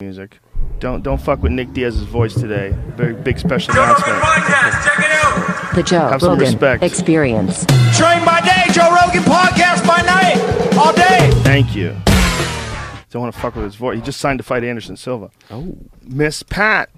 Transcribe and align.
music. 0.00 0.38
Don't 0.78 1.02
don't 1.02 1.20
fuck 1.20 1.42
with 1.42 1.50
Nick 1.50 1.72
Diaz's 1.72 2.04
voice 2.04 2.32
today. 2.32 2.70
Very 2.90 3.14
big 3.14 3.36
special 3.36 3.72
announcement. 3.74 4.16
The 5.74 5.82
Joe 5.84 5.98
Have 6.10 6.20
some 6.20 6.30
Rogan 6.30 6.44
respect. 6.44 6.84
Experience. 6.84 7.66
Train 7.96 8.24
by 8.24 8.40
day, 8.42 8.72
Joe 8.72 8.94
Rogan 8.94 9.24
podcast 9.24 9.84
by 9.84 10.00
night, 10.02 10.76
all 10.78 10.92
day. 10.92 11.32
Thank 11.42 11.74
you. 11.74 11.96
Don't 13.10 13.22
want 13.22 13.34
to 13.34 13.40
fuck 13.40 13.56
with 13.56 13.64
his 13.64 13.74
voice. 13.74 13.96
He 13.96 14.02
just 14.02 14.20
signed 14.20 14.38
to 14.38 14.44
fight 14.44 14.62
Anderson 14.62 14.96
Silva. 14.96 15.32
Oh, 15.50 15.76
Miss 16.04 16.44
Pat. 16.44 16.90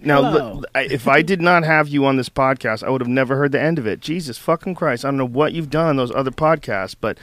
Now, 0.00 0.22
Hello. 0.24 0.54
li- 0.74 0.88
if 0.90 1.06
I 1.06 1.22
did 1.22 1.40
not 1.40 1.62
have 1.62 1.86
you 1.86 2.04
on 2.06 2.16
this 2.16 2.28
podcast, 2.28 2.82
I 2.82 2.90
would 2.90 3.00
have 3.00 3.06
never 3.08 3.36
heard 3.36 3.52
the 3.52 3.60
end 3.62 3.78
of 3.78 3.86
it. 3.86 4.00
Jesus 4.00 4.36
fucking 4.36 4.74
Christ! 4.74 5.04
I 5.04 5.08
don't 5.08 5.18
know 5.18 5.24
what 5.24 5.52
you've 5.52 5.70
done 5.70 5.86
on 5.86 5.96
those 5.96 6.10
other 6.12 6.32
podcasts, 6.32 6.96
but 7.00 7.18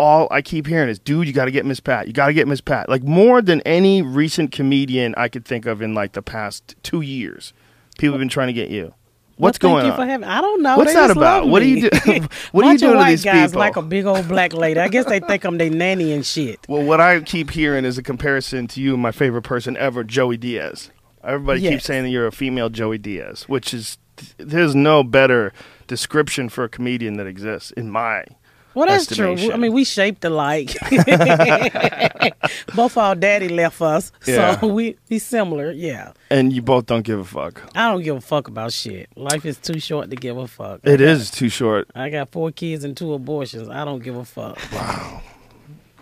all 0.00 0.28
I 0.30 0.40
keep 0.40 0.66
hearing 0.66 0.88
is, 0.88 0.98
"Dude, 0.98 1.26
you 1.26 1.34
got 1.34 1.44
to 1.44 1.50
get 1.50 1.66
Miss 1.66 1.78
Pat. 1.78 2.06
You 2.06 2.14
got 2.14 2.28
to 2.28 2.32
get 2.32 2.48
Miss 2.48 2.62
Pat." 2.62 2.88
Like 2.88 3.02
more 3.02 3.42
than 3.42 3.60
any 3.62 4.00
recent 4.00 4.50
comedian 4.50 5.14
I 5.18 5.28
could 5.28 5.44
think 5.44 5.66
of 5.66 5.82
in 5.82 5.92
like 5.92 6.12
the 6.12 6.22
past 6.22 6.74
two 6.82 7.02
years, 7.02 7.52
people 7.98 8.14
have 8.14 8.18
been 8.18 8.30
trying 8.30 8.46
to 8.46 8.54
get 8.54 8.70
you. 8.70 8.94
What's 9.36 9.58
well, 9.62 9.74
going 9.74 9.90
on? 9.90 10.24
I 10.24 10.40
don't 10.40 10.62
know. 10.62 10.76
What's 10.78 10.92
They 10.92 11.00
that 11.00 11.10
about? 11.10 11.48
What 11.48 11.60
do 11.60 11.68
you 11.68 11.90
do- 11.90 11.98
what 12.52 12.64
are 12.64 12.72
you 12.72 12.78
doing 12.78 12.98
to 12.98 13.04
these 13.04 13.24
guys 13.24 13.50
people? 13.50 13.60
like 13.60 13.76
a 13.76 13.82
big 13.82 14.06
old 14.06 14.26
black 14.26 14.54
lady. 14.54 14.80
I 14.80 14.88
guess 14.88 15.04
they 15.04 15.20
think 15.20 15.44
I'm 15.44 15.58
their 15.58 15.70
nanny 15.70 16.12
and 16.12 16.24
shit. 16.24 16.60
Well, 16.66 16.82
what 16.82 17.00
I 17.00 17.20
keep 17.20 17.50
hearing 17.50 17.84
is 17.84 17.98
a 17.98 18.02
comparison 18.02 18.66
to 18.68 18.80
you 18.80 18.94
and 18.94 19.02
my 19.02 19.12
favorite 19.12 19.42
person 19.42 19.76
ever, 19.76 20.02
Joey 20.02 20.38
Diaz. 20.38 20.90
Everybody 21.22 21.60
keeps 21.60 21.84
saying 21.84 22.04
that 22.04 22.10
you're 22.10 22.26
a 22.26 22.32
female 22.32 22.70
Joey 22.70 22.96
Diaz, 22.96 23.44
which 23.46 23.74
is 23.74 23.98
there's 24.38 24.74
no 24.74 25.02
better 25.02 25.52
description 25.86 26.48
for 26.48 26.64
a 26.64 26.68
comedian 26.68 27.16
that 27.18 27.26
exists 27.26 27.70
in 27.72 27.90
my. 27.90 28.24
Well, 28.74 28.86
that's 28.88 29.06
true. 29.06 29.36
I 29.52 29.56
mean, 29.56 29.72
we 29.72 29.84
shaped 29.84 30.24
alike. 30.24 30.76
Both 32.74 32.96
our 32.96 33.14
daddy 33.14 33.48
left 33.48 33.80
us, 33.82 34.12
Yeah. 34.26 34.60
so 34.60 34.66
we 34.72 34.96
we 35.08 35.18
similar. 35.18 35.72
Yeah, 35.72 36.12
And 36.30 36.52
you 36.52 36.62
both 36.62 36.86
don't 36.86 37.02
give 37.02 37.18
a 37.18 37.24
fuck. 37.24 37.60
I 37.74 37.90
don't 37.90 38.02
give 38.02 38.16
a 38.16 38.20
fuck 38.20 38.48
about 38.48 38.72
shit. 38.72 39.08
Life 39.16 39.44
is 39.44 39.58
too 39.58 39.80
short 39.80 40.10
to 40.10 40.16
give 40.16 40.36
a 40.36 40.46
fuck. 40.46 40.80
It 40.84 41.00
is 41.00 41.30
too 41.30 41.48
short. 41.48 41.88
I 41.94 42.10
got 42.10 42.30
four 42.30 42.50
kids 42.52 42.84
and 42.84 42.96
two 42.96 43.12
abortions. 43.12 43.68
I 43.68 43.84
don't 43.84 44.02
give 44.02 44.16
a 44.16 44.24
fuck. 44.24 44.58
Wow. 44.72 45.22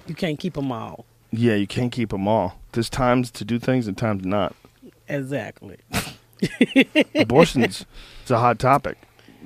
You 0.06 0.14
can't 0.14 0.38
keep 0.38 0.54
them 0.54 0.70
all. 0.72 1.04
Yeah, 1.30 1.54
you 1.54 1.66
can't 1.66 1.92
keep 1.92 2.10
them 2.10 2.26
all. 2.28 2.58
There's 2.72 2.88
times 2.90 3.30
to 3.32 3.44
do 3.44 3.58
things 3.58 3.86
and 3.86 3.96
times 3.96 4.24
not. 4.24 4.54
Exactly. 5.08 5.78
Abortions 7.14 7.84
It's 8.22 8.30
a 8.30 8.38
hot 8.38 8.58
topic. 8.58 8.98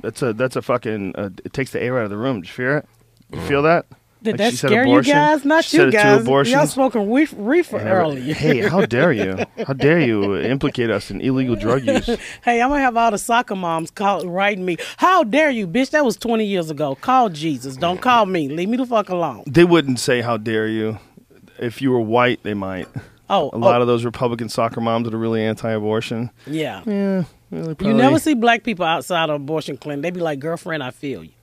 That's 0.03 0.23
a 0.23 0.33
that's 0.33 0.57
a 0.57 0.63
fucking. 0.63 1.15
Uh, 1.17 1.31
it 1.45 1.53
takes 1.53 1.71
the 1.73 1.83
air 1.83 1.99
out 1.99 2.05
of 2.05 2.11
the 2.11 2.17
room. 2.17 2.41
Did 2.41 2.49
you 2.49 2.53
fear 2.55 2.77
it? 2.79 2.87
You 3.33 3.41
feel 3.43 3.63
that? 3.63 3.87
Did 4.23 4.33
Like 4.33 4.39
that 4.39 4.51
she 4.53 4.57
said 4.59 4.69
scare 4.69 4.85
you 4.85 4.93
abortion? 4.93 5.15
guys? 5.15 5.45
Not 5.45 5.65
She 5.65 5.77
you 5.79 5.81
said 5.81 5.89
it, 5.89 6.21
two 6.21 6.25
guys. 6.25 6.51
Y'all 6.53 6.67
smoking 6.69 7.11
reef, 7.11 7.35
reefer 7.37 7.79
every- 7.79 7.91
earlier. 7.91 8.35
Hey, 8.35 8.61
how 8.69 8.87
dare 8.87 9.13
you? 9.13 9.37
How 9.67 9.73
dare 9.73 9.99
you 9.99 10.37
implicate 10.39 10.91
us 10.91 11.11
in 11.11 11.21
illegal 11.21 11.57
drug 11.57 11.85
use? 11.85 12.07
Hey, 12.45 12.63
I'm 12.63 12.69
gonna 12.71 12.81
have 12.83 12.97
all 12.97 13.11
the 13.11 13.19
soccer 13.19 13.57
moms 13.57 13.91
call 13.91 14.25
writing 14.29 14.65
me. 14.65 14.77
How 14.99 15.25
dare 15.25 15.51
you, 15.51 15.67
bitch? 15.67 15.91
That 15.91 16.05
was 16.05 16.17
20 16.17 16.45
years 16.45 16.71
ago. 16.71 16.95
Call 16.95 17.31
Jesus. 17.31 17.77
Don't 17.77 18.01
call 18.01 18.27
me. 18.27 18.49
Leave 18.49 18.69
me 18.69 18.77
the 18.77 18.87
fuck 18.87 19.09
alone. 19.09 19.43
They 19.49 19.65
wouldn't 19.65 19.99
say 19.99 20.21
"How 20.21 20.37
dare 20.37 20.69
you." 20.69 20.99
If 21.59 21.83
you 21.83 21.91
were 21.91 22.01
white, 22.01 22.45
they 22.45 22.55
might. 22.55 22.87
Oh, 23.29 23.51
A 23.53 23.59
lot 23.59 23.79
oh, 23.79 23.83
of 23.83 23.87
those 23.89 24.05
Republican 24.05 24.49
soccer 24.51 24.81
moms 24.81 25.05
that 25.07 25.15
are 25.15 25.19
really 25.19 25.43
anti-abortion. 25.43 26.31
yeah. 26.47 26.83
Yeah, 26.87 27.25
really 27.51 27.75
You 27.81 27.95
never 27.95 28.19
see 28.21 28.35
black 28.35 28.63
people 28.63 28.85
outside 28.85 29.31
of 29.31 29.37
abortion 29.37 29.77
clinic. 29.79 30.03
They 30.03 30.11
be 30.13 30.21
like, 30.21 30.39
"Girlfriend, 30.39 30.83
I 30.85 30.91
feel 30.93 31.25
you." 31.25 31.33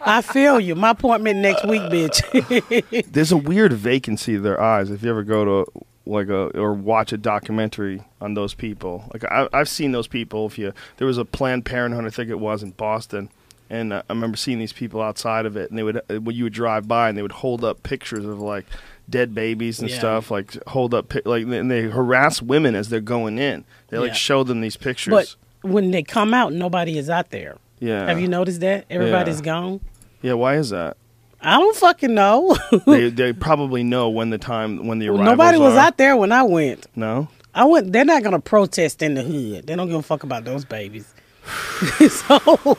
I 0.00 0.22
feel 0.22 0.60
you. 0.60 0.74
My 0.74 0.90
appointment 0.90 1.38
next 1.40 1.64
week, 1.66 1.82
bitch. 1.82 3.04
There's 3.12 3.32
a 3.32 3.36
weird 3.36 3.72
vacancy 3.72 4.34
in 4.36 4.42
their 4.42 4.60
eyes. 4.60 4.90
If 4.90 5.02
you 5.02 5.10
ever 5.10 5.22
go 5.22 5.44
to 5.64 5.70
like 6.06 6.28
a 6.28 6.48
or 6.58 6.74
watch 6.74 7.12
a 7.12 7.16
documentary 7.16 8.02
on 8.20 8.34
those 8.34 8.54
people, 8.54 9.08
like 9.12 9.24
I, 9.24 9.48
I've 9.52 9.68
seen 9.68 9.92
those 9.92 10.06
people. 10.06 10.46
If 10.46 10.58
you 10.58 10.72
there 10.98 11.06
was 11.06 11.18
a 11.18 11.24
Planned 11.24 11.64
Parenthood, 11.64 12.04
I 12.04 12.10
think 12.10 12.30
it 12.30 12.38
was 12.40 12.62
in 12.62 12.72
Boston, 12.72 13.30
and 13.70 13.92
uh, 13.92 14.02
I 14.08 14.12
remember 14.12 14.36
seeing 14.36 14.58
these 14.58 14.72
people 14.72 15.00
outside 15.02 15.46
of 15.46 15.56
it, 15.56 15.70
and 15.70 15.78
they 15.78 15.82
would 15.82 15.96
uh, 16.10 16.20
when 16.20 16.36
you 16.36 16.44
would 16.44 16.52
drive 16.52 16.86
by, 16.86 17.08
and 17.08 17.16
they 17.18 17.22
would 17.22 17.32
hold 17.32 17.64
up 17.64 17.82
pictures 17.82 18.24
of 18.24 18.40
like 18.40 18.66
dead 19.08 19.34
babies 19.34 19.80
and 19.80 19.90
Yeah. 19.90 19.98
stuff, 19.98 20.30
like 20.30 20.56
hold 20.68 20.94
up 20.94 21.12
like 21.24 21.44
and 21.44 21.70
they 21.70 21.82
harass 21.82 22.40
women 22.42 22.74
as 22.74 22.88
they're 22.90 23.00
going 23.00 23.38
in. 23.38 23.64
They 23.88 23.98
like 23.98 24.08
Yeah. 24.08 24.14
show 24.14 24.44
them 24.44 24.60
these 24.60 24.76
pictures. 24.76 25.12
but 25.12 25.34
when 25.70 25.90
they 25.90 26.02
come 26.02 26.34
out, 26.34 26.52
nobody 26.52 26.98
is 26.98 27.08
out 27.08 27.30
there. 27.30 27.56
Yeah, 27.80 28.06
Have 28.06 28.20
you 28.20 28.28
noticed 28.28 28.60
that? 28.60 28.84
Everybody's 28.90 29.38
Yeah. 29.40 29.44
gone. 29.44 29.80
Yeah, 30.22 30.34
why 30.34 30.56
is 30.56 30.70
that? 30.70 30.96
I 31.40 31.58
don't 31.58 31.76
fucking 31.76 32.14
know. 32.14 32.56
they 32.86 33.10
they 33.10 33.32
probably 33.32 33.82
know 33.84 34.08
when 34.08 34.30
the 34.30 34.38
time 34.38 34.86
when 34.86 34.98
the 34.98 35.08
arrivals 35.08 35.26
Nobody 35.26 35.58
was 35.58 35.74
are. 35.74 35.78
out 35.86 35.98
there 35.98 36.16
when 36.16 36.32
I 36.32 36.42
went. 36.42 36.86
No. 36.96 37.28
I 37.54 37.64
went. 37.66 37.92
They're 37.92 38.04
not 38.04 38.22
gonna 38.22 38.40
protest 38.40 39.02
in 39.02 39.14
the 39.14 39.22
hood. 39.22 39.66
They 39.66 39.76
don't 39.76 39.88
give 39.88 39.98
a 39.98 40.02
fuck 40.02 40.22
about 40.22 40.44
those 40.44 40.64
babies. 40.64 41.12
so 42.08 42.76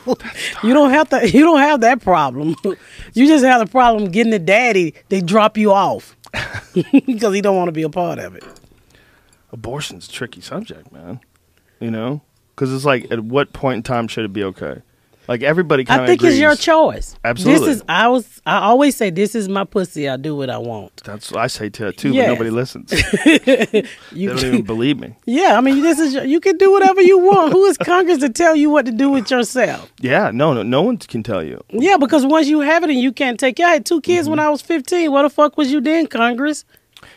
you 0.64 0.74
don't 0.74 0.90
have 0.90 1.08
to. 1.10 1.30
You 1.30 1.40
don't 1.44 1.60
have 1.60 1.80
that 1.82 2.02
problem. 2.02 2.56
you 3.14 3.26
just 3.28 3.44
have 3.44 3.60
the 3.60 3.70
problem 3.70 4.10
getting 4.10 4.32
the 4.32 4.40
daddy. 4.40 4.94
They 5.08 5.20
drop 5.20 5.56
you 5.56 5.72
off 5.72 6.16
because 6.74 7.32
he 7.34 7.40
don't 7.40 7.56
want 7.56 7.68
to 7.68 7.72
be 7.72 7.84
a 7.84 7.88
part 7.88 8.18
of 8.18 8.34
it. 8.34 8.42
abortion's 9.52 10.08
a 10.08 10.12
tricky 10.12 10.40
subject, 10.40 10.90
man. 10.92 11.20
You 11.78 11.90
know, 11.92 12.22
because 12.56 12.72
it's 12.72 12.84
like, 12.84 13.12
at 13.12 13.20
what 13.20 13.52
point 13.52 13.76
in 13.76 13.82
time 13.84 14.08
should 14.08 14.24
it 14.24 14.32
be 14.32 14.42
okay? 14.44 14.82
Like 15.28 15.42
everybody 15.42 15.84
kind 15.84 16.02
I 16.02 16.06
think 16.06 16.20
agrees. 16.20 16.34
it's 16.34 16.40
your 16.40 16.54
choice. 16.54 17.16
Absolutely. 17.24 17.66
This 17.66 17.76
is. 17.78 17.82
I 17.88 18.06
was. 18.06 18.40
I 18.46 18.58
always 18.58 18.94
say 18.96 19.10
this 19.10 19.34
is 19.34 19.48
my 19.48 19.64
pussy. 19.64 20.08
I 20.08 20.16
do 20.16 20.36
what 20.36 20.48
I 20.50 20.58
want. 20.58 21.02
That's 21.02 21.32
what 21.32 21.40
I 21.40 21.48
say 21.48 21.68
to 21.68 21.90
too, 21.90 22.12
Yes. 22.12 22.26
but 22.28 22.32
nobody 22.34 22.50
listens. 22.50 22.90
they 23.24 23.84
You. 24.12 24.28
don't 24.28 24.38
even 24.44 24.62
believe 24.62 25.00
me. 25.00 25.16
yeah. 25.24 25.58
I 25.58 25.60
mean, 25.62 25.82
this 25.82 25.98
is. 25.98 26.14
Your, 26.14 26.22
you 26.24 26.38
can 26.38 26.56
do 26.58 26.70
whatever 26.70 27.02
you 27.02 27.18
want. 27.18 27.52
Who 27.52 27.64
is 27.64 27.76
Congress 27.76 28.18
to 28.18 28.28
tell 28.28 28.54
you 28.54 28.70
what 28.70 28.86
to 28.86 28.92
do 28.92 29.10
with 29.10 29.28
yourself? 29.28 29.92
Yeah, 30.00 30.30
no, 30.32 30.52
no, 30.54 30.62
no 30.62 30.82
one 30.82 30.96
can 30.98 31.24
tell 31.24 31.42
you. 31.42 31.60
Yeah, 31.70 31.96
because 31.96 32.24
once 32.24 32.46
you 32.46 32.60
have 32.60 32.84
it 32.84 32.90
and 32.90 33.00
you 33.00 33.10
can't 33.10 33.40
take 33.40 33.58
it. 33.58 33.64
I 33.66 33.70
had 33.70 33.84
two 33.84 34.00
kids 34.02 34.26
Mm-hmm. 34.26 34.30
when 34.30 34.38
I 34.38 34.48
was 34.48 34.62
15. 34.62 35.10
What 35.10 35.22
the 35.22 35.30
fuck 35.30 35.56
was 35.56 35.72
you 35.72 35.80
then, 35.80 36.06
Congress? 36.06 36.64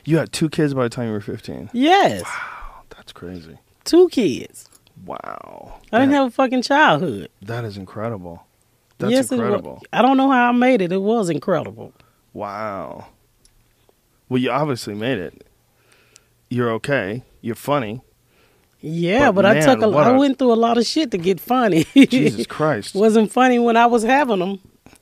You 0.04 0.18
had 0.18 0.32
two 0.34 0.50
kids 0.50 0.74
by 0.74 0.82
the 0.82 0.90
time 0.90 1.06
you 1.08 1.12
were 1.14 1.22
fifteen. 1.22 1.70
Yes. 1.74 2.24
Wow, 2.24 2.82
That's 2.90 3.12
crazy. 3.12 3.60
Two 3.86 4.10
kids. 4.10 4.68
Wow. 5.09 5.80
I 5.92 6.00
didn't 6.00 6.12
That- 6.12 6.18
have 6.18 6.28
a 6.28 6.31
fucking 6.31 6.62
childhood. 6.62 7.30
That 7.42 7.66
is 7.66 7.78
incredible. 7.78 8.44
That's 9.00 9.12
yes, 9.12 9.31
incredible. 9.31 9.81
I 9.94 10.02
don't 10.02 10.18
know 10.18 10.30
how 10.30 10.50
I 10.50 10.52
made 10.52 10.81
it. 10.81 10.92
It 10.92 11.02
was 11.02 11.30
incredible. 11.30 11.94
Wow. 12.34 13.08
Well, 14.28 14.40
you 14.42 14.52
obviously 14.52 14.94
made 14.94 15.18
it. 15.18 15.46
You're 16.50 16.69
okay. 16.74 17.24
You're 17.42 17.56
funny. 17.56 18.02
Yeah, 18.81 19.28
But 19.31 19.44
but, 19.44 19.46
I 19.46 19.59
took 19.62 19.81
a, 19.81 19.90
what 19.90 20.06
I 20.08 20.12
a- 20.12 20.18
went 20.19 20.38
through 20.38 20.53
a 20.53 20.56
lot 20.56 20.78
of 20.78 20.86
shit 20.86 21.12
to 21.12 21.18
get 21.18 21.40
funny. 21.40 21.86
Jesus 21.96 22.46
Christ. 22.46 22.94
Wasn't 22.96 23.31
funny 23.31 23.58
when 23.59 23.75
I 23.78 23.88
was 23.88 24.03
having 24.03 24.40
them. 24.40 24.59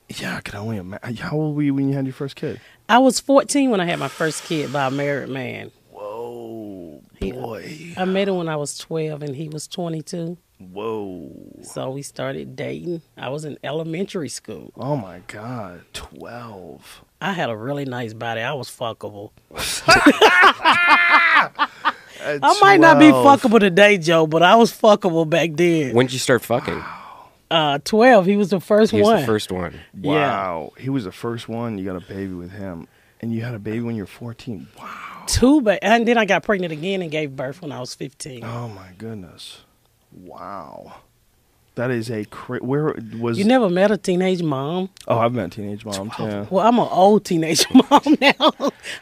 Yeah, 0.08 0.36
I 0.36 0.40
can 0.40 0.58
only 0.58 0.78
imagine. 0.78 1.16
How 1.16 1.36
old 1.36 1.54
were 1.56 1.62
you 1.62 1.74
when 1.74 1.88
you 1.88 1.94
had 1.94 2.06
your 2.06 2.14
first 2.14 2.34
kid? 2.34 2.60
I 2.88 2.98
was 2.98 3.20
14 3.20 3.70
when 3.70 3.80
I 3.80 3.84
had 3.84 3.98
my 3.98 4.08
first 4.08 4.44
kid 4.44 4.72
by 4.72 4.86
a 4.86 4.90
married 4.90 5.28
man. 5.28 5.70
Whoa, 7.20 7.26
He- 7.26 7.32
boy. 7.32 7.94
I 7.96 8.04
met 8.04 8.28
him 8.28 8.36
when 8.36 8.48
I 8.48 8.56
was 8.56 8.76
12 8.78 9.22
and 9.22 9.36
he 9.36 9.48
was 9.48 9.66
22. 9.68 10.36
Whoa. 10.72 11.30
So 11.62 11.90
we 11.90 12.02
started 12.02 12.56
dating. 12.56 13.02
I 13.16 13.28
was 13.28 13.44
in 13.44 13.58
elementary 13.62 14.28
school. 14.28 14.72
Oh 14.76 14.96
my 14.96 15.20
God. 15.28 15.82
12. 15.92 17.04
I 17.20 17.32
had 17.32 17.48
a 17.50 17.56
really 17.56 17.84
nice 17.84 18.12
body. 18.14 18.40
I 18.40 18.52
was 18.54 18.68
fuckable. 18.68 19.30
At 22.20 22.40
I 22.42 22.58
might 22.60 22.80
not 22.80 22.98
be 22.98 23.06
fuckable 23.06 23.60
today, 23.60 23.96
Joe, 23.98 24.26
but 24.26 24.42
I 24.42 24.56
was 24.56 24.72
fuckable 24.72 25.28
back 25.28 25.50
then. 25.52 25.94
When 25.94 26.06
did 26.06 26.12
you 26.12 26.18
start 26.18 26.42
fucking? 26.42 26.82
Uh, 27.50 27.78
12. 27.84 28.26
He 28.26 28.36
was 28.36 28.50
the 28.50 28.60
first 28.60 28.90
He 28.90 28.98
was 28.98 29.06
one. 29.06 29.20
the 29.20 29.26
first 29.26 29.52
one. 29.52 29.78
Yeah. 29.94 30.10
Wow. 30.12 30.72
He 30.78 30.90
was 30.90 31.04
the 31.04 31.12
first 31.12 31.48
one. 31.48 31.78
You 31.78 31.84
got 31.84 31.96
a 31.96 32.00
baby 32.06 32.32
with 32.34 32.50
him. 32.50 32.88
And 33.20 33.32
you 33.32 33.42
had 33.42 33.54
a 33.54 33.58
baby 33.58 33.80
when 33.80 33.94
you 33.96 34.02
were 34.02 34.06
14. 34.08 34.66
Wow. 34.78 35.07
Two, 35.28 35.60
ba- 35.60 35.82
and 35.84 36.08
then 36.08 36.18
I 36.18 36.24
got 36.24 36.42
pregnant 36.42 36.72
again 36.72 37.02
and 37.02 37.10
gave 37.10 37.36
birth 37.36 37.62
when 37.62 37.70
I 37.70 37.78
was 37.80 37.94
15. 37.94 38.42
Oh 38.44 38.68
my 38.68 38.88
goodness. 38.98 39.60
Wow. 40.12 40.94
That 41.74 41.90
is 41.92 42.10
a 42.10 42.24
cra- 42.24 42.58
where 42.58 42.96
was 43.18 43.38
You 43.38 43.44
never 43.44 43.68
met 43.70 43.90
a 43.92 43.96
teenage 43.96 44.42
mom? 44.42 44.90
Oh, 45.06 45.18
I've 45.18 45.32
met 45.32 45.52
teenage 45.52 45.84
moms. 45.84 46.12
Yeah. 46.18 46.46
Well, 46.50 46.66
I'm 46.66 46.78
an 46.78 46.88
old 46.90 47.24
teenage 47.24 47.64
mom 47.90 48.02
now. 48.20 48.52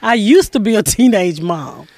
I 0.02 0.14
used 0.14 0.52
to 0.52 0.60
be 0.60 0.74
a 0.74 0.82
teenage 0.82 1.40
mom. 1.40 1.88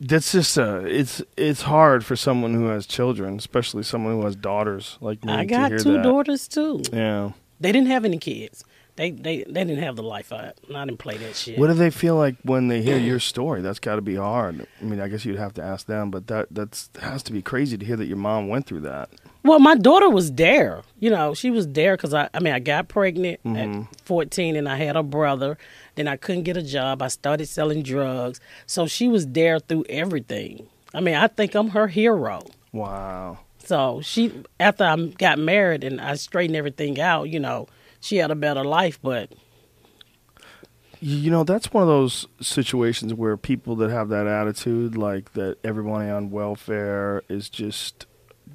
That's 0.00 0.32
just 0.32 0.58
uh 0.58 0.80
it's 0.84 1.22
it's 1.36 1.62
hard 1.62 2.04
for 2.04 2.16
someone 2.16 2.52
who 2.54 2.66
has 2.66 2.86
children, 2.86 3.36
especially 3.38 3.84
someone 3.84 4.14
who 4.14 4.24
has 4.24 4.34
daughters 4.36 4.98
like 5.00 5.24
me 5.24 5.32
I 5.32 5.44
got 5.44 5.68
two 5.70 5.92
that. 5.94 6.02
daughters 6.02 6.48
too. 6.48 6.82
Yeah. 6.92 7.30
They 7.60 7.70
didn't 7.72 7.86
have 7.88 8.04
any 8.04 8.18
kids. 8.18 8.64
They 8.96 9.10
they 9.10 9.38
they 9.44 9.64
didn't 9.64 9.78
have 9.82 9.96
the 9.96 10.02
life 10.02 10.32
I 10.32 10.52
I 10.74 10.84
didn't 10.84 10.98
play 10.98 11.16
that 11.16 11.34
shit. 11.34 11.58
What 11.58 11.68
do 11.68 11.74
they 11.74 11.90
feel 11.90 12.16
like 12.16 12.36
when 12.42 12.68
they 12.68 12.82
hear 12.82 12.98
your 12.98 13.20
story? 13.20 13.62
That's 13.62 13.78
got 13.78 13.96
to 13.96 14.02
be 14.02 14.16
hard. 14.16 14.66
I 14.80 14.84
mean, 14.84 15.00
I 15.00 15.08
guess 15.08 15.24
you'd 15.24 15.38
have 15.38 15.54
to 15.54 15.62
ask 15.62 15.86
them, 15.86 16.10
but 16.10 16.26
that 16.26 16.48
that's 16.50 16.88
that 16.88 17.02
has 17.02 17.22
to 17.24 17.32
be 17.32 17.40
crazy 17.40 17.78
to 17.78 17.84
hear 17.86 17.96
that 17.96 18.04
your 18.06 18.18
mom 18.18 18.48
went 18.48 18.66
through 18.66 18.80
that. 18.82 19.08
Well, 19.44 19.58
my 19.58 19.74
daughter 19.76 20.08
was 20.10 20.32
there. 20.32 20.82
You 21.00 21.10
know, 21.10 21.32
she 21.34 21.50
was 21.50 21.66
there 21.68 21.96
because 21.96 22.12
I, 22.14 22.28
I 22.34 22.38
mean, 22.40 22.52
I 22.52 22.58
got 22.60 22.88
pregnant 22.88 23.42
Mm-hmm. 23.44 23.82
at 23.82 24.00
14 24.04 24.56
and 24.56 24.68
I 24.68 24.76
had 24.76 24.94
a 24.94 25.02
brother. 25.02 25.56
Then 25.96 26.06
I 26.06 26.16
couldn't 26.16 26.42
get 26.44 26.56
a 26.56 26.62
job. 26.62 27.02
I 27.02 27.08
started 27.08 27.46
selling 27.46 27.82
drugs. 27.82 28.40
So 28.66 28.86
she 28.86 29.08
was 29.08 29.26
there 29.26 29.58
through 29.58 29.84
everything. 29.88 30.68
I 30.94 31.00
mean, 31.00 31.14
I 31.16 31.26
think 31.26 31.54
I'm 31.56 31.70
her 31.70 31.88
hero. 31.88 32.42
Wow. 32.72 33.38
So 33.64 34.00
she, 34.02 34.32
after 34.60 34.84
I 34.84 34.96
got 34.96 35.38
married 35.38 35.82
and 35.82 36.00
I 36.00 36.14
straightened 36.14 36.56
everything 36.56 37.00
out, 37.00 37.24
you 37.30 37.40
know, 37.40 37.68
she 38.02 38.16
had 38.18 38.30
a 38.30 38.34
better 38.34 38.64
life. 38.64 38.98
But 39.02 39.32
You 41.00 41.30
know, 41.30 41.44
that's 41.44 41.72
one 41.72 41.82
of 41.82 41.88
those 41.88 42.26
situations 42.40 43.14
where 43.14 43.36
people 43.36 43.74
that 43.76 43.90
have 43.90 44.08
that 44.10 44.26
attitude, 44.26 44.96
like 44.96 45.32
that 45.32 45.56
everybody 45.64 46.10
on 46.10 46.30
welfare 46.30 47.22
is 47.28 47.48
just 47.48 48.06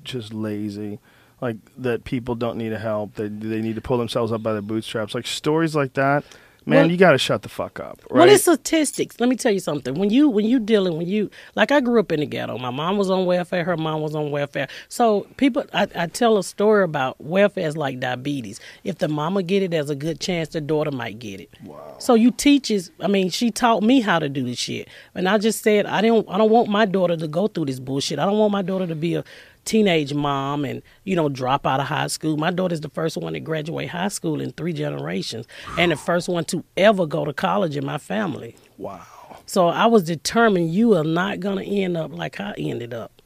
just 0.04 0.34
lazy, 0.34 1.00
like 1.42 1.58
that 1.78 2.04
people 2.04 2.36
don't 2.36 2.58
need 2.58 2.72
help, 2.72 3.16
they 3.16 3.28
they 3.28 3.62
need 3.62 3.76
to 3.76 3.82
pull 3.82 3.98
themselves 3.98 4.32
up 4.32 4.44
by 4.44 4.54
their 4.54 4.62
bootstraps. 4.62 5.16
Like 5.16 5.28
stories 5.28 5.76
like 5.76 5.94
that, 5.94 6.24
man, 6.68 6.82
Well- 6.82 6.92
you 6.92 6.98
got 6.98 7.14
to 7.14 7.18
shut 7.18 7.42
the 7.42 7.50
fuck 7.50 7.80
up, 7.80 8.00
right? 8.10 8.20
Well, 8.20 8.30
it's 8.30 8.44
statistics. 8.44 9.20
Let 9.20 9.30
me 9.30 9.36
tell 9.36 9.52
you 9.52 9.60
something. 9.60 9.96
When 9.96 10.10
you 10.10 10.30
when 10.30 10.46
you 10.46 10.60
dealing 10.60 10.98
when 10.98 11.08
you 11.08 11.30
like 11.56 11.72
I 11.72 11.80
grew 11.80 12.00
up 12.00 12.12
in 12.12 12.20
the 12.20 12.26
ghetto. 12.26 12.58
My 12.58 12.70
mom 12.70 12.98
was 12.98 13.10
on 13.10 13.26
welfare. 13.26 13.64
Her 13.64 13.78
mom 13.78 14.02
was 14.02 14.14
on 14.16 14.32
welfare. 14.32 14.68
So 14.90 15.28
people, 15.38 15.66
I, 15.74 15.88
I 15.96 16.08
tell 16.08 16.38
a 16.38 16.44
story 16.44 16.84
about 16.84 17.20
welfare 17.24 17.68
is 17.68 17.78
like 17.78 18.00
diabetes. 18.00 18.60
If 18.84 18.98
the 19.00 19.08
mama 19.08 19.42
get 19.44 19.64
it, 19.64 19.72
there's 19.72 19.90
a 19.90 19.96
good 19.96 20.20
chance 20.20 20.50
the 20.50 20.62
daughter 20.62 20.92
might 20.92 21.20
get 21.20 21.40
it. 21.40 21.50
Wow. 21.64 21.96
So 22.00 22.14
you 22.14 22.32
teaches. 22.32 22.92
I 23.00 23.08
mean, 23.08 23.30
she 23.30 23.50
taught 23.52 23.82
me 23.84 24.02
how 24.02 24.20
to 24.20 24.30
do 24.30 24.44
this 24.44 24.60
shit, 24.60 24.88
and 25.16 25.28
I 25.28 25.38
just 25.38 25.64
said 25.64 25.86
I 25.86 26.02
didn't. 26.02 26.28
I 26.30 26.38
don't 26.38 26.52
want 26.52 26.70
my 26.70 26.86
daughter 26.86 27.16
to 27.18 27.28
go 27.28 27.48
through 27.48 27.66
this 27.66 27.80
bullshit. 27.80 28.20
I 28.20 28.26
don't 28.26 28.38
want 28.38 28.52
my 28.52 28.62
daughter 28.62 28.88
to 28.88 28.96
be 28.96 29.16
a 29.16 29.24
teenage 29.68 30.14
mom 30.14 30.66
and 30.66 30.82
you 31.04 31.16
know 31.16 31.30
drop 31.30 31.68
out 31.68 31.80
of 31.80 31.88
high 31.88 32.08
school. 32.08 32.38
My 32.38 32.50
daughter's 32.50 32.82
the 32.82 32.90
first 32.90 33.18
one 33.18 33.34
to 33.34 33.40
graduate 33.40 33.90
high 33.90 34.08
school 34.08 34.42
in 34.42 34.52
three 34.54 34.74
generations, 34.74 35.46
and 35.78 35.92
the 35.92 35.96
first 35.96 36.28
one 36.28 36.46
to 36.46 36.64
ever 36.76 37.06
go 37.06 37.26
to 37.26 37.34
college 37.34 37.78
in 37.78 37.86
my 37.86 38.00
family. 38.00 38.56
wow. 38.78 39.06
So 39.46 39.68
I 39.68 39.86
was 39.86 40.04
determined 40.04 40.74
you 40.74 40.96
are 40.96 41.04
not 41.04 41.40
gonna 41.40 41.64
end 41.64 41.96
up 41.96 42.12
like 42.12 42.40
I 42.40 42.54
ended 42.58 42.94
up. 42.94 43.22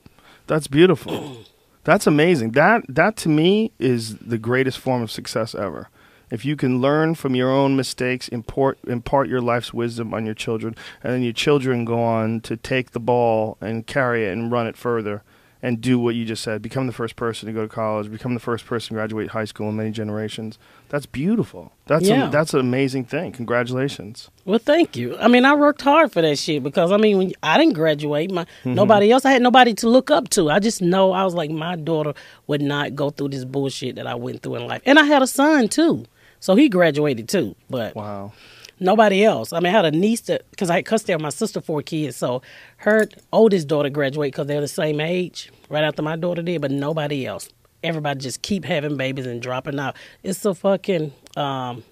That's 0.48 0.68
beautiful. 0.68 1.38
That's 1.84 2.06
amazing. 2.06 2.52
That 2.52 2.84
that 2.90 3.16
to 3.18 3.30
me 3.30 3.72
is 3.80 4.18
the 4.18 4.38
greatest 4.38 4.78
form 4.80 5.02
of 5.02 5.12
success 5.12 5.56
ever. 5.56 5.90
If 6.30 6.46
you 6.46 6.56
can 6.56 6.80
learn 6.80 7.16
from 7.16 7.36
your 7.36 7.52
own 7.52 7.76
mistakes, 7.76 8.28
import 8.30 8.78
impart 8.88 9.30
your 9.30 9.42
life's 9.42 9.74
wisdom 9.74 10.14
on 10.14 10.26
your 10.26 10.36
children, 10.36 10.76
and 11.04 11.14
then 11.14 11.22
your 11.24 11.34
children 11.34 11.86
go 11.86 12.02
on 12.02 12.42
to 12.42 12.56
take 12.56 12.92
the 12.92 13.00
ball 13.00 13.58
and 13.62 13.86
carry 13.86 14.26
it 14.26 14.32
and 14.32 14.52
run 14.52 14.68
it 14.68 14.78
further 14.78 15.24
and 15.64 15.80
do 15.80 16.00
what 16.00 16.16
you 16.16 16.26
just 16.26 16.42
said. 16.44 16.62
Become 16.62 16.88
the 16.88 16.94
first 16.94 17.16
person 17.16 17.46
to 17.48 17.54
go 17.54 17.62
to 17.62 17.68
college, 17.68 18.12
become 18.12 18.34
the 18.34 18.40
first 18.40 18.66
person 18.66 18.90
to 18.90 18.94
graduate 18.96 19.30
high 19.30 19.46
school 19.46 19.70
in 19.70 19.76
many 19.76 19.92
generations. 19.92 20.58
That's 20.90 21.06
beautiful. 21.06 21.72
That's 21.86 22.06
Yeah. 22.06 22.28
a, 22.28 22.32
that's 22.32 22.54
an 22.54 22.60
amazing 22.62 23.06
thing. 23.06 23.32
Congratulations. 23.32 24.30
Well, 24.46 24.60
thank 24.60 24.98
you. 24.98 25.16
I 25.20 25.28
mean, 25.28 25.46
I 25.46 25.54
worked 25.56 25.82
hard 25.84 26.12
for 26.12 26.22
that 26.22 26.38
shit 26.40 26.64
because 26.64 26.92
I 26.92 26.98
mean, 26.98 27.18
when 27.18 27.32
I 27.44 27.58
didn't 27.58 27.74
graduate, 27.74 28.32
my 28.32 28.44
Mm-hmm. 28.44 28.74
nobody 28.74 29.12
else. 29.12 29.24
I 29.26 29.32
had 29.32 29.42
nobody 29.42 29.74
to 29.76 29.88
look 29.90 30.10
up 30.12 30.30
to. 30.30 30.50
I 30.50 30.60
just 30.60 30.82
know 30.82 31.12
I 31.12 31.24
was 31.24 31.34
like, 31.36 31.52
my 31.52 31.76
daughter 31.76 32.14
would 32.48 32.62
not 32.62 32.96
go 32.96 33.10
through 33.12 33.30
this 33.30 33.46
bullshit 33.46 33.96
that 33.96 34.08
I 34.08 34.16
went 34.16 34.42
through 34.42 34.56
in 34.56 34.68
life, 34.68 34.82
and 34.86 34.98
I 35.00 35.04
had 35.06 35.22
a 35.22 35.28
son 35.28 35.68
too, 35.70 36.06
so 36.40 36.56
he 36.56 36.70
graduated 36.70 37.30
too. 37.30 37.56
But 37.70 37.96
Wow. 37.96 38.34
Nobody 38.82 39.24
else. 39.24 39.54
I 39.54 39.60
mean, 39.62 39.68
I 39.74 39.78
had 39.78 39.86
a 39.86 39.92
niece 39.92 40.22
that 40.22 40.50
because 40.52 40.70
I 40.70 40.82
custody 40.82 41.14
of 41.14 41.22
my 41.22 41.30
sister 41.30 41.62
four 41.62 41.82
kids, 41.82 42.18
so 42.18 42.42
her 42.78 43.08
oldest 43.32 43.68
daughter 43.70 43.90
graduated 43.90 44.34
because 44.34 44.48
they're 44.48 44.60
the 44.60 44.68
same 44.68 45.00
age, 45.00 45.50
right 45.70 45.84
after 45.86 46.02
my 46.02 46.18
daughter 46.18 46.42
did, 46.42 46.60
but 46.62 46.72
nobody 46.72 47.26
else. 47.26 47.48
Everybody 47.84 48.20
just 48.20 48.42
keep 48.42 48.66
having 48.66 48.98
babies 48.98 49.26
and 49.26 49.42
dropping 49.42 49.80
out. 49.80 49.96
It's 50.24 50.44
a 50.46 50.54
fucking 50.54 51.14
um, 51.38 51.84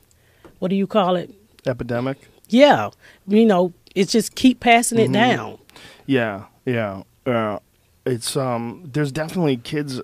what 0.60 0.68
do 0.68 0.76
you 0.76 0.86
call 0.88 1.16
it? 1.16 1.34
Epidemic. 1.66 2.18
Yeah, 2.50 2.90
you 3.28 3.46
know, 3.46 3.74
it's 3.96 4.12
just 4.12 4.36
keep 4.36 4.60
passing 4.60 4.98
Mm-hmm. 4.98 5.16
it 5.16 5.18
down. 5.18 5.58
Yeah, 6.06 6.46
yeah. 6.66 7.04
Uh, 7.26 7.60
it's 8.06 8.36
um. 8.36 8.90
There's 8.92 9.12
definitely 9.12 9.58
kids. 9.58 10.02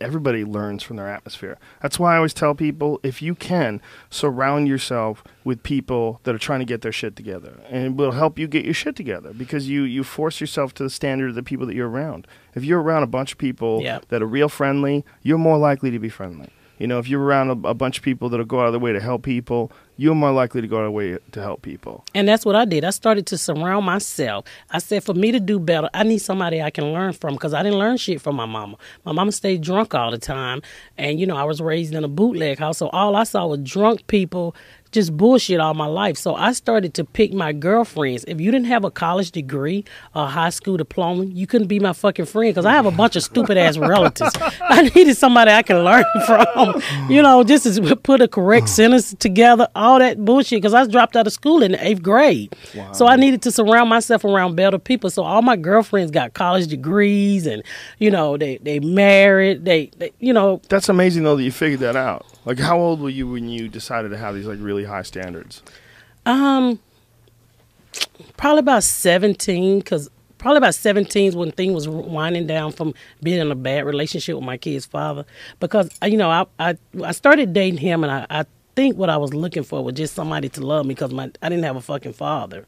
Everybody 0.00 0.44
learns 0.44 0.82
from 0.82 0.96
their 0.96 1.08
atmosphere. 1.08 1.58
That's 1.82 1.98
why 1.98 2.14
I 2.14 2.16
always 2.16 2.32
tell 2.32 2.54
people 2.54 2.98
if 3.02 3.20
you 3.20 3.34
can 3.34 3.80
surround 4.10 4.68
yourself 4.68 5.22
with 5.44 5.62
people 5.62 6.20
that 6.24 6.34
are 6.34 6.38
trying 6.38 6.60
to 6.60 6.66
get 6.66 6.82
their 6.82 6.92
shit 6.92 7.14
together, 7.16 7.60
and 7.68 7.84
it 7.84 7.94
will 7.94 8.12
help 8.12 8.38
you 8.38 8.46
get 8.46 8.64
your 8.64 8.74
shit 8.74 8.96
together 8.96 9.32
because 9.32 9.68
you 9.68 9.82
you 9.82 10.02
force 10.04 10.40
yourself 10.40 10.72
to 10.74 10.82
the 10.82 10.90
standard 10.90 11.28
of 11.30 11.34
the 11.34 11.42
people 11.42 11.66
that 11.66 11.74
you're 11.74 11.90
around. 11.90 12.26
If 12.54 12.64
you're 12.64 12.80
around 12.80 13.02
a 13.02 13.06
bunch 13.06 13.32
of 13.32 13.38
people 13.38 13.82
that 14.08 14.22
are 14.22 14.26
real 14.26 14.48
friendly, 14.48 15.04
you're 15.22 15.38
more 15.38 15.58
likely 15.58 15.90
to 15.90 15.98
be 15.98 16.08
friendly. 16.08 16.48
You 16.78 16.86
know, 16.86 16.98
if 16.98 17.08
you're 17.08 17.22
around 17.22 17.64
a, 17.64 17.68
a 17.68 17.74
bunch 17.74 17.98
of 17.98 18.04
people 18.04 18.28
that'll 18.28 18.46
go 18.46 18.60
out 18.60 18.66
of 18.66 18.72
their 18.72 18.80
way 18.80 18.92
to 18.92 19.00
help 19.00 19.22
people, 19.22 19.72
you're 19.96 20.14
more 20.14 20.32
likely 20.32 20.60
to 20.60 20.68
go 20.68 20.78
out 20.78 20.84
of 20.84 20.92
way 20.92 21.18
to 21.32 21.40
help 21.42 21.62
people. 21.62 22.04
And 22.14 22.28
that's 22.28 22.44
what 22.44 22.54
I 22.54 22.64
did. 22.64 22.84
I 22.84 22.90
started 22.90 23.26
to 23.26 23.38
surround 23.38 23.86
myself. 23.86 24.44
I 24.70 24.78
said, 24.78 25.02
for 25.04 25.14
me 25.14 25.32
to 25.32 25.40
do 25.40 25.58
better, 25.58 25.88
I 25.94 26.02
need 26.02 26.18
somebody 26.18 26.60
I 26.60 26.70
can 26.70 26.92
learn 26.92 27.12
from 27.14 27.34
because 27.34 27.54
I 27.54 27.62
didn't 27.62 27.78
learn 27.78 27.96
shit 27.96 28.20
from 28.20 28.36
my 28.36 28.46
mama. 28.46 28.76
My 29.04 29.12
mama 29.12 29.32
stayed 29.32 29.62
drunk 29.62 29.94
all 29.94 30.10
the 30.10 30.18
time. 30.18 30.60
And, 30.98 31.18
you 31.18 31.26
know, 31.26 31.36
I 31.36 31.44
was 31.44 31.60
raised 31.60 31.94
in 31.94 32.04
a 32.04 32.08
bootleg 32.08 32.58
house. 32.58 32.78
So 32.78 32.88
all 32.88 33.16
I 33.16 33.24
saw 33.24 33.46
was 33.46 33.60
drunk 33.60 34.06
people 34.06 34.54
just 34.96 35.14
bullshit 35.14 35.60
all 35.60 35.74
my 35.74 35.86
life. 35.86 36.16
So 36.16 36.34
I 36.34 36.52
started 36.52 36.94
to 36.94 37.04
pick 37.04 37.34
my 37.34 37.52
girlfriends. 37.52 38.24
If 38.26 38.40
you 38.40 38.50
didn't 38.50 38.66
have 38.68 38.82
a 38.82 38.90
college 38.90 39.30
degree 39.30 39.84
or 40.14 40.24
a 40.24 40.26
high 40.26 40.48
school 40.48 40.78
diploma, 40.78 41.24
you 41.26 41.46
couldn't 41.46 41.66
be 41.66 41.78
my 41.78 41.92
fucking 41.92 42.24
friend 42.24 42.54
because 42.54 42.64
I 42.64 42.72
have 42.72 42.86
a 42.86 42.90
bunch 42.90 43.14
of 43.14 43.22
stupid 43.22 43.58
ass 43.58 43.76
relatives. 43.76 44.32
I 44.62 44.90
needed 44.94 45.14
somebody 45.18 45.50
I 45.50 45.62
can 45.62 45.84
learn 45.84 46.04
from. 46.26 46.80
You 47.10 47.20
know, 47.20 47.44
just 47.44 47.64
to 47.64 47.96
put 47.96 48.22
a 48.22 48.28
correct 48.28 48.70
sentence 48.70 49.14
together, 49.18 49.68
all 49.74 49.98
that 49.98 50.24
bullshit. 50.24 50.62
Because 50.62 50.72
I 50.72 50.86
dropped 50.86 51.14
out 51.14 51.26
of 51.26 51.32
school 51.34 51.62
in 51.62 51.72
the 51.72 51.86
eighth 51.86 52.02
grade. 52.02 52.56
So 52.92 53.06
I 53.06 53.16
needed 53.16 53.42
to 53.42 53.52
surround 53.52 53.90
myself 53.90 54.24
around 54.24 54.56
better 54.56 54.78
people. 54.78 55.10
So 55.10 55.22
all 55.22 55.42
my 55.42 55.56
girlfriends 55.56 56.10
got 56.10 56.32
college 56.32 56.68
degrees 56.68 57.46
and, 57.46 57.62
you 57.98 58.10
know, 58.10 58.38
they, 58.38 58.56
they 58.58 58.80
married. 58.80 59.66
They, 59.66 59.90
they, 59.98 60.12
you 60.20 60.32
know, 60.32 60.62
That's 60.70 60.88
amazing 60.88 61.24
though 61.24 61.36
that 61.36 61.42
you 61.42 61.52
figured 61.52 61.80
that 61.80 61.96
out. 61.96 62.24
Like, 62.46 62.60
how 62.60 62.78
old 62.78 63.00
were 63.00 63.10
you 63.10 63.28
when 63.28 63.48
you 63.48 63.68
decided 63.68 64.10
to 64.10 64.16
have 64.16 64.34
these 64.34 64.46
like 64.46 64.58
really 64.60 64.84
high 64.84 65.02
standards? 65.02 65.62
Um, 66.24 66.78
probably 68.36 68.60
about 68.60 68.84
seventeen, 68.84 69.80
because 69.80 70.08
probably 70.38 70.58
about 70.58 70.76
seventeen 70.76 71.26
is 71.26 71.36
when 71.36 71.50
things 71.50 71.74
was 71.74 71.88
winding 71.88 72.46
down 72.46 72.70
from 72.70 72.94
being 73.20 73.40
in 73.40 73.50
a 73.50 73.56
bad 73.56 73.84
relationship 73.84 74.36
with 74.36 74.44
my 74.44 74.56
kid's 74.56 74.86
father. 74.86 75.26
Because 75.58 75.90
uh, 76.02 76.06
you 76.06 76.16
know, 76.16 76.30
I 76.30 76.46
I, 76.60 76.78
I 77.04 77.12
started 77.12 77.52
dating 77.52 77.78
him, 77.78 78.04
and 78.04 78.12
I, 78.12 78.26
I 78.30 78.44
think 78.76 78.96
what 78.96 79.10
I 79.10 79.16
was 79.16 79.34
looking 79.34 79.64
for 79.64 79.82
was 79.82 79.94
just 79.94 80.14
somebody 80.14 80.48
to 80.50 80.64
love 80.64 80.86
me 80.86 80.94
because 80.94 81.12
my 81.12 81.30
I 81.42 81.48
didn't 81.48 81.64
have 81.64 81.76
a 81.76 81.80
fucking 81.80 82.12
father. 82.12 82.64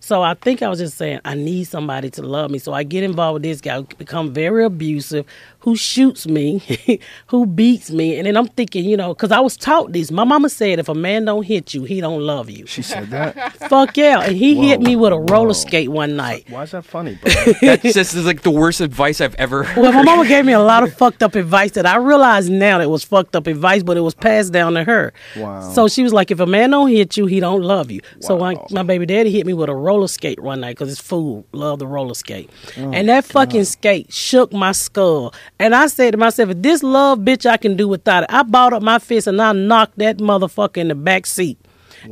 So 0.00 0.22
I 0.22 0.34
think 0.34 0.62
I 0.62 0.68
was 0.68 0.78
just 0.78 0.96
saying 0.96 1.20
I 1.24 1.34
need 1.34 1.64
somebody 1.64 2.10
to 2.10 2.22
love 2.22 2.50
me. 2.50 2.58
So 2.58 2.72
I 2.72 2.82
get 2.82 3.02
involved 3.02 3.34
with 3.34 3.42
this 3.42 3.60
guy, 3.60 3.76
who 3.76 3.84
become 3.98 4.32
very 4.32 4.64
abusive, 4.64 5.26
who 5.60 5.74
shoots 5.76 6.26
me, 6.26 7.00
who 7.26 7.44
beats 7.44 7.90
me, 7.90 8.16
and 8.16 8.26
then 8.26 8.36
I'm 8.36 8.46
thinking, 8.46 8.84
you 8.84 8.96
know, 8.96 9.14
because 9.14 9.32
I 9.32 9.40
was 9.40 9.56
taught 9.56 9.92
this. 9.92 10.10
My 10.10 10.24
mama 10.24 10.48
said 10.48 10.78
if 10.78 10.88
a 10.88 10.94
man 10.94 11.24
don't 11.24 11.42
hit 11.42 11.74
you, 11.74 11.84
he 11.84 12.00
don't 12.00 12.20
love 12.20 12.48
you. 12.50 12.66
She 12.66 12.82
said 12.82 13.10
that. 13.10 13.52
Fuck 13.68 13.96
yeah. 13.96 14.20
And 14.20 14.36
he 14.36 14.68
hit 14.68 14.80
me 14.80 14.94
with 14.94 15.12
a 15.12 15.18
roller 15.18 15.48
whoa. 15.48 15.52
skate 15.54 15.88
one 15.88 16.16
night. 16.16 16.46
Why 16.48 16.62
is 16.62 16.70
that 16.70 16.84
funny, 16.84 17.18
bro? 17.20 17.32
That's 17.60 17.94
just 17.94 18.14
is 18.14 18.26
like 18.26 18.42
the 18.42 18.50
worst 18.50 18.80
advice 18.80 19.20
I've 19.20 19.34
ever 19.36 19.64
heard. 19.64 19.82
Well, 19.82 19.92
my 19.92 20.02
mama 20.02 20.28
gave 20.28 20.44
me 20.44 20.52
a 20.52 20.60
lot 20.60 20.82
of 20.82 20.94
fucked 20.94 21.22
up 21.22 21.34
advice 21.34 21.72
that 21.72 21.86
I 21.86 21.96
realize 21.96 22.48
now 22.48 22.78
that 22.78 22.84
it 22.84 22.90
was 22.90 23.02
fucked 23.02 23.34
up 23.34 23.46
advice, 23.46 23.82
but 23.82 23.96
it 23.96 24.02
was 24.02 24.14
passed 24.14 24.52
down 24.52 24.74
to 24.74 24.84
her. 24.84 25.12
Wow. 25.36 25.60
So 25.72 25.88
she 25.88 26.02
was 26.02 26.12
like, 26.12 26.30
if 26.30 26.38
a 26.38 26.46
man 26.46 26.70
don't 26.70 26.90
hit 26.90 27.16
you, 27.16 27.26
he 27.26 27.40
don't 27.40 27.62
love 27.62 27.90
you. 27.90 28.00
So 28.20 28.38
my, 28.38 28.56
my 28.70 28.82
baby 28.82 29.06
daddy 29.06 29.32
hit 29.32 29.46
me 29.46 29.52
with 29.52 29.68
a 29.68 29.74
roller 29.74 29.95
skate 30.06 30.38
one 30.40 30.60
night 30.60 30.76
because 30.76 30.92
it's 30.92 31.00
fool 31.00 31.46
Love 31.52 31.78
the 31.78 31.86
roller 31.86 32.12
skate. 32.14 32.50
Oh, 32.76 32.92
and 32.92 33.08
that 33.08 33.24
fucking 33.24 33.64
skate 33.64 34.12
shook 34.12 34.52
my 34.52 34.72
skull. 34.72 35.32
And 35.58 35.74
I 35.74 35.86
said 35.86 36.10
to 36.10 36.18
myself, 36.18 36.50
if 36.50 36.60
this 36.60 36.82
love 36.82 37.20
bitch 37.20 37.46
I 37.46 37.56
can 37.56 37.74
do 37.76 37.88
without 37.88 38.24
it, 38.24 38.30
I 38.30 38.42
balled 38.42 38.74
up 38.74 38.82
my 38.82 38.98
fist 38.98 39.26
and 39.26 39.40
I 39.40 39.52
knocked 39.52 39.96
that 39.98 40.18
motherfucker 40.18 40.76
in 40.76 40.88
the 40.88 40.94
back 40.94 41.24
seat. 41.24 41.58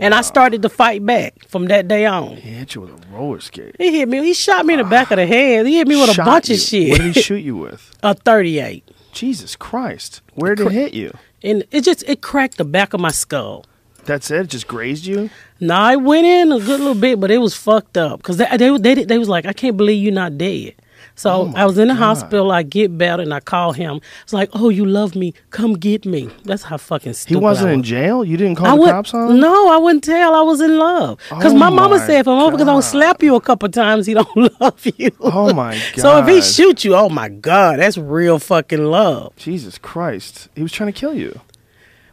And 0.01 0.15
I 0.15 0.23
started 0.23 0.63
to 0.63 0.69
fight 0.69 1.05
back 1.07 1.47
from 1.47 1.67
that 1.67 1.87
day 1.87 2.07
on. 2.07 2.37
he 2.37 2.51
hit 2.51 2.75
you 2.75 2.81
with 2.81 2.91
a 2.91 3.15
roller 3.15 3.39
skate. 3.41 3.77
He 3.79 3.99
hit 3.99 4.09
me. 4.09 4.25
He 4.25 4.35
shot 4.35 4.67
me 4.67 4.75
in 4.75 4.79
the 4.79 4.85
back 4.87 5.11
of 5.13 5.19
the 5.19 5.27
head. 5.27 5.67
He 5.67 5.77
hit 5.77 5.87
me 5.87 5.95
with 5.95 6.19
a 6.19 6.23
bunch 6.23 6.49
you. 6.49 6.55
of 6.57 6.61
shit. 6.61 6.91
What 6.91 7.01
did 7.01 7.15
he 7.15 7.21
shoot 7.23 7.37
you 7.45 7.57
with? 7.57 7.97
a 8.03 8.15
38. 8.15 8.91
Jesus 9.13 9.55
Christ! 9.55 10.23
Where 10.35 10.57
did 10.57 10.67
it 10.67 10.73
hit 10.73 10.95
you? 10.95 11.17
And 11.45 11.63
it 11.71 11.83
just 11.83 12.03
it 12.09 12.23
cracked 12.23 12.57
the 12.57 12.65
back 12.65 12.93
of 12.95 13.01
my 13.01 13.13
skull. 13.13 13.65
That's 14.05 14.31
it. 14.31 14.41
It 14.41 14.47
Just 14.49 14.67
grazed 14.67 15.07
you. 15.07 15.31
Nah, 15.61 15.81
I 15.81 15.97
went 15.97 16.27
in 16.27 16.53
a 16.53 16.59
good 16.59 16.81
little 16.81 16.95
bit, 17.01 17.21
but 17.21 17.31
it 17.31 17.39
was 17.39 17.55
fucked 17.55 17.97
up 17.97 18.19
because 18.21 18.37
they, 18.39 18.47
they 18.57 18.77
they 18.79 19.05
they 19.05 19.19
was 19.19 19.29
like, 19.29 19.47
I 19.47 19.53
can't 19.53 19.77
believe 19.77 20.03
you're 20.03 20.13
not 20.13 20.37
dead. 20.37 20.75
So 21.17 21.31
oh 21.31 21.53
I 21.55 21.65
was 21.65 21.79
in 21.79 21.87
the 21.89 21.95
hospital. 21.95 22.51
I 22.51 22.65
get 22.65 22.99
better, 22.99 23.23
and 23.23 23.33
I 23.33 23.39
call 23.39 23.73
him. 23.73 24.01
It's 24.25 24.33
like, 24.33 24.51
"Oh, 24.53 24.69
you 24.69 24.85
love 24.85 25.15
me? 25.15 25.33
Come 25.51 25.75
get 25.75 26.05
me." 26.05 26.29
That's 26.45 26.65
how 26.65 26.77
fucking 26.77 27.13
stupid. 27.13 27.39
He 27.39 27.43
wasn't 27.43 27.69
I 27.71 27.73
in 27.75 27.83
jail. 27.85 28.25
You 28.25 28.37
didn't 28.37 28.57
call 28.57 28.67
I 28.67 28.71
the 28.75 28.81
would, 28.81 28.91
cops 28.91 29.15
on 29.15 29.31
him. 29.31 29.41
No, 29.41 29.71
I 29.71 29.77
wouldn't 29.77 30.03
tell. 30.03 30.35
I 30.35 30.41
was 30.43 30.61
in 30.61 30.77
love. 30.77 31.19
Because 31.29 31.53
Oh 31.53 31.57
my 31.57 31.71
mama 31.71 31.99
my 31.99 32.07
said 32.07 32.21
if 32.21 32.27
a 32.27 32.31
motherfucker 32.31 32.59
God. 32.59 32.65
don't 32.65 32.83
slap 32.83 33.23
you 33.23 33.37
a 33.37 33.41
couple 33.41 33.69
times, 33.69 34.07
he 34.07 34.15
don't 34.15 34.37
love 34.61 34.85
you. 34.97 35.11
Oh 35.21 35.55
my 35.55 35.75
God. 35.95 36.01
So 36.03 36.19
if 36.19 36.27
he 36.27 36.41
God. 36.41 36.45
shoot 36.45 36.85
you, 36.85 36.97
oh 36.97 37.09
my 37.09 37.29
god, 37.29 37.79
that's 37.79 37.97
real 37.97 38.41
fucking 38.41 38.85
love. 38.85 39.37
Jesus 39.37 39.79
Christ, 39.79 40.49
he 40.57 40.63
was 40.63 40.73
trying 40.73 40.93
to 40.93 40.99
kill 40.99 41.15
you. 41.15 41.41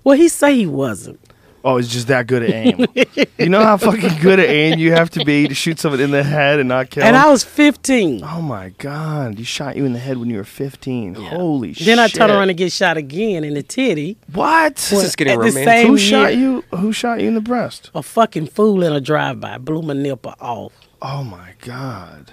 Well, 0.03 0.17
he 0.17 0.29
say 0.29 0.55
he 0.55 0.65
wasn't. 0.67 1.19
Oh, 1.63 1.77
he's 1.77 1.89
just 1.89 2.07
that 2.07 2.25
good 2.27 2.43
at 2.43 2.49
aim. 2.49 2.85
you 3.37 3.49
know 3.49 3.63
how 3.63 3.77
fucking 3.77 4.19
good 4.21 4.39
at 4.39 4.49
aim 4.49 4.79
you 4.79 4.93
have 4.93 5.11
to 5.11 5.23
be 5.23 5.47
to 5.47 5.53
shoot 5.53 5.79
someone 5.79 5.99
in 5.99 6.09
the 6.11 6.23
head 6.23 6.59
and 6.59 6.67
not 6.69 6.89
kill 6.89 7.03
And 7.03 7.15
him? 7.15 7.21
I 7.21 7.29
was 7.29 7.43
15. 7.43 8.23
Oh 8.23 8.41
my 8.41 8.69
god, 8.79 9.37
he 9.37 9.43
shot 9.43 9.75
you 9.75 9.85
in 9.85 9.93
the 9.93 9.99
head 9.99 10.17
when 10.17 10.29
you 10.29 10.37
were 10.37 10.43
15. 10.43 11.13
Holy 11.15 11.73
shit. 11.73 11.85
Then 11.85 11.99
I 11.99 12.07
turn 12.07 12.31
around 12.31 12.49
and 12.49 12.57
get 12.57 12.71
shot 12.71 12.97
again 12.97 13.43
in 13.43 13.53
the 13.53 13.63
titty. 13.63 14.17
What? 14.33 14.75
This 14.75 15.03
is 15.03 15.15
getting 15.15 15.37
romantic. 15.37 15.63
same 15.65 15.87
Who 15.87 15.95
year, 15.97 16.09
shot 16.09 16.35
you? 16.35 16.63
Who 16.71 16.91
shot 16.91 17.21
you 17.21 17.27
in 17.27 17.35
the 17.35 17.41
breast? 17.41 17.91
A 17.93 18.01
fucking 18.01 18.47
fool 18.47 18.83
in 18.83 18.93
a 18.93 19.01
drive-by 19.01 19.59
blew 19.59 19.83
my 19.83 19.93
nipple 19.93 20.33
off. 20.39 20.73
Oh 21.01 21.23
my 21.23 21.53
god. 21.59 22.31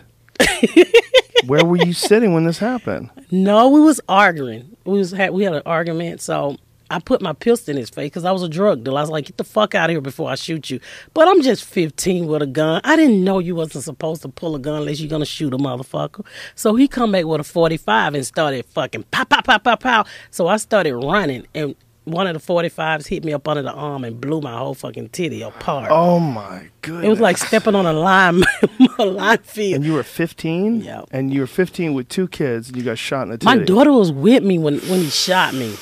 Where 1.47 1.65
were 1.65 1.77
you 1.77 1.93
sitting 1.93 2.35
when 2.35 2.45
this 2.45 2.59
happened? 2.59 3.11
No, 3.31 3.69
we 3.69 3.81
was 3.81 4.01
arguing. 4.09 4.77
We 4.85 4.99
was 4.99 5.13
had 5.13 5.31
we 5.33 5.45
had 5.45 5.55
an 5.55 5.63
argument. 5.67 6.21
So 6.21 6.57
I 6.91 6.99
put 7.01 7.21
my 7.21 7.33
pistol 7.33 7.73
in 7.73 7.77
his 7.77 7.91
face 7.91 8.07
because 8.07 8.25
I 8.25 8.33
was 8.33 8.43
a 8.43 8.49
drug 8.49 8.85
dealer. 8.85 8.99
I 8.99 9.03
was 9.03 9.11
like, 9.11 9.27
"Get 9.27 9.37
the 9.37 9.45
fuck 9.45 9.75
out 9.75 9.91
of 9.91 9.95
here 9.95 10.01
before 10.01 10.31
I 10.31 10.35
shoot 10.37 10.71
you." 10.71 10.81
But 11.15 11.29
I'm 11.29 11.43
just 11.43 11.65
15 11.65 12.27
with 12.27 12.43
a 12.43 12.47
gun. 12.47 12.81
I 12.85 12.97
didn't 12.97 13.23
know 13.23 13.39
you 13.39 13.55
wasn't 13.55 13.85
supposed 13.85 14.23
to 14.23 14.29
pull 14.29 14.55
a 14.55 14.59
gun 14.59 14.81
unless 14.81 15.01
you're 15.01 15.11
gonna 15.11 15.25
shoot 15.27 15.53
a 15.53 15.59
motherfucker. 15.59 16.25
So 16.55 16.75
he 16.77 16.89
come 16.89 17.13
back 17.13 17.25
with 17.27 17.41
a 17.41 17.45
45 17.45 18.15
and 18.15 18.27
started 18.27 18.65
fucking 18.67 19.05
pow 19.11 19.25
pow 19.25 19.41
pow 19.43 19.59
pow 19.59 19.77
pow. 19.77 20.05
So 20.31 20.47
I 20.49 20.57
started 20.57 20.95
running 20.97 21.47
and. 21.55 21.75
One 22.05 22.27
of 22.27 22.33
the 22.33 22.41
45s 22.41 23.07
hit 23.07 23.23
me 23.23 23.35
up 23.35 23.47
under 23.47 23.61
the 23.61 23.71
arm 23.73 24.03
and 24.03 24.19
blew 24.19 24.41
my 24.41 24.57
whole 24.57 24.73
fucking 24.73 25.11
titty 25.11 25.43
apart. 25.43 25.89
Oh 25.91 26.19
my 26.19 26.71
goodness. 26.81 27.05
It 27.05 27.09
was 27.11 27.21
like 27.21 27.37
stepping 27.37 27.75
on 27.75 27.85
a 27.85 27.93
lime, 27.93 28.43
a 28.99 29.05
lime 29.05 29.37
field. 29.43 29.75
And 29.75 29.85
you 29.85 29.93
were 29.93 30.03
15? 30.03 30.81
Yeah. 30.81 31.03
And 31.11 31.35
you 31.35 31.41
were 31.41 31.47
15 31.47 31.93
with 31.93 32.09
two 32.09 32.27
kids 32.27 32.69
and 32.69 32.79
you 32.79 32.83
got 32.83 32.97
shot 32.97 33.25
in 33.25 33.29
the 33.33 33.37
titty. 33.37 33.59
My 33.59 33.63
daughter 33.63 33.93
was 33.93 34.11
with 34.11 34.43
me 34.43 34.59
when 34.59 34.79
when 34.89 35.01
he 35.01 35.11
shot 35.11 35.53
me. 35.53 35.75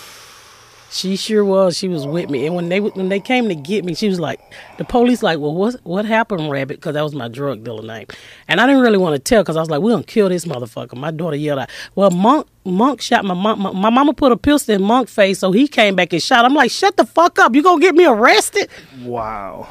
She 0.90 1.16
sure 1.16 1.44
was. 1.44 1.76
She 1.76 1.88
was 1.88 2.06
with 2.06 2.30
me, 2.30 2.46
and 2.46 2.54
when 2.54 2.68
they 2.68 2.80
when 2.80 3.08
they 3.08 3.20
came 3.20 3.48
to 3.48 3.54
get 3.54 3.84
me, 3.84 3.94
she 3.94 4.08
was 4.08 4.20
like, 4.20 4.40
the 4.78 4.84
police 4.84 5.22
like, 5.22 5.38
well, 5.38 5.54
what 5.54 5.74
what 5.82 6.04
happened, 6.06 6.48
Rabbit? 6.50 6.76
Because 6.78 6.94
that 6.94 7.02
was 7.02 7.14
my 7.14 7.28
drug 7.28 7.64
dealer 7.64 7.82
name, 7.82 8.06
and 8.48 8.60
I 8.60 8.66
didn't 8.66 8.82
really 8.82 8.96
want 8.96 9.14
to 9.14 9.18
tell 9.18 9.42
because 9.42 9.56
I 9.56 9.60
was 9.60 9.68
like, 9.68 9.80
"We're 9.80 9.90
gonna 9.90 10.04
kill 10.04 10.28
this 10.28 10.44
motherfucker. 10.44 10.96
My 10.96 11.10
daughter 11.10 11.36
yelled 11.36 11.58
out, 11.58 11.70
well, 11.96 12.10
Monk 12.10 12.46
Monk 12.64 13.00
shot 13.00 13.24
my 13.24 13.34
mom. 13.34 13.60
My, 13.60 13.72
my 13.72 13.90
mama 13.90 14.14
put 14.14 14.32
a 14.32 14.36
pistol 14.36 14.74
in 14.76 14.82
Monk 14.82 15.08
face, 15.08 15.40
so 15.40 15.50
he 15.52 15.66
came 15.68 15.96
back 15.96 16.12
and 16.12 16.22
shot. 16.22 16.44
I'm 16.44 16.54
like, 16.54 16.70
shut 16.70 16.96
the 16.96 17.04
fuck 17.04 17.38
up. 17.40 17.54
You 17.54 17.62
gonna 17.62 17.80
get 17.80 17.94
me 17.94 18.06
arrested? 18.06 18.68
Wow. 19.02 19.68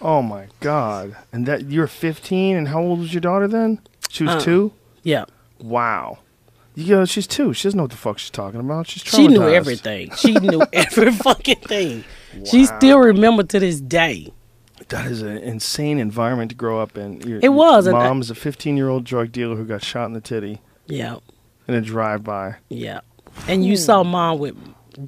Oh 0.00 0.20
my 0.20 0.48
god. 0.60 1.16
And 1.32 1.46
that 1.46 1.70
you're 1.70 1.86
15 1.86 2.56
and 2.56 2.68
how 2.68 2.80
old 2.82 2.98
was 2.98 3.14
your 3.14 3.20
daughter 3.20 3.46
then? 3.48 3.80
She 4.08 4.24
was 4.24 4.34
Uh, 4.34 4.40
2? 4.40 4.72
Yeah. 5.04 5.24
Wow. 5.60 6.18
You 6.74 6.96
know, 6.96 7.04
she's 7.04 7.26
2. 7.26 7.52
She 7.52 7.64
doesn't 7.64 7.76
know 7.76 7.84
what 7.84 7.90
the 7.90 7.96
fuck 7.96 8.18
she's 8.18 8.30
talking 8.30 8.60
about. 8.60 8.86
She's 8.86 9.02
trying 9.02 9.28
to 9.28 9.32
She 9.34 9.38
knew 9.38 9.48
everything. 9.48 10.10
She 10.16 10.32
knew 10.32 10.62
every 10.72 11.12
fucking 11.12 11.60
thing. 11.60 12.04
She 12.44 12.64
still 12.64 12.98
remember 12.98 13.42
to 13.42 13.60
this 13.60 13.80
day. 13.80 14.32
That 14.88 15.06
is 15.06 15.22
an 15.22 15.36
insane 15.38 15.98
environment 15.98 16.50
to 16.50 16.56
grow 16.56 16.80
up 16.80 16.96
in. 16.96 17.20
Your, 17.20 17.40
It 17.42 17.52
was, 17.52 17.86
Your 17.86 17.94
mom 17.94 18.20
is 18.20 18.30
a 18.30 18.34
15 18.34 18.76
year 18.76 18.88
old 18.88 19.04
drug 19.04 19.32
dealer 19.32 19.56
who 19.56 19.64
got 19.64 19.82
shot 19.82 20.06
in 20.06 20.12
the 20.12 20.20
titty 20.20 20.60
Yeah. 20.86 21.16
in 21.68 21.74
a 21.74 21.80
drive 21.80 22.24
by. 22.24 22.56
Yeah. 22.68 23.00
And 23.48 23.64
you 23.64 23.76
saw 23.76 24.02
hmm. 24.02 24.10
mom 24.10 24.38
with 24.38 24.56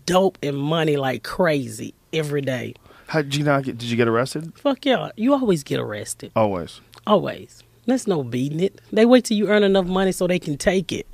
dope 0.06 0.38
and 0.42 0.56
money 0.56 0.97
like 0.97 1.23
crazy 1.23 1.94
every 2.12 2.40
day. 2.40 2.75
How 3.09 3.23
did 3.23 3.35
you 3.35 3.44
not 3.44 3.64
get? 3.64 3.78
Did 3.78 3.90
you 3.90 3.97
get 3.97 4.09
arrested? 4.09 4.52
Fuck 4.56 4.87
yeah. 4.87 5.11
You 5.16 5.35
always 5.35 5.62
get 5.62 5.78
arrested. 5.78 6.33
Always. 6.35 6.80
Always. 7.06 7.62
There's 7.87 8.06
no 8.06 8.23
beating 8.23 8.61
it. 8.61 8.80
They 8.92 9.04
wait 9.04 9.26
till 9.26 9.37
you 9.37 9.49
earn 9.49 9.62
enough 9.62 9.87
money 9.87 10.12
so 10.12 10.26
they 10.26 10.38
can 10.38 10.56
take 10.56 10.90
it. 10.90 11.06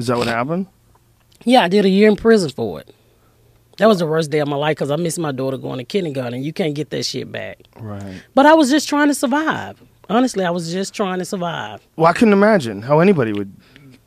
Is 0.00 0.06
that 0.06 0.16
what 0.16 0.28
happened? 0.28 0.66
Yeah, 1.44 1.62
I 1.62 1.68
did 1.68 1.84
a 1.84 1.90
year 1.90 2.08
in 2.08 2.16
prison 2.16 2.48
for 2.50 2.80
it. 2.80 2.94
That 3.76 3.86
was 3.86 3.98
the 3.98 4.06
worst 4.06 4.30
day 4.30 4.38
of 4.38 4.48
my 4.48 4.56
life 4.56 4.76
because 4.76 4.90
I 4.90 4.96
missed 4.96 5.18
my 5.18 5.30
daughter 5.30 5.58
going 5.58 5.76
to 5.76 5.84
kindergarten. 5.84 6.42
You 6.42 6.54
can't 6.54 6.74
get 6.74 6.88
that 6.88 7.04
shit 7.04 7.30
back. 7.30 7.58
Right. 7.78 8.22
But 8.34 8.46
I 8.46 8.54
was 8.54 8.70
just 8.70 8.88
trying 8.88 9.08
to 9.08 9.14
survive. 9.14 9.82
Honestly, 10.08 10.42
I 10.44 10.50
was 10.50 10.72
just 10.72 10.94
trying 10.94 11.18
to 11.18 11.24
survive. 11.26 11.86
Well, 11.96 12.06
I 12.06 12.14
couldn't 12.14 12.32
imagine 12.32 12.80
how 12.82 13.00
anybody 13.00 13.34
would 13.34 13.54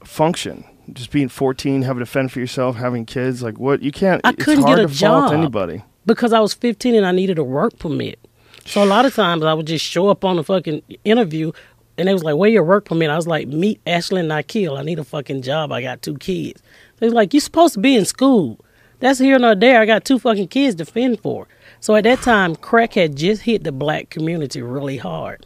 function. 0.03 0.63
Just 0.91 1.11
being 1.11 1.29
14, 1.29 1.83
having 1.83 1.99
to 1.99 2.05
fend 2.07 2.31
for 2.31 2.39
yourself, 2.39 2.75
having 2.75 3.05
kids. 3.05 3.43
Like, 3.43 3.59
what? 3.59 3.83
You 3.83 3.91
can't. 3.91 4.19
I 4.23 4.33
couldn't 4.33 4.65
get 4.65 4.79
a 4.79 4.87
job. 4.87 5.31
anybody. 5.31 5.83
because 6.07 6.33
I 6.33 6.39
was 6.39 6.55
15 6.55 6.95
and 6.95 7.05
I 7.05 7.11
needed 7.11 7.37
a 7.37 7.43
work 7.43 7.77
permit. 7.77 8.19
So 8.65 8.83
a 8.83 8.85
lot 8.85 9.05
of 9.05 9.13
times 9.13 9.43
I 9.43 9.53
would 9.53 9.67
just 9.67 9.85
show 9.85 10.07
up 10.09 10.25
on 10.25 10.39
a 10.39 10.43
fucking 10.43 10.81
interview 11.03 11.51
and 11.97 12.07
they 12.07 12.13
was 12.13 12.23
like, 12.23 12.35
where 12.35 12.49
your 12.49 12.63
work 12.63 12.85
permit? 12.85 13.09
I 13.09 13.15
was 13.15 13.27
like, 13.27 13.47
meet 13.47 13.79
Ashley 13.85 14.21
and 14.21 14.29
Nikhil. 14.29 14.77
I 14.77 14.83
need 14.83 14.99
a 14.99 15.03
fucking 15.03 15.41
job. 15.41 15.71
I 15.71 15.81
got 15.81 16.01
two 16.01 16.17
kids. 16.17 16.61
They 16.97 17.05
was 17.07 17.13
like, 17.13 17.33
you 17.33 17.39
supposed 17.39 17.75
to 17.75 17.79
be 17.79 17.95
in 17.95 18.05
school. 18.05 18.59
That's 18.99 19.19
here 19.19 19.37
nor 19.37 19.55
there. 19.55 19.81
I 19.81 19.85
got 19.85 20.05
two 20.05 20.17
fucking 20.17 20.47
kids 20.47 20.75
to 20.75 20.85
fend 20.85 21.19
for. 21.21 21.47
So 21.81 21.95
at 21.95 22.05
that 22.05 22.21
time, 22.21 22.55
crack 22.55 22.93
had 22.93 23.15
just 23.15 23.41
hit 23.41 23.63
the 23.63 23.71
black 23.71 24.09
community 24.09 24.61
really 24.61 24.97
hard. 24.97 25.45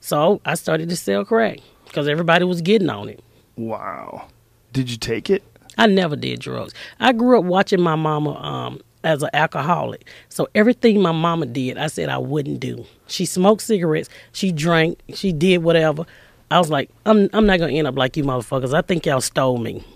So 0.00 0.40
I 0.44 0.54
started 0.54 0.88
to 0.88 0.96
sell 0.96 1.24
crack 1.24 1.58
because 1.84 2.08
everybody 2.08 2.44
was 2.44 2.60
getting 2.60 2.90
on 2.90 3.08
it. 3.08 3.22
Wow. 3.56 4.26
Did 4.72 4.90
you 4.90 4.96
take 4.96 5.30
it? 5.30 5.42
I 5.76 5.86
never 5.86 6.16
did 6.16 6.40
drugs. 6.40 6.74
I 6.98 7.12
grew 7.12 7.38
up 7.38 7.44
watching 7.44 7.80
my 7.80 7.94
mama 7.94 8.34
um, 8.34 8.80
as 9.04 9.22
an 9.22 9.30
alcoholic. 9.32 10.06
So 10.28 10.48
everything 10.54 11.00
my 11.02 11.12
mama 11.12 11.46
did, 11.46 11.78
I 11.78 11.86
said 11.86 12.08
I 12.08 12.18
wouldn't 12.18 12.60
do. 12.60 12.84
She 13.06 13.24
smoked 13.26 13.62
cigarettes, 13.62 14.08
she 14.32 14.52
drank, 14.52 14.98
she 15.14 15.32
did 15.32 15.58
whatever. 15.62 16.04
I 16.50 16.58
was 16.58 16.70
like, 16.70 16.90
I'm 17.06 17.28
I'm 17.32 17.46
not 17.46 17.58
gonna 17.58 17.72
end 17.72 17.86
up 17.86 17.96
like 17.96 18.16
you 18.16 18.24
motherfuckers. 18.24 18.72
I 18.74 18.80
think 18.82 19.04
y'all 19.06 19.20
stole 19.20 19.58
me. 19.58 19.84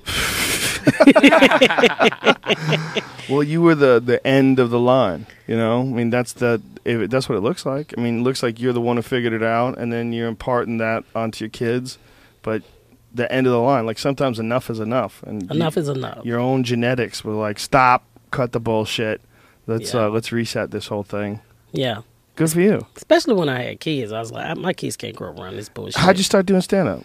Well, 3.31 3.43
you 3.45 3.63
were 3.63 3.77
the 3.77 4.01
the 4.01 4.25
end 4.27 4.59
of 4.59 4.71
the 4.71 4.81
line. 4.81 5.27
You 5.47 5.57
know, 5.57 5.81
I 5.81 5.85
mean, 5.85 6.11
that's 6.11 6.33
the 6.35 6.61
if 6.85 7.01
it, 7.03 7.11
that's 7.11 7.29
what 7.29 7.39
it 7.39 7.41
looks 7.41 7.65
like. 7.65 7.95
I 7.97 8.01
mean, 8.01 8.19
it 8.21 8.23
looks 8.23 8.43
like 8.43 8.61
you're 8.61 8.73
the 8.73 8.81
one 8.81 8.97
who 8.97 9.03
figured 9.03 9.33
it 9.33 9.45
out, 9.45 9.79
and 9.79 9.93
then 9.93 10.13
you're 10.13 10.27
imparting 10.29 10.79
that 10.79 11.05
onto 11.15 11.45
your 11.45 11.51
kids. 11.51 11.99
But 12.43 12.63
the 13.15 13.31
end 13.33 13.47
of 13.47 13.53
the 13.53 13.61
line, 13.61 13.87
like 13.87 13.99
sometimes 13.99 14.39
enough 14.41 14.69
is 14.69 14.81
enough, 14.81 15.23
and 15.23 15.49
Enough 15.51 15.77
you- 15.77 15.83
is 15.83 15.89
enough. 15.89 16.25
Your 16.27 16.41
own 16.41 16.65
genetics 16.65 17.23
were 17.25 17.33
like, 17.35 17.59
stop, 17.61 18.05
cut 18.33 18.51
the 18.53 18.59
bullshit. 18.61 19.21
Let's 19.69 19.95
Yeah. 19.95 20.07
uh, 20.07 20.09
let's 20.09 20.33
reset 20.33 20.73
this 20.73 20.89
whole 20.89 21.05
thing. 21.05 21.41
Yeah. 21.73 22.03
Good 22.35 22.51
for 22.51 22.61
you. 22.61 22.87
Especially 22.97 23.35
when 23.35 23.49
I 23.49 23.63
had 23.63 23.81
kids. 23.81 24.11
I 24.11 24.19
was 24.19 24.33
like, 24.33 24.57
my 24.57 24.73
kids 24.73 24.97
can't 24.97 25.15
grow 25.15 25.31
up 25.31 25.39
around 25.39 25.55
this 25.57 25.69
bullshit. 25.69 25.97
How'd 26.01 26.17
you 26.17 26.25
start 26.25 26.47
doing 26.47 26.61
stand 26.63 26.89
up? 26.89 27.05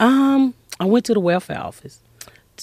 Um, 0.00 0.52
I 0.78 0.84
went 0.84 1.06
to 1.06 1.14
the 1.14 1.20
welfare 1.20 1.58
office 1.60 2.00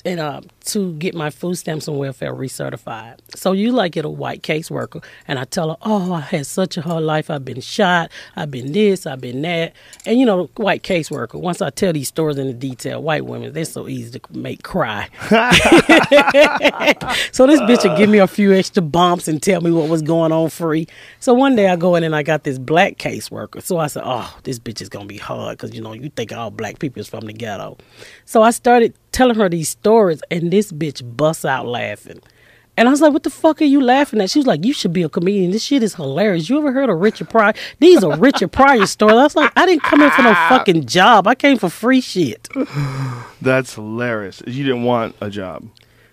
and 0.05 0.19
uh, 0.19 0.41
to 0.65 0.93
get 0.93 1.13
my 1.13 1.29
food 1.29 1.55
stamps 1.55 1.87
and 1.87 1.97
welfare 1.97 2.33
recertified. 2.33 3.19
So 3.35 3.51
you 3.51 3.71
like 3.71 3.93
get 3.93 4.05
a 4.05 4.09
white 4.09 4.41
caseworker, 4.41 5.03
and 5.27 5.39
I 5.39 5.45
tell 5.45 5.69
her, 5.69 5.77
"Oh, 5.81 6.13
I 6.13 6.21
had 6.21 6.47
such 6.47 6.77
a 6.77 6.81
hard 6.81 7.03
life. 7.03 7.29
I've 7.29 7.45
been 7.45 7.61
shot. 7.61 8.11
I've 8.35 8.51
been 8.51 8.71
this. 8.71 9.05
I've 9.05 9.21
been 9.21 9.41
that." 9.43 9.73
And 10.05 10.19
you 10.19 10.25
know, 10.25 10.49
white 10.57 10.83
caseworker. 10.83 11.39
Once 11.39 11.61
I 11.61 11.69
tell 11.69 11.93
these 11.93 12.07
stories 12.07 12.37
in 12.37 12.47
the 12.47 12.53
detail, 12.53 13.01
white 13.01 13.25
women 13.25 13.53
they're 13.53 13.65
so 13.65 13.87
easy 13.87 14.19
to 14.19 14.37
make 14.37 14.63
cry. 14.63 15.09
so 17.31 17.47
this 17.47 17.59
bitch 17.61 17.87
would 17.87 17.97
give 17.97 18.09
me 18.09 18.19
a 18.19 18.27
few 18.27 18.53
extra 18.53 18.81
bumps 18.81 19.27
and 19.27 19.41
tell 19.41 19.61
me 19.61 19.71
what 19.71 19.89
was 19.89 20.01
going 20.01 20.31
on 20.31 20.49
free. 20.49 20.87
So 21.19 21.33
one 21.33 21.55
day 21.55 21.69
I 21.69 21.75
go 21.75 21.95
in 21.95 22.03
and 22.03 22.15
I 22.15 22.23
got 22.23 22.43
this 22.43 22.57
black 22.57 22.97
caseworker. 22.97 23.61
So 23.61 23.77
I 23.77 23.87
said, 23.87 24.03
"Oh, 24.05 24.35
this 24.43 24.59
bitch 24.59 24.81
is 24.81 24.89
gonna 24.89 25.05
be 25.05 25.17
hard 25.17 25.57
because 25.57 25.75
you 25.75 25.81
know 25.81 25.93
you 25.93 26.09
think 26.09 26.33
all 26.33 26.51
black 26.51 26.79
people 26.79 26.99
is 26.99 27.07
from 27.07 27.25
the 27.25 27.33
ghetto." 27.33 27.77
So 28.25 28.41
I 28.41 28.51
started 28.51 28.93
telling 29.11 29.35
her 29.35 29.47
these 29.47 29.69
stories, 29.69 30.21
and 30.29 30.51
this 30.55 30.71
bitch 30.71 31.01
busts 31.17 31.45
out 31.45 31.67
laughing. 31.67 32.21
And 32.77 32.87
I 32.87 32.91
was 32.91 32.99
like, 33.01 33.13
"What 33.13 33.23
the 33.23 33.29
fuck 33.29 33.61
are 33.61 33.65
you 33.65 33.81
laughing 33.81 34.19
at?" 34.21 34.29
She 34.29 34.39
was 34.39 34.47
like, 34.47 34.65
"You 34.65 34.73
should 34.73 34.91
be 34.91 35.03
a 35.03 35.09
comedian. 35.09 35.51
This 35.51 35.63
shit 35.63 35.83
is 35.83 35.95
hilarious. 35.95 36.49
You 36.49 36.57
ever 36.57 36.71
heard 36.73 36.89
of 36.89 36.99
Richard 36.99 37.29
Pryor? 37.29 37.53
These 37.79 38.03
are 38.03 38.17
Richard 38.17 38.51
Pryor 38.51 38.85
stories." 38.85 39.15
I 39.15 39.23
was 39.23 39.35
like, 39.35 39.51
"I 39.55 39.65
didn't 39.65 39.83
come 39.83 40.01
in 40.01 40.11
for 40.11 40.23
no 40.23 40.33
fucking 40.49 40.85
job. 40.85 41.27
I 41.27 41.35
came 41.35 41.57
for 41.57 41.69
free 41.69 42.01
shit." 42.01 42.49
That's 43.41 43.75
hilarious. 43.75 44.41
You 44.45 44.63
didn't 44.63 44.83
want 44.83 45.15
a 45.21 45.29
job. 45.29 45.67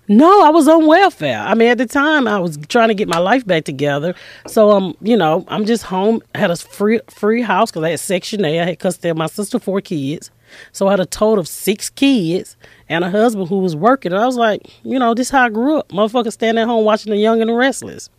No, 0.08 0.44
I 0.44 0.50
was 0.50 0.68
on 0.68 0.86
welfare. 0.86 1.38
I 1.38 1.54
mean, 1.54 1.68
at 1.68 1.78
the 1.78 1.86
time, 1.86 2.28
I 2.28 2.38
was 2.38 2.58
trying 2.68 2.88
to 2.88 2.94
get 2.94 3.08
my 3.08 3.18
life 3.18 3.46
back 3.46 3.64
together. 3.64 4.14
So, 4.46 4.70
um, 4.70 4.96
you 5.00 5.16
know, 5.16 5.44
I'm 5.48 5.64
just 5.64 5.84
home. 5.84 6.22
I 6.34 6.38
had 6.38 6.50
a 6.50 6.56
free 6.56 7.00
free 7.08 7.42
house 7.42 7.70
because 7.70 7.84
I 7.84 7.90
had 7.90 8.00
Section 8.00 8.44
8. 8.44 8.60
I 8.60 8.64
had 8.66 8.78
custody 8.78 9.08
of 9.08 9.16
my 9.16 9.26
sister, 9.26 9.58
four 9.58 9.80
kids. 9.80 10.30
So 10.72 10.88
I 10.88 10.90
had 10.90 11.00
a 11.00 11.06
total 11.06 11.38
of 11.38 11.48
six 11.48 11.88
kids 11.88 12.56
and 12.92 13.04
a 13.04 13.10
husband 13.10 13.48
who 13.48 13.58
was 13.58 13.74
working. 13.74 14.12
And 14.12 14.20
I 14.20 14.26
was 14.26 14.36
like, 14.36 14.62
you 14.84 14.98
know, 14.98 15.14
this 15.14 15.28
is 15.28 15.30
how 15.30 15.44
I 15.44 15.48
grew 15.48 15.78
up. 15.78 15.88
Motherfucker 15.88 16.32
standing 16.32 16.62
at 16.62 16.68
home 16.68 16.84
watching 16.84 17.10
The 17.12 17.18
Young 17.18 17.40
and 17.40 17.48
the 17.50 17.54
Restless. 17.54 18.10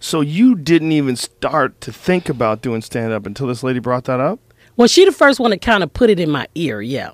So 0.00 0.20
you 0.20 0.54
didn't 0.56 0.92
even 0.92 1.16
start 1.16 1.80
to 1.82 1.92
think 1.92 2.28
about 2.28 2.62
doing 2.62 2.82
stand 2.82 3.12
up 3.12 3.26
until 3.26 3.46
this 3.46 3.62
lady 3.62 3.78
brought 3.78 4.04
that 4.04 4.18
up? 4.20 4.40
Well, 4.76 4.88
she 4.88 5.04
the 5.04 5.12
first 5.12 5.38
one 5.38 5.50
to 5.50 5.58
kind 5.58 5.82
of 5.82 5.92
put 5.92 6.10
it 6.10 6.18
in 6.18 6.30
my 6.30 6.46
ear, 6.54 6.80
yeah. 6.80 7.10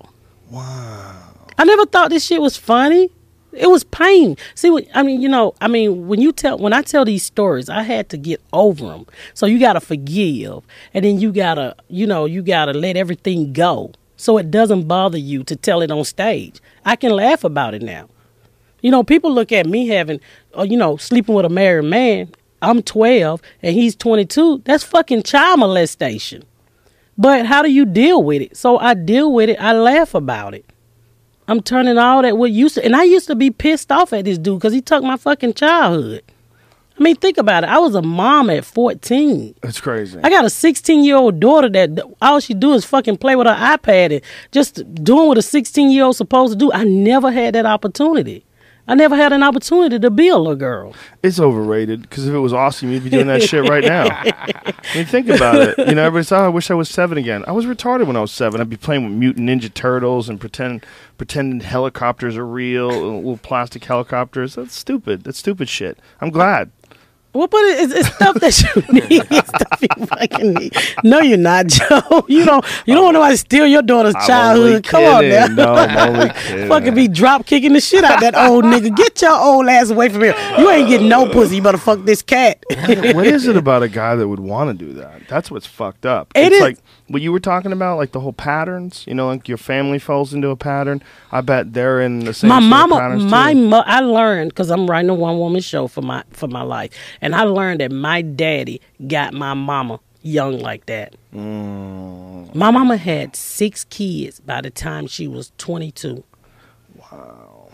Wow. 0.50 1.34
I 1.58 1.64
never 1.64 1.84
thought 1.86 2.10
this 2.10 2.24
shit 2.24 2.40
was 2.40 2.56
funny. 2.56 3.10
It 3.52 3.68
was 3.70 3.82
pain. 3.84 4.36
See, 4.54 4.70
what- 4.70 4.86
I 4.94 5.02
mean, 5.02 5.20
you 5.20 5.28
know, 5.28 5.54
I 5.60 5.68
mean, 5.68 6.06
when 6.06 6.20
you 6.20 6.32
tell, 6.32 6.58
when 6.58 6.72
I 6.72 6.82
tell 6.82 7.04
these 7.04 7.24
stories, 7.24 7.68
I 7.68 7.82
had 7.82 8.08
to 8.10 8.16
get 8.16 8.40
over 8.52 8.86
them. 8.86 9.06
So 9.34 9.46
you 9.46 9.58
gotta 9.58 9.80
forgive, 9.80 10.60
and 10.94 11.04
then 11.04 11.18
you 11.18 11.32
gotta, 11.32 11.74
you 11.88 12.06
know, 12.06 12.26
you 12.26 12.42
gotta 12.42 12.72
let 12.72 12.96
everything 12.96 13.52
go, 13.52 13.92
so 14.16 14.38
it 14.38 14.50
doesn't 14.50 14.86
bother 14.86 15.18
you 15.18 15.42
to 15.44 15.56
tell 15.56 15.82
it 15.82 15.90
on 15.90 16.04
stage. 16.04 16.60
I 16.88 16.96
can 16.96 17.12
laugh 17.12 17.44
about 17.44 17.74
it 17.74 17.82
now. 17.82 18.08
You 18.80 18.90
know, 18.90 19.02
people 19.02 19.30
look 19.30 19.52
at 19.52 19.66
me 19.66 19.88
having, 19.88 20.20
uh, 20.56 20.62
you 20.62 20.78
know, 20.78 20.96
sleeping 20.96 21.34
with 21.34 21.44
a 21.44 21.50
married 21.50 21.84
man. 21.84 22.30
I'm 22.62 22.82
12 22.82 23.42
and 23.62 23.74
he's 23.74 23.94
22. 23.94 24.62
That's 24.64 24.84
fucking 24.84 25.24
child 25.24 25.60
molestation. 25.60 26.44
But 27.18 27.44
how 27.44 27.60
do 27.60 27.70
you 27.70 27.84
deal 27.84 28.22
with 28.22 28.40
it? 28.40 28.56
So 28.56 28.78
I 28.78 28.94
deal 28.94 29.34
with 29.34 29.50
it. 29.50 29.60
I 29.60 29.74
laugh 29.74 30.14
about 30.14 30.54
it. 30.54 30.64
I'm 31.46 31.60
turning 31.62 31.98
all 31.98 32.22
that 32.22 32.38
what 32.38 32.52
used 32.52 32.76
to, 32.76 32.84
and 32.84 32.96
I 32.96 33.02
used 33.02 33.26
to 33.26 33.34
be 33.34 33.50
pissed 33.50 33.92
off 33.92 34.14
at 34.14 34.24
this 34.24 34.38
dude 34.38 34.58
because 34.58 34.72
he 34.72 34.80
took 34.80 35.04
my 35.04 35.18
fucking 35.18 35.54
childhood. 35.54 36.22
I 36.98 37.02
mean, 37.02 37.16
think 37.16 37.38
about 37.38 37.64
it. 37.64 37.70
I 37.70 37.78
was 37.78 37.94
a 37.94 38.02
mom 38.02 38.50
at 38.50 38.64
14. 38.64 39.54
That's 39.62 39.80
crazy. 39.80 40.18
I 40.22 40.30
got 40.30 40.44
a 40.44 40.50
16 40.50 41.04
year 41.04 41.16
old 41.16 41.38
daughter 41.38 41.68
that 41.68 42.00
all 42.20 42.40
she 42.40 42.54
do 42.54 42.72
is 42.74 42.84
fucking 42.84 43.18
play 43.18 43.36
with 43.36 43.46
her 43.46 43.54
iPad 43.54 44.12
and 44.12 44.20
just 44.50 44.82
doing 45.04 45.28
what 45.28 45.38
a 45.38 45.42
16 45.42 45.90
year 45.90 46.04
old 46.04 46.16
supposed 46.16 46.54
to 46.54 46.58
do. 46.58 46.72
I 46.72 46.84
never 46.84 47.30
had 47.30 47.54
that 47.54 47.66
opportunity. 47.66 48.44
I 48.90 48.94
never 48.94 49.14
had 49.14 49.34
an 49.34 49.42
opportunity 49.42 49.98
to 49.98 50.10
be 50.10 50.28
a 50.28 50.36
little 50.38 50.56
girl. 50.56 50.94
It's 51.22 51.38
overrated 51.38 52.02
because 52.02 52.26
if 52.26 52.34
it 52.34 52.38
was 52.38 52.54
awesome, 52.54 52.90
you'd 52.90 53.04
be 53.04 53.10
doing 53.10 53.26
that 53.26 53.42
shit 53.42 53.68
right 53.68 53.84
now. 53.84 54.06
I 54.10 54.74
mean, 54.94 55.04
think 55.04 55.28
about 55.28 55.56
it. 55.56 55.78
You 55.78 55.94
know, 55.94 56.04
everybody 56.04 56.24
says, 56.24 56.40
oh, 56.40 56.46
I 56.46 56.48
wish 56.48 56.70
I 56.70 56.74
was 56.74 56.88
seven 56.88 57.18
again. 57.18 57.44
I 57.46 57.52
was 57.52 57.66
retarded 57.66 58.06
when 58.06 58.16
I 58.16 58.22
was 58.22 58.32
seven. 58.32 58.62
I'd 58.62 58.70
be 58.70 58.78
playing 58.78 59.04
with 59.04 59.12
mutant 59.12 59.46
ninja 59.46 59.72
turtles 59.72 60.30
and 60.30 60.40
pretend 60.40 60.86
pretending 61.18 61.60
helicopters 61.60 62.38
are 62.38 62.46
real, 62.46 62.88
little 62.88 63.36
plastic 63.36 63.84
helicopters. 63.84 64.54
That's 64.54 64.74
stupid. 64.74 65.24
That's 65.24 65.38
stupid 65.38 65.68
shit. 65.68 65.98
I'm 66.22 66.30
glad. 66.30 66.70
Well, 67.38 67.46
but 67.46 67.60
it's, 67.62 67.92
it's 67.94 68.08
stuff 68.14 68.34
that 68.40 68.60
you 68.62 68.92
need. 68.92 69.22
It's 69.30 69.48
stuff 69.48 69.80
you 69.80 70.06
fucking 70.06 70.54
need. 70.54 70.76
No, 71.04 71.20
you're 71.20 71.38
not, 71.38 71.66
Joe. 71.68 72.24
You 72.28 72.44
don't. 72.44 72.64
You 72.84 72.94
don't 72.94 73.04
want 73.04 73.14
nobody 73.14 73.34
to 73.34 73.38
steal 73.38 73.66
your 73.66 73.82
daughter's 73.82 74.16
I'm 74.16 74.26
childhood. 74.26 74.66
only 74.68 74.82
Come 74.82 75.04
on 75.04 75.28
now. 75.28 75.40
kidding. 75.42 75.56
No, 75.56 75.72
I'm 75.74 76.14
only 76.14 76.30
kidding. 76.34 76.68
Fucking 76.68 76.94
be 76.96 77.06
drop 77.08 77.46
kicking 77.46 77.74
the 77.74 77.80
shit 77.80 78.02
out 78.02 78.20
that 78.22 78.34
old 78.34 78.64
nigga. 78.64 78.96
Get 78.96 79.22
your 79.22 79.38
old 79.40 79.68
ass 79.68 79.90
away 79.90 80.08
from 80.08 80.22
here. 80.22 80.34
You 80.58 80.68
ain't 80.68 80.88
getting 80.88 81.08
no 81.08 81.28
pussy. 81.28 81.56
You 81.56 81.62
better 81.62 81.78
fuck 81.78 82.04
this 82.04 82.22
cat. 82.22 82.58
what 83.14 83.26
is 83.26 83.46
it 83.46 83.56
about 83.56 83.82
a 83.84 83.88
guy 83.88 84.16
that 84.16 84.26
would 84.26 84.40
want 84.40 84.76
to 84.76 84.86
do 84.86 84.94
that? 84.94 85.28
That's 85.28 85.50
what's 85.50 85.66
fucked 85.66 86.06
up. 86.06 86.32
It 86.34 86.46
it's 86.46 86.56
is- 86.56 86.60
like 86.62 86.78
what 87.08 87.22
you 87.22 87.32
were 87.32 87.40
talking 87.40 87.72
about, 87.72 87.96
like 87.96 88.12
the 88.12 88.20
whole 88.20 88.32
patterns. 88.32 89.04
You 89.06 89.14
know, 89.14 89.26
like 89.26 89.48
your 89.48 89.58
family 89.58 89.98
falls 89.98 90.32
into 90.32 90.48
a 90.50 90.56
pattern. 90.56 91.02
I 91.32 91.40
bet 91.40 91.72
they're 91.72 92.00
in 92.00 92.20
the 92.20 92.34
same. 92.34 92.48
my 92.48 92.60
mama, 92.60 93.16
my 93.18 93.54
mo- 93.54 93.84
I 93.86 94.00
learned 94.00 94.50
because 94.50 94.70
I'm 94.70 94.88
writing 94.88 95.10
a 95.10 95.14
one 95.14 95.38
woman 95.38 95.60
show 95.60 95.88
for 95.88 96.02
my 96.02 96.22
for 96.30 96.48
my 96.48 96.62
life, 96.62 96.92
and 97.20 97.34
I 97.34 97.42
learned 97.42 97.80
that 97.80 97.90
my 97.92 98.22
daddy 98.22 98.80
got 99.06 99.34
my 99.34 99.54
mama 99.54 100.00
young 100.22 100.58
like 100.58 100.86
that. 100.86 101.14
Mm. 101.34 102.54
My 102.54 102.70
mama 102.70 102.96
had 102.96 103.36
six 103.36 103.84
kids 103.84 104.40
by 104.40 104.60
the 104.60 104.70
time 104.70 105.06
she 105.06 105.28
was 105.28 105.52
22. 105.58 106.24
Wow. 106.96 107.68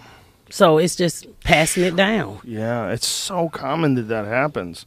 So 0.51 0.79
it's 0.79 0.95
just 0.95 1.27
passing 1.41 1.85
it 1.85 1.97
down. 1.97 2.41
Yeah, 2.45 2.91
it's 2.91 3.07
so 3.07 3.49
common 3.49 3.95
that 3.95 4.03
that 4.03 4.27
happens 4.27 4.87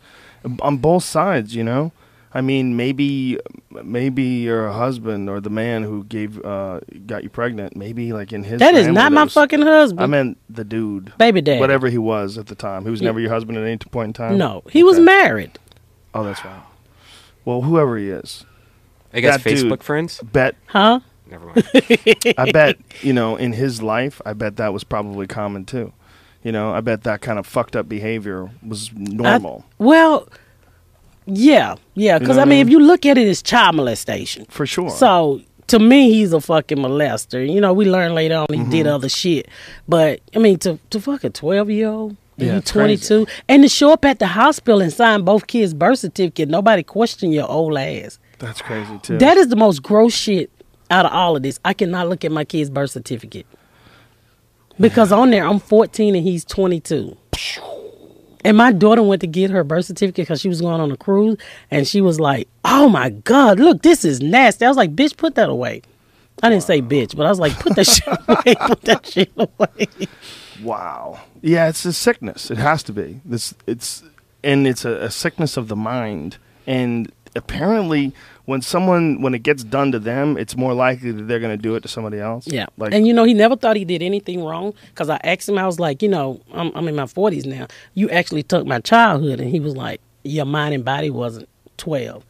on 0.61 0.77
both 0.77 1.03
sides. 1.03 1.55
You 1.55 1.63
know, 1.63 1.91
I 2.33 2.41
mean, 2.41 2.75
maybe 2.75 3.39
maybe 3.71 4.23
your 4.23 4.69
husband 4.71 5.29
or 5.29 5.39
the 5.39 5.49
man 5.49 5.83
who 5.83 6.03
gave 6.03 6.43
uh, 6.45 6.81
got 7.05 7.23
you 7.23 7.29
pregnant. 7.29 7.75
Maybe 7.75 8.11
like 8.13 8.33
in 8.33 8.43
his 8.43 8.59
That 8.59 8.75
is 8.75 8.87
not 8.87 9.11
my 9.11 9.23
was- 9.23 9.33
fucking 9.33 9.61
husband. 9.61 10.01
I 10.01 10.05
meant 10.07 10.37
the 10.49 10.63
dude, 10.65 11.13
Baby 11.17 11.41
daddy. 11.41 11.59
whatever 11.59 11.89
he 11.89 11.97
was 11.97 12.37
at 12.37 12.47
the 12.47 12.55
time. 12.55 12.83
He 12.83 12.89
was 12.91 13.01
never 13.01 13.19
your 13.19 13.29
husband 13.31 13.57
at 13.57 13.63
any 13.63 13.77
point 13.77 14.07
in 14.09 14.13
time. 14.13 14.37
No, 14.37 14.61
he 14.69 14.83
was 14.83 14.97
Okay. 14.97 15.05
married. 15.05 15.57
Oh, 16.13 16.23
that's 16.23 16.43
right. 16.43 16.61
Well, 17.45 17.61
whoever 17.61 17.97
he 17.97 18.09
is, 18.09 18.43
I 19.13 19.21
guess 19.21 19.41
That 19.41 19.49
dude. 19.49 19.65
Facebook 19.71 19.81
friends. 19.83 20.19
bet 20.21 20.55
Huh? 20.67 20.99
Never 21.31 21.45
mind. 21.47 21.67
I 22.37 22.51
bet 22.51 22.77
you 23.01 23.13
know 23.13 23.35
in 23.37 23.53
his 23.53 23.81
life, 23.81 24.21
I 24.25 24.33
bet 24.33 24.57
that 24.57 24.73
was 24.73 24.83
probably 24.83 25.27
common 25.27 25.63
too. 25.65 25.93
You 26.43 26.51
know, 26.51 26.71
I 26.71 26.81
bet 26.81 27.03
that 27.03 27.21
kind 27.21 27.39
of 27.39 27.45
fucked 27.47 27.75
up 27.75 27.87
behavior 27.89 28.49
was 28.65 28.91
normal 28.93 29.65
I- 29.79 29.83
well, 29.83 30.27
yeah, 31.27 31.75
yeah. 31.93 32.17
Because 32.17 32.37
know 32.37 32.41
I 32.43 32.45
mean, 32.45 32.61
if 32.65 32.69
you 32.69 32.79
look 32.79 33.05
at 33.05 33.17
it, 33.17 33.27
it's 33.27 33.41
child 33.41 33.75
molestation. 33.75 34.45
for 34.49 34.65
sure. 34.65 34.89
So 34.89 35.41
to 35.67 35.79
me, 35.79 36.09
he's 36.11 36.31
a 36.33 36.39
fucking 36.41 36.77
molester. 36.77 37.45
You 37.47 37.59
know, 37.61 37.73
we 37.73 37.85
learned 37.85 38.15
later 38.15 38.35
on 38.37 38.47
he 38.49 38.57
Mm-hmm. 38.59 38.69
did 38.71 38.87
other 38.87 39.09
shit. 39.09 39.47
But 39.87 40.21
I 40.35 40.39
mean, 40.39 40.57
to 40.59 40.79
to 40.91 40.99
fuck 40.99 41.23
a 41.23 41.29
twelve 41.29 41.69
year 41.69 41.89
old. 41.89 42.15
Yeah, 42.39 42.51
you 42.51 42.57
it's 42.59 42.71
crazy. 42.71 43.07
22 43.07 43.27
and 43.49 43.63
to 43.63 43.67
show 43.69 43.91
up 43.91 44.05
at 44.05 44.19
the 44.19 44.27
hospital 44.27 44.79
and 44.79 44.93
sign 44.93 45.23
both 45.23 45.47
kids 45.47 45.73
birth 45.73 45.97
certificate 45.97 46.47
nobody 46.49 46.83
question 46.83 47.31
your 47.31 47.49
old 47.49 47.75
ass 47.75 48.19
that's 48.37 48.61
crazy 48.61 48.95
too. 48.99 49.17
that 49.17 49.37
is 49.37 49.47
the 49.47 49.55
most 49.55 49.81
gross 49.81 50.13
shit 50.13 50.51
out 50.91 51.07
of 51.07 51.11
all 51.13 51.35
of 51.35 51.41
this 51.41 51.59
i 51.65 51.73
cannot 51.73 52.07
look 52.07 52.23
at 52.23 52.31
my 52.31 52.45
kid's 52.45 52.69
birth 52.69 52.91
certificate 52.91 53.47
because 54.79 55.11
on 55.11 55.31
there 55.31 55.47
i'm 55.47 55.57
14 55.57 56.15
and 56.15 56.23
he's 56.23 56.45
22 56.45 57.17
and 58.43 58.57
my 58.57 58.71
daughter 58.71 59.03
went 59.03 59.21
to 59.21 59.27
get 59.27 59.49
her 59.49 59.63
birth 59.63 59.85
certificate 59.85 60.23
because 60.23 60.41
she 60.41 60.49
was 60.49 60.61
going 60.61 60.79
on 60.79 60.91
a 60.91 60.97
cruise 60.97 61.37
and 61.71 61.87
she 61.87 62.01
was 62.01 62.19
like 62.19 62.47
oh 62.65 62.89
my 62.89 63.09
god 63.09 63.59
look 63.59 63.81
this 63.81 64.03
is 64.05 64.21
nasty 64.21 64.65
i 64.65 64.67
was 64.67 64.77
like 64.77 64.95
bitch 64.95 65.15
put 65.17 65.35
that 65.35 65.49
away 65.49 65.81
i 66.43 66.49
didn't 66.49 66.63
say 66.63 66.81
bitch 66.81 67.15
but 67.15 67.25
i 67.25 67.29
was 67.29 67.39
like 67.39 67.57
put 67.59 67.75
that 67.75 67.87
shit 67.87 68.07
away 68.07 68.55
put 68.67 68.81
that 68.81 69.05
shit 69.05 69.31
away 69.37 70.07
Wow. 70.61 71.19
Yeah, 71.41 71.69
it's 71.69 71.85
a 71.85 71.93
sickness. 71.93 72.49
It 72.51 72.57
has 72.57 72.83
to 72.83 72.93
be. 72.93 73.21
This 73.25 73.53
it's 73.65 74.03
and 74.43 74.67
it's 74.67 74.85
a, 74.85 74.93
a 75.03 75.11
sickness 75.11 75.57
of 75.57 75.67
the 75.67 75.75
mind. 75.75 76.37
And 76.65 77.11
apparently 77.37 78.13
when 78.45 78.61
someone 78.61 79.21
when 79.21 79.33
it 79.33 79.43
gets 79.43 79.63
done 79.63 79.91
to 79.91 79.99
them, 79.99 80.37
it's 80.37 80.55
more 80.55 80.73
likely 80.73 81.11
that 81.11 81.23
they're 81.23 81.39
gonna 81.39 81.57
do 81.57 81.75
it 81.75 81.81
to 81.81 81.87
somebody 81.87 82.19
else. 82.19 82.47
Yeah. 82.47 82.67
Like 82.77 82.93
and 82.93 83.05
you 83.05 83.13
know, 83.13 83.23
he 83.23 83.33
never 83.33 83.55
thought 83.55 83.75
he 83.75 83.85
did 83.85 84.01
anything 84.01 84.43
wrong 84.43 84.73
because 84.89 85.09
I 85.09 85.19
asked 85.23 85.47
him, 85.47 85.57
I 85.57 85.65
was 85.65 85.79
like, 85.79 86.01
you 86.01 86.09
know, 86.09 86.41
I'm, 86.53 86.71
I'm 86.75 86.87
in 86.87 86.95
my 86.95 87.03
40s 87.03 87.45
now. 87.45 87.67
You 87.93 88.09
actually 88.09 88.43
took 88.43 88.65
my 88.65 88.79
childhood. 88.79 89.39
And 89.39 89.49
he 89.49 89.59
was 89.59 89.75
like, 89.75 90.01
your 90.23 90.45
mind 90.45 90.73
and 90.73 90.83
body 90.83 91.09
wasn't 91.09 91.49
12. 91.77 92.25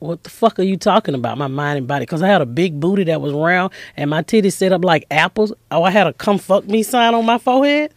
What 0.00 0.22
the 0.22 0.30
fuck 0.30 0.58
are 0.58 0.64
you 0.64 0.76
talking 0.76 1.14
about? 1.14 1.38
My 1.38 1.46
mind 1.46 1.78
and 1.78 1.88
body? 1.88 2.02
Because 2.02 2.22
I 2.22 2.28
had 2.28 2.42
a 2.42 2.46
big 2.46 2.78
booty 2.78 3.04
that 3.04 3.20
was 3.20 3.32
round 3.32 3.72
and 3.96 4.10
my 4.10 4.22
titties 4.22 4.52
set 4.52 4.72
up 4.72 4.84
like 4.84 5.06
apples. 5.10 5.52
Oh, 5.70 5.82
I 5.82 5.90
had 5.90 6.06
a 6.06 6.12
come 6.12 6.38
fuck 6.38 6.66
me 6.66 6.82
sign 6.82 7.14
on 7.14 7.24
my 7.24 7.38
forehead. 7.38 7.94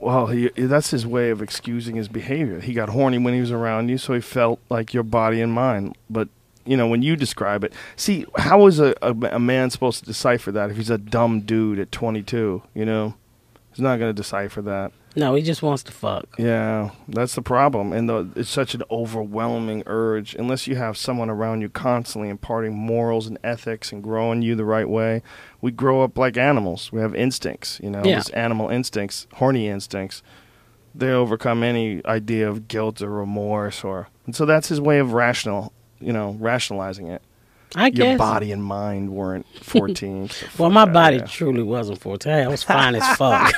Well, 0.00 0.26
he, 0.26 0.48
that's 0.48 0.90
his 0.90 1.06
way 1.06 1.30
of 1.30 1.42
excusing 1.42 1.96
his 1.96 2.08
behavior. 2.08 2.60
He 2.60 2.72
got 2.72 2.88
horny 2.88 3.18
when 3.18 3.34
he 3.34 3.40
was 3.40 3.52
around 3.52 3.88
you, 3.88 3.98
so 3.98 4.14
he 4.14 4.20
felt 4.20 4.58
like 4.70 4.94
your 4.94 5.02
body 5.02 5.40
and 5.40 5.52
mind. 5.52 5.96
But 6.08 6.28
you 6.64 6.76
know, 6.76 6.86
when 6.86 7.02
you 7.02 7.16
describe 7.16 7.64
it, 7.64 7.72
see, 7.96 8.26
how 8.36 8.66
is 8.66 8.80
a, 8.80 8.94
a, 9.02 9.12
a 9.32 9.38
man 9.38 9.70
supposed 9.70 10.00
to 10.00 10.06
decipher 10.06 10.52
that 10.52 10.70
if 10.70 10.76
he's 10.76 10.90
a 10.90 10.98
dumb 10.98 11.40
dude 11.40 11.78
at 11.78 11.92
22? 11.92 12.62
You 12.74 12.84
know, 12.84 13.14
he's 13.70 13.80
not 13.80 13.98
going 13.98 14.10
to 14.10 14.14
decipher 14.14 14.62
that. 14.62 14.92
No, 15.16 15.34
he 15.34 15.42
just 15.42 15.60
wants 15.62 15.82
to 15.84 15.92
fuck. 15.92 16.36
Yeah, 16.38 16.90
that's 17.08 17.34
the 17.34 17.42
problem, 17.42 17.92
and 17.92 18.08
the, 18.08 18.28
it's 18.36 18.48
such 18.48 18.74
an 18.74 18.84
overwhelming 18.92 19.82
urge. 19.86 20.34
Unless 20.36 20.68
you 20.68 20.76
have 20.76 20.96
someone 20.96 21.28
around 21.28 21.62
you 21.62 21.68
constantly 21.68 22.28
imparting 22.28 22.76
morals 22.76 23.26
and 23.26 23.36
ethics 23.42 23.90
and 23.90 24.02
growing 24.04 24.40
you 24.42 24.54
the 24.54 24.64
right 24.64 24.88
way, 24.88 25.22
we 25.60 25.72
grow 25.72 26.02
up 26.02 26.16
like 26.16 26.36
animals. 26.36 26.92
We 26.92 27.00
have 27.00 27.14
instincts, 27.14 27.80
you 27.82 27.90
know, 27.90 28.04
Yeah. 28.04 28.16
these 28.16 28.30
animal 28.30 28.68
instincts, 28.68 29.26
horny 29.34 29.66
instincts. 29.68 30.22
They 30.94 31.10
overcome 31.10 31.62
any 31.64 32.04
idea 32.06 32.48
of 32.48 32.68
guilt 32.68 33.02
or 33.02 33.10
remorse, 33.10 33.82
or 33.82 34.08
and 34.26 34.36
so 34.36 34.46
that's 34.46 34.68
his 34.68 34.80
way 34.80 34.98
of 35.00 35.12
rational, 35.12 35.72
you 36.00 36.12
know, 36.12 36.36
rationalizing 36.38 37.08
it. 37.08 37.22
I 37.76 37.86
Your 37.86 37.92
guess. 37.92 38.18
body 38.18 38.52
and 38.52 38.62
mind 38.64 39.10
weren't 39.10 39.46
fourteen. 39.62 40.26
Get 40.26 40.48
the 40.56 40.62
Well, 40.62 40.70
my 40.70 40.84
body 40.86 41.18
here. 41.18 41.26
truly 41.26 41.62
wasn't 41.62 42.00
14. 42.00 42.32
I 42.32 42.48
was 42.48 42.62
fine 42.74 42.94
as 42.96 43.16
fuck. 43.16 43.52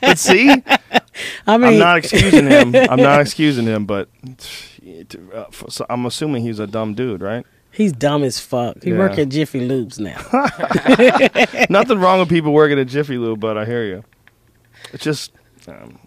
But 0.00 0.18
see, 0.18 0.50
I 1.46 1.56
mean, 1.56 1.74
I'm 1.74 1.78
not 1.78 1.98
excusing 1.98 2.46
him. 2.46 2.74
I'm 2.74 3.00
not 3.00 3.20
excusing 3.20 3.66
him, 3.66 3.86
but 3.86 4.08
uh, 5.34 5.44
so 5.68 5.86
I'm 5.88 6.04
assuming 6.06 6.42
he's 6.42 6.58
a 6.58 6.66
dumb 6.66 6.94
dude, 6.94 7.20
right? 7.22 7.44
he's 7.70 7.92
dumb 7.92 8.22
as 8.22 8.38
fuck. 8.38 8.82
He 8.84 8.90
Yeah. 8.90 8.98
work 8.98 9.18
at 9.18 9.28
Jiffy 9.30 9.66
Lubes 9.68 9.98
now. 9.98 10.20
Nothing 11.70 11.98
wrong 11.98 12.20
with 12.20 12.28
people 12.28 12.52
working 12.52 12.78
at 12.78 12.86
Jiffy 12.86 13.18
Lube, 13.18 13.40
but 13.40 13.58
I 13.58 13.64
hear 13.64 13.84
you. 13.84 14.04
It's 14.92 15.02
just, 15.02 15.32
um, 15.66 15.98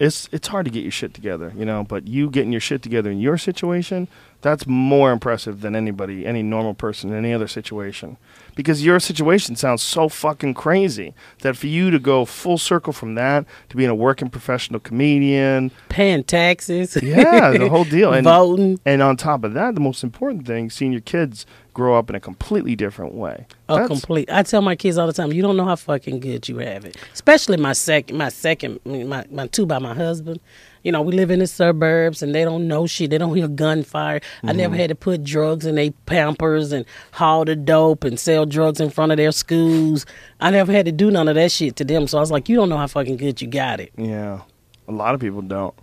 it's 0.00 0.28
it's 0.32 0.48
hard 0.48 0.64
to 0.64 0.70
get 0.70 0.82
your 0.82 0.90
shit 0.90 1.12
together, 1.14 1.52
you 1.54 1.64
know. 1.64 1.84
But 1.84 2.08
you 2.08 2.30
getting 2.30 2.50
your 2.50 2.60
shit 2.60 2.82
together 2.82 3.10
in 3.10 3.20
your 3.20 3.38
situation, 3.38 4.08
That's 4.40 4.66
more 4.66 5.12
impressive 5.12 5.60
than 5.60 5.76
anybody, 5.76 6.26
any 6.26 6.42
normal 6.42 6.72
person 6.74 7.10
in 7.10 7.16
any 7.16 7.34
other 7.34 7.46
situation. 7.46 8.16
Because 8.56 8.84
your 8.84 9.00
situation 9.00 9.56
sounds 9.56 9.82
so 9.82 10.08
fucking 10.08 10.54
crazy 10.54 11.14
that 11.42 11.56
for 11.56 11.66
you 11.66 11.90
to 11.90 11.98
go 11.98 12.24
full 12.24 12.58
circle 12.58 12.92
from 12.92 13.14
that 13.14 13.46
to 13.68 13.76
being 13.76 13.88
a 13.90 13.94
working 13.94 14.28
professional 14.28 14.80
comedian, 14.80 15.70
Paying 15.88 16.24
taxes. 16.24 16.96
yeah, 17.02 17.50
the 17.52 17.68
whole 17.68 17.84
deal. 17.96 18.12
And, 18.12 18.24
Voting. 18.24 18.78
And 18.84 19.02
on 19.02 19.16
top 19.16 19.44
of 19.44 19.54
that, 19.54 19.74
the 19.74 19.80
most 19.80 20.02
important 20.04 20.46
thing, 20.46 20.70
seeing 20.70 20.92
your 20.92 21.00
kids 21.00 21.46
grow 21.72 21.96
up 21.96 22.10
in 22.10 22.16
a 22.16 22.20
completely 22.20 22.74
different 22.76 23.14
way. 23.14 23.46
A 23.68 23.74
That's- 23.74 23.88
complete. 23.88 24.30
I 24.30 24.42
tell 24.42 24.60
my 24.62 24.74
kids 24.76 24.98
all 24.98 25.06
the 25.06 25.12
time, 25.12 25.32
you 25.32 25.40
don't 25.42 25.56
know 25.56 25.64
how 25.64 25.76
fucking 25.76 26.20
good 26.20 26.48
you 26.48 26.58
have 26.58 26.84
it. 26.84 26.96
Especially 27.12 27.56
my 27.56 27.72
second, 27.72 28.18
my 28.18 28.28
second, 28.28 28.80
my 28.84 29.24
my 29.30 29.46
two 29.46 29.66
by 29.66 29.78
my 29.78 29.94
husband. 29.94 30.40
You 30.82 30.92
know, 30.92 31.02
we 31.02 31.12
live 31.14 31.30
in 31.30 31.40
the 31.40 31.46
suburbs 31.46 32.22
and 32.22 32.34
they 32.34 32.44
don't 32.44 32.66
know 32.66 32.86
shit. 32.86 33.10
They 33.10 33.18
don't 33.18 33.36
hear 33.36 33.48
gunfire. 33.48 34.20
I 34.42 34.52
never 34.52 34.72
Mm-hmm. 34.72 34.80
had 34.80 34.88
to 34.88 34.94
put 34.94 35.24
drugs 35.24 35.66
in 35.66 35.74
their 35.74 35.90
pampers 36.06 36.72
and 36.72 36.86
haul 37.12 37.44
the 37.44 37.54
dope 37.56 38.04
and 38.04 38.18
sell 38.18 38.46
drugs 38.46 38.80
in 38.80 38.88
front 38.90 39.12
of 39.12 39.18
their 39.18 39.32
schools. 39.32 40.06
I 40.40 40.50
never 40.50 40.72
had 40.72 40.86
to 40.86 40.92
do 40.92 41.10
none 41.10 41.28
of 41.28 41.34
that 41.34 41.52
shit 41.52 41.76
to 41.76 41.84
them. 41.84 42.06
So 42.06 42.18
I 42.18 42.20
was 42.20 42.30
like, 42.30 42.48
you 42.48 42.56
don't 42.56 42.68
know 42.68 42.78
how 42.78 42.86
fucking 42.86 43.18
good 43.18 43.42
you 43.42 43.48
got 43.48 43.80
it. 43.80 43.92
Yeah, 43.96 44.40
a 44.88 44.92
lot 44.92 45.14
of 45.14 45.20
people 45.20 45.42
don't. 45.42 45.74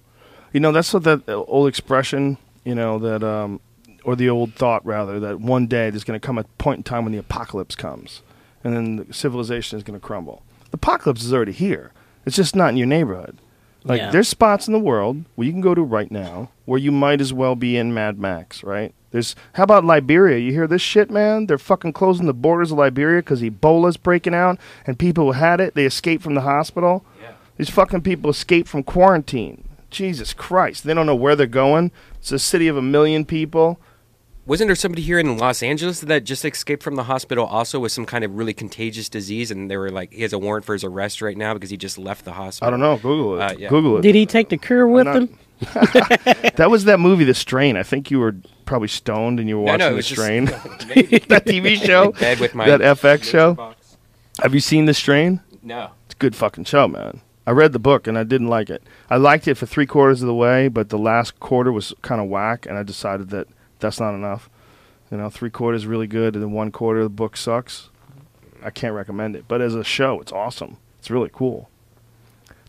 You 0.53 0.59
know, 0.61 0.71
that's 0.71 0.91
what 0.93 1.03
that 1.03 1.27
old 1.29 1.67
expression, 1.67 2.37
you 2.63 2.73
know, 2.73 2.97
that 2.99 3.23
um, 3.23 3.59
or 4.03 4.15
the 4.15 4.29
old 4.29 4.53
thought 4.55 4.83
rather, 4.85 5.19
that 5.19 5.39
one 5.41 5.67
day 5.67 5.89
there's 5.89 6.03
going 6.05 6.19
to 6.19 6.25
come 6.25 6.37
a 6.39 6.43
point 6.57 6.77
in 6.79 6.83
time 6.83 7.03
when 7.03 7.11
the 7.11 7.19
apocalypse 7.19 7.75
comes, 7.75 8.21
and 8.63 8.75
then 8.75 8.95
the 8.95 9.13
civilization 9.13 9.77
is 9.77 9.83
going 9.83 9.99
to 9.99 10.03
crumble. 10.03 10.41
The 10.71 10.75
apocalypse 10.75 11.23
is 11.23 11.33
already 11.33 11.51
here. 11.51 11.91
It's 12.25 12.35
just 12.35 12.55
not 12.55 12.69
in 12.69 12.77
your 12.77 12.87
neighborhood. 12.87 13.37
Like 13.83 14.01
Yeah. 14.01 14.11
there's 14.11 14.27
spots 14.27 14.67
in 14.67 14.73
the 14.73 14.79
world 14.79 15.23
where 15.35 15.45
you 15.45 15.51
can 15.53 15.61
go 15.61 15.73
to 15.75 15.81
right 15.81 16.11
now 16.11 16.49
where 16.65 16.79
you 16.79 16.91
might 16.91 17.21
as 17.21 17.31
well 17.33 17.55
be 17.55 17.77
in 17.77 17.93
Mad 17.93 18.19
Max, 18.19 18.63
right? 18.63 18.93
There's 19.11 19.35
how 19.53 19.63
about 19.63 19.85
Liberia? 19.85 20.37
You 20.37 20.51
hear 20.51 20.67
this 20.67 20.81
shit, 20.81 21.09
man? 21.09 21.45
They're 21.47 21.57
fucking 21.57 21.93
closing 21.93 22.25
the 22.25 22.33
borders 22.33 22.71
of 22.71 22.77
Liberia 22.77 23.19
because 23.21 23.41
Ebola's 23.41 23.95
breaking 23.97 24.33
out, 24.35 24.59
and 24.85 24.99
people 24.99 25.25
who 25.25 25.31
had 25.31 25.61
it 25.61 25.75
they 25.75 25.85
escaped 25.85 26.23
from 26.23 26.33
the 26.35 26.41
hospital. 26.41 27.05
These 27.57 27.69
fucking 27.71 28.01
people 28.01 28.29
escaped 28.29 28.67
from 28.67 28.83
quarantine. 28.83 29.63
Jesus 29.89 30.33
Christ, 30.33 30.83
they 30.83 30.93
don't 30.93 31.05
know 31.07 31.15
where 31.15 31.35
they're 31.35 31.47
going. 31.47 31.91
It's 32.19 32.31
a 32.31 32.37
city 32.37 32.67
of 32.67 32.77
a 32.77 32.81
million 32.81 33.23
people. 33.25 33.79
Wasn't 34.47 34.69
there 34.69 34.75
somebody 34.75 35.01
here 35.01 35.19
in 35.19 35.37
Los 35.37 35.61
Angeles 35.61 35.99
that 35.99 36.23
just 36.23 36.45
escaped 36.45 36.81
from 36.81 36.95
the 36.95 37.03
hospital 37.03 37.45
also 37.45 37.79
with 37.81 37.91
some 37.91 38.05
kind 38.05 38.23
of 38.23 38.37
really 38.37 38.53
contagious 38.53 39.09
disease, 39.09 39.51
and 39.51 39.69
they 39.69 39.75
were 39.75 39.89
like, 39.89 40.13
he 40.13 40.21
has 40.21 40.31
a 40.31 40.39
warrant 40.39 40.65
for 40.65 40.71
his 40.71 40.85
arrest 40.85 41.21
right 41.21 41.35
now 41.35 41.53
because 41.53 41.69
he 41.69 41.75
just 41.75 41.97
left 41.97 42.23
the 42.23 42.31
hospital. 42.31 42.65
I 42.65 42.71
don't 42.71 42.79
know. 42.79 42.95
Google 42.95 43.35
it. 43.35 43.41
Uh, 43.41 43.55
yeah. 43.59 43.67
Google 43.69 43.97
it. 43.97 44.03
Did 44.03 44.15
he 44.15 44.25
take 44.25 44.47
the 44.47 44.55
cure 44.57 44.87
with 44.87 45.03
not- 45.05 45.15
him? 45.17 45.37
that 46.55 46.67
was 46.69 46.85
that 46.85 46.99
movie, 47.01 47.25
The 47.25 47.33
Strain. 47.33 47.75
I 47.75 47.83
think 47.83 48.09
you 48.09 48.19
were 48.19 48.35
probably 48.65 48.87
stoned 48.87 49.41
and 49.41 49.49
you 49.49 49.57
were 49.57 49.63
watching 49.65 49.79
no, 49.79 49.87
it 49.87 49.89
The 49.89 49.95
was 49.97 50.07
just- 50.07 50.21
Strain. 50.21 50.45
that 50.45 51.43
TV 51.45 51.75
show, 51.75 52.13
Bed 52.13 52.39
with 52.39 52.55
my 52.55 52.67
that 52.69 52.79
FX 52.79 53.23
show. 53.23 53.53
box. 53.55 53.97
Have 54.41 54.53
you 54.53 54.61
seen 54.61 54.85
The 54.85 54.93
Strain? 54.93 55.41
No. 55.61 55.89
It's 56.05 56.15
a 56.15 56.17
good 56.19 56.37
fucking 56.37 56.63
show, 56.63 56.87
man. 56.87 57.19
I 57.45 57.51
read 57.51 57.73
the 57.73 57.79
book 57.79 58.07
and 58.07 58.17
I 58.17 58.23
didn't 58.23 58.47
like 58.47 58.69
it. 58.69 58.81
I 59.09 59.17
liked 59.17 59.45
it 59.49 59.55
for 59.55 59.65
three 59.65 59.85
quarters 59.85 60.21
of 60.21 60.27
the 60.27 60.33
way, 60.33 60.69
but 60.69 60.87
the 60.87 60.97
last 60.97 61.37
quarter 61.41 61.71
was 61.73 61.93
kind 62.01 62.21
of 62.21 62.27
whack, 62.27 62.65
and 62.65 62.77
I 62.77 62.83
decided 62.83 63.29
that 63.31 63.47
that's 63.79 63.99
not 63.99 64.13
enough. 64.13 64.49
You 65.11 65.17
know, 65.17 65.29
three 65.29 65.49
quarters 65.49 65.85
really 65.85 66.07
good, 66.07 66.35
and 66.35 66.43
then 66.43 66.51
one 66.51 66.71
quarter 66.71 67.03
the 67.03 67.09
book 67.09 67.37
sucks. 67.37 67.89
I 68.63 68.69
can't 68.69 68.93
recommend 68.93 69.35
it, 69.35 69.45
but 69.47 69.61
as 69.61 69.75
a 69.75 69.83
show, 69.83 70.19
it's 70.19 70.31
awesome. 70.31 70.77
It's 70.99 71.09
really 71.09 71.29
cool. 71.31 71.69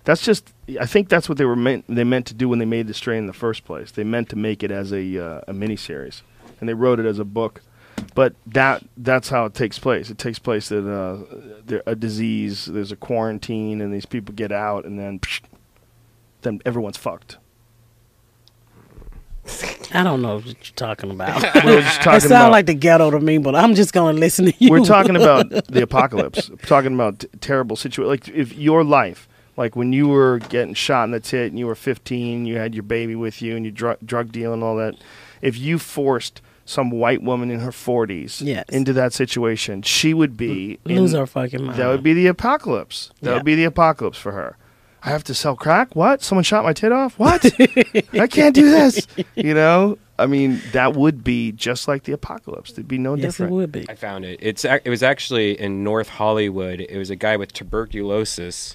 That's 0.05 0.23
just. 0.23 0.53
I 0.81 0.87
think 0.87 1.09
that's 1.09 1.29
what 1.29 1.39
they 1.39 1.45
were 1.45 1.57
meant. 1.57 1.85
They 1.89 2.05
meant 2.05 2.27
to 2.27 2.35
do 2.35 2.49
when 2.49 2.59
they 2.59 2.65
made 2.65 2.87
the 2.87 2.95
strain 2.95 3.19
in 3.19 3.27
the 3.27 3.33
first 3.33 3.65
place. 3.65 3.91
They 3.91 4.05
meant 4.05 4.29
to 4.31 4.37
make 4.37 4.63
it 4.63 4.71
as 4.71 4.93
a 4.93 5.19
uh, 5.19 5.41
a 5.49 5.53
miniseries, 5.53 6.23
and 6.61 6.69
they 6.69 6.75
wrote 6.75 7.01
it 7.01 7.07
as 7.07 7.19
a 7.19 7.25
book. 7.25 7.63
But 8.15 8.35
that 8.47 8.85
that's 8.97 9.29
how 9.29 9.45
it 9.47 9.55
takes 9.55 9.79
place. 9.79 10.09
It 10.09 10.19
takes 10.19 10.39
place 10.39 10.69
that 10.69 10.89
uh, 10.89 11.81
a 11.87 11.95
disease, 11.95 12.67
there's 12.67 12.93
a 12.93 12.97
quarantine, 12.97 13.81
and 13.81 13.93
these 13.93 14.07
people 14.07 14.35
get 14.35 14.53
out, 14.53 14.85
and 14.85 14.99
then 14.99 15.21
then 16.43 16.61
everyone's 16.65 16.97
fucked. 16.97 17.39
I 19.95 20.03
don't 20.05 20.23
know 20.23 20.37
what 20.37 20.47
you're 20.47 20.55
talking 20.77 21.11
about. 21.11 21.43
We 21.65 21.75
were 21.77 21.81
just 21.81 21.99
That 21.99 22.05
talking 22.05 22.21
sound 22.21 22.33
about 22.33 22.53
like 22.53 22.67
the 22.67 22.75
ghetto 22.75 23.11
to 23.11 23.21
me, 23.21 23.39
but 23.39 23.55
I'm 23.55 23.75
just 23.75 23.93
gonna 23.93 24.19
listen 24.19 24.47
to 24.47 24.55
you. 24.59 24.71
we're 24.71 24.85
talking 24.85 25.17
about 25.23 25.49
the 25.51 25.83
apocalypse. 25.83 26.51
We're 26.51 26.57
talking 26.57 26.95
about 26.95 27.21
t- 27.21 27.29
terrible 27.41 27.77
situation. 27.77 28.09
Like 28.11 28.29
if 28.29 28.55
your 28.57 28.85
life, 28.85 29.29
like 29.57 29.75
when 29.77 29.93
you 29.93 30.09
were 30.09 30.39
getting 30.51 30.75
shot 30.75 31.05
in 31.05 31.11
the 31.13 31.21
tit 31.21 31.51
and 31.51 31.59
you 31.59 31.67
were 31.67 31.75
15, 31.75 32.47
you 32.47 32.57
had 32.59 32.75
your 32.75 32.83
baby 32.85 33.15
with 33.15 33.41
you 33.43 33.57
and 33.57 33.65
you 33.65 33.71
drug 33.73 33.99
drug 34.05 34.31
deal 34.33 34.53
and 34.53 34.63
all 34.63 34.77
that. 34.77 34.95
If 35.41 35.57
you 35.59 35.79
forced 35.79 36.41
some 36.65 36.91
white 36.91 37.23
woman 37.23 37.51
in 37.51 37.61
her 37.61 37.71
40s 37.71 38.43
Yes. 38.45 38.67
into 38.69 38.93
that 38.93 39.15
situation, 39.15 39.81
she 39.83 40.13
would 40.13 40.37
be 40.37 40.79
in- 40.85 40.97
lose 41.01 41.13
her 41.13 41.27
fucking 41.27 41.65
mind. 41.65 41.79
That 41.79 41.89
would 41.89 42.03
be 42.03 42.13
the 42.13 42.27
apocalypse. 42.27 43.11
That 43.23 43.31
Yeah. 43.31 43.35
would 43.37 43.45
be 43.47 43.55
the 43.55 43.65
apocalypse 43.65 44.19
for 44.19 44.33
her. 44.33 44.57
I 45.09 45.13
have 45.13 45.25
to 45.25 45.35
sell 45.35 45.57
crack? 45.57 45.97
What? 45.97 46.23
Someone 46.23 46.45
shot 46.45 46.65
my 46.65 46.75
tit 46.75 46.93
off? 46.93 47.19
What? 47.19 47.45
I 48.13 48.27
can't 48.27 48.55
do 48.55 48.71
this. 48.71 49.07
You 49.35 49.55
know? 49.55 49.97
I 50.19 50.27
mean, 50.27 50.61
that 50.73 50.95
would 50.95 51.23
be 51.25 51.53
just 51.53 51.89
like 51.89 52.03
the 52.03 52.13
apocalypse. 52.13 52.73
There'd 52.73 52.89
be 52.89 52.99
no 52.99 53.15
yes, 53.15 53.23
different. 53.37 53.53
it 53.53 53.55
would 53.55 53.73
be. 53.73 53.87
I 53.89 53.95
found 53.95 54.25
it. 54.25 54.39
It's 54.43 54.65
ac- 54.65 54.83
it 54.85 54.91
was 54.91 55.03
actually 55.03 55.59
in 55.59 55.83
North 55.85 56.09
Hollywood. 56.09 56.81
It 56.81 56.99
was 56.99 57.09
a 57.09 57.17
guy 57.17 57.37
with 57.37 57.53
tuberculosis. 57.53 58.75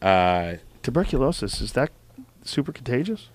Uh, 0.00 0.54
Tuberculosis, 0.82 1.60
is 1.60 1.72
that 1.72 1.90
super 2.44 2.70
contagious? 2.72 3.28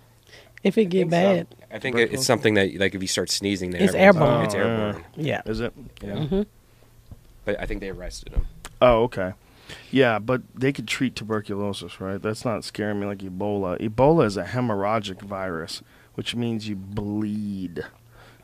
If 0.63 0.77
it 0.77 0.85
get 0.85 1.09
bad, 1.09 1.47
I 1.71 1.79
think 1.79 1.97
it's 1.97 2.25
something 2.25 2.53
that 2.55 2.75
like 2.79 2.95
if 2.95 3.01
you 3.01 3.07
start 3.07 3.29
sneezing, 3.29 3.71
then 3.71 3.81
It's 3.81 3.93
airborne. 3.93 4.45
It's 4.45 4.55
Oh, 4.55 4.57
yeah. 4.57 4.63
airborne. 4.65 5.05
yeah. 5.15 5.41
Is 5.45 5.59
it? 5.59 5.73
Yeah. 6.01 6.13
Mhm. 6.15 6.45
But 7.45 7.59
I 7.59 7.65
think 7.65 7.81
they 7.81 7.89
arrested 7.89 8.33
him. 8.33 8.45
Oh, 8.81 9.03
okay. 9.03 9.33
Yeah, 9.91 10.19
but 10.19 10.41
they 10.53 10.71
could 10.71 10.88
treat 10.88 11.15
tuberculosis, 11.15 11.99
right? 11.99 12.21
That's 12.21 12.45
not 12.45 12.63
scaring 12.63 12.99
me 12.99 13.08
like 13.08 13.19
Ebola. 13.19 13.79
Ebola 13.79 14.25
is 14.25 14.38
a 14.38 14.43
hemorrhagic 14.43 15.21
virus, 15.21 15.82
which 16.15 16.36
means 16.36 16.67
you 16.67 16.75
bleed. 16.75 17.86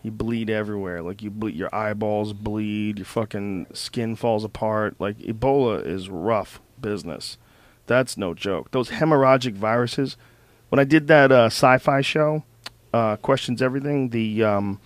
You 0.02 0.12
bleed 0.12 0.50
everywhere. 0.50 1.02
Like 1.02 1.24
you 1.24 1.32
bleed, 1.32 1.56
your 1.56 1.74
eyeballs 1.74 2.34
bleed, 2.34 3.00
your 3.00 3.06
fucking 3.06 3.68
skin 3.74 4.16
falls 4.16 4.44
apart. 4.44 4.96
Like 5.00 5.18
Ebola 5.20 5.86
is 5.86 6.10
rough 6.10 6.62
business. 6.80 7.38
That's 7.88 8.18
no 8.18 8.34
joke. 8.34 8.72
Those 8.72 8.90
hemorrhagic 8.90 9.54
viruses. 9.54 10.18
When 10.70 10.80
I 10.80 10.84
did 10.84 11.08
that 11.08 11.32
uh, 11.32 11.46
sci-fi 11.46 12.02
show, 12.02 12.44
uh, 12.94 13.16
questions 13.18 13.62
everything. 13.62 14.10
The 14.10 14.44
um, 14.44 14.80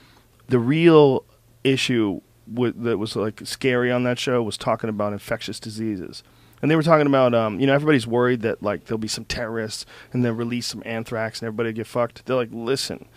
the 0.47 0.59
real 0.59 1.25
issue 1.63 2.21
w- 2.53 2.73
that 2.75 2.97
was 2.97 3.15
like 3.15 3.41
scary 3.43 3.91
on 3.91 4.03
that 4.03 4.19
show 4.19 4.41
was 4.43 4.57
talking 4.57 4.89
about 4.89 5.13
infectious 5.13 5.59
diseases. 5.59 6.23
And 6.61 6.69
they 6.69 6.75
were 6.75 6.83
talking 6.83 7.07
about, 7.07 7.33
um, 7.33 7.59
you 7.59 7.67
know, 7.67 7.73
everybody's 7.73 8.05
worried 8.07 8.41
that 8.41 8.61
like 8.61 8.85
there'll 8.85 8.97
be 8.97 9.07
some 9.07 9.25
terrorists 9.25 9.85
and 10.11 10.23
they'll 10.25 10.33
release 10.33 10.67
some 10.67 10.83
anthrax 10.85 11.39
and 11.41 11.47
everybody 11.47 11.71
get 11.71 11.87
fucked. 11.87 12.25
They're 12.25 12.35
like, 12.35 12.49
listen, 12.51 13.07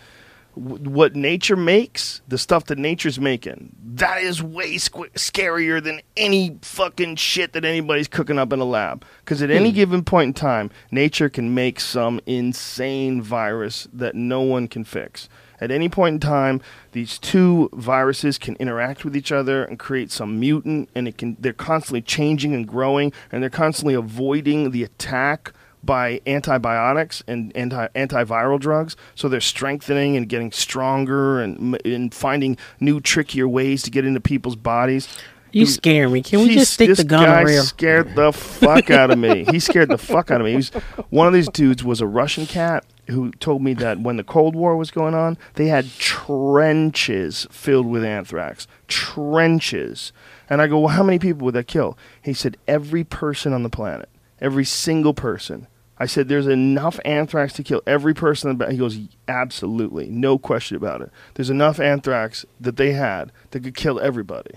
w- 0.55 0.89
what 0.89 1.15
nature 1.15 1.57
makes, 1.57 2.21
the 2.27 2.37
stuff 2.37 2.65
that 2.67 2.77
nature's 2.77 3.19
making, 3.19 3.75
that 3.95 4.21
is 4.21 4.41
way 4.41 4.75
squ- 4.75 5.11
scarier 5.13 5.83
than 5.83 5.99
any 6.15 6.57
fucking 6.61 7.17
shit 7.17 7.51
that 7.51 7.65
anybody's 7.65 8.07
cooking 8.07 8.39
up 8.39 8.53
in 8.53 8.61
a 8.61 8.65
lab. 8.65 9.03
Because 9.25 9.41
at 9.41 9.51
any 9.51 9.73
given 9.73 10.05
point 10.05 10.27
in 10.27 10.33
time, 10.33 10.71
nature 10.89 11.27
can 11.27 11.53
make 11.53 11.81
some 11.81 12.21
insane 12.25 13.21
virus 13.21 13.89
that 13.91 14.15
no 14.15 14.39
one 14.39 14.69
can 14.69 14.85
fix. 14.85 15.27
At 15.63 15.71
any 15.71 15.87
point 15.87 16.15
in 16.15 16.19
time, 16.19 16.59
these 16.91 17.17
two 17.17 17.69
viruses 17.71 18.37
can 18.37 18.57
interact 18.57 19.05
with 19.05 19.15
each 19.15 19.31
other 19.31 19.63
and 19.63 19.79
create 19.79 20.11
some 20.11 20.37
mutant, 20.37 20.89
and 20.93 21.07
it 21.07 21.17
can. 21.17 21.37
They're 21.39 21.53
constantly 21.53 22.01
changing 22.01 22.53
and 22.53 22.67
growing, 22.67 23.13
and 23.31 23.41
they're 23.41 23.49
constantly 23.49 23.93
avoiding 23.93 24.71
the 24.71 24.83
attack 24.83 25.53
by 25.81 26.19
antibiotics 26.27 27.23
and 27.29 27.55
anti 27.55 27.87
antiviral 27.95 28.59
drugs. 28.59 28.97
So 29.15 29.29
they're 29.29 29.39
strengthening 29.39 30.17
and 30.17 30.27
getting 30.27 30.51
stronger, 30.51 31.39
and 31.39 31.79
and 31.85 32.13
finding 32.13 32.57
new 32.81 32.99
trickier 32.99 33.47
ways 33.47 33.83
to 33.83 33.89
get 33.89 34.03
into 34.03 34.19
people's 34.19 34.57
bodies. 34.57 35.07
You 35.53 35.65
Dude, 35.65 35.75
scare 35.75 36.09
me. 36.09 36.23
Can 36.23 36.39
we 36.41 36.55
just 36.55 36.73
stick 36.73 36.93
the 36.97 37.05
gun 37.05 37.23
guy 37.23 37.41
real? 37.43 37.63
scared 37.63 38.15
the 38.15 38.33
fuck 38.33 38.89
out 38.89 39.11
of 39.11 39.17
me. 39.17 39.45
He 39.49 39.61
scared 39.61 39.87
the 39.87 39.97
fuck 39.97 40.29
out 40.29 40.41
of 40.41 40.45
me. 40.45 40.51
He 40.51 40.57
was, 40.57 40.69
one 41.09 41.27
of 41.27 41.33
these 41.33 41.47
dudes 41.47 41.85
was 41.85 42.01
a 42.01 42.07
Russian 42.07 42.47
cat 42.47 42.83
who 43.07 43.31
told 43.31 43.61
me 43.61 43.73
that 43.73 43.99
when 43.99 44.17
the 44.17 44.23
Cold 44.23 44.55
War 44.55 44.77
was 44.77 44.91
going 44.91 45.13
on, 45.13 45.37
they 45.55 45.67
had 45.67 45.91
trenches 45.91 47.47
filled 47.51 47.85
with 47.85 48.03
anthrax. 48.03 48.67
Trenches. 48.87 50.13
And 50.49 50.61
I 50.61 50.67
go, 50.67 50.79
well, 50.79 50.95
how 50.95 51.03
many 51.03 51.19
people 51.19 51.45
would 51.45 51.55
that 51.55 51.67
kill? 51.67 51.97
He 52.21 52.33
said, 52.33 52.57
every 52.67 53.03
person 53.03 53.53
on 53.53 53.63
the 53.63 53.69
planet. 53.69 54.09
Every 54.39 54.65
single 54.65 55.13
person. 55.13 55.67
I 55.97 56.05
said, 56.05 56.27
there's 56.27 56.47
enough 56.47 56.99
anthrax 57.05 57.53
to 57.53 57.63
kill 57.63 57.81
every 57.85 58.13
person. 58.13 58.59
He 58.69 58.77
goes, 58.77 58.97
absolutely. 59.27 60.09
No 60.09 60.37
question 60.37 60.75
about 60.75 61.01
it. 61.01 61.11
There's 61.35 61.49
enough 61.49 61.79
anthrax 61.79 62.45
that 62.59 62.77
they 62.77 62.93
had 62.93 63.31
that 63.51 63.63
could 63.63 63.75
kill 63.75 63.99
everybody. 63.99 64.55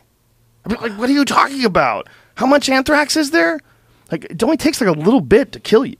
I'm 0.64 0.74
like, 0.80 0.98
what 0.98 1.08
are 1.08 1.12
you 1.12 1.24
talking 1.24 1.64
about? 1.64 2.08
How 2.36 2.46
much 2.46 2.68
anthrax 2.68 3.16
is 3.16 3.30
there? 3.30 3.60
Like, 4.10 4.24
it 4.24 4.42
only 4.42 4.56
takes 4.56 4.80
like 4.80 4.88
a 4.88 4.98
little 4.98 5.20
bit 5.20 5.52
to 5.52 5.60
kill 5.60 5.84
you. 5.84 5.96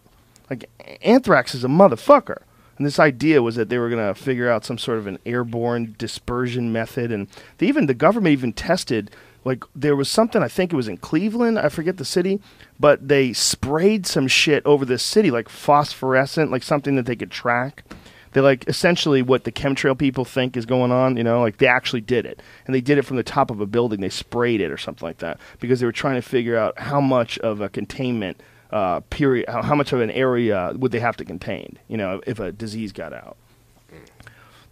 Like, 0.50 0.68
anthrax 1.02 1.54
is 1.54 1.64
a 1.64 1.68
motherfucker. 1.68 2.42
And 2.76 2.86
this 2.86 2.98
idea 2.98 3.42
was 3.42 3.56
that 3.56 3.68
they 3.68 3.78
were 3.78 3.88
going 3.88 4.06
to 4.06 4.20
figure 4.20 4.50
out 4.50 4.64
some 4.64 4.78
sort 4.78 4.98
of 4.98 5.06
an 5.06 5.18
airborne 5.24 5.94
dispersion 5.98 6.72
method, 6.72 7.10
and 7.10 7.26
they 7.58 7.66
even 7.66 7.86
the 7.86 7.94
government 7.94 8.32
even 8.32 8.52
tested 8.52 9.10
like 9.46 9.62
there 9.76 9.94
was 9.94 10.10
something 10.10 10.42
I 10.42 10.48
think 10.48 10.72
it 10.72 10.76
was 10.76 10.88
in 10.88 10.96
Cleveland, 10.96 11.56
I 11.56 11.68
forget 11.68 11.98
the 11.98 12.04
city, 12.04 12.40
but 12.80 13.06
they 13.06 13.32
sprayed 13.32 14.04
some 14.04 14.26
shit 14.26 14.66
over 14.66 14.84
the 14.84 14.98
city 14.98 15.30
like 15.30 15.48
phosphorescent, 15.48 16.50
like 16.50 16.64
something 16.64 16.96
that 16.96 17.06
they 17.06 17.14
could 17.14 17.30
track. 17.30 17.84
They 18.32 18.40
like 18.40 18.66
essentially 18.66 19.22
what 19.22 19.44
the 19.44 19.52
chemtrail 19.52 19.96
people 19.96 20.24
think 20.24 20.56
is 20.56 20.66
going 20.66 20.90
on, 20.90 21.16
you 21.16 21.22
know, 21.22 21.42
like 21.42 21.58
they 21.58 21.68
actually 21.68 22.00
did 22.00 22.26
it. 22.26 22.42
And 22.66 22.74
they 22.74 22.80
did 22.80 22.98
it 22.98 23.04
from 23.04 23.18
the 23.18 23.22
top 23.22 23.52
of 23.52 23.60
a 23.60 23.66
building, 23.66 24.00
they 24.00 24.08
sprayed 24.08 24.60
it 24.60 24.72
or 24.72 24.76
something 24.76 25.06
like 25.06 25.18
that 25.18 25.38
because 25.60 25.78
they 25.78 25.86
were 25.86 25.92
trying 25.92 26.16
to 26.16 26.28
figure 26.28 26.56
out 26.56 26.80
how 26.80 27.00
much 27.00 27.38
of 27.38 27.60
a 27.60 27.68
containment 27.68 28.40
uh, 28.70 29.00
period, 29.10 29.48
how, 29.48 29.74
much 29.74 29.92
of 29.92 30.00
an 30.00 30.10
area 30.10 30.72
would 30.76 30.92
they 30.92 31.00
have 31.00 31.16
to 31.16 31.24
contain, 31.24 31.78
you 31.88 31.96
know, 31.96 32.20
if 32.26 32.40
a 32.40 32.52
disease 32.52 32.92
got 32.92 33.12
out. 33.12 33.36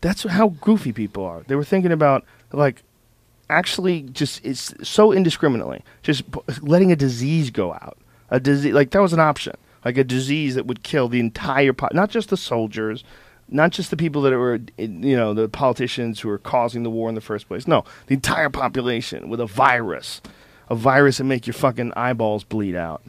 That's 0.01 0.25
how 0.25 0.49
goofy 0.61 0.93
people 0.93 1.25
are. 1.25 1.45
They 1.47 1.55
were 1.55 1.65
thinking 1.65 1.93
about 1.93 2.25
like 2.53 2.83
actually 3.49 4.03
just 4.03 4.45
it's 4.45 4.75
so 4.83 5.13
indiscriminately 5.13 5.83
just 6.03 6.25
letting 6.61 6.93
a 6.93 6.97
disease 6.97 7.51
go 7.51 7.73
out. 7.73 7.97
A 8.31 8.41
disease 8.41 8.75
like 8.75 8.91
that 8.91 9.01
was 9.01 9.13
an 9.13 9.21
option, 9.21 9.55
like 9.85 9.97
a 9.97 10.05
disease 10.05 10.55
that 10.57 10.67
would 10.67 10.83
kill 10.83 11.09
the 11.09 11.21
entire 11.21 11.73
po- 11.73 11.89
not 11.93 12.11
just 12.11 12.31
the 12.31 12.37
soldiers, 12.37 13.05
not 13.49 13.71
just 13.71 13.91
the 13.91 13.97
people 13.97 14.23
that 14.23 14.33
were 14.37 14.61
you 14.77 15.17
know 15.17 15.35
the 15.35 15.49
politicians 15.49 16.21
who 16.21 16.29
were 16.29 16.39
causing 16.39 16.83
the 16.83 16.91
war 16.91 17.09
in 17.09 17.15
the 17.15 17.21
first 17.21 17.49
place. 17.49 17.67
No, 17.67 17.85
the 18.07 18.15
entire 18.15 18.51
population 18.51 19.29
with 19.29 19.41
a 19.41 19.47
virus, 19.47 20.21
a 20.69 20.75
virus 20.75 21.19
that 21.19 21.25
make 21.25 21.47
your 21.47 21.55
fucking 21.55 21.93
eyeballs 21.95 22.45
bleed 22.45 22.75
out. 22.75 23.03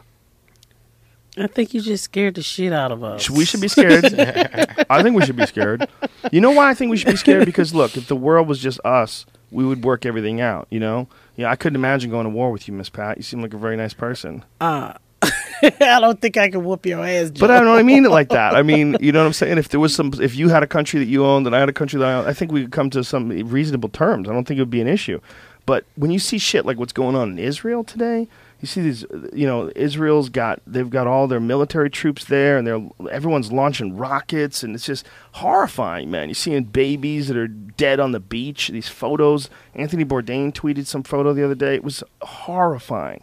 I 1.38 1.48
think 1.48 1.74
you 1.74 1.82
just 1.82 2.06
scared 2.06 2.36
the 2.36 2.42
shit 2.42 2.72
out 2.72 2.92
of 2.92 3.04
us. 3.04 3.30
We 3.30 3.46
should 3.46 3.62
be 3.62 3.68
scared. 3.68 4.06
I 4.90 5.04
think 5.04 5.16
we 5.16 5.26
should 5.26 5.36
be 5.36 5.46
scared. 5.46 5.88
You 6.32 6.42
know 6.42 6.52
why 6.52 6.70
I 6.70 6.74
think 6.74 6.92
we 6.92 6.98
should 6.98 7.12
be 7.12 7.18
scared? 7.18 7.46
Because 7.46 7.74
look, 7.74 7.98
if 7.98 8.08
the 8.08 8.16
world 8.16 8.48
was 8.48 8.60
just 8.60 8.80
us, 8.86 9.26
we 9.52 9.66
would 9.66 9.84
work 9.84 10.06
everything 10.06 10.42
out. 10.42 10.68
You 10.70 10.80
know, 10.80 11.08
yeah, 11.36 11.52
I 11.52 11.56
couldn't 11.56 11.76
imagine 11.76 12.10
going 12.10 12.26
to 12.26 12.30
war 12.30 12.52
with 12.52 12.68
you, 12.68 12.74
Miss 12.74 12.90
Pat. 12.90 13.18
You 13.18 13.24
seem 13.24 13.42
like 13.42 13.54
a 13.54 13.58
very 13.58 13.76
nice 13.76 13.94
person. 13.94 14.46
Uh, 14.62 14.94
I 15.22 16.00
don't 16.00 16.20
think 16.22 16.38
I 16.38 16.50
can 16.50 16.64
whoop 16.64 16.86
your 16.86 17.04
ass. 17.04 17.32
But 17.32 17.52
I 17.52 17.60
don't 17.60 17.86
mean 17.86 18.06
it 18.06 18.12
like 18.12 18.30
that. 18.30 18.56
I 18.56 18.62
mean, 18.62 18.98
you 19.02 19.12
know 19.12 19.20
what 19.20 19.28
I'm 19.28 19.34
saying? 19.34 19.58
If 19.58 19.70
there 19.70 19.80
was 19.80 19.96
some, 19.96 20.14
if 20.22 20.36
you 20.36 20.50
had 20.50 20.64
a 20.64 20.68
country 20.68 21.00
that 21.00 21.08
you 21.08 21.26
owned 21.26 21.48
and 21.48 21.56
I 21.56 21.60
had 21.60 21.70
a 21.70 21.74
country 21.74 22.00
that 22.00 22.08
I 22.08 22.14
owned, 22.14 22.28
I 22.28 22.34
think 22.34 22.52
we 22.52 22.62
could 22.62 22.72
come 22.72 22.90
to 22.92 23.04
some 23.04 23.30
reasonable 23.30 23.90
terms. 23.90 24.30
I 24.30 24.34
don't 24.34 24.46
think 24.46 24.58
it 24.58 24.62
would 24.62 24.70
be 24.70 24.82
an 24.82 24.88
issue. 24.88 25.20
But 25.66 25.86
when 25.96 26.12
you 26.12 26.20
see 26.20 26.38
shit 26.38 26.66
like 26.66 26.78
what's 26.78 26.94
going 26.94 27.16
on 27.16 27.32
in 27.32 27.40
Israel 27.40 27.84
today, 27.84 28.28
you 28.62 28.68
see 28.68 28.82
these, 28.82 29.06
you 29.34 29.46
know, 29.46 29.72
Israel's 29.76 30.30
got, 30.30 30.62
they've 30.66 30.90
got 30.90 31.08
all 31.08 31.28
their 31.28 31.40
military 31.40 31.90
troops 31.90 32.26
there 32.26 32.58
and 32.58 32.66
they're, 32.66 32.82
everyone's 33.12 33.52
launching 33.52 33.96
rockets 33.96 34.64
and 34.64 34.76
it's 34.76 34.86
just 34.86 35.06
horrifying, 35.34 36.10
man. 36.10 36.30
You're 36.30 36.36
seeing 36.36 36.64
babies 36.64 37.28
that 37.28 37.38
are 37.38 37.48
dead 37.48 38.00
on 38.00 38.12
the 38.12 38.20
beach, 38.20 38.70
these 38.70 38.90
photos. 38.90 39.50
Anthony 39.74 40.06
Bourdain 40.06 40.54
tweeted 40.54 40.88
some 40.88 41.04
photo 41.04 41.34
the 41.34 41.44
other 41.44 41.56
day. 41.56 41.76
It 41.76 41.84
was 41.84 42.04
horrifying. 42.22 43.22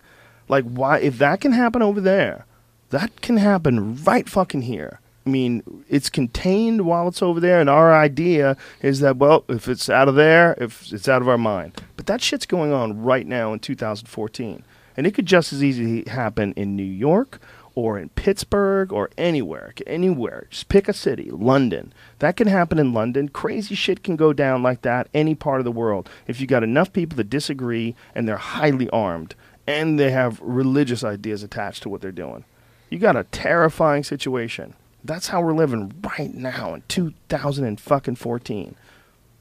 Like, 0.49 0.65
why, 0.65 0.99
if 0.99 1.19
that 1.19 1.41
can 1.41 1.53
happen 1.53 1.83
over 1.83 2.01
there, 2.01 2.47
that 2.91 3.23
can 3.23 3.39
happen 3.39 3.97
right 4.05 4.29
fucking 4.29 4.63
here. 4.63 5.01
I 5.25 5.31
mean, 5.31 5.85
it's 5.89 6.11
contained 6.11 6.85
while 6.85 7.07
it's 7.09 7.23
over 7.23 7.39
there, 7.39 7.61
and 7.61 7.71
our 7.71 7.95
idea 7.95 8.57
is 8.81 9.01
that, 9.01 9.17
well, 9.19 9.45
if 9.49 9.69
it's 9.69 9.89
out 9.89 10.09
of 10.09 10.17
there, 10.17 10.55
if 10.59 10.93
it's 10.93 11.09
out 11.09 11.23
of 11.23 11.29
our 11.29 11.39
mind. 11.39 11.81
But 11.97 12.07
that 12.07 12.21
shit's 12.21 12.45
going 12.45 12.73
on 12.73 13.03
right 13.03 13.27
now 13.27 13.53
in 13.53 13.61
2014. 13.61 14.65
And 14.97 15.07
it 15.07 15.15
could 15.15 15.27
just 15.27 15.53
as 15.53 15.63
easily 15.63 16.05
happen 16.07 16.53
in 16.55 16.77
New 16.77 16.83
York 16.83 17.41
or 17.75 17.99
in 17.99 18.11
Pittsburgh 18.11 18.93
or 18.93 19.11
anywhere. 19.17 19.73
Anywhere. 19.87 20.47
Just 20.51 20.69
pick 20.69 20.89
a 20.89 20.93
city. 20.93 21.31
London. 21.31 21.93
That 22.19 22.37
can 22.37 22.49
happen 22.49 22.79
in 22.79 22.93
London. 22.93 23.29
Crazy 23.29 23.75
shit 23.75 24.03
can 24.03 24.17
go 24.17 24.33
down 24.33 24.63
like 24.63 24.83
that 24.83 25.09
any 25.15 25.35
part 25.35 25.61
of 25.61 25.65
the 25.65 25.73
world. 25.73 26.09
If 26.27 26.41
you 26.41 26.47
got 26.47 26.63
enough 26.63 26.93
people 26.93 27.17
that 27.17 27.31
disagree 27.31 27.95
and 28.15 28.29
they're 28.29 28.37
highly 28.37 28.91
armed 28.91 29.35
and 29.67 29.99
they 29.99 30.11
have 30.11 30.41
religious 30.41 31.05
ideas 31.05 31.43
attached 31.43 31.83
to 31.85 31.89
what 31.89 32.01
they're 32.01 32.13
doing. 32.13 32.45
You 32.91 32.99
got 32.99 33.17
a 33.17 33.25
terrifying 33.25 34.05
situation. 34.05 34.75
That's 35.05 35.29
how 35.29 35.41
we're 35.41 35.55
living 35.55 35.93
right 36.19 36.33
now 36.33 36.75
in 36.75 36.83
2014. 36.89 38.77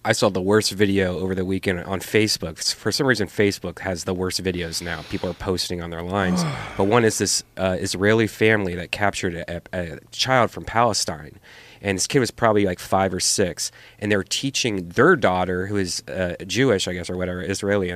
I 0.03 0.13
saw 0.13 0.29
the 0.29 0.41
worst 0.41 0.71
video 0.71 1.19
over 1.19 1.35
the 1.35 1.45
weekend 1.45 1.81
on 1.81 1.99
Facebook. 1.99 2.73
For 2.73 2.91
some 2.91 3.05
reason, 3.05 3.27
Facebook 3.27 3.79
has 3.79 4.05
the 4.05 4.15
worst 4.15 4.43
videos 4.43 4.81
now. 4.81 5.03
People 5.03 5.29
are 5.29 5.35
posting 5.35 5.79
on 5.81 5.91
their 5.91 6.01
lines. 6.01 6.43
but 6.77 6.85
one 6.85 7.05
is 7.05 7.19
this 7.19 7.43
uh, 7.55 7.77
Israeli 7.79 8.25
family 8.25 8.73
that 8.73 8.91
captured 8.91 9.35
a, 9.35 9.61
a 9.71 9.99
child 10.11 10.49
from 10.49 10.65
Palestine. 10.65 11.39
And 11.81 11.97
this 11.97 12.07
kid 12.07 12.19
was 12.19 12.31
probably 12.31 12.65
like 12.65 12.79
five 12.79 13.13
or 13.13 13.19
six. 13.19 13.71
And 13.99 14.11
they 14.11 14.15
were 14.15 14.23
teaching 14.23 14.89
their 14.89 15.15
daughter, 15.15 15.67
who 15.67 15.77
is 15.77 16.03
uh, 16.07 16.35
Jewish, 16.45 16.87
I 16.87 16.93
guess, 16.93 17.09
or 17.09 17.17
whatever, 17.17 17.41
Israeli, 17.41 17.91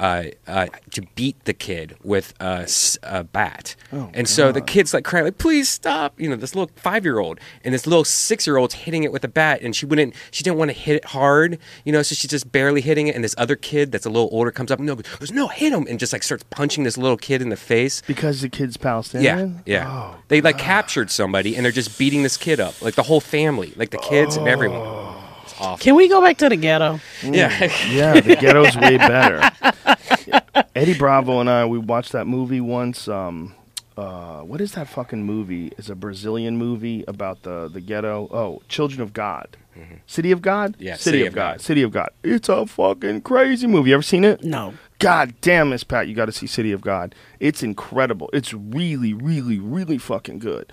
uh, 0.00 0.24
uh, 0.46 0.66
to 0.92 1.02
beat 1.14 1.44
the 1.44 1.54
kid 1.54 1.96
with 2.02 2.34
a 2.40 3.24
bat. 3.24 3.76
Oh, 3.92 4.10
and 4.14 4.28
so 4.28 4.52
the 4.52 4.60
kid's 4.60 4.92
like 4.94 5.04
crying, 5.04 5.24
like, 5.24 5.38
please 5.38 5.68
stop. 5.68 6.18
You 6.20 6.28
know, 6.28 6.36
this 6.36 6.54
little 6.54 6.70
five 6.76 7.04
year 7.04 7.18
old 7.18 7.40
and 7.64 7.72
this 7.74 7.86
little 7.86 8.04
six 8.04 8.46
year 8.46 8.56
old's 8.56 8.74
hitting 8.74 9.04
it 9.04 9.12
with 9.12 9.24
a 9.24 9.28
bat. 9.28 9.60
And 9.62 9.74
she 9.74 9.86
wouldn't, 9.86 10.14
she 10.30 10.42
didn't 10.42 10.58
want 10.58 10.70
to 10.70 10.76
hit 10.76 10.96
it 10.96 11.04
hard, 11.06 11.58
you 11.84 11.92
know, 11.92 12.02
so 12.02 12.14
she's 12.14 12.30
just 12.30 12.50
barely 12.50 12.80
hitting 12.80 13.08
it. 13.08 13.14
And 13.14 13.22
this 13.24 13.34
other 13.38 13.56
kid 13.56 13.92
that's 13.92 14.06
a 14.06 14.10
little 14.10 14.28
older 14.32 14.50
comes 14.50 14.70
up 14.70 14.78
and 14.78 14.86
no, 14.86 14.96
goes, 14.96 15.30
no, 15.32 15.48
hit 15.48 15.72
him. 15.72 15.86
And 15.88 15.98
just 15.98 16.12
like 16.12 16.22
starts 16.22 16.44
punching 16.50 16.84
this 16.84 16.96
little 16.98 17.16
kid 17.16 17.40
in 17.42 17.48
the 17.48 17.56
face. 17.56 18.02
Because 18.06 18.40
the 18.40 18.48
kid's 18.48 18.76
Yeah, 18.76 18.82
Palestinian? 18.82 19.62
yeah. 19.66 19.88
Oh, 19.88 20.16
they 20.28 20.40
like 20.40 20.58
captured 20.58 21.10
somebody 21.10 21.56
and 21.56 21.64
they're 21.64 21.72
just 21.72 21.98
beating 21.98 22.22
this 22.22 22.36
kid 22.36 22.60
up, 22.60 22.80
like 22.82 22.94
the 22.94 23.02
whole 23.04 23.20
family, 23.28 23.72
like 23.76 23.90
the 23.90 23.98
kids 23.98 24.36
and 24.36 24.48
everyone. 24.48 24.80
It's 25.44 25.54
awful. 25.60 25.78
Can 25.78 25.94
we 25.94 26.08
go 26.08 26.20
back 26.20 26.38
to 26.38 26.48
the 26.48 26.56
ghetto? 26.56 27.00
Yeah. 27.22 27.70
yeah, 27.90 28.20
the 28.20 28.36
ghetto's 28.36 28.76
way 28.76 28.96
better. 28.96 29.50
Eddie 30.74 30.94
Bravo 30.98 31.40
and 31.40 31.50
I, 31.50 31.66
we 31.66 31.78
watched 31.78 32.12
that 32.12 32.26
movie 32.26 32.60
once. 32.60 33.08
Um, 33.08 33.54
uh, 33.96 34.40
what 34.42 34.60
is 34.60 34.72
that 34.72 34.88
fucking 34.88 35.24
movie? 35.24 35.72
It's 35.76 35.88
a 35.90 35.94
Brazilian 35.94 36.56
movie 36.56 37.04
about 37.08 37.42
the, 37.42 37.68
the 37.68 37.80
ghetto. 37.80 38.28
Oh, 38.30 38.62
Children 38.68 39.02
of 39.02 39.12
God. 39.12 39.56
City 40.06 40.32
of 40.32 40.42
God? 40.42 40.74
Mm-hmm. 40.74 40.82
Yeah, 40.82 40.96
City, 40.96 41.26
of, 41.26 41.34
God. 41.34 41.60
City 41.60 41.82
of 41.82 41.92
God. 41.92 42.10
It's 42.22 42.48
a 42.48 42.66
fucking 42.66 43.22
crazy 43.22 43.66
movie. 43.66 43.90
You 43.90 43.94
ever 43.94 44.02
seen 44.02 44.24
it? 44.24 44.42
No. 44.42 44.74
God 44.98 45.34
damn, 45.40 45.70
Miss 45.70 45.84
Pat, 45.84 46.08
you 46.08 46.14
got 46.14 46.26
to 46.26 46.32
see 46.32 46.46
City 46.46 46.72
of 46.72 46.80
God. 46.80 47.14
It's 47.38 47.62
incredible. 47.62 48.30
It's 48.32 48.52
really, 48.52 49.14
really, 49.14 49.58
really 49.58 49.98
fucking 49.98 50.40
good. 50.40 50.72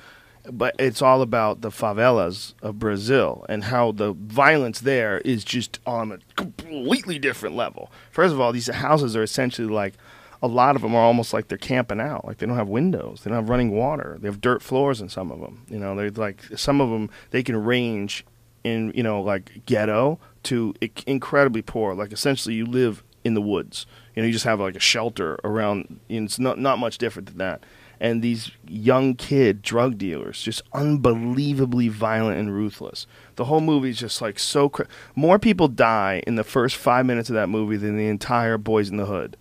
But 0.51 0.75
it's 0.77 1.01
all 1.01 1.21
about 1.21 1.61
the 1.61 1.69
favelas 1.69 2.53
of 2.61 2.79
Brazil 2.79 3.45
and 3.49 3.65
how 3.65 3.91
the 3.91 4.13
violence 4.13 4.79
there 4.81 5.19
is 5.19 5.43
just 5.43 5.79
on 5.85 6.11
a 6.11 6.19
completely 6.35 7.19
different 7.19 7.55
level. 7.55 7.91
First 8.11 8.33
of 8.33 8.39
all, 8.39 8.51
these 8.51 8.67
houses 8.67 9.15
are 9.15 9.23
essentially 9.23 9.67
like 9.67 9.95
a 10.41 10.47
lot 10.47 10.75
of 10.75 10.81
them 10.83 10.93
are 10.93 11.01
almost 11.01 11.33
like 11.33 11.47
they're 11.47 11.57
camping 11.57 11.99
out. 11.99 12.25
Like 12.25 12.37
they 12.37 12.45
don't 12.45 12.55
have 12.55 12.67
windows, 12.67 13.21
they 13.23 13.29
don't 13.29 13.39
have 13.39 13.49
running 13.49 13.71
water, 13.71 14.17
they 14.19 14.27
have 14.27 14.41
dirt 14.41 14.61
floors 14.61 15.01
in 15.01 15.09
some 15.09 15.31
of 15.31 15.39
them. 15.39 15.65
You 15.69 15.79
know, 15.79 15.95
they're 15.95 16.11
like 16.11 16.43
some 16.55 16.81
of 16.81 16.89
them 16.89 17.09
they 17.31 17.41
can 17.43 17.55
range 17.63 18.25
in 18.63 18.91
you 18.95 19.03
know 19.03 19.21
like 19.21 19.65
ghetto 19.65 20.19
to 20.43 20.73
incredibly 21.07 21.61
poor. 21.61 21.95
Like 21.95 22.11
essentially, 22.11 22.55
you 22.55 22.65
live 22.65 23.03
in 23.23 23.33
the 23.33 23.41
woods. 23.41 23.85
You 24.15 24.21
know, 24.21 24.27
you 24.27 24.33
just 24.33 24.45
have 24.45 24.59
like 24.59 24.75
a 24.75 24.79
shelter 24.79 25.39
around. 25.43 25.99
You 26.07 26.21
know, 26.21 26.25
it's 26.25 26.39
not 26.39 26.59
not 26.59 26.79
much 26.79 26.97
different 26.97 27.27
than 27.27 27.37
that. 27.37 27.63
And 27.99 28.21
these 28.21 28.51
young 28.67 29.15
kid 29.15 29.61
drug 29.61 29.97
dealers, 29.97 30.41
just 30.41 30.61
unbelievably 30.73 31.87
violent 31.89 32.37
and 32.39 32.53
ruthless. 32.53 33.07
The 33.35 33.45
whole 33.45 33.61
movie 33.61 33.89
is 33.89 33.99
just 33.99 34.21
like 34.21 34.39
so. 34.39 34.69
Cra- 34.69 34.87
More 35.15 35.39
people 35.39 35.67
die 35.67 36.21
in 36.27 36.35
the 36.35 36.43
first 36.43 36.75
five 36.75 37.05
minutes 37.05 37.29
of 37.29 37.35
that 37.35 37.49
movie 37.49 37.77
than 37.77 37.97
the 37.97 38.07
entire 38.07 38.57
Boys 38.57 38.89
in 38.89 38.97
the 38.97 39.05
Hood. 39.05 39.37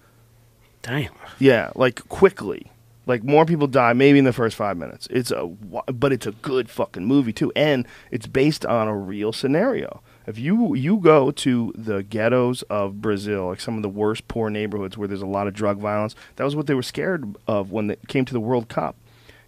Damn. 0.82 1.12
Yeah, 1.38 1.70
like 1.74 2.06
quickly. 2.08 2.70
Like 3.06 3.22
more 3.22 3.44
people 3.44 3.66
die 3.66 3.92
maybe 3.92 4.18
in 4.18 4.24
the 4.24 4.32
first 4.32 4.56
five 4.56 4.76
minutes. 4.76 5.06
It's 5.10 5.30
a, 5.30 5.46
but 5.46 6.12
it's 6.12 6.26
a 6.26 6.32
good 6.32 6.70
fucking 6.70 7.04
movie 7.04 7.32
too, 7.32 7.52
and 7.54 7.86
it's 8.10 8.26
based 8.26 8.64
on 8.64 8.88
a 8.88 8.96
real 8.96 9.32
scenario. 9.32 10.02
If 10.26 10.38
you 10.38 10.74
you 10.74 10.96
go 10.98 11.30
to 11.30 11.72
the 11.76 12.02
ghettos 12.02 12.62
of 12.62 13.00
Brazil, 13.02 13.48
like 13.48 13.60
some 13.60 13.76
of 13.76 13.82
the 13.82 13.88
worst 13.90 14.26
poor 14.26 14.48
neighborhoods 14.48 14.96
where 14.96 15.06
there's 15.06 15.20
a 15.22 15.26
lot 15.26 15.46
of 15.46 15.54
drug 15.54 15.78
violence, 15.78 16.14
that 16.36 16.44
was 16.44 16.56
what 16.56 16.66
they 16.66 16.74
were 16.74 16.82
scared 16.82 17.36
of 17.46 17.72
when 17.72 17.88
they 17.88 17.96
came 18.08 18.24
to 18.24 18.32
the 18.32 18.40
World 18.40 18.68
Cup. 18.68 18.96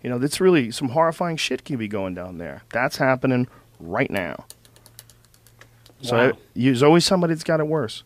You 0.02 0.10
know, 0.10 0.18
that's 0.18 0.40
really 0.40 0.70
some 0.70 0.90
horrifying 0.90 1.36
shit 1.38 1.64
can 1.64 1.76
be 1.78 1.88
going 1.88 2.14
down 2.14 2.38
there. 2.38 2.62
That's 2.72 2.98
happening 2.98 3.48
right 3.80 4.10
now. 4.10 4.44
So 6.02 6.16
Wow. 6.16 6.24
it- 6.28 6.36
there's 6.54 6.82
always 6.82 7.04
somebody 7.04 7.32
that's 7.34 7.44
got 7.44 7.60
it 7.60 7.66
worse. 7.66 8.04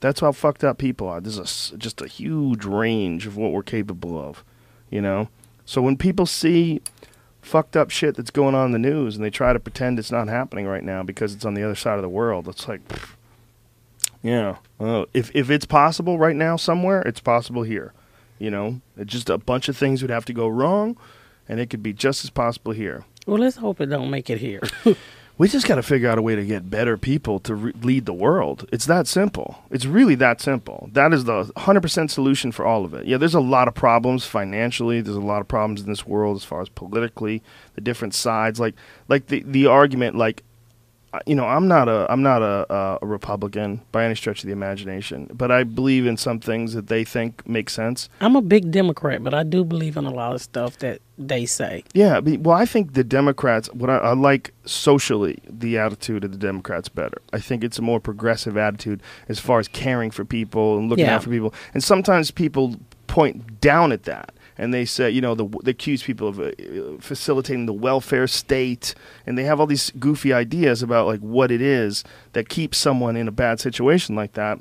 That's 0.00 0.20
how 0.20 0.32
fucked 0.32 0.62
up 0.64 0.78
people 0.78 1.08
are. 1.08 1.20
There's 1.20 1.38
a 1.72 1.76
just 1.78 2.00
a 2.00 2.06
huge 2.06 2.64
range 2.64 3.26
of 3.26 3.36
what 3.36 3.52
we're 3.52 3.62
capable 3.62 4.18
of, 4.18 4.44
you 4.90 5.00
know. 5.00 5.28
So 5.64 5.82
when 5.82 5.96
people 5.96 6.26
see 6.26 6.80
fucked 7.42 7.76
up 7.76 7.90
shit 7.90 8.16
that's 8.16 8.30
going 8.30 8.54
on 8.54 8.66
in 8.66 8.72
the 8.72 8.78
news 8.78 9.16
and 9.16 9.24
they 9.24 9.30
try 9.30 9.52
to 9.52 9.60
pretend 9.60 9.98
it's 9.98 10.12
not 10.12 10.28
happening 10.28 10.66
right 10.66 10.84
now 10.84 11.02
because 11.02 11.34
it's 11.34 11.44
on 11.44 11.54
the 11.54 11.62
other 11.62 11.74
side 11.74 11.96
of 11.96 12.02
the 12.02 12.08
world, 12.08 12.48
it's 12.48 12.68
like, 12.68 12.86
pff, 12.88 13.14
yeah. 14.22 14.56
Oh, 14.78 15.06
if 15.14 15.30
if 15.34 15.50
it's 15.50 15.64
possible 15.64 16.18
right 16.18 16.36
now 16.36 16.56
somewhere, 16.56 17.02
it's 17.02 17.20
possible 17.20 17.62
here. 17.62 17.92
You 18.38 18.50
know, 18.50 18.80
it's 18.96 19.12
just 19.12 19.30
a 19.30 19.38
bunch 19.38 19.68
of 19.68 19.76
things 19.76 20.02
would 20.02 20.10
have 20.10 20.24
to 20.26 20.32
go 20.32 20.48
wrong, 20.48 20.96
and 21.48 21.60
it 21.60 21.70
could 21.70 21.82
be 21.82 21.92
just 21.92 22.24
as 22.24 22.30
possible 22.30 22.72
here. 22.72 23.04
Well, 23.26 23.38
let's 23.38 23.56
hope 23.56 23.80
it 23.80 23.86
don't 23.86 24.10
make 24.10 24.30
it 24.30 24.38
here. 24.38 24.62
We 25.40 25.48
just 25.48 25.66
got 25.66 25.76
to 25.76 25.82
figure 25.82 26.10
out 26.10 26.18
a 26.18 26.22
way 26.22 26.36
to 26.36 26.44
get 26.44 26.68
better 26.68 26.98
people 26.98 27.40
to 27.40 27.54
re- 27.54 27.72
lead 27.80 28.04
the 28.04 28.12
world. 28.12 28.68
It's 28.70 28.84
that 28.84 29.06
simple. 29.06 29.64
It's 29.70 29.86
really 29.86 30.14
that 30.16 30.38
simple. 30.38 30.90
That 30.92 31.14
is 31.14 31.24
the 31.24 31.44
100% 31.56 32.10
solution 32.10 32.52
for 32.52 32.66
all 32.66 32.84
of 32.84 32.92
it. 32.92 33.06
Yeah, 33.06 33.16
there's 33.16 33.32
a 33.32 33.40
lot 33.40 33.66
of 33.66 33.72
problems 33.72 34.26
financially. 34.26 35.00
There's 35.00 35.16
a 35.16 35.20
lot 35.20 35.40
of 35.40 35.48
problems 35.48 35.80
in 35.80 35.88
this 35.88 36.06
world 36.06 36.36
as 36.36 36.44
far 36.44 36.60
as 36.60 36.68
politically, 36.68 37.42
the 37.74 37.80
different 37.80 38.12
sides. 38.12 38.60
Like, 38.60 38.74
like 39.08 39.28
the 39.28 39.42
the 39.46 39.64
argument, 39.64 40.14
like 40.14 40.42
you 41.26 41.34
know, 41.34 41.46
I'm 41.46 41.66
not 41.66 41.88
a 41.88 42.06
I'm 42.10 42.22
not 42.22 42.42
a, 42.42 42.98
a, 43.02 43.06
Republican 43.06 43.80
by 43.90 44.04
any 44.04 44.14
stretch 44.14 44.42
of 44.42 44.46
the 44.46 44.52
imagination, 44.52 45.28
but 45.32 45.50
I 45.50 45.64
believe 45.64 46.06
in 46.06 46.16
some 46.16 46.38
things 46.38 46.74
that 46.74 46.86
they 46.86 47.04
think 47.04 47.46
make 47.48 47.68
sense. 47.68 48.08
I'm 48.20 48.36
a 48.36 48.42
big 48.42 48.70
Democrat, 48.70 49.22
but 49.24 49.34
I 49.34 49.42
do 49.42 49.64
believe 49.64 49.96
in 49.96 50.04
a 50.04 50.10
lot 50.10 50.34
of 50.34 50.40
stuff 50.40 50.78
that 50.78 51.00
they 51.18 51.46
say. 51.46 51.84
Yeah, 51.94 52.20
well, 52.20 52.56
I 52.56 52.64
think 52.64 52.94
the 52.94 53.04
Democrats. 53.04 53.72
What 53.72 53.90
I, 53.90 53.96
I 53.96 54.12
like 54.12 54.54
socially, 54.64 55.38
the 55.48 55.78
attitude 55.78 56.24
of 56.24 56.32
the 56.32 56.38
Democrats 56.38 56.88
better. 56.88 57.20
I 57.32 57.40
think 57.40 57.64
it's 57.64 57.78
a 57.78 57.82
more 57.82 58.00
progressive 58.00 58.56
attitude 58.56 59.02
as 59.28 59.40
far 59.40 59.58
as 59.58 59.66
caring 59.68 60.10
for 60.10 60.24
people 60.24 60.78
and 60.78 60.88
looking 60.88 61.06
Yeah. 61.06 61.16
out 61.16 61.24
for 61.24 61.30
people. 61.30 61.52
And 61.74 61.82
sometimes 61.82 62.30
people 62.30 62.76
point 63.08 63.60
down 63.60 63.90
at 63.90 64.04
that. 64.04 64.32
And 64.60 64.74
they 64.74 64.84
say, 64.84 65.08
you 65.10 65.22
know, 65.22 65.34
the, 65.34 65.46
they 65.64 65.70
accuse 65.70 66.02
people 66.02 66.28
of 66.28 66.38
uh, 66.38 66.50
facilitating 67.00 67.64
the 67.64 67.72
welfare 67.72 68.26
state, 68.26 68.94
and 69.26 69.38
they 69.38 69.44
have 69.44 69.58
all 69.58 69.66
these 69.66 69.90
goofy 69.98 70.34
ideas 70.34 70.82
about 70.82 71.06
like 71.06 71.20
what 71.20 71.50
it 71.50 71.62
is 71.62 72.04
that 72.34 72.50
keeps 72.50 72.76
someone 72.76 73.16
in 73.16 73.26
a 73.26 73.32
bad 73.32 73.58
situation 73.58 74.14
like 74.16 74.34
that. 74.34 74.58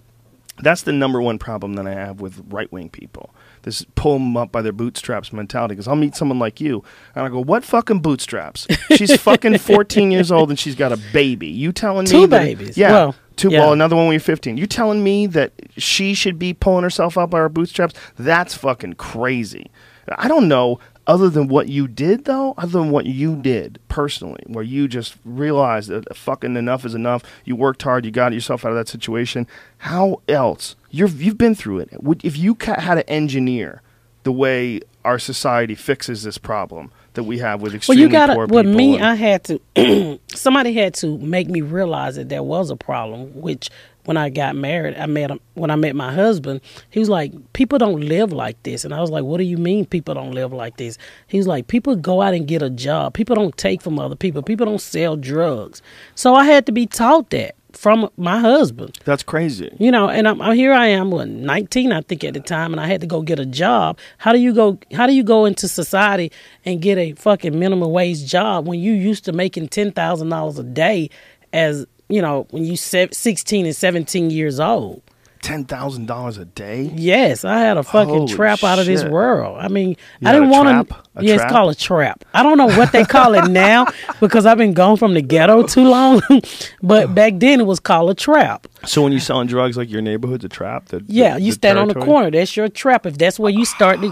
That's 0.61 0.83
the 0.83 0.93
number 0.93 1.21
one 1.21 1.37
problem 1.37 1.73
that 1.73 1.85
I 1.85 1.93
have 1.95 2.21
with 2.21 2.41
right 2.49 2.71
wing 2.71 2.89
people. 2.89 3.29
This 3.63 3.85
pull 3.95 4.13
them 4.13 4.37
up 4.37 4.53
by 4.53 4.61
their 4.61 4.71
bootstraps 4.71 5.33
mentality. 5.33 5.73
Because 5.73 5.87
I'll 5.89 5.95
meet 5.97 6.15
someone 6.15 6.39
like 6.39 6.61
you, 6.61 6.81
and 7.13 7.25
I 7.25 7.29
go, 7.29 7.41
"What 7.41 7.65
fucking 7.65 7.99
bootstraps? 7.99 8.67
She's 8.95 9.19
fucking 9.21 9.57
14 9.57 10.11
years 10.11 10.31
old 10.31 10.49
and 10.49 10.57
she's 10.57 10.75
got 10.75 10.93
a 10.93 10.99
baby. 11.11 11.47
You 11.47 11.73
telling 11.73 12.05
me 12.05 12.09
Two 12.11 12.27
that- 12.27 12.39
babies. 12.43 12.77
Yeah, 12.77 12.91
Well, 12.91 13.15
two. 13.35 13.49
yeah. 13.51 13.59
Well, 13.59 13.73
another 13.73 13.97
one 13.97 14.05
when 14.07 14.13
you're 14.13 14.21
15. 14.21 14.55
You 14.55 14.65
telling 14.65 15.03
me 15.03 15.27
that 15.27 15.51
she 15.77 16.13
should 16.13 16.39
be 16.39 16.53
pulling 16.53 16.83
herself 16.83 17.17
up 17.17 17.29
by 17.31 17.39
her 17.39 17.49
bootstraps? 17.49 17.93
That's 18.17 18.53
fucking 18.55 18.93
crazy. 18.93 19.69
I 20.17 20.27
don't 20.27 20.47
know. 20.47 20.79
Other 21.07 21.27
than 21.29 21.47
what 21.47 21.69
you 21.69 21.87
did, 21.87 22.25
though, 22.25 22.53
other 22.57 22.79
than 22.79 22.91
what 22.91 23.07
you 23.07 23.35
did 23.35 23.79
personally, 23.87 24.43
where 24.45 24.63
you 24.63 24.87
just 24.87 25.15
realized 25.25 25.89
that 25.89 26.15
fucking 26.15 26.55
enough 26.55 26.85
is 26.85 26.93
enough, 26.93 27.23
you 27.45 27.55
worked 27.55 27.81
hard, 27.81 28.05
you 28.05 28.11
got 28.11 28.31
yourself 28.31 28.63
out 28.63 28.69
of 28.71 28.77
that 28.77 28.87
situation. 28.87 29.47
How 29.79 30.21
else? 30.27 30.75
You're, 30.91 31.07
you've 31.07 31.37
been 31.37 31.55
through 31.55 31.79
it. 31.79 31.89
If 32.23 32.37
you 32.37 32.55
had 32.63 32.95
to 32.95 33.09
engineer 33.09 33.81
the 34.21 34.31
way 34.31 34.81
our 35.03 35.17
society 35.17 35.73
fixes 35.73 36.21
this 36.23 36.37
problem 36.37 36.91
that 37.13 37.23
we 37.23 37.39
have 37.39 37.61
with 37.61 37.73
extremely 37.73 38.03
Well, 38.03 38.07
you 38.07 38.11
gotta. 38.11 38.33
poor 38.35 38.45
Well, 38.47 38.63
people, 38.63 38.77
me, 38.77 38.95
and- 38.97 39.05
I 39.05 39.15
had 39.15 39.43
to. 39.45 40.19
somebody 40.35 40.73
had 40.73 40.93
to 40.95 41.17
make 41.17 41.47
me 41.47 41.61
realize 41.61 42.17
that 42.17 42.29
there 42.29 42.43
was 42.43 42.69
a 42.69 42.75
problem. 42.75 43.33
Which, 43.41 43.71
when 44.09 44.17
I 44.17 44.31
got 44.31 44.55
married, 44.55 44.97
I 44.97 45.05
met 45.05 45.29
him. 45.29 45.39
When 45.53 45.69
I 45.69 45.75
met 45.75 45.95
my 45.95 46.11
husband, 46.11 46.61
he 46.89 46.97
was 46.97 47.09
like, 47.09 47.31
"People 47.53 47.77
don't 47.77 48.01
live 48.01 48.33
like 48.33 48.57
this," 48.63 48.83
and 48.83 48.91
I 48.91 49.01
was 49.01 49.11
like, 49.11 49.23
"What 49.23 49.37
do 49.37 49.43
you 49.43 49.59
mean 49.59 49.85
people 49.85 50.15
don't 50.15 50.31
live 50.31 50.51
like 50.51 50.77
this?" 50.77 50.97
He 51.27 51.37
was 51.37 51.45
like, 51.45 51.67
"People 51.67 51.95
go 51.95 52.23
out 52.23 52.33
and 52.33 52.47
get 52.47 52.63
a 52.63 52.71
job. 52.71 53.13
People 53.13 53.35
don't 53.35 53.55
take 53.55 53.83
from 53.83 53.99
other 53.99 54.15
people. 54.15 54.41
People 54.41 54.65
don't 54.65 54.81
sell 54.81 55.15
drugs." 55.15 55.83
So 56.15 56.33
I 56.33 56.45
had 56.45 56.65
to 56.65 56.71
be 56.71 56.87
taught 56.87 57.29
that 57.29 57.53
from 57.71 58.09
my 58.17 58.39
husband. 58.39 58.97
that's 59.05 59.21
crazy. 59.21 59.69
You 59.77 59.91
know, 59.91 60.09
and 60.09 60.27
I'm, 60.27 60.41
I'm 60.41 60.55
here. 60.55 60.73
I 60.73 60.87
am, 60.87 61.11
what, 61.11 61.27
19, 61.27 61.91
I 61.91 62.01
think, 62.01 62.23
at 62.23 62.33
the 62.33 62.39
time, 62.39 62.73
and 62.73 62.81
I 62.81 62.87
had 62.87 63.01
to 63.01 63.07
go 63.07 63.21
get 63.21 63.39
a 63.39 63.45
job. 63.45 63.99
How 64.17 64.33
do 64.33 64.39
you 64.39 64.55
go? 64.55 64.79
How 64.91 65.05
do 65.05 65.13
you 65.13 65.21
go 65.21 65.45
into 65.45 65.67
society 65.67 66.31
and 66.65 66.81
get 66.81 66.97
a 66.97 67.13
fucking 67.13 67.59
minimum 67.59 67.91
wage 67.91 68.25
job 68.25 68.67
when 68.67 68.79
you 68.79 68.93
used 68.93 69.23
to 69.25 69.33
making 69.33 69.67
ten 69.67 69.91
thousand 69.91 70.29
dollars 70.29 70.57
a 70.57 70.63
day, 70.63 71.11
as 71.53 71.85
you 72.09 72.21
know, 72.21 72.47
when 72.51 72.65
you 72.65 72.75
se- 72.75 73.09
16 73.11 73.65
and 73.65 73.75
17 73.75 74.31
years 74.31 74.59
old? 74.59 75.01
Ten 75.41 75.63
thousand 75.63 76.05
dollars 76.05 76.37
a 76.37 76.43
day. 76.43 76.91
Yes, 76.95 77.45
I 77.45 77.59
had 77.59 77.77
a 77.77 77.83
fucking 77.83 78.13
Holy 78.13 78.33
trap 78.33 78.61
out 78.63 78.77
of 78.77 78.85
this 78.85 79.05
world. 79.05 79.57
I 79.57 79.69
mean, 79.69 79.95
You 80.19 80.27
I 80.27 80.33
didn't 80.33 80.49
want 80.49 80.89
to. 80.89 80.95
Yeah, 81.21 81.35
trap? 81.35 81.45
it's 81.45 81.51
called 81.53 81.71
a 81.71 81.75
trap. 81.75 82.25
I 82.33 82.43
don't 82.43 82.57
know 82.57 82.67
what 82.67 82.91
they 82.91 83.05
call 83.05 83.33
it 83.35 83.47
now 83.49 83.87
because 84.19 84.45
I've 84.45 84.57
been 84.57 84.73
gone 84.73 84.97
from 84.97 85.13
the 85.13 85.21
ghetto 85.21 85.63
too 85.65 85.87
long. 85.87 86.21
but 86.83 87.15
back 87.15 87.33
then 87.37 87.61
it 87.61 87.65
was 87.65 87.79
called 87.79 88.09
a 88.09 88.13
trap. 88.15 88.67
So 88.85 89.01
when 89.01 89.13
you're 89.13 89.21
selling 89.21 89.47
drugs, 89.47 89.77
like 89.77 89.89
your 89.89 90.01
neighborhood's 90.01 90.43
a 90.43 90.49
trap. 90.49 90.87
The, 90.87 91.03
Yeah, 91.07 91.35
the- 91.35 91.41
you 91.41 91.51
the 91.51 91.55
stand 91.55 91.79
on 91.79 91.87
the 91.87 91.95
corner. 91.95 92.31
That's 92.31 92.57
your 92.57 92.67
trap. 92.67 93.05
If 93.05 93.17
that's 93.17 93.39
where 93.39 93.51
you 93.51 93.63
start 93.63 94.01
the, 94.01 94.09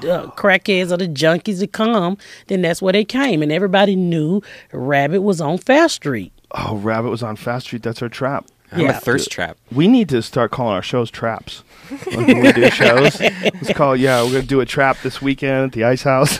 the 0.00 0.12
uh, 0.14 0.26
crackheads 0.30 0.92
or 0.92 0.96
the 0.96 1.08
junkies 1.08 1.58
to 1.58 1.66
come, 1.66 2.16
then 2.46 2.62
that's 2.62 2.80
where 2.80 2.92
they 2.92 3.04
came. 3.04 3.42
And 3.42 3.50
everybody 3.50 3.96
knew 3.96 4.42
Rabbit 4.72 5.22
was 5.22 5.40
on 5.40 5.58
Fast 5.58 5.96
Street. 5.96 6.32
Oh, 6.52 6.76
Rabbit 6.76 7.10
was 7.10 7.22
on 7.22 7.34
Fast 7.36 7.66
Street. 7.66 7.82
That's 7.82 8.00
our 8.00 8.08
trap. 8.08 8.46
I'm 8.72 8.80
Yeah. 8.80 8.96
a 8.96 9.00
thirst 9.00 9.30
trap. 9.30 9.56
We 9.72 9.88
need 9.88 10.08
to 10.10 10.20
start 10.22 10.50
calling 10.50 10.74
our 10.74 10.82
shows 10.82 11.10
traps. 11.10 11.62
Like 11.90 12.26
when 12.26 12.40
we 12.42 12.52
do 12.52 12.68
shows, 12.70 13.18
let's 13.20 13.72
call. 13.72 13.96
Yeah, 13.96 14.22
we're 14.22 14.32
gonna 14.32 14.42
do 14.42 14.60
a 14.60 14.66
trap 14.66 14.98
this 15.02 15.22
weekend 15.22 15.64
at 15.64 15.72
the 15.72 15.84
Ice 15.84 16.02
House. 16.02 16.38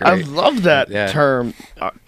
I 0.00 0.22
love 0.26 0.62
that 0.62 0.88
Yeah. 0.90 1.06
term. 1.08 1.54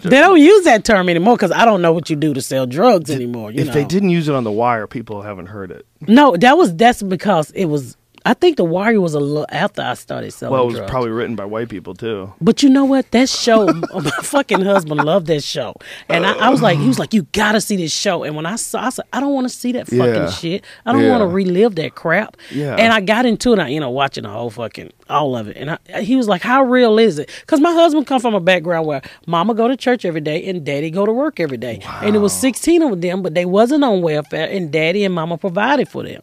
They 0.02 0.18
don't 0.20 0.40
use 0.40 0.64
that 0.64 0.84
term 0.84 1.08
anymore 1.08 1.36
because 1.36 1.52
I 1.52 1.64
don't 1.64 1.82
know 1.82 1.92
what 1.92 2.10
you 2.10 2.16
do 2.16 2.34
to 2.34 2.42
sell 2.42 2.66
drugs 2.66 3.10
anymore. 3.10 3.52
You 3.52 3.60
if 3.60 3.68
know? 3.68 3.72
they 3.74 3.84
didn't 3.84 4.10
use 4.10 4.28
it 4.28 4.34
on 4.34 4.44
the 4.44 4.50
wire, 4.52 4.86
people 4.86 5.22
haven't 5.22 5.46
heard 5.46 5.70
it. 5.70 5.86
no, 6.08 6.36
that 6.36 6.56
was 6.56 6.74
that's 6.74 7.02
because 7.02 7.50
it 7.52 7.66
was. 7.66 7.96
I 8.30 8.34
think 8.34 8.56
the 8.58 8.64
Wire 8.64 9.00
was 9.00 9.14
a 9.14 9.18
little 9.18 9.44
after 9.50 9.82
I 9.82 9.94
started 9.94 10.30
selling 10.32 10.52
Well, 10.52 10.62
it 10.62 10.66
was 10.66 10.76
drugs. 10.76 10.90
probably 10.92 11.10
written 11.10 11.34
by 11.34 11.44
white 11.46 11.68
people 11.68 11.94
too. 11.94 12.32
But 12.40 12.62
you 12.62 12.68
know 12.70 12.84
what? 12.84 13.10
That 13.10 13.28
show, 13.28 13.66
my 13.94 14.10
fucking 14.22 14.60
husband 14.60 15.02
loved 15.02 15.26
that 15.26 15.42
show, 15.42 15.74
and 16.08 16.24
I, 16.24 16.34
I 16.34 16.48
was 16.50 16.62
like, 16.62 16.78
he 16.78 16.86
was 16.86 17.00
like, 17.00 17.12
you 17.12 17.22
gotta 17.32 17.60
see 17.60 17.74
this 17.76 17.92
show. 17.92 18.22
And 18.22 18.36
when 18.36 18.46
I 18.46 18.54
saw, 18.54 18.82
I 18.86 18.90
said, 18.90 19.04
I 19.12 19.18
don't 19.18 19.34
want 19.34 19.48
to 19.48 19.52
see 19.52 19.72
that 19.72 19.88
fucking 19.88 19.98
Yeah. 19.98 20.30
shit. 20.30 20.64
I 20.86 20.92
don't 20.92 21.02
Yeah. 21.02 21.10
want 21.10 21.22
to 21.22 21.26
relive 21.26 21.74
that 21.74 21.96
crap. 21.96 22.36
Yeah. 22.52 22.76
And 22.76 22.92
I 22.92 23.00
got 23.00 23.26
into 23.26 23.52
it, 23.52 23.58
I, 23.58 23.66
you 23.66 23.80
know, 23.80 23.90
watching 23.90 24.22
the 24.22 24.30
whole 24.30 24.50
fucking 24.50 24.92
all 25.08 25.36
of 25.36 25.48
it, 25.48 25.56
and 25.56 25.70
I, 25.92 26.02
he 26.02 26.14
was 26.14 26.28
like, 26.28 26.42
how 26.42 26.62
real 26.62 27.00
is 27.00 27.18
it? 27.18 27.28
Because 27.40 27.58
my 27.58 27.72
husband 27.72 28.06
come 28.06 28.20
from 28.20 28.34
a 28.36 28.40
background 28.40 28.86
where 28.86 29.02
mama 29.26 29.54
go 29.54 29.66
to 29.66 29.76
church 29.76 30.04
every 30.04 30.20
day 30.20 30.46
and 30.48 30.64
daddy 30.64 30.88
go 30.90 31.04
to 31.04 31.10
work 31.12 31.40
every 31.40 31.56
day, 31.56 31.80
and 32.00 32.14
it 32.14 32.20
was 32.20 32.32
sixteen 32.32 32.80
of 32.82 33.00
them, 33.00 33.22
but 33.22 33.34
they 33.34 33.44
wasn't 33.44 33.82
on 33.82 34.02
welfare, 34.02 34.48
and 34.48 34.70
daddy 34.70 35.04
and 35.04 35.12
mama 35.12 35.36
provided 35.36 35.88
for 35.88 36.04
them. 36.04 36.22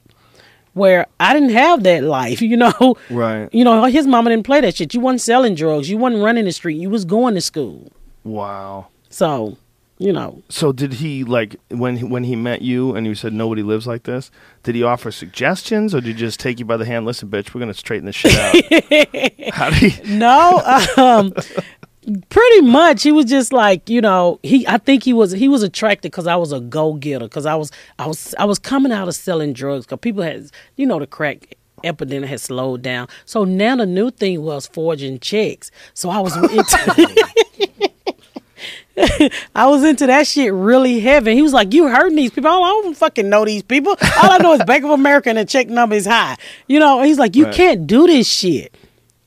Where 0.77 1.07
I 1.19 1.33
didn't 1.33 1.49
have 1.49 1.83
that 1.83 2.03
life, 2.03 2.41
you 2.51 2.55
know. 2.57 2.95
Right. 3.09 3.49
You 3.53 3.63
know, 3.63 3.83
his 3.85 4.07
mama 4.07 4.29
didn't 4.29 4.45
play 4.45 4.61
that 4.61 4.75
shit. 4.75 4.93
You 4.93 4.99
wasn't 5.01 5.21
selling 5.21 5.55
drugs. 5.55 5.89
You 5.89 5.97
wasn't 5.97 6.23
running 6.23 6.45
the 6.45 6.51
street. 6.51 6.77
You 6.77 6.89
was 6.89 7.03
going 7.05 7.35
to 7.35 7.41
school. 7.41 7.91
Wow. 8.23 8.87
So, 9.09 9.57
you 9.99 10.13
know, 10.13 10.43
So 10.49 10.71
did 10.71 10.93
he 10.95 11.23
like 11.23 11.55
when 11.69 11.97
he, 11.97 12.03
when 12.03 12.23
he 12.23 12.35
met 12.35 12.61
you 12.61 12.95
and 12.95 13.07
you 13.07 13.15
said 13.15 13.33
nobody 13.33 13.63
lives 13.63 13.87
like 13.87 14.03
this? 14.03 14.29
Did 14.61 14.75
he 14.75 14.83
offer 14.83 15.09
suggestions 15.11 15.95
or 15.95 16.01
did 16.01 16.09
he 16.09 16.13
just 16.13 16.39
take 16.39 16.59
you 16.59 16.65
by 16.65 16.77
the 16.77 16.85
hand? 16.85 17.05
Listen, 17.05 17.29
bitch, 17.29 17.53
we're 17.53 17.59
gonna 17.59 17.73
straighten 17.73 18.05
this 18.05 18.15
shit 18.15 18.35
out. 18.35 18.53
How 19.53 19.69
did 19.71 19.91
he? 19.93 20.15
no, 20.17 20.61
um, 20.97 21.33
pretty 22.29 22.61
much 22.61 23.03
he 23.03 23.11
was 23.11 23.25
just 23.25 23.51
like, 23.53 23.89
you 23.89 24.01
know, 24.01 24.39
he. 24.43 24.65
I 24.67 24.77
think 24.77 25.03
he 25.03 25.13
was 25.13 25.31
he 25.31 25.47
was 25.47 25.63
attracted 25.63 26.11
because 26.11 26.27
I 26.27 26.35
was 26.35 26.51
a 26.51 26.59
go 26.59 26.93
getter. 26.93 27.25
Because 27.25 27.45
I 27.45 27.55
was 27.55 27.71
I 27.99 28.07
was 28.07 28.33
I 28.39 28.45
was 28.45 28.59
coming 28.59 28.91
out 28.91 29.07
of 29.07 29.15
selling 29.15 29.53
drugs. 29.53 29.85
Because 29.85 29.99
people 29.99 30.23
had, 30.23 30.49
you 30.75 30.85
know, 30.85 30.99
the 30.99 31.07
crack 31.07 31.55
epidemic 31.83 32.29
had 32.29 32.41
slowed 32.41 32.81
down. 32.81 33.07
So 33.25 33.43
now 33.43 33.75
the 33.75 33.85
new 33.85 34.09
thing 34.11 34.41
was 34.41 34.67
forging 34.67 35.19
checks. 35.19 35.69
So 35.93 36.09
I 36.09 36.19
was 36.19 36.35
into. 36.37 37.31
I 39.55 39.67
was 39.67 39.83
into 39.83 40.07
that 40.07 40.25
shit 40.25 40.51
really 40.51 40.99
heavy. 40.99 41.35
He 41.35 41.43
was 41.43 41.53
like, 41.53 41.71
"You 41.73 41.87
hurting 41.87 42.15
these 42.15 42.31
people? 42.31 42.49
I 42.49 42.57
don't 42.57 42.97
fucking 42.97 43.29
know 43.29 43.45
these 43.45 43.61
people. 43.61 43.91
All 43.91 44.31
I 44.31 44.39
know 44.39 44.53
is 44.53 44.63
Bank 44.63 44.83
of 44.83 44.89
America 44.89 45.29
and 45.29 45.37
the 45.37 45.45
check 45.45 45.67
number 45.67 45.95
is 45.95 46.07
high. 46.07 46.35
You 46.67 46.79
know." 46.79 47.03
He's 47.03 47.19
like, 47.19 47.35
"You 47.35 47.45
Right. 47.45 47.53
can't 47.53 47.85
do 47.85 48.07
this 48.07 48.27
shit." 48.27 48.73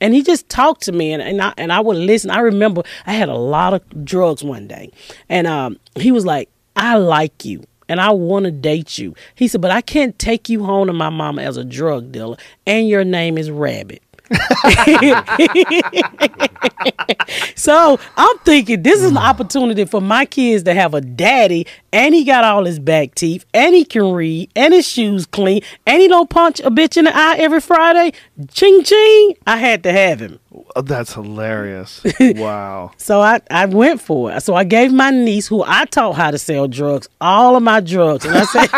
And 0.01 0.15
he 0.15 0.23
just 0.23 0.49
talked 0.49 0.83
to 0.83 0.93
me, 0.93 1.13
and, 1.13 1.23
and 1.23 1.43
I 1.43 1.53
and 1.57 1.73
I 1.73 1.81
would 1.81 1.97
listen. 1.97 2.31
I 2.31 2.41
remember 2.41 2.83
I 3.07 3.13
had 3.13 3.29
a 3.29 3.37
lot 3.37 3.75
of 3.75 4.05
drugs 4.05 4.43
one 4.43 4.67
day, 4.67 4.91
and 5.29 5.47
um, 5.47 5.79
he 5.97 6.11
was 6.11 6.25
like, 6.25 6.49
"I 6.77 6.97
like 6.97 7.45
you." 7.45 7.65
And 7.89 8.01
I 8.01 8.11
want 8.13 8.45
to 8.45 8.53
date 8.53 8.99
you. 8.99 9.17
He 9.35 9.49
said, 9.49 9.61
but 9.61 9.73
I 9.73 9.81
can't 9.81 10.17
take 10.17 10.49
you 10.49 10.63
home 10.63 10.87
to 10.87 10.93
my 10.93 11.11
mama 11.11 11.43
as 11.43 11.57
a 11.57 11.65
drug 11.65 12.13
dealer, 12.13 12.37
and 12.65 12.89
your 12.89 13.03
name 13.03 13.37
is 13.37 13.51
Rabbit. 13.51 14.01
So 17.61 18.01
I'm 18.16 18.38
thinking 18.38 18.83
this 18.83 19.03
is 19.03 19.11
an 19.11 19.19
opportunity 19.19 19.85
for 19.85 20.01
my 20.01 20.25
kids 20.25 20.62
to 20.64 20.73
have 20.73 20.95
a 20.95 21.03
daddy, 21.03 21.66
and 21.93 22.14
he 22.14 22.25
got 22.25 22.43
all 22.43 22.64
his 22.64 22.79
back 22.79 23.14
teeth, 23.14 23.45
and 23.53 23.75
he 23.75 23.85
can 23.85 24.12
read, 24.12 24.51
and 24.57 24.73
his 24.73 24.88
shoes 24.88 25.27
clean, 25.27 25.61
and 25.87 26.01
he 26.01 26.09
don't 26.09 26.31
punch 26.31 26.61
a 26.61 26.71
bitch 26.71 26.97
in 26.97 27.05
the 27.05 27.14
eye 27.14 27.37
every 27.38 27.61
Friday. 27.61 28.16
Ching 28.51 28.83
ching! 28.83 29.37
I 29.47 29.59
had 29.59 29.83
to 29.83 29.93
have 29.93 30.21
him. 30.21 30.38
Oh, 30.75 30.81
that's 30.81 31.12
hilarious. 31.12 32.03
wow. 32.21 32.93
So 32.97 33.21
I, 33.21 33.43
I 33.51 33.66
went 33.66 34.01
for 34.01 34.33
it. 34.33 34.43
So 34.43 34.55
I 34.55 34.64
gave 34.64 34.90
my 34.93 35.11
niece, 35.11 35.47
who 35.47 35.62
I 35.62 35.85
taught 35.85 36.14
how 36.14 36.31
to 36.31 36.38
sell 36.38 36.66
drugs, 36.66 37.11
all 37.21 37.57
of 37.57 37.62
my 37.62 37.81
drugs. 37.81 38.25
And 38.25 38.38
I 38.38 38.45
said, 38.45 38.69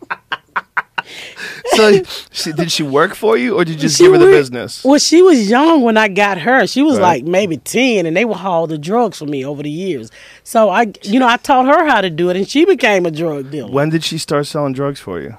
so 1.76 2.02
she, 2.32 2.52
did 2.52 2.70
she 2.72 2.82
work 2.82 3.14
for 3.14 3.36
you, 3.36 3.54
or 3.56 3.64
did 3.64 3.74
you 3.74 3.80
just 3.80 3.96
She 3.96 4.04
give 4.04 4.12
her 4.12 4.18
the 4.18 4.26
business? 4.26 4.84
Well, 4.84 4.98
she 4.98 5.22
was 5.22 5.48
young 5.48 5.82
when 5.82 5.96
I 5.96 6.08
got 6.08 6.38
her. 6.38 6.66
She 6.66 6.82
was 6.82 6.94
Right. 6.98 7.22
like 7.22 7.24
maybe 7.24 7.56
10, 7.58 8.06
and 8.06 8.16
they 8.16 8.24
would 8.24 8.38
haul 8.38 8.66
the 8.66 8.78
drugs 8.78 9.18
for 9.18 9.26
me 9.26 9.44
over 9.44 9.62
the 9.62 9.70
years. 9.70 10.10
So 10.42 10.68
I, 10.70 10.92
you 11.02 11.18
know, 11.18 11.28
I 11.28 11.36
taught 11.36 11.66
her 11.66 11.86
how 11.86 12.00
to 12.00 12.10
do 12.10 12.30
it, 12.30 12.36
and 12.36 12.48
she 12.48 12.64
became 12.64 13.06
a 13.06 13.10
drug 13.10 13.50
dealer. 13.50 13.70
When 13.70 13.90
did 13.90 14.04
she 14.04 14.18
start 14.18 14.46
selling 14.46 14.72
drugs 14.72 15.00
for 15.00 15.20
you? 15.20 15.36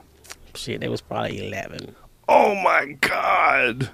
Shit, 0.54 0.82
they 0.82 0.88
was 0.88 1.02
probably 1.02 1.48
11. 1.48 1.96
Oh 2.28 2.56
my 2.56 2.96
god! 3.02 3.90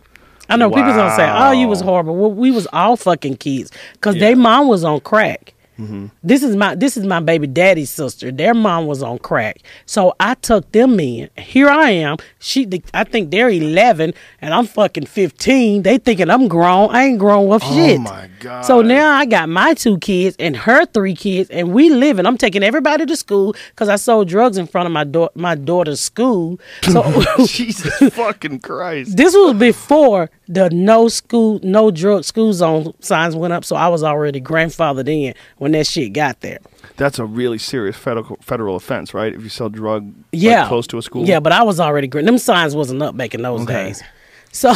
I 0.49 0.55
know 0.57 0.69
people 0.69 0.93
gonna 0.93 1.15
say, 1.15 1.29
"Oh, 1.29 1.51
you 1.51 1.67
was 1.67 1.81
horrible." 1.81 2.15
Well, 2.15 2.31
we 2.31 2.51
was 2.51 2.67
all 2.71 2.95
fucking 2.95 3.37
kids 3.37 3.71
because 3.93 4.15
their 4.15 4.35
mom 4.35 4.67
was 4.67 4.83
on 4.83 4.99
crack. 5.01 5.53
Mm-hmm. 5.79 6.07
This 6.21 6.43
is 6.43 6.55
my 6.55 6.75
this 6.75 6.97
is 6.97 7.05
my 7.05 7.19
baby 7.19 7.47
daddy's 7.47 7.89
sister. 7.89 8.31
Their 8.31 8.53
mom 8.53 8.87
was 8.87 9.01
on 9.01 9.19
crack, 9.19 9.59
so 9.85 10.13
I 10.19 10.35
took 10.35 10.71
them 10.71 10.99
in. 10.99 11.29
Here 11.37 11.69
I 11.69 11.91
am. 11.91 12.17
She, 12.39 12.67
I 12.93 13.03
think 13.03 13.31
they're 13.31 13.49
eleven, 13.49 14.13
and 14.41 14.53
I'm 14.53 14.65
fucking 14.67 15.05
fifteen. 15.05 15.83
They 15.83 15.97
thinking 15.97 16.29
I'm 16.29 16.47
grown. 16.47 16.93
I 16.93 17.05
ain't 17.05 17.19
grown 17.19 17.47
with 17.47 17.63
shit. 17.63 17.99
Oh 17.99 18.03
my 18.03 18.29
god! 18.39 18.61
So 18.63 18.81
now 18.81 19.13
I 19.17 19.25
got 19.25 19.49
my 19.49 19.73
two 19.73 19.97
kids 19.99 20.35
and 20.39 20.55
her 20.55 20.85
three 20.85 21.15
kids, 21.15 21.49
and 21.49 21.73
we 21.73 21.89
living. 21.89 22.25
I'm 22.25 22.37
taking 22.37 22.63
everybody 22.63 23.05
to 23.05 23.15
school 23.15 23.55
because 23.69 23.89
I 23.89 23.95
sold 23.95 24.27
drugs 24.27 24.57
in 24.57 24.67
front 24.67 24.85
of 24.85 24.91
my 24.91 25.05
daughter, 25.05 25.31
my 25.35 25.55
daughter's 25.55 26.01
school. 26.01 26.59
So 26.83 27.23
Jesus 27.47 28.13
fucking 28.13 28.59
Christ! 28.59 29.17
this 29.17 29.33
was 29.33 29.53
before 29.55 30.29
the 30.51 30.69
no 30.69 31.07
school, 31.07 31.59
no 31.63 31.91
drug 31.91 32.23
school 32.25 32.51
zone 32.53 32.93
signs 32.99 33.35
went 33.35 33.53
up. 33.53 33.63
So 33.63 33.75
I 33.75 33.87
was 33.87 34.03
already 34.03 34.41
grandfathered 34.41 35.07
in 35.07 35.33
when 35.57 35.71
that 35.71 35.87
shit 35.87 36.13
got 36.13 36.41
there. 36.41 36.59
That's 36.97 37.19
a 37.19 37.25
really 37.25 37.57
serious 37.57 37.95
federal 37.95 38.37
federal 38.41 38.75
offense, 38.75 39.13
right? 39.13 39.33
If 39.33 39.41
you 39.43 39.49
sell 39.49 39.69
drug 39.69 40.13
like, 40.33 40.67
close 40.67 40.87
to 40.87 40.97
a 40.97 41.01
school. 41.01 41.25
Yeah, 41.25 41.39
but 41.39 41.51
I 41.53 41.63
was 41.63 41.79
already 41.79 42.07
grand. 42.07 42.27
Them 42.27 42.37
signs 42.37 42.75
wasn't 42.75 43.01
up 43.01 43.15
back 43.15 43.33
in 43.33 43.41
those 43.41 43.61
Okay. 43.61 43.85
days. 43.87 44.03
So, 44.53 44.73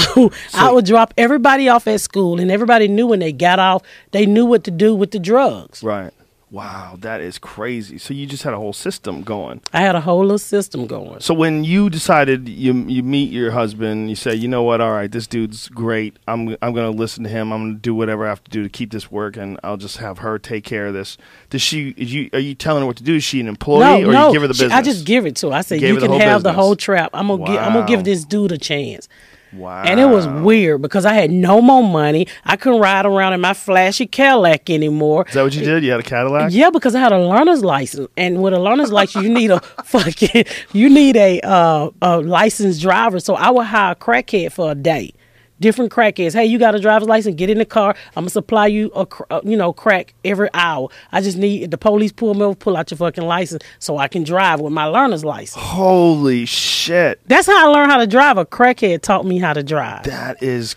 I 0.53 0.71
would 0.71 0.86
drop 0.86 1.13
everybody 1.17 1.67
off 1.67 1.86
at 1.86 1.99
school, 1.99 2.39
and 2.39 2.49
everybody 2.49 2.88
knew 2.88 3.07
when 3.07 3.19
they 3.19 3.34
got 3.34 3.59
off, 3.59 3.82
they 4.11 4.26
knew 4.26 4.45
what 4.45 4.63
to 4.63 4.71
do 4.71 4.95
with 4.95 5.11
the 5.11 5.19
drugs. 5.19 5.84
Right. 5.84 6.13
Wow, 6.56 6.95
that 6.99 7.20
is 7.20 7.38
crazy. 7.38 7.97
So 7.97 8.14
you 8.14 8.26
just 8.26 8.43
had 8.43 8.53
a 8.53 8.58
whole 8.58 8.72
system 8.72 9.24
going. 9.24 9.60
I 9.74 9.82
had 9.82 9.93
a 9.93 9.99
whole 9.99 10.22
little 10.22 10.38
system 10.39 10.88
going. 10.88 11.20
So 11.20 11.34
when 11.34 11.66
you 11.66 11.89
decided 11.89 12.47
you 12.47 12.74
you 12.88 13.03
meet 13.03 13.30
your 13.30 13.51
husband, 13.51 14.10
you 14.10 14.16
say, 14.16 14.36
you 14.36 14.47
know 14.47 14.64
what? 14.64 14.80
All 14.80 14.93
right, 14.93 15.12
this 15.12 15.28
dude's 15.28 15.68
great. 15.68 16.16
I'm 16.30 16.56
I'm 16.62 16.74
gonna 16.74 16.91
listen 16.91 17.26
to 17.26 17.30
him. 17.30 17.51
I'm 17.51 17.62
gonna 17.62 17.74
do 17.74 17.93
whatever 17.93 18.26
I 18.26 18.30
have 18.30 18.41
to 18.45 18.49
do 18.51 18.64
to 18.64 18.70
keep 18.70 18.93
this 18.93 19.12
working. 19.12 19.58
I'll 19.66 19.76
just 19.76 19.97
have 19.97 20.20
her 20.20 20.39
take 20.39 20.64
care 20.64 20.88
of 20.88 20.93
this. 20.93 21.18
Does 21.49 21.62
she? 21.62 21.89
Is 21.97 22.14
you 22.14 22.30
are 22.32 22.39
you 22.39 22.56
telling 22.56 22.84
her 22.84 22.88
what 22.88 22.95
to 22.97 23.03
do? 23.03 23.16
Is 23.16 23.24
she 23.26 23.41
an 23.41 23.49
employee, 23.49 24.03
no, 24.03 24.10
or 24.10 24.14
no, 24.14 24.28
you 24.28 24.34
give 24.36 24.41
her 24.43 24.47
the 24.47 24.53
she- 24.53 24.68
I 24.68 24.82
just 24.82 25.06
give 25.06 25.26
it 25.26 25.36
to 25.36 25.49
her. 25.49 25.56
I 25.56 25.62
said, 25.62 25.82
gave 25.82 25.95
"You 25.95 25.99
the 25.99 26.06
can 26.08 26.12
whole 26.12 26.20
have 26.22 26.43
the 26.43 26.53
whole 26.53 26.78
trap. 26.78 27.10
I'm 27.14 27.28
gonna 27.28 27.47
give. 27.47 27.58
I'm 27.58 27.74
gonna 27.74 27.86
give 27.86 28.06
this 28.06 28.24
dude 28.24 28.53
a 28.53 28.58
chance." 28.58 29.10
Wow. 29.56 29.84
And 29.84 29.99
it 29.99 30.06
was 30.06 30.28
weird 30.28 30.82
because 30.82 31.06
I 31.06 31.14
had 31.14 31.32
no 31.32 31.62
more 31.62 31.84
money. 31.84 32.28
I 32.43 32.56
couldn't 32.56 32.82
ride 32.82 33.06
around 33.06 33.34
in 33.34 33.41
my 33.41 33.53
flashy 33.53 34.06
Cadillac 34.06 34.70
anymore. 34.70 35.26
Is 35.28 35.34
that 35.34 35.43
what 35.43 35.56
you 35.56 35.64
did? 35.64 35.84
You 35.84 35.91
had 35.91 35.99
a 35.99 36.03
Cadillac. 36.03 36.51
Yeah, 36.51 36.70
because 36.70 36.95
I 36.95 36.99
had 36.99 37.12
a 37.12 37.20
learner's 37.20 37.64
license, 37.64 38.08
and 38.18 38.41
with 38.41 38.53
a 38.53 38.60
learner's 38.60 38.91
license, 38.91 39.24
you 39.24 39.34
need 39.34 39.51
a 39.51 39.60
fucking 39.84 40.45
you 40.74 40.89
need 40.89 41.16
a 41.16 41.39
uh, 41.41 41.89
a 42.01 42.20
licensed 42.20 42.82
driver. 42.82 43.20
So 43.20 43.36
I 43.36 43.49
would 43.49 43.66
hire 43.66 43.93
a 43.93 43.95
crackhead 43.95 44.51
for 44.51 44.72
a 44.72 44.76
day. 44.76 45.14
Different 45.60 45.91
crackheads. 45.91 46.34
Hey, 46.34 46.45
you 46.45 46.60
got 46.60 46.76
a 46.76 46.80
driver's 46.80 47.08
license? 47.08 47.36
Get 47.36 47.49
in 47.49 47.58
the 47.60 47.66
car. 47.66 47.95
I'm 48.16 48.24
gonna 48.24 48.30
supply 48.30 48.68
you 48.68 48.91
a 48.93 49.08
uh, 49.30 49.39
you 49.45 49.56
know 49.56 49.72
crack 49.72 50.14
every 50.26 50.49
hour. 50.53 50.89
I 51.14 51.22
just 51.22 51.38
need 51.38 51.72
the 51.72 51.78
police 51.78 52.12
pull 52.12 52.34
me 52.34 52.41
over, 52.43 52.56
pull 52.56 52.76
out 52.76 52.91
your 52.91 52.97
fucking 52.97 53.24
license 53.24 53.64
so 53.80 53.97
I 53.97 54.08
can 54.10 54.24
drive 54.24 54.60
with 54.60 54.74
my 54.74 54.84
learner's 54.86 55.24
license. 55.24 55.64
Holy 55.64 56.45
shit! 56.45 57.22
That's 57.28 57.47
how 57.47 57.70
I 57.70 57.72
learned 57.74 57.91
how 57.91 57.97
to 57.99 58.08
drive. 58.08 58.38
A 58.38 58.45
crackhead 58.45 59.01
taught 59.01 59.26
me 59.26 59.39
how 59.39 59.53
to 59.53 59.64
drive. 59.64 60.03
That 60.03 60.43
is 60.43 60.74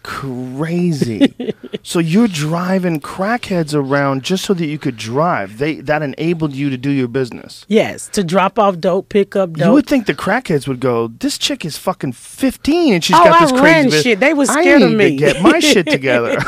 crazy. 0.59 1.35
so 1.83 1.99
you're 1.99 2.29
driving 2.29 3.01
crackheads 3.01 3.74
around 3.74 4.22
just 4.22 4.45
so 4.45 4.55
that 4.55 4.66
you 4.66 4.79
could 4.79 4.97
drive. 4.97 5.59
They 5.59 5.76
that 5.81 6.03
enabled 6.03 6.55
you 6.55 6.70
to 6.70 6.76
do 6.76 6.91
your 6.91 7.09
business. 7.09 7.64
Yes, 7.68 8.09
to 8.11 8.22
drop 8.24 8.59
off 8.59 8.79
dope, 8.79 9.09
pick 9.09 9.35
up 9.37 9.55
dope. 9.55 9.66
You 9.66 9.72
would 9.72 9.87
think 9.87 10.07
the 10.07 10.14
crackheads 10.14 10.68
would 10.68 10.81
go, 10.81 11.09
"This 11.09 11.37
chick 11.39 11.64
is 11.64 11.76
fucking 11.76 12.12
15 12.12 12.95
and 12.95 13.05
she's 13.05 13.16
Oh, 13.16 13.24
got 13.24 13.41
I 13.43 13.45
this 13.45 13.53
ran 13.53 13.61
crazy." 13.85 13.91
bus- 13.97 14.03
shit. 14.03 14.20
They 14.20 14.35
was 14.35 14.49
I 14.51 14.62
scared 14.77 14.83
of 14.83 14.93
me." 14.97 15.11
To 15.11 15.16
get 15.16 15.43
my 15.43 15.59
shit 15.61 15.87
together. 15.91 16.39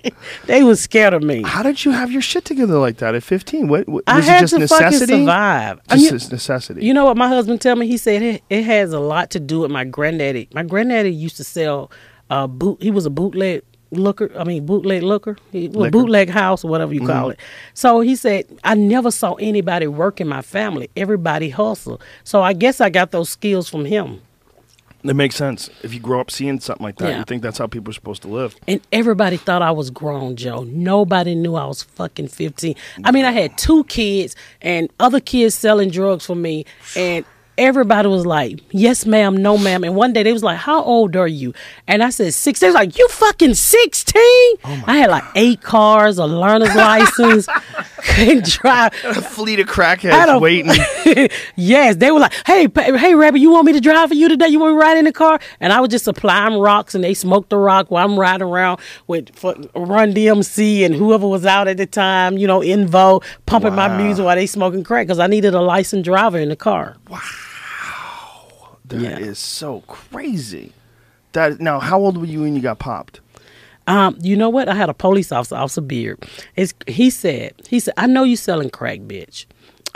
they 0.46 0.62
was 0.62 0.80
scared 0.80 1.14
of 1.14 1.22
me. 1.22 1.42
How 1.42 1.62
did 1.62 1.84
you 1.84 1.90
have 1.92 2.10
your 2.10 2.22
shit 2.22 2.44
together 2.44 2.78
like 2.78 2.98
that 2.98 3.14
at 3.14 3.22
15? 3.22 3.68
What, 3.68 3.88
what 3.88 4.04
I 4.06 4.16
was 4.16 4.26
had 4.26 4.38
it 4.38 4.40
just 4.48 4.58
necessity? 4.58 5.20
survive. 5.20 5.80
Just 5.88 6.02
you, 6.02 6.14
as 6.16 6.30
necessity. 6.30 6.84
you 6.84 6.94
know 6.94 7.04
what 7.04 7.16
my 7.16 7.28
husband 7.28 7.60
tell 7.60 7.76
me? 7.76 7.86
He 7.86 7.96
said 7.96 8.22
it, 8.22 8.42
it 8.50 8.64
has 8.64 8.92
a 8.92 9.00
lot 9.00 9.30
to 9.30 9.40
do 9.40 9.60
with 9.60 9.70
my 9.70 9.84
granddaddy. 9.84 10.48
My 10.54 10.62
granddaddy 10.62 11.12
used 11.12 11.36
to 11.38 11.44
sell 11.44 11.90
uh 12.30 12.46
boot. 12.46 12.82
He 12.82 12.90
was 12.90 13.06
a 13.06 13.10
bootleg 13.10 13.62
looker. 13.92 14.30
I 14.36 14.44
mean 14.44 14.66
bootleg 14.66 15.02
looker. 15.02 15.36
He, 15.52 15.68
well, 15.68 15.90
bootleg 15.90 16.28
house 16.28 16.64
or 16.64 16.68
whatever 16.68 16.92
you 16.92 17.06
call 17.06 17.30
it. 17.30 17.38
So 17.74 18.00
he 18.00 18.16
said 18.16 18.46
I 18.64 18.74
never 18.74 19.10
saw 19.10 19.34
anybody 19.34 19.86
work 19.86 20.20
in 20.20 20.28
my 20.28 20.42
family. 20.42 20.90
Everybody 20.96 21.50
hustle. 21.50 22.00
So 22.24 22.42
I 22.42 22.52
guess 22.52 22.80
I 22.80 22.90
got 22.90 23.10
those 23.12 23.28
skills 23.28 23.68
from 23.68 23.84
him. 23.84 24.20
It 25.04 25.14
makes 25.14 25.36
sense. 25.36 25.70
If 25.82 25.94
you 25.94 26.00
grow 26.00 26.20
up 26.20 26.30
seeing 26.30 26.58
something 26.60 26.82
like 26.84 26.96
that, 26.96 27.08
Yeah. 27.10 27.18
you 27.18 27.24
think 27.24 27.42
that's 27.42 27.58
how 27.58 27.66
people 27.66 27.90
are 27.90 27.94
supposed 27.94 28.22
to 28.22 28.28
live. 28.28 28.56
And 28.66 28.80
everybody 28.92 29.36
thought 29.36 29.62
I 29.62 29.70
was 29.70 29.90
grown, 29.90 30.36
Joe. 30.36 30.64
Nobody 30.64 31.34
knew 31.34 31.54
I 31.54 31.66
was 31.66 31.82
fucking 31.82 32.28
15. 32.28 32.74
I 33.04 33.12
mean, 33.12 33.24
I 33.24 33.30
had 33.30 33.56
two 33.56 33.84
kids 33.84 34.34
and 34.62 34.88
other 34.98 35.20
kids 35.20 35.54
selling 35.54 35.90
drugs 35.90 36.26
for 36.26 36.34
me. 36.34 36.64
And 36.96 37.24
everybody 37.58 38.08
was 38.08 38.26
like, 38.26 38.60
yes, 38.70 39.06
ma'am, 39.06 39.36
no, 39.36 39.56
ma'am. 39.58 39.84
And 39.84 39.94
one 39.96 40.12
day 40.12 40.22
they 40.22 40.32
was 40.32 40.42
like, 40.42 40.58
how 40.58 40.82
old 40.82 41.16
are 41.16 41.28
you? 41.28 41.54
And 41.86 42.02
I 42.02 42.10
said, 42.10 42.34
six. 42.34 42.60
They 42.60 42.66
was 42.68 42.74
like, 42.74 42.98
you 42.98 43.08
fucking 43.08 43.54
16? 43.54 44.22
I 44.64 44.96
had 44.98 45.10
like 45.10 45.24
eight 45.34 45.62
cars, 45.62 46.18
a 46.18 46.26
learner's 46.26 46.74
license, 46.74 47.46
couldn't 47.98 48.44
drive. 48.46 48.92
A 49.04 49.14
fleet 49.14 49.60
of 49.60 49.66
crackheads 49.66 50.12
waiting. 50.40 50.72
yes, 51.56 51.96
they 51.96 52.10
were 52.10 52.20
like, 52.20 52.32
"Hey, 52.46 52.68
pa- 52.68 52.82
hey, 52.96 53.14
Rabbi, 53.14 53.36
you 53.38 53.50
want 53.50 53.66
me 53.66 53.72
to 53.72 53.80
drive 53.80 54.08
for 54.08 54.14
you 54.14 54.28
today? 54.28 54.48
You 54.48 54.58
want 54.58 54.74
me 54.74 54.80
to 54.80 54.86
ride 54.86 54.98
in 54.98 55.04
the 55.04 55.12
car?" 55.12 55.38
And 55.60 55.72
I 55.72 55.80
would 55.80 55.90
just 55.90 56.04
supply 56.04 56.44
them 56.48 56.58
rocks, 56.58 56.94
and 56.94 57.02
they 57.02 57.14
smoked 57.14 57.50
the 57.50 57.56
rock 57.58 57.90
while 57.90 58.04
I'm 58.04 58.18
riding 58.18 58.46
around 58.46 58.80
with 59.06 59.34
for, 59.34 59.54
Run 59.74 60.12
DMC 60.12 60.84
and 60.84 60.94
whoever 60.94 61.26
was 61.26 61.44
out 61.46 61.68
at 61.68 61.76
the 61.76 61.86
time, 61.86 62.38
you 62.38 62.46
know, 62.46 62.60
in 62.60 62.86
vogue, 62.86 63.24
pumping 63.46 63.74
my 63.74 63.88
music 63.96 64.24
while 64.24 64.36
they 64.36 64.46
smoking 64.46 64.84
crack 64.84 65.06
because 65.06 65.18
I 65.18 65.26
needed 65.26 65.54
a 65.54 65.60
licensed 65.62 66.04
driver 66.04 66.38
in 66.38 66.48
the 66.48 66.56
car. 66.56 66.96
That 68.88 69.20
is 69.20 69.26
Yeah. 69.28 69.32
so 69.34 69.80
crazy. 69.86 70.72
That 71.32 71.60
now, 71.60 71.80
how 71.80 71.98
old 72.00 72.16
were 72.18 72.26
you 72.26 72.42
when 72.42 72.54
you 72.54 72.62
got 72.62 72.78
popped? 72.78 73.20
Um, 73.88 74.16
you 74.20 74.36
know 74.36 74.48
what? 74.48 74.68
I 74.68 74.74
had 74.74 74.88
a 74.88 74.94
police 74.94 75.30
officer, 75.30 75.54
Officer 75.54 75.80
Beard. 75.80 76.24
It's, 76.56 76.74
he 76.88 77.08
said, 77.10 77.52
he 77.68 77.78
said, 77.78 77.94
I 77.96 78.06
know 78.06 78.24
you 78.24 78.34
selling 78.36 78.70
crack, 78.70 78.98
bitch. 79.00 79.46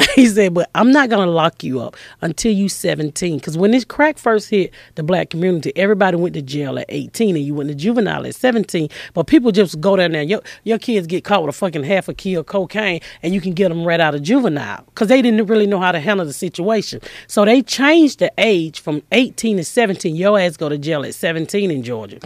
he 0.14 0.26
said, 0.26 0.54
but 0.54 0.70
I'm 0.74 0.92
not 0.92 1.10
gonna 1.10 1.30
lock 1.30 1.62
you 1.62 1.80
up 1.80 1.96
until 2.20 2.52
you 2.52 2.68
17. 2.68 3.38
Because 3.38 3.56
when 3.56 3.70
this 3.70 3.84
crack 3.84 4.18
first 4.18 4.50
hit 4.50 4.72
the 4.94 5.02
black 5.02 5.30
community, 5.30 5.72
everybody 5.76 6.16
went 6.16 6.34
to 6.34 6.42
jail 6.42 6.78
at 6.78 6.86
18 6.88 7.36
and 7.36 7.44
you 7.44 7.54
went 7.54 7.68
to 7.68 7.74
juvenile 7.74 8.26
at 8.26 8.34
17. 8.34 8.88
But 9.14 9.26
people 9.26 9.52
just 9.52 9.80
go 9.80 9.96
down 9.96 10.12
there. 10.12 10.22
Your, 10.22 10.42
your 10.64 10.78
kids 10.78 11.06
get 11.06 11.24
caught 11.24 11.42
with 11.42 11.54
a 11.54 11.58
fucking 11.58 11.84
half 11.84 12.08
a 12.08 12.14
kilo 12.14 12.40
of 12.40 12.46
cocaine 12.46 13.00
and 13.22 13.34
you 13.34 13.40
can 13.40 13.52
get 13.52 13.68
them 13.68 13.84
right 13.84 14.00
out 14.00 14.14
of 14.14 14.22
juvenile 14.22 14.84
because 14.86 15.08
they 15.08 15.22
didn't 15.22 15.46
really 15.46 15.66
know 15.66 15.80
how 15.80 15.92
to 15.92 16.00
handle 16.00 16.26
the 16.26 16.32
situation. 16.32 17.00
So 17.26 17.44
they 17.44 17.62
changed 17.62 18.20
the 18.20 18.32
age 18.38 18.80
from 18.80 19.02
18 19.12 19.58
to 19.58 19.64
17. 19.64 20.14
Your 20.16 20.38
ass 20.38 20.56
go 20.56 20.68
to 20.68 20.78
jail 20.78 21.04
at 21.04 21.14
17 21.14 21.70
in 21.70 21.82
Georgia. 21.82 22.18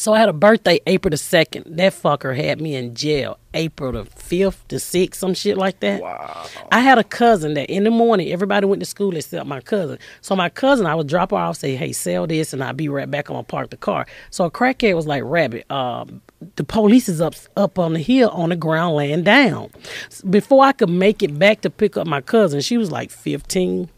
So 0.00 0.14
I 0.14 0.18
had 0.18 0.30
a 0.30 0.32
birthday 0.32 0.80
April 0.86 1.10
the 1.10 1.18
second. 1.18 1.76
That 1.76 1.92
fucker 1.92 2.34
had 2.34 2.58
me 2.58 2.74
in 2.74 2.94
jail 2.94 3.38
April 3.52 3.92
the 3.92 4.06
fifth 4.06 4.66
to 4.68 4.80
sixth, 4.80 5.20
some 5.20 5.34
shit 5.34 5.58
like 5.58 5.80
that. 5.80 6.00
Wow. 6.00 6.46
I 6.72 6.80
had 6.80 6.96
a 6.96 7.04
cousin 7.04 7.52
that 7.52 7.68
in 7.68 7.84
the 7.84 7.90
morning 7.90 8.32
everybody 8.32 8.64
went 8.64 8.80
to 8.80 8.86
school 8.86 9.14
except 9.14 9.46
my 9.46 9.60
cousin. 9.60 9.98
So 10.22 10.34
my 10.34 10.48
cousin, 10.48 10.86
I 10.86 10.94
would 10.94 11.06
drop 11.06 11.32
her 11.32 11.36
off, 11.36 11.58
say, 11.58 11.76
"Hey, 11.76 11.92
sell 11.92 12.26
this," 12.26 12.54
and 12.54 12.64
I'd 12.64 12.78
be 12.78 12.88
right 12.88 13.10
back. 13.10 13.28
I'm 13.28 13.34
gonna 13.34 13.44
park 13.44 13.68
the 13.68 13.76
car. 13.76 14.06
So 14.30 14.46
a 14.46 14.50
crackhead 14.50 14.96
was 14.96 15.06
like, 15.06 15.22
"Rabbit, 15.22 15.70
um, 15.70 16.22
the 16.56 16.64
police 16.64 17.06
is 17.06 17.20
up 17.20 17.34
up 17.54 17.78
on 17.78 17.92
the 17.92 18.00
hill 18.00 18.30
on 18.30 18.48
the 18.48 18.56
ground, 18.56 18.96
laying 18.96 19.22
down." 19.22 19.68
Before 20.30 20.64
I 20.64 20.72
could 20.72 20.88
make 20.88 21.22
it 21.22 21.38
back 21.38 21.60
to 21.60 21.68
pick 21.68 21.98
up 21.98 22.06
my 22.06 22.22
cousin, 22.22 22.62
she 22.62 22.78
was 22.78 22.90
like 22.90 23.10
15. 23.10 23.90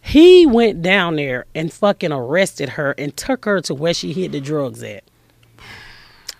He 0.00 0.46
went 0.46 0.82
down 0.82 1.16
there 1.16 1.46
and 1.52 1.72
fucking 1.72 2.12
arrested 2.12 2.68
her 2.70 2.92
and 2.92 3.16
took 3.16 3.44
her 3.44 3.60
to 3.62 3.74
where 3.74 3.92
she 3.92 4.12
hid 4.12 4.30
the 4.30 4.40
drugs 4.40 4.84
at. 4.84 5.02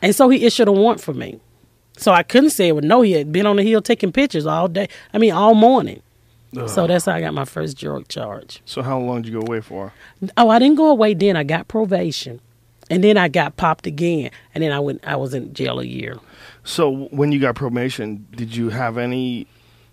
And 0.02 0.14
so 0.14 0.28
he 0.28 0.44
issued 0.44 0.68
a 0.68 0.72
warrant 0.72 1.00
for 1.00 1.14
me. 1.14 1.40
So 1.96 2.12
I 2.12 2.22
couldn't 2.22 2.50
say 2.50 2.68
it 2.68 2.72
with 2.74 2.84
no. 2.84 3.02
He 3.02 3.12
had 3.12 3.32
been 3.32 3.46
on 3.46 3.56
the 3.56 3.62
hill 3.62 3.80
taking 3.82 4.12
pictures 4.12 4.46
all 4.46 4.68
day. 4.68 4.88
I 5.14 5.18
mean, 5.18 5.32
all 5.32 5.54
morning. 5.54 6.02
Uh-huh. 6.56 6.68
So 6.68 6.86
that's 6.86 7.06
how 7.06 7.12
I 7.12 7.20
got 7.20 7.32
my 7.32 7.44
first 7.46 7.78
drug 7.78 8.08
charge. 8.08 8.60
So 8.66 8.82
how 8.82 8.98
long 8.98 9.22
did 9.22 9.32
you 9.32 9.40
go 9.40 9.46
away 9.46 9.60
for? 9.60 9.92
Oh, 10.36 10.50
I 10.50 10.58
didn't 10.58 10.76
go 10.76 10.88
away 10.90 11.14
then. 11.14 11.34
I 11.36 11.44
got 11.44 11.68
probation, 11.68 12.40
and 12.90 13.02
then 13.02 13.16
I 13.16 13.28
got 13.28 13.56
popped 13.56 13.86
again, 13.86 14.30
and 14.54 14.62
then 14.62 14.70
I 14.72 14.78
went. 14.80 15.02
I 15.06 15.16
was 15.16 15.32
in 15.32 15.54
jail 15.54 15.80
a 15.80 15.84
year. 15.84 16.18
So 16.64 17.04
when 17.10 17.32
you 17.32 17.38
got 17.40 17.54
probation, 17.54 18.26
did 18.32 18.54
you 18.54 18.68
have 18.68 18.98
any 18.98 19.46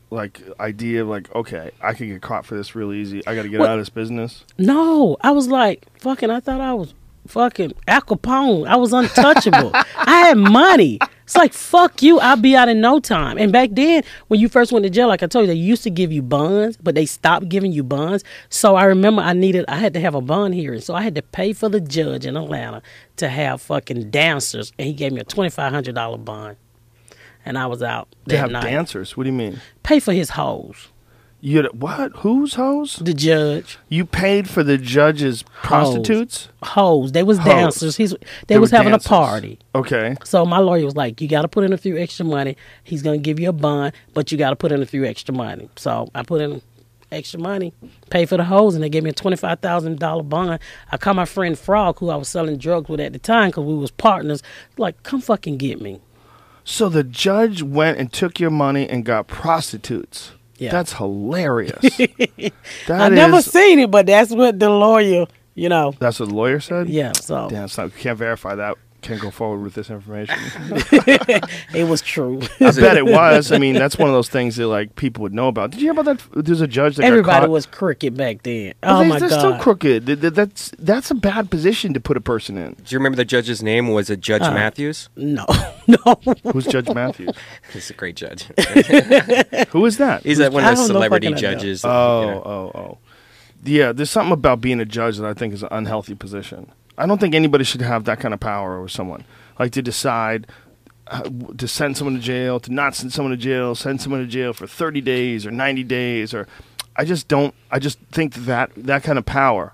like 0.10 0.42
idea 0.60 1.04
of 1.04 1.08
like, 1.08 1.34
okay, 1.36 1.72
I 1.82 1.94
could 1.94 2.08
get 2.08 2.22
caught 2.22 2.46
for 2.46 2.56
this 2.58 2.76
real 2.76 2.92
easy. 2.92 3.26
I 3.28 3.36
got 3.36 3.44
to 3.44 3.50
get 3.50 3.60
What- 3.60 3.70
out 3.70 3.78
of 3.80 3.82
this 3.82 3.90
business. 3.90 4.44
No, 4.58 5.16
I 5.22 5.32
was 5.32 5.48
like, 5.48 5.86
fucking, 6.00 6.30
I 6.32 6.40
thought 6.40 6.60
I 6.62 6.74
was 6.74 6.94
fucking 7.30 7.74
Al 7.88 8.02
Capone. 8.02 8.68
I 8.68 8.76
was 8.76 8.92
untouchable. 8.94 9.72
I 9.74 10.26
had 10.28 10.38
money. 10.38 11.00
It's 11.24 11.36
like, 11.36 11.54
fuck 11.54 12.02
you, 12.02 12.20
I'll 12.20 12.38
be 12.38 12.56
out 12.56 12.70
in 12.70 12.82
no 12.82 13.00
time. 13.00 13.38
And 13.38 13.52
back 13.52 13.70
then, 13.74 14.04
when 14.30 14.40
you 14.40 14.50
first 14.50 14.72
went 14.72 14.82
to 14.84 14.90
jail, 14.90 15.08
like 15.08 15.22
I 15.22 15.28
told 15.28 15.44
you, 15.44 15.48
they 15.48 15.54
used 15.54 15.84
to 15.84 15.92
give 15.92 16.12
you 16.12 16.24
bonds, 16.24 16.76
but 16.82 16.96
they 16.96 17.06
stopped 17.06 17.50
giving 17.50 17.72
you 17.72 17.84
bonds. 17.84 18.24
So 18.50 18.76
I 18.76 18.86
remember 18.86 19.22
I 19.22 19.34
needed, 19.34 19.66
I 19.68 19.76
had 19.76 19.94
to 19.94 20.00
have 20.00 20.16
a 20.16 20.22
bond 20.22 20.56
hearing. 20.56 20.82
So 20.82 20.96
I 20.96 21.04
had 21.04 21.14
to 21.16 21.22
pay 21.22 21.54
for 21.54 21.70
the 21.70 21.80
judge 21.80 22.26
in 22.26 22.36
Atlanta 22.36 22.82
to 23.18 23.30
have 23.30 23.62
fucking 23.62 24.10
dancers. 24.10 24.74
And 24.80 24.88
he 24.88 24.94
gave 24.94 25.12
me 25.14 25.22
a 25.22 25.26
$2,500 25.26 26.26
bond. 26.26 26.58
And 27.46 27.58
I 27.60 27.68
was 27.68 27.84
out 27.84 28.08
They 28.26 28.36
that 28.36 28.42
have 28.42 28.52
night. 28.52 28.64
dancers. 28.64 29.16
What 29.16 29.24
do 29.26 29.30
you 29.30 29.36
mean? 29.36 29.62
Pay 29.84 30.00
for 30.00 30.14
his 30.14 30.32
hoes. 30.32 30.90
You 31.42 31.64
what? 31.74 32.12
Whose 32.18 32.56
hoes? 32.56 32.98
The 32.98 33.14
judge. 33.14 33.78
You 33.88 34.06
paid 34.06 34.50
for 34.50 34.62
the 34.62 34.78
judge's 34.78 35.44
prostitutes? 35.44 36.50
Hoes. 36.62 37.14
They 37.14 37.24
was 37.24 37.38
Hoes. 37.38 37.46
dancers. 37.48 37.96
He's, 37.98 38.12
they, 38.12 38.18
They 38.48 38.60
was 38.60 38.72
having 38.72 38.92
dancers. 38.92 39.06
a 39.06 39.10
party. 39.10 39.60
Okay. 39.74 40.16
So 40.26 40.46
my 40.46 40.58
lawyer 40.58 40.84
was 40.84 40.98
like, 40.98 41.22
"You 41.22 41.30
got 41.30 41.44
to 41.44 41.48
put 41.48 41.64
in 41.64 41.72
a 41.72 41.78
few 41.78 41.98
extra 41.98 42.26
money. 42.26 42.58
He's 42.84 43.02
gonna 43.02 43.20
give 43.20 43.40
you 43.40 43.50
a 43.50 43.54
bond, 43.54 43.94
but 44.14 44.32
you 44.32 44.38
got 44.38 44.50
to 44.50 44.58
put 44.58 44.72
in 44.74 44.82
a 44.82 44.86
few 44.86 45.06
extra 45.06 45.34
money." 45.34 45.70
So 45.78 46.10
I 46.14 46.24
put 46.24 46.42
in 46.42 46.62
extra 47.12 47.40
money, 47.40 47.74
pay 48.10 48.26
for 48.26 48.36
the 48.38 48.44
hose, 48.44 48.76
and 48.76 48.84
they 48.84 48.90
gave 48.90 49.04
me 49.04 49.10
a 49.12 49.14
twenty 49.14 49.38
five 49.38 49.60
thousand 49.62 49.98
dollar 49.98 50.24
bond. 50.24 50.60
I 50.92 50.98
called 50.98 51.16
my 51.16 51.26
friend 51.26 51.58
Frog, 51.58 52.00
who 52.00 52.10
I 52.10 52.18
was 52.18 52.28
selling 52.28 52.58
drugs 52.58 52.90
with 52.90 53.00
at 53.00 53.14
the 53.14 53.20
time, 53.20 53.50
because 53.52 53.64
we 53.64 53.76
was 53.76 53.92
partners. 53.92 54.44
Like, 54.78 55.04
come 55.04 55.22
fucking 55.22 55.56
get 55.58 55.80
me. 55.80 56.02
So 56.66 56.90
the 56.90 57.04
judge 57.06 57.64
went 57.64 57.98
and 57.98 58.12
took 58.12 58.42
your 58.42 58.52
money 58.52 58.88
and 58.90 59.06
got 59.06 59.28
prostitutes. 59.28 60.34
Yeah. 60.60 60.72
That's 60.72 60.94
hilarious. 60.94 61.80
That 62.88 63.02
I 63.02 63.10
never 63.10 63.42
seen 63.42 63.80
it, 63.80 63.92
but 63.92 64.06
that's 64.08 64.32
what 64.32 64.60
the 64.60 64.70
lawyer, 64.70 65.26
you 65.56 65.70
know. 65.70 65.94
That's 66.00 66.20
what 66.20 66.30
the 66.30 66.36
lawyer 66.36 66.60
said? 66.60 66.90
Yeah, 66.90 67.12
so 67.14 67.48
Damn, 67.50 67.66
it's 67.66 67.78
not, 67.78 67.96
can't 67.96 68.18
verify 68.18 68.56
that. 68.56 68.78
Can't 69.02 69.22
go 69.22 69.32
forward 69.32 69.64
with 69.64 69.76
this 69.76 69.90
information. 69.90 70.36
it 71.74 71.88
was 71.88 72.02
true. 72.02 72.42
I 72.60 72.72
bet 72.72 72.98
it 72.98 73.06
was. 73.08 73.52
I 73.52 73.58
mean, 73.58 73.76
that's 73.76 73.98
one 73.98 74.10
of 74.10 74.14
those 74.14 74.28
things 74.30 74.58
that 74.58 74.68
like 74.68 74.96
people 74.98 75.22
would 75.24 75.34
know 75.34 75.48
about. 75.48 75.72
Did 75.72 75.80
you 75.80 75.86
hear 75.92 76.00
about 76.00 76.06
that? 76.34 76.46
There's 76.46 76.62
a 76.62 76.68
judge 76.68 76.98
that 76.98 77.06
Everybody 77.06 77.42
caught. 77.46 77.50
was 77.50 77.66
crooked 77.66 78.18
back 78.18 78.44
then. 78.44 78.74
Oh 78.84 79.00
they, 79.04 79.08
my 79.10 79.20
they're 79.20 79.30
god. 79.30 79.40
still 79.40 79.58
crooked. 79.60 80.06
Th- 80.06 80.20
th- 80.20 80.34
That's 80.34 80.72
that's 80.80 81.10
a 81.12 81.16
bad 81.16 81.50
position 81.50 81.94
to 81.94 82.00
put 82.00 82.18
a 82.18 82.22
person 82.22 82.58
in. 82.58 82.74
Do 82.74 82.84
you 82.88 82.98
remember 83.00 83.16
the 83.16 83.26
judge's 83.26 83.64
name? 83.64 83.88
Was 83.90 84.10
it 84.10 84.20
Judge 84.20 84.42
Uh. 84.42 84.52
Mathis? 84.54 85.08
No, 85.16 85.46
no. 85.88 86.20
Who's 86.52 86.66
Judge 86.68 86.90
Mathis? 86.94 87.32
He's 87.72 87.90
a 87.90 87.94
great 87.94 88.16
judge. 88.18 88.44
Who 89.70 89.86
is 89.86 89.98
that? 89.98 90.24
He's 90.24 90.40
uh, 90.40 90.50
one 90.50 90.64
of 90.66 90.78
the 90.78 90.86
celebrity 90.86 91.28
fucking 91.28 91.38
idea. 91.38 91.56
judges. 91.58 91.86
Oh, 91.86 92.22
you 92.22 92.28
know. 92.28 92.44
oh, 92.46 92.72
oh. 92.80 92.98
Yeah, 93.64 93.92
there's 93.92 94.10
something 94.10 94.32
about 94.34 94.62
being 94.62 94.80
a 94.80 94.86
judge 94.86 95.18
that 95.18 95.26
I 95.26 95.34
think 95.34 95.54
is 95.54 95.64
an 95.64 95.70
unhealthy 95.72 96.16
position. 96.16 96.72
I 97.00 97.06
don't 97.06 97.20
think 97.20 97.34
anybody 97.34 97.64
should 97.64 97.82
have 97.82 98.04
that 98.06 98.20
kind 98.20 98.34
of 98.34 98.40
power 98.40 98.78
over 98.78 98.88
someone. 98.88 99.24
Like 99.58 99.72
to 99.72 99.82
decide 99.82 100.48
uh, 101.08 101.30
to 101.58 101.68
send 101.68 101.98
someone 101.98 102.16
to 102.16 102.22
jail, 102.22 102.60
to 102.60 102.72
not 102.72 102.96
send 102.96 103.14
someone 103.14 103.32
to 103.32 103.38
jail, 103.38 103.74
send 103.74 104.02
someone 104.02 104.22
to 104.22 104.28
jail 104.28 104.54
for 104.54 104.68
30 104.68 105.02
days 105.02 105.46
or 105.46 105.52
90 105.52 105.84
days 105.84 106.34
or 106.34 106.48
I 106.96 107.06
just 107.06 107.28
don't 107.28 107.56
I 107.72 107.80
just 107.80 108.00
think 108.12 108.36
that 108.36 108.72
that 108.76 109.04
kind 109.04 109.18
of 109.18 109.26
power 109.26 109.74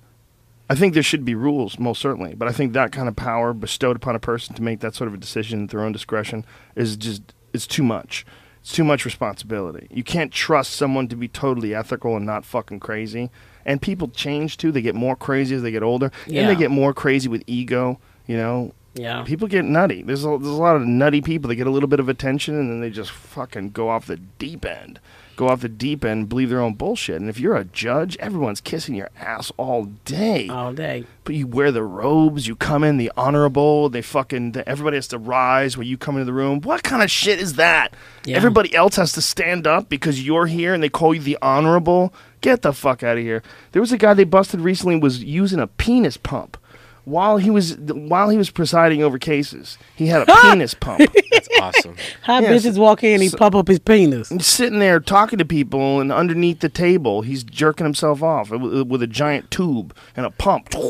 I 0.67 0.73
think 0.73 0.95
there 0.95 1.03
should 1.03 1.25
be 1.25 1.35
rules, 1.35 1.77
most 1.77 2.01
certainly, 2.01 2.33
but 2.33 2.47
I 2.47 2.51
think 2.51 2.73
that 2.73 2.91
kind 2.91 3.07
of 3.07 3.15
power 3.15 3.53
bestowed 3.53 3.95
upon 3.95 4.15
a 4.15 4.19
person 4.19 4.55
to 4.55 4.63
make 4.63 4.79
that 4.79 4.95
sort 4.95 5.07
of 5.07 5.13
a 5.13 5.17
decision 5.17 5.65
at 5.65 5.69
their 5.69 5.81
own 5.81 5.91
discretion 5.91 6.43
is 6.75 6.97
just 6.97 7.21
it's 7.53 7.67
too 7.67 7.83
much. 7.83 8.25
It's 8.61 8.73
too 8.73 8.83
much 8.83 9.05
responsibility. 9.05 9.87
You 9.91 10.03
can't 10.03 10.31
trust 10.31 10.71
someone 10.71 11.07
to 11.09 11.15
be 11.15 11.27
totally 11.27 11.75
ethical 11.75 12.17
and 12.17 12.25
not 12.25 12.45
fucking 12.45 12.79
crazy. 12.79 13.29
And 13.65 13.81
people 13.81 14.07
change 14.09 14.57
too. 14.57 14.71
They 14.71 14.81
get 14.81 14.95
more 14.95 15.15
crazy 15.15 15.55
as 15.55 15.61
they 15.63 15.71
get 15.71 15.81
older, 15.83 16.11
and 16.27 16.49
they 16.49 16.55
get 16.55 16.69
more 16.71 16.93
crazy 16.93 17.27
with 17.27 17.43
ego. 17.47 17.99
You 18.27 18.37
know, 18.37 18.73
Yeah. 18.93 19.23
people 19.23 19.47
get 19.47 19.65
nutty. 19.65 20.01
There's 20.03 20.23
a, 20.23 20.29
there's 20.29 20.45
a 20.45 20.61
lot 20.61 20.75
of 20.75 20.83
nutty 20.83 21.21
people 21.21 21.47
that 21.49 21.55
get 21.55 21.67
a 21.67 21.71
little 21.71 21.89
bit 21.89 21.99
of 21.99 22.07
attention 22.09 22.55
and 22.59 22.69
then 22.69 22.79
they 22.81 22.89
just 22.89 23.11
fucking 23.11 23.71
go 23.71 23.89
off 23.89 24.05
the 24.07 24.17
deep 24.17 24.65
end. 24.65 24.99
Go 25.35 25.49
off 25.49 25.61
the 25.61 25.69
deep 25.69 26.05
end, 26.05 26.29
believe 26.29 26.49
their 26.49 26.61
own 26.61 26.73
bullshit. 26.75 27.19
And 27.19 27.29
if 27.29 27.39
you're 27.39 27.57
a 27.57 27.65
judge, 27.65 28.15
everyone's 28.17 28.61
kissing 28.61 28.95
your 28.95 29.09
ass 29.19 29.51
all 29.57 29.85
day. 30.05 30.47
All 30.47 30.73
day. 30.73 31.05
But 31.25 31.35
you 31.35 31.45
wear 31.45 31.71
the 31.71 31.83
robes, 31.83 32.47
you 32.47 32.55
come 32.55 32.83
in 32.83 32.97
the 32.97 33.11
honorable, 33.17 33.89
they 33.89 34.01
fucking, 34.01 34.53
the, 34.53 34.67
everybody 34.67 34.95
has 34.95 35.07
to 35.09 35.17
rise 35.17 35.77
when 35.77 35.87
you 35.87 35.97
come 35.97 36.15
into 36.15 36.25
the 36.25 36.33
room. 36.33 36.61
What 36.61 36.83
kind 36.83 37.03
of 37.03 37.11
shit 37.11 37.39
is 37.39 37.55
that? 37.55 37.93
Yeah. 38.23 38.37
Everybody 38.37 38.73
else 38.73 38.95
has 38.95 39.11
to 39.13 39.21
stand 39.21 39.67
up 39.67 39.89
because 39.89 40.25
you're 40.25 40.45
here 40.45 40.73
and 40.73 40.81
they 40.81 40.89
call 40.89 41.13
you 41.13 41.21
the 41.21 41.37
honorable. 41.41 42.13
Get 42.41 42.61
the 42.61 42.71
fuck 42.71 43.03
out 43.03 43.17
of 43.17 43.23
here. 43.23 43.43
There 43.73 43.81
was 43.81 43.91
a 43.91 43.97
guy 43.97 44.13
they 44.13 44.23
busted 44.23 44.61
recently 44.61 44.95
was 44.95 45.23
using 45.23 45.59
a 45.59 45.67
penis 45.67 46.15
pump 46.15 46.57
while 47.05 47.37
he 47.37 47.49
was 47.49 47.75
while 47.77 48.29
he 48.29 48.37
was 48.37 48.49
presiding 48.49 49.01
over 49.03 49.17
cases. 49.17 49.77
He 49.95 50.07
had 50.07 50.27
a 50.27 50.35
penis 50.41 50.73
pump. 50.73 51.01
That's 51.31 51.47
awesome. 51.61 51.95
How 52.23 52.39
Yes. 52.41 52.65
bitches 52.65 52.77
walk 52.77 53.03
in, 53.03 53.21
he 53.21 53.29
So- 53.29 53.37
pop 53.37 53.55
up 53.55 53.67
his 53.67 53.79
penis. 53.79 54.29
He's 54.29 54.45
sitting 54.47 54.79
there 54.79 54.99
talking 54.99 55.39
to 55.39 55.45
people, 55.45 55.99
and 56.01 56.11
underneath 56.11 56.59
the 56.59 56.69
table, 56.69 57.21
he's 57.21 57.43
jerking 57.43 57.85
himself 57.85 58.21
off 58.23 58.49
with, 58.51 58.87
with 58.87 59.01
a 59.01 59.07
giant 59.07 59.49
tube 59.51 59.95
and 60.15 60.25
a 60.25 60.31
pump. 60.31 60.69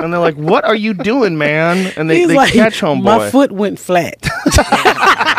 and 0.00 0.12
they're 0.12 0.20
like, 0.20 0.36
"What 0.36 0.64
are 0.64 0.76
you 0.76 0.94
doing, 0.94 1.36
man?" 1.38 1.92
And 1.96 2.08
they, 2.08 2.18
He's 2.20 2.28
they 2.28 2.34
like, 2.36 2.52
catch 2.52 2.80
homeboy. 2.80 3.02
my 3.02 3.30
foot 3.30 3.52
went 3.52 3.78
flat. 3.78 4.16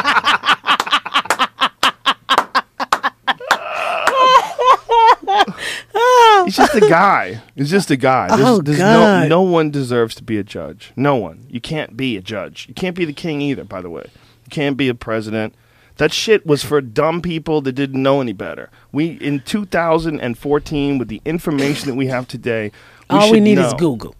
He's 6.49 6.57
just 6.57 6.73
a 6.73 6.79
guy. 6.81 7.41
He's 7.55 7.69
just 7.69 7.91
a 7.91 7.95
guy. 7.95 8.27
There's, 8.35 8.41
Oh, 8.49 8.59
there's 8.61 8.79
God. 8.79 9.23
No, 9.23 9.27
no 9.27 9.41
one 9.43 9.69
deserves 9.69 10.15
to 10.15 10.23
be 10.23 10.37
a 10.39 10.43
judge. 10.43 10.91
No 10.95 11.15
one. 11.15 11.45
You 11.47 11.61
can't 11.61 11.95
be 11.95 12.17
a 12.17 12.21
judge. 12.21 12.65
You 12.67 12.73
can't 12.73 12.95
be 12.95 13.05
the 13.05 13.13
king 13.13 13.39
either. 13.41 13.63
By 13.63 13.81
the 13.81 13.89
way, 13.91 14.05
you 14.45 14.49
can't 14.49 14.75
be 14.75 14.89
a 14.89 14.95
president. 14.95 15.53
That 15.97 16.11
shit 16.11 16.45
was 16.47 16.63
for 16.63 16.81
dumb 16.81 17.21
people 17.21 17.61
that 17.61 17.73
didn't 17.73 18.01
know 18.01 18.19
any 18.21 18.33
better. 18.33 18.69
We 18.91 19.09
in 19.21 19.41
2014, 19.41 20.97
with 20.97 21.07
the 21.07 21.21
information 21.25 21.87
that 21.89 21.95
we 21.95 22.07
have 22.07 22.27
today, 22.27 22.71
we 23.09 23.15
All 23.17 23.31
we 23.31 23.39
need 23.39 23.59
is. 23.59 23.73
Google. 23.75 24.15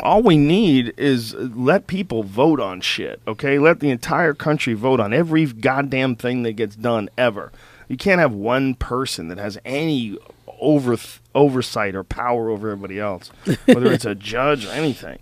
all 0.00 0.22
we 0.22 0.36
need 0.36 0.92
is 0.98 1.34
let 1.34 1.86
people 1.86 2.22
vote 2.22 2.60
on 2.60 2.80
shit, 2.80 3.20
okay? 3.26 3.58
Let 3.58 3.80
the 3.80 3.90
entire 3.90 4.34
country 4.34 4.74
vote 4.74 5.00
on 5.00 5.12
every 5.12 5.46
goddamn 5.46 6.16
thing 6.16 6.42
that 6.42 6.52
gets 6.52 6.76
done 6.76 7.08
ever. 7.16 7.50
You 7.88 7.96
can't 7.96 8.20
have 8.20 8.32
one 8.32 8.74
person 8.74 9.28
that 9.28 9.38
has 9.38 9.58
any 9.64 10.18
over 10.60 10.96
oversight 11.36 11.94
or 11.94 12.02
power 12.02 12.50
over 12.50 12.70
everybody 12.70 12.98
else, 12.98 13.28
whether 13.66 13.92
it's 13.92 14.04
a 14.04 14.14
judge 14.32 14.66
or 14.66 14.70
anything. 14.70 15.18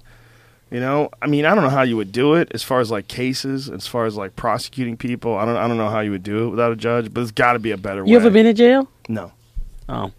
You 0.71 0.81
know, 0.81 1.11
I 1.21 1.27
mean, 1.27 1.45
I 1.45 1.55
don't 1.55 1.63
know 1.63 1.71
how 1.71 1.83
you 1.83 1.97
would 1.97 2.11
do 2.11 2.35
it 2.35 2.51
as 2.53 2.63
far 2.63 2.81
as 2.81 2.91
like 2.91 3.07
cases, 3.07 3.69
as 3.69 3.87
far 3.87 4.07
as 4.07 4.17
like 4.17 4.35
prosecuting 4.35 4.97
people. 4.97 5.37
I 5.37 5.45
don't, 5.45 5.57
I 5.57 5.69
don't 5.69 5.77
know 5.77 5.89
how 5.91 6.01
you 6.01 6.11
would 6.11 6.23
do 6.25 6.47
it 6.47 6.51
without 6.51 6.73
a 6.73 6.77
judge, 6.77 7.05
but 7.07 7.17
there's 7.17 7.31
got 7.33 7.53
to 7.53 7.59
be 7.59 7.71
a 7.71 7.77
better 7.77 8.03
way. 8.05 8.11
You 8.11 8.17
ever 8.17 8.31
been 8.31 8.47
in 8.47 8.57
jail? 8.57 8.89
No. 9.09 9.33
Oh, 9.89 10.11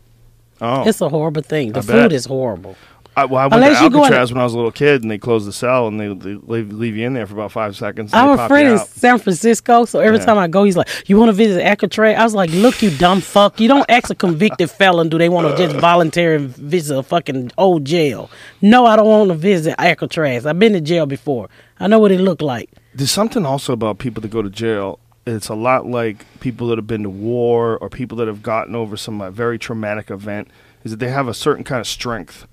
Oh, 0.61 0.87
it's 0.87 1.01
a 1.01 1.09
horrible 1.09 1.41
thing. 1.41 1.73
The 1.73 1.79
I 1.79 1.81
food 1.81 1.91
bet. 1.93 2.11
is 2.13 2.25
horrible. 2.25 2.77
I, 3.18 3.24
well, 3.26 3.39
I 3.39 3.43
went 3.45 3.53
Unless 3.63 3.78
to 3.78 3.84
you 3.86 3.89
go 3.91 3.97
in- 3.99 4.03
Alcatraz 4.05 4.34
when 4.34 4.41
I 4.41 4.43
was 4.43 4.53
a 4.53 4.57
little 4.57 4.72
kid, 4.72 5.01
and 5.03 5.09
they 5.09 5.18
closed 5.18 5.47
the 5.47 5.53
cell, 5.53 5.88
and 5.88 5.97
they, 5.99 6.07
they 6.13 6.34
leave, 6.36 6.74
leave 6.74 6.97
you 6.97 7.07
in 7.07 7.13
there 7.13 7.26
for 7.26 7.34
about 7.34 7.51
five 7.51 7.76
seconds. 7.78 8.11
and 8.11 8.20
I 8.20 8.26
they 8.26 8.32
have 8.32 8.39
a 8.39 8.47
friend 8.49 8.68
in. 8.70 8.78
San 8.80 9.20
Francisco, 9.20 9.86
so 9.86 9.99
every 9.99 10.20
Yeah. 10.20 10.26
time 10.26 10.38
I 10.38 10.47
go, 10.49 10.66
he's 10.66 10.76
like, 10.76 10.89
"You 11.07 11.18
want 11.18 11.30
to 11.30 11.34
visit 11.34 11.63
Alcatraz?" 11.66 12.18
I 12.20 12.24
was 12.24 12.34
like, 12.36 12.49
"Look, 12.51 12.82
you 12.82 12.89
dumb 12.89 13.22
fuck! 13.22 13.59
You 13.61 13.68
don't 13.70 13.86
ask 13.89 14.09
a 14.09 14.16
convicted 14.16 14.70
felon 14.70 15.07
do 15.09 15.18
they 15.18 15.30
want 15.30 15.47
to 15.47 15.55
just 15.55 15.76
voluntarily 15.80 16.47
visit 16.47 16.97
a 16.97 17.03
fucking 17.03 17.51
old 17.57 17.86
jail? 17.86 18.30
No, 18.61 18.86
I 18.86 18.95
don't 18.97 19.07
want 19.07 19.30
to 19.30 19.36
visit 19.36 19.76
Alcatraz. 19.80 20.45
I've 20.45 20.59
been 20.59 20.74
to 20.74 20.82
jail 20.82 21.05
before. 21.05 21.49
I 21.80 21.88
know 21.88 21.99
what 21.99 22.11
it 22.11 22.20
looked 22.20 22.41
like. 22.41 22.70
There's 22.93 23.11
something 23.11 23.45
also 23.45 23.72
about 23.74 23.97
people 23.97 24.22
that 24.24 24.32
go 24.32 24.41
to 24.41 24.49
jail. 24.49 24.99
It's 25.26 25.47
a 25.49 25.55
lot 25.55 25.88
like 25.88 26.26
people 26.41 26.68
that 26.68 26.78
have 26.78 26.86
been 26.88 27.03
to 27.03 27.09
war 27.09 27.78
or 27.78 27.89
people 27.89 28.18
that 28.18 28.28
have 28.28 28.43
gotten 28.43 28.76
over 28.76 28.95
some 28.97 29.22
uh, 29.22 29.32
very 29.32 29.57
traumatic 29.57 30.11
event. 30.11 30.49
Is 30.84 30.91
that 30.91 30.97
they 30.99 31.09
have 31.09 31.28
a 31.28 31.34
certain 31.34 31.63
kind 31.63 31.80
of 31.80 31.88
strength. 31.88 32.45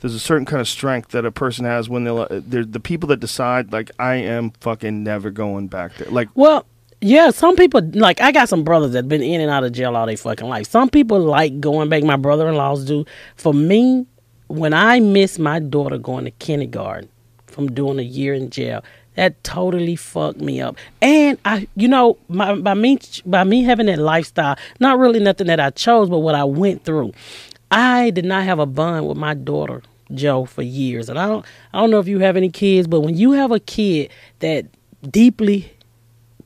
There's 0.00 0.14
a 0.14 0.20
certain 0.20 0.46
kind 0.46 0.60
of 0.60 0.68
strength 0.68 1.10
that 1.10 1.24
a 1.24 1.32
person 1.32 1.64
has 1.64 1.88
when 1.88 2.04
they're, 2.04 2.26
they're 2.28 2.64
the 2.64 2.80
people 2.80 3.08
that 3.08 3.20
decide 3.20 3.72
like 3.72 3.90
I 3.98 4.14
am 4.16 4.50
fucking 4.60 5.02
never 5.02 5.30
going 5.30 5.68
back 5.68 5.96
there. 5.96 6.10
Like 6.10 6.28
Well, 6.34 6.66
yeah, 7.00 7.30
some 7.30 7.56
people 7.56 7.80
like 7.94 8.20
I 8.20 8.32
got 8.32 8.48
some 8.48 8.64
brothers 8.64 8.92
that 8.92 9.08
been 9.08 9.22
in 9.22 9.40
and 9.40 9.50
out 9.50 9.64
of 9.64 9.72
jail 9.72 9.96
all 9.96 10.06
their 10.06 10.16
fucking 10.16 10.48
life. 10.48 10.68
Some 10.68 10.88
people 10.88 11.20
like 11.20 11.60
going 11.60 11.88
back. 11.88 12.02
My 12.02 12.16
brother-in-laws 12.16 12.84
do. 12.84 13.04
For 13.36 13.54
me, 13.54 14.06
when 14.48 14.72
I 14.72 15.00
miss 15.00 15.38
my 15.38 15.60
daughter 15.60 15.98
going 15.98 16.24
to 16.24 16.30
kindergarten 16.32 17.08
from 17.46 17.70
doing 17.72 17.98
a 17.98 18.02
year 18.02 18.34
in 18.34 18.50
jail, 18.50 18.82
that 19.14 19.42
totally 19.42 19.96
fucked 19.96 20.40
me 20.40 20.60
up. 20.60 20.76
And 21.02 21.38
I, 21.44 21.66
you 21.74 21.88
know, 21.88 22.18
my, 22.28 22.54
by 22.54 22.74
me 22.74 22.98
by 23.26 23.44
me 23.44 23.62
having 23.64 23.86
that 23.86 23.98
lifestyle, 23.98 24.56
not 24.80 24.98
really 24.98 25.20
nothing 25.20 25.48
that 25.48 25.60
I 25.60 25.70
chose, 25.70 26.08
but 26.08 26.20
what 26.20 26.34
I 26.34 26.44
went 26.44 26.84
through. 26.84 27.12
I 27.70 28.10
did 28.10 28.24
not 28.24 28.44
have 28.44 28.58
a 28.58 28.66
bond 28.66 29.08
with 29.08 29.18
my 29.18 29.34
daughter 29.34 29.82
Joe 30.14 30.46
for 30.46 30.62
years, 30.62 31.08
and 31.08 31.18
I 31.18 31.26
don't 31.28 31.44
I 31.72 31.80
don't 31.80 31.90
know 31.90 31.98
if 31.98 32.08
you 32.08 32.18
have 32.20 32.36
any 32.36 32.48
kids, 32.50 32.86
but 32.86 33.00
when 33.00 33.16
you 33.16 33.32
have 33.32 33.52
a 33.52 33.60
kid 33.60 34.10
that 34.38 34.66
deeply 35.10 35.72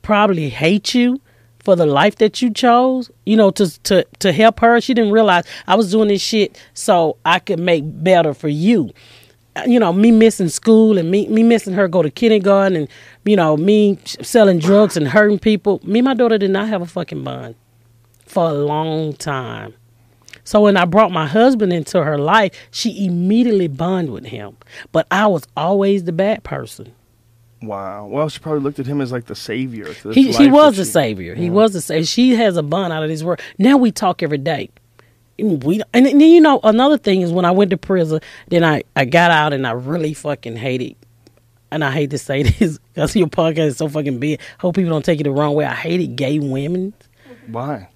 probably 0.02 0.48
hates 0.48 0.94
you 0.94 1.20
for 1.60 1.76
the 1.76 1.86
life 1.86 2.16
that 2.16 2.42
you 2.42 2.52
chose, 2.52 3.10
you 3.24 3.36
know, 3.36 3.50
to 3.52 3.82
to 3.84 4.04
to 4.18 4.32
help 4.32 4.60
her. 4.60 4.80
She 4.80 4.94
didn't 4.94 5.12
realize 5.12 5.44
I 5.66 5.76
was 5.76 5.90
doing 5.92 6.08
this 6.08 6.20
shit 6.22 6.60
so 6.74 7.16
I 7.24 7.38
could 7.38 7.60
make 7.60 7.84
better 7.86 8.34
for 8.34 8.48
you. 8.48 8.90
Uh, 9.54 9.62
You 9.66 9.78
know, 9.78 9.92
me 9.92 10.10
missing 10.10 10.48
school 10.48 10.98
and 10.98 11.10
me 11.10 11.28
me 11.28 11.42
missing 11.44 11.74
her 11.74 11.86
go 11.86 12.02
to 12.02 12.10
kindergarten 12.10 12.76
and 12.76 12.88
you 13.24 13.36
know 13.36 13.56
me 13.56 13.98
selling 14.04 14.58
drugs 14.58 14.96
and 14.96 15.06
hurting 15.06 15.38
people. 15.38 15.80
Me 15.84 16.00
and 16.00 16.06
my 16.06 16.14
daughter 16.14 16.38
did 16.38 16.50
not 16.50 16.68
have 16.68 16.82
a 16.82 16.86
fucking 16.86 17.22
bond 17.22 17.54
for 18.26 18.48
a 18.48 18.54
long 18.54 19.12
time. 19.12 19.74
So 20.44 20.62
when 20.62 20.76
I 20.76 20.84
brought 20.84 21.12
my 21.12 21.26
husband 21.26 21.72
into 21.72 22.02
her 22.02 22.18
life, 22.18 22.52
she 22.70 23.06
immediately 23.06 23.68
bonded 23.68 24.12
with 24.12 24.26
him. 24.26 24.56
But 24.90 25.06
I 25.10 25.26
was 25.28 25.44
always 25.56 26.04
the 26.04 26.12
bad 26.12 26.42
person. 26.42 26.92
Wow. 27.62 28.06
Well, 28.06 28.28
she 28.28 28.40
probably 28.40 28.60
looked 28.60 28.80
at 28.80 28.86
him 28.86 29.00
as 29.00 29.12
like 29.12 29.26
the 29.26 29.36
savior. 29.36 29.92
He 30.12 30.32
he 30.32 30.50
was 30.50 30.78
a 30.78 30.84
she- 30.84 30.90
savior. 30.90 31.34
He 31.36 31.48
was 31.48 31.74
a 31.76 31.80
savior. 31.80 32.04
She 32.06 32.34
has 32.34 32.56
a 32.56 32.62
bond 32.62 32.92
out 32.92 33.04
of 33.04 33.08
this 33.08 33.22
world. 33.22 33.40
Now 33.58 33.76
we 33.76 33.92
talk 33.92 34.22
every 34.22 34.38
day. 34.38 34.70
And 35.38 35.62
We 35.62 35.80
and 35.94 36.06
then 36.06 36.18
you 36.18 36.40
know 36.40 36.58
another 36.64 36.98
thing 36.98 37.20
is 37.20 37.32
when 37.32 37.44
I 37.44 37.52
went 37.52 37.70
to 37.70 37.76
prison, 37.76 38.20
then 38.48 38.64
I 38.64 38.82
I 38.96 39.04
got 39.04 39.30
out 39.30 39.52
and 39.52 39.64
I 39.66 39.72
really 39.72 40.12
fucking 40.12 40.56
hated. 40.56 40.96
And 41.70 41.84
I 41.84 41.90
hate 41.92 42.10
to 42.10 42.18
say 42.18 42.42
this 42.58 42.78
because 42.92 43.14
your 43.14 43.28
podcast 43.28 43.66
is 43.68 43.76
so 43.76 43.88
fucking 43.88 44.18
big. 44.18 44.40
Hope 44.58 44.74
people 44.74 44.90
don't 44.90 45.04
take 45.04 45.20
it 45.20 45.24
the 45.24 45.30
wrong 45.30 45.54
way. 45.54 45.64
I 45.64 45.74
hated 45.74 46.16
gay 46.16 46.40
women. 46.40 46.92
Why? 47.46 47.88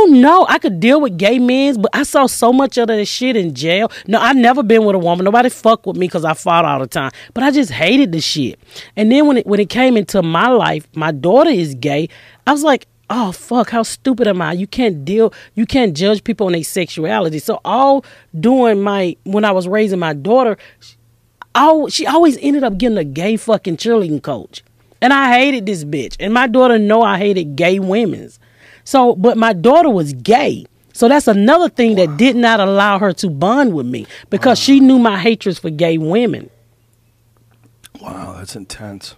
Don't 0.00 0.22
know. 0.22 0.46
I 0.48 0.58
could 0.58 0.80
deal 0.80 0.98
with 0.98 1.18
gay 1.18 1.38
men, 1.38 1.78
but 1.82 1.90
I 1.92 2.04
saw 2.04 2.24
so 2.24 2.54
much 2.54 2.78
of 2.78 2.88
that 2.88 3.04
shit 3.04 3.36
in 3.36 3.54
jail. 3.54 3.92
No, 4.06 4.18
I 4.18 4.32
never 4.32 4.62
been 4.62 4.86
with 4.86 4.96
a 4.96 4.98
woman. 4.98 5.26
Nobody 5.26 5.50
fuck 5.50 5.84
with 5.84 5.98
me 5.98 6.06
because 6.06 6.24
I 6.24 6.32
fought 6.32 6.64
all 6.64 6.78
the 6.78 6.86
time. 6.86 7.10
But 7.34 7.44
I 7.44 7.50
just 7.50 7.70
hated 7.70 8.12
the 8.12 8.20
shit. 8.22 8.58
And 8.96 9.12
then 9.12 9.26
when 9.26 9.36
it 9.36 9.46
when 9.46 9.60
it 9.60 9.68
came 9.68 9.98
into 9.98 10.22
my 10.22 10.48
life, 10.48 10.88
my 10.94 11.12
daughter 11.12 11.50
is 11.50 11.74
gay. 11.74 12.08
I 12.46 12.52
was 12.52 12.62
like, 12.62 12.86
oh 13.10 13.30
fuck, 13.32 13.68
how 13.68 13.82
stupid 13.82 14.26
am 14.26 14.40
I? 14.40 14.54
You 14.54 14.66
can't 14.66 15.04
deal. 15.04 15.34
You 15.54 15.66
can't 15.66 15.94
judge 15.94 16.24
people 16.24 16.46
on 16.46 16.54
their 16.54 16.64
sexuality. 16.64 17.38
So 17.38 17.60
all 17.62 18.02
doing 18.38 18.80
my 18.80 19.18
when 19.24 19.44
I 19.44 19.50
was 19.50 19.68
raising 19.68 19.98
my 19.98 20.14
daughter, 20.14 20.56
al- 21.54 21.88
she 21.88 22.06
always 22.06 22.38
ended 22.40 22.64
up 22.64 22.78
getting 22.78 22.96
a 22.96 23.04
gay 23.04 23.36
fucking 23.36 23.76
cheerleading 23.76 24.22
coach. 24.22 24.64
And 25.02 25.12
I 25.12 25.30
hated 25.38 25.66
this 25.66 25.84
bitch. 25.84 26.16
And 26.18 26.32
my 26.32 26.46
daughter 26.46 26.78
know 26.78 27.02
I 27.02 27.18
hated 27.18 27.54
gay 27.54 27.78
women's. 27.78 28.38
So, 28.84 29.14
but 29.14 29.36
my 29.36 29.52
daughter 29.52 29.90
was 29.90 30.12
gay. 30.14 30.66
So 30.92 31.08
that's 31.08 31.28
another 31.28 31.68
thing 31.68 31.94
that 31.96 32.16
did 32.16 32.36
not 32.36 32.60
allow 32.60 32.98
her 32.98 33.12
to 33.14 33.30
bond 33.30 33.72
with 33.74 33.86
me 33.86 34.06
because 34.28 34.58
she 34.58 34.80
knew 34.80 34.98
my 34.98 35.18
hatred 35.18 35.56
for 35.58 35.70
gay 35.70 35.96
women. 35.98 36.50
Wow, 38.00 38.34
that's 38.38 38.56
intense. 38.56 39.14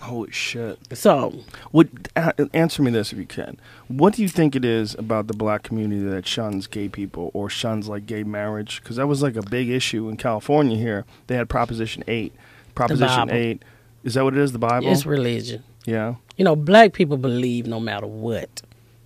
Holy 0.00 0.30
shit. 0.30 0.78
So, 0.96 1.32
What? 1.70 1.88
A- 2.14 2.48
answer 2.52 2.82
me 2.82 2.90
this 2.90 3.10
if 3.12 3.18
you 3.18 3.24
can. 3.26 3.58
What 3.88 4.14
do 4.14 4.22
you 4.22 4.28
think 4.28 4.54
it 4.54 4.64
is 4.64 4.94
about 4.96 5.28
the 5.28 5.34
black 5.34 5.62
community 5.62 6.02
that 6.04 6.26
shuns 6.26 6.66
gay 6.66 6.88
people 6.90 7.30
or 7.32 7.48
shuns 7.48 7.88
like 7.88 8.04
gay 8.06 8.22
marriage? 8.22 8.82
Because 8.82 8.96
that 8.96 9.06
was 9.06 9.22
like 9.22 9.36
a 9.36 9.42
big 9.42 9.70
issue 9.70 10.08
in 10.10 10.16
California. 10.18 10.76
Here, 10.76 11.06
they 11.26 11.36
had 11.36 11.48
Proposition 11.48 12.04
Eight. 12.06 12.34
Proposition 12.74 13.30
Eight. 13.30 13.62
Is 14.04 14.14
that 14.14 14.24
what 14.24 14.34
it 14.34 14.40
is? 14.40 14.52
The 14.52 14.58
Bible. 14.58 14.88
it's 14.92 15.06
religion. 15.06 15.62
yeah. 15.86 16.16
You 16.36 16.44
know, 16.44 16.54
black 16.56 16.92
people 16.92 17.16
believe 17.16 17.66
no 17.66 17.80
matter 17.80 18.06
what. 18.06 18.60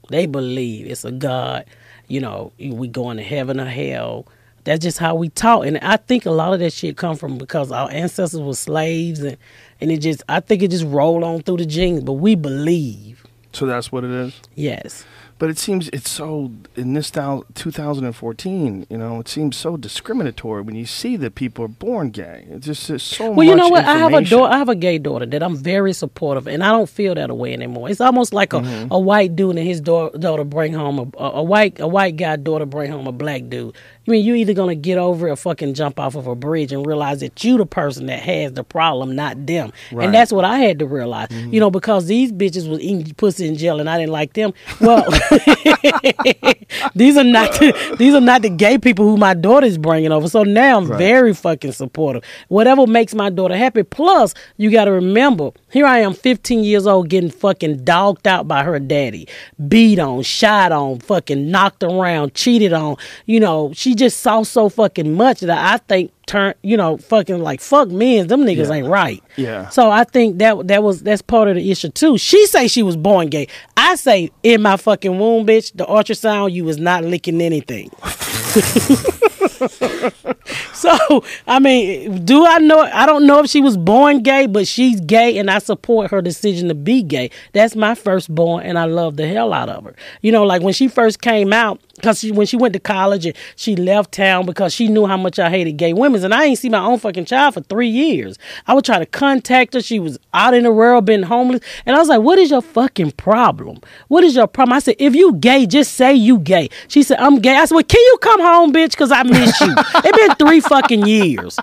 They 0.09 0.27
believe 0.27 0.87
it's 0.87 1.05
a 1.05 1.13
God. 1.13 1.65
You 2.09 2.21
know, 2.21 2.53
we 2.59 2.89
going 2.89 3.17
to 3.19 3.23
heaven 3.23 3.61
or 3.61 3.67
hell. 3.67 4.27
That's 4.65 4.83
just 4.83 4.99
how 4.99 5.15
we 5.15 5.31
talk, 5.31 5.65
and 5.65 5.79
I 5.79 5.97
think 5.97 6.27
a 6.27 6.31
lot 6.31 6.53
of 6.53 6.59
that 6.61 6.73
shit 6.75 6.97
come 6.97 7.17
from 7.17 7.39
because 7.39 7.73
our 7.73 7.91
ancestors 7.91 8.41
were 8.41 8.53
slaves, 8.55 9.21
and 9.21 9.39
and 9.81 9.91
it 9.91 9.99
just 9.99 10.23
I 10.29 10.41
think 10.41 10.63
it 10.63 10.71
just 10.71 10.85
rolled 10.85 11.23
on 11.25 11.41
through 11.43 11.59
the 11.59 11.65
genes. 11.67 12.03
But 12.03 12.15
we 12.15 12.35
believe, 12.35 13.25
So 13.53 13.65
that's 13.65 13.91
what 13.91 14.05
it 14.05 14.11
is. 14.11 14.39
yes. 14.57 15.05
But 15.39 15.51
it 15.51 15.59
seems 15.59 15.89
it's 15.93 16.11
so 16.11 16.51
in 16.75 16.95
this 16.95 17.11
thou- 17.11 17.45
2014. 17.55 18.87
You 18.91 18.99
know, 18.99 19.21
it 19.21 19.29
seems 19.29 19.57
so 19.57 19.77
discriminatory 19.77 20.63
when 20.63 20.75
you 20.75 20.87
see 20.87 21.17
that 21.17 21.35
people 21.35 21.65
are 21.65 21.69
born 21.69 22.11
gay. 22.11 22.47
It's 22.51 22.67
just 22.67 22.89
there's 22.89 23.03
so 23.03 23.31
Well, 23.31 23.47
you 23.47 23.55
know 23.55 23.69
what? 23.69 23.85
I 23.85 23.97
have 23.99 24.13
a 24.15 24.21
daughter. 24.23 24.53
I 24.53 24.59
have 24.59 24.69
a 24.69 24.75
gay 24.75 24.99
daughter 24.99 25.27
that 25.27 25.43
I'm 25.43 25.57
very 25.57 25.93
supportive, 25.93 26.49
and 26.49 26.63
I 26.65 26.71
don't 26.73 26.89
feel 26.89 27.15
that 27.15 27.35
way 27.37 27.53
anymore. 27.53 27.89
It's 27.89 28.01
almost 28.01 28.33
like 28.35 28.53
a, 28.53 28.59
Mm-hmm. 28.59 28.93
a 28.93 28.99
white 28.99 29.37
dude 29.37 29.57
and 29.57 29.67
his 29.67 29.81
dau- 29.81 30.11
daughter 30.11 30.43
bring 30.45 30.73
home 30.73 30.99
a, 30.99 31.23
a, 31.23 31.31
a 31.35 31.43
white 31.43 31.79
a 31.81 31.87
white 31.87 32.17
guy 32.17 32.35
daughter 32.37 32.67
bring 32.67 32.91
home 32.91 33.07
a 33.07 33.13
black 33.13 33.49
dude. 33.49 33.75
I 34.09 34.11
mean, 34.11 34.25
you're 34.25 34.37
either 34.37 34.55
gonna 34.55 34.75
get 34.75 34.97
over 34.97 35.29
it 35.29 35.33
or 35.33 35.37
fucking 35.37 35.75
jump 35.75 36.01
off 36.01 36.15
of 36.15 36.27
a 36.27 36.35
bridge 36.35 36.73
and 36.73 36.87
realize 36.87 37.21
that 37.21 37.45
you 37.45 37.59
the 37.59 37.67
person 37.67 38.07
that 38.07 38.21
has 38.21 38.55
the 38.55 38.65
problem, 38.65 39.15
not 39.15 39.47
them. 39.47 39.71
Right. 39.93 40.07
And 40.07 40.15
that's 40.15 40.33
what 40.33 40.47
I 40.47 40.61
had 40.61 40.79
to 40.79 40.87
realize. 40.87 41.29
Mm-hmm. 41.29 41.53
You 41.53 41.61
know, 41.61 41.71
because 41.71 42.07
these 42.07 42.33
bitches 42.33 42.71
was 42.71 42.81
eating 42.81 43.13
pussy 43.17 43.47
in 43.47 43.57
jail, 43.57 43.81
and 43.81 43.91
I 43.91 43.99
didn't 43.99 44.13
like 44.13 44.33
them. 44.33 44.55
Well, 44.81 45.05
these 46.95 47.19
are 47.19 47.25
not 47.25 47.53
the, 47.59 47.97
these 47.99 48.15
are 48.15 48.21
not 48.23 48.41
the 48.41 48.49
gay 48.49 48.79
people 48.79 49.05
who 49.05 49.19
my 49.19 49.35
daughter's 49.35 49.77
bringing 49.77 50.11
over. 50.11 50.27
So 50.27 50.43
now 50.43 50.79
I'm 50.79 50.87
very 50.87 51.35
fucking 51.35 51.73
supportive. 51.73 52.25
Whatever 52.49 52.87
makes 52.87 53.15
my 53.15 53.29
daughter 53.29 53.59
happy. 53.59 53.83
Plus, 53.83 54.33
you 54.57 54.71
got 54.71 54.87
to 54.87 54.93
remember, 54.93 55.51
here 55.71 55.85
I 55.85 55.99
am, 55.99 56.15
15 56.15 56.65
years 56.65 56.87
old, 56.87 57.11
getting 57.11 57.31
fucking 57.31 57.85
dogged 57.85 58.27
out 58.27 58.49
by 58.49 58.65
her 58.65 58.79
daddy, 58.79 59.29
beat 59.69 59.99
on, 59.99 60.23
shot 60.23 60.73
on, 60.73 61.01
fucking 61.01 61.51
knocked 61.51 61.83
around, 61.83 62.33
cheated 62.33 62.73
on. 62.73 62.97
You 63.27 63.41
know, 63.41 63.73
she 63.75 63.98
just 63.99 64.21
saw 64.21 64.43
so 64.43 64.69
fucking 64.71 65.15
much 65.15 65.41
that 65.41 65.75
I 65.75 65.77
think 65.79 66.13
turn, 66.27 66.55
you 66.63 66.77
know, 66.77 66.97
fucking 66.97 67.41
like 67.43 67.61
fuck 67.61 67.89
men. 67.91 68.27
Them 68.29 68.43
niggas 68.45 68.69
Yeah. 68.69 68.75
ain't 68.75 68.87
right. 68.89 69.23
Yeah. 69.37 69.69
So 69.69 69.91
I 69.91 70.05
think 70.05 70.39
that 70.39 70.69
that 70.69 70.83
was 70.83 71.03
that's 71.03 71.21
part 71.23 71.49
of 71.49 71.57
the 71.57 71.71
issue 71.71 71.91
too. 71.91 72.17
She 72.17 72.47
say 72.47 72.69
she 72.69 72.83
was 72.83 72.97
born 72.97 73.29
gay. 73.29 73.49
I 73.77 73.97
say 73.97 74.31
in 74.43 74.63
my 74.63 74.77
fucking 74.79 75.19
womb, 75.19 75.47
bitch, 75.47 75.73
the 75.75 75.85
ultrasound, 75.85 76.53
you 76.53 76.65
was 76.65 76.79
not 76.79 77.05
licking 77.05 77.41
anything. 77.43 77.91
so 80.75 81.25
I 81.47 81.59
mean, 81.59 82.25
do 82.25 82.45
I 82.47 82.59
know? 82.59 82.81
I 82.81 83.07
don't 83.07 83.27
know 83.27 83.41
if 83.41 83.51
she 83.51 83.61
was 83.61 83.77
born 83.77 84.23
gay, 84.23 84.47
but 84.47 84.67
she's 84.67 85.01
gay, 85.01 85.39
and 85.39 85.51
I 85.51 85.59
support 85.59 86.11
her 86.11 86.21
decision 86.23 86.69
to 86.69 86.75
be 86.75 87.03
gay. 87.03 87.31
That's 87.53 87.77
my 87.77 87.95
firstborn, 87.95 88.65
and 88.65 88.79
I 88.79 88.85
love 88.85 89.17
the 89.17 89.27
hell 89.27 89.53
out 89.53 89.69
of 89.69 89.85
her. 89.85 89.95
You 90.23 90.33
know, 90.33 90.45
like 90.45 90.63
when 90.63 90.75
she 90.75 90.89
first 90.89 91.21
came 91.21 91.53
out, 91.53 91.81
because 91.97 92.25
when 92.33 92.47
she 92.47 92.57
went 92.57 92.73
to 92.75 92.81
college 92.81 93.27
and 93.27 93.37
she 93.57 93.77
left 93.77 94.13
town 94.13 94.47
because 94.47 94.73
she 94.73 94.89
knew 94.89 95.07
how 95.07 95.17
much 95.17 95.39
I 95.39 95.51
hated 95.51 95.73
gay 95.73 95.93
women, 95.93 96.25
and 96.25 96.35
I 96.35 96.45
ain't 96.45 96.59
see 96.59 96.69
my 96.69 96.85
own 96.85 96.99
fucking 96.99 97.27
child 97.27 97.55
for 97.55 97.61
three 97.63 97.89
years. 97.89 98.39
I 98.67 98.75
would 98.75 98.85
try 98.85 98.99
to 98.99 99.07
contact 99.07 99.75
her. 99.75 99.81
She 99.81 99.99
was 99.99 100.19
out 100.33 100.55
in 100.55 100.65
the 100.65 100.73
world, 100.73 101.05
been 101.05 101.25
homeless, 101.25 101.61
and 101.87 101.97
I 101.97 101.99
was 101.99 102.09
like, 102.09 102.21
"What 102.21 102.39
is 102.39 102.51
your 102.51 102.63
fucking 102.63 103.13
problem? 103.13 103.81
What 104.09 104.25
is 104.25 104.35
your 104.35 104.47
problem?" 104.47 104.75
I 104.75 104.79
said, 104.81 104.97
"If 104.99 105.15
you 105.15 105.35
gay, 105.35 105.67
just 105.67 105.95
say 105.95 106.15
you 106.15 106.39
gay." 106.39 106.69
She 106.89 107.03
said, 107.03 107.19
"I'm 107.19 107.41
gay." 107.41 107.57
I 107.57 107.65
said, 107.65 107.75
"Well, 107.75 107.85
can 107.85 108.01
you 108.01 108.19
come 108.21 108.41
home, 108.41 108.73
bitch? 108.73 108.91
Because 108.91 109.13
I 109.13 109.23
miss 109.29 109.61
you." 109.61 109.75
it 109.77 110.15
been 110.17 110.37
three 110.37 110.61
fucking 110.61 111.07
years. 111.07 111.59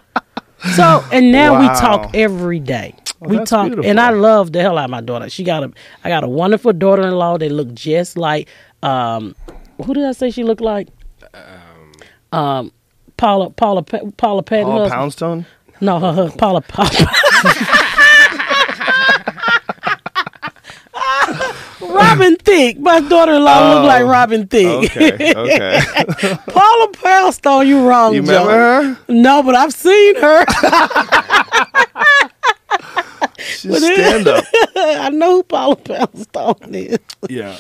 So 0.76 1.03
and 1.11 1.32
now 1.32 1.59
we 1.59 1.68
talk 1.68 2.11
every 2.16 2.59
day. 2.59 2.95
we 3.20 3.38
talk, 3.43 3.68
beautiful. 3.68 3.89
and 3.89 3.99
I 3.99 4.09
love 4.09 4.51
the 4.51 4.61
hell 4.61 4.78
out 4.78 4.86
of 4.86 4.89
my 4.91 5.01
daughter. 5.01 5.30
She 5.30 5.43
got 5.43 5.63
a, 5.63 5.72
I 6.03 6.09
got 6.09 6.24
a 6.24 6.28
wonderful 6.28 6.74
daughter-in-law 6.74 7.38
that 7.39 7.51
look 7.51 7.74
just 7.74 8.18
like, 8.18 8.47
um, 8.84 9.36
who 9.84 9.93
did 9.93 10.05
I 10.05 10.11
say 10.13 10.32
she 10.32 10.43
looked 10.43 10.61
like? 10.61 10.88
Um, 12.32 12.72
Paula, 13.18 13.49
Paula, 13.49 13.84
Paula 13.84 14.43
Patton. 14.43 14.66
Paula. 14.66 14.89
Poundstone. 14.89 15.45
No, 15.82 15.99
her, 15.99 16.13
her 16.13 16.30
Paula, 16.32 16.61
Paula. 16.61 16.89
Robin 21.95 22.35
Thicke. 22.43 22.79
My 22.79 22.99
daughter-in-law 22.99 23.73
look 23.73 23.83
oh, 23.83 23.87
like 23.87 24.03
Robin 24.05 24.47
Thicke. 24.47 24.67
Oh, 24.67 24.83
Okay. 24.85 25.33
Okay. 25.35 25.79
Paula 26.47 26.91
Poundstone, 26.93 27.67
you 27.67 27.87
wrong, 27.87 28.13
you 28.13 28.21
Joe. 28.23 28.47
her? 28.47 28.97
No, 29.07 29.41
but 29.43 29.55
I've 29.55 29.73
seen 29.73 30.15
her. 30.15 30.45
She's 33.37 33.77
stand 33.77 34.27
up. 34.27 34.43
I 34.75 35.09
know 35.09 35.37
who 35.37 35.43
Paula 35.43 35.75
Poundstone 35.75 36.75
is. 36.75 36.99
Yeah. 37.29 37.57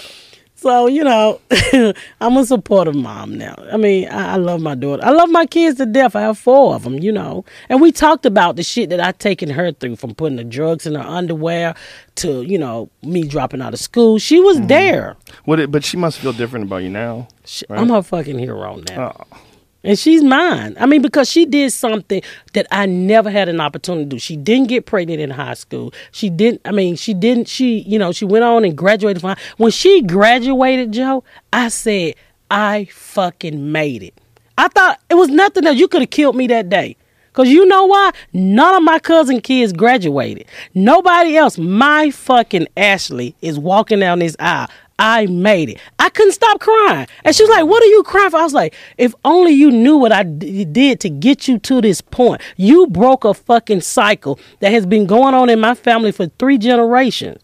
So, 0.65 0.87
you 0.87 1.03
know, 1.03 1.39
I'm 2.21 2.37
a 2.37 2.43
supportive 2.43 2.95
mom 2.95 3.37
now. 3.37 3.53
I 3.71 3.77
mean, 3.77 4.07
I, 4.09 4.33
I 4.33 4.35
love 4.37 4.61
my 4.61 4.73
daughter. 4.73 5.05
I 5.05 5.11
love 5.11 5.29
my 5.29 5.45
kids 5.45 5.77
to 5.77 5.85
death. 5.85 6.15
I 6.15 6.21
have 6.21 6.39
four 6.39 6.73
of 6.73 6.81
them, 6.83 6.97
you 6.97 7.11
know. 7.11 7.45
And 7.69 7.79
we 7.81 7.91
talked 7.91 8.25
about 8.25 8.55
the 8.55 8.63
shit 8.63 8.89
that 8.89 8.99
I 8.99 9.11
taken 9.11 9.51
her 9.51 9.71
through 9.73 9.97
from 9.97 10.15
putting 10.15 10.37
the 10.37 10.43
drugs 10.43 10.87
in 10.87 10.95
her 10.95 11.01
underwear 11.03 11.75
to, 12.15 12.41
you 12.41 12.57
know, 12.57 12.89
me 13.03 13.27
dropping 13.27 13.61
out 13.61 13.75
of 13.75 13.79
school. 13.79 14.17
She 14.17 14.39
was 14.39 14.57
Mm-hmm. 14.57 14.67
there. 14.67 15.15
What? 15.43 15.59
It, 15.59 15.69
but 15.69 15.83
she 15.83 15.97
must 15.97 16.17
feel 16.17 16.33
different 16.33 16.65
about 16.65 16.77
you 16.77 16.89
now. 16.89 17.27
She, 17.45 17.63
Right. 17.69 17.79
I'm 17.79 17.89
her 17.89 18.01
fucking 18.01 18.39
hero 18.39 18.81
now. 18.89 19.23
Oh. 19.31 19.37
And 19.85 19.99
she's 19.99 20.23
mine. 20.23 20.75
I 20.79 20.87
mean, 20.87 21.03
because 21.03 21.29
she 21.29 21.45
did 21.45 21.71
something 21.71 22.23
that 22.53 22.65
I 22.71 22.87
never 22.87 23.29
had 23.29 23.47
an 23.47 23.61
opportunity 23.61 24.05
to 24.05 24.09
do. 24.09 24.19
She 24.19 24.35
didn't 24.35 24.67
get 24.67 24.87
pregnant 24.87 25.21
in 25.21 25.29
high 25.29 25.53
school. 25.53 25.93
She 26.11 26.31
didn't, 26.31 26.61
I 26.65 26.71
mean, 26.71 26.95
she 26.95 27.13
didn't, 27.13 27.47
she, 27.47 27.81
you 27.81 27.99
know, 27.99 28.11
she 28.11 28.25
went 28.25 28.43
on 28.43 28.65
and 28.65 28.75
graduated 28.75 29.21
from. 29.21 29.37
When 29.57 29.71
she 29.71 30.01
graduated, 30.01 30.91
Joe, 30.91 31.23
I 31.53 31.67
said, 31.67 32.15
I 32.49 32.85
fucking 32.85 33.71
made 33.71 34.01
it. 34.01 34.19
I 34.57 34.69
thought 34.69 34.99
it 35.07 35.15
was 35.15 35.29
nothing 35.29 35.65
that 35.65 35.75
you 35.75 35.87
could 35.87 36.01
have 36.01 36.09
killed 36.09 36.35
me 36.35 36.47
that 36.47 36.67
day. 36.67 36.97
Cause 37.33 37.49
you 37.49 37.65
know 37.65 37.85
why? 37.85 38.11
None 38.31 38.75
of 38.75 38.81
my 38.81 38.97
cousin 38.97 39.41
kids 39.41 39.73
graduated. 39.73 40.47
Nobody 40.73 41.35
else. 41.35 41.57
My 41.57 42.09
fucking 42.09 42.67
Ashley 42.77 43.35
is 43.41 43.59
walking 43.59 43.99
down 43.99 44.19
this 44.19 44.37
aisle. 44.39 44.69
I 44.97 45.25
made 45.25 45.69
it. 45.69 45.79
I 45.99 46.09
couldn't 46.09 46.31
stop 46.33 46.59
crying. 46.59 47.07
And 47.23 47.35
she 47.35 47.43
was 47.43 47.49
like, 47.49 47.65
What 47.65 47.83
are 47.83 47.87
you 47.87 48.03
crying 48.03 48.29
for? 48.29 48.37
I 48.37 48.43
was 48.43 48.53
like, 48.53 48.73
If 48.97 49.13
only 49.25 49.51
you 49.51 49.71
knew 49.71 49.97
what 49.97 50.11
I 50.11 50.23
d- 50.23 50.65
did 50.65 50.99
to 51.01 51.09
get 51.09 51.47
you 51.47 51.59
to 51.59 51.81
this 51.81 52.01
point. 52.01 52.41
You 52.55 52.87
broke 52.87 53.25
a 53.25 53.33
fucking 53.33 53.81
cycle 53.81 54.39
that 54.61 54.71
has 54.71 54.85
been 54.85 55.05
going 55.05 55.33
on 55.33 55.49
in 55.49 55.59
my 55.59 55.75
family 55.75 56.11
for 56.11 56.27
three 56.39 56.57
generations. 56.57 57.37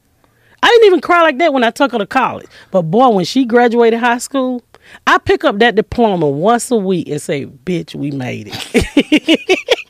I 0.63 0.67
didn't 0.67 0.85
even 0.87 1.01
cry 1.01 1.21
like 1.23 1.39
that 1.39 1.53
when 1.53 1.63
I 1.63 1.71
took 1.71 1.91
her 1.91 1.97
to 1.97 2.05
college. 2.05 2.47
But 2.69 2.83
boy, 2.83 3.09
when 3.09 3.25
she 3.25 3.45
graduated 3.45 3.99
high 3.99 4.19
school, 4.19 4.63
I 5.07 5.17
pick 5.17 5.43
up 5.43 5.59
that 5.59 5.75
diploma 5.75 6.29
once 6.29 6.69
a 6.71 6.77
week 6.77 7.09
and 7.09 7.21
say, 7.21 7.45
Bitch, 7.45 7.95
we 7.95 8.11
made 8.11 8.49
it. 8.53 9.59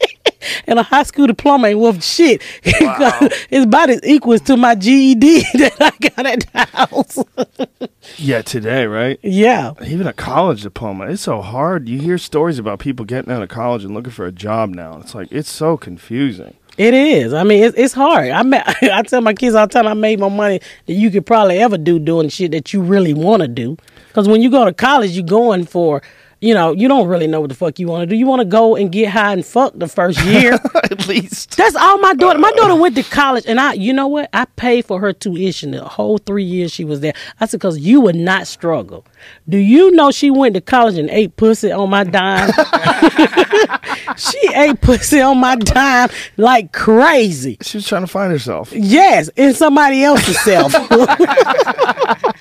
and 0.67 0.79
a 0.79 0.83
high 0.83 1.03
school 1.03 1.27
diploma 1.27 1.67
ain't 1.69 1.79
worth 1.79 2.03
shit. 2.03 2.41
it's 2.63 3.65
about 3.65 3.89
as 3.89 4.01
equal 4.03 4.37
to 4.39 4.57
my 4.57 4.75
GED 4.75 5.41
that 5.53 5.75
I 5.79 6.09
got 6.09 6.25
at 6.25 6.51
the 6.51 6.65
house. 6.77 7.17
Yeah, 8.17 8.41
today, 8.41 8.87
right? 8.87 9.19
yeah. 9.21 9.73
Even 9.85 10.07
a 10.07 10.13
college 10.13 10.63
diploma. 10.63 11.05
It's 11.05 11.21
so 11.21 11.41
hard. 11.41 11.87
You 11.87 11.99
hear 11.99 12.17
stories 12.17 12.57
about 12.57 12.79
people 12.79 13.05
getting 13.05 13.31
out 13.31 13.43
of 13.43 13.49
college 13.49 13.83
and 13.83 13.93
looking 13.93 14.11
for 14.11 14.25
a 14.25 14.31
job 14.31 14.71
now. 14.71 14.97
It's 14.99 15.13
like 15.13 15.31
it's 15.31 15.49
so 15.49 15.77
confusing. 15.77 16.55
It 16.77 16.93
is. 16.95 17.31
I 17.33 17.43
mean, 17.43 17.63
it's, 17.63 17.77
it's 17.77 17.93
hard. 17.93 18.29
I 18.31 18.41
ma- 18.41 18.63
I 18.81 19.03
tell 19.03 19.21
my 19.21 19.33
kids 19.33 19.53
all 19.55 19.67
the 19.67 19.73
time 19.73 19.87
I 19.87 19.93
made 19.93 20.19
more 20.19 20.31
money 20.31 20.61
than 20.87 20.95
you 20.99 21.11
could 21.11 21.25
probably 21.27 21.59
ever 21.59 21.77
do 21.77 21.99
doing 21.99 22.29
shit 22.29 22.51
that 22.51 22.73
you 22.73 22.81
really 22.81 23.13
want 23.13 23.43
to 23.43 23.47
do. 23.47 23.77
Because 24.07 24.27
when 24.27 24.41
you 24.41 24.49
go 24.49 24.65
to 24.65 24.73
college, 24.73 25.11
you're 25.11 25.23
going 25.23 25.65
for, 25.65 26.01
you 26.41 26.55
know, 26.55 26.71
you 26.71 26.87
don't 26.87 27.07
really 27.07 27.27
know 27.27 27.39
what 27.39 27.49
the 27.49 27.55
fuck 27.55 27.77
you 27.77 27.87
want 27.87 28.01
to 28.01 28.07
do. 28.07 28.15
You 28.15 28.25
want 28.25 28.39
to 28.39 28.45
go 28.45 28.75
and 28.75 28.91
get 28.91 29.09
high 29.11 29.31
and 29.31 29.45
fuck 29.45 29.73
the 29.75 29.87
first 29.87 30.23
year. 30.25 30.53
At 30.75 31.07
least. 31.07 31.55
That's 31.55 31.75
all 31.75 31.99
my 31.99 32.15
daughter. 32.15 32.39
My 32.39 32.51
daughter 32.53 32.73
uh. 32.73 32.77
went 32.77 32.95
to 32.95 33.03
college, 33.03 33.45
and 33.45 33.59
I, 33.59 33.73
you 33.73 33.93
know 33.93 34.07
what? 34.07 34.27
I 34.33 34.45
paid 34.45 34.85
for 34.85 34.99
her 34.99 35.13
tuition 35.13 35.71
the 35.71 35.83
whole 35.83 36.17
three 36.17 36.43
years 36.43 36.71
she 36.71 36.83
was 36.83 36.99
there. 36.99 37.13
I 37.39 37.45
said, 37.45 37.59
because 37.59 37.77
you 37.79 38.01
would 38.01 38.15
not 38.15 38.47
struggle. 38.47 39.05
Do 39.49 39.57
you 39.57 39.91
know 39.91 40.11
she 40.11 40.31
went 40.31 40.55
to 40.55 40.61
college 40.61 40.97
and 40.97 41.09
ate 41.09 41.35
pussy 41.35 41.71
on 41.71 41.89
my 41.89 42.03
dime? 42.03 42.51
she 44.17 44.37
ate 44.55 44.79
pussy 44.81 45.21
on 45.21 45.39
my 45.39 45.55
dime 45.55 46.09
like 46.37 46.71
crazy. 46.73 47.57
She 47.61 47.77
was 47.77 47.87
trying 47.87 48.03
to 48.03 48.07
find 48.07 48.31
herself. 48.31 48.71
Yes, 48.73 49.29
in 49.35 49.53
somebody 49.53 50.03
else's 50.03 50.39
self. 50.41 50.73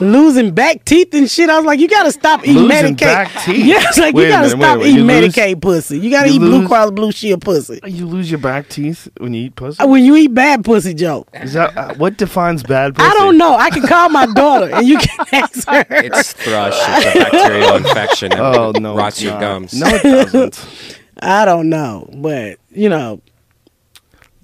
Losing 0.00 0.50
back 0.52 0.84
teeth 0.84 1.14
and 1.14 1.30
shit. 1.30 1.48
I 1.48 1.56
was 1.56 1.64
like, 1.64 1.78
you 1.78 1.88
gotta 1.88 2.10
stop 2.10 2.40
eating 2.42 2.62
Losing 2.64 2.96
Medicaid. 2.96 3.00
back 3.00 3.44
teeth? 3.44 3.64
Yeah, 3.64 3.76
it's 3.82 3.98
like 3.98 4.14
Wait 4.14 4.24
you 4.24 4.28
gotta 4.30 4.48
minute, 4.48 4.58
wait 4.58 4.64
stop 4.64 4.78
minute. 4.78 4.90
eating 4.90 5.08
You 5.08 5.20
lose- 5.20 5.34
Medicaid 5.34 5.62
pussy. 5.62 5.98
You 6.00 6.10
gotta 6.10 6.28
you 6.28 6.34
eat 6.34 6.38
Blue 6.40 6.66
Cross 6.66 6.90
Blue 6.90 7.12
Shield 7.12 7.40
pussy. 7.40 7.78
You 7.86 8.06
lose 8.06 8.30
your 8.30 8.40
back 8.40 8.68
teeth 8.68 9.08
when 9.18 9.32
you 9.32 9.46
eat 9.46 9.56
pussy. 9.56 9.84
When 9.86 10.04
you 10.04 10.16
eat 10.16 10.34
bad 10.34 10.64
pussy, 10.64 10.92
Joe. 10.94 11.24
Is 11.34 11.52
that 11.52 11.76
uh, 11.76 11.94
what 11.94 12.16
defines 12.16 12.64
bad 12.64 12.96
pussy? 12.96 13.08
I 13.08 13.14
don't 13.14 13.38
know. 13.38 13.54
I 13.54 13.70
can 13.70 13.86
call 13.86 14.08
my 14.08 14.26
daughter 14.26 14.74
and 14.74 14.86
you 14.88 14.98
can 14.98 15.26
ask 15.32 15.68
her. 15.68 15.73
It's 15.90 16.32
thrush. 16.44 16.74
It's 16.76 17.16
a 17.16 17.18
bacterial 17.30 17.76
infection 17.76 18.30
that 18.30 18.40
Oh 18.40 18.72
no, 18.72 18.96
rots 18.96 19.20
your 19.22 19.32
not. 19.32 19.40
gums. 19.40 19.74
No, 19.78 19.86
it 19.88 20.02
doesn't. 20.02 20.98
I 21.20 21.44
don't 21.44 21.68
know, 21.68 22.08
but 22.14 22.58
you 22.70 22.88
know, 22.88 23.20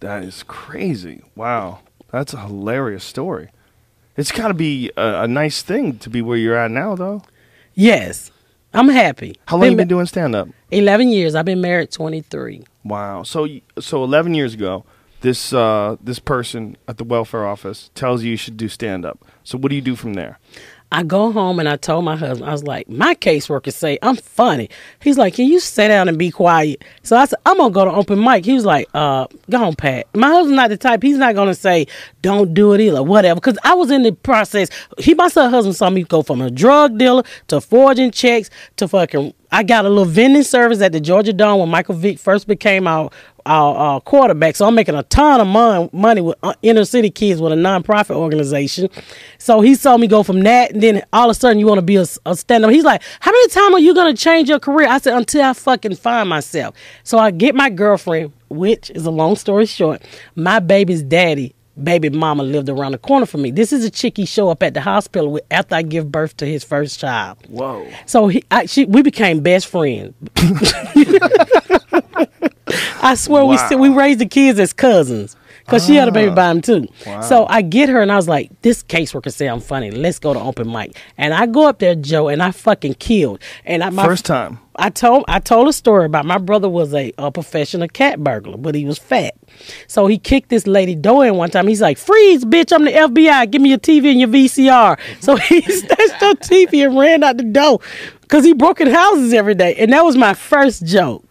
that 0.01 0.23
is 0.23 0.43
crazy. 0.45 1.23
Wow, 1.35 1.81
that's 2.11 2.33
a 2.35 2.39
hilarious 2.41 3.05
story. 3.05 3.51
It's 4.17 4.33
got 4.33 4.49
to 4.49 4.55
be 4.55 4.91
a, 4.97 5.23
a 5.23 5.29
nice 5.29 5.63
thing 5.63 5.99
to 5.99 6.11
be 6.11 6.21
where 6.23 6.37
you're 6.37 6.57
at 6.57 6.71
now, 6.71 6.95
though. 6.95 7.23
yes, 7.75 8.31
I'm 8.73 8.89
happy. 8.89 9.37
How 9.47 9.57
long 9.57 9.71
you 9.71 9.77
been 9.77 9.89
doing 9.89 10.07
stand 10.07 10.35
up? 10.35 10.49
Eleven 10.71 11.09
years. 11.09 11.35
I've 11.35 11.45
been 11.45 11.61
married 11.61 11.91
23. 11.91 12.65
Wow. 12.85 13.25
So 13.25 13.49
so 13.81 14.05
11 14.05 14.35
years 14.35 14.55
ago, 14.55 14.85
this 15.23 15.53
uh, 15.53 15.97
this 16.03 16.19
person 16.21 16.77
at 16.87 16.97
the 16.99 17.05
welfare 17.05 17.45
office 17.47 17.91
tells 17.95 18.23
you 18.23 18.31
you 18.31 18.37
should 18.37 18.57
do 18.57 18.69
stand 18.69 19.05
up. 19.05 19.25
So 19.43 19.59
what 19.59 19.71
do 19.71 19.75
you 19.75 19.83
do 19.83 19.97
from 19.97 20.15
there? 20.15 20.39
I 20.93 21.05
go 21.05 21.31
home 21.31 21.61
and 21.61 21.69
I 21.69 21.77
told 21.77 22.05
my 22.05 22.17
husband, 22.17 22.49
I 22.49 22.53
was 22.53 22.65
like, 22.65 22.89
my 22.89 23.15
caseworker 23.15 23.73
say 23.73 23.99
I'm 24.03 24.17
funny. 24.17 24.69
He's 25.01 25.17
like, 25.17 25.35
can 25.35 25.47
you 25.47 25.61
sit 25.61 25.89
down 25.89 26.09
and 26.09 26.19
be 26.19 26.31
quiet? 26.33 26.83
So 27.05 27.17
I 27.17 27.27
said, 27.27 27.39
I'm 27.47 27.59
gonna 27.59 27.73
go 27.73 27.85
to 27.85 27.93
open 27.93 28.23
mic. 28.23 28.45
He 28.45 28.55
was 28.55 28.65
like, 28.65 28.89
uh, 28.93 29.29
go 29.49 29.65
on, 29.65 29.77
Pat. 29.77 30.09
My 30.15 30.29
husband's 30.29 30.57
not 30.57 30.71
the 30.71 30.77
type. 30.77 31.03
He's 31.03 31.17
not 31.17 31.37
gonna 31.37 31.55
say 31.55 31.87
don't 32.23 32.55
do 32.55 32.73
it 32.73 32.81
either, 32.81 33.03
whatever. 33.03 33.41
Because 33.41 33.59
I 33.63 33.75
was 33.75 33.91
in 33.91 34.03
the 34.03 34.13
process. 34.13 34.69
He, 34.99 35.15
my 35.15 35.29
son, 35.29 35.51
husband 35.51 35.77
saw 35.77 35.91
me 35.91 36.03
go 36.03 36.23
from 36.23 36.41
a 36.41 36.51
drug 36.51 36.99
dealer 36.99 37.23
to 37.49 37.61
forging 37.61 38.11
checks 38.11 38.51
to 38.77 38.89
fucking. 38.89 39.33
I 39.53 39.65
got 39.65 39.85
a 39.85 39.89
little 39.89 40.05
vending 40.05 40.45
service 40.45 40.81
at 40.81 40.93
the 40.93 41.01
Georgia 41.01 41.33
Dome 41.33 41.59
when 41.59 41.69
Michael 41.69 41.97
Vick 41.97 42.19
first 42.21 42.47
became 42.47 42.87
our 42.87 43.11
our, 43.47 43.97
uh, 43.97 44.01
quarterback. 44.01 44.57
So 44.57 44.67
I'm 44.67 44.75
making 44.75 44.95
a 44.95 45.03
ton 45.05 45.41
of 45.41 45.47
mon- 45.47 45.91
money 45.93 46.21
with 46.21 46.37
uh, 46.43 46.55
inner 46.63 46.85
city 46.85 47.11
kids 47.11 47.41
with 47.41 47.53
a 47.53 47.57
nonprofit 47.57 48.15
organization. 48.15 48.89
So 49.39 49.61
he 49.61 49.75
saw 49.75 49.97
me 49.97 50.07
go 50.07 50.23
from 50.23 50.41
that, 50.43 50.73
and 50.73 50.83
then 50.83 51.03
all 51.13 51.31
of 51.31 51.37
a 51.37 51.39
sudden 51.39 51.59
you 51.59 51.67
want 51.67 51.79
to 51.79 51.83
be 51.83 51.97
a, 51.97 52.07
a 52.27 52.37
stand 52.37 52.65
up. 52.65 52.71
He's 52.71 52.85
like, 52.85 53.03
"How 53.21 53.31
many 53.31 53.49
times 53.49 53.75
are 53.75 53.81
you 53.81 53.95
gonna 53.95 54.15
change 54.15 54.49
your 54.49 54.61
career?" 54.61 54.89
I 54.89 54.99
said, 54.99 55.15
"Until 55.17 55.43
I 55.43 55.53
fucking 55.53 55.97
find 55.97 56.29
myself." 56.29 56.75
So 57.03 57.19
I 57.19 57.31
get 57.31 57.55
my 57.55 57.71
girlfriend, 57.71 58.33
which 58.49 58.91
is 58.91 59.07
a 59.07 59.11
long 59.11 59.37
story 59.37 59.67
short. 59.67 60.03
My 60.35 60.59
baby's 60.61 61.03
daddy. 61.03 61.55
Baby 61.83 62.11
mama 62.11 62.43
lived 62.43 62.69
around 62.69 62.93
the 62.93 62.99
corner 62.99 63.25
from 63.25 63.41
me. 63.41 63.51
This 63.53 63.73
is 63.73 63.85
a 63.87 63.91
chick 63.91 64.19
he 64.19 64.27
show 64.27 64.51
up 64.51 64.63
at 64.63 64.75
the 64.75 64.83
hospital 64.83 65.33
with 65.33 65.45
after 65.51 65.77
I 65.77 65.83
give 65.83 66.13
birth 66.13 66.37
to 66.39 66.45
his 66.45 66.63
first 66.63 67.01
child. 67.01 67.39
Whoa. 67.49 67.89
So 68.05 68.27
he, 68.29 68.45
I, 68.51 68.67
she, 68.67 68.85
we 68.85 69.01
became 69.01 69.41
best 69.41 69.67
friends. 69.67 70.13
I 73.03 73.15
swear 73.15 73.45
we 73.45 73.57
still, 73.57 73.79
we 73.79 73.89
raised 73.89 74.21
the 74.21 74.27
kids 74.27 74.59
as 74.59 74.73
cousins 74.73 75.37
because 75.71 75.87
she 75.87 75.95
had 75.95 76.09
a 76.09 76.13
baby 76.13 76.31
ah. 76.31 76.35
by 76.35 76.51
him 76.51 76.61
too. 76.61 76.89
So 77.23 77.47
I 77.49 77.63
get 77.63 77.89
her 77.89 78.01
and 78.01 78.11
I 78.11 78.17
was 78.17 78.29
like, 78.29 78.51
this 78.63 78.83
caseworker 78.83 79.33
say 79.33 79.47
I'm 79.47 79.61
funny. 79.61 79.91
Let's 79.91 80.19
go 80.19 80.35
to 80.35 80.41
open 80.41 80.71
mic. 80.71 80.97
And 81.17 81.33
I 81.33 81.47
go 81.47 81.69
up 81.69 81.79
there, 81.79 81.95
Joe, 81.95 82.29
and 82.29 82.43
I 82.43 82.51
fucking 82.51 82.95
killed. 82.95 83.41
And 83.65 83.85
I 83.85 83.91
my, 83.91 84.05
First 84.05 84.25
time. 84.25 84.59
I 84.77 84.91
told 84.91 85.25
I 85.29 85.39
told 85.41 85.69
a 85.69 85.73
story 85.73 86.07
about 86.07 86.25
my 86.25 86.39
brother 86.39 86.69
was 86.69 86.95
a, 86.95 87.13
a 87.19 87.31
professional 87.31 87.89
cat 87.89 88.23
burglar, 88.23 88.57
but 88.57 88.75
he 88.75 88.85
was 88.85 88.99
fat. 88.99 89.35
So 89.87 90.07
he 90.07 90.19
kicked 90.19 90.49
this 90.49 90.67
lady 90.67 90.95
door 90.95 91.27
in 91.27 91.37
one 91.37 91.51
time. 91.51 91.69
He's 91.69 91.83
like, 91.83 91.99
"Freeze, 91.99 92.45
bitch! 92.45 92.73
I'm 92.73 92.85
the 92.85 92.93
FBI. 92.93 93.51
Give 93.51 93.61
me 93.61 93.69
your 93.69 93.79
TV 93.79 94.11
and 94.11 94.21
your 94.21 94.29
VCR." 94.29 94.99
So 95.21 95.37
he 95.37 95.61
snatched 95.63 96.21
her 96.21 96.35
TV 96.35 96.87
and 96.87 96.99
ran 96.99 97.23
out 97.23 97.37
the 97.37 97.45
door 97.45 97.81
because 98.23 98.45
he 98.45 98.55
broke 98.55 98.81
in 98.81 98.89
houses 98.89 99.35
every 99.35 99.55
day. 99.55 99.75
And 99.77 99.93
that 99.93 100.03
was 100.03 100.17
my 100.17 100.35
first 100.35 100.87
joke. 100.87 101.30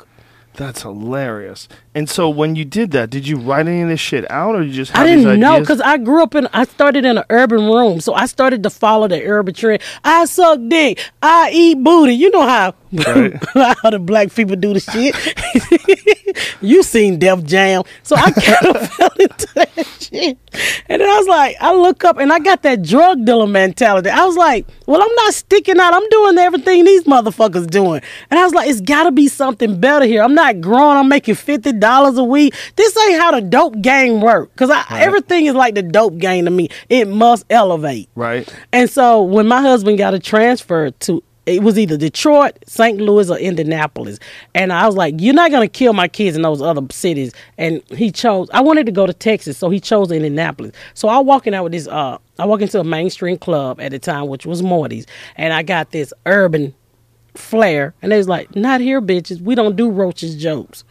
That's 0.59 0.81
hilarious. 0.81 1.69
And 1.95 2.07
so 2.07 2.29
when 2.29 2.55
you 2.55 2.65
did 2.65 2.91
that, 2.91 3.09
did 3.09 3.27
you 3.27 3.37
write 3.37 3.67
any 3.67 3.81
of 3.81 3.89
this 3.89 3.99
shit 3.99 4.29
out, 4.29 4.55
or 4.55 4.61
you 4.61 4.71
just? 4.71 4.91
Have 4.91 5.05
I 5.05 5.15
didn't 5.15 5.39
know 5.39 5.59
because 5.59 5.81
I 5.81 5.97
grew 5.97 6.21
up 6.21 6.35
in. 6.35 6.47
I 6.53 6.65
started 6.65 7.03
in 7.03 7.17
an 7.17 7.23
urban 7.29 7.65
room, 7.65 7.99
so 7.99 8.13
I 8.13 8.27
started 8.27 8.61
to 8.63 8.69
follow 8.69 9.07
the 9.07 9.25
urban 9.25 9.53
trend. 9.53 9.81
I 10.03 10.25
suck 10.25 10.59
dick. 10.67 10.99
I 11.21 11.49
eat 11.51 11.83
booty. 11.83 12.13
You 12.13 12.29
know 12.29 12.47
how 12.47 12.75
Right. 12.91 13.33
how 13.53 13.89
the 13.91 13.99
black 13.99 14.33
people 14.33 14.55
do 14.55 14.73
the 14.73 14.79
shit. 14.79 15.15
you 16.61 16.81
seen 16.81 17.19
Def 17.19 17.43
Jam, 17.43 17.83
so 18.01 18.15
I 18.15 18.31
kind 18.31 18.75
of 18.75 18.89
fell 18.93 19.11
into 19.19 19.47
that 19.55 19.85
shit. 19.99 20.37
And 20.87 21.01
then 21.01 21.07
I 21.07 21.17
was 21.17 21.27
like, 21.27 21.55
I 21.59 21.73
look 21.73 22.03
up 22.03 22.17
and 22.17 22.33
I 22.33 22.39
got 22.39 22.63
that 22.63 22.81
drug 22.81 23.25
dealer 23.25 23.45
mentality. 23.45 24.09
I 24.09 24.25
was 24.25 24.35
like, 24.35 24.67
well, 24.87 25.03
I'm 25.03 25.15
not 25.15 25.33
sticking 25.35 25.79
out. 25.79 25.93
I'm 25.93 26.09
doing 26.09 26.37
everything 26.39 26.85
these 26.85 27.03
motherfuckers 27.03 27.69
doing. 27.69 28.01
And 28.31 28.39
I 28.39 28.43
was 28.43 28.53
like, 28.53 28.67
it's 28.69 28.81
got 28.81 29.03
to 29.03 29.11
be 29.11 29.27
something 29.27 29.79
better 29.79 30.05
here. 30.05 30.23
I'm 30.23 30.35
not 30.35 30.59
growing. 30.59 30.97
I'm 30.97 31.09
making 31.09 31.35
fifty 31.35 31.71
dollars 31.71 31.88
a 32.17 32.23
week. 32.23 32.53
This 32.75 32.97
ain't 32.97 33.19
how 33.21 33.31
the 33.31 33.41
dope 33.41 33.81
game 33.81 34.21
work. 34.21 34.55
Cause 34.55 34.69
I, 34.69 34.85
everything 34.91 35.45
is 35.45 35.55
like 35.55 35.75
the 35.75 35.81
dope 35.81 36.17
game 36.17 36.45
to 36.45 36.51
me. 36.51 36.69
It 36.89 37.07
must 37.07 37.45
elevate. 37.49 38.09
right. 38.15 38.51
And 38.71 38.89
so 38.89 39.21
when 39.23 39.47
my 39.47 39.61
husband 39.61 39.97
got 39.97 40.13
a 40.13 40.19
transfer 40.19 40.91
to 40.91 41.23
it 41.49 41.63
was 41.63 41.79
either 41.79 41.97
Detroit, 41.97 42.59
St. 42.67 43.01
Louis, 43.01 43.31
or 43.31 43.37
Indianapolis. 43.39 44.19
And 44.53 44.71
I 44.71 44.85
was 44.85 44.95
like, 44.95 45.15
You're 45.17 45.33
not 45.33 45.49
gonna 45.49 45.67
kill 45.67 45.93
my 45.93 46.07
kids 46.07 46.35
in 46.35 46.43
those 46.43 46.61
other 46.61 46.85
cities. 46.91 47.33
And 47.57 47.81
he 47.89 48.11
chose 48.11 48.49
I 48.53 48.61
wanted 48.61 48.85
to 48.85 48.91
go 48.91 49.07
to 49.07 49.13
Texas, 49.13 49.57
so 49.57 49.69
he 49.69 49.79
chose 49.79 50.11
Indianapolis. 50.11 50.73
So 50.93 51.07
I 51.07 51.19
walking 51.19 51.55
out 51.55 51.63
with 51.63 51.73
this 51.73 51.87
uh 51.87 52.19
I 52.37 52.45
walk 52.45 52.61
into 52.61 52.79
a 52.79 52.83
mainstream 52.83 53.37
club 53.37 53.81
at 53.81 53.91
the 53.91 53.99
time, 53.99 54.27
which 54.27 54.45
was 54.45 54.61
Morty's, 54.61 55.07
and 55.37 55.51
I 55.51 55.63
got 55.63 55.91
this 55.91 56.13
urban 56.27 56.75
flair, 57.35 57.93
and 58.01 58.11
they 58.11 58.17
was 58.17 58.27
like, 58.29 58.55
Not 58.55 58.81
here, 58.81 59.01
bitches. 59.01 59.41
We 59.41 59.55
don't 59.55 59.75
do 59.75 59.89
roaches 59.89 60.35
jokes. 60.35 60.83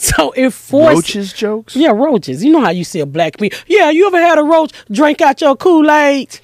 So 0.00 0.30
it 0.36 0.50
forced 0.50 0.94
Roaches 0.94 1.32
jokes. 1.32 1.74
yeah, 1.74 1.90
roaches. 1.90 2.44
You 2.44 2.52
know 2.52 2.60
how 2.60 2.70
you 2.70 2.84
see 2.84 3.00
a 3.00 3.06
black 3.06 3.40
meat. 3.40 3.52
Yeah, 3.66 3.90
you 3.90 4.06
ever 4.06 4.20
had 4.20 4.38
a 4.38 4.44
roach 4.44 4.72
drink 4.90 5.20
out 5.20 5.40
your 5.40 5.56
Kool 5.56 5.90
Aid? 5.90 6.38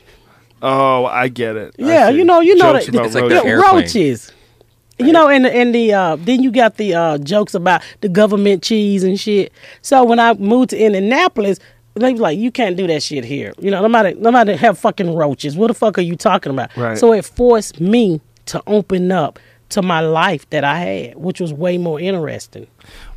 Oh, 0.61 1.05
I 1.07 1.29
get 1.29 1.55
it. 1.57 1.75
Yeah, 1.79 2.09
you 2.09 2.25
know, 2.25 2.41
you 2.41 2.57
know 2.57 2.73
Jokes 2.73 2.87
that 2.87 2.95
about 2.97 3.07
It's 3.07 3.15
like 3.15 3.25
roaches. 3.25 3.43
the 3.43 3.49
yeah, 3.49 3.55
roaches. 3.73 4.33
You 4.99 5.13
know, 5.13 5.29
and 5.29 5.47
and 5.47 5.75
the 5.75 5.93
uh, 5.93 6.17
then 6.17 6.43
you 6.43 6.51
got 6.51 6.79
the 6.79 6.95
uh, 6.95 7.19
jokes 7.19 7.55
about 7.55 7.83
the 8.01 8.09
government 8.09 8.63
cheese 8.63 9.05
and 9.05 9.19
shit. 9.21 9.53
So 9.83 10.03
when 10.05 10.19
I 10.19 10.35
moved 10.35 10.71
to 10.71 10.79
Indianapolis, 10.79 11.59
they 11.95 12.13
was 12.13 12.21
like, 12.21 12.39
"You 12.39 12.51
can't 12.51 12.77
do 12.77 12.87
that 12.89 13.03
shit 13.03 13.25
here." 13.25 13.53
You 13.61 13.71
know, 13.71 13.83
nobody 13.87 14.15
nobody 14.19 14.55
have 14.57 14.79
fucking 14.79 15.15
roaches. 15.15 15.57
What 15.57 15.69
the 15.69 15.75
fuck 15.75 15.99
are 15.99 16.03
you 16.03 16.17
talking 16.17 16.51
about? 16.51 16.77
Right. 16.77 16.97
So 16.99 17.13
it 17.13 17.25
forced 17.25 17.81
me 17.81 18.21
to 18.47 18.63
open 18.67 19.11
up 19.13 19.39
to 19.71 19.83
my 19.83 20.01
life 20.01 20.49
that 20.51 20.63
I 20.65 20.79
had, 20.79 21.17
which 21.17 21.41
was 21.41 21.53
way 21.53 21.79
more 21.79 21.99
interesting. 22.01 22.67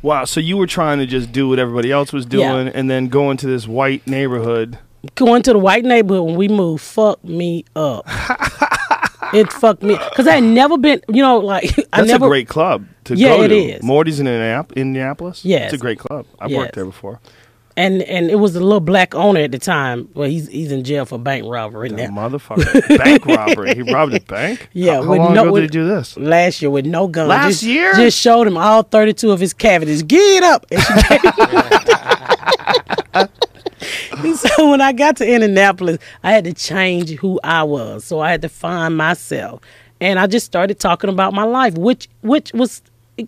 Wow. 0.02 0.24
So 0.24 0.40
you 0.40 0.56
were 0.56 0.66
trying 0.66 0.98
to 0.98 1.06
just 1.06 1.30
do 1.32 1.48
what 1.48 1.58
everybody 1.58 1.92
else 1.92 2.12
was 2.12 2.26
Yeah. 2.30 2.52
doing, 2.52 2.68
and 2.68 2.90
then 2.90 3.08
go 3.08 3.30
into 3.30 3.46
this 3.46 3.66
white 3.68 4.06
neighborhood 4.06 4.78
going 5.14 5.42
to 5.42 5.52
the 5.52 5.58
white 5.58 5.84
neighborhood 5.84 6.24
when 6.26 6.34
we 6.34 6.48
moved 6.48 6.82
fucked 6.82 7.24
me 7.24 7.64
up. 7.76 8.04
it 9.32 9.52
fucked 9.52 9.82
me 9.82 9.96
because 10.10 10.26
I 10.26 10.34
had 10.36 10.44
never 10.44 10.76
been, 10.78 11.00
you 11.08 11.22
know, 11.22 11.38
like 11.38 11.64
I 11.92 11.98
That's 11.98 12.08
never. 12.08 12.26
a 12.26 12.28
great 12.28 12.48
club 12.48 12.86
to 13.04 13.14
Yeah, 13.14 13.36
go 13.36 13.42
it 13.44 13.48
to. 13.48 13.54
is. 13.56 13.82
Morty's 13.82 14.18
in 14.20 14.26
Indianap- 14.26 14.74
Indianapolis. 14.74 15.44
Yes. 15.44 15.72
it's 15.72 15.80
a 15.80 15.82
great 15.82 15.98
club. 15.98 16.26
I've 16.40 16.50
Yes. 16.50 16.58
worked 16.58 16.74
there 16.74 16.84
before. 16.84 17.20
And 17.78 18.02
and 18.02 18.30
it 18.30 18.34
was 18.34 18.54
a 18.56 18.60
little 18.60 18.80
black 18.80 19.14
owner 19.14 19.40
at 19.40 19.52
the 19.52 19.58
time. 19.58 20.08
Well, 20.14 20.28
he's 20.28 20.48
he's 20.48 20.72
in 20.72 20.84
jail 20.84 21.04
for 21.06 21.18
bank 21.18 21.44
robbery 21.46 21.88
now. 21.90 22.08
Motherfucker, 22.08 22.98
bank 22.98 23.24
robbery. 23.24 23.74
He 23.74 23.82
robbed 23.82 24.12
a 24.14 24.20
bank. 24.20 24.68
Yeah, 24.74 24.96
How, 24.96 25.02
how 25.04 25.10
with 25.10 25.18
long 25.20 25.34
no- 25.34 25.42
ago 25.44 25.52
with- 25.52 25.62
did 25.62 25.72
he 25.74 25.78
do 25.80 25.88
this? 25.88 26.16
Last 26.16 26.60
year 26.60 26.70
with 26.70 26.84
no 26.86 27.06
gun. 27.06 27.28
Last 27.28 27.48
just, 27.48 27.62
year? 27.62 27.94
just 27.94 28.18
showed 28.18 28.46
him 28.46 28.56
all 28.58 28.82
thirty 28.82 29.14
two 29.14 29.30
of 29.30 29.40
his 29.40 29.54
cavities. 29.54 30.02
Get 30.02 30.42
up. 30.42 30.66
And 30.70 30.82
so 34.36 34.48
when 34.70 34.80
I 34.80 34.92
got 34.92 35.16
to 35.18 35.32
Indianapolis, 35.32 35.98
I 36.22 36.32
had 36.32 36.44
to 36.44 36.52
change 36.52 37.10
who 37.10 37.38
I 37.44 37.62
was. 37.62 38.04
So 38.04 38.20
I 38.20 38.30
had 38.32 38.42
to 38.42 38.48
find 38.48 38.96
myself, 38.96 39.60
and 40.00 40.18
I 40.18 40.26
just 40.26 40.46
started 40.46 40.80
talking 40.80 41.10
about 41.10 41.32
my 41.32 41.44
life, 41.44 41.74
which 41.78 42.08
which 42.22 42.52
was. 42.52 42.82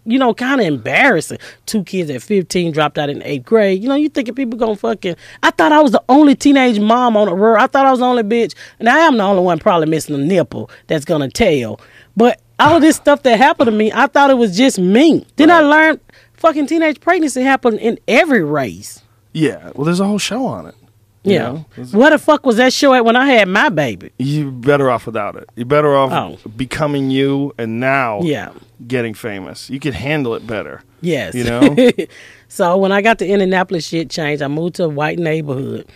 You 0.05 0.19
know, 0.19 0.35
kind 0.35 0.61
of 0.61 0.67
embarrassing. 0.67 1.39
Two 1.67 1.85
kids 1.85 2.11
at 2.11 2.23
15 2.23 2.73
dropped 2.73 2.99
out 2.99 3.11
in 3.11 3.23
eighth 3.23 3.45
grade. 3.45 3.83
You 3.83 3.89
know, 3.89 3.95
you 3.95 4.09
thinking 4.09 4.35
people 4.35 4.59
gonna 4.59 4.77
fucking. 4.77 5.17
I 5.43 5.51
thought 5.51 5.73
I 5.73 5.81
was 5.81 5.93
the 5.93 6.03
only 6.09 6.35
teenage 6.35 6.79
mom 6.79 7.17
on 7.17 7.27
the 7.27 7.35
road. 7.35 7.57
I 7.59 7.67
thought 7.67 7.87
I 7.87 7.91
was 7.91 8.01
the 8.01 8.07
only 8.07 8.23
bitch, 8.23 8.55
and 8.79 8.89
I 8.89 8.99
am 8.99 9.17
the 9.17 9.25
only 9.25 9.43
one 9.43 9.59
probably 9.59 9.89
missing 9.89 10.15
a 10.15 10.19
nipple 10.19 10.71
that's 10.87 11.05
gonna 11.05 11.31
tell. 11.31 11.81
But 12.17 12.41
all 12.59 12.77
of 12.77 12.83
this 12.83 12.97
stuff 12.97 13.23
that 13.23 13.39
happened 13.39 13.67
to 13.67 13.73
me, 13.73 13.91
I 13.93 14.07
thought 14.07 14.31
it 14.31 14.39
was 14.39 14.57
just 14.57 14.79
me. 14.79 15.27
Then 15.37 15.51
I 15.51 15.61
learned 15.61 16.01
fucking 16.35 16.67
teenage 16.67 17.01
pregnancy 17.01 17.43
happened 17.43 17.79
in 17.81 17.99
every 18.07 18.45
race. 18.45 19.03
Yeah. 19.33 19.71
Well, 19.75 19.85
there's 19.85 20.01
a 20.01 20.07
whole 20.07 20.19
show 20.19 20.45
on 20.47 20.67
it. 20.67 20.75
You 21.23 21.35
Yeah. 21.35 21.39
know? 21.43 21.65
There's- 21.77 21.93
Where 21.93 22.11
the 22.11 22.19
fuck 22.19 22.47
was 22.47 22.57
that 22.57 22.73
show 22.73 22.95
at 22.95 23.05
when 23.05 23.17
I 23.17 23.27
had 23.27 23.49
my 23.49 23.69
baby? 23.69 24.11
You're 24.19 24.51
better 24.51 24.91
off 24.91 25.07
without 25.07 25.37
it. 25.37 25.49
You're 25.57 25.67
better 25.67 25.95
off 25.97 26.13
Oh. 26.13 26.49
becoming 26.57 27.11
you 27.11 27.53
and 27.59 27.81
now 27.81 28.21
Yeah. 28.23 28.51
getting 28.87 29.15
famous. 29.15 29.69
You 29.71 29.81
could 29.81 29.95
handle 29.95 30.35
it 30.35 30.47
better. 30.47 30.83
Yes. 31.03 31.35
You 31.35 31.45
know? 31.45 31.77
so 32.49 32.77
when 32.77 32.93
I 32.93 33.03
got 33.03 33.19
to 33.21 33.27
Indianapolis, 33.27 33.87
shit 33.87 34.11
changed. 34.11 34.43
I 34.43 34.49
moved 34.49 34.75
to 34.77 34.85
a 34.85 34.89
white 34.89 35.19
neighborhood, 35.19 35.87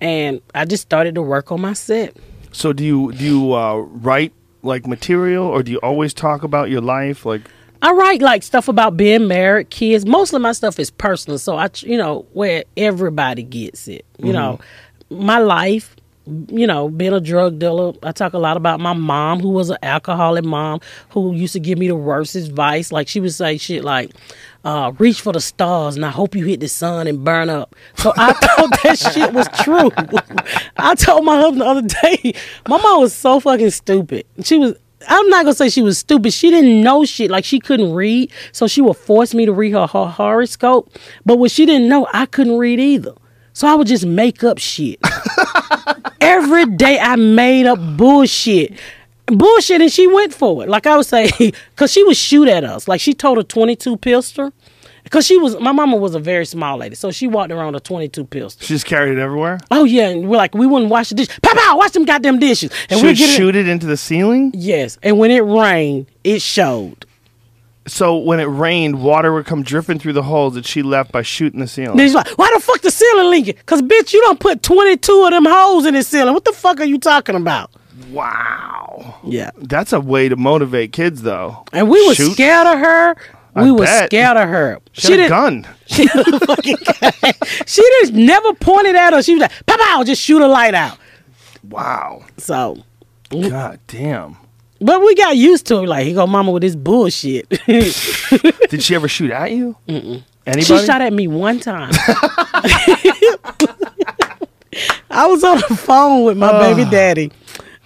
and 0.00 0.40
I 0.54 0.64
just 0.64 0.82
started 0.82 1.14
to 1.16 1.22
work 1.22 1.50
on 1.52 1.60
my 1.60 1.72
set. 1.74 2.16
So 2.52 2.72
do 2.72 2.84
you 2.84 3.12
do 3.12 3.24
you 3.24 3.52
uh, 3.54 3.76
write 3.76 4.32
like 4.62 4.86
material, 4.86 5.46
or 5.46 5.62
do 5.62 5.70
you 5.72 5.78
always 5.78 6.12
talk 6.12 6.42
about 6.42 6.68
your 6.68 6.80
life? 6.82 7.24
Like, 7.24 7.42
I 7.82 7.92
write 7.92 8.20
like 8.20 8.42
stuff 8.42 8.68
about 8.68 8.96
being 8.96 9.26
married, 9.26 9.70
kids. 9.70 10.04
Most 10.04 10.32
of 10.32 10.42
my 10.42 10.52
stuff 10.52 10.78
is 10.78 10.90
personal, 10.90 11.38
so 11.38 11.56
I, 11.56 11.70
you 11.78 11.96
know, 11.96 12.26
where 12.32 12.64
everybody 12.76 13.42
gets 13.42 13.88
it. 13.88 14.04
You 14.18 14.32
know, 14.32 14.60
my 15.08 15.38
life. 15.38 15.96
You 16.26 16.66
know, 16.66 16.88
being 16.88 17.14
a 17.14 17.18
drug 17.18 17.58
dealer. 17.58 17.92
I 18.04 18.12
talk 18.12 18.34
a 18.34 18.38
lot 18.38 18.56
about 18.56 18.78
my 18.78 18.92
mom, 18.92 19.40
who 19.40 19.48
was 19.48 19.70
an 19.70 19.78
alcoholic 19.82 20.44
mom, 20.44 20.80
who 21.08 21.34
used 21.34 21.54
to 21.54 21.60
give 21.60 21.76
me 21.76 21.88
the 21.88 21.96
worst 21.96 22.36
advice. 22.36 22.92
Like 22.92 23.08
she 23.08 23.18
would 23.18 23.32
say 23.32 23.56
shit 23.56 23.82
like, 23.82 24.10
uh, 24.64 24.92
"Reach 24.98 25.22
for 25.22 25.32
the 25.32 25.40
stars, 25.40 25.96
and 25.96 26.04
I 26.04 26.10
hope 26.10 26.36
you 26.36 26.44
hit 26.44 26.60
the 26.60 26.68
sun 26.68 27.08
and 27.08 27.24
burn 27.24 27.48
up." 27.50 27.74
So 27.96 28.12
I 28.16 28.32
thought 28.34 28.82
that 28.82 28.98
shit 28.98 29.32
was 29.32 29.48
true. 29.64 29.90
I 30.76 30.94
told 30.94 31.24
my 31.24 31.36
husband 31.36 31.62
the 31.62 31.66
other 31.66 31.82
day, 31.82 32.34
my 32.68 32.80
mom 32.80 33.00
was 33.00 33.14
so 33.14 33.40
fucking 33.40 33.70
stupid. 33.70 34.24
She 34.44 34.58
was 34.58 34.76
I'm 35.08 35.28
not 35.28 35.44
gonna 35.44 35.54
say 35.54 35.68
she 35.68 35.82
was 35.82 35.98
stupid. 35.98 36.32
She 36.32 36.50
didn't 36.50 36.82
know 36.82 37.04
shit. 37.04 37.30
Like 37.30 37.44
she 37.44 37.58
couldn't 37.58 37.92
read, 37.94 38.30
so 38.52 38.66
she 38.66 38.80
would 38.80 38.96
force 38.96 39.34
me 39.34 39.46
to 39.46 39.52
read 39.52 39.72
her, 39.72 39.86
her 39.86 40.06
horoscope. 40.06 40.90
But 41.24 41.38
what 41.38 41.50
she 41.50 41.66
didn't 41.66 41.88
know, 41.88 42.06
I 42.12 42.26
couldn't 42.26 42.58
read 42.58 42.78
either. 42.80 43.14
So 43.52 43.66
I 43.66 43.74
would 43.74 43.86
just 43.86 44.06
make 44.06 44.44
up 44.44 44.58
shit. 44.58 44.98
Every 46.20 46.66
day 46.66 46.98
I 46.98 47.16
made 47.16 47.66
up 47.66 47.78
bullshit. 47.96 48.78
Bullshit, 49.26 49.80
and 49.80 49.92
she 49.92 50.06
went 50.06 50.34
for 50.34 50.62
it. 50.64 50.68
Like 50.68 50.86
I 50.86 50.96
would 50.96 51.06
say, 51.06 51.30
because 51.70 51.92
she 51.92 52.04
would 52.04 52.16
shoot 52.16 52.48
at 52.48 52.64
us. 52.64 52.88
Like 52.88 53.00
she 53.00 53.14
told 53.14 53.38
a 53.38 53.44
22 53.44 53.96
pistol. 53.98 54.52
Because 55.10 55.26
she 55.26 55.36
was, 55.38 55.58
my 55.58 55.72
mama 55.72 55.96
was 55.96 56.14
a 56.14 56.20
very 56.20 56.46
small 56.46 56.76
lady, 56.78 56.94
so 56.94 57.10
she 57.10 57.26
walked 57.26 57.50
around 57.50 57.74
a 57.74 57.80
22 57.80 58.24
pistol. 58.26 58.64
she 58.64 58.74
just 58.74 58.86
carried 58.86 59.18
it 59.18 59.20
everywhere. 59.20 59.58
Oh 59.72 59.82
yeah, 59.82 60.08
and 60.08 60.28
we're 60.28 60.36
like, 60.36 60.54
we 60.54 60.66
wouldn't 60.68 60.88
wash 60.88 61.08
the 61.08 61.16
dish. 61.16 61.26
Pow 61.42 61.52
pow, 61.52 61.76
wash 61.78 61.90
them 61.90 62.04
goddamn 62.04 62.38
dishes. 62.38 62.70
And 62.88 63.02
we 63.02 63.16
shoot 63.16 63.56
it 63.56 63.66
into 63.66 63.86
the 63.86 63.96
ceiling. 63.96 64.52
Yes, 64.54 64.98
and 65.02 65.18
when 65.18 65.32
it 65.32 65.40
rained, 65.40 66.06
it 66.22 66.40
showed. 66.40 67.06
So 67.88 68.18
when 68.18 68.38
it 68.38 68.44
rained, 68.44 69.02
water 69.02 69.32
would 69.32 69.46
come 69.46 69.64
dripping 69.64 69.98
through 69.98 70.12
the 70.12 70.22
holes 70.22 70.54
that 70.54 70.64
she 70.64 70.82
left 70.82 71.10
by 71.10 71.22
shooting 71.22 71.58
the 71.58 71.66
ceiling. 71.66 71.96
Then 71.96 72.06
she's 72.06 72.14
like, 72.14 72.28
"Why 72.38 72.48
the 72.54 72.60
fuck 72.60 72.80
the 72.82 72.90
ceiling 72.92 73.30
leaking? 73.30 73.54
Cause 73.66 73.82
bitch, 73.82 74.12
you 74.12 74.20
don't 74.20 74.38
put 74.38 74.62
twenty 74.62 74.96
two 74.96 75.24
of 75.24 75.30
them 75.32 75.44
holes 75.44 75.86
in 75.86 75.94
the 75.94 76.04
ceiling. 76.04 76.34
What 76.34 76.44
the 76.44 76.52
fuck 76.52 76.78
are 76.78 76.84
you 76.84 76.98
talking 77.00 77.34
about?" 77.34 77.72
Wow, 78.12 79.16
Yeah, 79.24 79.50
that's 79.56 79.92
a 79.92 80.00
way 80.00 80.28
to 80.28 80.36
motivate 80.36 80.92
kids, 80.92 81.22
though. 81.22 81.64
and 81.72 81.88
we 81.88 82.06
were 82.06 82.14
Shoot. 82.14 82.32
scared 82.34 82.66
of 82.66 82.78
her. 82.78 83.16
I 83.54 83.64
We 83.64 83.72
were 83.72 83.84
bet. 83.84 84.06
scared 84.06 84.36
of 84.36 84.48
her. 84.48 84.78
She, 84.92 85.12
had 85.12 85.20
a 85.26 85.28
gun. 85.28 85.66
She, 85.86 86.06
fucking, 86.06 86.76
she 87.66 87.82
just 88.00 88.12
never 88.12 88.54
pointed 88.54 88.94
at 88.94 89.12
us. 89.12 89.24
She 89.24 89.34
was 89.34 89.40
like, 89.42 89.52
"Pow 89.66 90.04
just 90.04 90.22
shoot 90.22 90.40
a 90.40 90.46
light 90.46 90.72
out." 90.74 90.98
Wow. 91.68 92.24
So, 92.36 92.76
God 93.30 93.80
damn. 93.88 94.36
but 94.80 95.00
we 95.00 95.14
got 95.16 95.36
used 95.36 95.66
to 95.66 95.78
it. 95.82 95.86
Like, 95.88 96.06
he 96.06 96.12
go, 96.14 96.26
mama, 96.28 96.52
with 96.52 96.62
this 96.62 96.76
bullshit. 96.76 97.48
Did 97.66 98.82
she 98.82 98.94
ever 98.94 99.08
shoot 99.08 99.30
at 99.32 99.50
you? 99.50 99.76
Mm-mm. 99.88 100.22
Anybody? 100.46 100.62
She 100.62 100.86
shot 100.86 101.00
at 101.02 101.12
me 101.12 101.26
one 101.28 101.58
time. 101.60 101.90
I 105.10 105.26
was 105.26 105.42
on 105.42 105.56
the 105.68 105.76
phone 105.76 106.24
with 106.24 106.36
my 106.38 106.52
baby 106.60 106.88
daddy. 106.88 107.32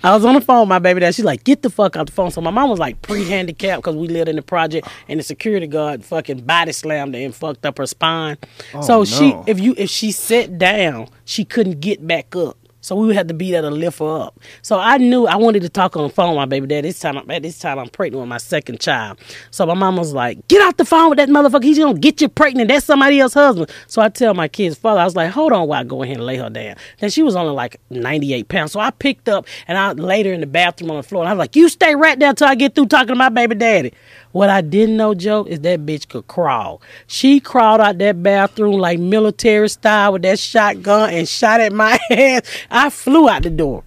I 0.04 0.14
was 0.14 0.22
on 0.26 0.34
the 0.34 0.40
phone 0.42 0.60
with 0.60 0.68
my 0.68 0.78
baby 0.78 1.00
daddy. 1.00 1.14
She's 1.14 1.24
like, 1.24 1.44
get 1.44 1.62
the 1.62 1.70
fuck 1.70 1.96
out 1.96 2.06
the 2.06 2.12
phone. 2.12 2.30
So 2.30 2.42
my 2.42 2.50
mom 2.50 2.68
was 2.68 2.78
like 2.78 3.00
pre-handicapped 3.00 3.82
because 3.82 3.96
we 3.96 4.06
lived 4.06 4.28
in 4.28 4.36
the 4.36 4.42
project 4.42 4.86
and 5.08 5.18
the 5.18 5.24
security 5.24 5.66
guard 5.66 6.04
fucking 6.04 6.42
body 6.42 6.72
slammed 6.72 7.14
her 7.14 7.20
and 7.22 7.34
fucked 7.34 7.64
up 7.64 7.78
her 7.78 7.86
spine. 7.86 8.36
Oh, 8.74 8.82
so 8.82 9.04
she 9.06 9.34
if 9.46 9.58
you 9.58 9.74
if 9.78 9.88
she 9.88 10.12
sat 10.12 10.58
down, 10.58 11.08
she 11.24 11.46
couldn't 11.46 11.80
get 11.80 12.06
back 12.06 12.36
up. 12.36 12.58
So 12.84 12.96
we 12.96 13.14
have 13.14 13.28
to 13.28 13.34
be 13.34 13.50
there 13.50 13.62
to 13.62 13.70
lift 13.70 13.98
her 14.00 14.22
up. 14.22 14.38
So 14.60 14.78
I 14.78 14.98
knew 14.98 15.26
I 15.26 15.36
wanted 15.36 15.62
to 15.62 15.70
talk 15.70 15.96
on 15.96 16.02
the 16.02 16.10
phone 16.10 16.30
with 16.30 16.36
my 16.36 16.44
baby 16.44 16.66
daddy. 16.66 16.88
This 16.88 17.00
time, 17.00 17.16
at 17.16 17.42
this 17.42 17.58
time, 17.58 17.78
I'm 17.78 17.88
pregnant 17.88 18.20
with 18.20 18.28
my 18.28 18.36
second 18.36 18.78
child. 18.78 19.18
So 19.50 19.64
my 19.64 19.72
mom 19.72 19.96
was 19.96 20.12
like, 20.12 20.46
"Get 20.48 20.60
off 20.60 20.76
the 20.76 20.84
phone 20.84 21.08
with 21.08 21.16
that 21.16 21.30
motherfucker. 21.30 21.64
He's 21.64 21.78
gonna 21.78 21.98
get 21.98 22.20
you 22.20 22.28
pregnant. 22.28 22.68
That's 22.68 22.84
somebody 22.84 23.20
else's 23.20 23.34
husband." 23.34 23.70
So 23.86 24.02
I 24.02 24.10
tell 24.10 24.34
my 24.34 24.48
kid's 24.48 24.76
father, 24.76 25.00
I 25.00 25.04
was 25.04 25.16
like, 25.16 25.30
"Hold 25.30 25.52
on, 25.52 25.66
while 25.66 25.80
I 25.80 25.84
go 25.84 26.02
ahead 26.02 26.18
and 26.18 26.26
lay 26.26 26.36
her 26.36 26.50
down." 26.50 26.74
Then 27.00 27.08
she 27.08 27.22
was 27.22 27.36
only 27.36 27.52
like 27.52 27.80
98 27.88 28.48
pounds. 28.48 28.72
So 28.72 28.80
I 28.80 28.90
picked 28.90 29.30
up 29.30 29.46
and 29.66 29.78
I 29.78 29.92
laid 29.92 30.26
her 30.26 30.32
in 30.34 30.40
the 30.40 30.46
bathroom 30.46 30.90
on 30.90 30.98
the 30.98 31.02
floor. 31.02 31.22
And 31.22 31.30
I 31.30 31.32
was 31.32 31.38
like, 31.38 31.56
"You 31.56 31.70
stay 31.70 31.94
right 31.94 32.18
there 32.18 32.34
till 32.34 32.48
I 32.48 32.54
get 32.54 32.74
through 32.74 32.86
talking 32.86 33.08
to 33.08 33.14
my 33.14 33.30
baby 33.30 33.54
daddy." 33.54 33.94
What 34.34 34.50
I 34.50 34.62
didn't 34.62 34.96
know, 34.96 35.14
Joe, 35.14 35.44
is 35.44 35.60
that 35.60 35.86
bitch 35.86 36.08
could 36.08 36.26
crawl. 36.26 36.82
She 37.06 37.38
crawled 37.38 37.80
out 37.80 37.98
that 37.98 38.20
bathroom 38.20 38.78
like 38.78 38.98
military 38.98 39.68
style 39.68 40.12
with 40.12 40.22
that 40.22 40.40
shotgun 40.40 41.10
and 41.10 41.28
shot 41.28 41.60
at 41.60 41.72
my 41.72 41.98
ass. 42.10 42.42
I 42.68 42.90
flew 42.90 43.28
out 43.28 43.44
the 43.44 43.50
door 43.50 43.84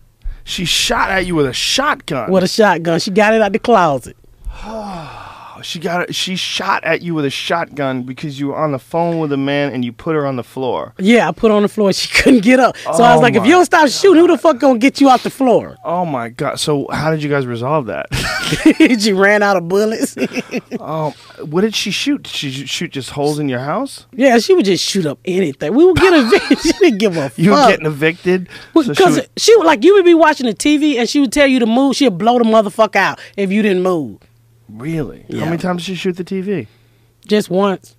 she 0.48 0.64
shot 0.64 1.12
at 1.12 1.26
you 1.26 1.36
with 1.36 1.46
a 1.46 1.54
shotgun. 1.54 2.32
with 2.32 2.42
a 2.42 2.48
shotgun. 2.48 3.02
She 3.02 3.12
got 3.12 3.34
it 3.34 3.42
out 3.42 3.52
the 3.52 3.60
closet. 3.60 4.16
She 5.62 5.80
got. 5.80 6.14
She 6.14 6.36
shot 6.36 6.84
at 6.84 7.02
you 7.02 7.14
with 7.14 7.26
a 7.26 7.30
shotgun 7.30 8.04
because 8.04 8.40
you 8.40 8.48
were 8.48 8.56
on 8.58 8.72
the 8.72 8.80
phone 8.80 9.20
with 9.20 9.32
a 9.32 9.38
man 9.38 9.74
and 9.74 9.84
you 9.84 9.92
put 9.92 10.16
her 10.16 10.26
on 10.26 10.36
the 10.36 10.44
floor. 10.44 10.94
Yeah, 11.00 11.28
I 11.28 11.32
put 11.32 11.50
her 11.52 11.56
on 11.58 11.64
the 11.64 11.68
floor. 11.70 11.92
She 11.94 12.08
couldn't 12.24 12.42
get 12.44 12.60
up. 12.60 12.78
So 12.78 13.04
I 13.04 13.12
Oh 13.12 13.16
was 13.16 13.22
like, 13.22 13.36
if 13.36 13.46
you 13.46 13.52
don't 13.52 13.66
stop 13.66 13.90
shooting, 13.90 14.22
who 14.22 14.28
the 14.28 14.38
fuck 14.38 14.60
gonna 14.60 14.80
get 14.80 15.02
you 15.02 15.10
off 15.10 15.24
the 15.24 15.30
floor? 15.30 15.76
Oh 15.84 16.06
my 16.06 16.30
god! 16.30 16.60
So 16.60 16.88
how 16.92 17.12
did 17.12 17.22
you 17.24 17.30
guys 17.30 17.46
resolve 17.46 17.88
that? 17.88 18.08
she 19.00 19.14
ran 19.14 19.44
out 19.44 19.58
of 19.58 19.68
bullets. 19.68 20.16
um, 20.80 21.14
what 21.42 21.62
did 21.62 21.76
she 21.76 21.92
shoot? 21.92 22.24
Did 22.24 22.32
she 22.34 22.52
shoot 22.66 22.92
just 22.92 23.10
holes 23.12 23.40
in 23.40 23.50
your 23.50 23.60
house? 23.60 24.06
yeah, 24.14 24.38
she 24.40 24.54
would 24.54 24.66
just 24.66 24.84
shoot 24.84 25.06
up 25.06 25.20
anything. 25.26 25.74
We 25.74 25.86
would 25.86 25.98
get 25.98 26.14
evicted. 26.14 26.60
she 26.60 26.72
didn't 26.74 26.98
give 27.00 27.18
a 27.18 27.30
fuck. 27.30 27.38
You 27.40 27.52
were 27.52 27.68
getting 27.68 27.86
evicted. 27.86 28.50
so 28.74 28.82
she 28.84 28.90
Because 28.90 29.16
would- 29.18 29.30
she, 29.38 29.56
would 29.58 29.66
like 29.66 29.84
you 29.84 29.94
would 29.96 30.06
be 30.06 30.14
watching 30.14 30.46
the 30.46 30.54
TV 30.54 30.98
and 30.98 31.10
she 31.10 31.20
would 31.20 31.32
tell 31.34 31.48
you 31.48 31.60
to 31.60 31.66
move. 31.66 31.96
She'd 31.96 32.18
blow 32.18 32.38
the 32.38 32.44
motherfucker 32.46 32.96
out 32.96 33.20
if 33.36 33.52
you 33.52 33.62
didn't 33.62 33.84
move. 33.84 34.20
Really? 34.70 35.26
Yeah. 35.28 35.42
How 35.42 35.46
many 35.46 35.58
times 35.58 35.86
did 35.86 35.92
she 35.92 35.96
shoot 35.96 36.18
the 36.18 36.24
TV? 36.24 36.68
Just 37.26 37.50
once. 37.50 37.96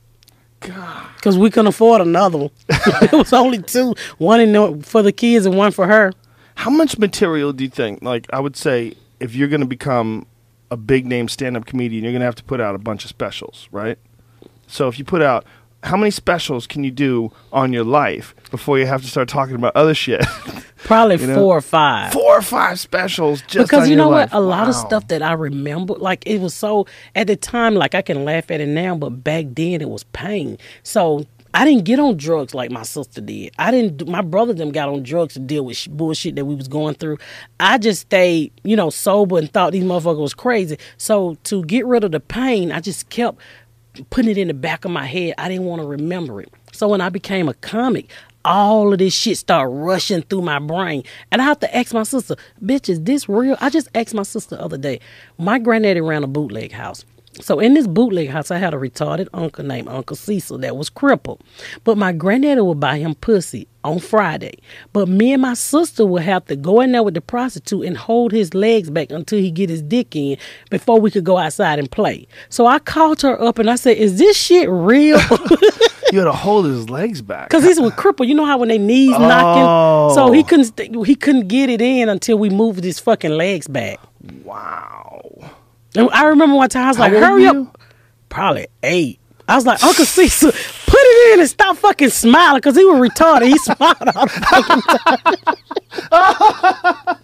God. 0.61 1.07
Because 1.17 1.39
we 1.39 1.51
couldn't 1.51 1.69
afford 1.69 2.01
another 2.01 2.39
one. 2.39 2.51
it 2.69 3.13
was 3.13 3.33
only 3.33 3.63
two. 3.63 3.95
One 4.19 4.41
in 4.41 4.53
the, 4.53 4.81
for 4.83 5.03
the 5.03 5.13
kids 5.13 5.47
and 5.47 5.57
one 5.57 5.73
for 5.73 5.87
her. 5.87 6.13
How 6.57 6.71
much 6.71 6.99
material 6.99 7.53
do 7.53 7.65
you 7.65 7.71
think? 7.71 8.03
Like, 8.03 8.27
I 8.33 8.41
would 8.41 8.57
say, 8.57 8.95
if 9.21 9.35
you're 9.35 9.49
going 9.49 9.61
to 9.61 9.67
become 9.67 10.27
a 10.71 10.77
big 10.77 11.07
name 11.07 11.29
stand 11.29 11.57
up 11.57 11.67
comedian, 11.67 12.05
you're 12.05 12.13
going 12.13 12.21
to 12.21 12.27
have 12.27 12.35
to 12.37 12.45
put 12.45 12.61
out 12.61 12.75
a 12.75 12.79
bunch 12.79 13.05
of 13.05 13.09
specials, 13.09 13.69
right? 13.71 13.99
So 14.67 14.89
if 14.89 14.99
you 14.99 15.05
put 15.05 15.23
out, 15.23 15.45
how 15.83 15.97
many 15.97 16.11
specials 16.11 16.67
can 16.67 16.83
you 16.85 16.91
do 16.91 17.31
on 17.53 17.73
your 17.73 17.85
life 17.85 18.35
before 18.51 18.79
you 18.79 18.87
have 18.87 19.03
to 19.03 19.09
start 19.09 19.29
talking 19.29 19.55
about 19.55 19.77
other 19.77 19.95
shit? 19.95 20.25
Probably 20.85 21.17
You 21.17 21.27
know? 21.29 21.35
four 21.37 21.57
or 21.59 21.61
five. 21.61 22.13
Four 22.13 22.39
or 22.39 22.43
five 22.43 22.79
specials 22.81 23.43
just 23.43 23.71
because 23.71 23.89
you 23.89 23.97
know 23.97 24.09
life. 24.09 24.33
what 24.33 24.39
a 24.39 24.41
lot 24.41 24.69
of 24.69 24.75
stuff 24.75 25.09
that 25.09 25.23
i 25.23 25.33
remember 25.33 25.95
like 25.95 26.25
it 26.27 26.41
was 26.41 26.55
so 26.55 26.87
at 27.17 27.27
the 27.27 27.35
time 27.37 27.75
like 27.75 27.95
i 27.97 28.03
can 28.03 28.25
laugh 28.25 28.51
at 28.51 28.61
it 28.61 28.69
now 28.69 28.95
but 28.97 29.11
back 29.11 29.45
then 29.51 29.81
it 29.81 29.89
was 29.89 30.05
pain 30.05 30.57
so 30.83 31.27
I 31.55 31.65
didn't 31.65 31.85
get 31.85 31.99
on 31.99 32.19
drugs 32.19 32.55
like 32.55 32.71
my 32.71 32.83
sister 32.83 33.23
did. 33.23 33.55
I 33.59 33.71
didn't. 33.71 34.07
My 34.07 34.21
brother 34.21 34.53
them 34.53 34.71
got 34.71 34.91
on 34.91 35.03
drugs 35.03 35.33
to 35.33 35.41
deal 35.41 35.65
with 35.65 35.79
sh- 35.79 35.89
bullshit 35.89 36.37
that 36.37 36.45
we 36.45 36.55
was 36.55 36.69
going 36.69 36.95
through. 36.95 37.17
I 37.59 37.79
just 37.79 38.03
stayed, 38.03 38.53
you 38.65 38.77
know, 38.77 38.91
sober 38.91 39.39
and 39.39 39.51
thought 39.51 39.73
these 39.73 39.83
motherfuckers 39.83 40.21
was 40.21 40.35
crazy. 40.35 40.79
So 40.99 41.39
to 41.45 41.65
get 41.65 41.87
rid 41.87 42.05
of 42.05 42.13
the 42.13 42.21
pain, 42.21 42.71
I 42.71 42.81
just 42.81 43.09
kept 43.09 43.41
putting 44.11 44.31
it 44.31 44.39
in 44.39 44.49
the 44.49 44.55
back 44.55 44.85
of 44.85 44.91
my 44.91 45.07
head. 45.07 45.35
I 45.39 45.49
didn't 45.49 45.67
want 45.67 45.83
to 45.83 45.89
remember 45.89 46.41
it. 46.41 46.53
So 46.73 46.89
when 46.89 47.01
I 47.01 47.09
became 47.09 47.49
a 47.49 47.55
comic, 47.55 48.09
all 48.45 48.93
of 48.93 48.99
this 48.99 49.15
shit 49.15 49.37
started 49.37 49.71
rushing 49.71 50.23
through 50.23 50.43
my 50.43 50.59
brain. 50.59 51.03
And 51.31 51.43
I 51.43 51.45
have 51.45 51.61
to 51.61 51.77
ask 51.77 51.93
my 51.93 52.03
sister, 52.03 52.37
bitch, 52.65 52.89
is 52.89 53.03
this 53.03 53.29
real? 53.29 53.57
I 53.61 53.71
just 53.71 53.89
asked 53.95 54.15
my 54.15 54.23
sister 54.23 54.57
the 54.57 54.63
other 54.63 54.79
day. 54.79 55.01
My 55.39 55.59
granddaddy 55.59 56.01
ran 56.01 56.25
a 56.25 56.29
bootleg 56.29 56.73
house. 56.73 57.05
So 57.41 57.61
in 57.61 57.75
this 57.75 57.87
bootleg 57.87 58.31
house, 58.31 58.51
I 58.51 58.59
had 58.59 58.75
a 58.75 58.79
retarded 58.79 59.29
uncle 59.33 59.65
named 59.65 59.89
Uncle 59.89 60.17
Cecil 60.17 60.59
that 60.59 60.77
was 60.77 60.91
crippled. 60.91 61.43
But 61.85 61.99
my 61.99 62.13
granddaddy 62.13 62.61
would 62.61 62.81
buy 62.81 62.99
him 62.99 63.15
pussy 63.15 63.69
on 63.89 63.99
Friday. 63.99 64.59
But 64.93 65.09
me 65.09 65.33
and 65.33 65.43
my 65.43 65.55
sister 65.55 66.05
would 66.05 66.23
have 66.23 66.45
to 66.47 66.57
go 66.57 66.81
in 66.81 66.93
there 66.93 67.03
with 67.03 67.15
the 67.15 67.21
prostitute 67.21 67.85
and 67.85 67.97
hold 67.97 68.33
his 68.33 68.55
legs 68.55 68.91
back 68.91 69.11
until 69.11 69.39
he 69.39 69.51
get 69.51 69.71
his 69.71 69.83
dick 69.83 70.15
in 70.15 70.37
before 70.71 71.01
we 71.01 71.11
could 71.11 71.25
go 71.25 71.39
outside 71.39 71.79
and 71.79 71.91
play. 71.91 72.27
So 72.49 72.67
I 72.67 72.79
called 72.79 73.23
her 73.23 73.41
up 73.43 73.59
and 73.59 73.71
I 73.71 73.77
said, 73.77 73.97
"Is 73.97 74.19
this 74.19 74.37
shit 74.37 74.69
real?" 74.69 75.19
You 76.11 76.21
had 76.21 76.25
to 76.25 76.33
hold 76.33 76.65
his 76.65 76.89
legs 76.89 77.21
back. 77.21 77.51
Because 77.51 77.65
he's 77.65 77.77
a 77.77 77.83
cripple. 77.91 78.27
You 78.27 78.35
know 78.35 78.47
how 78.47 78.57
when 78.57 78.71
they 78.71 78.79
knees 78.79 79.11
knocking, 79.11 80.15
so 80.15 80.33
he 80.33 80.41
oh. 80.41 80.45
couldn't 80.45 80.65
st- 80.65 81.07
he 81.07 81.15
couldn't 81.15 81.49
get 81.49 81.69
it 81.69 81.83
in 81.83 82.09
until 82.09 82.39
we 82.39 82.49
moved 82.49 82.83
his 82.83 82.99
fucking 82.99 83.33
legs 83.33 83.69
back. 83.69 84.01
Wow. 84.43 85.51
And 85.95 86.09
I 86.13 86.25
remember 86.25 86.57
one 86.57 86.69
time 86.71 86.87
I 86.87 86.89
was 86.89 86.97
How 86.97 87.03
like, 87.05 87.13
"Hurry 87.13 87.43
were 87.43 87.49
up!" 87.49 87.55
you? 87.57 87.73
Probably 88.31 88.69
eight. 88.83 89.21
I 89.49 89.57
was 89.57 89.65
like, 89.65 89.83
Uncle 89.83 90.05
Cecil, 90.05 90.53
in 91.33 91.41
and 91.41 91.49
stop 91.49 91.77
fucking 91.77 92.11
smiling 92.11 92.59
because 92.59 92.77
he 92.77 92.85
was 92.85 93.11
retarded. 93.11 93.49
He 93.49 93.59
smiled 93.59 93.97
all 94.15 94.27
the 94.27 94.33
fucking 94.51 94.83
time. 96.11 97.19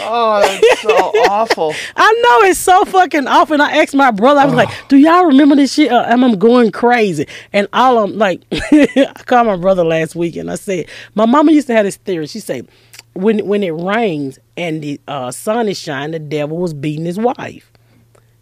Oh, 0.00 0.40
that's 0.40 0.82
so 0.82 0.94
awful. 1.30 1.74
I 1.96 2.12
know 2.22 2.48
it's 2.48 2.58
so 2.58 2.84
fucking 2.84 3.26
awful. 3.26 3.54
And 3.54 3.62
I 3.62 3.78
asked 3.78 3.94
my 3.94 4.10
brother, 4.10 4.40
I 4.40 4.44
was 4.44 4.54
like, 4.54 4.68
do 4.88 4.96
y'all 4.96 5.24
remember 5.24 5.56
this 5.56 5.74
shit? 5.74 5.90
Uh, 5.90 6.04
am 6.06 6.24
I 6.24 6.34
going 6.34 6.70
crazy? 6.70 7.26
And 7.52 7.68
all 7.72 7.98
of 7.98 8.10
them, 8.10 8.18
like, 8.18 8.42
I 8.52 9.12
called 9.26 9.46
my 9.46 9.56
brother 9.56 9.84
last 9.84 10.14
week 10.14 10.36
and 10.36 10.50
I 10.50 10.54
said, 10.56 10.86
my 11.14 11.26
mama 11.26 11.52
used 11.52 11.66
to 11.68 11.74
have 11.74 11.84
this 11.84 11.96
theory. 11.96 12.26
She 12.26 12.40
said, 12.40 12.68
when 13.14 13.46
when 13.46 13.64
it 13.64 13.70
rains 13.70 14.38
and 14.56 14.82
the 14.82 15.00
uh, 15.08 15.30
sun 15.32 15.68
is 15.68 15.78
shining, 15.78 16.12
the 16.12 16.18
devil 16.20 16.56
was 16.56 16.72
beating 16.72 17.04
his 17.04 17.18
wife. 17.18 17.72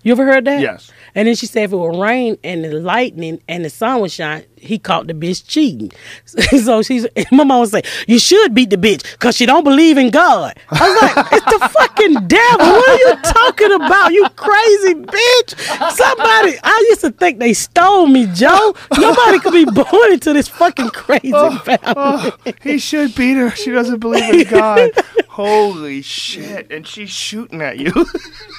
You 0.02 0.12
ever 0.12 0.24
heard 0.24 0.44
that? 0.44 0.60
Yes. 0.60 0.92
And 1.14 1.26
then 1.26 1.34
she 1.34 1.46
said 1.46 1.64
if 1.64 1.72
it 1.72 1.76
would 1.76 1.98
rain 1.98 2.38
and 2.44 2.62
the 2.62 2.72
lightning 2.74 3.40
and 3.48 3.64
the 3.64 3.70
sun 3.70 4.00
would 4.02 4.12
shine, 4.12 4.44
he 4.56 4.78
caught 4.78 5.06
the 5.06 5.14
bitch 5.14 5.46
cheating. 5.46 5.92
so 6.26 6.82
she's 6.82 7.06
my 7.32 7.44
mom 7.44 7.60
would 7.60 7.70
say, 7.70 7.82
You 8.06 8.18
should 8.18 8.54
beat 8.54 8.70
the 8.70 8.76
bitch 8.76 9.12
because 9.12 9.36
she 9.36 9.46
don't 9.46 9.64
believe 9.64 9.98
in 9.98 10.10
God. 10.10 10.56
I 10.70 10.88
was 10.88 11.02
like, 11.02 11.26
It's 11.32 11.44
the 11.44 11.68
fucking 11.68 12.14
devil. 12.28 12.66
What 12.66 12.88
are 12.88 12.96
you 12.96 13.16
talking 13.22 13.72
about? 13.72 14.12
You 14.12 14.28
crazy 14.36 14.94
bitch. 14.94 15.92
Somebody 15.92 16.58
I 16.62 16.86
used 16.90 17.02
to 17.02 17.10
think 17.10 17.38
they 17.38 17.52
stole 17.52 18.06
me, 18.06 18.26
Joe. 18.26 18.74
Nobody 18.98 19.38
could 19.38 19.52
be 19.52 19.64
born 19.64 20.12
into 20.12 20.32
this 20.32 20.48
fucking 20.48 20.90
crazy 20.90 21.32
oh, 21.34 21.50
oh, 21.52 21.58
family. 21.58 21.94
Oh, 21.96 22.36
he 22.62 22.78
should 22.78 23.14
beat 23.14 23.34
her. 23.34 23.50
She 23.50 23.70
doesn't 23.70 24.00
believe 24.00 24.46
in 24.46 24.48
God. 24.48 24.90
Holy 25.28 26.02
shit. 26.02 26.70
And 26.72 26.86
she's 26.86 27.10
shooting 27.10 27.60
at 27.60 27.78
you. 27.78 27.92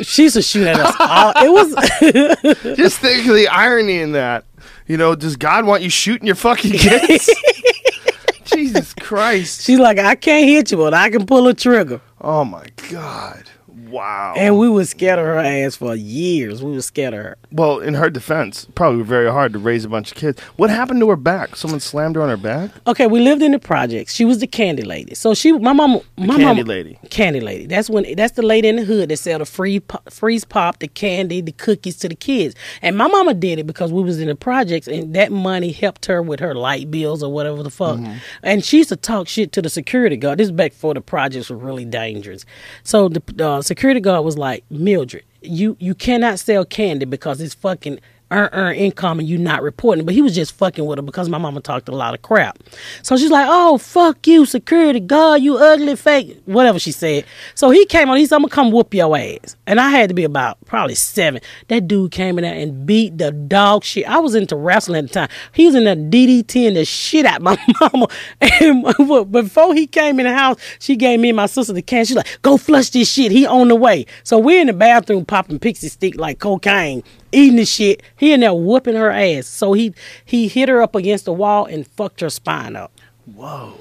she's 0.01 0.19
used 0.19 0.35
to 0.35 0.41
shoot 0.41 0.67
at 0.67 0.79
us 0.79 0.95
all. 0.99 1.33
It 1.37 1.49
was 1.49 2.75
Just 2.77 2.99
think 2.99 3.27
of 3.27 3.35
the 3.35 3.47
irony 3.47 3.99
in 3.99 4.11
that. 4.11 4.45
You 4.87 4.97
know, 4.97 5.15
does 5.15 5.35
God 5.35 5.65
want 5.65 5.83
you 5.83 5.89
shooting 5.89 6.27
your 6.27 6.35
fucking 6.35 6.71
kids? 6.71 7.29
Jesus 8.45 8.93
Christ. 8.93 9.63
she's 9.63 9.79
like, 9.79 9.99
I 9.99 10.15
can't 10.15 10.47
hit 10.47 10.71
you, 10.71 10.77
but 10.77 10.93
I 10.93 11.09
can 11.09 11.25
pull 11.25 11.47
a 11.47 11.53
trigger. 11.53 12.01
Oh 12.21 12.45
my 12.45 12.65
God. 12.89 13.43
Wow. 13.89 14.33
And 14.37 14.57
we 14.57 14.69
was 14.69 14.89
scared 14.89 15.19
of 15.19 15.25
her 15.25 15.39
ass 15.39 15.75
for 15.75 15.95
years. 15.95 16.63
We 16.63 16.71
was 16.71 16.85
scared 16.85 17.13
of 17.13 17.23
her. 17.23 17.37
well, 17.51 17.79
in 17.79 17.93
her 17.93 18.09
defense, 18.09 18.67
probably 18.75 19.03
very 19.03 19.31
hard 19.31 19.53
to 19.53 19.59
raise 19.59 19.85
a 19.85 19.89
bunch 19.89 20.11
of 20.11 20.17
kids. 20.17 20.41
What 20.57 20.69
happened 20.69 20.99
to 21.01 21.09
her 21.09 21.15
back? 21.15 21.55
Someone 21.55 21.79
slammed 21.79 22.15
her 22.15 22.21
on 22.21 22.29
her 22.29 22.37
back? 22.37 22.71
Okay, 22.85 23.07
we 23.07 23.19
lived 23.19 23.41
in 23.41 23.51
the 23.51 23.59
projects. 23.59 24.13
She 24.13 24.25
was 24.25 24.39
the 24.39 24.47
candy 24.47 24.83
lady. 24.83 25.15
So 25.15 25.33
she, 25.33 25.51
my 25.51 25.73
mom, 25.73 26.01
my 26.17 26.35
candy 26.37 26.61
mom, 26.61 26.67
lady. 26.67 26.99
candy 27.09 27.39
lady. 27.39 27.65
That's 27.65 27.89
when 27.89 28.05
that's 28.15 28.33
the 28.33 28.41
lady 28.41 28.67
in 28.67 28.75
the 28.75 28.83
hood 28.83 29.09
that 29.09 29.17
sell 29.17 29.39
the 29.39 29.45
free 29.45 29.79
pop, 29.79 30.11
freeze 30.11 30.45
pop, 30.45 30.79
the 30.79 30.87
candy, 30.87 31.41
the 31.41 31.53
cookies 31.53 31.97
to 31.97 32.09
the 32.09 32.15
kids. 32.15 32.55
And 32.81 32.97
my 32.97 33.07
mama 33.07 33.33
did 33.33 33.59
it 33.59 33.67
because 33.67 33.91
we 33.91 34.03
was 34.03 34.19
in 34.19 34.27
the 34.27 34.35
projects, 34.35 34.87
and 34.87 35.15
that 35.15 35.31
money 35.31 35.71
helped 35.71 36.05
her 36.05 36.21
with 36.21 36.39
her 36.39 36.53
light 36.53 36.91
bills 36.91 37.23
or 37.23 37.31
whatever 37.31 37.63
the 37.63 37.69
fuck. 37.69 37.97
Mm-hmm. 37.97 38.17
And 38.43 38.63
she 38.63 38.77
used 38.77 38.89
to 38.89 38.95
talk 38.95 39.27
shit 39.27 39.51
to 39.53 39.61
the 39.61 39.69
security 39.69 40.17
guard. 40.17 40.39
This 40.39 40.47
is 40.47 40.51
back 40.51 40.71
before 40.73 40.93
the 40.93 41.01
projects 41.01 41.49
were 41.49 41.57
really 41.57 41.85
dangerous. 41.85 42.45
So 42.83 43.09
the 43.09 43.21
uh, 43.45 43.61
security 43.61 43.76
guard 44.01 44.25
was 44.25 44.37
like, 44.37 44.63
Mildred, 44.69 45.23
you 45.41 45.77
you 45.79 45.93
cannot 45.95 46.39
sell 46.39 46.65
candy 46.65 47.05
because 47.05 47.39
it's 47.41 47.53
fucking 47.53 47.99
earn, 48.31 48.49
earn 48.51 48.75
income 48.75 49.19
and 49.19 49.27
you 49.27 49.37
not 49.37 49.61
reporting. 49.61 50.05
But 50.05 50.13
he 50.13 50.21
was 50.21 50.35
just 50.35 50.53
fucking 50.53 50.85
with 50.85 50.97
her 50.97 51.03
because 51.03 51.29
my 51.29 51.37
mama 51.37 51.61
talked 51.61 51.89
a 51.89 51.95
lot 51.95 52.13
of 52.13 52.21
crap. 52.21 52.59
So 53.01 53.17
she's 53.17 53.31
like, 53.31 53.47
oh, 53.49 53.77
fuck 53.77 54.25
you, 54.27 54.45
security 54.45 54.99
guard, 54.99 55.41
you 55.41 55.57
ugly 55.57 55.95
fake, 55.95 56.41
whatever 56.45 56.79
she 56.79 56.91
said. 56.91 57.25
So 57.55 57.69
he 57.69 57.85
came 57.85 58.09
on, 58.09 58.17
he 58.17 58.25
said, 58.25 58.35
I'm 58.35 58.43
to 58.43 58.49
come 58.49 58.71
whoop 58.71 58.93
your 58.93 59.17
ass. 59.17 59.55
And 59.65 59.79
I 59.79 59.89
had 59.89 60.09
to 60.09 60.15
be 60.15 60.23
about 60.23 60.57
probably 60.65 60.95
seven. 60.95 61.41
That 61.67 61.87
dude 61.87 62.11
came 62.11 62.37
in 62.37 62.43
there 62.43 62.55
and 62.55 62.85
beat 62.85 63.17
the 63.17 63.31
dog 63.31 63.83
shit. 63.83 64.07
I 64.09 64.19
was 64.19 64.35
into 64.35 64.55
wrestling 64.55 64.99
at 64.99 65.07
the 65.07 65.13
time. 65.13 65.29
He 65.53 65.65
was 65.65 65.75
in 65.75 65.85
there 65.85 65.95
DDTing 65.95 66.73
the 66.75 66.85
shit 66.85 67.25
out 67.25 67.41
my 67.41 67.57
mama. 67.81 68.07
And 68.41 69.31
before 69.31 69.73
he 69.73 69.87
came 69.87 70.19
in 70.19 70.25
the 70.25 70.33
house, 70.33 70.57
she 70.79 70.95
gave 70.95 71.19
me 71.19 71.29
and 71.29 71.35
my 71.35 71.45
sister 71.45 71.73
the 71.73 71.81
can. 71.81 72.05
She's 72.05 72.15
like, 72.15 72.41
go 72.41 72.57
flush 72.57 72.89
this 72.89 73.11
shit. 73.11 73.31
He 73.31 73.45
on 73.45 73.67
the 73.67 73.75
way. 73.75 74.05
So 74.23 74.37
we're 74.37 74.61
in 74.61 74.67
the 74.67 74.73
bathroom 74.73 75.25
popping 75.25 75.59
pixie 75.59 75.89
stick 75.89 76.15
like 76.15 76.39
cocaine 76.39 77.03
eating 77.31 77.57
the 77.57 77.65
shit. 77.65 78.01
He 78.15 78.33
in 78.33 78.41
there 78.41 78.53
whooping 78.53 78.95
her 78.95 79.11
ass. 79.11 79.47
So 79.47 79.73
he 79.73 79.93
he 80.23 80.47
hit 80.47 80.69
her 80.69 80.81
up 80.81 80.95
against 80.95 81.25
the 81.25 81.33
wall 81.33 81.65
and 81.65 81.87
fucked 81.87 82.21
her 82.21 82.29
spine 82.29 82.75
up. 82.75 82.91
Whoa. 83.25 83.73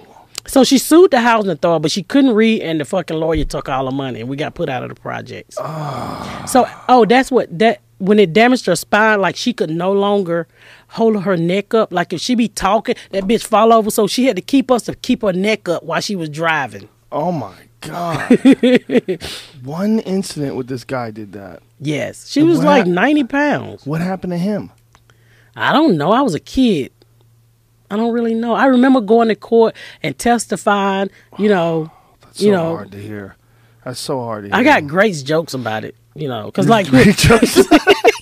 So 0.46 0.62
she 0.62 0.78
sued 0.78 1.10
the 1.10 1.20
housing 1.20 1.50
authority, 1.50 1.82
but 1.82 1.90
she 1.90 2.02
couldn't 2.04 2.34
read, 2.34 2.62
and 2.62 2.80
the 2.80 2.84
fucking 2.84 3.16
lawyer 3.16 3.44
took 3.44 3.68
all 3.68 3.86
the 3.86 3.90
money, 3.90 4.20
and 4.20 4.28
we 4.28 4.36
got 4.36 4.54
put 4.54 4.68
out 4.68 4.84
of 4.84 4.90
the 4.90 4.94
projects. 4.94 5.56
Ah. 5.60 6.44
So 6.46 6.68
oh, 6.88 7.04
that's 7.04 7.30
what 7.30 7.56
that 7.58 7.80
when 7.98 8.18
it 8.18 8.32
damaged 8.32 8.66
her 8.66 8.76
spine, 8.76 9.20
like 9.20 9.36
she 9.36 9.52
could 9.52 9.70
no 9.70 9.92
longer 9.92 10.46
hold 10.88 11.22
her 11.22 11.36
neck 11.36 11.74
up. 11.74 11.92
Like 11.92 12.12
if 12.12 12.20
she 12.20 12.34
be 12.34 12.48
talking, 12.48 12.94
that 13.10 13.24
bitch 13.24 13.44
fall 13.44 13.72
over. 13.72 13.90
So 13.90 14.06
she 14.06 14.26
had 14.26 14.36
to 14.36 14.42
keep 14.42 14.70
us 14.70 14.82
to 14.82 14.94
keep 14.94 15.22
her 15.22 15.32
neck 15.32 15.68
up 15.68 15.82
while 15.82 16.00
she 16.00 16.14
was 16.14 16.28
driving. 16.28 16.88
Oh 17.10 17.32
my 17.32 17.54
God. 17.86 19.22
One 19.62 19.98
incident 20.00 20.56
with 20.56 20.68
this 20.68 20.84
guy 20.84 21.10
did 21.10 21.32
that. 21.32 21.62
Yes, 21.80 22.28
she 22.28 22.42
was 22.42 22.62
like 22.62 22.84
hap- 22.84 22.94
ninety 22.94 23.24
pounds. 23.24 23.86
What 23.86 24.00
happened 24.00 24.32
to 24.32 24.38
him? 24.38 24.70
I 25.54 25.72
don't 25.72 25.96
know. 25.96 26.12
I 26.12 26.20
was 26.22 26.34
a 26.34 26.40
kid. 26.40 26.92
I 27.90 27.96
don't 27.96 28.12
really 28.12 28.34
know. 28.34 28.54
I 28.54 28.66
remember 28.66 29.00
going 29.00 29.28
to 29.28 29.36
court 29.36 29.74
and 30.02 30.18
testifying. 30.18 31.10
You 31.38 31.48
know, 31.48 31.90
That's 32.20 32.40
you 32.40 32.52
so 32.52 32.56
know, 32.56 32.76
hard 32.76 32.92
to 32.92 32.98
hear. 32.98 33.36
That's 33.84 34.00
so 34.00 34.20
hard 34.20 34.44
to 34.44 34.48
hear. 34.48 34.56
I 34.56 34.62
got 34.64 34.86
great 34.86 35.14
jokes 35.24 35.54
about 35.54 35.84
it. 35.84 35.94
You 36.14 36.28
know, 36.28 36.46
because 36.46 36.68
like, 36.68 36.88
great 36.88 37.16
jokes. 37.16 37.58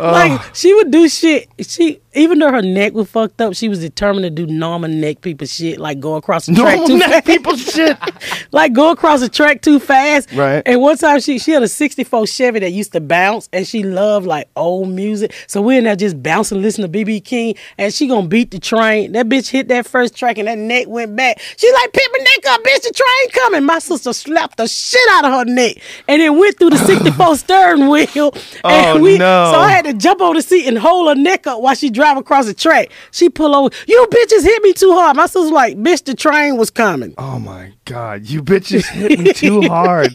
Oh. 0.00 0.10
like 0.12 0.54
she 0.54 0.72
would 0.74 0.90
do 0.90 1.08
shit. 1.08 1.48
She 1.60 2.00
even 2.14 2.38
though 2.38 2.50
her 2.50 2.62
neck 2.62 2.94
was 2.94 3.10
fucked 3.10 3.40
up, 3.42 3.54
she 3.54 3.68
was 3.68 3.80
determined 3.80 4.24
to 4.24 4.30
do 4.30 4.46
normal 4.46 4.88
neck 4.90 5.20
people 5.20 5.46
shit, 5.46 5.78
like 5.78 6.00
go 6.00 6.14
across 6.16 6.46
the 6.46 6.54
track 6.54 6.78
Normal 6.78 6.86
too 6.86 6.98
neck 6.98 7.10
fast. 7.10 7.26
people 7.26 7.56
shit. 7.56 7.98
like 8.52 8.72
go 8.72 8.90
across 8.90 9.20
the 9.20 9.28
track 9.28 9.60
too 9.62 9.78
fast. 9.78 10.32
Right. 10.32 10.62
And 10.64 10.80
one 10.80 10.96
time 10.96 11.20
she 11.20 11.38
she 11.38 11.50
had 11.50 11.62
a 11.62 11.68
'64 11.68 12.26
Chevy 12.26 12.60
that 12.60 12.70
used 12.70 12.92
to 12.92 13.00
bounce, 13.00 13.48
and 13.52 13.66
she 13.66 13.82
loved 13.82 14.26
like 14.26 14.48
old 14.56 14.88
music. 14.88 15.32
So 15.46 15.60
we're 15.60 15.78
in 15.78 15.84
there 15.84 15.96
just 15.96 16.22
bouncing, 16.22 16.62
listening 16.62 16.90
to 16.90 16.98
BB 17.04 17.24
King, 17.24 17.54
and 17.76 17.92
she 17.92 18.06
gonna 18.08 18.26
beat 18.26 18.50
the 18.50 18.58
train. 18.58 19.12
That 19.12 19.28
bitch 19.28 19.48
hit 19.48 19.68
that 19.68 19.86
first 19.86 20.16
track, 20.16 20.38
and 20.38 20.48
that 20.48 20.58
neck 20.58 20.86
went 20.88 21.14
back. 21.16 21.38
She 21.56 21.70
like, 21.72 21.92
"Pick 21.92 22.08
my 22.12 22.18
neck 22.18 22.46
up, 22.52 22.62
bitch! 22.64 22.82
The 22.82 22.92
train 22.94 23.30
coming!" 23.44 23.64
My 23.64 23.78
sister 23.78 24.12
slapped 24.12 24.56
the 24.56 24.66
shit 24.66 25.00
out 25.12 25.24
of 25.26 25.32
her 25.32 25.44
neck, 25.44 25.76
and 26.08 26.22
it 26.22 26.30
went 26.30 26.58
through 26.58 26.70
the 26.70 26.78
'64 26.78 27.36
steering 27.36 27.88
wheel. 27.88 28.32
And 28.64 28.98
Oh, 28.98 29.02
we, 29.02 29.18
no. 29.18 29.50
So 29.52 29.58
I 29.60 29.70
had 29.70 29.85
to 29.86 29.94
jump 29.94 30.20
on 30.20 30.34
the 30.34 30.42
seat 30.42 30.66
and 30.66 30.78
hold 30.78 31.08
her 31.08 31.14
neck 31.20 31.46
up 31.46 31.60
while 31.60 31.74
she 31.74 31.90
drive 31.90 32.16
across 32.16 32.46
the 32.46 32.54
track. 32.54 32.90
She 33.10 33.28
pull 33.28 33.54
over. 33.54 33.74
You 33.86 34.06
bitches 34.10 34.42
hit 34.42 34.62
me 34.62 34.72
too 34.72 34.92
hard. 34.92 35.16
My 35.16 35.26
sister's 35.26 35.50
like, 35.50 35.76
"Bitch, 35.76 36.04
the 36.04 36.14
train 36.14 36.56
was 36.56 36.70
coming." 36.70 37.14
Oh 37.18 37.38
my 37.38 37.72
god, 37.84 38.26
you 38.26 38.42
bitches 38.42 38.86
hit 38.86 39.18
me 39.18 39.32
too 39.32 39.62
hard. 39.68 40.14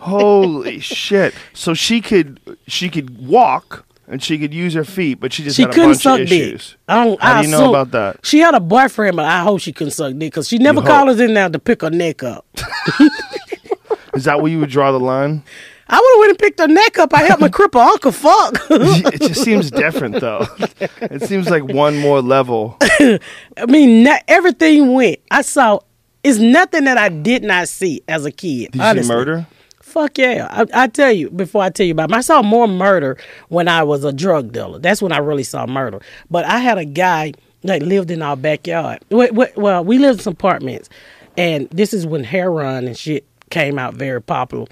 Holy 0.00 0.78
shit. 0.80 1.34
So 1.52 1.74
she 1.74 2.00
could 2.00 2.40
she 2.66 2.88
could 2.88 3.26
walk 3.26 3.84
and 4.08 4.22
she 4.22 4.38
could 4.38 4.52
use 4.52 4.74
her 4.74 4.84
feet, 4.84 5.20
but 5.20 5.32
she 5.32 5.42
just 5.44 5.56
She 5.56 5.62
had 5.62 5.70
a 5.70 5.74
couldn't 5.74 5.90
bunch 5.90 6.02
suck 6.02 6.20
of 6.20 6.28
dick. 6.28 6.60
I 6.88 7.04
don't. 7.04 7.20
How 7.20 7.38
I 7.38 7.42
do 7.42 7.48
you 7.48 7.56
know 7.56 7.70
about 7.70 7.90
that? 7.92 8.24
She 8.26 8.40
had 8.40 8.54
a 8.54 8.60
boyfriend, 8.60 9.16
but 9.16 9.24
I 9.24 9.42
hope 9.42 9.60
she 9.60 9.72
couldn't 9.72 9.92
suck 9.92 10.10
dick 10.12 10.18
because 10.18 10.48
she 10.48 10.58
never 10.58 10.82
called 10.82 11.08
us 11.08 11.18
in 11.20 11.34
there 11.34 11.48
to 11.48 11.58
pick 11.58 11.82
her 11.82 11.90
neck 11.90 12.22
up. 12.22 12.46
Is 14.14 14.24
that 14.24 14.42
where 14.42 14.52
you 14.52 14.58
would 14.60 14.68
draw 14.70 14.92
the 14.92 15.00
line? 15.00 15.42
I 15.88 15.96
would 15.96 16.10
have 16.14 16.18
went 16.20 16.30
and 16.30 16.38
picked 16.38 16.60
her 16.60 16.68
neck 16.68 16.98
up. 16.98 17.14
I 17.14 17.22
helped 17.24 17.40
my 17.40 17.48
cripple 17.48 17.80
uncle 17.80 18.12
fuck. 18.12 18.58
it 18.70 19.20
just 19.20 19.42
seems 19.42 19.70
different 19.70 20.20
though. 20.20 20.46
It 21.00 21.22
seems 21.22 21.50
like 21.50 21.64
one 21.64 21.98
more 21.98 22.22
level. 22.22 22.76
I 22.80 23.18
mean, 23.66 24.04
not, 24.04 24.22
everything 24.28 24.94
went. 24.94 25.20
I 25.30 25.42
saw. 25.42 25.80
It's 26.22 26.38
nothing 26.38 26.84
that 26.84 26.98
I 26.98 27.08
did 27.08 27.42
not 27.42 27.68
see 27.68 28.02
as 28.06 28.24
a 28.24 28.30
kid. 28.30 28.72
Did 28.72 28.76
you 28.76 28.82
honestly. 28.82 29.02
see 29.02 29.14
murder? 29.14 29.46
Fuck 29.80 30.18
yeah. 30.18 30.46
I, 30.50 30.84
I 30.84 30.86
tell 30.86 31.12
you, 31.12 31.28
before 31.30 31.62
I 31.62 31.68
tell 31.70 31.84
you 31.84 31.92
about 31.92 32.10
it, 32.10 32.16
I 32.16 32.20
saw 32.20 32.42
more 32.42 32.68
murder 32.68 33.18
when 33.48 33.66
I 33.68 33.82
was 33.82 34.04
a 34.04 34.12
drug 34.12 34.52
dealer. 34.52 34.78
That's 34.78 35.02
when 35.02 35.12
I 35.12 35.18
really 35.18 35.42
saw 35.42 35.66
murder. 35.66 36.00
But 36.30 36.44
I 36.46 36.60
had 36.60 36.78
a 36.78 36.84
guy 36.84 37.34
that 37.62 37.82
lived 37.82 38.10
in 38.10 38.22
our 38.22 38.36
backyard. 38.36 39.00
Well, 39.10 39.84
we 39.84 39.98
lived 39.98 40.20
in 40.20 40.22
some 40.22 40.32
apartments. 40.32 40.88
And 41.36 41.68
this 41.70 41.92
is 41.92 42.06
when 42.06 42.24
heroin 42.24 42.86
and 42.86 42.96
shit 42.96 43.26
came 43.50 43.78
out 43.78 43.94
very 43.94 44.22
popular 44.22 44.66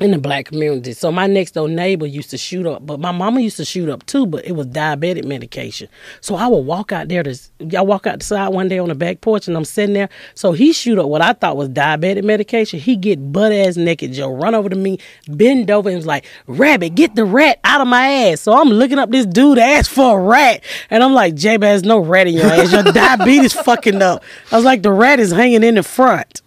in 0.00 0.10
the 0.10 0.18
black 0.18 0.46
community. 0.46 0.92
So 0.92 1.12
my 1.12 1.28
next 1.28 1.52
door 1.52 1.68
neighbor 1.68 2.06
used 2.06 2.30
to 2.30 2.38
shoot 2.38 2.66
up, 2.66 2.84
but 2.84 2.98
my 2.98 3.12
mama 3.12 3.40
used 3.40 3.56
to 3.58 3.64
shoot 3.64 3.88
up 3.88 4.04
too, 4.06 4.26
but 4.26 4.44
it 4.44 4.52
was 4.52 4.66
diabetic 4.66 5.24
medication. 5.24 5.88
So 6.20 6.34
I 6.34 6.48
would 6.48 6.66
walk 6.66 6.90
out 6.90 7.08
there 7.08 7.22
to 7.22 7.38
I 7.76 7.80
walk 7.80 8.06
out 8.06 8.18
the 8.18 8.24
side 8.24 8.48
one 8.48 8.66
day 8.66 8.80
on 8.80 8.88
the 8.88 8.96
back 8.96 9.20
porch 9.20 9.46
and 9.46 9.56
I'm 9.56 9.64
sitting 9.64 9.94
there. 9.94 10.08
So 10.34 10.50
he 10.50 10.72
shoot 10.72 10.98
up 10.98 11.06
what 11.06 11.22
I 11.22 11.32
thought 11.32 11.56
was 11.56 11.68
diabetic 11.68 12.24
medication. 12.24 12.80
He 12.80 12.96
get 12.96 13.32
butt 13.32 13.52
ass 13.52 13.76
naked, 13.76 14.12
Joe, 14.12 14.32
run 14.34 14.56
over 14.56 14.68
to 14.68 14.76
me, 14.76 14.98
bend 15.28 15.70
over 15.70 15.88
and 15.88 15.96
was 15.96 16.06
like, 16.06 16.24
Rabbit, 16.48 16.96
get 16.96 17.14
the 17.14 17.24
rat 17.24 17.60
out 17.62 17.80
of 17.80 17.86
my 17.86 18.08
ass. 18.08 18.40
So 18.40 18.52
I'm 18.52 18.70
looking 18.70 18.98
up 18.98 19.10
this 19.12 19.26
dude 19.26 19.58
ass 19.58 19.86
for 19.86 20.18
a 20.18 20.22
rat. 20.22 20.64
And 20.90 21.04
I'm 21.04 21.14
like, 21.14 21.36
J 21.36 21.56
there's 21.56 21.84
no 21.84 22.00
rat 22.00 22.26
in 22.26 22.34
your 22.34 22.46
ass. 22.46 22.72
Your 22.72 22.82
diabetes 22.92 23.52
fucking 23.52 24.02
up. 24.02 24.24
I 24.50 24.56
was 24.56 24.64
like, 24.64 24.82
the 24.82 24.92
rat 24.92 25.20
is 25.20 25.30
hanging 25.30 25.62
in 25.62 25.76
the 25.76 25.84
front. 25.84 26.42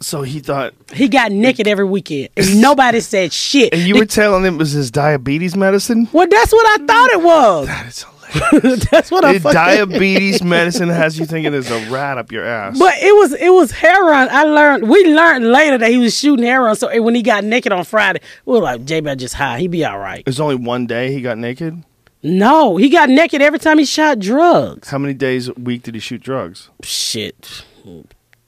So 0.00 0.22
he 0.22 0.40
thought, 0.40 0.74
He 0.92 1.08
got 1.08 1.32
naked 1.32 1.66
every 1.66 1.84
weekend. 1.84 2.28
And 2.36 2.60
nobody 2.60 3.00
said 3.12 3.32
shit. 3.32 3.72
and 3.74 3.82
you 3.82 3.96
were 3.96 4.06
telling 4.06 4.44
him 4.44 4.54
it 4.54 4.58
was 4.58 4.72
his 4.72 4.90
diabetes 4.90 5.56
medicine. 5.56 6.08
Well, 6.12 6.26
that's 6.28 6.52
what 6.52 6.80
I 6.80 6.84
thought 6.84 7.10
it 7.10 7.22
was. 7.22 7.66
That's 7.66 8.02
hilarious. 8.52 8.84
that's 8.90 9.10
what 9.10 9.24
I 9.24 9.38
fucking. 9.38 9.54
diabetes 9.54 10.42
medicine 10.44 10.88
has 10.88 11.18
you 11.18 11.24
thinking 11.26 11.50
there's 11.50 11.70
a 11.70 11.90
rat 11.90 12.18
up 12.18 12.30
your 12.30 12.44
ass. 12.44 12.78
But 12.78 12.94
it 12.98 13.14
was 13.14 13.32
it 13.32 13.50
was 13.52 13.70
heroin. 13.72 14.28
I 14.30 14.44
learned 14.44 14.88
we 14.88 15.02
learned 15.14 15.46
later 15.50 15.78
that 15.78 15.90
he 15.90 15.98
was 15.98 16.16
shooting 16.16 16.44
heroin. 16.44 16.76
So 16.76 17.00
when 17.02 17.14
he 17.14 17.22
got 17.22 17.42
naked 17.44 17.72
on 17.72 17.84
Friday, 17.84 18.20
we 18.44 18.52
were 18.54 18.60
like, 18.62 18.84
J 18.84 19.00
just 19.16 19.34
high. 19.34 19.60
He'd 19.60 19.70
be 19.70 19.84
all 19.84 19.98
right. 19.98 20.24
There's 20.24 20.40
only 20.40 20.56
one 20.56 20.86
day 20.86 21.12
he 21.12 21.20
got 21.22 21.38
naked. 21.38 21.82
No, 22.22 22.76
he 22.76 22.88
got 22.88 23.08
naked 23.08 23.40
every 23.40 23.60
time 23.60 23.78
he 23.78 23.84
shot 23.84 24.18
drugs. 24.18 24.90
How 24.90 24.98
many 24.98 25.14
days 25.14 25.48
a 25.48 25.52
week 25.54 25.84
did 25.84 25.94
he 25.94 26.00
shoot 26.00 26.20
drugs? 26.20 26.68
Shit, 26.82 27.62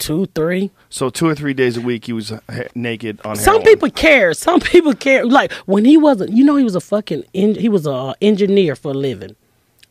two, 0.01 0.27
three. 0.35 0.71
So 0.89 1.09
two 1.11 1.27
or 1.29 1.35
three 1.37 1.55
days 1.55 1.77
a 1.77 1.81
week 1.81 2.07
he 2.07 2.13
was 2.13 2.31
ha- 2.31 2.41
naked 2.75 3.21
on 3.25 3.37
Some 3.37 3.55
heroin. 3.61 3.67
people 3.67 3.91
care. 3.91 4.35
Some 4.35 4.59
people 4.61 4.95
care. 4.95 5.25
Like 5.25 5.53
when 5.67 5.85
he 5.85 5.97
wasn't, 5.97 6.33
you 6.33 6.43
know, 6.43 6.57
he 6.57 6.65
was 6.65 6.75
a 6.75 6.81
fucking. 6.81 7.23
En- 7.35 7.55
he 7.55 7.69
was 7.69 7.87
a 7.87 7.93
uh, 7.93 8.15
engineer 8.21 8.75
for 8.75 8.91
a 8.91 8.95
living. 8.95 9.37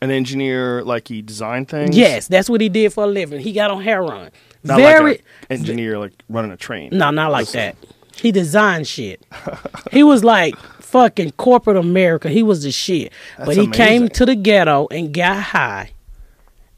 an 0.01 0.11
engineer 0.11 0.83
like 0.83 1.07
he 1.07 1.21
designed 1.21 1.69
things. 1.69 1.95
Yes, 1.95 2.27
that's 2.27 2.49
what 2.49 2.59
he 2.61 2.67
did 2.69 2.91
for 2.91 3.05
a 3.05 3.07
living. 3.07 3.39
He 3.39 3.53
got 3.53 3.71
on 3.71 3.81
heroin. 3.81 4.31
not 4.63 4.77
Very. 4.77 5.11
like 5.11 5.23
an 5.49 5.59
engineer 5.59 5.97
like 5.99 6.13
running 6.27 6.51
a 6.51 6.57
train. 6.57 6.89
No, 6.91 7.11
not 7.11 7.31
like 7.31 7.47
that. 7.51 7.75
He 8.15 8.31
designed 8.33 8.85
shit. 8.87 9.25
he 9.93 10.03
was 10.03 10.23
like 10.25 10.53
fucking 10.81 11.31
corporate 11.31 11.77
America. 11.77 12.27
He 12.29 12.43
was 12.43 12.63
the 12.63 12.71
shit. 12.71 13.13
but 13.37 13.45
That's 13.55 13.57
he 13.59 13.67
came 13.67 14.09
to 14.09 14.25
the 14.25 14.35
ghetto 14.35 14.87
and 14.91 15.13
got 15.13 15.41
high 15.41 15.91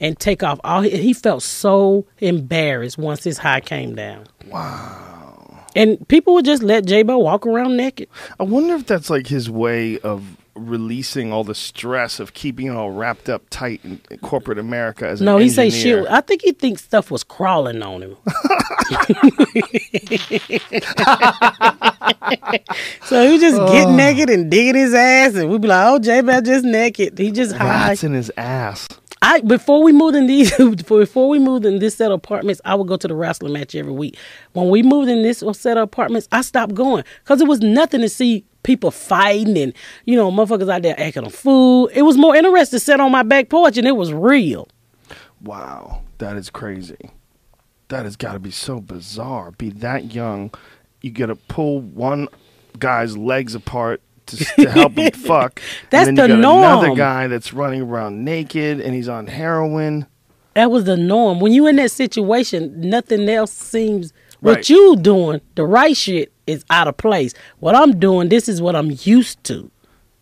and 0.02 0.20
take 0.20 0.43
off 0.43 0.60
all 0.66 0.82
he, 0.82 0.89
he 0.97 1.14
felt 1.14 1.43
so 1.43 2.06
embarrassed 2.20 2.97
once 2.97 3.24
his 3.24 3.38
high 3.38 3.62
came 3.62 3.95
down. 3.95 4.26
Wow. 4.47 5.68
And 5.74 6.06
people 6.10 6.34
would 6.34 6.43
just 6.43 6.64
let 6.64 6.86
J-Bo 6.86 7.18
walk 7.20 7.45
around 7.47 7.78
naked. 7.78 8.10
I 8.38 8.43
wonder 8.43 8.76
if 8.76 8.86
that's 8.88 9.10
like 9.10 9.28
his 9.28 9.49
way 9.49 9.99
of 9.99 10.36
releasing 10.54 11.32
all 11.32 11.45
the 11.45 11.56
stress 11.56 12.20
of 12.20 12.34
keeping 12.34 12.68
it 12.68 12.72
all 12.72 12.91
wrapped 12.91 13.30
up 13.30 13.43
tight 13.49 13.80
in, 13.86 14.02
in 14.10 14.18
corporate 14.18 14.60
America 14.60 15.08
as 15.08 15.22
No, 15.22 15.38
he 15.38 15.47
say 15.47 15.70
shit. 15.70 16.06
I 16.10 16.20
think 16.20 16.41
he 16.41 16.52
thinks 16.52 16.84
stuff 16.84 17.10
was 17.10 17.24
crawling 17.24 17.82
on 17.82 18.02
him. 18.02 18.18
so 23.06 23.30
he 23.30 23.39
just 23.39 23.58
get 23.72 23.89
naked 23.91 24.30
and 24.30 24.52
digging 24.52 24.76
his 24.76 24.93
ass, 24.93 25.36
and 25.36 25.49
we'd 25.49 25.62
be 25.62 25.70
like, 25.70 25.88
"Oh, 25.88 25.99
J 25.99 26.20
Bell 26.22 26.41
just 26.41 26.66
naked. 26.66 27.18
He 27.18 27.32
just 27.32 27.56
high." 27.56 27.89
Rats 27.89 28.04
in 28.04 28.14
his 28.14 28.30
ass. 28.36 28.89
I 29.22 29.41
before 29.41 29.84
we 29.84 29.91
moved 29.91 30.15
in 30.15 30.28
these 30.28 30.55
before 30.86 31.30
we 31.30 31.39
moved 31.39 31.65
in 31.65 31.80
this 31.80 31.95
set 31.95 32.11
of 32.11 32.15
apartments, 32.15 32.61
I 32.65 32.76
would 32.76 32.88
go 32.88 32.97
to 32.97 33.07
the 33.07 33.15
wrestling 33.15 33.53
match 33.53 33.76
every 33.76 33.91
week. 33.91 34.17
When 34.53 34.69
we 34.69 34.82
moved 34.82 35.09
in 35.09 35.22
this 35.22 35.43
set 35.53 35.78
of 35.78 35.84
apartments, 35.84 36.28
I 36.32 36.41
stopped 36.41 36.74
going 36.74 37.03
because 37.24 37.41
it 37.41 37.47
was 37.47 37.59
nothing 37.59 38.01
to 38.01 38.09
see 38.09 38.45
people 38.63 38.91
fighting 38.91 39.57
and 39.57 39.74
you 40.05 40.15
know 40.15 40.32
motherfuckers 40.32 40.72
out 40.72 40.82
there 40.82 40.99
acting 40.99 41.26
a 41.26 41.30
fool. 41.30 41.88
It 41.88 42.01
was 42.01 42.17
more 42.17 42.36
interesting 42.36 42.80
to 42.80 42.84
sit 42.84 42.99
on 42.99 43.11
my 43.11 43.24
back 43.24 43.49
porch 43.49 43.78
and 43.78 43.88
it 43.88 43.95
was 43.95 44.11
real. 44.11 44.67
Wow, 45.43 46.01
that 46.17 46.36
is 46.36 46.49
crazy. 46.49 47.11
That 47.89 48.05
has 48.05 48.15
got 48.15 48.34
to 48.34 48.39
be 48.39 48.51
so 48.51 48.80
bizarre. 48.80 49.51
Be 49.51 49.69
that 49.69 50.13
young, 50.13 50.53
you 51.01 51.11
got 51.11 51.28
to 51.28 51.36
pull 51.36 51.82
one 51.82 52.28
guy's 52.80 53.17
legs 53.17 53.53
apart 53.53 54.01
to, 54.32 54.46
to 54.64 54.70
help 54.72 54.98
him 54.98 55.12
fuck. 55.14 55.62
That's 55.90 56.08
and 56.10 56.18
then 56.18 56.30
the 56.30 56.36
you 56.38 56.42
got 56.42 56.84
Another 56.84 56.96
guy 56.96 57.28
that's 57.28 57.54
running 57.54 57.82
around 57.82 58.24
naked 58.26 58.80
and 58.82 58.94
he's 58.96 59.08
on 59.10 59.28
heroin. 59.28 60.08
That 60.54 60.70
was 60.72 60.84
the 60.84 60.98
norm. 60.98 61.40
When 61.40 61.54
you're 61.54 61.70
in 61.70 61.78
that 61.78 61.92
situation, 61.92 62.82
nothing 62.82 63.30
else 63.30 63.52
seems 63.54 64.12
what 64.42 64.56
Right. 64.58 64.70
you 64.70 64.96
doing, 64.98 65.40
the 65.56 65.66
right 65.66 65.96
shit 65.96 66.32
is 66.48 66.66
out 66.70 66.88
of 66.88 66.98
place. 66.98 67.34
What 67.60 67.76
I'm 67.76 68.00
doing, 68.00 68.30
this 68.30 68.50
is 68.50 68.62
what 68.62 68.76
I'm 68.76 68.92
used 69.04 69.44
to. 69.46 69.72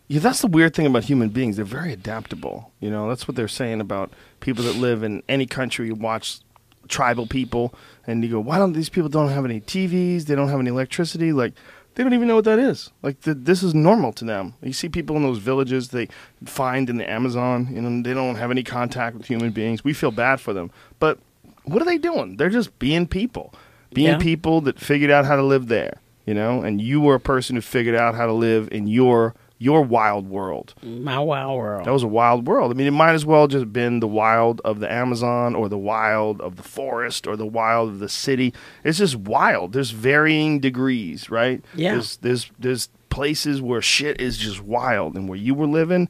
Yeah, 0.08 0.20
that's 0.20 0.40
the 0.40 0.46
weird 0.48 0.74
thing 0.74 0.86
about 0.86 1.04
human 1.04 1.28
beings. 1.30 1.56
They're 1.56 1.64
very 1.64 1.92
adaptable. 1.92 2.72
You 2.80 2.90
know, 2.90 3.08
that's 3.08 3.26
what 3.26 3.36
they're 3.36 3.48
saying 3.48 3.80
about 3.80 4.12
people 4.40 4.64
that 4.64 4.76
live 4.76 5.02
in 5.02 5.22
any 5.28 5.46
country. 5.46 5.86
You 5.86 5.94
watch 5.94 6.40
tribal 6.88 7.26
people, 7.28 7.72
and 8.08 8.22
you 8.24 8.28
go, 8.30 8.40
"Why 8.40 8.58
don't 8.58 8.72
these 8.72 8.88
people 8.88 9.08
don't 9.08 9.28
have 9.28 9.44
any 9.44 9.60
TVs? 9.60 10.24
They 10.24 10.34
don't 10.34 10.48
have 10.48 10.58
any 10.58 10.70
electricity. 10.70 11.32
Like, 11.32 11.52
they 12.00 12.04
don't 12.04 12.14
even 12.14 12.28
know 12.28 12.36
what 12.36 12.46
that 12.46 12.58
is. 12.58 12.90
Like, 13.02 13.20
th- 13.20 13.36
this 13.42 13.62
is 13.62 13.74
normal 13.74 14.10
to 14.14 14.24
them. 14.24 14.54
You 14.62 14.72
see 14.72 14.88
people 14.88 15.16
in 15.16 15.22
those 15.22 15.36
villages 15.36 15.88
they 15.88 16.08
find 16.46 16.88
in 16.88 16.96
the 16.96 17.08
Amazon. 17.10 17.68
You 17.70 17.82
know, 17.82 18.02
they 18.02 18.14
don't 18.14 18.36
have 18.36 18.50
any 18.50 18.62
contact 18.62 19.16
with 19.18 19.26
human 19.26 19.50
beings. 19.50 19.84
We 19.84 19.92
feel 19.92 20.10
bad 20.10 20.40
for 20.40 20.54
them, 20.54 20.70
but 20.98 21.18
what 21.64 21.82
are 21.82 21.84
they 21.84 21.98
doing? 21.98 22.38
They're 22.38 22.48
just 22.48 22.78
being 22.78 23.06
people, 23.06 23.52
being 23.92 24.12
Yeah. 24.12 24.16
people 24.18 24.62
that 24.62 24.80
figured 24.80 25.10
out 25.10 25.26
how 25.26 25.36
to 25.36 25.42
live 25.42 25.68
there. 25.68 26.00
You 26.24 26.32
know, 26.32 26.62
and 26.62 26.80
you 26.80 27.02
were 27.02 27.16
a 27.16 27.20
person 27.20 27.56
who 27.56 27.60
figured 27.60 27.94
out 27.96 28.14
how 28.14 28.24
to 28.24 28.32
live 28.32 28.68
in 28.72 28.86
your 28.86 29.34
your 29.62 29.82
wild 29.82 30.26
world. 30.26 30.72
My 30.82 31.18
wild 31.18 31.58
world. 31.58 31.84
That 31.84 31.92
was 31.92 32.02
a 32.02 32.08
wild 32.08 32.46
world. 32.46 32.70
I 32.72 32.74
mean, 32.74 32.86
it 32.86 32.92
might 32.92 33.12
as 33.12 33.26
well 33.26 33.46
just 33.46 33.70
been 33.72 34.00
the 34.00 34.08
wild 34.08 34.60
of 34.64 34.80
the 34.80 34.90
Amazon 34.90 35.54
or 35.54 35.68
the 35.68 35.76
wild 35.76 36.40
of 36.40 36.56
the 36.56 36.62
forest 36.62 37.26
or 37.26 37.36
the 37.36 37.46
wild 37.46 37.90
of 37.90 37.98
the 37.98 38.08
city. 38.08 38.54
It's 38.84 38.96
just 38.98 39.16
wild. 39.16 39.74
There's 39.74 39.90
varying 39.90 40.60
degrees, 40.60 41.28
right? 41.30 41.62
Yeah. 41.74 41.92
There's 41.92 42.16
there's 42.16 42.50
there's 42.58 42.88
places 43.10 43.60
where 43.60 43.82
shit 43.82 44.18
is 44.18 44.38
just 44.38 44.62
wild 44.62 45.14
and 45.14 45.28
where 45.28 45.38
you 45.38 45.52
were 45.54 45.66
living, 45.66 46.08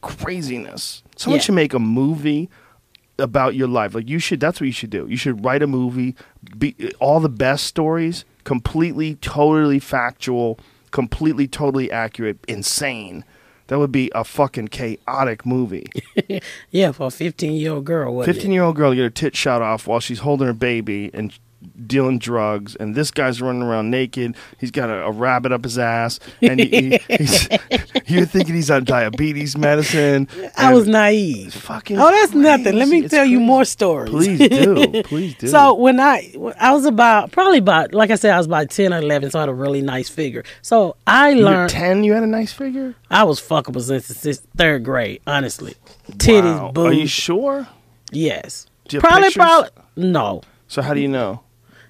craziness. 0.00 1.02
Someone 1.16 1.38
Yeah. 1.38 1.42
should 1.44 1.54
make 1.54 1.74
a 1.74 1.78
movie 1.78 2.48
about 3.18 3.54
your 3.54 3.68
life. 3.68 3.94
Like 3.94 4.08
you 4.08 4.18
should 4.18 4.40
that's 4.40 4.60
what 4.60 4.66
you 4.66 4.72
should 4.72 4.90
do. 4.90 5.06
You 5.08 5.16
should 5.16 5.44
write 5.44 5.62
a 5.62 5.66
movie, 5.66 6.14
be 6.58 6.74
all 6.98 7.20
the 7.20 7.28
best 7.28 7.66
stories, 7.66 8.24
completely 8.44 9.14
totally 9.16 9.78
factual, 9.78 10.58
completely 10.90 11.48
totally 11.48 11.90
accurate, 11.90 12.38
insane. 12.48 13.24
That 13.68 13.78
would 13.78 13.92
be 13.92 14.10
a 14.14 14.24
fucking 14.24 14.68
chaotic 14.68 15.46
movie. 15.46 15.86
yeah, 16.70 16.90
for 16.90 17.06
a 17.06 17.10
15 17.10 17.52
year 17.52 17.72
old 17.72 17.84
girl. 17.84 18.22
15 18.22 18.50
year 18.50 18.64
old 18.64 18.76
girl 18.76 18.92
get 18.94 19.02
her 19.02 19.10
tit 19.10 19.36
shot 19.36 19.62
off 19.62 19.86
while 19.86 20.00
she's 20.00 20.20
holding 20.20 20.46
her 20.46 20.52
baby 20.52 21.10
and 21.14 21.38
dealing 21.86 22.18
drugs, 22.18 22.74
and 22.76 22.94
this 22.94 23.10
guy's 23.10 23.40
running 23.42 23.62
around 23.62 23.90
naked. 23.90 24.34
He's 24.58 24.70
got 24.70 24.88
a, 24.90 25.04
a 25.04 25.10
rabbit 25.10 25.52
up 25.52 25.64
his 25.64 25.78
ass, 25.78 26.18
and 26.40 26.58
he, 26.60 26.98
you're 28.06 28.26
thinking 28.26 28.54
he's 28.54 28.70
on 28.70 28.84
diabetes 28.84 29.56
medicine. 29.56 30.28
I 30.56 30.72
was 30.72 30.86
naive. 30.86 31.52
fucking. 31.54 31.98
Oh, 31.98 32.10
that's 32.10 32.32
nothing. 32.34 32.76
Let 32.76 32.88
me. 32.88 33.00
It's 33.04 33.10
tell 33.10 33.24
you 33.24 33.40
more 33.40 33.64
stories. 33.64 34.10
Please 34.10 34.38
do. 34.48 35.02
Please 35.04 35.34
do. 35.34 35.48
So 35.48 35.74
when 35.74 36.00
I 36.00 36.34
I 36.58 36.72
was 36.72 36.84
about 36.84 37.32
probably 37.32 37.58
about 37.58 37.92
like 37.94 38.10
I 38.10 38.14
said 38.14 38.32
I 38.32 38.38
was 38.38 38.46
about 38.46 38.70
ten 38.70 38.92
or 38.94 38.98
eleven, 38.98 39.30
so 39.30 39.38
I 39.38 39.42
had 39.42 39.48
a 39.48 39.54
really 39.54 39.82
nice 39.82 40.08
figure. 40.08 40.44
So 40.62 40.96
I 41.06 41.30
you 41.30 41.44
learned 41.44 41.70
10, 41.70 42.04
you 42.04 42.12
had 42.12 42.22
a 42.22 42.26
nice 42.26 42.52
figure? 42.52 42.94
I 43.10 43.24
was 43.24 43.40
fuckable 43.40 43.82
since 43.82 44.06
sixth, 44.06 44.46
third 44.56 44.84
grade. 44.84 45.20
Honestly, 45.26 45.74
titties, 46.12 46.58
Wow. 46.60 46.72
boobs. 46.72 46.90
Are 46.90 46.92
you 47.00 47.06
sure? 47.06 47.68
Yes. 48.12 48.66
Do 48.88 48.96
you 48.96 49.00
have 49.00 49.08
probably, 49.08 49.28
pictures? 49.28 49.40
probably 49.40 49.70
no. 49.96 50.42
So 50.68 50.82
how 50.82 50.94
do 50.94 51.00
you 51.00 51.08
know? 51.08 51.42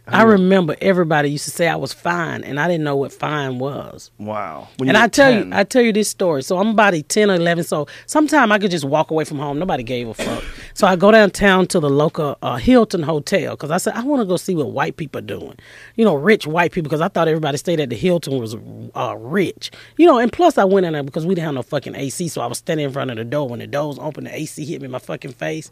I 0.07 0.23
remember 0.25 0.75
everybody 0.81 1.31
used 1.31 1.45
to 1.45 1.51
say 1.53 1.69
I 1.69 1.77
was 1.77 1.93
fine, 1.93 2.43
and 2.43 2.59
I 2.59 2.67
didn't 2.67 2.83
know 2.83 2.97
what 2.97 3.13
fine 3.13 3.59
was. 3.59 4.11
Wow. 4.19 4.67
When 4.79 4.89
And 4.89 4.99
I 4.99 5.07
tell 5.07 5.31
10. 5.31 5.49
you, 5.51 5.55
I 5.57 5.63
tell 5.63 5.83
you 5.83 5.93
this 5.93 6.09
story. 6.09 6.43
So 6.43 6.59
I'm 6.59 6.69
about 6.69 6.95
10 7.09 7.31
or 7.31 7.35
11. 7.35 7.63
So 7.65 7.87
sometime 8.07 8.51
I 8.51 8.59
could 8.59 8.73
just 8.73 8.85
walk 8.85 9.11
away 9.13 9.25
from 9.25 9.39
home. 9.39 9.59
Nobody 9.61 9.85
gave 9.85 10.09
a 10.09 10.15
fuck. 10.15 10.43
so 10.75 10.87
I 10.89 10.97
go 10.97 11.13
downtown 11.13 11.67
to 11.69 11.79
the 11.81 11.89
local 11.91 12.37
uh, 12.43 12.57
Hilton 12.57 13.03
Hotel 13.05 13.53
because 13.53 13.71
I 13.71 13.77
said 13.77 13.95
I 13.95 14.03
want 14.03 14.21
to 14.21 14.27
go 14.27 14.37
see 14.37 14.55
what 14.57 14.73
white 14.73 14.97
people 14.97 15.19
are 15.21 15.23
doing. 15.23 15.55
You 15.95 16.05
know, 16.05 16.17
rich 16.17 16.45
white 16.47 16.73
people 16.73 16.89
because 16.89 17.01
I 17.01 17.09
thought 17.09 17.29
everybody 17.29 17.57
stayed 17.59 17.79
at 17.79 17.91
the 17.91 17.97
Hilton 17.97 18.39
was 18.41 18.57
uh, 18.97 19.15
rich. 19.17 19.71
You 19.97 20.07
know, 20.07 20.19
and 20.19 20.33
plus 20.33 20.59
I 20.59 20.65
went 20.65 20.87
in 20.87 20.93
there 20.95 21.03
because 21.05 21.25
we 21.25 21.35
didn't 21.37 21.45
have 21.47 21.55
no 21.55 21.63
fucking 21.63 21.95
AC. 21.95 22.27
So 22.29 22.41
I 22.41 22.47
was 22.47 22.59
standing 22.59 22.87
in 22.87 22.93
front 22.93 23.11
of 23.13 23.17
the 23.17 23.25
door 23.25 23.49
when 23.49 23.61
the 23.61 23.67
doors 23.69 23.99
opened. 24.01 24.27
The 24.27 24.35
AC 24.35 24.65
hit 24.65 24.81
me 24.81 24.87
in 24.87 24.91
my 24.91 24.99
fucking 24.99 25.33
face. 25.35 25.71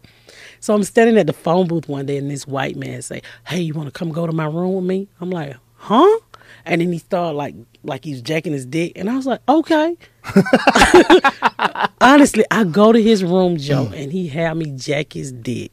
So 0.60 0.74
I'm 0.74 0.84
standing 0.84 1.18
at 1.18 1.26
the 1.26 1.32
phone 1.32 1.66
booth 1.66 1.88
one 1.88 2.06
day 2.06 2.16
and 2.16 2.30
this 2.30 2.46
white 2.46 2.76
man 2.76 3.02
say, 3.02 3.22
"Hey, 3.46 3.60
you 3.60 3.74
want 3.74 3.88
to 3.88 3.92
come 3.92 4.10
go 4.10 4.26
to 4.26 4.32
my 4.32 4.46
room 4.46 4.74
with 4.74 4.84
me?" 4.84 5.08
I'm 5.20 5.30
like, 5.30 5.56
"Huh?" 5.74 6.18
And 6.64 6.80
then 6.80 6.92
he 6.92 6.98
started 6.98 7.36
like 7.36 7.54
like 7.82 8.04
he 8.04 8.12
was 8.12 8.22
jacking 8.22 8.52
his 8.52 8.66
dick, 8.66 8.92
and 8.96 9.08
I 9.08 9.16
was 9.16 9.26
like, 9.26 9.40
"Okay." 9.48 9.96
Honestly, 12.00 12.44
I 12.50 12.64
go 12.64 12.92
to 12.92 13.02
his 13.02 13.24
room, 13.24 13.56
Joe, 13.56 13.86
mm. 13.86 14.02
and 14.02 14.12
he 14.12 14.28
had 14.28 14.56
me 14.56 14.72
jack 14.72 15.12
his 15.12 15.32
dick, 15.32 15.72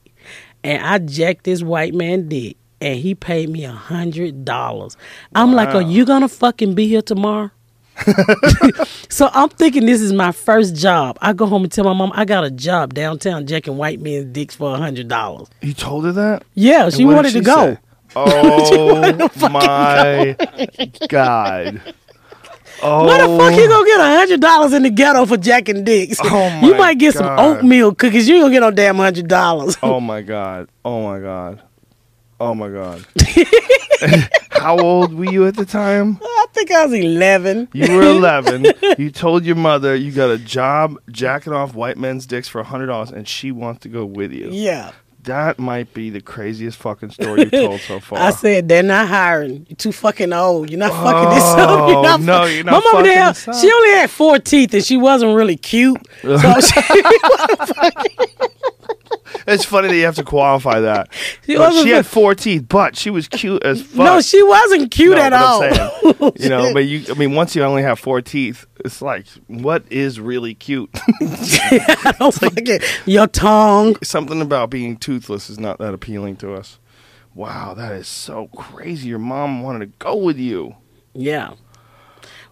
and 0.63 0.83
I 0.83 0.99
jacked 0.99 1.43
this 1.43 1.61
white 1.61 1.93
man 1.93 2.29
dick, 2.29 2.57
and 2.81 2.99
he 2.99 3.15
paid 3.15 3.49
me 3.49 3.63
a 3.65 3.71
hundred 3.71 4.45
dollars. 4.45 4.97
I'm 5.33 5.53
like, 5.53 5.73
"Are 5.75 5.81
you 5.81 6.05
gonna 6.05 6.29
fucking 6.29 6.75
be 6.75 6.87
here 6.87 7.01
tomorrow?" 7.01 7.51
so 9.09 9.29
I'm 9.33 9.49
thinking 9.49 9.85
this 9.85 10.01
is 10.01 10.11
my 10.13 10.31
first 10.31 10.75
job. 10.75 11.17
I 11.21 11.33
go 11.33 11.45
home 11.45 11.63
and 11.63 11.71
tell 11.71 11.85
my 11.85 11.93
mom 11.93 12.11
I 12.13 12.25
got 12.25 12.43
a 12.43 12.51
job 12.51 12.93
downtown 12.93 13.47
jacking 13.47 13.77
white 13.77 13.99
men's 14.01 14.31
dicks 14.33 14.55
for 14.55 14.73
a 14.73 14.77
hundred 14.77 15.07
dollars. 15.07 15.47
You 15.61 15.73
told 15.73 16.05
her 16.05 16.11
that? 16.11 16.43
Yeah, 16.53 16.89
she 16.89 17.05
wanted 17.05 17.33
did 17.33 17.33
to 17.33 17.39
she 17.39 17.45
go. 17.45 17.73
say? 17.73 17.79
Oh 18.17 19.11
my 19.49 20.37
god! 21.09 21.81
Oh, 22.81 23.05
Why 23.05 23.17
the 23.17 23.37
fuck 23.37 23.59
you 23.59 23.65
oh. 23.65 23.67
gonna 23.67 23.85
get 23.85 23.99
a 23.99 24.17
hundred 24.17 24.39
dollars 24.41 24.71
in 24.73 24.83
the 24.83 24.89
ghetto 24.89 25.25
for 25.25 25.35
jacking 25.35 25.83
dicks? 25.83 26.17
Oh 26.23 26.61
you 26.63 26.75
might 26.75 26.97
get 26.97 27.13
some 27.15 27.37
oatmeal 27.37 27.93
cookies. 27.93 28.29
You 28.29 28.35
ain't 28.35 28.43
gonna 28.43 28.53
get 28.53 28.59
no 28.61 28.71
damn 28.71 28.95
hundred 28.95 29.27
dollars. 29.27 29.75
Oh 29.83 29.99
my 29.99 30.21
god! 30.21 30.69
Oh 30.85 31.03
my 31.03 31.19
god! 31.19 31.61
Oh 32.39 32.53
my 32.53 32.69
god! 32.69 33.05
How 34.51 34.77
old 34.79 35.13
were 35.13 35.25
you 35.25 35.45
at 35.47 35.55
the 35.55 35.65
time? 35.65 36.17
Uh, 36.21 36.34
I 36.55 36.57
think 36.57 36.71
I 36.71 36.85
was 36.85 36.93
eleven. 36.93 37.67
You 37.73 37.91
were 37.97 38.03
11. 38.03 38.65
you 38.97 39.11
told 39.11 39.43
your 39.43 39.57
mother 39.57 39.93
you 39.93 40.13
got 40.13 40.29
a 40.29 40.37
job 40.37 40.97
jacking 41.11 41.51
off 41.51 41.75
white 41.75 41.97
men's 41.97 42.25
dicks 42.25 42.47
for 42.47 42.63
$100 42.63 43.11
and 43.11 43.27
she 43.27 43.51
wants 43.51 43.81
to 43.81 43.89
go 43.89 44.05
with 44.05 44.31
you. 44.31 44.47
Yeah. 44.51 44.93
That 45.23 45.59
might 45.59 45.93
be 45.93 46.09
the 46.11 46.21
craziest 46.21 46.77
fucking 46.77 47.09
story 47.09 47.41
you've 47.41 47.51
told 47.51 47.81
so 47.81 47.99
far. 47.99 48.19
I 48.19 48.29
said 48.29 48.69
they're 48.69 48.83
not 48.83 49.09
hiring. 49.09 49.65
You're 49.67 49.75
too 49.75 49.91
fucking 49.91 50.31
old. 50.31 50.69
You're 50.69 50.79
not 50.79 50.91
fucking 50.93 51.29
this 51.35 51.43
up. 51.43 51.69
Oh, 51.71 51.89
You're 51.91 52.01
not 52.03 52.21
no, 52.21 52.45
you're 52.45 52.63
not 52.63 52.71
My 52.85 52.91
fucking 52.91 53.03
there, 53.03 53.27
this 53.33 53.47
up. 53.49 53.55
she 53.55 53.69
only 53.69 53.89
had 53.89 54.09
four 54.09 54.39
teeth 54.39 54.73
and 54.73 54.83
she 54.85 54.95
wasn't 54.95 55.35
really 55.35 55.57
cute. 55.57 55.97
So 56.21 56.59
she, 56.61 56.81
it's 59.47 59.65
funny 59.65 59.87
that 59.89 59.95
you 59.95 60.05
have 60.05 60.15
to 60.15 60.23
qualify 60.23 60.79
that. 60.81 61.09
She 61.45 61.53
she 61.55 61.89
had 61.89 62.05
four 62.05 62.35
teeth, 62.35 62.65
but 62.67 62.95
she 62.95 63.09
was 63.09 63.27
cute 63.27 63.63
as 63.63 63.81
fuck. 63.83 63.97
no, 63.97 64.21
she 64.21 64.41
wasn't 64.43 64.91
cute 64.91 65.15
No, 65.17 65.21
at 65.21 65.33
all. 65.33 65.59
Saying, 65.61 66.31
you 66.39 66.49
know, 66.49 66.73
but 66.73 66.85
you, 66.85 67.05
I 67.09 67.17
mean, 67.17 67.33
once 67.33 67.55
you 67.55 67.63
only 67.63 67.81
have 67.83 67.99
four 67.99 68.21
teeth, 68.21 68.65
it's 68.83 69.01
like, 69.01 69.25
what 69.47 69.83
is 69.91 70.19
really 70.19 70.53
cute? 70.53 70.91
Don't 72.19 72.33
fucking 72.33 72.79
your 73.05 73.27
tongue. 73.27 73.95
Something 74.03 74.41
about 74.41 74.69
being 74.69 74.97
toothless 74.97 75.49
is 75.49 75.59
not 75.59 75.77
that 75.79 75.93
appealing 75.93 76.35
to 76.37 76.53
us. 76.53 76.79
Wow, 77.33 77.73
that 77.73 77.91
is 77.91 78.07
so 78.07 78.47
crazy. 78.55 79.09
Your 79.09 79.19
mom 79.19 79.61
wanted 79.61 79.79
to 79.79 79.97
go 79.99 80.15
with 80.15 80.37
you. 80.37 80.75
Yeah. 81.13 81.53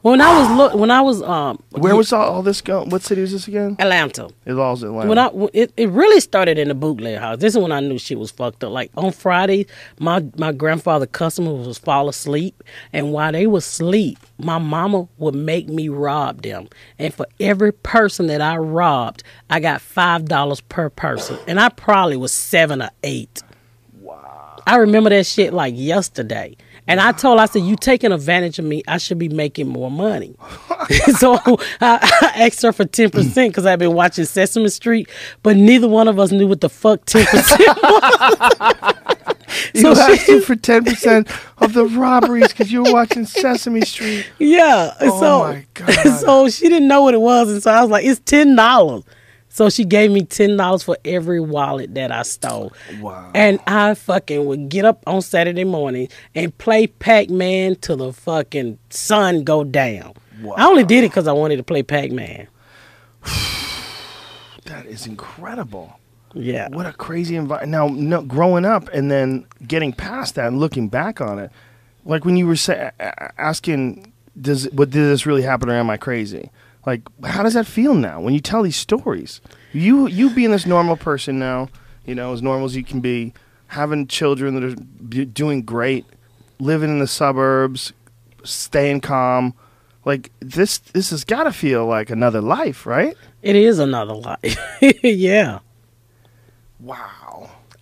When 0.03 0.19
I 0.19 0.37
was 0.37 0.57
look, 0.57 0.73
when 0.73 0.91
I 0.91 0.99
was 0.99 1.21
um, 1.21 1.63
Where 1.71 1.95
was 1.95 2.11
all, 2.11 2.29
all 2.29 2.43
this 2.43 2.59
going? 2.59 2.89
What 2.89 3.03
city 3.03 3.21
was 3.21 3.31
this 3.31 3.47
again? 3.47 3.77
Atlanta. 3.79 4.27
It 4.45 4.53
was 4.53 4.83
Atlanta. 4.83 5.07
When 5.07 5.17
I 5.17 5.29
it, 5.53 5.71
it 5.77 5.87
really 5.87 6.19
started 6.19 6.57
in 6.57 6.67
the 6.67 6.75
bootleg 6.75 7.19
house. 7.19 7.37
This 7.39 7.55
is 7.55 7.61
when 7.61 7.71
I 7.71 7.79
knew 7.79 7.97
shit 7.97 8.19
was 8.19 8.29
fucked 8.29 8.65
up. 8.65 8.73
Like 8.73 8.91
on 8.97 9.13
Friday, 9.13 9.65
my 9.99 10.25
my 10.35 10.51
grandfather 10.51 11.05
customer 11.05 11.53
was 11.53 11.77
fall 11.77 12.09
asleep, 12.09 12.65
and 12.91 13.13
while 13.13 13.31
they 13.31 13.47
was 13.47 13.65
asleep, 13.65 14.19
my 14.37 14.57
mama 14.57 15.07
would 15.19 15.35
make 15.35 15.69
me 15.69 15.87
rob 15.87 16.41
them. 16.41 16.67
And 16.99 17.13
for 17.13 17.25
every 17.39 17.71
person 17.71 18.27
that 18.27 18.41
I 18.41 18.57
robbed, 18.57 19.23
I 19.49 19.61
got 19.61 19.79
five 19.79 20.25
dollars 20.25 20.59
per 20.59 20.89
person, 20.89 21.37
and 21.47 21.61
I 21.61 21.69
probably 21.69 22.17
was 22.17 22.33
seven 22.33 22.81
or 22.81 22.89
eight. 23.03 23.41
Wow! 24.01 24.61
I 24.67 24.75
remember 24.75 25.11
that 25.11 25.25
shit 25.27 25.53
like 25.53 25.75
yesterday. 25.77 26.57
And 26.87 26.99
I 26.99 27.13
told, 27.13 27.39
her, 27.39 27.43
I 27.43 27.45
said, 27.45 27.63
"You 27.63 27.75
taking 27.77 28.11
advantage 28.11 28.59
of 28.59 28.65
me? 28.65 28.83
I 28.87 28.97
should 28.97 29.17
be 29.17 29.29
making 29.29 29.67
more 29.69 29.89
money." 29.89 30.35
so 31.17 31.39
I, 31.45 31.57
I 31.81 32.45
asked 32.45 32.61
her 32.61 32.73
for 32.73 32.85
ten 32.85 33.09
percent 33.09 33.51
because 33.53 33.65
I've 33.65 33.79
been 33.79 33.93
watching 33.93 34.25
Sesame 34.25 34.67
Street, 34.69 35.09
but 35.43 35.55
neither 35.55 35.87
one 35.87 36.07
of 36.07 36.19
us 36.19 36.31
knew 36.31 36.47
what 36.47 36.61
the 36.61 36.69
fuck 36.69 37.05
ten 37.05 37.25
percent 37.25 37.59
was. 37.83 38.93
you 39.73 39.81
so 39.81 39.91
asked 39.93 40.25
she- 40.25 40.41
for 40.41 40.55
ten 40.57 40.83
percent 40.83 41.29
of 41.59 41.73
the 41.73 41.85
robberies 41.85 42.49
because 42.49 42.71
you 42.71 42.83
were 42.83 42.91
watching 42.91 43.25
Sesame 43.25 43.81
Street. 43.81 44.25
Yeah. 44.39 44.93
Oh 44.99 45.19
so, 45.19 45.39
my 45.39 45.65
God. 45.73 46.19
So 46.19 46.49
she 46.49 46.67
didn't 46.67 46.87
know 46.89 47.03
what 47.03 47.13
it 47.13 47.21
was, 47.21 47.49
and 47.49 47.63
so 47.63 47.71
I 47.71 47.81
was 47.81 47.89
like, 47.91 48.05
"It's 48.05 48.19
ten 48.19 48.55
dollars." 48.55 49.03
So 49.55 49.69
she 49.69 49.85
gave 49.85 50.09
me 50.09 50.23
ten 50.23 50.57
dollars 50.57 50.81
for 50.81 50.97
every 51.05 51.39
wallet 51.39 51.93
that 51.93 52.11
I 52.11 52.23
stole. 52.23 52.73
Wow. 52.99 53.29
And 53.35 53.59
I 53.67 53.93
fucking 53.93 54.43
would 54.47 54.67
get 54.69 54.83
up 54.83 55.03
on 55.05 55.21
Saturday 55.21 55.63
morning 55.63 56.09
and 56.33 56.57
play 56.57 56.87
Pac 56.87 57.29
Man 57.29 57.75
till 57.75 57.97
the 57.97 58.11
fucking 58.13 58.79
sun 58.89 59.43
go 59.43 59.63
down. 59.63 60.13
I 60.57 60.65
only 60.65 60.83
did 60.83 61.03
it 61.03 61.11
because 61.11 61.27
I 61.27 61.33
wanted 61.33 61.57
to 61.57 61.63
play 61.63 61.83
Pac 61.83 62.11
Man. 62.11 62.47
That 64.65 64.85
is 64.85 65.05
incredible. 65.05 65.99
Yeah. 66.33 66.69
What 66.69 66.85
a 66.85 66.93
crazy 66.93 67.35
environment. 67.35 67.71
Now, 67.71 67.87
no, 67.89 68.21
growing 68.23 68.65
up 68.65 68.87
and 68.93 69.11
then 69.11 69.45
getting 69.67 69.91
past 69.93 70.35
that 70.35 70.47
and 70.47 70.57
looking 70.59 70.87
back 70.87 71.19
on 71.21 71.37
it, 71.37 71.51
like 72.05 72.23
when 72.25 72.37
you 72.37 72.47
were 72.47 72.55
sa- 72.55 72.71
a- 72.73 72.91
a- 72.99 73.41
asking, 73.41 74.11
"Does 74.39 74.65
what 74.71 74.89
did 74.89 75.03
this 75.09 75.25
really 75.25 75.41
happen 75.41 75.69
or 75.69 75.73
am 75.73 75.89
I 75.89 75.97
crazy?" 75.97 76.49
Like, 76.85 77.01
how 77.23 77.43
does 77.43 77.53
that 77.53 77.65
feel 77.65 77.93
now 77.95 78.19
when 78.19 78.33
you 78.33 78.39
tell 78.39 78.61
these 78.63 78.75
stories? 78.75 79.41
You 79.71 80.07
you 80.07 80.29
being 80.29 80.51
this 80.51 80.65
normal 80.65 80.97
person 80.97 81.39
now, 81.39 81.69
you 82.05 82.13
know, 82.15 82.33
as 82.33 82.41
normal 82.41 82.65
as 82.65 82.75
you 82.75 82.83
can 82.83 82.99
be, 82.99 83.33
having 83.67 84.07
children 84.07 84.55
that 84.55 84.63
are 84.63 84.75
b- 85.07 85.25
doing 85.25 85.63
great, 85.63 86.05
living 86.59 86.89
in 86.89 86.99
the 86.99 87.07
suburbs, 87.07 87.93
staying 88.43 89.01
calm. 89.01 89.53
Like 90.05 90.31
this, 90.41 90.79
this 90.79 91.11
has 91.11 91.23
got 91.23 91.43
to 91.43 91.53
feel 91.53 91.85
like 91.85 92.09
another 92.09 92.41
life, 92.41 92.85
right? 92.85 93.15
It 93.41 93.55
is 93.55 93.79
another 93.79 94.13
life. 94.13 94.57
yeah. 95.01 95.59
Wow. 96.79 97.22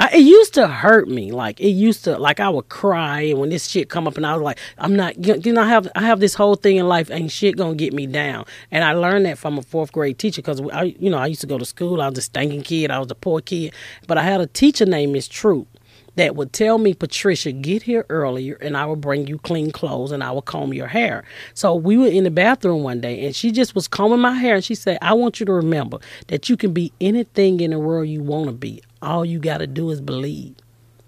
I, 0.02 0.10
it 0.16 0.22
used 0.22 0.56
to 0.56 0.68
hurt 0.68 1.08
me. 1.08 1.32
Like 1.32 1.60
it 1.60 1.70
used 1.70 2.06
to, 2.06 2.18
like 2.18 2.40
I 2.40 2.50
would 2.50 2.70
cry, 2.70 3.22
and 3.22 3.40
when 3.40 3.50
this 3.52 3.68
shit 3.68 3.88
come 3.88 4.08
up, 4.08 4.18
and 4.18 4.26
I 4.26 4.34
was 4.34 4.42
like, 4.42 4.58
I'm 4.80 4.96
not. 4.96 5.24
You 5.46 5.54
know, 5.54 5.62
I 5.62 5.68
have 5.68 5.88
I 5.96 6.02
have 6.02 6.20
this 6.20 6.34
whole 6.34 6.56
thing 6.56 6.78
in 6.78 6.88
life, 6.88 7.12
ain't 7.12 7.32
shit 7.32 7.56
gonna 7.56 7.76
get 7.76 7.94
me 7.94 8.08
down. 8.08 8.46
And 8.72 8.84
I 8.84 8.94
learned 8.94 9.28
that 9.28 9.38
from 9.38 9.60
a 9.60 9.62
fourth 9.62 9.92
grade 9.92 10.18
teacher 10.18 10.42
because 10.42 10.60
I, 10.74 10.96
you 11.00 11.12
know, 11.12 11.20
I 11.20 11.28
used 11.28 11.42
to 11.42 11.48
go 11.48 11.60
to 11.60 11.66
school. 11.66 12.02
I 12.02 12.10
was 12.10 12.18
a 12.18 12.24
stinking 12.24 12.64
kid. 12.64 12.90
I 12.90 12.98
was 12.98 13.12
a 13.12 13.16
poor 13.16 13.42
kid, 13.42 13.76
but 14.08 14.18
I 14.18 14.24
had 14.24 14.42
a 14.42 14.48
teacher 14.48 14.88
named 14.88 15.14
Miss 15.14 15.28
Troop 15.28 15.68
that 16.16 16.36
would 16.36 16.52
tell 16.52 16.80
me, 16.80 16.96
Patricia, 16.96 17.52
get 17.52 17.84
here 17.84 18.08
earlier 18.10 18.56
and 18.56 18.76
I 18.76 18.86
will 18.86 18.96
bring 18.96 19.28
you 19.28 19.38
clean 19.38 19.72
clothes 19.72 20.12
and 20.12 20.24
I 20.24 20.32
will 20.32 20.42
comb 20.42 20.74
your 20.74 20.88
hair. 20.88 21.24
So 21.54 21.76
we 21.76 21.98
were 21.98 22.08
in 22.08 22.24
the 22.24 22.32
bathroom 22.32 22.82
one 22.82 23.02
day 23.02 23.24
and 23.26 23.36
she 23.36 23.52
just 23.52 23.76
was 23.76 23.88
combing 23.88 24.20
my 24.20 24.34
hair 24.34 24.56
and 24.56 24.64
she 24.64 24.74
said, 24.76 24.98
I 25.02 25.14
want 25.14 25.40
you 25.40 25.46
to 25.46 25.54
remember 25.54 26.00
that 26.28 26.50
you 26.50 26.58
can 26.58 26.74
be 26.74 26.92
anything 27.00 27.60
in 27.60 27.70
the 27.72 27.80
world 27.80 28.10
you 28.10 28.24
want 28.24 28.48
to 28.48 28.52
be. 28.52 28.82
All 29.02 29.26
you 29.26 29.40
got 29.40 29.60
to 29.60 29.68
do 29.68 29.90
is 29.90 30.02
believe. 30.02 30.56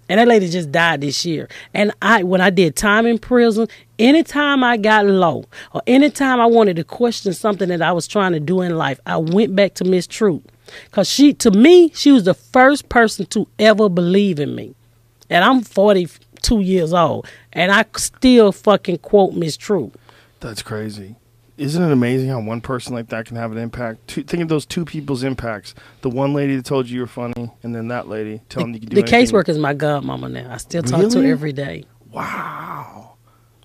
And 0.08 0.20
that 0.20 0.28
lady 0.28 0.48
just 0.48 0.70
died 0.70 1.00
this 1.00 1.24
year. 1.24 1.48
And 1.72 1.92
I, 2.02 2.22
when 2.22 2.40
I 2.40 2.50
did 2.50 2.76
time 2.76 3.06
in 3.06 3.18
prison, 3.18 3.68
anytime 3.98 4.62
I 4.62 4.76
got 4.76 5.06
low 5.06 5.44
or 5.72 5.82
anytime 5.86 6.40
I 6.40 6.46
wanted 6.46 6.76
to 6.76 6.84
question 6.84 7.32
something 7.32 7.68
that 7.70 7.80
I 7.80 7.92
was 7.92 8.06
trying 8.06 8.32
to 8.32 8.40
do 8.40 8.60
in 8.60 8.76
life, 8.76 9.00
I 9.06 9.16
went 9.16 9.56
back 9.56 9.74
to 9.74 9.84
Miss 9.84 10.06
Truth. 10.06 10.42
Cause 10.92 11.08
she, 11.08 11.32
to 11.34 11.50
me, 11.50 11.90
she 11.94 12.12
was 12.12 12.24
the 12.24 12.34
first 12.34 12.88
person 12.88 13.26
to 13.26 13.46
ever 13.58 13.88
believe 13.88 14.40
in 14.40 14.54
me. 14.54 14.74
And 15.30 15.44
I'm 15.44 15.62
42 15.62 16.60
years 16.60 16.92
old, 16.92 17.26
and 17.52 17.72
I 17.72 17.84
still 17.96 18.52
fucking 18.52 18.98
quote 18.98 19.34
Miss 19.34 19.56
Truth. 19.56 19.96
That's 20.40 20.62
crazy. 20.62 21.16
Isn't 21.56 21.82
it 21.82 21.92
amazing 21.92 22.28
how 22.28 22.40
one 22.40 22.60
person 22.60 22.94
like 22.94 23.08
that 23.08 23.26
can 23.26 23.36
have 23.36 23.52
an 23.52 23.58
impact? 23.58 24.08
Two, 24.08 24.24
think 24.24 24.42
of 24.42 24.48
those 24.48 24.66
two 24.66 24.84
people's 24.84 25.22
impacts. 25.22 25.74
The 26.00 26.10
one 26.10 26.34
lady 26.34 26.56
that 26.56 26.64
told 26.64 26.88
you 26.88 26.96
you're 26.98 27.06
funny, 27.06 27.52
and 27.62 27.74
then 27.74 27.88
that 27.88 28.08
lady 28.08 28.40
telling 28.48 28.70
you 28.70 28.74
you 28.74 28.80
can 28.80 28.88
do 28.88 28.98
it. 29.00 29.06
The 29.06 29.12
caseworker 29.12 29.50
is 29.50 29.58
my 29.58 29.74
godmama 29.74 30.30
now. 30.30 30.52
I 30.52 30.56
still 30.56 30.82
talk 30.82 31.10
to 31.10 31.22
her 31.22 31.28
every 31.30 31.52
day. 31.52 31.84
Wow. 32.10 33.14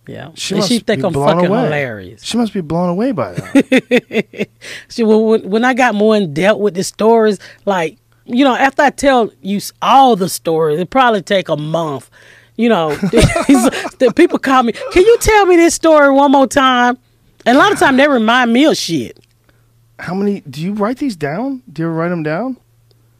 Yeah, 0.07 0.32
She 0.34 0.56
and 0.56 0.64
she 0.64 0.80
think 0.80 1.03
I'm 1.03 1.14
fucking 1.14 1.45
away. 1.45 1.64
hilarious. 1.66 2.24
She 2.24 2.36
must 2.38 2.52
be 2.52 2.61
blown 2.61 2.90
away 2.90 3.11
by 3.11 3.34
that. 3.34 4.49
she, 4.90 5.03
when, 5.03 5.48
when 5.48 5.64
I 5.64 5.76
got 5.76 5.94
more 5.94 6.16
in 6.16 6.34
depth 6.34 6.60
with 6.60 6.74
the 6.74 6.84
stories, 6.84 7.38
like 7.66 7.98
you 8.26 8.44
know, 8.44 8.56
after 8.56 8.82
I 8.84 8.90
tell 8.91 9.32
you 9.41 9.60
all 9.82 10.16
the 10.16 10.30
stories, 10.30 10.80
it 10.80 10.90
probably 10.90 11.22
take 11.22 11.49
a 11.49 11.57
month. 11.57 12.10
You 12.56 12.70
know, 12.70 12.95
the 12.95 14.14
people 14.16 14.40
call 14.40 14.64
me. 14.64 14.74
Can 14.74 15.03
you 15.03 15.18
tell 15.20 15.45
me 15.45 15.56
this 15.57 15.76
story 15.76 16.11
one 16.11 16.32
more 16.32 16.48
time? 16.48 16.98
And 17.45 17.57
a 17.57 17.60
lot 17.60 17.72
of 17.72 17.80
time 17.80 17.98
they 17.98 18.07
remind 18.07 18.53
me 18.53 18.66
of 18.66 18.78
shit. 18.78 19.20
How 19.98 20.14
many? 20.14 20.41
Do 20.41 20.61
you 20.61 20.74
write 20.74 20.98
these 20.98 21.16
down? 21.16 21.61
Do 21.72 21.82
you 21.82 21.88
ever 21.88 21.95
write 21.95 22.10
them 22.10 22.24
down? 22.24 22.57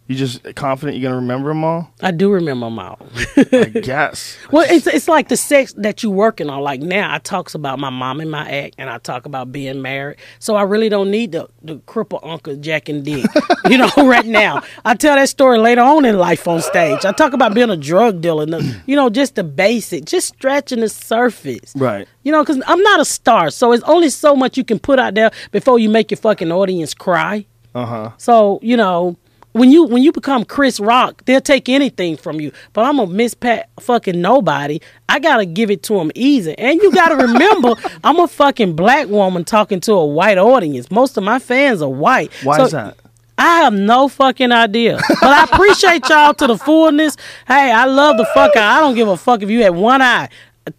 You 0.10 0.16
just 0.16 0.44
confident 0.56 0.98
you're 0.98 1.08
gonna 1.08 1.22
remember 1.22 1.50
them 1.50 1.64
all? 1.64 1.94
I 2.02 2.10
do 2.10 2.32
remember 2.32 2.66
them 2.66 2.80
all. 2.80 2.98
I 3.38 3.66
guess. 3.84 4.40
Well, 4.52 4.66
it's 4.68 4.88
it's 4.88 5.08
like 5.08 5.28
the 5.28 5.38
sex 5.38 5.72
that 5.78 6.02
you're 6.02 6.12
working 6.12 6.50
on. 6.50 6.62
Like 6.62 6.82
now, 6.82 7.14
I 7.14 7.20
talks 7.20 7.54
about 7.54 7.78
my 7.78 7.92
mom 7.92 8.20
and 8.20 8.32
my 8.32 8.50
act, 8.50 8.74
and 8.80 8.90
I 8.90 8.98
talk 8.98 9.28
about 9.28 9.52
being 9.52 9.84
married. 9.84 10.18
So 10.40 10.56
I 10.56 10.64
really 10.64 10.90
don't 10.90 11.12
need 11.12 11.34
the 11.34 11.48
the 11.62 11.76
cripple 11.82 12.20
Uncle 12.24 12.56
Jack 12.56 12.90
and 12.90 13.06
Dick. 13.06 13.24
you 13.70 13.78
know, 13.78 13.92
right 13.98 14.26
now, 14.26 14.64
I 14.84 14.96
tell 14.96 15.14
that 15.16 15.30
story 15.30 15.60
later 15.60 15.82
on 15.82 16.04
in 16.06 16.18
life 16.18 16.48
on 16.48 16.64
stage. 16.64 17.06
I 17.06 17.12
talk 17.12 17.34
about 17.34 17.54
being 17.54 17.70
a 17.70 17.78
drug 17.78 18.20
dealer. 18.20 18.42
And 18.42 18.54
the, 18.54 18.82
you 18.88 18.96
know, 18.96 19.12
just 19.12 19.36
the 19.36 19.44
basic, 19.44 20.06
just 20.06 20.30
stretching 20.30 20.80
the 20.80 20.90
surface. 20.90 21.72
Right. 21.76 22.08
You 22.24 22.32
know, 22.32 22.42
because 22.42 22.60
I'm 22.66 22.82
not 22.82 23.00
a 23.00 23.06
star, 23.06 23.52
so 23.52 23.74
it's 23.74 23.84
only 23.84 24.10
so 24.10 24.36
much 24.36 24.58
you 24.58 24.64
can 24.64 24.80
put 24.80 24.98
out 24.98 25.14
there 25.14 25.30
before 25.52 25.78
you 25.78 25.88
make 25.88 26.10
your 26.10 26.18
fucking 26.18 26.52
audience 26.52 26.96
cry. 26.96 27.46
Uh 27.76 27.86
huh. 27.86 28.12
So 28.18 28.60
you 28.64 28.76
know, 28.76 29.16
when 29.54 29.72
you 29.72 29.84
when 29.84 30.04
you 30.04 30.12
become 30.12 30.46
Chris 30.46 30.80
Rock, 30.80 31.24
they'll 31.26 31.42
take 31.42 31.70
anything 31.70 32.18
from 32.18 32.40
you. 32.40 32.52
But 32.74 32.86
I'm 32.86 33.00
a 33.00 33.08
Miss 33.08 33.34
Pat 33.34 33.70
fucking 33.80 34.22
nobody. 34.22 34.80
I 35.08 35.20
gotta 35.20 35.46
give 35.46 35.72
it 35.72 35.84
to 35.84 35.96
them 35.96 36.12
easy. 36.16 36.58
And 36.58 36.80
you 36.82 36.92
gotta 36.92 37.16
remember, 37.16 37.74
I'm 38.04 38.20
a 38.20 38.28
fucking 38.28 38.76
black 38.76 39.08
woman 39.08 39.44
talking 39.46 39.80
to 39.82 39.94
a 39.94 40.06
white 40.06 40.38
audience. 40.38 40.92
Most 40.92 41.18
of 41.18 41.24
my 41.24 41.40
fans 41.40 41.82
are 41.82 41.90
white. 41.90 42.32
Why 42.44 42.58
So 42.58 42.64
is 42.66 42.72
that? 42.72 42.98
I 43.38 43.62
have 43.62 43.74
no 43.74 44.10
fucking 44.10 44.52
idea. 44.52 45.00
But 45.22 45.24
I 45.24 45.44
appreciate 45.46 46.08
y'all 46.10 46.34
to 46.34 46.46
the 46.48 46.58
fullness. 46.58 47.16
Hey, 47.48 47.72
I 47.72 47.86
love 47.86 48.18
the 48.18 48.26
fuck 48.34 48.56
out. 48.58 48.78
I 48.78 48.82
don't 48.82 48.96
give 48.96 49.08
a 49.08 49.16
fuck 49.16 49.42
if 49.42 49.50
you 49.50 49.64
had 49.64 49.76
one 49.76 50.02
eye. 50.02 50.28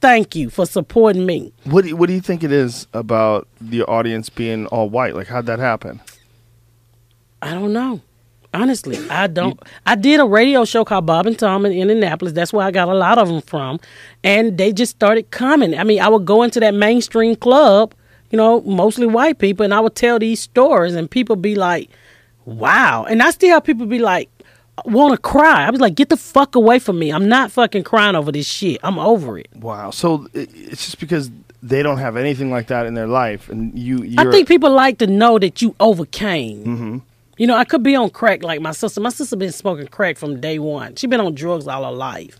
Thank 0.03 0.37
you 0.37 0.51
for 0.51 0.67
supporting 0.67 1.25
me. 1.25 1.53
What 1.65 1.83
do 1.83 1.89
you, 1.89 1.97
What 1.97 2.09
do 2.09 2.13
you 2.13 2.21
think 2.21 2.45
it 2.45 2.53
is 2.53 2.87
about 2.93 3.49
the 3.63 3.83
audience 3.85 4.29
being 4.29 4.67
all 4.67 4.91
white? 4.91 5.15
Like, 5.17 5.27
how'd 5.27 5.47
that 5.47 5.59
happen? 5.59 6.01
I 7.41 7.55
don't 7.55 7.73
know. 7.73 8.03
Honestly, 8.53 8.99
I 9.09 9.29
don't. 9.29 9.61
I 9.87 9.95
did 9.95 10.19
a 10.19 10.25
radio 10.25 10.65
show 10.65 10.85
called 10.85 11.07
Bob 11.07 11.27
and 11.27 11.39
Tom 11.39 11.65
in 11.65 11.73
Indianapolis. 11.73 12.33
That's 12.33 12.53
where 12.53 12.67
I 12.67 12.73
got 12.73 12.89
a 12.89 12.95
lot 12.95 13.17
of 13.17 13.29
them 13.29 13.43
from, 13.43 13.79
and 14.25 14.59
they 14.59 14.73
just 14.73 14.91
started 14.91 15.31
coming. 15.31 15.79
I 15.79 15.85
mean, 15.85 16.01
I 16.01 16.09
would 16.09 16.25
go 16.25 16.43
into 16.43 16.59
that 16.59 16.75
mainstream 16.75 17.37
club, 17.37 17.95
you 18.31 18.37
know, 18.37 18.61
mostly 18.63 19.07
white 19.07 19.39
people, 19.39 19.63
and 19.65 19.73
I 19.73 19.79
would 19.79 19.95
tell 19.95 20.19
these 20.19 20.41
stories, 20.41 20.97
and 20.97 21.09
people 21.09 21.37
be 21.37 21.55
like, 21.55 21.91
"Wow!" 22.45 23.05
And 23.09 23.23
I 23.23 23.31
still 23.31 23.51
have 23.51 23.63
people 23.63 23.87
be 23.87 24.01
like, 24.01 24.29
"Want 24.85 25.13
to 25.15 25.19
cry?" 25.19 25.67
I 25.67 25.71
was 25.71 25.81
like, 25.81 25.95
"Get 25.95 26.09
the 26.09 26.17
fuck 26.17 26.57
away 26.57 26.81
from 26.81 26.99
me! 26.99 27.13
I'm 27.13 27.29
not 27.29 27.53
fucking 27.53 27.85
crying 27.85 28.17
over 28.17 28.33
this 28.33 28.47
shit. 28.49 28.81
I'm 28.83 28.99
over 28.99 29.39
it." 29.39 29.49
Wow. 29.55 29.91
So 29.91 30.27
it's 30.35 30.87
just 30.87 30.99
because 30.99 31.31
they 31.63 31.85
don't 31.85 31.99
have 31.99 32.17
anything 32.17 32.51
like 32.51 32.67
that 32.67 32.87
in 32.87 32.95
their 32.95 33.07
life, 33.07 33.49
and 33.49 33.79
you. 33.79 34.03
You're, 34.03 34.27
I 34.27 34.31
think 34.33 34.49
people 34.49 34.71
like 34.73 34.99
to 34.99 35.07
know 35.07 35.39
that 35.39 35.63
you 35.63 35.77
overcame. 35.79 36.65
Mm-hmm. 36.65 36.99
You 37.41 37.47
know, 37.47 37.57
I 37.57 37.65
could 37.65 37.83
be 37.83 37.97
on 37.97 38.11
crack 38.11 38.43
like 38.43 38.61
my 38.61 38.73
sister. 38.73 39.01
My 39.01 39.09
sister 39.09 39.35
been 39.35 39.51
smoking 39.51 39.87
crack 39.87 40.19
from 40.19 40.43
day 40.43 40.59
one. 40.59 40.95
She 40.97 41.07
been 41.07 41.21
on 41.21 41.35
drugs 41.35 41.67
all 41.67 41.85
her 41.85 41.91
life. 41.91 42.39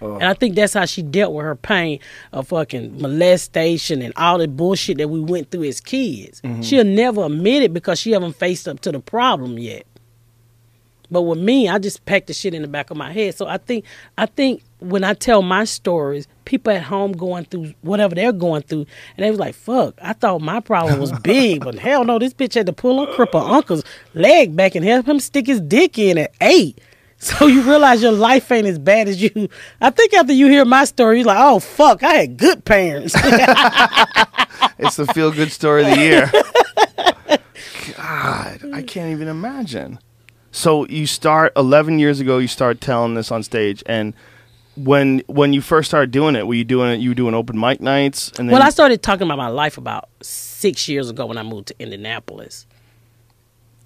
Oh. 0.00 0.14
And 0.14 0.22
I 0.22 0.34
think 0.34 0.54
that's 0.54 0.74
how 0.74 0.84
she 0.84 1.02
dealt 1.02 1.34
with 1.34 1.44
her 1.44 1.56
pain 1.56 1.98
of 2.32 2.46
fucking 2.46 3.02
molestation 3.02 4.02
and 4.02 4.12
all 4.14 4.38
the 4.38 4.46
bullshit 4.46 4.98
that 4.98 5.08
we 5.08 5.18
went 5.18 5.50
through 5.50 5.64
as 5.64 5.80
kids. 5.80 6.40
Mm-hmm. 6.42 6.62
She'll 6.62 6.84
never 6.84 7.24
admit 7.24 7.64
it 7.64 7.74
because 7.74 7.98
she 7.98 8.12
haven't 8.12 8.36
faced 8.36 8.68
up 8.68 8.78
to 8.82 8.92
the 8.92 9.00
problem 9.00 9.58
yet. 9.58 9.84
But 11.10 11.22
with 11.22 11.38
me, 11.38 11.68
I 11.68 11.78
just 11.78 12.04
packed 12.04 12.26
the 12.26 12.32
shit 12.32 12.54
in 12.54 12.62
the 12.62 12.68
back 12.68 12.90
of 12.90 12.96
my 12.96 13.12
head. 13.12 13.34
So 13.34 13.46
I 13.46 13.58
think 13.58 13.84
I 14.18 14.26
think 14.26 14.62
when 14.80 15.04
I 15.04 15.14
tell 15.14 15.42
my 15.42 15.64
stories, 15.64 16.26
people 16.44 16.72
at 16.72 16.82
home 16.82 17.12
going 17.12 17.44
through 17.46 17.72
whatever 17.82 18.14
they're 18.14 18.32
going 18.32 18.62
through, 18.62 18.86
and 19.16 19.24
they 19.24 19.30
was 19.30 19.38
like, 19.38 19.54
"Fuck, 19.54 19.94
I 20.02 20.12
thought 20.12 20.40
my 20.40 20.60
problem 20.60 21.00
was 21.00 21.12
big, 21.20 21.64
but 21.64 21.76
hell 21.76 22.04
no, 22.04 22.18
this 22.18 22.34
bitch 22.34 22.54
had 22.54 22.66
to 22.66 22.72
pull 22.72 23.00
on 23.00 23.06
cripple 23.08 23.48
uncle's 23.50 23.84
leg 24.14 24.54
back 24.56 24.74
and 24.74 24.84
help 24.84 25.06
him 25.06 25.20
stick 25.20 25.46
his 25.46 25.60
dick 25.60 25.98
in 25.98 26.18
at 26.18 26.32
eight. 26.40 26.80
So 27.18 27.46
you 27.46 27.62
realize 27.62 28.02
your 28.02 28.12
life 28.12 28.52
ain't 28.52 28.66
as 28.66 28.78
bad 28.78 29.08
as 29.08 29.22
you. 29.22 29.48
I 29.80 29.88
think 29.88 30.12
after 30.12 30.34
you 30.34 30.48
hear 30.48 30.66
my 30.66 30.84
story, 30.84 31.16
you're 31.16 31.26
like, 31.26 31.38
"Oh 31.40 31.60
fuck, 31.60 32.02
I 32.02 32.12
had 32.12 32.36
good 32.36 32.62
parents." 32.66 33.14
It's 34.78 34.96
the 34.96 35.06
feel 35.06 35.32
good 35.32 35.50
story 35.52 35.84
of 35.84 35.90
the 35.90 35.96
year. 35.96 36.30
God, 37.96 38.60
I 38.74 38.82
can't 38.82 39.10
even 39.10 39.28
imagine. 39.28 39.98
So 40.56 40.86
you 40.88 41.06
start 41.06 41.52
11 41.54 41.98
years 41.98 42.18
ago. 42.18 42.38
You 42.38 42.48
start 42.48 42.80
telling 42.80 43.12
this 43.14 43.30
on 43.30 43.42
stage, 43.42 43.82
and 43.84 44.14
when 44.74 45.22
when 45.26 45.52
you 45.52 45.60
first 45.60 45.88
started 45.90 46.10
doing 46.10 46.34
it, 46.34 46.46
were 46.46 46.54
you 46.54 46.64
doing 46.64 46.90
it? 46.92 47.00
You 47.00 47.10
were 47.10 47.14
doing 47.14 47.34
open 47.34 47.60
mic 47.60 47.80
nights, 47.82 48.28
and 48.38 48.48
then 48.48 48.54
well, 48.54 48.62
I 48.62 48.70
started 48.70 49.02
talking 49.02 49.26
about 49.26 49.36
my 49.36 49.48
life 49.48 49.76
about 49.76 50.08
six 50.22 50.88
years 50.88 51.10
ago 51.10 51.26
when 51.26 51.36
I 51.36 51.42
moved 51.42 51.68
to 51.68 51.74
Indianapolis. 51.78 52.66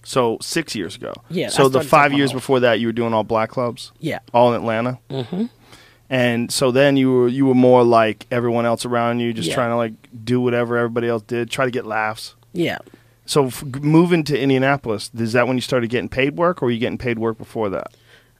so 0.05 0.39
six 0.41 0.75
years 0.77 0.95
ago. 0.97 1.13
Yeah, 1.29 1.49
So 1.49 1.69
the 1.69 1.83
five 1.83 2.13
years 2.13 2.33
before 2.33 2.61
that, 2.61 2.79
you 2.81 2.87
were 2.87 2.93
doing 2.93 3.13
all 3.13 3.25
black 3.25 3.51
clubs, 3.51 3.91
Yeah. 3.99 4.21
all 4.33 4.55
in 4.55 4.61
Atlanta. 4.61 4.99
Mm-hmm. 5.11 5.47
And 6.09 6.51
so 6.53 6.71
then 6.71 6.97
you 6.97 7.13
were 7.13 7.29
you 7.29 7.47
were 7.47 7.55
more 7.55 7.83
like 7.83 8.27
everyone 8.31 8.65
else 8.65 8.85
around 8.87 9.19
you, 9.21 9.33
just 9.33 9.49
Yeah. 9.49 9.55
trying 9.57 9.71
to 9.71 9.77
like 9.77 9.93
do 10.25 10.41
whatever 10.41 10.77
everybody 10.77 11.09
else 11.09 11.23
did, 11.23 11.51
try 11.51 11.65
to 11.65 11.71
get 11.73 11.85
laughs. 11.85 12.35
Yeah. 12.53 12.79
So 13.31 13.47
f- 13.47 13.63
moving 13.81 14.25
to 14.25 14.37
Indianapolis, 14.37 15.09
is 15.17 15.35
that 15.35 15.47
when 15.47 15.57
you 15.57 15.61
started 15.61 15.89
getting 15.89 16.09
paid 16.09 16.37
work, 16.37 16.61
or 16.61 16.67
were 16.67 16.73
you 16.73 16.81
getting 16.81 16.99
paid 16.99 17.17
work 17.17 17.39
before 17.39 17.71
that? 17.71 17.93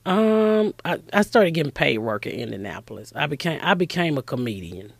Um, 0.05 0.73
I, 0.83 0.99
I 1.13 1.21
started 1.21 1.51
getting 1.51 1.71
paid 1.71 1.99
work 1.99 2.25
in 2.25 2.37
Indianapolis. 2.37 3.13
I 3.15 3.27
became 3.27 3.61
I 3.63 3.73
became 3.73 4.17
a 4.17 4.21
comedian. 4.21 4.91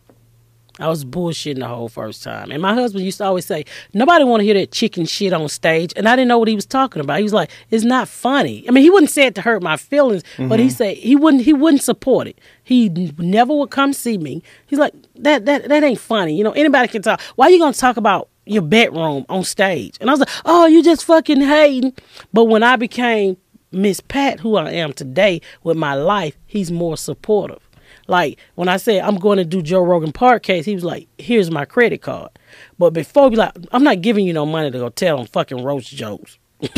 I 0.79 0.87
was 0.87 1.03
bullshitting 1.03 1.59
the 1.59 1.67
whole 1.67 1.89
first 1.89 2.23
time. 2.23 2.51
And 2.51 2.61
my 2.61 2.73
husband 2.73 3.03
used 3.03 3.17
to 3.17 3.25
always 3.25 3.45
say, 3.45 3.65
Nobody 3.93 4.23
wanna 4.23 4.43
hear 4.43 4.53
that 4.53 4.71
chicken 4.71 5.05
shit 5.05 5.33
on 5.33 5.49
stage 5.49 5.91
and 5.97 6.07
I 6.07 6.15
didn't 6.15 6.29
know 6.29 6.39
what 6.39 6.47
he 6.47 6.55
was 6.55 6.65
talking 6.65 7.01
about. 7.01 7.17
He 7.17 7.23
was 7.23 7.33
like, 7.33 7.51
It's 7.69 7.83
not 7.83 8.07
funny. 8.07 8.63
I 8.69 8.71
mean 8.71 8.85
he 8.85 8.89
wouldn't 8.89 9.11
say 9.11 9.25
it 9.25 9.35
to 9.35 9.41
hurt 9.41 9.61
my 9.61 9.75
feelings, 9.75 10.23
but 10.37 10.57
he 10.59 10.69
said 10.69 10.95
he 10.95 11.17
wouldn't 11.17 11.43
he 11.43 11.51
wouldn't 11.51 11.83
support 11.83 12.27
it. 12.27 12.39
He 12.63 12.87
never 13.17 13.53
would 13.53 13.71
come 13.71 13.91
see 13.91 14.17
me. 14.17 14.41
He's 14.67 14.79
like, 14.79 14.93
That 15.15 15.45
that 15.47 15.67
that 15.67 15.83
ain't 15.83 15.99
funny. 15.99 16.37
You 16.37 16.45
know, 16.45 16.51
anybody 16.51 16.87
can 16.87 17.01
talk. 17.01 17.19
Why 17.35 17.47
are 17.47 17.51
you 17.51 17.59
gonna 17.59 17.73
talk 17.73 17.97
about 17.97 18.29
your 18.45 18.63
bedroom 18.63 19.25
on 19.29 19.43
stage? 19.43 19.97
And 20.01 20.09
I 20.09 20.13
was 20.13 20.19
like, 20.19 20.29
Oh, 20.45 20.65
you 20.67 20.83
just 20.83 21.05
fucking 21.05 21.41
hating. 21.41 21.93
But 22.33 22.45
when 22.45 22.63
I 22.63 22.75
became 22.75 23.37
Miss 23.71 23.99
Pat, 24.01 24.39
who 24.39 24.57
I 24.57 24.71
am 24.71 24.93
today 24.93 25.41
with 25.63 25.77
my 25.77 25.93
life, 25.93 26.37
he's 26.45 26.71
more 26.71 26.97
supportive. 26.97 27.67
Like 28.07 28.39
when 28.55 28.67
I 28.67 28.77
said 28.77 29.03
I'm 29.03 29.15
going 29.15 29.37
to 29.37 29.45
do 29.45 29.61
Joe 29.61 29.83
Rogan 29.83 30.11
podcast, 30.11 30.65
he 30.65 30.75
was 30.75 30.83
like, 30.83 31.07
"Here's 31.17 31.51
my 31.51 31.65
credit 31.65 32.01
card." 32.01 32.31
But 32.77 32.91
before, 32.91 33.29
be 33.29 33.37
like, 33.37 33.53
"I'm 33.71 33.83
not 33.83 34.01
giving 34.01 34.25
you 34.25 34.33
no 34.33 34.45
money 34.45 34.71
to 34.71 34.77
go 34.77 34.89
tell 34.89 35.19
him 35.19 35.27
fucking 35.27 35.63
roast 35.63 35.89
jokes." 35.89 36.37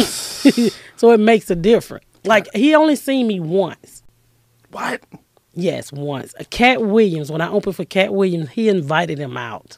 so 0.95 1.11
it 1.11 1.19
makes 1.19 1.49
a 1.49 1.55
difference. 1.55 2.05
Like 2.23 2.47
he 2.53 2.75
only 2.75 2.95
seen 2.95 3.27
me 3.27 3.39
once. 3.39 4.03
What? 4.71 5.03
Yes, 5.55 5.91
once. 5.91 6.33
Katt 6.49 6.81
Williams. 6.81 7.31
When 7.31 7.41
I 7.41 7.49
opened 7.49 7.75
for 7.75 7.85
Katt 7.85 8.13
Williams, 8.13 8.49
he 8.49 8.69
invited 8.69 9.19
him 9.19 9.37
out. 9.37 9.77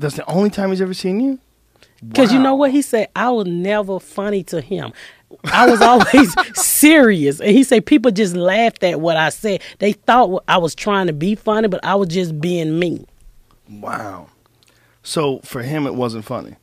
That's 0.00 0.16
the 0.16 0.28
only 0.30 0.48
time 0.48 0.70
he's 0.70 0.80
ever 0.80 0.94
seen 0.94 1.20
you. 1.20 1.38
Because 2.06 2.32
you 2.32 2.40
know 2.40 2.54
what? 2.54 2.70
He 2.70 2.80
said, 2.80 3.08
I 3.14 3.28
was 3.28 3.46
never 3.46 4.00
funny 4.00 4.42
to 4.44 4.62
him. 4.62 4.94
I 5.44 5.70
was 5.70 5.82
always 5.82 6.34
serious. 6.58 7.38
And 7.38 7.50
he 7.50 7.62
said, 7.62 7.84
people 7.84 8.10
just 8.10 8.34
laughed 8.34 8.82
at 8.82 8.98
what 8.98 9.18
I 9.18 9.28
said. 9.28 9.60
They 9.78 9.92
thought 9.92 10.42
I 10.48 10.56
was 10.56 10.74
trying 10.74 11.08
to 11.08 11.12
be 11.12 11.34
funny, 11.34 11.68
but 11.68 11.84
I 11.84 11.96
was 11.96 12.08
just 12.08 12.40
being 12.40 12.78
me. 12.78 13.04
Wow. 13.68 14.28
So 15.02 15.40
for 15.40 15.62
him, 15.62 15.86
it 15.86 15.94
wasn't 15.94 16.24
funny. 16.24 16.56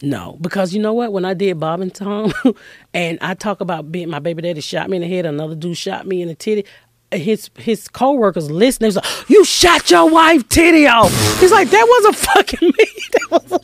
No, 0.00 0.38
because 0.40 0.72
you 0.72 0.80
know 0.80 0.94
what? 0.94 1.12
When 1.12 1.26
I 1.26 1.34
did 1.34 1.60
Bob 1.60 1.80
and 1.80 1.94
Tom, 1.94 2.32
and 2.94 3.18
I 3.20 3.34
talk 3.34 3.60
about 3.60 3.92
being 3.92 4.08
my 4.08 4.20
baby 4.20 4.40
daddy 4.40 4.62
shot 4.62 4.88
me 4.88 4.96
in 4.96 5.02
the 5.02 5.08
head, 5.08 5.26
another 5.26 5.54
dude 5.54 5.76
shot 5.76 6.06
me 6.06 6.22
in 6.22 6.28
the 6.28 6.34
titty. 6.34 6.64
His 7.10 7.48
his 7.58 7.88
coworkers 7.88 8.50
listening, 8.50 8.90
he 8.92 8.96
was 8.98 9.04
like, 9.04 9.30
"You 9.30 9.44
shot 9.44 9.90
your 9.90 10.10
wife 10.10 10.46
titty 10.48 10.86
off." 10.86 11.10
He's 11.40 11.50
like, 11.50 11.70
"That 11.70 11.86
wasn't 11.88 12.16
fucking 12.16 12.68
me." 12.68 12.84
That 13.10 13.30
was 13.30 13.60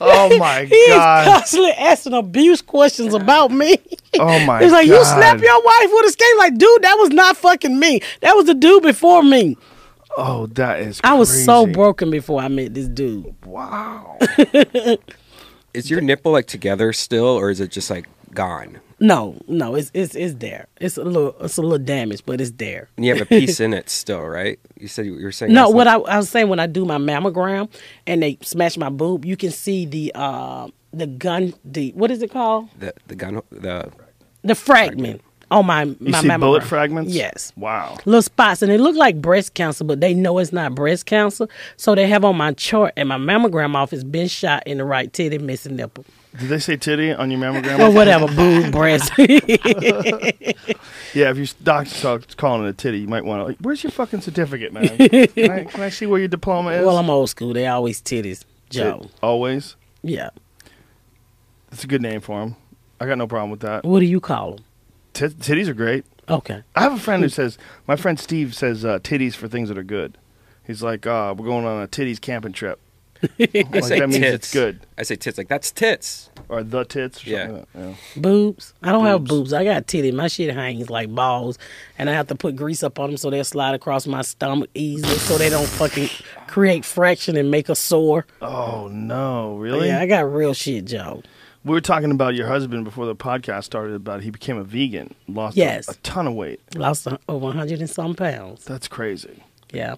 Oh 0.00 0.38
my 0.38 0.64
He 0.68 0.74
is 0.74 0.94
god. 0.96 1.26
constantly 1.26 1.72
asking 1.72 2.12
abuse 2.14 2.62
questions 2.62 3.14
about 3.14 3.50
me. 3.50 3.76
Oh 4.16 4.38
my 4.46 4.62
He's 4.62 4.70
like, 4.70 4.86
you 4.86 5.04
snap 5.04 5.40
your 5.40 5.60
wife 5.64 5.90
with 5.92 6.06
a 6.06 6.10
skate. 6.12 6.38
Like, 6.38 6.56
dude, 6.56 6.82
that 6.82 6.94
was 7.00 7.08
not 7.10 7.36
fucking 7.36 7.76
me. 7.76 8.00
That 8.20 8.36
was 8.36 8.46
the 8.46 8.54
dude 8.54 8.84
before 8.84 9.24
me. 9.24 9.56
Oh, 10.16 10.46
that 10.52 10.78
is. 10.78 11.00
I 11.02 11.14
was 11.14 11.44
so 11.44 11.66
broken 11.66 12.12
before 12.12 12.40
I 12.40 12.46
met 12.46 12.74
this 12.74 12.86
dude. 12.86 13.34
Wow. 13.44 14.16
Is 15.74 15.90
your 15.90 16.00
nipple 16.00 16.30
like 16.30 16.46
together 16.46 16.92
still, 16.92 17.24
or 17.26 17.50
is 17.50 17.58
it 17.58 17.72
just 17.72 17.90
like 17.90 18.06
gone? 18.32 18.78
No, 19.00 19.36
no, 19.48 19.74
it's 19.74 19.90
it's 19.94 20.14
it's 20.14 20.34
there. 20.36 20.66
It's 20.80 20.96
a 20.96 21.04
little 21.04 21.34
it's 21.40 21.56
a 21.56 21.62
little 21.62 21.78
damaged, 21.78 22.24
but 22.26 22.40
it's 22.40 22.52
there. 22.52 22.88
And 22.96 23.04
you 23.04 23.12
have 23.12 23.22
a 23.22 23.26
piece 23.40 23.60
in 23.60 23.74
it 23.74 23.90
still, 23.90 24.22
right? 24.22 24.58
You 24.78 24.88
said 24.88 25.06
you 25.06 25.14
were 25.22 25.32
saying 25.32 25.52
No, 25.52 25.68
what 25.68 25.84
not- 25.84 26.08
I, 26.08 26.14
I 26.14 26.16
was 26.18 26.28
saying 26.28 26.48
when 26.48 26.60
I 26.60 26.66
do 26.66 26.84
my 26.84 26.98
mammogram 26.98 27.68
and 28.06 28.22
they 28.22 28.38
smash 28.42 28.76
my 28.76 28.88
boob, 28.90 29.24
you 29.24 29.36
can 29.36 29.50
see 29.50 29.84
the 29.86 30.12
uh 30.14 30.68
the 30.92 31.06
gun 31.08 31.54
the 31.64 31.90
what 31.92 32.10
is 32.10 32.22
it 32.22 32.30
called? 32.30 32.68
the 32.78 32.94
the 33.08 33.16
gun 33.16 33.40
the 33.50 33.90
The 34.42 34.54
fragment 34.54 35.22
on 35.50 35.66
my 35.66 35.82
You 35.82 35.96
my 36.00 36.20
see 36.22 36.36
bullet 36.36 36.62
fragments? 36.64 37.12
Yes. 37.12 37.52
Wow. 37.56 37.98
Little 38.06 38.22
spots, 38.22 38.62
and 38.62 38.70
it 38.72 38.80
look 38.80 38.96
like 38.96 39.20
breast 39.20 39.54
cancer, 39.54 39.84
but 39.84 40.00
they 40.00 40.14
know 40.14 40.38
it's 40.38 40.52
not 40.52 40.74
breast 40.74 41.06
cancer. 41.06 41.48
So 41.76 41.94
they 41.94 42.06
have 42.06 42.24
on 42.24 42.36
my 42.36 42.52
chart 42.52 42.92
and 42.96 43.08
my 43.08 43.18
mammogram 43.18 43.74
office 43.74 44.04
been 44.04 44.28
shot 44.28 44.62
in 44.66 44.78
the 44.78 44.84
right 44.84 45.12
titty, 45.12 45.38
missing 45.38 45.76
nipple, 45.76 46.04
Did 46.38 46.48
they 46.48 46.58
say 46.58 46.76
titty 46.76 47.12
on 47.12 47.30
your 47.30 47.38
mammogram? 47.40 47.78
or 47.78 47.92
whatever, 47.94 48.26
boob, 48.26 48.72
breast. 48.72 49.12
Yeah, 51.14 51.30
if 51.30 51.36
your 51.36 51.46
doctor 51.62 51.90
starts 51.90 52.34
calling 52.34 52.66
it 52.66 52.70
a 52.70 52.72
titty, 52.72 52.98
you 52.98 53.06
might 53.06 53.24
want 53.24 53.40
to. 53.40 53.44
Like, 53.44 53.58
Where's 53.60 53.84
your 53.84 53.92
fucking 53.92 54.20
certificate, 54.20 54.72
man? 54.72 54.88
can, 54.98 55.50
I, 55.50 55.62
can 55.62 55.80
I 55.80 55.88
see 55.88 56.06
where 56.06 56.18
your 56.18 56.26
diploma 56.26 56.70
is? 56.70 56.84
well, 56.84 56.98
I'm 56.98 57.08
old 57.08 57.30
school. 57.30 57.52
They 57.52 57.68
always 57.68 58.02
titties, 58.02 58.42
Joe. 58.68 59.02
Tit- 59.02 59.10
Always. 59.22 59.76
Yeah. 60.02 60.30
That's 61.70 61.84
a 61.84 61.86
good 61.86 62.02
name 62.02 62.20
for 62.20 62.42
him. 62.42 62.56
I 63.00 63.06
got 63.06 63.16
no 63.16 63.28
problem 63.28 63.50
with 63.50 63.60
that. 63.60 63.84
What 63.84 64.00
do 64.00 64.06
you 64.06 64.18
call 64.20 64.56
them? 64.56 64.64
Tit- 65.12 65.38
titties 65.38 65.68
are 65.68 65.74
great. 65.74 66.04
Okay. 66.28 66.64
I 66.74 66.82
have 66.82 66.94
a 66.94 66.98
friend 66.98 67.22
who 67.22 67.28
says, 67.28 67.58
my 67.86 67.94
friend 67.94 68.18
Steve 68.18 68.52
says 68.56 68.84
uh, 68.84 68.98
titties 68.98 69.36
for 69.36 69.46
things 69.46 69.68
that 69.68 69.78
are 69.78 69.84
good. 69.84 70.18
He's 70.66 70.82
like, 70.82 71.06
uh, 71.06 71.32
we're 71.38 71.46
going 71.46 71.64
on 71.64 71.80
a 71.80 71.86
titties 71.86 72.20
camping 72.20 72.52
trip. 72.52 72.80
I 73.22 73.64
Like, 73.72 73.84
say 73.84 74.00
that 74.00 74.08
means 74.08 74.18
tits. 74.20 74.34
it's 74.34 74.52
good. 74.52 74.80
I 74.98 75.02
say 75.02 75.16
tits 75.16 75.38
like 75.38 75.48
that's 75.48 75.70
tits. 75.72 76.30
Or 76.48 76.62
the 76.62 76.84
tits. 76.84 77.26
Or 77.26 77.30
Yeah. 77.30 77.38
something 77.46 77.56
like 77.56 77.72
that. 77.72 77.88
yeah. 77.88 77.94
Boobs. 78.20 78.74
I 78.82 78.92
don't 78.92 79.06
have 79.06 79.20
Boobs. 79.24 79.30
boobs. 79.30 79.52
I 79.54 79.64
got 79.64 79.86
titty. 79.86 80.12
My 80.12 80.28
shit 80.28 80.54
hangs 80.54 80.90
like 80.90 81.14
balls, 81.14 81.58
and 81.98 82.10
I 82.10 82.12
have 82.12 82.26
to 82.28 82.34
put 82.34 82.54
grease 82.56 82.82
up 82.82 82.98
on 82.98 83.10
them 83.10 83.16
so 83.16 83.30
they'll 83.30 83.44
slide 83.44 83.74
across 83.74 84.06
my 84.06 84.22
stomach 84.22 84.68
easily, 84.74 85.16
so 85.18 85.38
they 85.38 85.48
don't 85.48 85.66
fucking 85.66 86.08
create 86.48 86.84
fraction 86.84 87.36
and 87.36 87.50
make 87.50 87.68
a 87.70 87.74
sore. 87.74 88.26
Oh, 88.42 88.88
no. 88.92 89.56
Really? 89.56 89.88
Yeah, 89.88 90.00
I 90.00 90.06
got 90.06 90.30
real 90.30 90.52
shit, 90.52 90.84
Joe. 90.84 91.22
We 91.64 91.70
were 91.72 91.80
talking 91.80 92.10
about 92.10 92.34
your 92.34 92.46
husband 92.46 92.84
before 92.84 93.06
the 93.06 93.16
podcast 93.16 93.64
started 93.64 93.94
about 93.94 94.22
he 94.22 94.30
became 94.30 94.58
a 94.58 94.64
vegan, 94.64 95.14
lost 95.28 95.56
a- 95.56 95.60
Yes. 95.60 95.88
a, 95.88 95.94
ton 96.02 96.26
of 96.26 96.34
weight. 96.34 96.60
Lost 96.76 97.06
a- 97.06 97.18
over 97.26 97.50
hundred 97.52 97.80
and 97.80 97.88
some 97.88 98.14
pounds. 98.14 98.64
That's 98.66 98.86
crazy. 98.86 99.42
Yeah, 99.72 99.94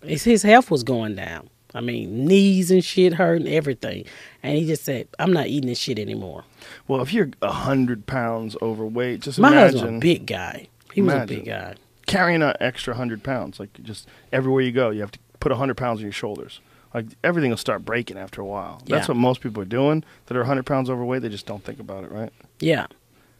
it's, 0.00 0.22
his 0.22 0.44
health 0.44 0.70
was 0.70 0.84
going 0.84 1.16
down. 1.16 1.50
I 1.74 1.80
mean, 1.80 2.26
knees 2.26 2.70
and 2.70 2.82
shit 2.84 3.14
hurting, 3.14 3.46
everything, 3.48 4.04
and 4.42 4.56
he 4.56 4.66
just 4.66 4.84
said, 4.84 5.08
"I'm 5.18 5.32
not 5.32 5.48
eating 5.48 5.68
this 5.68 5.78
shit 5.78 5.98
anymore." 5.98 6.44
Well, 6.86 7.02
if 7.02 7.12
you're 7.12 7.30
a 7.42 7.52
hundred 7.52 8.06
pounds 8.06 8.56
overweight, 8.62 9.20
just 9.20 9.38
My 9.38 9.48
imagine 9.52 9.78
husband, 9.78 9.96
a 9.98 10.00
big 10.00 10.26
guy. 10.26 10.68
He 10.94 11.02
was 11.02 11.14
a 11.14 11.26
big 11.26 11.44
guy. 11.44 11.74
carrying 12.06 12.42
an 12.42 12.54
extra 12.60 12.94
hundred 12.94 13.22
pounds. 13.22 13.60
Like 13.60 13.70
just 13.82 14.08
everywhere 14.32 14.62
you 14.62 14.72
go, 14.72 14.90
you 14.90 15.00
have 15.02 15.12
to 15.12 15.18
put 15.40 15.52
a 15.52 15.56
hundred 15.56 15.76
pounds 15.76 15.98
on 16.00 16.04
your 16.04 16.12
shoulders. 16.12 16.60
Like 16.94 17.04
everything 17.22 17.50
will 17.50 17.58
start 17.58 17.84
breaking 17.84 18.16
after 18.16 18.40
a 18.40 18.46
while. 18.46 18.80
That's 18.86 19.06
what 19.08 19.18
most 19.18 19.42
people 19.42 19.62
are 19.62 19.66
doing 19.66 20.04
that 20.26 20.36
are 20.38 20.44
hundred 20.44 20.64
pounds 20.64 20.88
overweight. 20.88 21.20
They 21.20 21.28
just 21.28 21.44
don't 21.46 21.62
think 21.62 21.80
about 21.80 22.04
it, 22.04 22.10
right? 22.10 22.32
Yeah. 22.60 22.86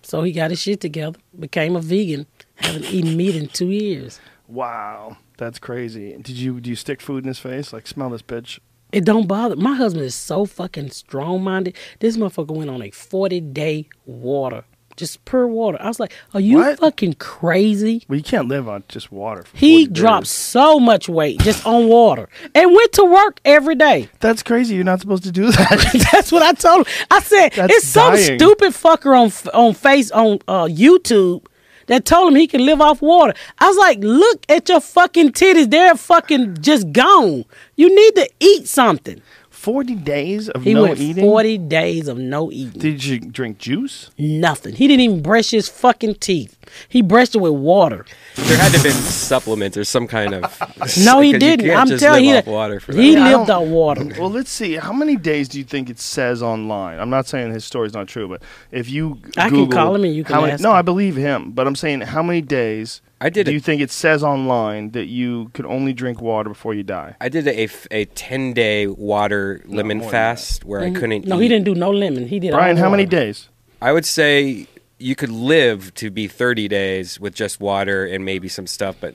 So 0.03 0.23
he 0.23 0.33
got 0.33 0.51
his 0.51 0.61
shit 0.61 0.81
together, 0.83 1.19
became 1.39 1.75
a 1.77 1.81
vegan, 1.81 2.27
haven't 2.57 2.85
eaten 2.93 3.17
meat 3.17 3.35
in 3.35 3.49
two 3.49 3.71
years. 3.71 4.21
Wow, 4.49 5.19
that's 5.37 5.59
crazy. 5.59 6.17
Did 6.17 6.31
you 6.39 6.61
do 6.61 6.71
you 6.71 6.77
stick 6.77 7.01
food 7.01 7.25
in 7.25 7.29
his 7.29 7.39
face? 7.39 7.73
Like 7.73 7.87
smell 7.87 8.11
this 8.11 8.23
bitch. 8.23 8.59
It 8.91 9.05
don't 9.05 9.29
bother. 9.29 9.55
My 9.57 9.75
husband 9.75 10.05
is 10.07 10.15
so 10.15 10.47
fucking 10.47 10.91
strong 10.91 11.45
minded. 11.45 11.77
This 12.01 12.17
motherfucker 12.17 12.57
went 12.57 12.71
on 12.71 12.81
a 12.81 12.91
40 12.91 13.41
day 13.43 13.87
water, 14.07 14.65
just 14.97 15.23
pure 15.27 15.47
water. 15.47 15.77
I 15.79 15.89
was 15.89 16.01
like, 16.01 16.15
are 16.33 16.41
you 16.41 16.57
What? 16.57 16.79
fucking 16.79 17.13
crazy? 17.15 18.03
Well, 18.09 18.17
you 18.17 18.23
can't 18.25 18.49
live 18.49 18.67
on 18.67 18.85
just 18.89 19.13
water. 19.13 19.43
For 19.43 19.55
He 19.59 19.85
40 19.85 19.93
dropped 19.93 20.25
days. 20.25 20.31
so 20.31 20.81
much 20.81 21.07
weight 21.07 21.39
just 21.41 21.67
on 21.67 21.89
water 21.89 22.31
and 22.55 22.73
went 22.73 22.93
to 22.95 23.05
work 23.05 23.41
every 23.45 23.75
day. 23.75 24.09
That's 24.21 24.43
crazy. 24.43 24.77
You're 24.77 24.85
not 24.85 25.01
supposed 25.03 25.25
to 25.25 25.33
do 25.33 25.53
that. 25.53 26.09
That's 26.13 26.33
what 26.33 26.43
I 26.43 26.55
told 26.55 26.87
him. 26.87 26.95
I 27.11 27.21
said 27.21 27.53
That's 27.53 27.75
it's 27.75 27.87
some 27.87 28.15
dying. 28.15 28.39
stupid 28.39 28.73
fucker 28.73 29.15
on 29.15 29.31
on 29.53 29.75
face 29.75 30.11
on 30.13 30.39
uh, 30.49 30.65
YouTube 30.65 31.45
that 31.89 32.05
told 32.07 32.29
him 32.33 32.37
he 32.37 32.47
can 32.47 32.65
live 32.65 32.81
off 32.81 33.03
water. 33.03 33.35
I 33.59 33.67
was 33.69 33.77
like, 33.77 33.99
look 34.01 34.45
at 34.49 34.69
your 34.69 34.81
fucking 34.81 35.33
titties. 35.33 35.71
They're 35.71 35.95
fucking 35.97 36.59
just 36.63 36.93
gone. 36.93 37.45
You 37.77 37.95
need 37.95 38.15
to 38.17 38.31
eat 38.41 38.67
something. 38.69 39.21
Forty 39.51 39.97
days 39.97 40.49
of 40.49 40.63
He 40.63 40.73
no 40.73 40.83
went 40.85 41.01
eating. 41.01 41.25
forty 41.25 41.59
days 41.59 42.07
of 42.09 42.17
no 42.17 42.51
eating. 42.53 42.81
Did 42.81 43.05
you 43.05 43.19
drink 43.19 43.59
juice? 43.59 44.09
Nothing. 44.17 44.75
He 44.77 44.87
didn't 44.87 45.01
even 45.01 45.21
brush 45.23 45.51
his 45.51 45.69
fucking 45.69 46.15
teeth. 46.17 46.57
He 46.89 47.03
brushed 47.03 47.35
it 47.35 47.39
with 47.39 47.53
water. 47.53 48.05
There 48.37 48.57
had 48.57 48.71
to 48.73 48.79
have 48.79 48.83
been 48.85 48.93
supplements 48.93 49.77
or 49.77 49.85
some 49.85 50.07
kind 50.07 50.35
of. 50.35 50.59
No, 51.05 51.21
he 51.21 51.33
didn't. 51.33 51.67
can't 51.67 51.79
I'm 51.81 51.87
just 51.89 52.03
telling 52.03 52.25
you, 52.25 52.35
live 52.35 52.45
he, 52.45 52.51
off 52.51 52.55
water 52.55 52.81
for 52.81 52.93
he 52.95 53.15
that. 53.15 53.23
I 53.23 53.35
lived 53.37 53.49
don't- 53.49 53.63
on 53.67 53.71
water. 53.71 54.05
Well, 54.19 54.31
let's 54.31 54.51
see. 54.51 54.75
How 54.77 54.93
many 54.93 55.17
days 55.17 55.49
do 55.49 55.59
you 55.59 55.65
think 55.65 55.91
it 55.91 55.99
says 55.99 56.43
online? 56.43 56.99
I'm 56.99 57.11
not 57.11 57.27
saying 57.27 57.53
his 57.53 57.65
story's 57.65 57.93
not 57.95 58.09
true, 58.09 58.29
but 58.29 58.43
if 58.73 58.89
you 58.91 59.21
I 59.37 59.49
can 59.51 59.69
call 59.71 59.95
him 59.95 60.05
and 60.05 60.15
you 60.15 60.25
can 60.25 60.35
how 60.35 60.41
many, 60.43 60.53
ask 60.55 60.63
No, 60.63 60.71
him. 60.71 60.77
I 60.77 60.83
believe 60.83 61.17
him, 61.17 61.51
but 61.53 61.67
I'm 61.67 61.77
saying 61.77 62.01
how 62.03 62.23
many 62.23 62.41
days 62.41 63.01
I 63.21 63.29
did 63.31 63.45
do 63.47 63.51
it. 63.51 63.55
you 63.55 63.61
think 63.61 63.81
it 63.83 63.91
says 63.91 64.23
online 64.23 64.91
that 64.93 65.07
you 65.07 65.51
could 65.55 65.67
only 65.67 65.93
drink 65.93 66.21
water 66.23 66.49
before 66.49 66.75
you 66.75 66.83
die? 66.85 67.17
I 67.21 67.29
did 67.29 67.47
a 67.49 67.69
a 67.91 68.05
10 68.07 68.53
day 68.55 68.87
water 68.87 69.63
lemon 69.67 69.99
more 69.99 70.05
than 70.07 70.11
fast 70.11 70.65
where 70.65 70.81
I 70.81 70.91
couldn't 70.91 71.23
Mm-hmm. 71.23 71.29
No, 71.29 71.37
eat. 71.39 71.43
he 71.43 71.49
didn't 71.49 71.65
do 71.65 71.75
no 71.75 71.91
lemon. 71.91 72.29
He 72.29 72.39
did 72.41 72.53
Brian, 72.53 72.77
all 72.79 72.85
how 72.85 72.91
many 72.91 73.05
days? 73.07 73.49
I 73.83 73.93
would 73.93 74.07
say 74.07 74.67
you 74.99 75.15
could 75.15 75.31
live 75.31 75.95
to 75.95 76.11
be 76.11 76.27
30 76.27 76.69
days 76.69 77.21
with 77.21 77.35
just 77.35 77.61
water 77.61 78.05
and 78.05 78.25
maybe 78.25 78.49
some 78.49 78.67
stuff, 78.67 78.97
but, 79.01 79.15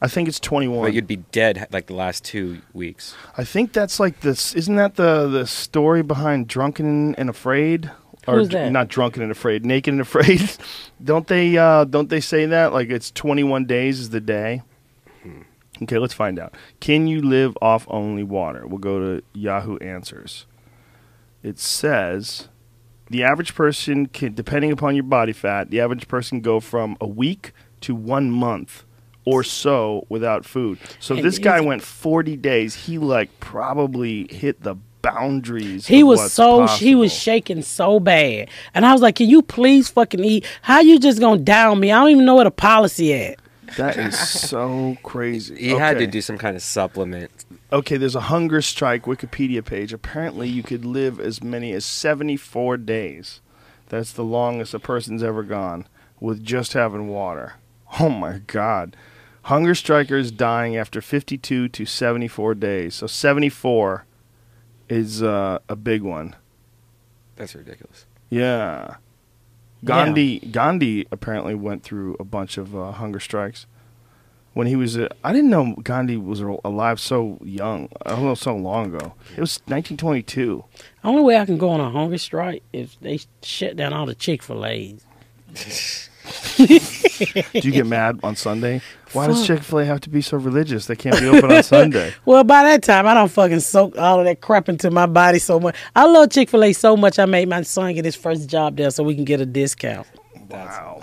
I 0.00 0.08
think 0.08 0.28
it's 0.28 0.40
21. 0.40 0.82
but 0.84 0.94
you'd 0.94 1.06
be 1.06 1.16
dead 1.16 1.66
like 1.72 1.86
the 1.86 1.94
last 1.94 2.24
two 2.24 2.60
weeks. 2.72 3.14
I 3.36 3.44
think 3.44 3.72
that's 3.72 3.98
like 3.98 4.20
this. 4.20 4.54
Isn't 4.54 4.76
that 4.76 4.94
the 4.94 5.26
the 5.26 5.46
story 5.46 6.02
behind 6.02 6.46
Drunken 6.46 7.14
and 7.16 7.28
Afraid? 7.28 7.90
Or 8.26 8.36
Who's 8.36 8.50
that? 8.50 8.70
not 8.70 8.88
Drunken 8.88 9.22
and 9.22 9.32
Afraid, 9.32 9.64
Naked 9.64 9.92
and 9.92 10.00
Afraid. 10.00 10.48
don't 11.04 11.26
they? 11.26 11.56
Uh, 11.56 11.84
don't 11.84 12.10
they 12.10 12.20
say 12.20 12.46
that? 12.46 12.72
Like 12.72 12.90
it's 12.90 13.10
21 13.10 13.64
days 13.64 13.98
is 13.98 14.10
the 14.10 14.20
day. 14.20 14.62
Hmm. 15.22 15.42
Okay, 15.82 15.98
let's 15.98 16.14
find 16.14 16.38
out. 16.38 16.54
Can 16.78 17.08
you 17.08 17.20
live 17.20 17.56
off 17.60 17.84
only 17.88 18.22
water? 18.22 18.66
We'll 18.66 18.78
go 18.78 18.98
to 19.00 19.24
Yahoo 19.32 19.78
Answers. 19.78 20.46
It 21.42 21.58
says 21.58 22.48
the 23.10 23.24
average 23.24 23.54
person 23.54 24.06
can, 24.06 24.34
depending 24.34 24.72
upon 24.72 24.94
your 24.94 25.04
body 25.04 25.32
fat, 25.32 25.70
the 25.70 25.80
average 25.80 26.08
person 26.08 26.40
go 26.40 26.60
from 26.60 26.96
a 27.00 27.06
week 27.06 27.52
to 27.82 27.94
one 27.94 28.30
month 28.30 28.84
or 29.24 29.42
so 29.42 30.06
without 30.08 30.44
food. 30.44 30.78
So 31.00 31.14
And 31.14 31.24
this 31.24 31.38
guy 31.38 31.60
went 31.60 31.82
40 31.82 32.36
days. 32.36 32.74
He 32.74 32.98
like 32.98 33.40
probably 33.40 34.26
hit 34.32 34.62
the 34.62 34.76
boundaries. 35.02 35.86
He 35.86 36.00
of 36.02 36.08
was 36.08 36.20
what's 36.20 36.34
so 36.34 36.66
he 36.66 36.94
was 36.94 37.12
shaking 37.12 37.62
so 37.62 38.00
bad, 38.00 38.48
and 38.74 38.84
I 38.84 38.92
was 38.92 39.02
like, 39.02 39.16
"Can 39.16 39.28
you 39.28 39.42
please 39.42 39.88
fucking 39.88 40.24
eat? 40.24 40.46
How 40.62 40.80
you 40.80 40.98
just 40.98 41.20
gonna 41.20 41.40
down 41.40 41.80
me? 41.80 41.92
I 41.92 42.00
don't 42.00 42.10
even 42.10 42.24
know 42.24 42.34
what 42.34 42.46
a 42.46 42.50
policy 42.50 43.14
at." 43.14 43.38
That 43.76 43.96
is 43.96 44.18
so 44.18 44.96
crazy. 45.02 45.56
He 45.56 45.68
had 45.70 45.98
to 45.98 46.06
do 46.06 46.20
some 46.20 46.38
kind 46.38 46.56
of 46.56 46.62
supplement. 46.62 47.37
Okay, 47.72 47.96
there's 47.96 48.14
a 48.14 48.22
hunger 48.22 48.62
strike 48.62 49.04
Wikipedia 49.04 49.64
page. 49.64 49.92
Apparently, 49.92 50.48
you 50.48 50.62
could 50.62 50.84
live 50.84 51.20
as 51.20 51.42
many 51.42 51.72
as 51.72 51.84
74 51.84 52.76
days. 52.78 53.40
That's 53.88 54.12
the 54.12 54.24
longest 54.24 54.74
a 54.74 54.78
person's 54.78 55.22
ever 55.22 55.42
gone 55.42 55.86
with 56.20 56.44
just 56.44 56.72
having 56.72 57.08
water. 57.08 57.54
Oh 58.00 58.10
my 58.10 58.38
God. 58.46 58.96
Hunger 59.42 59.74
strikers 59.74 60.30
dying 60.30 60.76
after 60.76 61.00
52 61.00 61.68
to 61.68 61.86
74 61.86 62.54
days. 62.54 62.96
So 62.96 63.06
74 63.06 64.04
is 64.88 65.22
uh, 65.22 65.58
a 65.68 65.76
big 65.76 66.02
one. 66.02 66.36
That's 67.36 67.54
ridiculous. 67.54 68.04
Yeah. 68.28 68.96
Gandhi 69.84 70.40
Gandhi 70.40 71.06
apparently 71.12 71.54
went 71.54 71.82
through 71.82 72.16
a 72.18 72.24
bunch 72.24 72.58
of 72.58 72.74
uh, 72.74 72.92
hunger 72.92 73.20
strikes. 73.20 73.66
When 74.54 74.66
he 74.66 74.74
was, 74.76 74.96
uh, 74.98 75.08
I 75.22 75.32
didn't 75.32 75.50
know 75.50 75.76
Gandhi 75.82 76.16
was 76.16 76.40
alive 76.40 76.98
so 76.98 77.38
young. 77.44 77.88
I 78.04 78.10
don't 78.10 78.24
know, 78.24 78.34
so 78.34 78.56
long 78.56 78.86
ago. 78.94 79.14
It 79.36 79.40
was 79.40 79.60
1922. 79.66 80.64
The 81.02 81.08
Only 81.08 81.22
way 81.22 81.38
I 81.38 81.44
can 81.46 81.58
go 81.58 81.68
on 81.70 81.80
a 81.80 81.90
hunger 81.90 82.18
strike 82.18 82.62
is 82.72 82.96
they 83.00 83.20
shut 83.42 83.76
down 83.76 83.92
all 83.92 84.06
the 84.06 84.16
Chick 84.16 84.42
Fil 84.42 84.66
A's. 84.66 85.04
Do 86.56 86.64
you 86.66 87.70
get 87.70 87.86
mad 87.86 88.20
on 88.22 88.36
Sunday? 88.36 88.82
Why 89.12 89.28
does 89.28 89.46
Chick 89.46 89.62
Fil 89.62 89.78
A 89.80 89.84
have 89.84 90.00
to 90.02 90.10
be 90.10 90.20
so 90.20 90.36
religious? 90.36 90.86
They 90.86 90.96
can't 90.96 91.18
be 91.18 91.26
open 91.28 91.50
on 91.52 91.62
Sunday. 91.62 92.14
Well, 92.24 92.44
by 92.44 92.64
that 92.64 92.82
time, 92.82 93.06
I 93.06 93.14
don't 93.14 93.30
fucking 93.30 93.60
soak 93.60 93.96
all 93.96 94.18
of 94.18 94.26
that 94.26 94.40
crap 94.40 94.68
into 94.68 94.90
my 94.90 95.06
body 95.06 95.38
so 95.38 95.58
much. 95.58 95.76
I 95.96 96.04
love 96.04 96.30
Chick 96.30 96.50
Fil 96.50 96.64
A 96.64 96.72
so 96.72 96.96
much. 96.96 97.18
I 97.18 97.24
made 97.26 97.48
my 97.48 97.62
son 97.62 97.94
get 97.94 98.04
his 98.04 98.16
first 98.16 98.48
job 98.48 98.76
there 98.76 98.90
so 98.90 99.02
we 99.04 99.14
can 99.14 99.24
get 99.24 99.40
a 99.40 99.46
discount. 99.46 100.06
Wow. 100.50 101.02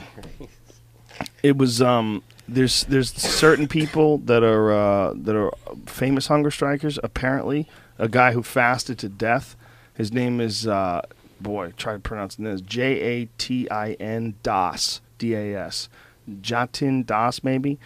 It 1.42 1.58
was 1.58 1.82
um. 1.82 2.22
There's 2.48 2.84
there's 2.86 3.12
certain 3.14 3.68
people 3.68 4.20
that 4.20 4.44
are 4.44 4.72
uh, 4.72 5.14
that 5.16 5.36
are 5.36 5.52
famous 5.88 6.28
hunger 6.28 6.52
strikers. 6.52 7.00
Apparently, 7.04 7.68
a 7.98 8.08
guy 8.08 8.34
who 8.34 8.44
fasted 8.44 9.00
to 9.00 9.10
death. 9.10 9.56
His 9.94 10.12
name 10.14 10.40
is 10.40 10.68
uh, 10.68 11.02
boy. 11.42 11.74
Try 11.78 11.94
to 11.94 12.00
pronounce 12.00 12.36
this. 12.36 12.62
J 12.62 13.02
A 13.02 13.26
T 13.38 13.70
I 13.70 13.94
N 13.94 14.36
Das 14.44 15.02
D 15.18 15.34
A 15.34 15.58
S. 15.60 15.90
Jatin 16.30 17.06
Das 17.06 17.44
maybe. 17.44 17.80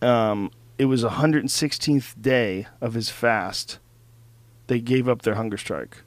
Um, 0.00 0.50
it 0.78 0.84
was 0.84 1.02
a 1.02 1.08
116th 1.10 2.20
day 2.20 2.66
of 2.80 2.94
his 2.94 3.10
fast. 3.10 3.80
They 4.68 4.80
gave 4.80 5.08
up 5.08 5.22
their 5.22 5.34
hunger 5.34 5.56
strike. 5.56 6.02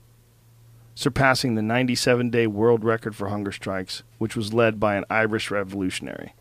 surpassing 0.95 1.55
the 1.55 1.61
97 1.61 2.30
day 2.30 2.47
world 2.47 2.84
record 2.84 3.15
for 3.15 3.30
hunger 3.30 3.51
strikes, 3.51 4.03
which 4.18 4.35
was 4.35 4.53
led 4.53 4.80
by 4.80 4.95
an 4.95 5.05
Irish 5.09 5.49
revolutionary. 5.51 6.34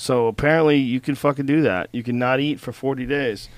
So 0.00 0.28
apparently, 0.28 0.78
you 0.78 0.98
can 0.98 1.14
fucking 1.14 1.44
do 1.44 1.60
that. 1.60 1.90
You 1.92 2.02
can 2.02 2.18
not 2.18 2.40
eat 2.40 2.58
for 2.58 2.72
40 2.72 3.04
days 3.04 3.50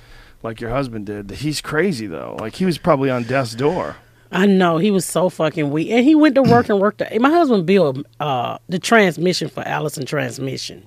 like 0.43 0.61
your 0.61 0.71
husband 0.71 1.07
did. 1.07 1.31
He's 1.31 1.61
crazy, 1.61 2.09
though. 2.09 2.37
Like, 2.41 2.57
he 2.57 2.65
was 2.65 2.79
probably 2.79 3.11
on 3.11 3.23
death's 3.23 3.55
door. 3.55 3.95
I 4.33 4.47
know 4.47 4.79
he 4.79 4.91
was 4.91 5.05
so 5.05 5.29
fucking 5.29 5.71
weak, 5.71 5.91
and 5.91 6.05
he 6.05 6.17
went 6.17 6.35
to 6.35 6.43
work 6.43 6.69
and 6.69 6.81
worked. 6.81 6.99
The, 6.99 7.17
my 7.21 7.31
husband 7.31 7.65
built 7.65 8.05
uh, 8.19 8.59
the 8.69 8.81
transmission 8.81 9.51
for 9.51 9.61
Allison 9.61 10.05
Transmission. 10.05 10.83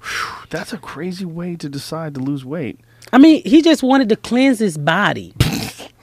That's 0.50 0.74
a 0.74 0.78
crazy 0.78 1.24
way 1.24 1.56
to 1.56 1.70
decide 1.70 2.16
to 2.16 2.20
lose 2.20 2.44
weight. 2.44 2.82
I 3.14 3.18
mean, 3.18 3.42
he 3.46 3.62
just 3.62 3.82
wanted 3.82 4.10
to 4.10 4.18
cleanse 4.18 4.60
his 4.60 4.78
body. 4.78 5.34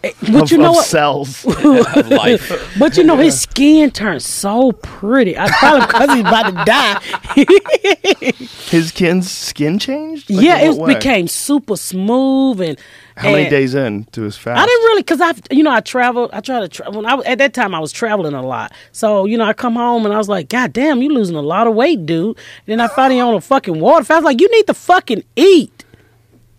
Eh, 0.04 0.12
but 0.32 0.42
of, 0.42 0.50
you 0.50 0.58
know 0.58 0.70
of 0.70 0.76
what? 0.76 0.86
cells. 0.86 1.44
of 1.46 2.08
life. 2.08 2.74
But 2.78 2.96
you 2.96 3.04
know 3.04 3.16
his 3.16 3.40
skin 3.40 3.90
turned 3.90 4.22
so 4.22 4.72
pretty. 4.72 5.38
I 5.38 5.48
probably 5.50 5.86
because 5.86 6.10
he's 6.10 6.20
about 6.20 6.50
to 6.50 6.64
die. 6.64 8.32
His 8.72 8.88
skin's 8.88 9.30
skin 9.30 9.78
changed? 9.78 10.30
Like, 10.30 10.44
yeah, 10.44 10.58
it 10.58 10.74
way? 10.74 10.94
became 10.94 11.28
super 11.28 11.76
smooth 11.76 12.60
and. 12.60 12.78
How 13.16 13.30
many 13.30 13.50
days 13.50 13.74
in 13.74 14.04
to 14.12 14.22
his 14.22 14.38
fast? 14.38 14.58
I 14.58 14.64
didn't 14.64 14.84
really, 14.86 15.02
cause 15.02 15.20
I, 15.20 15.34
you 15.50 15.62
know, 15.62 15.70
I 15.70 15.80
traveled. 15.80 16.30
I 16.32 16.40
tried 16.40 16.60
to 16.60 16.68
travel. 16.68 16.94
When 16.94 17.06
I 17.06 17.14
was, 17.14 17.26
at 17.26 17.36
that 17.38 17.52
time, 17.52 17.74
I 17.74 17.78
was 17.78 17.92
traveling 17.92 18.32
a 18.32 18.40
lot. 18.42 18.72
So 18.92 19.26
you 19.26 19.36
know, 19.36 19.44
I 19.44 19.52
come 19.52 19.74
home 19.74 20.06
and 20.06 20.14
I 20.14 20.18
was 20.18 20.30
like, 20.30 20.48
God 20.48 20.72
damn, 20.72 21.02
you 21.02 21.10
losing 21.10 21.36
a 21.36 21.42
lot 21.42 21.66
of 21.66 21.74
weight, 21.74 22.06
dude. 22.06 22.38
then 22.64 22.80
I 22.80 22.88
found 22.88 23.12
he 23.12 23.20
on 23.20 23.34
a 23.34 23.40
fucking 23.40 23.78
water 23.78 24.04
fast. 24.04 24.10
I 24.12 24.16
was 24.16 24.24
like, 24.24 24.40
you 24.40 24.50
need 24.50 24.66
to 24.66 24.74
fucking 24.74 25.24
eat. 25.36 25.81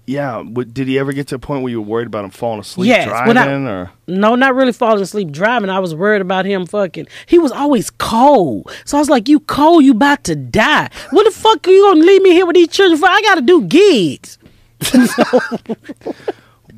Yeah. 0.06 0.42
What, 0.42 0.74
did 0.74 0.88
he 0.88 1.00
ever 1.00 1.14
get 1.14 1.28
to 1.28 1.36
a 1.36 1.40
point 1.40 1.64
where 1.64 1.72
you 1.72 1.82
were 1.82 1.88
worried 1.88 2.08
about 2.08 2.26
him 2.26 2.32
falling 2.32 2.60
asleep 2.60 2.88
Yes, 2.90 3.08
driving? 3.08 3.38
I- 3.38 3.72
or 3.72 3.92
No, 4.08 4.36
not 4.36 4.54
really 4.54 4.74
falling 4.74 5.02
asleep 5.02 5.32
driving. 5.32 5.70
I 5.70 5.80
was 5.80 5.96
worried 5.96 6.22
about 6.22 6.46
him 6.46 6.66
fucking. 6.66 7.08
He 7.26 7.40
was 7.40 7.52
always 7.52 7.90
cold. 7.90 8.70
So 8.86 8.98
I 8.98 9.00
was 9.00 9.10
like, 9.10 9.30
you 9.30 9.40
cold, 9.42 9.84
you 9.86 9.92
about 9.92 10.24
to 10.26 10.36
die. 10.36 10.90
What 11.12 11.24
the 11.24 11.32
fuck 11.32 11.66
are 11.68 11.72
you 11.72 11.84
gonna 11.84 12.06
leave 12.06 12.22
me 12.22 12.32
here 12.32 12.46
with 12.46 12.56
these 12.56 12.68
children 12.68 13.00
for? 13.00 13.08
I 13.08 13.22
gotta 13.22 13.42
do 13.42 13.64
gigs. 13.64 14.38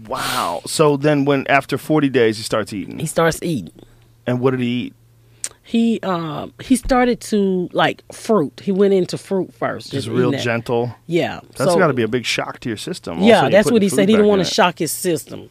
wow. 0.07 0.61
So 0.65 0.97
then, 0.97 1.25
when 1.25 1.47
after 1.47 1.77
forty 1.77 2.09
days, 2.09 2.37
he 2.37 2.43
starts 2.43 2.73
eating, 2.73 2.99
He 2.99 3.05
starts 3.07 3.39
eating. 3.41 3.73
and 4.27 4.39
what 4.39 4.51
did 4.51 4.59
he 4.59 4.67
eat? 4.67 4.93
He 5.67 5.99
um 6.01 6.53
he 6.61 6.75
started 6.75 7.19
to 7.21 7.69
like 7.73 8.03
fruit. 8.13 8.61
He 8.63 8.71
went 8.71 8.93
into 8.93 9.17
fruit 9.17 9.51
first. 9.53 9.91
Just 9.91 10.07
real 10.07 10.31
gentle. 10.31 10.95
Yeah. 11.07 11.39
That's 11.57 11.71
so- 11.73 11.79
got 11.79 11.87
to 11.87 11.93
be 11.93 12.03
a 12.03 12.07
big 12.07 12.23
shock 12.25 12.59
to 12.61 12.69
your 12.69 12.77
system. 12.77 13.13
All 13.17 13.19
of 13.19 13.25
a 13.25 13.27
Yeah, 13.27 13.49
that's 13.49 13.71
what 13.71 13.81
he 13.81 13.89
said. 13.89 14.07
He 14.07 14.15
didn't 14.15 14.27
want 14.27 14.45
to 14.45 14.51
shock 14.53 14.77
his 14.79 14.91
system. 14.91 15.49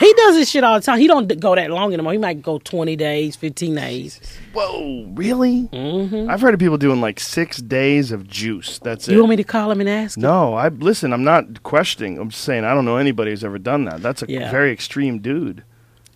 He 0.00 0.12
does 0.14 0.34
this 0.34 0.48
shit 0.50 0.64
all 0.64 0.78
the 0.80 0.84
time. 0.84 0.98
He 0.98 1.06
don't 1.06 1.38
go 1.40 1.54
that 1.54 1.70
long 1.70 1.92
anymore. 1.92 2.12
He 2.12 2.18
might 2.18 2.42
go 2.42 2.58
twenty 2.58 2.96
days, 2.96 3.36
fifteen 3.36 3.74
days. 3.76 4.20
Whoa, 4.52 5.04
really? 5.14 5.68
Mm-hmm. 5.72 6.28
I've 6.28 6.40
heard 6.40 6.54
of 6.54 6.60
people 6.60 6.76
doing 6.76 7.00
like 7.00 7.20
six 7.20 7.58
days 7.58 8.10
of 8.10 8.26
juice. 8.26 8.78
That's 8.80 9.08
it. 9.08 9.12
You 9.12 9.18
want 9.18 9.30
me 9.30 9.36
to 9.36 9.44
call 9.44 9.70
him 9.70 9.80
and 9.80 9.88
ask? 9.88 10.16
him? 10.16 10.22
No, 10.22 10.54
I 10.54 10.68
listen. 10.68 11.12
I'm 11.12 11.22
not 11.24 11.62
questioning. 11.62 12.18
I'm 12.18 12.30
just 12.30 12.42
saying 12.44 12.64
I 12.64 12.74
don't 12.74 12.84
know 12.84 12.96
anybody 12.96 13.30
who's 13.30 13.44
ever 13.44 13.58
done 13.58 13.84
that. 13.84 14.02
That's 14.02 14.22
a 14.22 14.26
Yeah. 14.28 14.50
very 14.50 14.72
extreme 14.72 15.20
dude. 15.20 15.62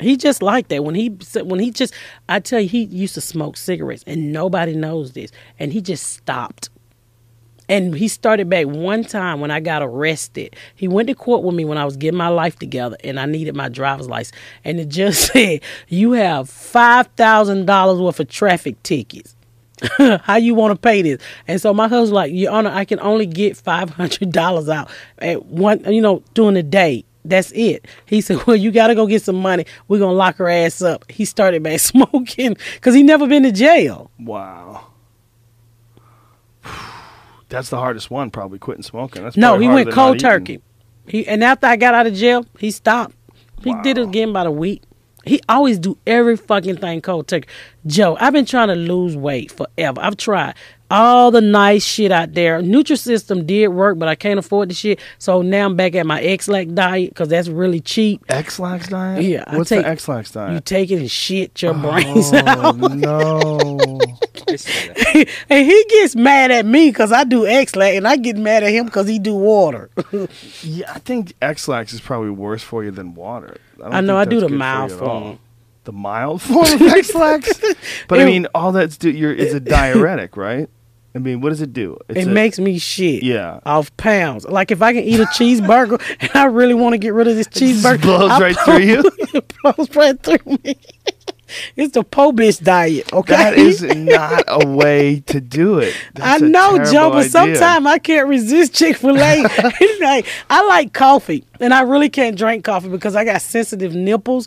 He 0.00 0.16
just 0.16 0.42
like 0.42 0.68
that. 0.68 0.84
When 0.84 0.94
he 0.94 1.08
when 1.42 1.60
he 1.60 1.70
just, 1.70 1.94
I 2.28 2.40
tell 2.40 2.60
you, 2.60 2.68
he 2.68 2.84
used 2.84 3.14
to 3.14 3.20
smoke 3.20 3.56
cigarettes, 3.56 4.04
and 4.06 4.32
nobody 4.32 4.74
knows 4.74 5.12
this. 5.12 5.30
And 5.58 5.72
he 5.72 5.80
just 5.80 6.04
stopped. 6.04 6.70
And 7.68 7.94
he 7.94 8.08
started 8.08 8.48
back 8.50 8.66
one 8.66 9.04
time 9.04 9.38
when 9.40 9.52
I 9.52 9.60
got 9.60 9.80
arrested. 9.80 10.56
He 10.74 10.88
went 10.88 11.06
to 11.06 11.14
court 11.14 11.44
with 11.44 11.54
me 11.54 11.64
when 11.64 11.78
I 11.78 11.84
was 11.84 11.96
getting 11.96 12.18
my 12.18 12.28
life 12.28 12.58
together, 12.58 12.96
and 13.04 13.20
I 13.20 13.26
needed 13.26 13.54
my 13.54 13.68
driver's 13.68 14.08
license. 14.08 14.36
And 14.64 14.78
the 14.78 14.84
judge 14.84 15.14
said, 15.32 15.60
"You 15.88 16.12
have 16.12 16.50
five 16.50 17.06
thousand 17.16 17.66
dollars 17.66 18.00
worth 18.00 18.18
of 18.20 18.28
traffic 18.28 18.82
tickets." 18.82 19.36
How 20.22 20.36
you 20.36 20.54
want 20.54 20.74
to 20.74 20.78
pay 20.78 21.00
this? 21.02 21.22
And 21.48 21.60
so 21.60 21.72
my 21.72 21.88
husband 21.88 22.14
like, 22.14 22.32
Your 22.32 22.52
Honor, 22.52 22.70
I 22.70 22.84
can 22.84 23.00
only 23.00 23.26
get 23.26 23.56
five 23.56 23.90
hundred 23.90 24.32
dollars 24.32 24.68
out 24.68 24.90
at 25.18 25.46
one, 25.46 25.84
you 25.92 26.02
know, 26.02 26.22
during 26.34 26.54
the 26.54 26.62
day. 26.62 27.04
That's 27.24 27.52
it. 27.52 27.86
He 28.06 28.20
said, 28.20 28.46
"Well, 28.46 28.56
you 28.56 28.70
got 28.70 28.88
to 28.88 28.94
go 28.94 29.06
get 29.06 29.22
some 29.22 29.36
money. 29.36 29.66
We're 29.88 29.98
gonna 29.98 30.12
lock 30.12 30.36
her 30.36 30.48
ass 30.48 30.80
up." 30.82 31.04
He 31.10 31.24
started 31.24 31.62
back 31.62 31.80
smoking 31.80 32.56
because 32.74 32.94
he 32.94 33.02
never 33.02 33.26
been 33.26 33.42
to 33.42 33.52
jail. 33.52 34.10
Wow. 34.18 34.86
That's 37.48 37.68
the 37.68 37.78
hardest 37.78 38.10
one, 38.10 38.30
probably 38.30 38.58
quitting 38.58 38.82
smoking. 38.82 39.24
That's 39.24 39.36
No, 39.36 39.58
he 39.58 39.68
went 39.68 39.90
cold 39.92 40.20
turkey. 40.20 40.62
He 41.06 41.26
and 41.26 41.42
after 41.42 41.66
I 41.66 41.76
got 41.76 41.94
out 41.94 42.06
of 42.06 42.14
jail, 42.14 42.46
he 42.58 42.70
stopped. 42.70 43.14
He 43.62 43.74
did 43.82 43.98
it 43.98 44.04
again 44.04 44.30
about 44.30 44.46
a 44.46 44.50
week. 44.50 44.82
He 45.26 45.40
always 45.48 45.78
do 45.78 45.98
every 46.06 46.36
fucking 46.36 46.78
thing 46.78 47.02
cold 47.02 47.28
turkey. 47.28 47.48
Joe, 47.86 48.16
I've 48.18 48.32
been 48.32 48.46
trying 48.46 48.68
to 48.68 48.74
lose 48.74 49.16
weight 49.16 49.52
forever. 49.52 50.00
I've 50.00 50.16
tried 50.16 50.54
all 50.90 51.30
the 51.30 51.40
nice 51.40 51.84
shit 51.84 52.10
out 52.10 52.34
there. 52.34 52.60
Nutrisystem 52.60 53.46
did 53.46 53.68
work, 53.68 53.98
but 53.98 54.08
I 54.08 54.14
can't 54.16 54.38
afford 54.38 54.70
the 54.70 54.74
shit. 54.74 54.98
So 55.18 55.42
now 55.42 55.66
I'm 55.66 55.76
back 55.76 55.94
at 55.94 56.04
my 56.06 56.20
Ex-Lax 56.20 56.72
diet 56.72 57.10
because 57.10 57.28
that's 57.28 57.48
really 57.48 57.80
cheap. 57.80 58.24
Ex-Lax 58.28 58.88
diet? 58.88 59.24
Yeah, 59.24 59.44
I 59.46 59.56
What's 59.56 59.70
take- 59.70 59.82
the 59.82 59.88
Ex-Lax 59.88 60.32
diet? 60.32 60.52
You 60.54 60.60
take 60.60 60.90
it 60.90 60.98
and 60.98 61.10
shit 61.10 61.62
your 61.62 61.74
oh, 61.74 61.80
brains 61.80 62.32
oh, 62.32 62.38
out. 62.46 62.76
no. 62.76 64.00
I 64.48 64.56
say 64.56 64.88
that. 64.88 65.28
and 65.48 65.66
he 65.66 65.84
gets 65.88 66.16
mad 66.16 66.50
at 66.50 66.66
me 66.66 66.90
because 66.90 67.12
I 67.12 67.24
do 67.24 67.46
Ex-Lax, 67.46 67.96
and 67.96 68.08
I 68.08 68.16
get 68.16 68.36
mad 68.36 68.64
at 68.64 68.70
him 68.72 68.86
because 68.86 69.06
he 69.06 69.18
do 69.18 69.34
water. 69.34 69.90
yeah, 70.62 70.92
I 70.92 70.98
think 70.98 71.34
Ex-Lax 71.40 71.92
is 71.92 72.00
probably 72.00 72.30
worse 72.30 72.62
for 72.62 72.82
you 72.82 72.90
than 72.90 73.14
water. 73.14 73.56
don't 73.78 73.94
I 73.94 74.00
know, 74.00 74.16
I 74.16 74.24
do 74.24 74.40
the 74.40 74.48
mild 74.48 74.90
you 74.90 74.96
at 74.96 75.02
all. 75.02 75.20
form. 75.20 75.38
The 75.84 75.92
mild 75.92 76.42
form 76.42 76.66
of 76.66 76.82
Ex-Lax? 76.82 77.60
but 78.08 78.20
I 78.20 78.24
mean, 78.24 78.46
all 78.54 78.72
that's 78.72 78.96
do 78.96 79.10
you're 79.10 79.32
it's 79.32 79.54
a 79.54 79.60
diuretic, 79.60 80.36
right? 80.36 80.68
I 81.14 81.18
mean, 81.18 81.40
what 81.40 81.48
does 81.50 81.60
it 81.60 81.72
do? 81.72 81.98
It's 82.08 82.20
it 82.20 82.28
a- 82.28 82.30
makes 82.30 82.58
me 82.58 82.78
shit. 82.78 83.22
Yeah. 83.22 83.60
Off 83.66 83.94
pounds. 83.96 84.44
Like 84.46 84.70
if 84.70 84.80
I 84.80 84.92
can 84.92 85.02
eat 85.02 85.18
a 85.20 85.24
cheeseburger 85.26 86.00
and 86.20 86.30
I 86.34 86.44
really 86.44 86.74
want 86.74 86.92
to 86.94 86.98
get 86.98 87.14
rid 87.14 87.26
of 87.28 87.36
this 87.36 87.48
cheeseburger, 87.48 87.94
it 87.96 88.00
blows 88.02 88.30
I 88.30 88.38
right 88.40 88.56
through 88.58 88.78
you? 88.78 89.02
it 89.34 89.52
blows 89.62 89.96
right 89.96 90.20
through 90.22 90.58
me. 90.64 90.76
it's 91.74 91.94
the 91.94 92.04
po 92.04 92.30
bitch 92.30 92.62
diet. 92.62 93.12
Okay. 93.12 93.34
That 93.34 93.54
is 93.58 93.82
not 93.82 94.44
a 94.46 94.64
way 94.68 95.18
to 95.26 95.40
do 95.40 95.78
it. 95.80 95.94
I 96.14 96.38
That's 96.38 96.42
a 96.42 96.48
know, 96.48 96.84
Joe, 96.84 97.10
but 97.10 97.28
sometimes 97.28 97.86
I 97.86 97.98
can't 97.98 98.28
resist 98.28 98.72
Chick 98.74 98.96
Fil 98.96 99.16
A. 99.18 99.42
like 100.00 100.26
I 100.48 100.64
like 100.68 100.92
coffee, 100.92 101.44
and 101.58 101.74
I 101.74 101.80
really 101.82 102.08
can't 102.08 102.36
drink 102.38 102.64
coffee 102.64 102.88
because 102.88 103.16
I 103.16 103.24
got 103.24 103.42
sensitive 103.42 103.96
nipples. 103.96 104.46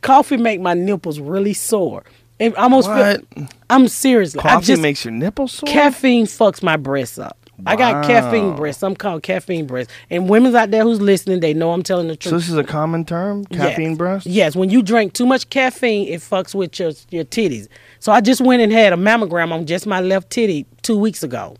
Coffee 0.00 0.38
make 0.38 0.60
my 0.62 0.72
nipples 0.72 1.20
really 1.20 1.52
sore. 1.52 2.04
It 2.38 2.56
almost 2.56 2.88
What? 2.88 3.24
feel. 3.34 3.48
I'm 3.68 3.88
serious. 3.88 4.36
I 4.36 4.40
coffee 4.42 4.66
just 4.66 4.82
makes 4.82 5.04
your 5.04 5.12
nipples 5.12 5.52
sore. 5.52 5.66
caffeine 5.68 6.26
fucks 6.26 6.62
my 6.62 6.76
breasts 6.76 7.18
up. 7.18 7.36
Wow. 7.58 7.64
I 7.72 7.76
got 7.76 8.04
caffeine 8.06 8.54
breasts. 8.54 8.84
I'm 8.84 8.94
called 8.94 9.24
caffeine 9.24 9.66
breasts. 9.66 9.92
And 10.10 10.28
women's 10.28 10.54
out 10.54 10.70
there 10.70 10.84
who's 10.84 11.00
listening, 11.00 11.40
they 11.40 11.52
know 11.54 11.72
I'm 11.72 11.82
telling 11.82 12.06
the 12.06 12.14
truth. 12.14 12.30
so 12.30 12.36
this 12.38 12.48
is 12.48 12.56
a 12.56 12.62
common 12.62 13.04
term, 13.04 13.44
caffeine 13.46 13.90
yes. 13.90 13.98
breast. 13.98 14.26
Yes, 14.26 14.54
when 14.54 14.70
you 14.70 14.80
drink 14.80 15.12
too 15.14 15.26
much 15.26 15.50
caffeine, 15.50 16.06
it 16.06 16.20
fucks 16.20 16.54
with 16.54 16.78
your 16.78 16.92
your 17.10 17.24
titties. 17.24 17.66
So 17.98 18.12
I 18.12 18.20
just 18.20 18.40
went 18.40 18.62
and 18.62 18.70
had 18.70 18.92
a 18.92 18.96
mammogram 18.96 19.50
on 19.50 19.66
just 19.66 19.86
my 19.88 20.00
left 20.00 20.30
titty 20.30 20.66
two 20.82 20.96
weeks 20.96 21.24
ago 21.24 21.56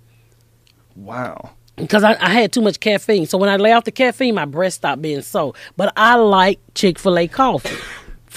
Wow. 0.95 1.51
because 1.77 2.05
I, 2.05 2.13
I 2.25 2.31
had 2.31 2.53
too 2.53 2.61
much 2.61 2.79
caffeine. 2.79 3.27
So 3.27 3.37
when 3.37 3.51
I 3.51 3.57
lay 3.57 3.73
off 3.73 3.83
the 3.83 3.91
caffeine, 3.91 4.37
my 4.37 4.45
breast 4.45 4.77
stopped 4.77 5.03
being 5.03 5.23
sore. 5.23 5.55
But 5.77 5.93
I 5.97 6.15
like 6.15 6.61
Chick 6.75 6.99
Fil 7.01 7.19
A 7.19 7.27
coffee. 7.27 7.77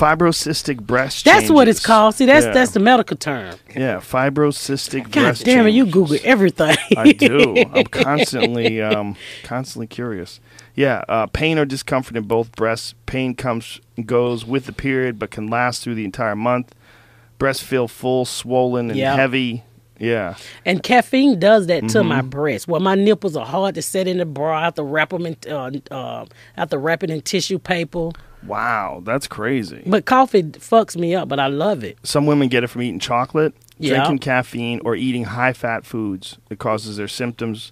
Fibrocystic 0.01 0.81
breast. 0.81 1.25
That's 1.25 1.49
what 1.51 1.67
it's 1.67 1.79
called. 1.85 2.15
See, 2.15 2.25
that's 2.25 2.47
Yeah. 2.47 2.53
that's 2.53 2.71
the 2.71 2.79
medical 2.79 3.15
term. 3.15 3.55
yeah. 3.75 3.97
Fibrocystic 3.97 5.03
God 5.11 5.21
breast. 5.21 5.45
damn 5.45 5.67
it, 5.67 5.71
you. 5.71 5.85
Google 5.85 6.17
everything. 6.23 6.75
I 6.97 7.11
do. 7.11 7.55
I'm 7.73 7.83
constantly, 7.91 8.81
um, 8.81 9.15
constantly 9.43 9.85
curious. 9.87 10.39
Yeah, 10.73 11.03
uh, 11.07 11.27
pain 11.27 11.59
or 11.59 11.65
discomfort 11.65 12.17
in 12.17 12.23
both 12.23 12.51
breasts. 12.55 12.95
Pain 13.05 13.35
comes 13.35 13.79
and 13.95 14.07
goes 14.07 14.43
with 14.45 14.65
the 14.65 14.73
period, 14.73 15.19
but 15.19 15.29
can 15.29 15.47
last 15.47 15.83
through 15.83 15.95
the 15.95 16.05
entire 16.05 16.35
month. 16.35 16.73
Breasts 17.37 17.61
feel 17.63 17.87
full, 17.87 18.25
swollen, 18.25 18.89
and 18.89 18.97
Yeah. 18.97 19.15
heavy. 19.15 19.63
Yeah. 19.99 20.33
And 20.65 20.81
caffeine 20.81 21.37
does 21.39 21.67
that 21.67 21.81
to 21.89 21.99
Mm-hmm. 21.99 22.07
my 22.07 22.21
breasts. 22.21 22.67
Well, 22.67 22.79
my 22.81 22.95
nipples 22.95 23.35
are 23.35 23.45
hard 23.45 23.75
to 23.75 23.83
set 23.83 24.07
in 24.07 24.17
the 24.17 24.25
bra. 24.25 24.57
I 24.59 24.63
have 24.63 24.73
to 24.75 24.83
wrap 24.83 25.09
them 25.11 25.27
in, 25.27 25.35
uh, 25.47 25.69
uh, 25.91 26.25
I 26.57 26.59
have 26.59 26.69
to 26.71 26.79
wrap 26.79 27.03
it 27.03 27.11
in 27.11 27.21
tissue 27.21 27.59
paper. 27.59 28.09
Wow, 28.45 29.01
that's 29.05 29.27
crazy. 29.27 29.83
But 29.85 30.05
coffee 30.05 30.43
fucks 30.43 30.95
me 30.97 31.13
up, 31.15 31.27
but 31.29 31.39
I 31.39 31.47
love 31.47 31.83
it. 31.83 31.97
Some 32.03 32.25
women 32.25 32.47
get 32.47 32.63
it 32.63 32.67
from 32.67 32.81
eating 32.81 32.99
chocolate, 32.99 33.53
Yeah. 33.77 33.95
drinking 33.95 34.19
caffeine, 34.19 34.81
or 34.83 34.95
eating 34.95 35.25
high 35.25 35.53
fat 35.53 35.85
foods. 35.85 36.37
It 36.49 36.59
causes 36.59 36.97
their 36.97 37.07
symptoms. 37.07 37.71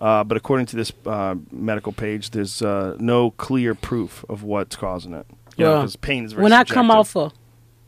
Uh, 0.00 0.22
but 0.24 0.36
according 0.36 0.66
to 0.66 0.76
this 0.76 0.92
uh, 1.06 1.34
medical 1.50 1.92
page, 1.92 2.30
there's 2.30 2.62
uh, 2.62 2.96
no 3.00 3.32
clear 3.32 3.74
proof 3.74 4.24
of 4.28 4.42
what's 4.44 4.76
causing 4.76 5.12
it. 5.12 5.26
Know, 5.58 5.72
Well, 5.80 5.88
pain 6.00 6.24
is 6.24 6.32
very 6.34 6.44
when 6.44 6.52
I 6.52 6.62
come 6.64 6.90
off 6.90 7.16
of 7.16 7.32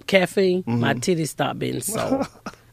caffeine, 0.09 0.65
my 0.67 0.93
Mm-hmm. 0.95 0.99
titties 1.01 1.29
stop 1.29 1.59
being 1.59 1.81
sore. 1.81 2.27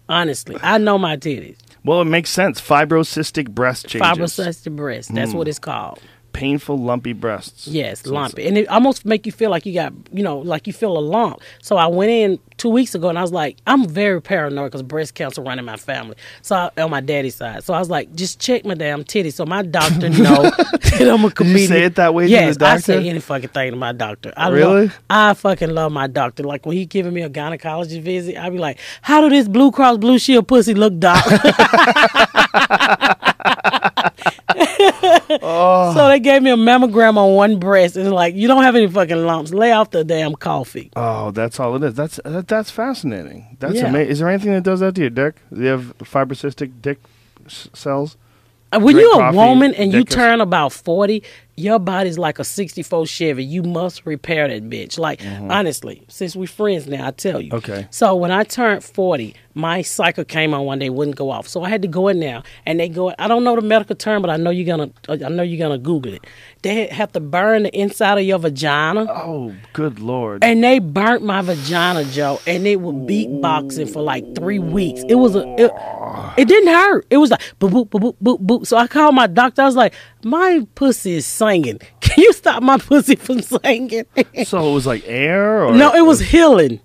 Honestly, 0.10 0.58
I 0.64 0.78
know 0.80 0.98
my 0.98 1.18
titties. 1.18 1.58
Well, 1.84 2.02
it 2.02 2.06
makes 2.06 2.30
sense. 2.32 2.60
Fibrocystic 2.60 3.50
breast 3.50 3.88
changes. 3.88 4.10
Fibrocystic 4.10 4.76
breast. 4.76 5.14
That's 5.14 5.32
Mm. 5.32 5.36
what 5.36 5.48
it's 5.48 5.60
called. 5.60 6.00
Painful, 6.38 6.78
lumpy 6.78 7.14
breasts. 7.14 7.68
Yes, 7.68 8.06
lumpy, 8.06 8.48
and 8.48 8.60
it 8.60 8.68
almost 8.68 9.06
make 9.06 9.26
you 9.26 9.32
feel 9.32 9.50
like 9.50 9.66
you 9.66 9.74
got, 9.74 9.92
you 10.14 10.22
know, 10.22 10.38
like 10.38 10.68
you 10.68 10.74
feel 10.74 10.96
a 10.96 11.02
lump. 11.02 11.42
So 11.64 11.78
I 11.78 11.88
went 11.88 12.12
in 12.12 12.38
two 12.58 12.70
weeks 12.70 12.94
ago, 12.94 13.10
and 13.10 13.18
I 13.18 13.24
was 13.24 13.32
like, 13.32 13.58
I'm 13.66 13.90
very 13.90 14.22
paranoid 14.22 14.70
because 14.72 14.84
breast 14.84 15.16
cancer 15.16 15.42
running 15.42 15.66
my 15.66 15.78
family. 15.78 16.16
So 16.44 16.56
I, 16.56 16.82
on 16.84 16.92
my 16.92 17.02
daddy's 17.02 17.34
side, 17.34 17.64
so 17.64 17.74
I 17.74 17.80
was 17.80 17.90
like, 17.90 18.14
just 18.14 18.40
check 18.40 18.66
my 18.66 18.76
damn 18.76 19.04
titty, 19.04 19.32
so 19.32 19.48
my 19.48 19.64
doctor 19.64 20.10
know 20.10 20.44
that 20.44 21.10
I'm 21.12 21.26
a 21.26 21.32
comedian. 21.32 21.62
You 21.62 21.68
say 21.68 21.84
it 21.86 21.96
that 21.96 22.14
way 22.14 22.26
to 22.26 22.30
Yes, 22.30 22.62
I 22.62 22.78
say 22.78 23.10
any 23.10 23.20
fucking 23.20 23.50
thing 23.50 23.72
to 23.72 23.78
my 23.78 23.94
doctor. 23.94 24.32
I 24.38 24.50
Really? 24.50 24.82
Love, 24.84 25.00
I 25.10 25.34
fucking 25.34 25.72
love 25.72 25.92
my 25.92 26.06
doctor. 26.06 26.44
Like 26.44 26.68
when 26.68 26.78
he 26.78 26.86
giving 26.86 27.14
me 27.14 27.24
a 27.24 27.32
gynecologist 27.32 28.04
visit, 28.04 28.38
I 28.38 28.52
be 28.52 28.60
like, 28.60 28.78
how 29.02 29.22
do 29.22 29.30
this 29.30 29.48
Blue 29.48 29.72
Cross 29.72 29.98
Blue 29.98 30.20
Shield 30.20 30.48
pussy 30.48 30.76
look, 30.76 31.00
doc? 31.00 31.26
So 34.92 36.08
they 36.08 36.20
gave 36.20 36.42
me 36.42 36.52
a 36.52 36.56
mammogram 36.56 37.18
on 37.18 37.34
one 37.36 37.60
breast 37.60 37.96
and 37.98 38.12
like, 38.12 38.36
you 38.36 38.48
don't 38.48 38.64
have 38.64 38.76
any 38.76 38.88
fucking 38.88 39.26
lumps. 39.26 39.54
Lay 39.54 39.72
off 39.72 39.92
the 39.92 40.04
damn 40.04 40.36
coffee. 40.36 40.92
Oh, 40.96 41.32
that's 41.32 41.60
all 41.60 41.76
it 41.76 41.84
is. 41.84 41.94
That's 41.96 42.20
that, 42.24 42.48
that's 42.48 42.72
fascinating. 42.72 43.58
That's 43.60 43.76
Yeah. 43.76 43.88
amazing. 43.88 44.12
Is 44.12 44.20
there 44.20 44.30
anything 44.30 44.54
that 44.54 44.64
does 44.64 44.80
that 44.80 44.96
to 44.96 45.02
your 45.02 45.10
dick? 45.10 45.36
Do 45.54 45.62
you 45.62 45.68
have 45.68 45.98
fibrocystic 46.00 46.82
dick 46.82 47.00
s- 47.46 47.68
cells? 47.74 48.18
Uh, 48.72 48.80
When 48.80 48.96
Drink 48.96 49.06
you're 49.08 49.16
a 49.22 49.26
coffee, 49.28 49.38
woman 49.38 49.74
and 49.76 49.94
you 49.94 50.00
dick 50.00 50.10
is- 50.10 50.16
turn 50.16 50.42
about 50.42 50.74
40, 50.74 51.24
your 51.56 51.80
body's 51.80 52.18
like 52.18 52.38
a 52.38 52.44
64 52.44 53.06
Chevy. 53.08 53.44
You 53.46 53.64
must 53.64 54.06
repair 54.06 54.48
that 54.50 54.70
bitch. 54.70 55.00
Like, 55.00 55.22
honestly, 55.50 56.04
since 56.10 56.36
we're 56.36 56.48
friends 56.48 56.86
now, 56.86 57.08
I 57.08 57.12
tell 57.12 57.40
you. 57.40 57.52
Mm-hmm. 57.52 57.72
Okay. 57.72 57.88
So 57.92 58.14
when 58.16 58.30
I 58.32 58.44
turned 58.44 58.84
40, 58.84 59.36
my 59.58 59.82
cycle 59.82 60.24
came 60.24 60.54
on 60.54 60.66
one 60.66 60.80
day, 60.80 60.90
wouldn't 60.90 61.18
go 61.18 61.32
off. 61.32 61.48
So 61.48 61.64
I 61.64 61.70
had 61.70 61.82
to 61.82 61.88
go 61.88 62.08
in 62.08 62.20
there 62.20 62.44
and 62.66 62.80
they 62.80 62.88
go, 62.88 63.14
I 63.18 63.28
don't 63.28 63.44
know 63.44 63.56
the 63.56 63.62
medical 63.62 63.96
term, 63.96 64.22
but 64.22 64.30
I 64.30 64.38
know 64.38 64.52
you're 64.52 64.78
to, 64.78 64.92
I 65.10 65.30
know 65.30 65.42
you're 65.44 65.70
to 65.70 65.78
Google 65.78 66.14
it. 66.14 66.26
They 66.62 66.88
have 66.88 67.12
to 67.14 67.20
burn 67.20 67.64
the 67.64 67.76
inside 67.76 68.20
of 68.20 68.24
your 68.24 68.40
vagina. 68.40 69.08
Oh, 69.10 69.56
good 69.74 70.00
lord. 70.00 70.44
And 70.44 70.64
they 70.64 70.80
burnt 70.80 71.24
my 71.24 71.42
vagina, 71.42 72.04
Joe, 72.06 72.40
and 72.46 72.68
it 72.68 72.82
was 72.82 72.96
beatboxing 72.96 73.92
for 73.92 74.02
like 74.02 74.36
three 74.36 74.60
weeks. 74.60 75.04
It 75.10 75.16
was 75.16 75.36
a, 75.36 75.44
it, 75.58 75.72
it 76.38 76.48
didn't 76.48 76.74
hurt. 76.74 77.08
It 77.10 77.18
was 77.18 77.32
like 77.32 77.42
boop 77.60 77.72
boop 77.72 77.90
boop 77.90 78.00
boop 78.00 78.16
boop 78.22 78.46
boop. 78.46 78.68
So 78.68 78.78
I 78.78 78.88
called 78.88 79.16
my 79.16 79.28
doctor. 79.28 79.64
I 79.64 79.66
was 79.66 79.76
like, 79.76 79.94
my 80.24 80.68
pussy 80.76 81.16
is 81.16 81.26
singing. 81.26 81.80
Can 82.00 82.24
you 82.24 82.34
stop 82.34 82.62
my 82.62 82.78
pussy 82.78 83.16
from 83.16 83.42
singing? 83.42 84.06
so 84.46 84.70
it 84.70 84.74
was 84.74 84.86
like 84.86 85.04
air, 85.08 85.66
or 85.66 85.74
no, 85.74 85.94
it 85.96 86.06
was 86.06 86.20
healing. 86.20 86.80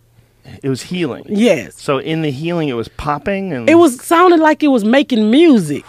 It 0.62 0.69
was 0.69 0.82
healing. 0.82 1.24
Yes, 1.28 1.74
So 1.81 1.98
in 1.98 2.23
the 2.23 2.31
healing, 2.31 2.69
it 2.69 2.74
was 2.74 2.89
popping, 2.89 3.52
and 3.52 3.69
it 3.69 3.77
was 3.77 4.02
sounding 4.05 4.40
like 4.40 4.62
it 4.62 4.69
was 4.69 4.85
making 4.85 5.31
music. 5.31 5.85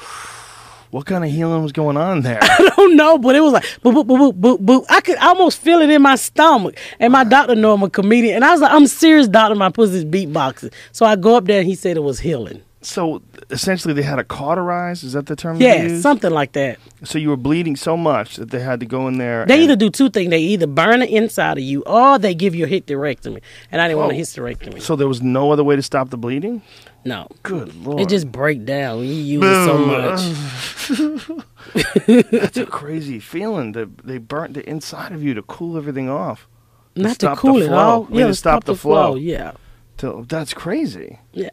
What 0.91 1.07
kind 1.07 1.23
of 1.23 1.31
healing 1.31 1.63
was 1.63 1.71
going 1.71 1.97
on 1.97 2.21
there? 2.21 2.38
I 2.41 2.69
don't 2.77 2.95
know, 2.95 3.17
but 3.17 3.35
it 3.35 3.39
was 3.41 3.53
like 3.53 3.63
boop 3.84 3.93
boop 3.93 4.05
boop 4.05 4.34
boop 4.34 4.39
boop 4.39 4.57
boop. 4.63 4.85
I 4.89 5.01
could 5.01 5.17
almost 5.17 5.57
feel 5.59 5.81
it 5.81 5.89
in 5.89 6.03
my 6.03 6.15
stomach. 6.15 6.77
And 6.99 7.11
my 7.11 7.23
doctor 7.23 7.55
know 7.55 7.73
I'm 7.73 7.81
a 7.81 7.89
comedian, 7.89 8.35
and 8.35 8.45
I 8.45 8.51
was 8.51 8.61
like, 8.61 8.71
I'm 8.71 8.85
serious, 8.85 9.27
doctor. 9.27 9.55
My 9.55 9.69
pussy's 9.71 10.05
beatboxing. 10.05 10.71
So 10.91 11.05
I 11.05 11.15
go 11.15 11.35
up 11.35 11.45
there, 11.45 11.59
and 11.59 11.67
he 11.67 11.73
said 11.73 11.97
it 11.97 12.03
was 12.03 12.19
healing. 12.19 12.61
So 12.84 13.22
essentially, 13.49 13.93
they 13.93 14.01
had 14.03 14.19
a 14.19 14.23
cauterize. 14.23 15.03
Is 15.03 15.14
that 15.14 15.26
the 15.26 15.35
term? 15.35 15.57
Yeah, 15.60 15.99
something 15.99 16.31
like 16.31 16.51
that. 16.53 16.77
So 17.03 17.18
you 17.18 17.30
were 17.30 17.38
bleeding 17.38 17.76
so 17.76 17.97
much 17.97 18.35
that 18.35 18.51
they 18.51 18.60
had 18.60 18.80
to 18.81 18.85
go 18.85 19.07
in 19.07 19.18
there. 19.18 19.45
They 19.45 19.61
either 19.64 19.76
do 19.76 19.89
two 19.89 20.10
things. 20.10 20.30
They 20.30 20.39
either 20.39 20.68
burn 20.68 20.99
the 20.99 21.07
inside 21.15 21.57
of 21.57 21.64
you 21.64 21.81
or 21.84 22.19
they 22.19 22.35
give 22.35 22.53
you 22.55 22.65
a 22.65 22.68
hysterectomy. 22.68 23.41
And 23.72 23.81
I 23.81 23.88
didn't 23.88 23.99
want 23.99 24.11
a 24.11 24.15
Oh. 24.15 24.19
hysterectomy. 24.19 24.81
So 24.81 24.95
there 24.95 25.07
was 25.07 25.22
no 25.22 25.51
other 25.51 25.64
way 25.64 25.76
to 25.76 25.81
stop 25.81 26.10
the 26.10 26.18
bleeding. 26.18 26.61
no. 27.05 27.27
Good 27.43 27.76
lord! 27.84 27.99
It 27.99 28.10
just 28.10 28.31
break 28.31 28.64
down 28.65 28.99
when 28.99 29.07
you 29.07 29.14
use 29.15 29.43
it 29.43 29.65
so 29.65 29.77
much. 29.85 31.43
That's 32.31 32.57
a 32.57 32.65
crazy 32.65 33.19
feeling 33.19 33.72
that 33.73 33.99
they 34.05 34.18
burnt 34.18 34.53
the 34.53 34.68
inside 34.69 35.11
of 35.11 35.23
you 35.23 35.34
to 35.34 35.41
cool 35.43 35.77
everything 35.77 36.10
off. 36.10 36.47
Not 36.95 37.10
to 37.10 37.15
stop 37.15 37.38
the 37.38 37.41
cool 37.41 37.61
it 37.61 37.68
flow. 37.68 37.77
all. 37.77 38.07
Yeah, 38.11 38.23
to 38.23 38.27
to 38.27 38.35
stop 38.35 38.64
the 38.65 38.76
flow. 38.76 39.15
Yeah. 39.15 39.53
To, 39.97 40.26
that's 40.27 40.53
crazy. 40.53 41.19
Yeah. 41.34 41.49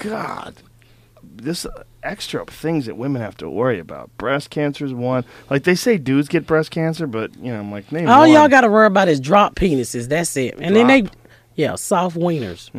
God, 0.00 0.54
this 1.22 1.66
extra 2.02 2.44
things 2.46 2.86
that 2.86 2.96
women 2.96 3.20
have 3.22 3.36
to 3.38 3.48
worry 3.50 3.78
about. 3.78 4.16
Breast 4.18 4.50
cancer 4.50 4.84
is 4.84 4.92
one. 4.94 5.24
Like 5.50 5.64
they 5.64 5.74
say, 5.74 5.98
dudes 5.98 6.28
get 6.28 6.46
breast 6.46 6.70
cancer, 6.70 7.06
but 7.06 7.36
you 7.36 7.52
know, 7.52 7.58
I'm 7.60 7.70
like, 7.70 7.90
name 7.92 8.08
All 8.08 8.20
one. 8.20 8.30
y'all 8.30 8.48
got 8.48 8.60
to 8.62 8.68
worry 8.68 8.86
about 8.86 9.08
is 9.08 9.20
drop 9.20 9.54
penises. 9.56 10.08
That's 10.08 10.36
it. 10.36 10.54
And 10.58 10.74
then 10.76 10.86
they, 10.86 11.04
yeah, 11.54 11.74
soft 11.74 12.16
wieners. 12.16 12.70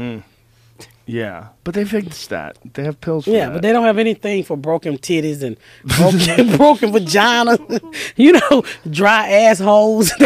Yeah, 1.05 1.47
but 1.63 1.73
they 1.73 1.85
fixed 1.85 2.29
that. 2.29 2.57
They 2.75 2.83
have 2.83 3.01
pills 3.01 3.25
for 3.25 3.31
Yeah, 3.31 3.47
that. 3.47 3.53
but 3.53 3.61
they 3.63 3.71
don't 3.71 3.85
have 3.85 3.97
anything 3.97 4.43
for 4.43 4.55
broken 4.55 4.99
titties 4.99 5.41
and 5.41 5.57
broken, 5.97 6.55
broken 6.57 6.91
vagina. 6.91 7.57
you 8.15 8.33
know, 8.33 8.63
dry 8.87 9.27
assholes. 9.27 10.13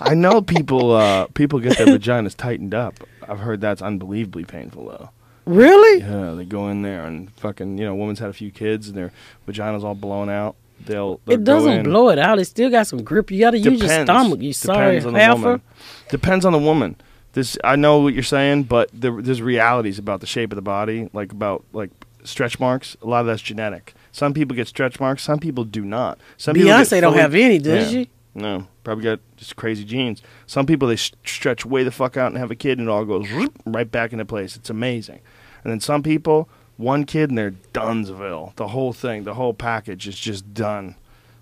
I 0.00 0.14
know 0.14 0.40
people. 0.42 0.92
Uh, 0.92 1.26
people 1.34 1.60
get 1.60 1.78
their 1.78 1.86
vaginas 1.86 2.34
tightened 2.36 2.74
up. 2.74 2.94
I've 3.28 3.40
heard 3.40 3.60
that's 3.60 3.82
unbelievably 3.82 4.44
painful 4.46 4.86
though. 4.86 5.10
really? 5.44 6.00
Yeah, 6.00 6.32
they 6.32 6.44
go 6.44 6.68
in 6.68 6.82
there 6.82 7.04
and 7.06 7.30
fucking, 7.34 7.78
you 7.78 7.84
know, 7.84 7.94
woman's 7.94 8.18
had 8.18 8.30
a 8.30 8.34
few 8.34 8.50
kids 8.50 8.88
and 8.88 8.96
their 8.96 9.12
vagina's 9.46 9.84
all 9.84 9.94
blown 9.94 10.28
out. 10.30 10.56
They'll, 10.86 11.20
It 11.26 11.42
doesn't 11.44 11.82
blow 11.84 12.08
it 12.10 12.18
out. 12.18 12.38
It 12.38 12.44
still 12.44 12.70
got 12.70 12.86
some 12.86 13.02
grip. 13.02 13.30
You 13.30 13.40
got 13.40 13.50
to 13.50 13.58
use 13.58 13.80
your 13.80 14.04
stomach. 14.04 14.40
You 14.40 14.52
sorry, 14.52 15.00
Depends 15.00 15.06
on 15.06 15.12
the 15.12 15.46
woman. 15.48 15.62
Depends 16.08 16.44
on 16.44 16.52
the 16.52 16.58
woman. 16.58 16.96
This 17.32 17.58
I 17.64 17.76
know 17.76 17.98
what 17.98 18.14
you're 18.14 18.22
saying, 18.22 18.64
but 18.64 18.88
there, 18.92 19.20
there's 19.20 19.42
realities 19.42 19.98
about 19.98 20.20
the 20.20 20.26
shape 20.26 20.50
of 20.52 20.56
the 20.56 20.62
body, 20.62 21.10
like 21.12 21.32
about 21.32 21.64
like 21.72 21.90
stretch 22.24 22.58
marks. 22.60 22.96
A 23.02 23.06
lot 23.06 23.20
of 23.20 23.26
that's 23.26 23.42
genetic. 23.42 23.92
Some 24.12 24.32
people 24.34 24.54
get 24.56 24.66
stretch 24.68 24.98
marks. 25.00 25.22
Some 25.24 25.38
people 25.38 25.64
do 25.64 25.84
not. 25.84 26.18
Some 26.36 26.54
people 26.54 26.70
Beyonce 26.70 27.00
don't 27.00 27.12
fully- 27.12 27.22
have 27.22 27.34
any, 27.34 27.58
does 27.58 27.92
Yeah. 27.92 28.00
she? 28.02 28.10
No, 28.34 28.66
probably 28.88 29.04
got 29.04 29.20
just 29.36 29.54
crazy 29.56 29.84
genes. 29.84 30.22
Some 30.46 30.64
people 30.64 30.88
they 30.88 30.94
s- 30.94 31.12
stretch 31.22 31.66
way 31.66 31.82
the 31.82 31.90
fuck 31.90 32.16
out 32.16 32.28
and 32.28 32.38
have 32.38 32.50
a 32.50 32.54
kid, 32.56 32.78
and 32.78 32.88
it 32.88 32.90
all 32.90 33.04
goes 33.04 33.28
right 33.66 33.90
back 33.90 34.12
into 34.12 34.24
place. 34.24 34.56
It's 34.56 34.70
amazing. 34.70 35.20
And 35.62 35.70
then 35.70 35.80
some 35.80 36.02
people, 36.02 36.48
one 36.78 37.04
kid 37.04 37.28
and 37.28 37.36
they're 37.36 37.50
Dunsville. 37.74 38.54
The 38.56 38.68
whole 38.68 38.94
thing, 38.94 39.24
the 39.24 39.34
whole 39.34 39.52
package 39.52 40.08
is 40.08 40.18
just 40.18 40.54
done. 40.54 40.94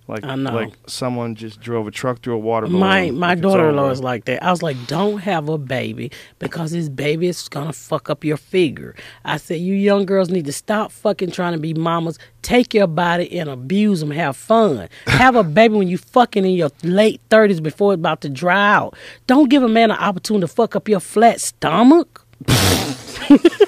Like 0.09 0.25
like 0.25 0.73
someone 0.87 1.35
just 1.35 1.61
drove 1.61 1.89
a 1.89 1.91
truck 1.91 2.23
through 2.23 2.35
a 2.35 2.39
water 2.39 2.67
balloon. 2.67 2.81
My 2.81 3.11
my 3.11 3.35
daughter-in-law 3.35 3.91
is 3.91 4.01
like 4.01 4.25
that. 4.27 4.41
I 4.43 4.53
was 4.53 4.63
like, 4.63 4.77
don't 4.87 5.19
have 5.19 5.49
a 5.49 5.59
baby 5.59 6.13
because 6.39 6.71
this 6.71 6.89
baby 6.89 7.27
is 7.27 7.49
gonna 7.49 7.73
fuck 7.73 8.09
up 8.09 8.23
your 8.23 8.37
figure. 8.37 8.95
I 9.25 9.37
said, 9.37 9.61
you 9.61 9.75
young 9.75 10.07
girls 10.07 10.29
need 10.29 10.45
to 10.45 10.53
stop 10.53 10.93
fucking 10.93 11.33
trying 11.33 11.55
to 11.55 11.59
be 11.59 11.75
mamas. 11.75 12.21
Take 12.43 12.73
your 12.73 12.87
body 12.87 13.37
and 13.37 13.49
abuse 13.51 13.99
them. 13.99 14.13
Have 14.13 14.37
fun. 14.37 14.89
Have 15.09 15.35
a 15.35 15.43
baby 15.43 15.75
when 15.75 15.89
you 15.89 15.99
fucking 15.99 16.45
in 16.45 16.53
your 16.53 16.71
late 16.85 17.21
thirties 17.29 17.61
before 17.61 17.93
it's 17.95 17.99
about 17.99 18.21
to 18.21 18.29
dry 18.29 18.75
out. 18.75 18.97
Don't 19.27 19.51
give 19.51 19.65
a 19.65 19.69
man 19.69 19.91
an 19.91 19.99
opportunity 19.99 20.43
to 20.43 20.49
fuck 20.49 20.77
up 20.77 20.89
your 20.89 21.01
flat 21.01 21.41
stomach. 21.41 22.25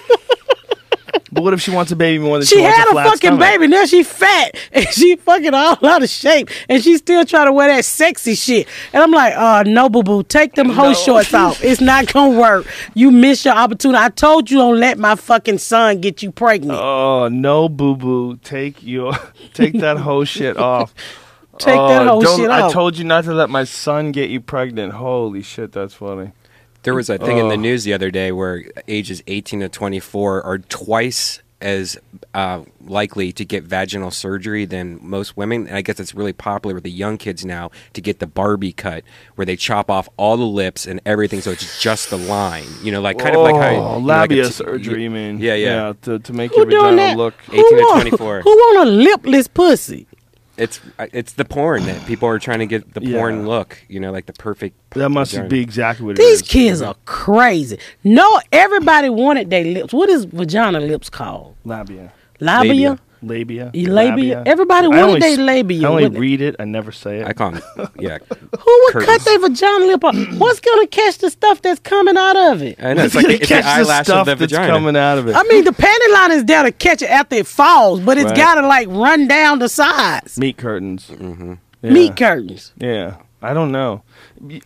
But 1.30 1.44
what 1.44 1.52
if 1.54 1.60
she 1.60 1.70
wants 1.70 1.92
a 1.92 1.96
baby 1.96 2.22
more 2.22 2.38
than 2.38 2.46
she, 2.46 2.56
She 2.56 2.62
had 2.62 2.88
a 2.88 2.92
a 2.92 3.04
fucking 3.04 3.16
stomach? 3.18 3.40
baby. 3.40 3.66
Now 3.68 3.84
she 3.84 4.02
fat 4.02 4.56
and 4.72 4.86
she 4.88 5.16
fucking 5.16 5.52
all 5.54 5.76
out 5.86 6.02
of 6.02 6.08
shape, 6.08 6.48
and 6.68 6.82
she 6.82 6.96
still 6.96 7.24
trying 7.24 7.46
to 7.46 7.52
wear 7.52 7.68
that 7.68 7.84
sexy 7.84 8.34
shit. 8.34 8.66
And 8.92 9.02
I'm 9.02 9.10
like, 9.10 9.34
uh, 9.36 9.62
no, 9.66 9.88
boo 9.88 10.02
boo, 10.02 10.22
take 10.22 10.54
them 10.54 10.70
whole 10.70 10.94
shorts 10.94 11.34
off. 11.34 11.62
It's 11.68 11.80
not 11.80 12.12
gonna 12.12 12.38
work. 12.38 12.66
You 12.94 13.10
miss 13.10 13.44
your 13.44 13.54
opportunity. 13.54 14.02
I 14.02 14.08
told 14.08 14.50
you 14.50 14.58
don't 14.58 14.78
let 14.80 14.98
my 14.98 15.14
fucking 15.16 15.58
son 15.58 16.00
get 16.00 16.22
you 16.22 16.30
pregnant. 16.32 16.78
Oh 16.80 17.28
no, 17.28 17.68
boo 17.68 17.94
boo! 17.96 18.36
Take 18.42 18.82
your 18.82 19.12
take 19.54 19.78
that 19.80 19.98
whole 19.98 20.24
shit 20.24 20.56
off. 20.56 20.94
take 21.58 21.74
that 21.74 22.06
Oh, 22.06 22.20
whole 22.22 22.36
shit 22.36 22.48
I 22.50 22.60
off. 22.62 22.70
I 22.70 22.72
told 22.72 22.96
you 22.96 23.04
not 23.04 23.24
to 23.24 23.34
let 23.34 23.50
my 23.50 23.64
son 23.64 24.12
get 24.12 24.30
you 24.30 24.40
pregnant. 24.40 24.92
Holy 24.94 25.42
shit, 25.42 25.72
that's 25.72 25.94
funny. 25.94 26.30
There 26.84 26.94
was 26.94 27.10
a 27.10 27.18
thing 27.18 27.38
in 27.38 27.48
the 27.48 27.54
Oh. 27.54 27.60
news 27.60 27.84
the 27.84 27.92
other 27.92 28.10
day 28.10 28.32
where 28.32 28.64
ages 28.86 29.22
18 29.26 29.60
to 29.60 29.68
24 29.68 30.42
are 30.42 30.58
twice 30.58 31.40
as 31.60 31.98
uh, 32.34 32.60
likely 32.86 33.32
to 33.32 33.44
get 33.44 33.64
vaginal 33.64 34.12
surgery 34.12 34.64
than 34.64 34.96
most 35.02 35.36
women. 35.36 35.66
And 35.66 35.76
I 35.76 35.82
guess 35.82 35.98
it's 35.98 36.14
really 36.14 36.32
popular 36.32 36.72
with 36.72 36.84
the 36.84 36.90
young 36.90 37.18
kids 37.18 37.44
now 37.44 37.72
to 37.94 38.00
get 38.00 38.20
the 38.20 38.28
Barbie 38.28 38.70
cut, 38.72 39.02
where 39.34 39.44
they 39.44 39.56
chop 39.56 39.90
off 39.90 40.08
all 40.16 40.36
the 40.36 40.44
lips 40.46 40.86
and 40.86 41.00
everything, 41.04 41.40
so 41.40 41.50
it's 41.50 41.82
just 41.82 42.10
the 42.10 42.16
line. 42.16 42.64
You 42.84 42.92
know, 42.92 43.00
like 43.00 43.18
kind 43.18 43.34
of 43.34 43.42
like 43.42 43.56
how 43.56 43.70
you 43.70 43.76
Oh, 43.78 43.98
know, 43.98 44.06
like 44.06 44.30
a 44.30 44.34
labia 44.34 44.44
t- 44.46 44.52
surgery. 44.52 45.02
You 45.02 45.10
mean? 45.10 45.38
Yeah, 45.40 45.54
yeah. 45.54 45.92
to, 46.02 46.20
to 46.20 46.32
make 46.32 46.52
Who 46.52 46.58
your 46.58 46.66
vagina 46.66 46.96
that? 46.96 47.16
look. 47.16 47.34
Who 47.50 47.54
18 47.58 47.76
to 47.78 47.84
24. 48.02 48.40
Who 48.42 48.50
want 48.50 48.88
a 48.88 48.90
lipless 48.92 49.48
pussy? 49.48 50.06
It's 50.58 50.80
it's 51.12 51.32
the 51.34 51.44
porn 51.44 51.84
that 51.86 52.04
people 52.06 52.28
are 52.28 52.38
trying 52.38 52.58
to 52.58 52.66
get 52.66 52.94
the 52.94 53.00
Yeah. 53.02 53.18
porn 53.18 53.46
look. 53.46 53.78
You 53.88 54.00
know, 54.00 54.10
like 54.12 54.26
the 54.26 54.32
perfect. 54.32 54.74
That 54.90 55.08
must 55.10 55.30
vagina. 55.32 55.48
be 55.48 55.60
exactly 55.60 56.04
what 56.06 56.12
it 56.18 56.22
These 56.22 56.42
is. 56.42 56.48
kids 56.48 56.82
are 56.82 56.96
crazy. 57.04 57.78
No, 58.04 58.40
everybody 58.52 59.08
wanted 59.08 59.50
their 59.50 59.64
lips. 59.64 59.92
What 59.92 60.08
is 60.08 60.24
vagina 60.24 60.80
lips 60.80 61.08
called? 61.10 61.54
labia. 61.64 62.12
Labia. 62.40 62.68
Labia. 62.72 62.98
Labia. 63.22 63.70
Labia? 63.74 63.92
labia. 63.92 64.42
Everybody 64.46 64.86
I 64.86 64.88
wanted 64.88 65.02
only 65.02 65.20
they 65.20 65.36
labia, 65.36 65.86
I 65.86 65.90
only 65.90 66.02
wouldn't 66.04 66.16
it? 66.16 66.20
read 66.20 66.40
it. 66.40 66.56
I 66.58 66.64
never 66.64 66.92
say 66.92 67.20
it. 67.20 67.26
I 67.26 67.32
can't. 67.32 67.62
yeah. 67.98 68.18
Who 68.28 68.36
would 68.84 68.92
cut 68.92 69.04
Curtains. 69.06 69.24
their 69.24 69.38
vagina 69.38 69.84
lip 69.86 70.04
off? 70.04 70.14
What's 70.38 70.60
gonna 70.60 70.86
catch 70.86 71.18
the 71.18 71.30
stuff 71.30 71.62
that's 71.62 71.80
coming 71.80 72.16
out 72.16 72.36
of 72.36 72.62
it? 72.62 72.82
I 72.82 72.94
know 72.94 73.04
it's 73.04 73.14
like 73.16 73.26
the, 73.26 73.32
it's 73.34 73.40
the 73.48 73.54
Catch 73.54 73.64
eyelash 73.64 74.06
stuff 74.06 74.20
of 74.28 74.38
the 74.38 74.46
that's 74.46 74.52
vagina. 74.52 74.72
coming 74.72 74.96
out 74.96 75.18
of 75.18 75.28
it. 75.28 75.34
I 75.36 75.42
mean, 75.44 75.64
the 75.64 75.70
panty 75.72 76.12
line 76.12 76.32
is 76.32 76.44
there 76.44 76.62
to 76.62 76.72
catch 76.72 77.02
it 77.02 77.10
after 77.10 77.36
it 77.36 77.46
falls, 77.46 78.00
but 78.00 78.16
it's 78.18 78.26
Right. 78.26 78.36
gotta 78.36 78.66
like 78.66 78.88
run 78.88 79.26
down 79.28 79.58
the 79.58 79.68
sides. 79.68 80.38
Meat 80.38 80.56
curtains. 80.58 81.08
Mm-hmm. 81.08 81.54
Yeah. 81.82 81.90
Meat 81.90 82.16
curtains. 82.16 82.72
Yeah, 82.76 83.16
I 83.42 83.54
don't 83.54 83.70
know. 83.72 84.02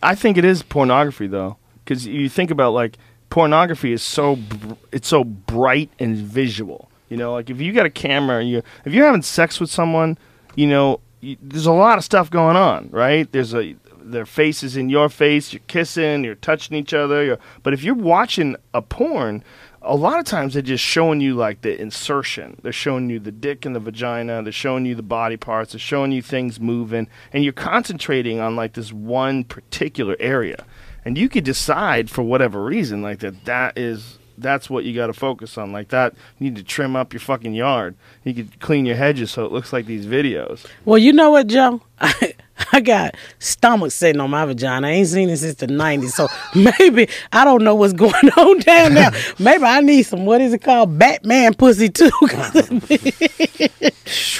I 0.01 0.15
think 0.15 0.37
it 0.37 0.45
is 0.45 0.63
pornography 0.63 1.27
though, 1.27 1.57
because 1.83 2.05
you 2.07 2.27
think 2.29 2.51
about 2.51 2.73
like 2.73 2.97
pornography 3.29 3.91
is 3.93 4.01
so 4.03 4.35
br- 4.35 4.73
it's 4.91 5.07
so 5.07 5.23
bright 5.23 5.89
and 5.99 6.15
visual. 6.15 6.89
You 7.13 7.17
know, 7.17 7.33
like 7.33 7.51
if 7.51 7.61
you 7.61 7.73
got 7.73 7.85
a 7.85 7.91
camera 7.91 8.43
you 8.43 8.63
if 8.85 8.91
you're 8.91 9.05
having 9.05 9.21
sex 9.21 9.59
with 9.59 9.69
someone, 9.69 10.17
you 10.55 10.65
know, 10.65 10.99
you, 11.21 11.37
there's 11.43 11.67
a 11.67 11.71
lot 11.71 11.99
of 11.99 12.03
stuff 12.03 12.31
going 12.31 12.55
on, 12.55 12.89
right? 12.89 13.31
There's 13.31 13.53
a 13.53 13.75
their 14.01 14.25
faces 14.25 14.75
in 14.75 14.89
your 14.89 15.09
face, 15.09 15.53
you're 15.53 15.61
kissing, 15.67 16.23
you're 16.23 16.33
touching 16.33 16.75
each 16.75 16.91
other. 16.91 17.37
But 17.61 17.75
if 17.75 17.83
you're 17.83 17.93
watching 17.93 18.55
a 18.73 18.81
porn, 18.81 19.43
a 19.83 19.95
lot 19.95 20.17
of 20.17 20.25
times 20.25 20.55
they're 20.55 20.63
just 20.63 20.83
showing 20.83 21.21
you 21.21 21.35
like 21.35 21.61
the 21.61 21.79
insertion. 21.79 22.59
They're 22.63 22.71
showing 22.71 23.11
you 23.11 23.19
the 23.19 23.31
dick 23.31 23.63
and 23.63 23.75
the 23.75 23.79
vagina. 23.79 24.41
They're 24.41 24.51
showing 24.51 24.87
you 24.87 24.95
the 24.95 25.03
body 25.03 25.37
parts. 25.37 25.73
They're 25.73 25.79
showing 25.79 26.13
you 26.13 26.23
things 26.23 26.59
moving, 26.59 27.07
and 27.31 27.43
you're 27.43 27.53
concentrating 27.53 28.39
on 28.39 28.55
like 28.55 28.73
this 28.73 28.91
one 28.91 29.43
particular 29.43 30.15
area. 30.19 30.65
And 31.05 31.15
you 31.15 31.29
could 31.29 31.43
decide 31.43 32.09
for 32.09 32.23
whatever 32.23 32.63
reason, 32.63 33.03
like 33.03 33.19
that, 33.19 33.45
that 33.45 33.77
is 33.77 34.17
that's 34.43 34.69
what 34.69 34.83
you 34.83 34.93
got 34.93 35.07
to 35.07 35.13
focus 35.13 35.57
on. 35.57 35.71
Like 35.71 35.89
that, 35.89 36.13
you 36.39 36.49
need 36.49 36.55
to 36.57 36.63
trim 36.63 36.95
up 36.95 37.13
your 37.13 37.19
fucking 37.19 37.53
yard. 37.53 37.95
You 38.23 38.33
could 38.33 38.59
clean 38.59 38.85
your 38.85 38.95
hedges 38.95 39.31
so 39.31 39.45
it 39.45 39.51
looks 39.51 39.73
like 39.73 39.85
these 39.85 40.05
videos. 40.05 40.65
Well, 40.85 40.99
you 40.99 41.13
know 41.13 41.31
what, 41.31 41.47
Joe? 41.47 41.81
I 42.71 42.79
got 42.81 43.15
stomach 43.39 43.91
sitting 43.91 44.21
on 44.21 44.29
my 44.29 44.45
vagina. 44.45 44.87
I 44.87 44.91
ain't 44.91 45.07
seen 45.07 45.29
it 45.29 45.37
since 45.37 45.55
the 45.55 45.67
90s. 45.67 46.09
So 46.11 46.27
maybe 46.79 47.09
I 47.31 47.43
don't 47.45 47.63
know 47.63 47.75
what's 47.75 47.93
going 47.93 48.13
on 48.37 48.59
down 48.59 48.93
there. 48.93 49.11
Maybe 49.39 49.63
I 49.63 49.81
need 49.81 50.03
some, 50.03 50.25
what 50.25 50.41
is 50.41 50.53
it 50.53 50.59
called? 50.61 50.97
Batman 50.97 51.53
pussy, 51.53 51.89
too. 51.89 52.11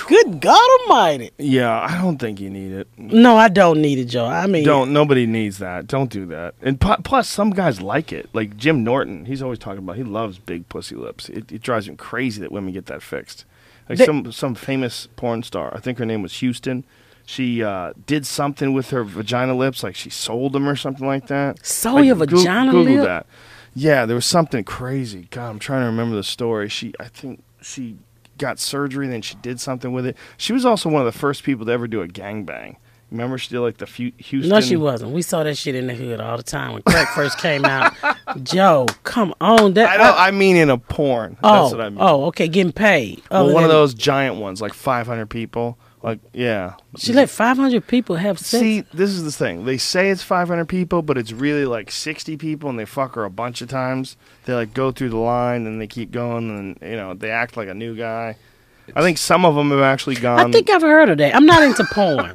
Good 0.08 0.42
God 0.42 0.82
Almighty. 0.82 1.32
Yeah, 1.38 1.80
I 1.80 2.00
don't 2.02 2.18
think 2.18 2.40
you 2.40 2.50
need 2.50 2.72
it. 2.72 2.88
No, 2.98 3.38
I 3.38 3.48
don't 3.50 3.82
need 3.82 3.98
it, 4.00 4.06
Joe. 4.06 4.26
I 4.26 4.48
mean, 4.48 4.64
Don't 4.66 4.92
nobody 4.94 5.26
needs 5.26 5.58
that. 5.60 5.88
Don't 5.88 6.10
do 6.12 6.26
that. 6.28 6.56
And 6.62 6.80
pu- 6.80 7.02
plus, 7.04 7.28
some 7.28 7.52
guys 7.52 7.82
like 7.82 8.12
it. 8.12 8.30
Like 8.34 8.58
Jim 8.58 8.84
Norton, 8.84 9.26
he's 9.26 9.42
always 9.42 9.60
talking 9.60 9.80
about. 9.80 9.96
He 9.96 10.04
loves 10.04 10.38
big 10.40 10.68
pussy 10.70 10.96
lips. 10.96 11.30
It, 11.30 11.52
it 11.52 11.62
drives 11.62 11.88
him 11.88 11.98
crazy 11.98 12.42
that 12.42 12.52
women 12.52 12.74
get 12.74 12.86
that 12.88 13.02
fixed. 13.02 13.46
Like 13.90 13.98
They- 14.00 14.06
some 14.06 14.32
some 14.32 14.56
famous 14.56 15.08
porn 15.16 15.44
star. 15.44 15.74
I 15.76 15.80
think 15.80 15.98
her 16.00 16.06
name 16.06 16.22
was 16.22 16.34
Houston. 16.40 16.84
She 17.26 17.64
uh, 17.64 17.94
did 18.06 18.26
something 18.26 18.74
with 18.74 18.90
her 18.90 19.04
vagina 19.04 19.56
lips, 19.56 19.82
like 19.84 19.96
she 19.96 20.10
sold 20.10 20.54
them 20.54 20.68
or 20.68 20.76
something 20.76 21.08
like 21.08 21.28
that. 21.28 21.66
Sew 21.66 21.96
Like, 21.96 22.06
your 22.06 22.16
Goo- 22.16 22.38
vagina 22.38 22.72
Google 22.72 22.96
lip? 22.96 23.06
that. 23.06 23.26
Yeah, 23.76 24.06
there 24.06 24.16
was 24.16 24.26
something 24.26 24.64
crazy. 24.64 25.28
God, 25.32 25.50
I'm 25.50 25.60
trying 25.60 25.82
to 25.82 25.86
remember 25.88 26.16
the 26.16 26.24
story. 26.24 26.70
She, 26.70 26.94
I 27.00 27.06
think 27.06 27.42
she 27.62 27.96
got 28.38 28.60
surgery, 28.60 29.08
then 29.08 29.22
she 29.22 29.36
did 29.36 29.60
something 29.60 29.94
with 29.94 30.06
it. 30.06 30.18
She 30.38 30.54
was 30.54 30.66
also 30.66 30.90
one 30.90 31.02
of 31.06 31.12
the 31.12 31.18
first 31.18 31.44
people 31.44 31.66
to 31.66 31.72
ever 31.72 31.88
do 31.88 32.02
a 32.02 32.08
gangbang. 32.08 32.76
Remember, 33.10 33.38
she 33.38 33.50
did 33.50 33.60
like 33.62 33.78
the 33.78 33.86
Houston. 33.86 34.50
No, 34.50 34.60
she 34.60 34.76
wasn't. 34.76 35.12
We 35.12 35.22
saw 35.22 35.44
that 35.44 35.56
shit 35.56 35.76
in 35.76 35.86
the 35.86 35.94
hood 35.94 36.20
all 36.20 36.36
the 36.36 36.42
time 36.44 36.74
when 36.74 36.82
crack 36.82 37.10
first 37.10 37.38
came 37.38 37.64
out. 37.64 37.94
Joe, 38.44 38.88
come 39.04 39.36
on. 39.40 39.76
That 39.76 39.88
I 39.88 39.98
don't. 39.98 40.20
I 40.20 40.32
mean, 40.32 40.56
in 40.56 40.72
a 40.72 40.80
porn. 40.80 41.38
oh, 41.44 41.62
That's 41.64 41.72
what 41.76 41.82
I 41.82 41.90
mean. 41.90 42.00
oh, 42.02 42.26
okay, 42.26 42.48
getting 42.48 42.72
paid. 42.74 43.22
well, 43.30 43.46
Other 43.46 43.54
one 43.54 43.64
of 43.64 43.70
those 43.70 43.94
giant 43.94 44.38
ones, 44.38 44.62
like 44.64 44.74
500 44.74 45.28
people. 45.28 45.78
Like, 46.04 46.20
yeah. 46.34 46.74
She 46.98 47.14
let 47.14 47.30
500 47.30 47.88
people 47.88 48.18
have 48.18 48.38
sex. 48.38 48.62
See, 48.62 48.82
this 48.94 49.10
is 49.10 49.24
the 49.24 49.32
thing. 49.32 49.64
They 49.64 49.78
say 49.78 50.10
it's 50.10 50.22
500 50.22 50.66
people, 50.68 51.02
but 51.02 51.18
it's 51.18 51.32
really 51.32 51.66
like 51.66 51.90
60 51.92 52.36
people, 52.36 52.70
and 52.70 52.78
they 52.78 52.84
fuck 52.84 53.16
her 53.16 53.24
a 53.24 53.30
bunch 53.30 53.62
of 53.62 53.70
times. 53.70 54.18
They 54.44 54.54
like 54.54 54.74
go 54.74 54.92
through 54.92 55.10
the 55.12 55.18
line, 55.18 55.66
and 55.66 55.80
they 55.80 55.88
keep 55.88 56.12
going, 56.12 56.50
and 56.50 56.78
you 56.92 56.98
know 56.98 57.14
they 57.14 57.32
act 57.32 57.56
like 57.56 57.70
a 57.70 57.74
new 57.74 57.96
guy. 57.96 58.36
I 58.98 59.02
think 59.02 59.18
some 59.18 59.46
of 59.46 59.56
them 59.56 59.72
have 59.72 59.80
actually 59.80 60.16
gone. 60.16 60.40
I 60.40 60.52
think 60.52 60.70
I've 60.70 60.82
heard 60.82 61.10
of 61.10 61.18
that. 61.20 61.34
I'm 61.34 61.46
not 61.46 61.64
into 61.64 61.86
porn. 61.94 62.34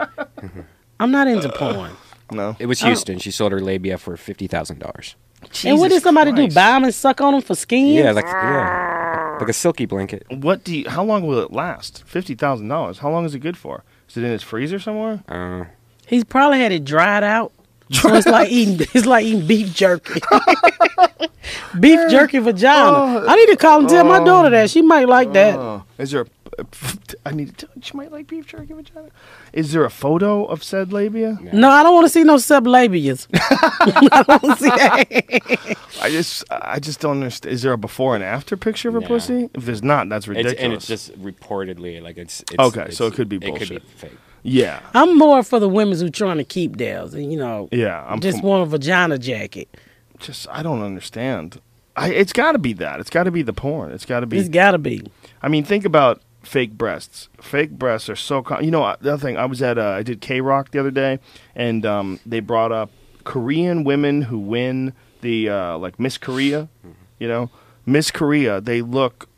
I'm 1.00 1.10
not 1.10 1.28
into 1.28 1.50
porn. 1.50 1.90
no. 2.32 2.56
It 2.58 2.66
was. 2.66 2.80
Houston. 2.80 3.18
She 3.18 3.30
sold 3.30 3.52
her 3.52 3.60
labia 3.60 3.98
for 3.98 4.16
fifty 4.16 4.46
thousand 4.46 4.78
dollars. 4.78 5.14
and 5.66 5.78
what 5.78 5.88
did 5.88 5.96
Jesus 5.96 6.04
somebody 6.04 6.32
do? 6.32 6.44
Christ. 6.44 6.54
Buy 6.54 6.70
them 6.70 6.84
and 6.84 6.94
suck 6.94 7.20
on 7.20 7.34
them 7.34 7.42
for 7.42 7.54
skin? 7.54 7.88
Yeah, 7.88 8.12
like 8.12 8.24
yeah, 8.24 8.32
like 9.40 9.48
a 9.48 9.52
silky 9.52 9.86
blanket. 9.86 10.24
What 10.30 10.64
do 10.64 10.76
you? 10.76 10.88
How 10.88 11.04
long 11.04 11.26
will 11.26 11.38
it 11.38 11.52
last? 11.52 12.02
Fifty 12.06 12.34
thousand 12.34 12.68
dollars. 12.68 12.98
How 12.98 13.10
long 13.10 13.24
is 13.24 13.34
it 13.34 13.40
good 13.40 13.56
for? 13.56 13.84
Is 14.08 14.16
it 14.16 14.24
in 14.24 14.30
his 14.30 14.42
freezer 14.42 14.78
somewhere? 14.78 15.22
Uh, 15.28 15.64
He's 16.06 16.24
probably 16.24 16.60
had 16.60 16.72
it 16.72 16.84
dried 16.84 17.22
out. 17.24 17.52
So 17.90 18.14
it's 18.14 18.26
like 18.26 18.50
eating 18.50 18.86
it's 18.92 19.06
like 19.06 19.24
eating 19.24 19.46
beef 19.46 19.74
jerky. 19.74 20.20
beef 21.80 22.10
jerky 22.10 22.38
vagina. 22.38 23.24
I 23.26 23.34
need 23.36 23.46
to 23.46 23.56
call 23.56 23.80
and 23.80 23.88
tell 23.88 24.04
my 24.04 24.22
daughter 24.22 24.50
that. 24.50 24.68
She 24.70 24.82
might 24.82 25.08
like 25.08 25.32
that. 25.32 25.54
Oh, 25.58 25.84
is 25.96 26.10
there? 26.10 26.22
A, 26.22 26.26
I 27.26 27.32
need 27.32 27.56
to. 27.56 27.66
Tell, 27.66 27.70
she 27.82 27.96
might 27.96 28.10
like 28.12 28.26
beef 28.26 28.46
jerky 28.46 28.72
vagina. 28.74 29.08
Is 29.52 29.72
there 29.72 29.84
a 29.84 29.90
photo 29.90 30.44
of 30.44 30.62
said 30.64 30.92
labia? 30.92 31.38
No, 31.52 31.68
I 31.70 31.82
don't 31.82 31.94
want 31.94 32.06
to 32.06 32.10
see 32.10 32.24
no 32.24 32.36
sublabias. 32.36 33.26
I 33.34 34.22
don't 34.26 34.58
see 34.58 34.68
that. 34.68 35.76
I 36.02 36.10
just, 36.10 36.44
I 36.50 36.78
just 36.80 37.00
don't 37.00 37.18
understand. 37.18 37.52
Is 37.52 37.62
there 37.62 37.72
a 37.72 37.78
before 37.78 38.14
and 38.14 38.24
after 38.24 38.56
picture 38.56 38.88
of 38.88 38.96
a 38.96 39.00
No. 39.00 39.06
pussy? 39.06 39.48
If 39.54 39.64
there's 39.64 39.82
not, 39.82 40.08
that's 40.08 40.24
it's, 40.26 40.28
ridiculous. 40.36 40.60
and 40.62 40.72
it's 40.72 40.86
just 40.86 41.12
reportedly 41.22 42.02
like 42.02 42.16
it's, 42.18 42.40
it's 42.42 42.58
Okay, 42.58 42.90
so 42.90 43.06
it 43.06 43.14
could 43.14 43.28
be 43.28 43.36
It 43.36 43.56
could 43.56 43.68
be 43.68 43.78
fake. 43.96 44.16
yeah, 44.42 44.80
I'm 44.94 45.16
more 45.16 45.42
for 45.42 45.58
the 45.60 45.68
women 45.68 45.98
who 45.98 46.10
trying 46.10 46.38
to 46.38 46.44
keep 46.44 46.76
theirs, 46.76 47.14
and 47.14 47.30
you 47.32 47.38
know, 47.38 47.68
yeah. 47.72 48.04
I'm 48.08 48.20
just 48.20 48.40
from- 48.40 48.48
want 48.48 48.62
a 48.62 48.66
vagina 48.66 49.18
jacket. 49.18 49.68
just, 50.18 50.48
I 50.50 50.62
don't 50.62 50.82
understand. 50.82 51.60
I, 51.96 52.10
it's 52.10 52.32
got 52.32 52.52
to 52.52 52.58
be 52.58 52.72
that. 52.74 53.00
It's 53.00 53.10
got 53.10 53.24
to 53.24 53.32
be 53.32 53.42
the 53.42 53.52
porn. 53.52 53.90
It's 53.90 54.04
got 54.04 54.20
to 54.20 54.26
be. 54.26 54.38
It's 54.38 54.48
got 54.48 54.70
to 54.70 54.78
be. 54.78 55.04
I 55.42 55.48
mean, 55.48 55.64
think 55.64 55.84
about 55.84 56.22
fake 56.42 56.72
breasts. 56.72 57.28
Fake 57.40 57.72
breasts 57.72 58.08
are 58.08 58.16
so. 58.16 58.42
Com- 58.42 58.62
you 58.62 58.70
know, 58.70 58.82
uh, 58.84 58.96
the 59.00 59.12
other 59.12 59.20
thing 59.20 59.36
I 59.36 59.44
was 59.44 59.60
at, 59.62 59.78
uh, 59.78 59.90
I 59.90 60.02
did 60.02 60.20
KROQ 60.20 60.70
the 60.70 60.80
other 60.80 60.90
day, 60.90 61.18
and 61.54 61.84
um, 61.84 62.20
they 62.24 62.40
brought 62.40 62.72
up 62.72 62.90
Korean 63.24 63.84
women 63.84 64.22
who 64.22 64.38
win 64.38 64.92
the 65.20 65.48
uh, 65.48 65.78
like 65.78 65.98
Miss 66.00 66.16
Korea. 66.18 66.68
You 67.18 67.28
know, 67.28 67.50
Miss 67.84 68.10
Korea. 68.10 68.60
They 68.60 68.80
look 68.82 69.28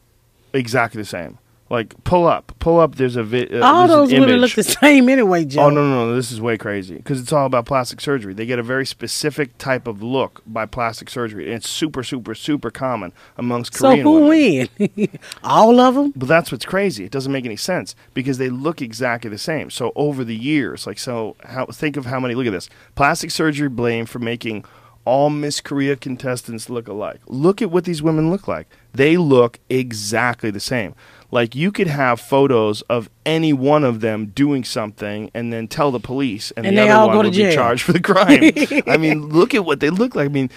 exactly 0.53 1.01
the 1.01 1.07
same. 1.09 1.39
Like 1.71 2.03
pull 2.03 2.27
up, 2.27 2.53
pull 2.59 2.81
up. 2.81 2.97
There's 2.97 3.15
a 3.15 3.23
vi- 3.23 3.47
uh, 3.47 3.65
All 3.65 3.87
those 3.87 4.11
women 4.13 4.31
image. 4.31 4.41
look 4.41 4.53
the 4.55 4.65
same 4.65 5.09
anyway, 5.09 5.45
Joe. 5.45 5.63
Oh 5.67 5.71
no, 5.71 5.83
no, 5.89 6.07
no! 6.09 6.17
This 6.17 6.33
is 6.33 6.41
way 6.41 6.59
crazy 6.59 6.97
because 6.97 7.21
it's 7.21 7.33
all 7.33 7.47
about 7.47 7.65
plastic 7.65 8.01
surgery. 8.01 8.35
They 8.35 8.45
get 8.45 8.59
a 8.59 8.63
very 8.65 8.85
specific 8.85 9.57
type 9.57 9.87
of 9.87 10.03
look 10.03 10.43
by 10.49 10.67
plastic 10.67 11.09
surgery, 11.09 11.45
and 11.47 11.55
it's 11.55 11.69
super, 11.69 12.03
super, 12.03 12.35
super 12.35 12.73
common 12.73 13.13
amongst 13.39 13.75
So 13.75 13.89
Korean 13.91 14.03
who 14.03 14.13
women. 14.27 14.69
win? 14.97 15.09
All 15.45 15.79
of 15.79 15.95
them? 15.95 16.13
But 16.17 16.27
that's 16.27 16.51
what's 16.51 16.65
crazy. 16.65 17.05
It 17.05 17.13
doesn't 17.13 17.31
make 17.31 17.45
any 17.45 17.55
sense 17.57 17.95
because 18.15 18.39
they 18.39 18.49
look 18.49 18.83
exactly 18.83 19.31
the 19.31 19.39
same. 19.39 19.71
So 19.71 19.93
over 19.95 20.25
the 20.25 20.35
years, 20.37 20.89
like 20.89 20.99
so, 20.99 21.37
how 21.45 21.67
think 21.67 21.97
of 21.97 22.05
how 22.07 22.19
many? 22.19 22.35
Look 22.35 22.47
at 22.49 22.53
this: 22.53 22.69
plastic 22.97 23.31
surgery 23.31 23.69
blamed 23.69 24.11
for 24.11 24.19
making 24.19 24.65
all 25.05 25.31
Miss 25.31 25.61
Korea 25.61 25.95
contestants 25.95 26.69
look 26.69 26.89
alike. 26.89 27.21
Look 27.27 27.63
at 27.63 27.71
what 27.71 27.85
these 27.85 28.03
women 28.03 28.29
look 28.31 28.49
like. 28.49 28.67
They 28.93 29.17
look 29.17 29.61
exactly 29.71 30.51
the 30.51 30.61
same. 30.61 30.95
Like 31.33 31.55
you 31.55 31.71
could 31.71 31.87
have 31.87 32.21
photos 32.21 32.83
of 32.83 33.09
any 33.25 33.53
one 33.53 33.85
of 33.85 34.01
them 34.01 34.27
doing 34.35 34.65
something, 34.65 35.31
and 35.33 35.53
then 35.53 35.69
tell 35.69 35.91
the 35.93 36.01
police, 36.01 36.51
and, 36.57 36.67
And 36.67 36.77
the 36.77 36.83
they 36.83 36.89
other 36.89 37.01
all 37.01 37.07
one 37.09 37.17
go 37.19 37.23
to 37.23 37.29
would 37.29 37.33
be 37.37 37.43
jail. 37.43 37.53
charged 37.55 37.83
for 37.85 37.93
the 37.93 38.01
crime. 38.01 38.51
I 38.89 38.97
mean, 38.97 39.29
look 39.29 39.55
at 39.55 39.65
what 39.65 39.79
they 39.81 39.91
look 39.91 40.17
like. 40.17 40.27
I 40.27 40.29
mean, 40.33 40.51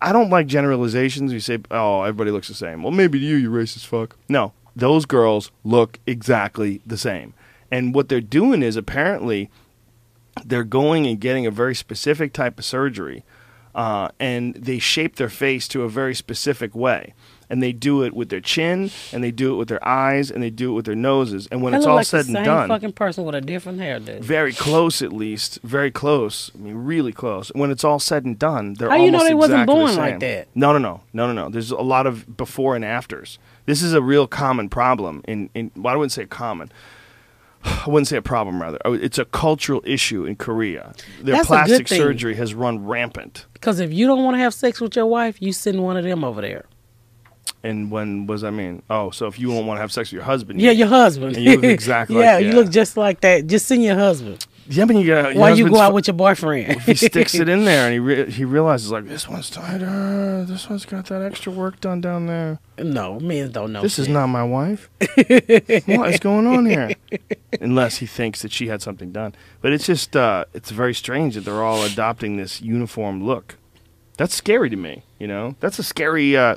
I 0.00 0.12
don't 0.12 0.30
like 0.30 0.46
generalizations. 0.46 1.32
You 1.32 1.40
say, 1.40 1.58
"Oh, 1.70 2.02
everybody 2.02 2.30
looks 2.30 2.46
the 2.48 2.54
same." 2.54 2.82
Well, 2.84 2.92
maybe 2.92 3.18
to 3.18 3.24
you, 3.24 3.36
you 3.36 3.50
racist 3.50 3.86
fuck. 3.86 4.16
No, 4.28 4.52
those 4.76 5.04
girls 5.04 5.50
look 5.64 5.98
exactly 6.06 6.80
the 6.86 6.96
same. 6.98 7.34
And 7.70 7.92
what 7.92 8.08
they're 8.08 8.20
doing 8.20 8.62
is 8.62 8.76
apparently 8.76 9.50
they're 10.44 10.62
going 10.64 11.06
and 11.06 11.18
getting 11.20 11.44
a 11.46 11.50
very 11.50 11.74
specific 11.74 12.32
type 12.32 12.56
of 12.58 12.64
surgery, 12.64 13.24
uh, 13.74 14.10
and 14.20 14.54
they 14.54 14.78
shape 14.78 15.16
their 15.16 15.28
face 15.28 15.66
to 15.68 15.82
a 15.82 15.88
very 15.88 16.14
specific 16.14 16.72
way. 16.74 17.14
And 17.50 17.62
they 17.62 17.72
do 17.72 18.02
it 18.02 18.14
with 18.14 18.30
their 18.30 18.40
chin, 18.40 18.90
and 19.12 19.22
they 19.22 19.30
do 19.30 19.52
it 19.54 19.56
with 19.56 19.68
their 19.68 19.86
eyes, 19.86 20.30
and 20.30 20.42
they 20.42 20.50
do 20.50 20.72
it 20.72 20.74
with 20.74 20.86
their 20.86 20.94
noses. 20.94 21.46
And 21.50 21.62
when 21.62 21.72
They 21.72 21.78
it's 21.78 21.86
all 21.86 21.96
like 21.96 22.06
said 22.06 22.24
the 22.26 22.38
and 22.38 22.44
done, 22.44 22.68
fucking 22.68 22.92
person 22.92 23.24
with 23.24 23.34
a 23.34 23.40
different 23.40 23.78
hairdo. 23.80 24.20
very 24.20 24.52
close 24.52 25.02
at 25.02 25.12
least, 25.12 25.58
very 25.62 25.90
close. 25.90 26.50
I 26.54 26.58
mean, 26.58 26.74
really 26.76 27.12
close. 27.12 27.50
When 27.54 27.70
it's 27.70 27.84
all 27.84 27.98
said 27.98 28.24
and 28.24 28.38
done, 28.38 28.74
they're 28.74 28.88
How 28.88 28.96
you 28.96 29.10
know 29.10 29.18
almost 29.18 29.28
they 29.28 29.34
wasn't 29.34 29.62
exactly 29.62 29.74
the 29.74 29.86
born 29.86 29.96
like 29.96 30.20
that? 30.20 30.48
No, 30.54 30.72
no, 30.72 30.78
no, 30.78 31.00
no, 31.12 31.26
no, 31.26 31.32
no. 31.32 31.48
There's 31.50 31.70
a 31.70 31.76
lot 31.76 32.06
of 32.06 32.36
before 32.36 32.74
and 32.76 32.84
afters. 32.84 33.38
This 33.66 33.82
is 33.82 33.92
a 33.92 34.02
real 34.02 34.26
common 34.26 34.68
problem. 34.68 35.22
In, 35.28 35.50
in 35.54 35.70
well, 35.76 35.92
I 35.92 35.96
wouldn't 35.96 36.12
say 36.12 36.26
common. 36.26 36.70
I 37.64 37.84
wouldn't 37.86 38.08
say 38.08 38.16
a 38.16 38.22
problem. 38.22 38.60
Rather, 38.60 38.78
it's 38.84 39.18
a 39.18 39.24
cultural 39.24 39.82
issue 39.84 40.24
in 40.24 40.36
Korea. 40.36 40.92
Their 41.22 41.36
That's 41.36 41.48
a 41.48 41.52
good 41.52 41.66
plastic 41.66 41.88
surgery 41.88 42.34
has 42.36 42.54
run 42.54 42.84
rampant. 42.86 43.46
Because 43.52 43.80
if 43.80 43.92
you 43.92 44.06
don't 44.06 44.22
want 44.24 44.34
to 44.34 44.38
have 44.40 44.52
sex 44.54 44.80
with 44.80 44.96
your 44.96 45.06
wife, 45.06 45.40
you 45.40 45.52
send 45.52 45.82
one 45.82 45.96
of 45.96 46.04
them 46.04 46.24
over 46.24 46.40
there. 46.40 46.64
And 47.64 47.90
when 47.90 48.26
was 48.26 48.44
I 48.44 48.50
mean? 48.50 48.82
Oh, 48.90 49.10
so 49.10 49.26
if 49.26 49.38
you 49.40 49.48
won't 49.50 49.66
want 49.66 49.78
to 49.78 49.80
have 49.80 49.90
sex 49.90 50.10
with 50.10 50.12
your 50.18 50.22
husband, 50.24 50.60
Yeah, 50.60 50.70
you- 50.70 50.80
your 50.80 50.88
husband. 50.88 51.34
And 51.36 51.44
you 51.44 51.54
look 51.56 51.64
exactly 51.64 52.16
yeah, 52.20 52.34
like- 52.36 52.44
you 52.44 52.52
look 52.52 52.68
just 52.70 52.96
like 52.96 53.20
that. 53.22 53.46
Just 53.46 53.66
send 53.66 53.82
your 53.82 53.96
husband. 53.96 54.46
yeah, 54.68 54.84
but 54.84 54.96
you 54.96 55.06
got 55.06 55.34
Why 55.34 55.50
you 55.50 55.68
go 55.70 55.78
out 55.80 55.92
with 55.94 56.06
your 56.06 56.14
boyfriend? 56.14 56.70
if 56.72 56.84
he 56.84 56.94
sticks 56.94 57.34
it 57.34 57.48
in 57.48 57.64
there 57.70 57.86
and 57.86 57.92
he 57.94 57.98
re- 58.00 58.30
he 58.30 58.44
realizes 58.44 58.90
like 58.90 59.06
this 59.08 59.26
one's 59.28 59.48
tighter, 59.50 60.44
this 60.46 60.68
one's 60.68 60.84
got 60.84 61.06
that 61.06 61.22
extra 61.22 61.50
work 61.52 61.80
done 61.80 62.00
down 62.02 62.26
there. 62.26 62.58
no, 62.78 63.18
men 63.20 63.50
don't 63.50 63.72
know. 63.72 63.80
this 63.82 63.98
is 63.98 64.08
not 64.08 64.26
my 64.28 64.44
wife. 64.44 64.90
what 65.86 66.08
is 66.12 66.20
going 66.20 66.46
on 66.46 66.66
here? 66.66 66.92
Unless 67.62 67.98
he 67.98 68.06
thinks 68.06 68.42
that 68.42 68.52
she 68.52 68.68
had 68.68 68.82
something 68.82 69.10
done, 69.12 69.34
but 69.62 69.72
it's 69.72 69.86
just 69.86 70.14
uh, 70.16 70.44
it's 70.54 70.70
very 70.70 70.92
strange 70.94 71.34
that 71.34 71.44
they're 71.46 71.62
all 71.62 71.82
adopting 71.82 72.36
this 72.36 72.60
uniform 72.60 73.24
look. 73.24 73.56
That's 74.16 74.34
scary 74.34 74.70
to 74.70 74.76
me. 74.76 75.02
You 75.18 75.28
know, 75.28 75.56
that's 75.60 75.78
a 75.78 75.82
scary. 75.82 76.36
Uh, 76.36 76.56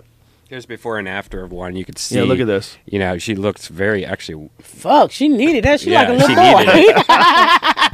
Here's 0.50 0.66
before 0.66 0.98
and 0.98 1.10
after 1.10 1.44
of 1.44 1.52
one. 1.52 1.76
You 1.76 1.84
could 1.84 1.98
see. 1.98 2.16
yeah, 2.16 2.24
look 2.24 2.40
at 2.40 2.48
this. 2.48 2.78
You 2.86 3.00
know, 3.00 3.18
she 3.18 3.36
looks 3.36 3.68
very 3.68 4.06
actually. 4.06 4.50
Fuck, 4.62 5.12
she 5.12 5.28
needed 5.28 5.66
that. 5.66 5.82
She 5.82 5.92
like 5.94 6.08
a 6.10 6.14
little 6.14 6.36
boy. 6.36 7.04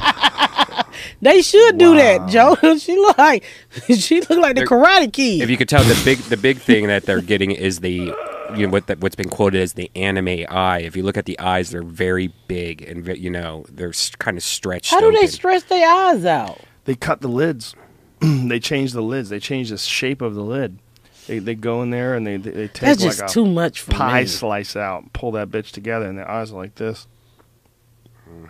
They 1.20 1.42
should 1.42 1.78
do 1.78 1.94
that, 1.96 2.28
Joe. 2.28 2.56
She 2.78 2.96
look 2.96 3.16
like 3.16 3.44
she 3.96 4.20
look 4.20 4.30
like 4.38 4.56
the 4.56 4.60
They're- 4.60 4.66
Karate 4.66 5.12
Kid. 5.12 5.40
If 5.42 5.50
you 5.50 5.56
could 5.56 5.68
tell, 5.68 5.82
the 5.82 6.00
big 6.04 6.18
the 6.18 6.36
big 6.36 6.58
thing 6.58 6.86
that 6.88 7.04
they're 7.04 7.22
getting 7.22 7.50
is 7.50 7.80
the 7.80 8.12
you 8.54 8.66
know 8.66 8.68
what 8.68 8.86
the, 8.88 8.96
what's 8.96 9.16
been 9.16 9.30
quoted 9.30 9.60
as 9.60 9.72
the 9.72 9.90
anime 9.96 10.44
eye. 10.48 10.80
If 10.80 10.96
you 10.96 11.02
look 11.02 11.16
at 11.16 11.24
the 11.24 11.38
eyes, 11.40 11.70
they're 11.70 11.82
very 11.82 12.32
big 12.46 12.82
and 12.82 13.06
you 13.16 13.30
know 13.30 13.64
they're 13.70 13.92
kind 14.18 14.36
of 14.36 14.42
stretched. 14.42 14.90
How 14.90 15.00
do 15.00 15.10
they 15.12 15.26
stretch 15.26 15.66
their 15.68 15.88
eyes 15.88 16.24
out? 16.24 16.60
They 16.84 16.94
cut 16.94 17.20
the 17.22 17.28
lids. 17.28 17.74
they 18.20 18.60
change 18.60 18.92
the 18.92 19.02
lids. 19.02 19.30
They 19.30 19.40
change 19.40 19.70
the 19.70 19.78
shape 19.78 20.20
of 20.20 20.34
the 20.34 20.42
lid. 20.42 20.78
They 21.26 21.38
they 21.38 21.54
go 21.54 21.82
in 21.82 21.90
there 21.90 22.14
and 22.14 22.26
they 22.26 22.36
they, 22.36 22.50
they 22.50 22.68
take 22.68 22.80
That's 22.80 23.02
like 23.02 23.16
just 23.16 23.30
a 23.30 23.34
too 23.34 23.46
much 23.46 23.80
for 23.80 23.92
pie 23.92 24.22
me. 24.22 24.26
slice 24.26 24.76
out, 24.76 25.12
pull 25.12 25.32
that 25.32 25.50
bitch 25.50 25.70
together, 25.70 26.06
and 26.06 26.18
their 26.18 26.30
eyes 26.30 26.52
are 26.52 26.56
like 26.56 26.74
this. 26.74 27.06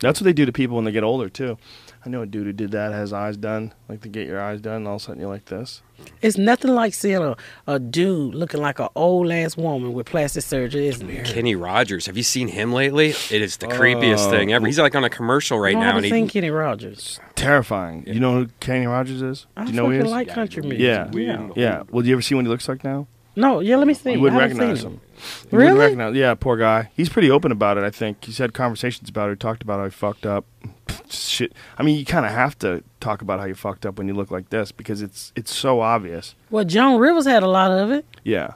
That's 0.01 0.21
what 0.21 0.25
they 0.25 0.33
do 0.33 0.47
to 0.47 0.53
people 0.53 0.77
when 0.77 0.85
they 0.85 0.93
get 0.93 1.05
older 1.05 1.29
too. 1.29 1.59
I 2.07 2.11
know 2.11 2.21
a 2.23 2.27
dude 2.27 2.47
who 2.47 2.53
did 2.53 2.73
that, 2.73 2.93
has 2.93 3.13
eyes 3.15 3.37
done, 3.39 3.73
like 3.89 4.03
to 4.03 4.09
get 4.11 4.27
your 4.27 4.39
eyes 4.41 4.61
done, 4.61 4.77
and 4.77 4.89
all 4.89 4.97
of 4.97 5.01
a 5.01 5.05
sudden 5.05 5.21
you're 5.21 5.31
like 5.31 5.47
this. 5.47 5.81
It's 6.21 6.37
nothing 6.37 6.75
like 6.75 6.93
seeing 6.93 7.23
a, 7.23 7.35
a 7.67 7.79
dude 7.79 8.35
looking 8.35 8.61
like 8.61 8.79
an 8.79 8.89
old 8.95 9.31
ass 9.33 9.57
woman 9.57 9.95
with 9.95 10.07
plastic 10.07 10.43
surgery, 10.43 10.89
isn't 10.89 11.09
it? 11.09 11.25
Kenny 11.25 11.55
Rogers. 11.55 12.05
Have 12.07 12.17
you 12.17 12.23
seen 12.23 12.49
him 12.49 12.73
lately? 12.73 13.11
It 13.31 13.41
is 13.41 13.57
the 13.57 13.69
creepiest 13.69 14.29
thing 14.29 14.53
ever. 14.53 14.67
He's 14.67 14.79
like 14.79 14.95
on 14.95 15.05
a 15.05 15.09
commercial 15.09 15.59
right 15.59 15.75
I 15.75 15.81
now, 15.81 15.87
haven't 15.87 16.05
and 16.05 16.13
seen 16.13 16.25
he, 16.25 16.31
Kenny 16.31 16.51
Rogers. 16.51 17.21
Terrifying. 17.37 18.05
You 18.07 18.21
know 18.21 18.35
who 18.35 18.49
Kenny 18.61 18.87
Rogers 18.87 19.23
is? 19.23 19.47
I 19.57 19.65
Do 19.65 19.71
you 19.71 19.77
know 19.77 19.87
who 19.87 19.93
he 19.93 19.99
fucking 19.99 20.07
is? 20.07 20.13
like 20.13 20.29
country 20.29 20.63
music. 20.63 20.81
Yeah. 20.81 21.11
yeah. 21.15 21.49
Yeah. 21.57 21.83
Well, 21.91 22.03
do 22.03 22.09
you 22.09 22.15
ever 22.15 22.23
see 22.23 22.35
what 22.35 22.45
he 22.45 22.49
looks 22.51 22.69
like 22.69 22.85
now? 22.85 23.07
No, 23.37 23.61
yeah. 23.61 23.77
Let 23.77 23.87
me 23.87 23.95
see. 23.95 24.13
You 24.13 24.21
wouldn't 24.21 24.39
I 24.41 24.43
haven't 24.43 24.59
recognize 24.59 24.81
seen 24.83 24.91
him. 24.93 25.01
You 25.53 25.59
wouldn't 25.59 25.69
Really? 25.77 25.79
recognize. 25.81 26.15
Yeah, 26.17 26.35
poor 26.35 26.57
guy. 26.57 26.91
He's 26.95 27.09
pretty 27.09 27.31
open 27.31 27.51
about 27.51 27.79
it. 27.79 27.85
I 27.85 27.91
think 27.91 28.25
he's 28.25 28.39
had 28.39 28.53
conversations 28.53 29.09
about 29.09 29.31
it. 29.31 29.41
Talked 29.41 29.63
about 29.63 29.79
how 29.79 29.85
he 29.87 29.91
fucked 29.91 30.27
up. 30.27 30.45
Shit. 31.15 31.53
I 31.78 31.82
mean, 31.82 31.99
you 31.99 32.05
kind 32.05 32.24
of 32.27 32.32
have 32.32 32.59
to 32.61 32.82
talk 33.01 33.23
about 33.23 33.41
how 33.41 33.47
you 33.47 33.55
fucked 33.55 33.85
up 33.86 33.99
when 33.99 34.09
you 34.09 34.15
look 34.15 34.31
like 34.31 34.51
this 34.51 34.73
because 34.73 35.03
it's 35.03 35.32
it's 35.36 35.55
so 35.55 35.81
obvious. 35.81 36.35
Well, 36.51 36.65
Joan 36.65 36.99
Rivers 37.01 37.27
had 37.27 37.43
a 37.43 37.49
lot 37.49 37.70
of 37.70 37.91
it. 37.91 38.05
Yeah, 38.24 38.55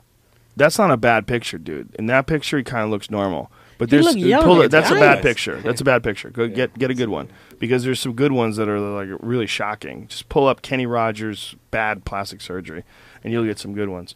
that's 0.57 0.79
not 0.79 0.91
a 0.91 0.97
bad 0.97 1.27
picture, 1.27 1.59
dude. 1.59 1.95
In 1.99 2.07
that 2.07 2.27
picture, 2.27 2.59
he 2.59 2.65
kind 2.65 2.85
of 2.85 2.91
looks 2.91 3.11
normal. 3.11 3.51
But 3.79 3.91
He 3.91 3.97
there's 3.97 4.07
look 4.07 4.17
young 4.17 4.43
pull 4.43 4.61
it- 4.63 4.71
that's 4.73 4.91
a 4.91 4.95
bad 4.95 5.23
picture. 5.23 5.61
That's 5.61 5.81
a 5.81 5.85
bad 5.85 6.03
picture. 6.03 6.31
Go 6.31 6.49
get 6.61 6.77
get 6.79 6.91
a 6.91 6.95
good 6.95 7.09
one 7.11 7.29
because 7.61 7.85
there's 7.85 8.01
some 8.01 8.13
good 8.15 8.33
ones 8.33 8.57
that 8.57 8.69
are 8.69 8.81
like 8.81 9.09
really 9.23 9.47
shocking. 9.47 10.09
Just 10.09 10.29
pull 10.29 10.49
up 10.49 10.63
Kenny 10.63 10.85
Rogers 10.87 11.55
bad 11.71 12.05
plastic 12.05 12.41
surgery, 12.41 12.83
and 13.23 13.33
you'll 13.33 13.45
get 13.45 13.59
some 13.59 13.75
good 13.75 13.89
ones. 13.89 14.15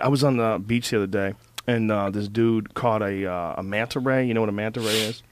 I 0.00 0.08
was 0.08 0.22
on 0.24 0.36
the 0.36 0.58
beach 0.64 0.90
the 0.90 0.96
other 0.98 1.06
day, 1.06 1.34
and 1.66 1.90
uh, 1.90 2.10
this 2.10 2.28
dude 2.28 2.74
caught 2.74 3.00
a 3.02 3.26
uh, 3.26 3.54
a 3.58 3.62
manta 3.62 3.98
ray. 4.00 4.26
You 4.26 4.34
know 4.34 4.40
what 4.40 4.48
a 4.50 4.52
manta 4.52 4.80
ray 4.80 5.00
is? 5.02 5.22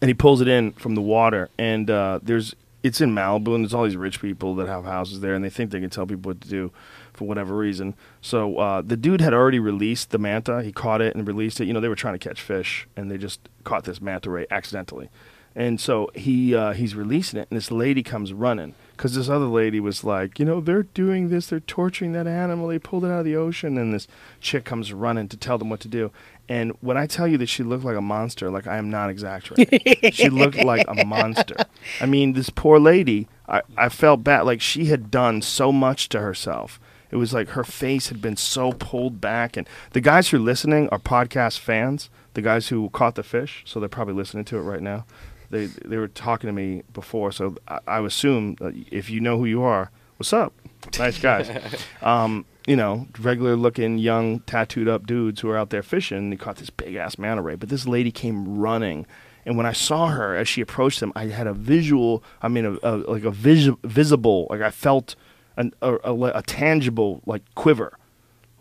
And 0.00 0.08
he 0.08 0.14
pulls 0.14 0.40
it 0.40 0.48
in 0.48 0.72
from 0.72 0.94
the 0.94 1.00
water, 1.00 1.50
and 1.58 1.88
uh, 1.90 2.20
there's 2.22 2.54
it's 2.82 3.00
in 3.00 3.14
Malibu, 3.14 3.54
and 3.54 3.64
there's 3.64 3.72
all 3.72 3.84
these 3.84 3.96
rich 3.96 4.20
people 4.20 4.54
that 4.56 4.68
have 4.68 4.84
houses 4.84 5.20
there, 5.20 5.34
and 5.34 5.42
they 5.42 5.48
think 5.48 5.70
they 5.70 5.80
can 5.80 5.88
tell 5.88 6.06
people 6.06 6.30
what 6.30 6.40
to 6.42 6.48
do 6.48 6.70
for 7.14 7.26
whatever 7.26 7.56
reason. 7.56 7.94
So 8.20 8.58
uh, 8.58 8.82
the 8.82 8.96
dude 8.96 9.22
had 9.22 9.32
already 9.32 9.58
released 9.58 10.10
the 10.10 10.18
manta. 10.18 10.62
He 10.62 10.70
caught 10.70 11.00
it 11.00 11.14
and 11.14 11.26
released 11.26 11.60
it. 11.60 11.66
You 11.66 11.72
know, 11.72 11.80
they 11.80 11.88
were 11.88 11.94
trying 11.94 12.18
to 12.18 12.28
catch 12.28 12.42
fish, 12.42 12.86
and 12.96 13.10
they 13.10 13.16
just 13.16 13.40
caught 13.64 13.84
this 13.84 14.02
manta 14.02 14.28
ray 14.28 14.46
accidentally. 14.50 15.08
And 15.56 15.80
so 15.80 16.10
he 16.14 16.54
uh, 16.54 16.72
he's 16.72 16.94
releasing 16.94 17.40
it, 17.40 17.48
and 17.50 17.56
this 17.56 17.70
lady 17.70 18.02
comes 18.02 18.32
running 18.32 18.74
because 18.96 19.14
this 19.14 19.28
other 19.28 19.46
lady 19.46 19.80
was 19.80 20.04
like, 20.04 20.38
you 20.38 20.44
know, 20.44 20.60
they're 20.60 20.84
doing 20.84 21.28
this, 21.28 21.48
they're 21.48 21.60
torturing 21.60 22.12
that 22.12 22.26
animal. 22.26 22.68
They 22.68 22.78
pulled 22.78 23.04
it 23.04 23.10
out 23.10 23.20
of 23.20 23.24
the 23.24 23.36
ocean, 23.36 23.76
and 23.76 23.92
this 23.92 24.06
chick 24.40 24.64
comes 24.64 24.92
running 24.92 25.28
to 25.28 25.36
tell 25.36 25.58
them 25.58 25.68
what 25.68 25.80
to 25.80 25.88
do. 25.88 26.10
And 26.48 26.72
when 26.80 26.96
I 26.96 27.06
tell 27.06 27.26
you 27.26 27.38
that 27.38 27.48
she 27.48 27.62
looked 27.62 27.84
like 27.84 27.96
a 27.96 28.02
monster, 28.02 28.50
like 28.50 28.66
I 28.66 28.76
am 28.76 28.90
not 28.90 29.10
exaggerating, 29.10 30.12
she 30.12 30.28
looked 30.28 30.58
like 30.58 30.86
a 30.88 31.04
monster. 31.04 31.56
I 32.00 32.06
mean, 32.06 32.34
this 32.34 32.50
poor 32.50 32.78
lady, 32.78 33.28
I, 33.48 33.62
I 33.76 33.88
felt 33.88 34.22
bad. 34.22 34.42
Like 34.42 34.60
she 34.60 34.86
had 34.86 35.10
done 35.10 35.42
so 35.42 35.72
much 35.72 36.08
to 36.10 36.20
herself. 36.20 36.78
It 37.10 37.16
was 37.16 37.32
like 37.32 37.50
her 37.50 37.64
face 37.64 38.08
had 38.08 38.20
been 38.20 38.36
so 38.36 38.72
pulled 38.72 39.20
back. 39.20 39.56
And 39.56 39.68
the 39.92 40.00
guys 40.00 40.28
who 40.28 40.36
are 40.36 40.40
listening 40.40 40.88
are 40.88 40.98
podcast 40.98 41.58
fans, 41.58 42.10
the 42.34 42.42
guys 42.42 42.68
who 42.68 42.90
caught 42.90 43.14
the 43.14 43.22
fish, 43.22 43.62
so 43.64 43.80
they're 43.80 43.88
probably 43.88 44.14
listening 44.14 44.44
to 44.46 44.58
it 44.58 44.62
right 44.62 44.82
now. 44.82 45.06
They 45.54 45.66
they 45.66 45.96
were 45.96 46.08
talking 46.08 46.48
to 46.48 46.52
me 46.52 46.82
before, 46.92 47.30
so 47.30 47.56
I, 47.68 47.78
I 47.86 48.00
assume 48.00 48.56
that 48.56 48.74
if 48.90 49.08
you 49.08 49.20
know 49.20 49.38
who 49.38 49.44
you 49.44 49.62
are, 49.62 49.90
what's 50.16 50.32
up? 50.32 50.52
Nice 50.98 51.18
guys. 51.18 51.48
um, 52.02 52.44
you 52.66 52.76
know, 52.76 53.06
regular 53.20 53.56
looking, 53.56 53.98
young, 53.98 54.40
tattooed 54.40 54.88
up 54.88 55.06
dudes 55.06 55.40
who 55.40 55.50
are 55.50 55.56
out 55.56 55.70
there 55.70 55.82
fishing. 55.82 56.30
They 56.30 56.36
caught 56.36 56.56
this 56.56 56.70
big 56.70 56.96
ass 56.96 57.18
manta 57.18 57.42
ray. 57.42 57.54
But 57.54 57.68
this 57.68 57.86
lady 57.86 58.10
came 58.10 58.58
running. 58.58 59.06
And 59.46 59.56
when 59.56 59.66
I 59.66 59.72
saw 59.72 60.08
her 60.08 60.34
as 60.34 60.48
she 60.48 60.60
approached 60.60 61.00
them, 61.00 61.12
I 61.14 61.26
had 61.26 61.46
a 61.46 61.52
visual, 61.52 62.24
I 62.40 62.48
mean, 62.48 62.64
a, 62.64 62.78
a, 62.82 62.96
like 62.96 63.24
a 63.24 63.30
vis- 63.30 63.76
visible, 63.84 64.46
like 64.48 64.62
I 64.62 64.70
felt 64.70 65.14
an, 65.56 65.72
a, 65.82 65.96
a, 66.02 66.38
a 66.38 66.42
tangible, 66.42 67.20
like 67.26 67.42
quiver. 67.54 67.98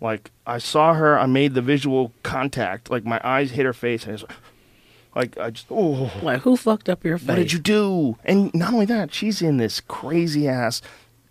Like 0.01 0.31
I 0.45 0.57
saw 0.57 0.93
her, 0.93 1.17
I 1.17 1.25
made 1.25 1.53
the 1.53 1.61
visual 1.61 2.11
contact, 2.23 2.91
like 2.91 3.05
my 3.05 3.21
eyes 3.23 3.51
hit 3.51 3.65
her 3.65 3.73
face, 3.73 4.03
and 4.03 4.11
I 4.11 4.13
was 4.13 4.23
like, 4.23 4.35
I 5.15 5.49
just, 5.51 5.67
oh, 5.69 6.11
Like, 6.23 6.41
who 6.41 6.57
fucked 6.57 6.89
up 6.89 7.03
your 7.05 7.17
face? 7.17 7.27
what 7.27 7.35
did 7.35 7.53
you 7.53 7.59
do? 7.59 8.17
And 8.25 8.53
not 8.53 8.73
only 8.73 8.85
that, 8.87 9.13
she's 9.13 9.41
in 9.41 9.57
this 9.57 9.79
crazy 9.81 10.47
ass 10.47 10.81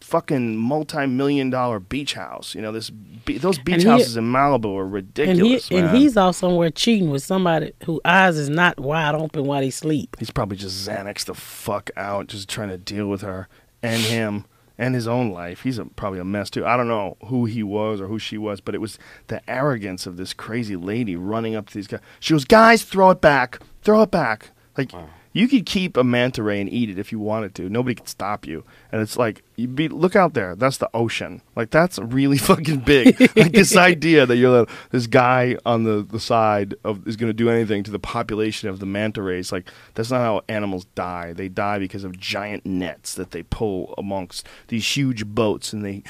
fucking 0.01 0.57
multi-million 0.57 1.49
dollar 1.51 1.81
beach 1.81 2.15
house. 2.15 2.55
You 2.55 2.61
know, 2.61 2.71
this 2.73 2.91
be- 2.91 3.39
those 3.39 3.59
beach 3.59 3.83
he- 3.83 3.89
houses 3.89 4.17
in 4.17 4.25
Malibu 4.25 4.77
are 4.77 4.83
And, 4.85 4.91
he, 4.91 4.95
ridiculous, 4.97 5.71
and 5.71 5.97
he's 5.97 6.17
off 6.17 6.37
somewhere 6.37 6.71
cheating 6.71 7.11
with 7.11 7.23
somebody 7.23 7.73
whose 7.85 8.01
eyes 8.05 8.37
is 8.37 8.49
not 8.49 8.79
wide 8.79 9.15
open 9.15 9.45
while 9.45 9.63
he 9.63 9.71
sleep. 9.71 10.17
He's 10.19 10.31
probably 10.31 10.57
just 10.59 10.87
Xanax 10.89 11.25
the 11.25 11.35
fuck 11.35 11.91
out, 11.97 12.27
just 12.27 12.49
trying 12.49 12.69
to 12.69 12.79
deal 12.79 13.07
with 13.09 13.23
her 13.23 13.49
and 13.83 14.03
him 14.03 14.45
and 14.83 14.97
his 14.97 15.07
own 15.07 15.31
life. 15.31 15.63
He's 15.63 15.79
a, 15.79 15.85
probably 15.85 16.19
a 16.19 16.25
mess 16.25 16.51
too. 16.51 16.67
I 16.67 16.77
don't 16.77 16.89
know 16.89 17.17
who 17.27 17.45
he 17.45 17.63
was 17.63 18.01
or 18.01 18.09
who 18.09 18.19
she 18.19 18.37
was, 18.37 18.61
but 18.61 18.75
it 18.75 18.79
was 18.79 18.99
the 19.29 19.41
arrogance 19.49 20.07
of 20.07 20.17
this 20.17 20.35
crazy 20.35 20.75
lady 20.75 21.15
running 21.15 21.55
up 21.55 21.69
to 21.69 21.75
these 21.75 21.87
guys. 21.87 22.01
She 22.19 22.35
goes, 22.35 22.45
"Guys, 22.45 22.83
throw 22.83 23.11
it 23.11 23.21
back, 23.21 23.61
throw 23.83 24.03
it 24.03 24.11
back." 24.11 24.51
Like 24.77 24.91
you 25.33 25.49
could 25.49 25.67
keep 25.67 25.97
a 25.97 26.05
manta 26.05 26.43
ray 26.43 26.61
and 26.61 26.71
eat 26.71 26.91
it 26.91 26.99
if 26.99 27.11
you 27.11 27.19
wanted 27.19 27.55
to. 27.57 27.69
Nobody 27.69 27.95
could 27.95 28.09
stop 28.09 28.47
you. 28.47 28.65
And 28.91 29.01
it's 29.01 29.17
like, 29.17 29.43
you 29.57 29.69
be 29.69 29.89
look 29.89 30.15
out 30.15 30.35
there. 30.35 30.55
That's 30.55 30.77
the 30.77 30.91
ocean. 30.93 31.43
Like 31.57 31.71
that's 31.71 31.99
really 31.99 32.39
fucking 32.53 32.81
big. 32.81 33.19
like 33.37 33.53
this 33.53 33.77
idea 33.77 34.27
that 34.27 34.37
you're 34.37 34.61
like, 34.61 34.71
this 34.91 35.07
guy 35.07 35.57
on 35.65 35.85
the, 35.85 36.03
the 36.03 36.21
side 36.21 36.75
of 36.85 37.07
is 37.07 37.17
going 37.17 37.31
to 37.31 37.35
do 37.35 37.49
anything 37.49 37.83
to 37.85 37.91
the 37.91 37.99
population 37.99 38.69
of 38.69 38.79
the 38.79 38.87
manta 38.87 39.23
rays. 39.23 39.53
Like 39.53 39.71
that's 39.95 40.11
not 40.11 40.21
how 40.21 40.43
animals 40.49 40.85
die. 40.95 41.33
They 41.33 41.49
die 41.49 41.79
because 41.79 42.05
of 42.05 42.19
giant 42.19 42.67
nets 42.67 43.15
that 43.15 43.31
they 43.31 43.43
pull 43.43 43.95
amongst 43.97 44.47
these 44.69 44.97
huge 44.97 45.27
boats, 45.27 45.73
and 45.73 45.85
they 45.85 46.03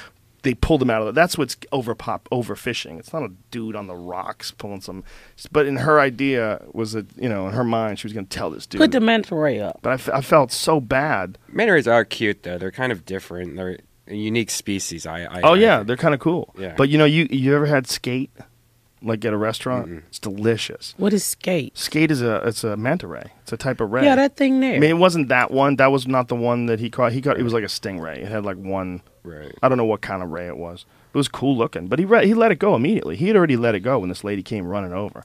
they 0.43 0.55
pulled 0.55 0.83
him 0.83 0.91
out 0.91 1.03
of 1.03 1.09
it. 1.09 1.15
That's 1.15 1.39
what's 1.39 1.57
over 1.71 1.95
pop 1.95 2.29
overfishing. 2.33 2.99
It's 2.99 3.13
not 3.13 3.23
a 3.23 3.31
dude 3.51 3.77
on 3.77 3.87
the 3.87 3.95
rocks 3.95 4.51
pulling 4.51 4.81
some. 4.81 5.05
But 5.53 5.67
in 5.67 5.77
her 5.77 6.01
idea 6.01 6.63
was 6.73 6.93
that 6.93 7.07
you 7.17 7.29
know 7.29 7.47
in 7.49 7.55
her 7.55 7.65
mind 7.65 7.99
she 7.99 8.07
was 8.07 8.13
going 8.13 8.27
to 8.27 8.37
tell 8.37 8.51
this 8.51 8.67
dude. 8.67 8.81
Put 8.81 8.93
the 8.93 9.01
manta 9.01 9.35
ray 9.35 9.61
up. 9.61 9.79
but 9.83 9.91
I, 9.91 9.95
f- 9.95 10.09
I 10.13 10.21
felt 10.21 10.53
so 10.53 10.81
bad. 10.81 11.39
Manta 11.49 11.73
rays 11.73 11.87
are 11.89 12.05
cute 12.05 12.43
though. 12.43 12.59
They're 12.59 12.71
kind 12.73 12.93
of 12.93 13.05
different. 13.05 13.57
They're 13.57 13.79
a 14.09 14.15
unique 14.15 14.51
species. 14.51 15.07
I, 15.07 15.23
I 15.23 15.41
Oh 15.43 15.55
I 15.55 15.59
yeah, 15.59 15.77
think. 15.79 15.87
they're 15.87 15.97
kind 15.97 16.13
of 16.15 16.21
cool. 16.21 16.55
Yeah. 16.59 16.75
But 16.77 16.89
you 16.89 16.99
know, 16.99 17.05
you 17.05 17.29
you 17.31 17.55
ever 17.55 17.67
had 17.67 17.87
skate, 17.87 18.31
like 19.03 19.25
at 19.25 19.33
a 19.33 19.37
restaurant? 19.37 20.03
It's 20.09 20.19
delicious. 20.19 20.95
What 20.97 21.13
is 21.13 21.25
skate? 21.25 21.77
Skate 21.77 22.11
is 22.11 22.23
a 22.23 22.37
it's 22.47 22.65
a 22.65 22.77
manta 22.77 23.07
ray. 23.07 23.33
It's 23.43 23.53
a 23.53 23.57
type 23.57 23.81
of 23.81 23.91
ray. 23.93 24.05
Yeah, 24.05 24.17
that 24.17 24.37
thing 24.37 24.61
there. 24.61 24.77
I 24.77 24.79
mean, 24.79 24.91
it 24.91 24.99
wasn't 24.99 25.29
that 25.29 25.51
one. 25.51 25.77
That 25.77 25.93
was 25.93 26.07
not 26.07 26.29
the 26.29 26.37
one 26.37 26.67
that 26.67 26.81
he 26.81 26.91
caught. 26.91 27.13
He 27.13 27.21
caught. 27.23 27.39
It 27.39 27.43
was 27.43 27.53
like 27.53 27.65
a 27.65 27.67
stingray. 27.67 28.19
It 28.19 28.29
had 28.29 28.45
like 28.45 28.57
one. 28.57 29.03
right. 29.25 29.53
I 29.63 29.69
don't 29.69 29.79
know 29.79 29.85
what 29.85 30.01
kind 30.01 30.23
of 30.23 30.31
ray 30.31 30.47
it 30.47 30.57
was. 30.57 30.85
It 31.15 31.17
was 31.19 31.29
cool 31.29 31.57
looking, 31.57 31.89
but 31.89 31.99
he 31.99 32.05
re- 32.05 32.27
he 32.27 32.33
let 32.35 32.53
it 32.53 32.59
go 32.59 32.75
immediately. 32.75 33.17
He 33.17 33.27
had 33.29 33.37
already 33.37 33.57
let 33.57 33.75
it 33.75 33.81
go 33.81 33.99
when 33.99 34.09
this 34.09 34.25
lady 34.25 34.43
came 34.43 34.67
running 34.67 34.93
over. 34.93 35.25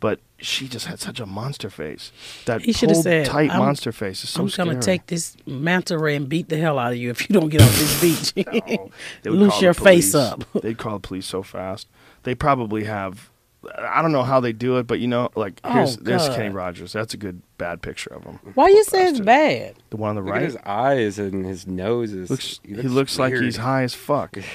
but 0.00 0.20
she 0.38 0.68
just 0.68 0.84
had 0.86 1.00
such 1.00 1.18
a 1.18 1.24
monster 1.24 1.70
face. 1.70 2.12
That 2.44 2.60
He 2.60 2.72
should 2.74 2.90
have 2.90 2.96
pulled, 2.96 3.04
said, 3.04 3.24
tight 3.26 3.48
"I'm- 3.50 3.58
monster 3.60 3.90
face 3.90 4.22
is 4.22 4.28
so 4.28 4.42
I'm 4.42 4.48
scary. 4.50 4.68
gonna 4.70 4.82
take 4.82 5.06
this 5.06 5.34
manta 5.46 5.96
ray 5.98 6.14
and 6.16 6.28
beat 6.28 6.50
the 6.50 6.58
hell 6.58 6.78
out 6.78 6.92
of 6.92 6.98
you 6.98 7.08
if 7.10 7.26
you 7.28 7.32
don't 7.32 7.48
get 7.48 7.62
off 7.62 7.74
this 7.78 8.00
beach. 8.34 8.34
They 9.22 9.30
would 9.30 9.38
Loose 9.38 9.52
call 9.54 9.62
your 9.62 9.72
the 9.72 9.80
face 9.80 10.14
up. 10.14 10.44
They'd 10.60 10.76
call 10.76 10.94
the 10.98 11.08
police 11.08 11.24
so 11.26 11.42
fast. 11.42 11.88
They 12.24 12.34
probably 12.34 12.84
have. 12.84 13.30
I 13.78 14.02
don't 14.02 14.12
know 14.12 14.24
how 14.24 14.40
they 14.40 14.52
do 14.52 14.76
it, 14.76 14.86
but 14.86 15.00
you 15.00 15.08
know, 15.08 15.30
like 15.36 15.58
oh, 15.64 15.72
here's 15.72 15.96
Oh, 15.96 16.00
there's 16.02 16.28
Kenny 16.28 16.50
Rogers. 16.50 16.92
That's 16.92 17.14
a 17.14 17.16
good 17.16 17.40
bad 17.56 17.80
picture 17.80 18.12
of 18.12 18.24
him. 18.24 18.38
Why 18.54 18.68
you 18.68 18.84
say 18.84 19.06
it's 19.08 19.20
bad? 19.20 19.76
The 19.88 19.96
one 19.96 20.10
on 20.10 20.16
the 20.16 20.20
Look 20.22 20.32
right 20.32 20.42
at 20.42 20.46
his 20.48 20.56
eyes 20.66 21.18
and 21.18 21.46
his 21.46 21.66
nose 21.66 22.12
is. 22.12 22.28
looks. 22.28 22.60
He 22.62 22.74
looks, 22.74 23.18
like 23.18 23.32
he's 23.34 23.56
high 23.56 23.82
as 23.84 23.94
fuck. 23.94 24.36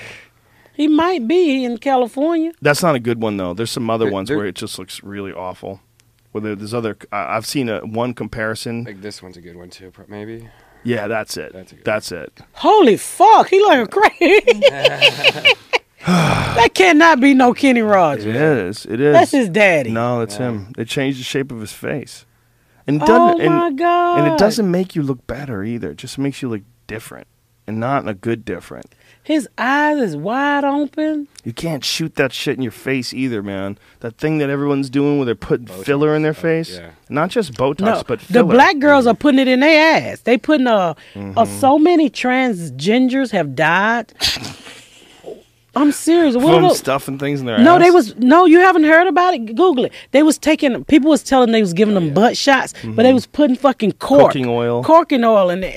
He 0.73 0.87
might 0.87 1.27
be 1.27 1.65
in 1.65 1.77
California. 1.79 2.53
That's 2.61 2.81
not 2.81 2.95
a 2.95 2.99
good 3.01 3.21
one 3.21 3.35
though. 3.35 3.53
There's 3.53 3.69
some 3.69 3.89
other 3.89 4.05
There- 4.05 4.13
ones 4.13 4.29
there- 4.29 4.37
where 4.37 4.45
it 4.45 4.55
just 4.55 4.79
looks 4.79 5.03
really 5.03 5.33
awful. 5.33 5.81
Where 6.31 6.41
there, 6.41 6.55
there's 6.55 6.73
other. 6.73 6.95
I 7.11 7.35
I've 7.35 7.45
seen 7.45 7.67
a 7.67 7.79
one 7.81 8.13
comparison. 8.13 8.85
Like 8.85 9.01
this 9.01 9.21
one's 9.21 9.35
a 9.35 9.41
good 9.41 9.57
one 9.57 9.69
too, 9.71 9.91
maybe. 10.07 10.47
Yeah, 10.85 11.07
that's 11.09 11.35
it. 11.35 11.51
That's 11.51 11.73
a 11.73 11.75
good 11.75 11.83
That's 11.83 12.11
it. 12.13 12.31
Holy 12.53 12.95
fuck, 12.95 13.49
he 13.49 13.61
like 13.65 13.79
a 13.79 13.87
crazy. 13.91 15.53
that 16.07 16.69
cannot 16.73 17.19
be 17.19 17.33
no 17.33 17.53
Kenny 17.53 17.81
Rogers. 17.81 18.25
is. 18.25 18.85
It 18.85 19.01
is. 19.01 19.13
That's 19.13 19.31
his 19.31 19.49
daddy. 19.49 19.91
No, 19.91 20.19
that's 20.19 20.37
him. 20.37 20.71
They 20.77 20.85
changed 20.85 21.19
the 21.19 21.23
shape 21.23 21.51
of 21.51 21.59
his 21.59 21.73
face. 21.73 22.25
And 22.87 22.97
it 22.97 23.03
Oh 23.03 23.07
doesn't. 23.07 23.41
and, 23.41 23.53
my 23.55 23.71
god. 23.71 24.19
and 24.19 24.33
it 24.33 24.39
doesn't 24.39 24.69
make 24.71 24.95
you 24.95 25.03
look 25.03 25.25
better 25.27 25.63
either. 25.63 25.91
It 25.91 25.97
just 25.97 26.17
makes 26.17 26.41
you 26.41 26.49
look 26.49 26.61
different, 26.87 27.27
and 27.67 27.79
not 27.79 28.01
in 28.03 28.09
a 28.09 28.13
good 28.13 28.43
different. 28.45 28.95
His 29.21 29.47
eyes 29.59 29.99
is 29.99 30.15
wide 30.17 30.63
open. 30.63 31.27
You 31.43 31.53
can't 31.53 31.85
shoot 31.85 32.15
that 32.15 32.33
shit 32.33 32.55
in 32.55 32.63
your 32.63 32.71
face 32.71 33.13
either, 33.13 33.43
man. 33.43 33.77
That 33.99 34.17
thing 34.17 34.39
that 34.39 34.49
everyone's 34.49 34.89
doing 34.89 35.17
where 35.17 35.25
they're 35.27 35.35
putting 35.35 35.67
filler 35.67 36.15
in 36.15 36.23
their 36.23 36.33
face. 36.33 36.77
yeah. 36.77 36.91
Not 37.09 37.29
just 37.29 37.53
Botox, 37.53 37.79
No, 37.81 38.03
but 38.07 38.19
the 38.21 38.25
filler. 38.25 38.43
Mm-hmm. 38.45 38.51
black 38.53 38.79
girls 38.79 39.05
are 39.05 39.13
putting 39.13 39.39
it 39.39 39.47
in 39.47 39.59
their 39.59 39.97
ass. 40.11 40.21
They 40.21 40.39
putting 40.39 40.65
uh, 40.65 40.95
uh 41.15 41.45
so 41.45 41.77
many 41.77 42.09
transgenders 42.09 43.29
have 43.31 43.55
died. 43.55 44.13
I'm 45.75 45.91
serious. 45.91 46.35
What 46.35 46.59
From 46.59 46.69
stuffing 46.73 47.19
things 47.19 47.41
in 47.41 47.45
their 47.45 47.59
No, 47.59 47.75
ass. 47.75 47.81
they 47.81 47.91
was 47.91 48.15
no. 48.15 48.45
You 48.45 48.59
haven't 48.59 48.85
heard 48.85 49.07
about 49.07 49.35
it? 49.35 49.55
Google 49.55 49.85
it. 49.85 49.93
They 50.11 50.23
was 50.23 50.37
taking 50.39 50.83
people 50.85 51.11
was 51.11 51.21
telling 51.21 51.51
they 51.51 51.61
was 51.61 51.73
giving 51.73 51.93
them 51.93 52.09
oh, 52.09 52.13
butt 52.13 52.35
shots, 52.37 52.73
but 52.83 52.95
they 52.95 53.03
mm-hmm. 53.03 53.13
was 53.13 53.27
putting 53.27 53.55
fucking 53.55 53.93
cork, 53.93 54.31
Cooking 54.31 54.47
oil. 54.47 54.83
corking 54.83 55.23
oil 55.23 55.51
in 55.51 55.61
their 55.61 55.69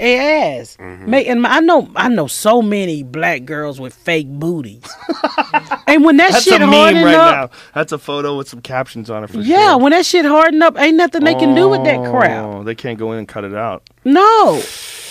ass. 0.60 0.78
Mm-hmm. 0.80 1.10
Make, 1.10 1.28
and 1.28 1.46
I 1.46 1.60
know 1.60 1.90
I 1.94 2.08
know 2.08 2.26
so 2.26 2.62
many 2.62 3.02
black 3.02 3.44
girls 3.44 3.80
with 3.80 3.92
fake 3.94 4.28
booties. 4.28 4.82
and 5.86 6.04
when 6.04 6.16
that 6.16 6.32
That's 6.32 6.44
shit 6.44 6.62
a 6.62 6.66
meme 6.66 6.72
hardened 6.74 7.04
right 7.04 7.14
up, 7.14 7.52
now. 7.52 7.58
That's 7.74 7.92
a 7.92 7.98
photo 7.98 8.38
with 8.38 8.48
some 8.48 8.62
captions 8.62 9.10
on 9.10 9.24
it 9.24 9.30
for 9.30 9.40
yeah, 9.40 9.72
sure. 9.72 9.78
when 9.78 9.92
that 9.92 10.06
shit 10.06 10.24
hardened 10.24 10.62
up, 10.62 10.78
ain't 10.78 10.96
nothing 10.96 11.24
they 11.24 11.34
can 11.34 11.54
do 11.54 11.68
with 11.68 11.84
that 11.84 11.98
crap. 12.10 12.44
Oh, 12.44 12.62
They 12.64 12.74
can't 12.74 12.98
go 12.98 13.12
in 13.12 13.18
and 13.18 13.28
cut 13.28 13.44
it 13.44 13.54
out. 13.54 13.82
No. 14.04 14.62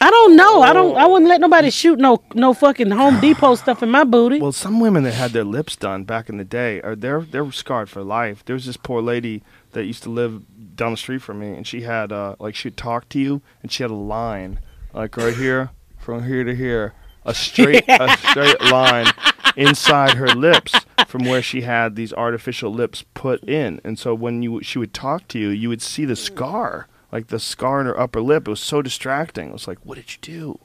I 0.00 0.10
don't 0.10 0.36
know. 0.36 0.62
I 0.62 0.72
don't. 0.72 0.96
I 0.96 1.06
wouldn't 1.06 1.28
let 1.28 1.40
nobody 1.40 1.70
shoot 1.70 1.98
no 1.98 2.22
no 2.34 2.54
fucking 2.54 2.90
Home 2.90 3.20
Depot 3.20 3.54
stuff 3.56 3.82
in 3.82 3.90
my 3.90 4.04
booty. 4.04 4.40
Well, 4.40 4.52
some 4.52 4.80
women 4.80 5.02
that 5.04 5.14
had 5.14 5.32
their 5.32 5.44
lips 5.44 5.76
done 5.76 6.04
back 6.04 6.28
in 6.28 6.36
the 6.36 6.44
day 6.44 6.80
are 6.82 6.94
they're 6.94 7.22
they're 7.22 7.50
scarred 7.52 7.90
for 7.90 8.02
life. 8.02 8.44
There 8.44 8.54
was 8.54 8.66
this 8.66 8.76
poor 8.76 9.02
lady 9.02 9.42
that 9.72 9.84
used 9.84 10.02
to 10.04 10.10
live 10.10 10.42
down 10.76 10.92
the 10.92 10.96
street 10.96 11.22
from 11.22 11.40
me, 11.40 11.52
and 11.52 11.66
she 11.66 11.82
had 11.82 12.12
uh, 12.12 12.36
like 12.38 12.54
she'd 12.54 12.76
talk 12.76 13.08
to 13.10 13.18
you, 13.18 13.42
and 13.62 13.72
she 13.72 13.82
had 13.82 13.90
a 13.90 13.94
line 13.94 14.60
like 14.94 15.16
right 15.16 15.34
here 15.34 15.70
from 15.98 16.24
here 16.24 16.44
to 16.44 16.54
here, 16.54 16.94
a 17.24 17.34
straight 17.34 17.84
a 17.88 18.16
straight 18.30 18.60
line 18.62 19.06
inside 19.56 20.14
her 20.14 20.28
lips 20.28 20.74
from 21.06 21.24
where 21.24 21.42
she 21.42 21.62
had 21.62 21.96
these 21.96 22.12
artificial 22.12 22.72
lips 22.72 23.04
put 23.14 23.42
in, 23.44 23.80
and 23.84 23.98
so 23.98 24.14
when 24.14 24.42
you 24.42 24.62
she 24.62 24.78
would 24.78 24.94
talk 24.94 25.26
to 25.28 25.38
you, 25.38 25.48
you 25.48 25.68
would 25.68 25.82
see 25.82 26.04
the 26.04 26.16
scar, 26.16 26.86
like 27.12 27.28
the 27.28 27.38
scar 27.38 27.80
in 27.80 27.86
her 27.86 27.98
upper 27.98 28.20
lip. 28.20 28.46
It 28.46 28.50
was 28.50 28.60
so 28.60 28.82
distracting. 28.82 29.48
It 29.48 29.52
was 29.52 29.68
like, 29.68 29.78
what 29.84 29.96
did 29.96 30.10
you 30.12 30.18
do? 30.20 30.58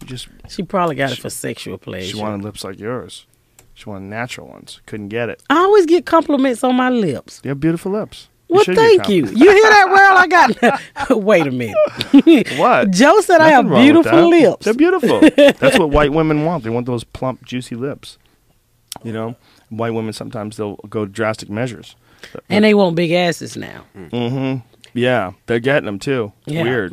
You 0.00 0.06
just 0.06 0.28
She 0.48 0.62
probably 0.62 0.96
got 0.96 1.12
it 1.12 1.18
for 1.18 1.30
sexual 1.30 1.78
pleasure. 1.78 2.16
she 2.16 2.20
wanted 2.20 2.42
lips 2.42 2.64
like 2.64 2.78
yours. 2.78 3.26
She 3.74 3.88
wanted 3.88 4.08
natural 4.08 4.46
ones. 4.48 4.80
Couldn't 4.86 5.08
get 5.08 5.28
it. 5.28 5.42
I 5.50 5.56
always 5.56 5.86
get 5.86 6.06
compliments 6.06 6.62
on 6.62 6.76
my 6.76 6.90
lips. 6.90 7.40
You 7.42 7.48
have 7.48 7.60
beautiful 7.60 7.92
lips. 7.92 8.28
You 8.48 8.56
Well, 8.56 8.64
thank 8.64 9.08
you. 9.08 9.26
You 9.26 9.50
hear 9.50 9.62
that, 9.70 9.86
Well, 9.90 10.16
I 10.18 10.26
got. 10.28 11.10
Wait 11.22 11.46
a 11.46 11.50
minute. 11.50 11.76
What? 12.58 12.90
Joe 12.90 13.20
said 13.20 13.40
I 13.40 13.48
have 13.48 13.64
Nothing 13.64 13.70
wrong 13.70 13.94
with 13.94 14.04
beautiful 14.04 14.28
lips. 14.30 14.64
They're 14.64 14.74
beautiful. 14.74 15.20
That's 15.20 15.78
what 15.78 15.90
white 15.90 16.12
women 16.12 16.44
want. 16.44 16.62
They 16.62 16.70
want 16.70 16.86
those 16.86 17.02
plump, 17.04 17.44
juicy 17.44 17.74
lips. 17.74 18.18
You 19.02 19.12
know, 19.12 19.34
white 19.70 19.92
women 19.92 20.12
sometimes 20.12 20.56
they'll 20.56 20.76
go 20.88 21.04
drastic 21.06 21.50
measures. 21.50 21.96
and 22.48 22.64
they 22.64 22.74
want 22.74 22.94
big 22.96 23.10
asses 23.10 23.56
now. 23.56 23.84
Mm-hmm. 23.96 24.66
Yeah, 24.94 25.32
they're 25.46 25.60
getting 25.60 25.86
them 25.86 25.98
too. 25.98 26.32
It's 26.46 26.54
Yeah. 26.54 26.62
weird. 26.62 26.92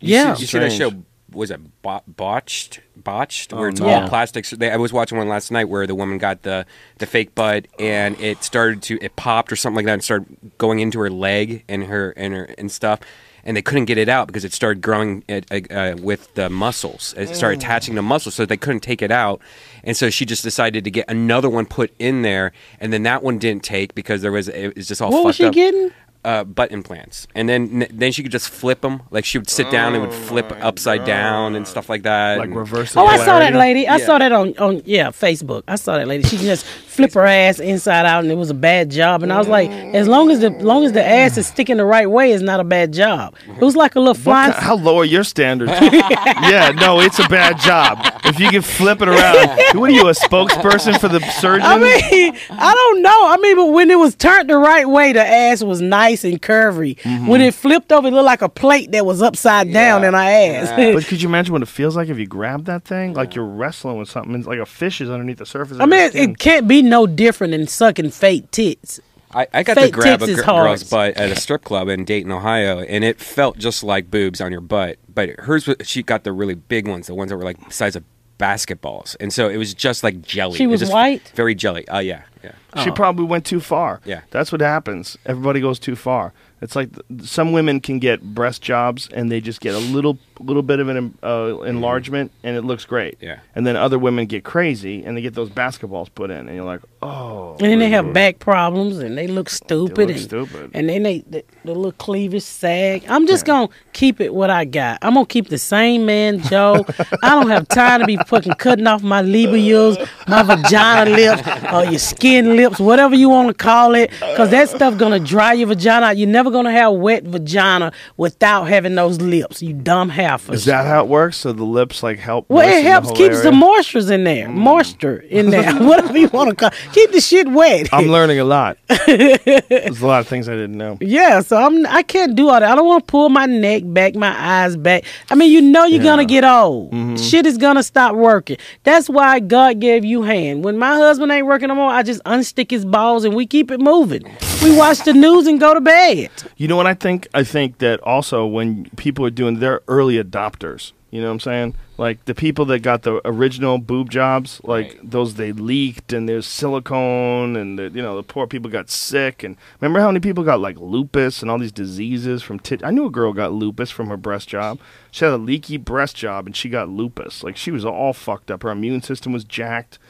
You 0.00 0.14
Yeah. 0.16 0.34
see, 0.34 0.40
you 0.42 0.46
see 0.46 0.58
that 0.58 0.72
show? 0.72 0.92
Was 1.32 1.50
it 1.50 1.60
bo- 1.82 2.02
botched? 2.06 2.80
Botched, 2.96 3.52
Oh, 3.52 3.58
where 3.58 3.68
it's 3.68 3.80
no. 3.80 3.86
all 3.86 4.02
Yeah. 4.02 4.08
plastics. 4.08 4.50
They, 4.50 4.70
I 4.70 4.76
was 4.76 4.92
watching 4.92 5.18
one 5.18 5.28
last 5.28 5.50
night 5.50 5.68
where 5.68 5.86
the 5.86 5.94
woman 5.94 6.16
got 6.18 6.42
the 6.42 6.64
the 6.98 7.06
fake 7.06 7.34
butt 7.34 7.66
and 7.78 8.18
it 8.20 8.42
started 8.44 8.82
to 8.82 8.98
it 9.02 9.16
popped 9.16 9.52
or 9.52 9.56
something 9.56 9.76
like 9.76 9.86
that 9.86 9.94
and 9.94 10.04
started 10.04 10.26
going 10.58 10.78
into 10.80 10.98
her 11.00 11.10
leg 11.10 11.64
and 11.68 11.84
her 11.84 12.12
and 12.16 12.32
her 12.34 12.44
and 12.56 12.70
stuff. 12.70 13.00
And 13.46 13.54
they 13.56 13.62
couldn't 13.62 13.84
get 13.86 13.98
it 13.98 14.08
out 14.08 14.26
because 14.26 14.42
it 14.46 14.54
started 14.54 14.80
growing 14.80 15.22
it, 15.28 15.44
uh, 15.50 15.74
uh, 15.74 15.96
with 16.00 16.32
the 16.34 16.48
muscles. 16.48 17.14
It 17.18 17.34
started 17.36 17.58
attaching 17.58 17.94
to 17.96 18.00
muscles, 18.00 18.34
so 18.34 18.46
they 18.46 18.56
couldn't 18.56 18.80
take 18.80 19.02
it 19.02 19.10
out. 19.10 19.38
And 19.82 19.94
so 19.94 20.08
she 20.08 20.24
just 20.24 20.42
decided 20.42 20.82
to 20.84 20.90
get 20.90 21.04
another 21.10 21.50
one 21.50 21.66
put 21.66 21.92
in 21.98 22.22
there, 22.22 22.52
and 22.80 22.90
then 22.90 23.02
that 23.02 23.22
one 23.22 23.36
didn't 23.36 23.62
take 23.62 23.94
because 23.94 24.22
there 24.22 24.32
was 24.32 24.48
it 24.48 24.74
was 24.76 24.88
just 24.88 25.02
all 25.02 25.10
What 25.10 25.18
fucked 25.18 25.26
was 25.26 25.36
she 25.36 25.44
up 25.44 25.52
getting? 25.52 25.90
Uh, 26.24 26.44
butt 26.44 26.72
implants, 26.72 27.26
and 27.34 27.48
then 27.48 27.86
then 27.92 28.12
she 28.12 28.22
could 28.22 28.32
just 28.32 28.48
flip 28.48 28.80
them. 28.80 29.02
Like 29.10 29.24
she 29.24 29.38
would 29.38 29.48
sit 29.50 29.70
down 29.70 29.94
and 29.94 30.02
would 30.02 30.12
flip 30.14 30.50
upside 30.60 31.04
down 31.04 31.54
and 31.54 31.66
stuff 31.68 31.88
like 31.88 32.02
that. 32.04 32.38
Like 32.38 32.46
and- 32.48 32.56
reverse. 32.56 32.96
Oh, 32.96 33.06
I 33.06 33.18
saw 33.18 33.38
that 33.38 33.54
lady. 33.54 33.86
I 33.86 33.96
Yeah. 33.96 34.06
saw 34.06 34.18
that 34.18 34.32
on, 34.32 34.56
on 34.58 34.82
yeah 34.84 35.08
Facebook. 35.10 35.62
I 35.68 35.76
saw 35.76 35.96
that 35.98 36.08
lady. 36.08 36.24
She 36.24 36.36
just 36.38 36.64
flip 36.66 37.12
her 37.14 37.26
ass 37.26 37.58
inside 37.58 38.06
out, 38.06 38.22
and 38.22 38.32
it 38.32 38.36
was 38.36 38.50
a 38.50 38.54
bad 38.54 38.90
job. 38.90 39.22
And 39.22 39.32
I 39.32 39.38
was 39.38 39.48
like, 39.48 39.68
as 39.70 40.06
long 40.08 40.30
as 40.30 40.40
the 40.40 40.50
long 40.50 40.84
as 40.84 40.92
the 40.92 41.04
ass 41.04 41.36
is 41.36 41.46
sticking 41.46 41.76
the 41.76 41.84
right 41.84 42.08
way, 42.10 42.32
it's 42.32 42.42
not 42.42 42.60
a 42.60 42.64
bad 42.64 42.92
job. 42.92 43.34
It 43.48 43.60
was 43.64 43.76
like 43.76 43.94
a 43.96 43.98
little 44.00 44.14
What 44.14 44.22
flying. 44.22 44.52
ki- 44.52 44.60
how 44.60 44.76
low 44.76 44.98
are 44.98 45.04
your 45.04 45.24
standards? 45.24 45.72
yeah, 45.80 46.72
no, 46.74 47.00
it's 47.00 47.18
a 47.18 47.28
bad 47.28 47.58
job. 47.58 47.98
If 48.24 48.38
you 48.40 48.48
can 48.50 48.62
flip 48.62 49.02
it 49.02 49.08
around, 49.08 49.48
what 49.78 49.90
are 49.90 49.92
you, 49.92 50.08
a 50.08 50.12
spokesperson 50.12 50.98
for 51.00 51.08
the 51.08 51.20
surgeon? 51.20 51.66
I 51.66 51.78
mean, 51.78 52.36
I 52.50 52.72
don't 52.74 53.02
know. 53.02 53.26
I 53.28 53.36
mean, 53.38 53.56
but 53.56 53.66
when 53.72 53.90
it 53.90 53.98
was 53.98 54.14
turned 54.14 54.48
the 54.48 54.56
right 54.58 54.88
way, 54.88 55.12
the 55.12 55.26
ass 55.26 55.62
was 55.62 55.80
nice 55.80 56.13
and 56.22 56.40
curvy. 56.40 56.96
Mm-hmm. 57.00 57.26
When 57.26 57.40
it 57.40 57.54
flipped 57.54 57.90
over, 57.90 58.06
it 58.08 58.12
looked 58.12 58.26
like 58.26 58.42
a 58.42 58.48
plate 58.48 58.92
that 58.92 59.04
was 59.04 59.22
upside 59.22 59.72
down 59.72 60.04
in 60.04 60.12
her 60.12 60.20
ass. 60.20 60.68
but 60.94 61.04
could 61.06 61.22
you 61.22 61.28
imagine 61.28 61.52
what 61.52 61.62
it 61.62 61.68
feels 61.68 61.96
like 61.96 62.08
if 62.08 62.18
you 62.18 62.26
grab 62.26 62.66
that 62.66 62.84
thing? 62.84 63.14
Like 63.14 63.34
you're 63.34 63.44
wrestling 63.46 63.96
with 63.96 64.10
something. 64.10 64.34
It's 64.34 64.46
like 64.46 64.58
a 64.58 64.66
fish 64.66 65.00
is 65.00 65.10
underneath 65.10 65.38
the 65.38 65.46
surface. 65.46 65.76
Of 65.76 65.80
I 65.80 65.86
mean, 65.86 65.98
your 65.98 66.08
it, 66.08 66.12
skin. 66.12 66.30
it 66.30 66.38
can't 66.38 66.68
be 66.68 66.82
no 66.82 67.06
different 67.06 67.52
than 67.52 67.66
sucking 67.66 68.10
fake 68.10 68.50
tits. 68.50 69.00
I, 69.34 69.48
I 69.52 69.62
got 69.64 69.74
to 69.74 69.90
grab 69.90 70.22
a 70.22 70.34
gr- 70.34 70.42
girl's 70.42 70.84
butt 70.84 71.16
at 71.16 71.30
a 71.30 71.36
strip 71.36 71.64
club 71.64 71.88
in 71.88 72.04
Dayton, 72.04 72.30
Ohio, 72.30 72.80
and 72.80 73.02
it 73.02 73.18
felt 73.18 73.58
just 73.58 73.82
like 73.82 74.10
boobs 74.10 74.40
on 74.40 74.52
your 74.52 74.60
butt. 74.60 74.98
But 75.12 75.40
hers, 75.40 75.66
was- 75.66 75.76
she 75.82 76.02
got 76.02 76.22
the 76.24 76.32
really 76.32 76.54
big 76.54 76.86
ones, 76.86 77.08
the 77.08 77.14
ones 77.14 77.30
that 77.30 77.36
were 77.36 77.44
like 77.44 77.62
the 77.66 77.72
size 77.72 77.96
of 77.96 78.04
basketballs, 78.38 79.16
and 79.20 79.32
so 79.32 79.48
it 79.48 79.56
was 79.56 79.74
just 79.74 80.02
like 80.02 80.22
jelly. 80.22 80.56
She 80.58 80.64
It 80.64 80.68
was 80.68 80.80
just 80.80 80.92
white? 80.92 81.32
very 81.34 81.54
jelly. 81.54 81.84
Oh 81.88 81.98
yeah, 82.00 82.22
yeah. 82.42 82.52
She 82.82 82.90
oh. 82.90 82.92
probably 82.92 83.24
went 83.24 83.44
too 83.46 83.60
far. 83.60 84.00
Yeah. 84.04 84.22
That's 84.30 84.50
what 84.50 84.60
happens. 84.60 85.16
Everybody 85.26 85.60
goes 85.60 85.78
too 85.78 85.94
far. 85.94 86.32
It's 86.60 86.74
like 86.74 86.90
th- 86.92 87.28
some 87.28 87.52
women 87.52 87.80
can 87.80 87.98
get 87.98 88.22
breast 88.34 88.62
jobs 88.62 89.08
and 89.12 89.30
they 89.30 89.40
just 89.40 89.60
get 89.60 89.74
a 89.74 89.78
little 89.78 90.18
little 90.40 90.62
bit 90.62 90.80
of 90.80 90.88
an 90.88 91.16
uh, 91.22 91.60
enlargement 91.60 92.32
and 92.42 92.56
it 92.56 92.62
looks 92.62 92.84
great. 92.84 93.18
Yeah. 93.20 93.40
And 93.54 93.66
then 93.66 93.76
other 93.76 93.98
women 93.98 94.26
get 94.26 94.44
crazy 94.44 95.04
and 95.04 95.16
they 95.16 95.22
get 95.22 95.34
those 95.34 95.50
basketballs 95.50 96.08
put 96.14 96.30
in 96.30 96.48
and 96.48 96.54
you're 96.54 96.64
like, 96.64 96.80
"Oh." 97.02 97.52
And 97.60 97.68
then 97.70 97.78
they 97.78 97.90
have 97.90 98.12
back 98.12 98.38
problems 98.38 98.98
and 98.98 99.16
they 99.16 99.26
look 99.26 99.48
stupid. 99.48 99.98
look 99.98 100.10
and, 100.10 100.20
stupid. 100.20 100.70
And 100.74 100.88
then 100.88 101.02
they 101.04 101.20
the, 101.20 101.44
the 101.64 101.74
little 101.74 101.92
cleavage 101.92 102.42
sag. 102.42 103.04
I'm 103.08 103.26
just 103.26 103.44
gonna 103.44 103.68
keep 103.92 104.20
it 104.20 104.34
what 104.34 104.50
I 104.50 104.64
got. 104.64 104.98
I'm 105.02 105.14
gonna 105.14 105.26
keep 105.26 105.48
the 105.48 105.58
same 105.58 106.06
man, 106.06 106.40
Joe. 106.40 106.84
I 107.22 107.30
don't 107.30 107.48
have 107.48 107.68
time 107.68 108.00
to 108.00 108.06
be 108.06 108.16
fucking 108.26 108.54
cutting 108.54 108.86
off 108.86 109.02
my 109.02 109.22
labials, 109.22 109.96
my 110.26 110.42
vagina 110.42 111.10
lips, 111.10 111.42
or 111.72 111.84
your 111.84 111.98
skin 111.98 112.56
lips, 112.56 112.80
whatever 112.80 113.14
you 113.14 113.28
want 113.28 113.48
to 113.48 113.54
call 113.54 113.94
it, 113.94 114.10
because 114.10 114.50
that 114.50 114.68
stuff 114.68 114.98
gonna 114.98 115.20
dry 115.20 115.52
your 115.52 115.68
vagina 115.68 116.06
out. 116.06 116.16
You're 116.16 116.28
never 116.28 116.50
gonna 116.50 116.72
have 116.72 116.94
wet 116.94 117.24
vagina 117.24 117.92
without 118.16 118.64
having 118.64 118.94
those 118.94 119.20
lips. 119.20 119.62
You 119.62 119.72
dumb 119.72 120.08
heifers. 120.24 120.60
Is 120.60 120.64
that 120.66 120.86
how 120.86 121.02
it 121.04 121.08
works? 121.08 121.36
So 121.38 121.52
the 121.52 121.64
lips 121.64 122.02
like 122.02 122.18
help 122.18 122.46
Well, 122.48 122.66
it 122.68 122.84
helps 122.84 123.08
whole 123.08 123.16
keeps 123.16 123.42
the 123.42 123.48
area? 123.48 123.60
moistures 123.60 124.10
in 124.10 124.24
there, 124.24 124.48
moisture 124.48 125.18
in 125.18 125.50
there, 125.50 125.62
mm. 125.64 125.86
whatever 125.88 126.18
you 126.18 126.28
want 126.28 126.50
to 126.50 126.56
call. 126.56 126.70
Keep 126.92 127.12
the 127.12 127.20
shit 127.20 127.48
wet. 127.48 127.88
I'm 127.92 128.06
learning 128.08 128.40
a 128.40 128.44
lot. 128.44 128.78
There's 129.06 130.00
a 130.00 130.06
lot 130.06 130.20
of 130.20 130.28
things 130.28 130.48
I 130.48 130.52
didn't 130.54 130.76
know. 130.78 130.98
Yeah, 131.00 131.40
so 131.40 131.56
I'm 131.56 131.86
I 131.86 132.02
can't 132.02 132.34
do 132.34 132.48
all 132.48 132.60
that. 132.60 132.64
I 132.70 132.74
don't 132.74 132.86
want 132.86 133.06
to 133.06 133.10
pull 133.10 133.28
my 133.28 133.46
neck 133.46 133.82
back, 133.86 134.14
my 134.14 134.34
eyes 134.36 134.76
back. 134.76 135.04
I 135.30 135.34
mean, 135.34 135.50
you 135.52 135.60
know 135.60 135.84
you're 135.84 136.02
gonna 136.02 136.24
get 136.24 136.44
old. 136.44 136.92
Mm-hmm. 136.92 137.16
Shit 137.16 137.46
is 137.46 137.58
gonna 137.58 137.82
stop 137.82 138.14
working. 138.14 138.56
That's 138.82 139.08
why 139.08 139.40
God 139.40 139.80
gave 139.80 140.04
you 140.04 140.22
hand. 140.22 140.64
When 140.64 140.78
my 140.78 140.96
husband 140.96 141.30
ain't 141.32 141.46
working 141.46 141.68
no 141.68 141.74
more, 141.74 141.90
I 141.90 142.02
just 142.02 142.22
unstick 142.24 142.70
his 142.70 142.84
balls, 142.84 143.24
and 143.24 143.34
we 143.34 143.46
keep 143.46 143.70
it 143.70 143.80
moving. 143.80 144.22
We 144.62 144.76
watch 144.76 145.00
the 145.04 145.12
news 145.12 145.46
and 145.46 145.60
go 145.60 145.74
to 145.74 145.80
bed. 145.80 146.30
You 146.56 146.68
know 146.68 146.76
what 146.76 146.86
I 146.86 146.94
think? 146.94 147.28
I 147.34 147.44
think 147.44 147.78
that 147.78 148.00
also 148.00 148.46
when 148.46 148.86
people 148.96 149.26
are 149.26 149.30
doing, 149.30 149.58
they're 149.58 149.82
early 149.88 150.13
adopters. 150.22 150.92
You 151.10 151.20
know 151.20 151.28
what 151.28 151.34
I'm 151.34 151.40
saying? 151.40 151.74
Like 151.96 152.24
the 152.24 152.34
people 152.34 152.64
that 152.64 152.80
got 152.80 153.02
the 153.02 153.20
original 153.24 153.78
boob 153.78 154.10
jobs, 154.10 154.60
like 154.64 154.94
Right. 154.94 155.10
those 155.10 155.34
they 155.34 155.52
leaked 155.52 156.12
and 156.12 156.28
there's 156.28 156.44
silicone 156.44 157.54
and 157.54 157.78
the, 157.78 157.84
you 157.90 158.02
know 158.02 158.16
the 158.16 158.24
poor 158.24 158.48
people 158.48 158.68
got 158.68 158.90
sick 158.90 159.44
and 159.44 159.56
remember 159.80 160.00
how 160.00 160.08
many 160.08 160.18
people 160.18 160.42
got 160.42 160.58
like 160.58 160.76
lupus 160.80 161.40
and 161.40 161.50
all 161.50 161.58
these 161.58 161.70
diseases 161.70 162.42
from 162.42 162.58
tit. 162.58 162.82
I 162.84 162.90
knew 162.90 163.06
a 163.06 163.10
girl 163.10 163.32
got 163.32 163.52
lupus 163.52 163.92
from 163.92 164.08
her 164.08 164.16
breast 164.16 164.48
job. 164.48 164.80
She 165.12 165.24
had 165.24 165.32
a 165.34 165.38
leaky 165.38 165.76
breast 165.76 166.16
job 166.16 166.46
and 166.46 166.56
she 166.56 166.68
got 166.68 166.88
lupus. 166.88 167.44
Like 167.44 167.56
she 167.56 167.70
was 167.70 167.84
all 167.84 168.12
fucked 168.12 168.50
up. 168.50 168.64
Her 168.64 168.70
immune 168.70 169.02
system 169.02 169.32
was 169.32 169.44
jacked 169.44 170.00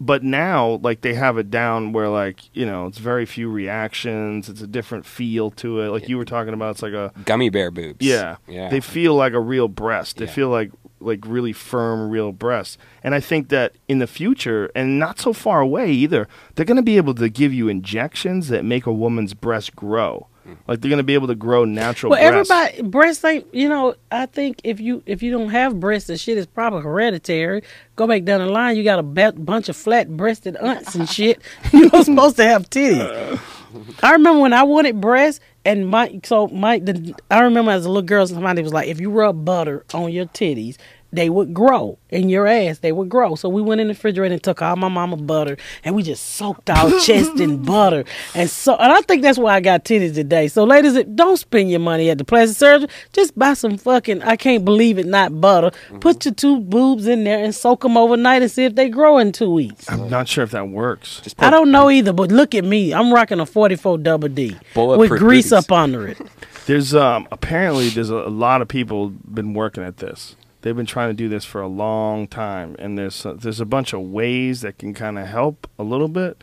but 0.00 0.22
now 0.24 0.80
like 0.82 1.02
they 1.02 1.14
have 1.14 1.36
it 1.38 1.50
down 1.50 1.92
where 1.92 2.08
like 2.08 2.54
you 2.56 2.64
know 2.66 2.86
it's 2.86 2.98
very 2.98 3.26
few 3.26 3.50
reactions. 3.50 4.48
It's 4.48 4.62
a 4.62 4.66
different 4.66 5.04
feel 5.06 5.50
to 5.52 5.80
it. 5.80 5.88
Like 5.90 6.08
you 6.08 6.16
were 6.18 6.24
talking 6.24 6.54
about 6.54 6.70
it's 6.72 6.82
like 6.82 6.92
a 6.94 7.12
Gummy 7.24 7.50
bear 7.50 7.70
boobs. 7.70 8.04
yeah. 8.04 8.36
Yeah. 8.48 8.68
they 8.70 8.80
feel 8.80 9.14
like 9.14 9.32
a 9.34 9.40
real 9.40 9.68
breast. 9.68 10.16
They 10.16 10.24
Yeah. 10.24 10.32
feel 10.32 10.48
like 10.48 10.70
like 11.02 11.20
really 11.26 11.52
firm 11.54 12.10
real 12.10 12.30
breasts. 12.32 12.76
And 13.02 13.14
i 13.14 13.20
think 13.20 13.48
that 13.48 13.72
in 13.88 14.00
the 14.00 14.06
future 14.06 14.70
and 14.74 14.98
not 14.98 15.18
so 15.18 15.32
far 15.32 15.60
away 15.62 15.90
either 15.90 16.28
they're 16.54 16.66
going 16.66 16.76
to 16.76 16.82
be 16.82 16.98
able 16.98 17.14
to 17.14 17.28
give 17.30 17.54
you 17.54 17.68
injections 17.68 18.48
that 18.48 18.64
make 18.64 18.84
a 18.86 18.92
woman's 18.92 19.32
breast 19.32 19.74
grow 19.74 20.26
like 20.66 20.80
they're 20.80 20.88
going 20.88 20.98
to 20.98 21.02
be 21.04 21.14
able 21.14 21.26
to 21.28 21.34
grow 21.34 21.64
natural 21.64 22.10
Well, 22.10 22.20
breasts. 22.30 22.50
everybody 22.50 22.88
breasts 22.88 23.24
ain't. 23.24 23.54
You 23.54 23.68
know, 23.68 23.94
I 24.10 24.26
think 24.26 24.60
if 24.64 24.80
you 24.80 25.02
if 25.06 25.22
you 25.22 25.30
don't 25.30 25.50
have 25.50 25.78
breasts, 25.80 26.06
the 26.08 26.16
shit 26.16 26.38
is 26.38 26.46
probably 26.46 26.82
hereditary. 26.82 27.62
Go 27.96 28.06
back 28.06 28.24
down 28.24 28.40
the 28.40 28.46
line, 28.46 28.76
you 28.76 28.84
got 28.84 28.98
a 28.98 29.02
ba- 29.02 29.32
bunch 29.32 29.68
of 29.68 29.76
flat 29.76 30.08
breasted 30.16 30.56
aunts 30.56 30.94
and 30.94 31.08
shit. 31.08 31.40
You're 31.72 31.90
not 31.90 32.06
supposed 32.06 32.36
to 32.36 32.44
have 32.44 32.68
titties. 32.70 33.40
I 34.02 34.12
remember 34.12 34.40
when 34.40 34.52
I 34.52 34.64
wanted 34.64 35.00
breasts, 35.00 35.40
and 35.64 35.88
my 35.88 36.20
so 36.24 36.48
my 36.48 36.78
the, 36.80 37.14
I 37.30 37.40
remember 37.42 37.70
as 37.70 37.84
a 37.84 37.88
little 37.88 38.02
girl, 38.02 38.26
somebody 38.26 38.62
was 38.62 38.72
like, 38.72 38.88
if 38.88 38.98
you 39.00 39.10
rub 39.10 39.44
butter 39.44 39.84
on 39.94 40.10
your 40.12 40.26
titties. 40.26 40.76
They 41.12 41.28
would 41.28 41.52
grow 41.52 41.98
in 42.10 42.28
your 42.28 42.46
ass. 42.46 42.78
They 42.78 42.92
would 42.92 43.08
grow. 43.08 43.34
So 43.34 43.48
we 43.48 43.60
went 43.62 43.80
in 43.80 43.88
the 43.88 43.94
refrigerator 43.94 44.32
and 44.34 44.42
took 44.42 44.62
all 44.62 44.76
my 44.76 44.88
mama 44.88 45.16
butter, 45.16 45.56
and 45.84 45.94
we 45.94 46.02
just 46.02 46.34
soaked 46.36 46.70
our 46.70 46.90
chest 47.00 47.40
in 47.40 47.62
butter. 47.64 48.04
And 48.34 48.48
so, 48.48 48.76
and 48.76 48.92
I 48.92 49.00
think 49.02 49.22
that's 49.22 49.38
why 49.38 49.54
I 49.54 49.60
got 49.60 49.84
titties 49.84 50.14
today. 50.14 50.48
So, 50.48 50.64
ladies, 50.64 51.02
don't 51.14 51.36
spend 51.36 51.70
your 51.70 51.80
money 51.80 52.10
at 52.10 52.18
the 52.18 52.24
plastic 52.24 52.56
surgery. 52.58 52.88
Just 53.12 53.36
buy 53.38 53.54
some 53.54 53.76
fucking. 53.76 54.22
I 54.22 54.36
can't 54.36 54.64
believe 54.64 54.98
it, 54.98 55.06
not 55.06 55.40
butter. 55.40 55.70
Put 56.00 56.24
your 56.24 56.34
two 56.34 56.60
boobs 56.60 57.06
in 57.06 57.24
there 57.24 57.42
and 57.42 57.54
soak 57.54 57.82
them 57.82 57.96
overnight 57.96 58.42
and 58.42 58.50
see 58.50 58.64
if 58.64 58.74
they 58.74 58.88
grow 58.88 59.18
in 59.18 59.32
two 59.32 59.50
weeks. 59.50 59.90
i'm 59.90 60.08
not 60.08 60.28
sure 60.28 60.44
if 60.44 60.50
that 60.52 60.68
works 60.68 61.20
Just 61.22 61.42
I 61.42 61.50
don't 61.50 61.70
know 61.70 61.90
either, 61.90 62.12
but 62.12 62.30
look 62.30 62.54
at 62.54 62.64
me. 62.64 62.92
I'm 62.94 63.12
rocking 63.12 63.40
a 63.40 63.46
44 63.46 63.98
double 63.98 64.28
D 64.28 64.56
with 64.76 65.10
grease 65.10 65.50
boobies. 65.50 65.52
up 65.52 65.72
under 65.72 66.06
it. 66.08 66.18
There's 66.66 66.94
um 66.94 67.26
apparently 67.32 67.88
there's 67.88 68.10
a, 68.10 68.16
a 68.16 68.28
lot 68.28 68.62
of 68.62 68.68
people 68.68 69.08
been 69.10 69.54
working 69.54 69.82
at 69.82 69.96
this. 69.96 70.36
They've 70.62 70.76
been 70.76 70.86
trying 70.86 71.10
to 71.10 71.14
do 71.14 71.28
this 71.28 71.44
for 71.44 71.60
a 71.60 71.68
long 71.68 72.26
time, 72.26 72.76
and 72.78 72.98
there's 72.98 73.24
a, 73.24 73.34
there's 73.34 73.60
a 73.60 73.64
bunch 73.64 73.92
of 73.92 74.00
ways 74.00 74.60
that 74.60 74.78
can 74.78 74.92
kind 74.92 75.18
of 75.18 75.26
help 75.26 75.66
a 75.78 75.82
little 75.82 76.08
bit, 76.08 76.42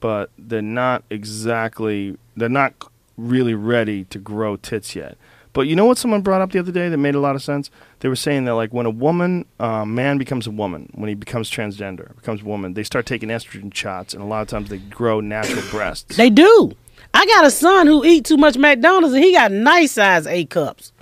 but 0.00 0.30
they're 0.38 0.62
not 0.62 1.04
exactly 1.10 2.16
they're 2.36 2.48
not 2.48 2.72
really 3.16 3.54
ready 3.54 4.04
to 4.04 4.18
grow 4.18 4.56
tits 4.56 4.96
yet. 4.96 5.18
But 5.52 5.66
you 5.66 5.74
know 5.74 5.86
what 5.86 5.98
someone 5.98 6.22
brought 6.22 6.40
up 6.40 6.52
the 6.52 6.58
other 6.58 6.70
day 6.70 6.88
that 6.88 6.98
made 6.98 7.14
a 7.14 7.20
lot 7.20 7.34
of 7.34 7.42
sense? 7.42 7.70
They 8.00 8.08
were 8.08 8.16
saying 8.16 8.44
that 8.44 8.54
like 8.54 8.72
when 8.72 8.86
a 8.86 8.90
woman, 8.90 9.44
uh, 9.58 9.84
man 9.84 10.16
becomes 10.16 10.46
a 10.46 10.50
woman, 10.50 10.90
when 10.94 11.08
he 11.08 11.14
becomes 11.14 11.50
transgender, 11.50 12.14
becomes 12.16 12.42
a 12.42 12.44
woman, 12.44 12.74
they 12.74 12.84
start 12.84 13.06
taking 13.06 13.28
estrogen 13.28 13.74
shots, 13.74 14.14
and 14.14 14.22
a 14.22 14.26
lot 14.26 14.42
of 14.42 14.48
times 14.48 14.70
they 14.70 14.78
grow 14.78 15.20
natural 15.20 15.62
breasts. 15.70 16.16
They 16.16 16.30
do. 16.30 16.72
I 17.12 17.26
got 17.26 17.44
a 17.44 17.50
son 17.50 17.86
who 17.86 18.04
eat 18.04 18.24
too 18.24 18.36
much 18.36 18.56
McDonald's 18.56 19.14
and 19.14 19.24
he 19.24 19.32
got 19.32 19.50
nice 19.50 19.92
size 19.92 20.26
A 20.26 20.44
cups. 20.44 20.92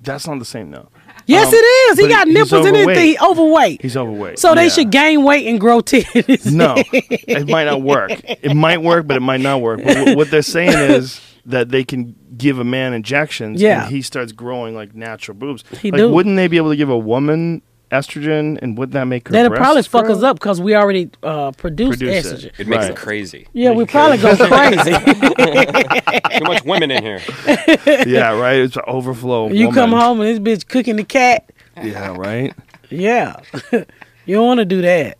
That's 0.00 0.26
not 0.26 0.38
the 0.38 0.44
same 0.44 0.70
though. 0.70 0.88
Yes, 1.26 1.48
Um, 1.48 1.54
it 1.54 1.58
is. 1.58 1.98
He 2.00 2.08
got 2.08 2.28
nipples 2.28 2.66
and 2.66 2.76
everything. 2.76 3.08
He 3.08 3.18
overweight. 3.18 3.80
He's 3.82 3.96
overweight. 3.96 4.38
so 4.38 4.54
they 4.54 4.64
Yeah. 4.64 4.68
should 4.68 4.90
gain 4.90 5.22
weight 5.24 5.46
and 5.46 5.58
grow 5.60 5.80
titties. 5.82 6.52
No, 6.52 6.74
it 6.76 7.48
might 7.48 7.64
not 7.64 7.82
work. 7.82 8.10
It 8.24 8.54
might 8.54 8.82
work, 8.82 9.06
but 9.06 9.16
it 9.16 9.20
might 9.20 9.40
not 9.40 9.60
work. 9.60 9.80
But 9.82 9.96
wh- 10.12 10.16
what 10.16 10.30
they're 10.30 10.42
saying 10.42 10.72
is 10.92 11.20
that 11.46 11.68
they 11.70 11.84
can 11.84 12.14
give 12.36 12.58
a 12.58 12.64
man 12.64 12.92
injections, 12.94 13.60
Yeah. 13.60 13.84
and 13.84 13.94
he 13.94 14.02
starts 14.02 14.32
growing 14.32 14.74
like 14.74 14.94
natural 14.94 15.36
boobs. 15.36 15.62
He 15.80 15.90
like, 15.90 15.98
do. 15.98 16.10
wouldn't 16.10 16.36
they 16.36 16.48
be 16.48 16.56
able 16.56 16.70
to 16.70 16.76
give 16.76 16.88
a 16.90 16.98
woman 16.98 17.62
estrogen, 17.90 18.58
and 18.62 18.76
wouldn't 18.78 18.92
that 18.94 19.04
make 19.04 19.28
her? 19.28 19.32
That'll 19.32 19.50
probably 19.56 19.74
breasts 19.76 19.90
fuck 19.90 20.06
grow? 20.06 20.14
us 20.16 20.22
up 20.22 20.36
because 20.38 20.60
we 20.60 20.74
already 20.74 21.10
uh, 21.22 21.52
produced 21.52 22.00
Produce 22.00 22.26
estrogen. 22.26 22.44
it. 22.46 22.52
It 22.60 22.66
makes 22.68 22.82
Right. 22.84 22.90
it 22.92 22.96
crazy. 22.96 23.46
Yeah, 23.52 23.72
we 23.72 23.84
probably 23.86 24.18
go 24.18 24.36
crazy. 24.36 24.90
Too 26.38 26.44
much 26.44 26.64
women 26.64 26.90
in 26.90 27.02
here. 27.02 27.20
Yeah, 28.06 28.38
right. 28.38 28.56
It's 28.60 28.76
an 28.76 28.82
overflow. 28.86 29.50
you 29.50 29.70
come 29.72 29.90
home 29.92 30.20
and 30.20 30.44
this 30.44 30.64
bitch 30.64 30.68
cooking 30.68 30.96
the 30.96 31.04
cat. 31.04 31.50
Yeah, 31.82 32.14
right. 32.16 32.54
Yeah, 32.90 33.36
you 33.72 34.36
don't 34.36 34.46
want 34.46 34.58
to 34.58 34.64
do 34.64 34.82
that. 34.82 35.18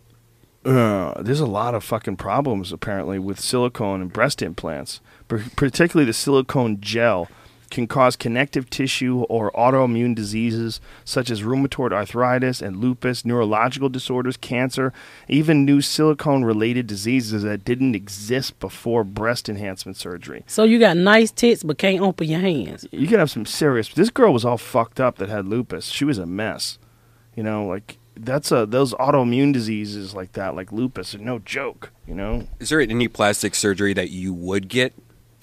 Uh, 0.63 1.21
there's 1.21 1.39
a 1.39 1.45
lot 1.45 1.75
of 1.75 1.83
fucking 1.83 2.15
problems 2.17 2.71
apparently 2.71 3.19
with 3.19 3.39
silicone 3.39 4.01
and 4.01 4.11
breast 4.11 4.41
implants, 4.41 4.99
particularly 5.27 6.05
the 6.05 6.13
silicone 6.13 6.79
gel 6.81 7.27
can 7.75 7.87
cause 7.87 8.15
connective 8.15 8.69
tissue 8.69 9.23
or 9.29 9.51
autoimmune 9.51 10.15
diseases 10.15 10.79
such 11.03 11.29
as 11.29 11.43
rheumatoid 11.43 11.91
arthritis 11.91 12.61
and 12.61 12.77
lupus, 12.77 13.25
neurological 13.25 13.89
disorders, 13.89 14.37
cancer, 14.37 14.93
even 15.27 15.65
new 15.65 15.81
silicone 15.81 16.43
related 16.45 16.87
diseases 16.87 17.43
that 17.43 17.65
didn't 17.65 17.93
exist 17.93 18.57
before 18.59 19.03
breast 19.03 19.49
enhancement 19.49 19.97
surgery. 19.97 20.43
So 20.47 20.63
you 20.63 20.79
got 20.79 20.95
nice 20.95 21.31
tits 21.31 21.63
but 21.63 21.77
can't 21.77 22.01
open 22.01 22.27
your 22.29 22.39
hands. 22.39 22.87
You 22.91 23.07
could 23.07 23.19
have 23.19 23.29
some 23.29 23.45
serious. 23.45 23.89
This 23.89 24.09
girl 24.09 24.31
was 24.31 24.45
all 24.45 24.57
fucked 24.57 25.01
up 25.01 25.17
that 25.17 25.27
had 25.27 25.45
lupus. 25.45 25.87
She 25.87 26.05
was 26.05 26.17
a 26.17 26.25
mess. 26.25 26.79
You 27.35 27.43
know, 27.43 27.65
like 27.65 27.97
that's 28.15 28.53
a 28.53 28.65
those 28.65 28.93
autoimmune 28.93 29.51
diseases 29.51 30.15
like 30.15 30.31
that, 30.31 30.55
like 30.55 30.71
lupus, 30.71 31.13
are 31.13 31.17
no 31.17 31.39
joke. 31.39 31.91
You 32.07 32.15
know, 32.15 32.47
Is 32.61 32.69
there 32.69 32.79
any 32.79 33.09
plastic 33.09 33.53
surgery 33.53 33.93
that 33.93 34.11
you 34.11 34.33
would 34.33 34.69
get? 34.69 34.93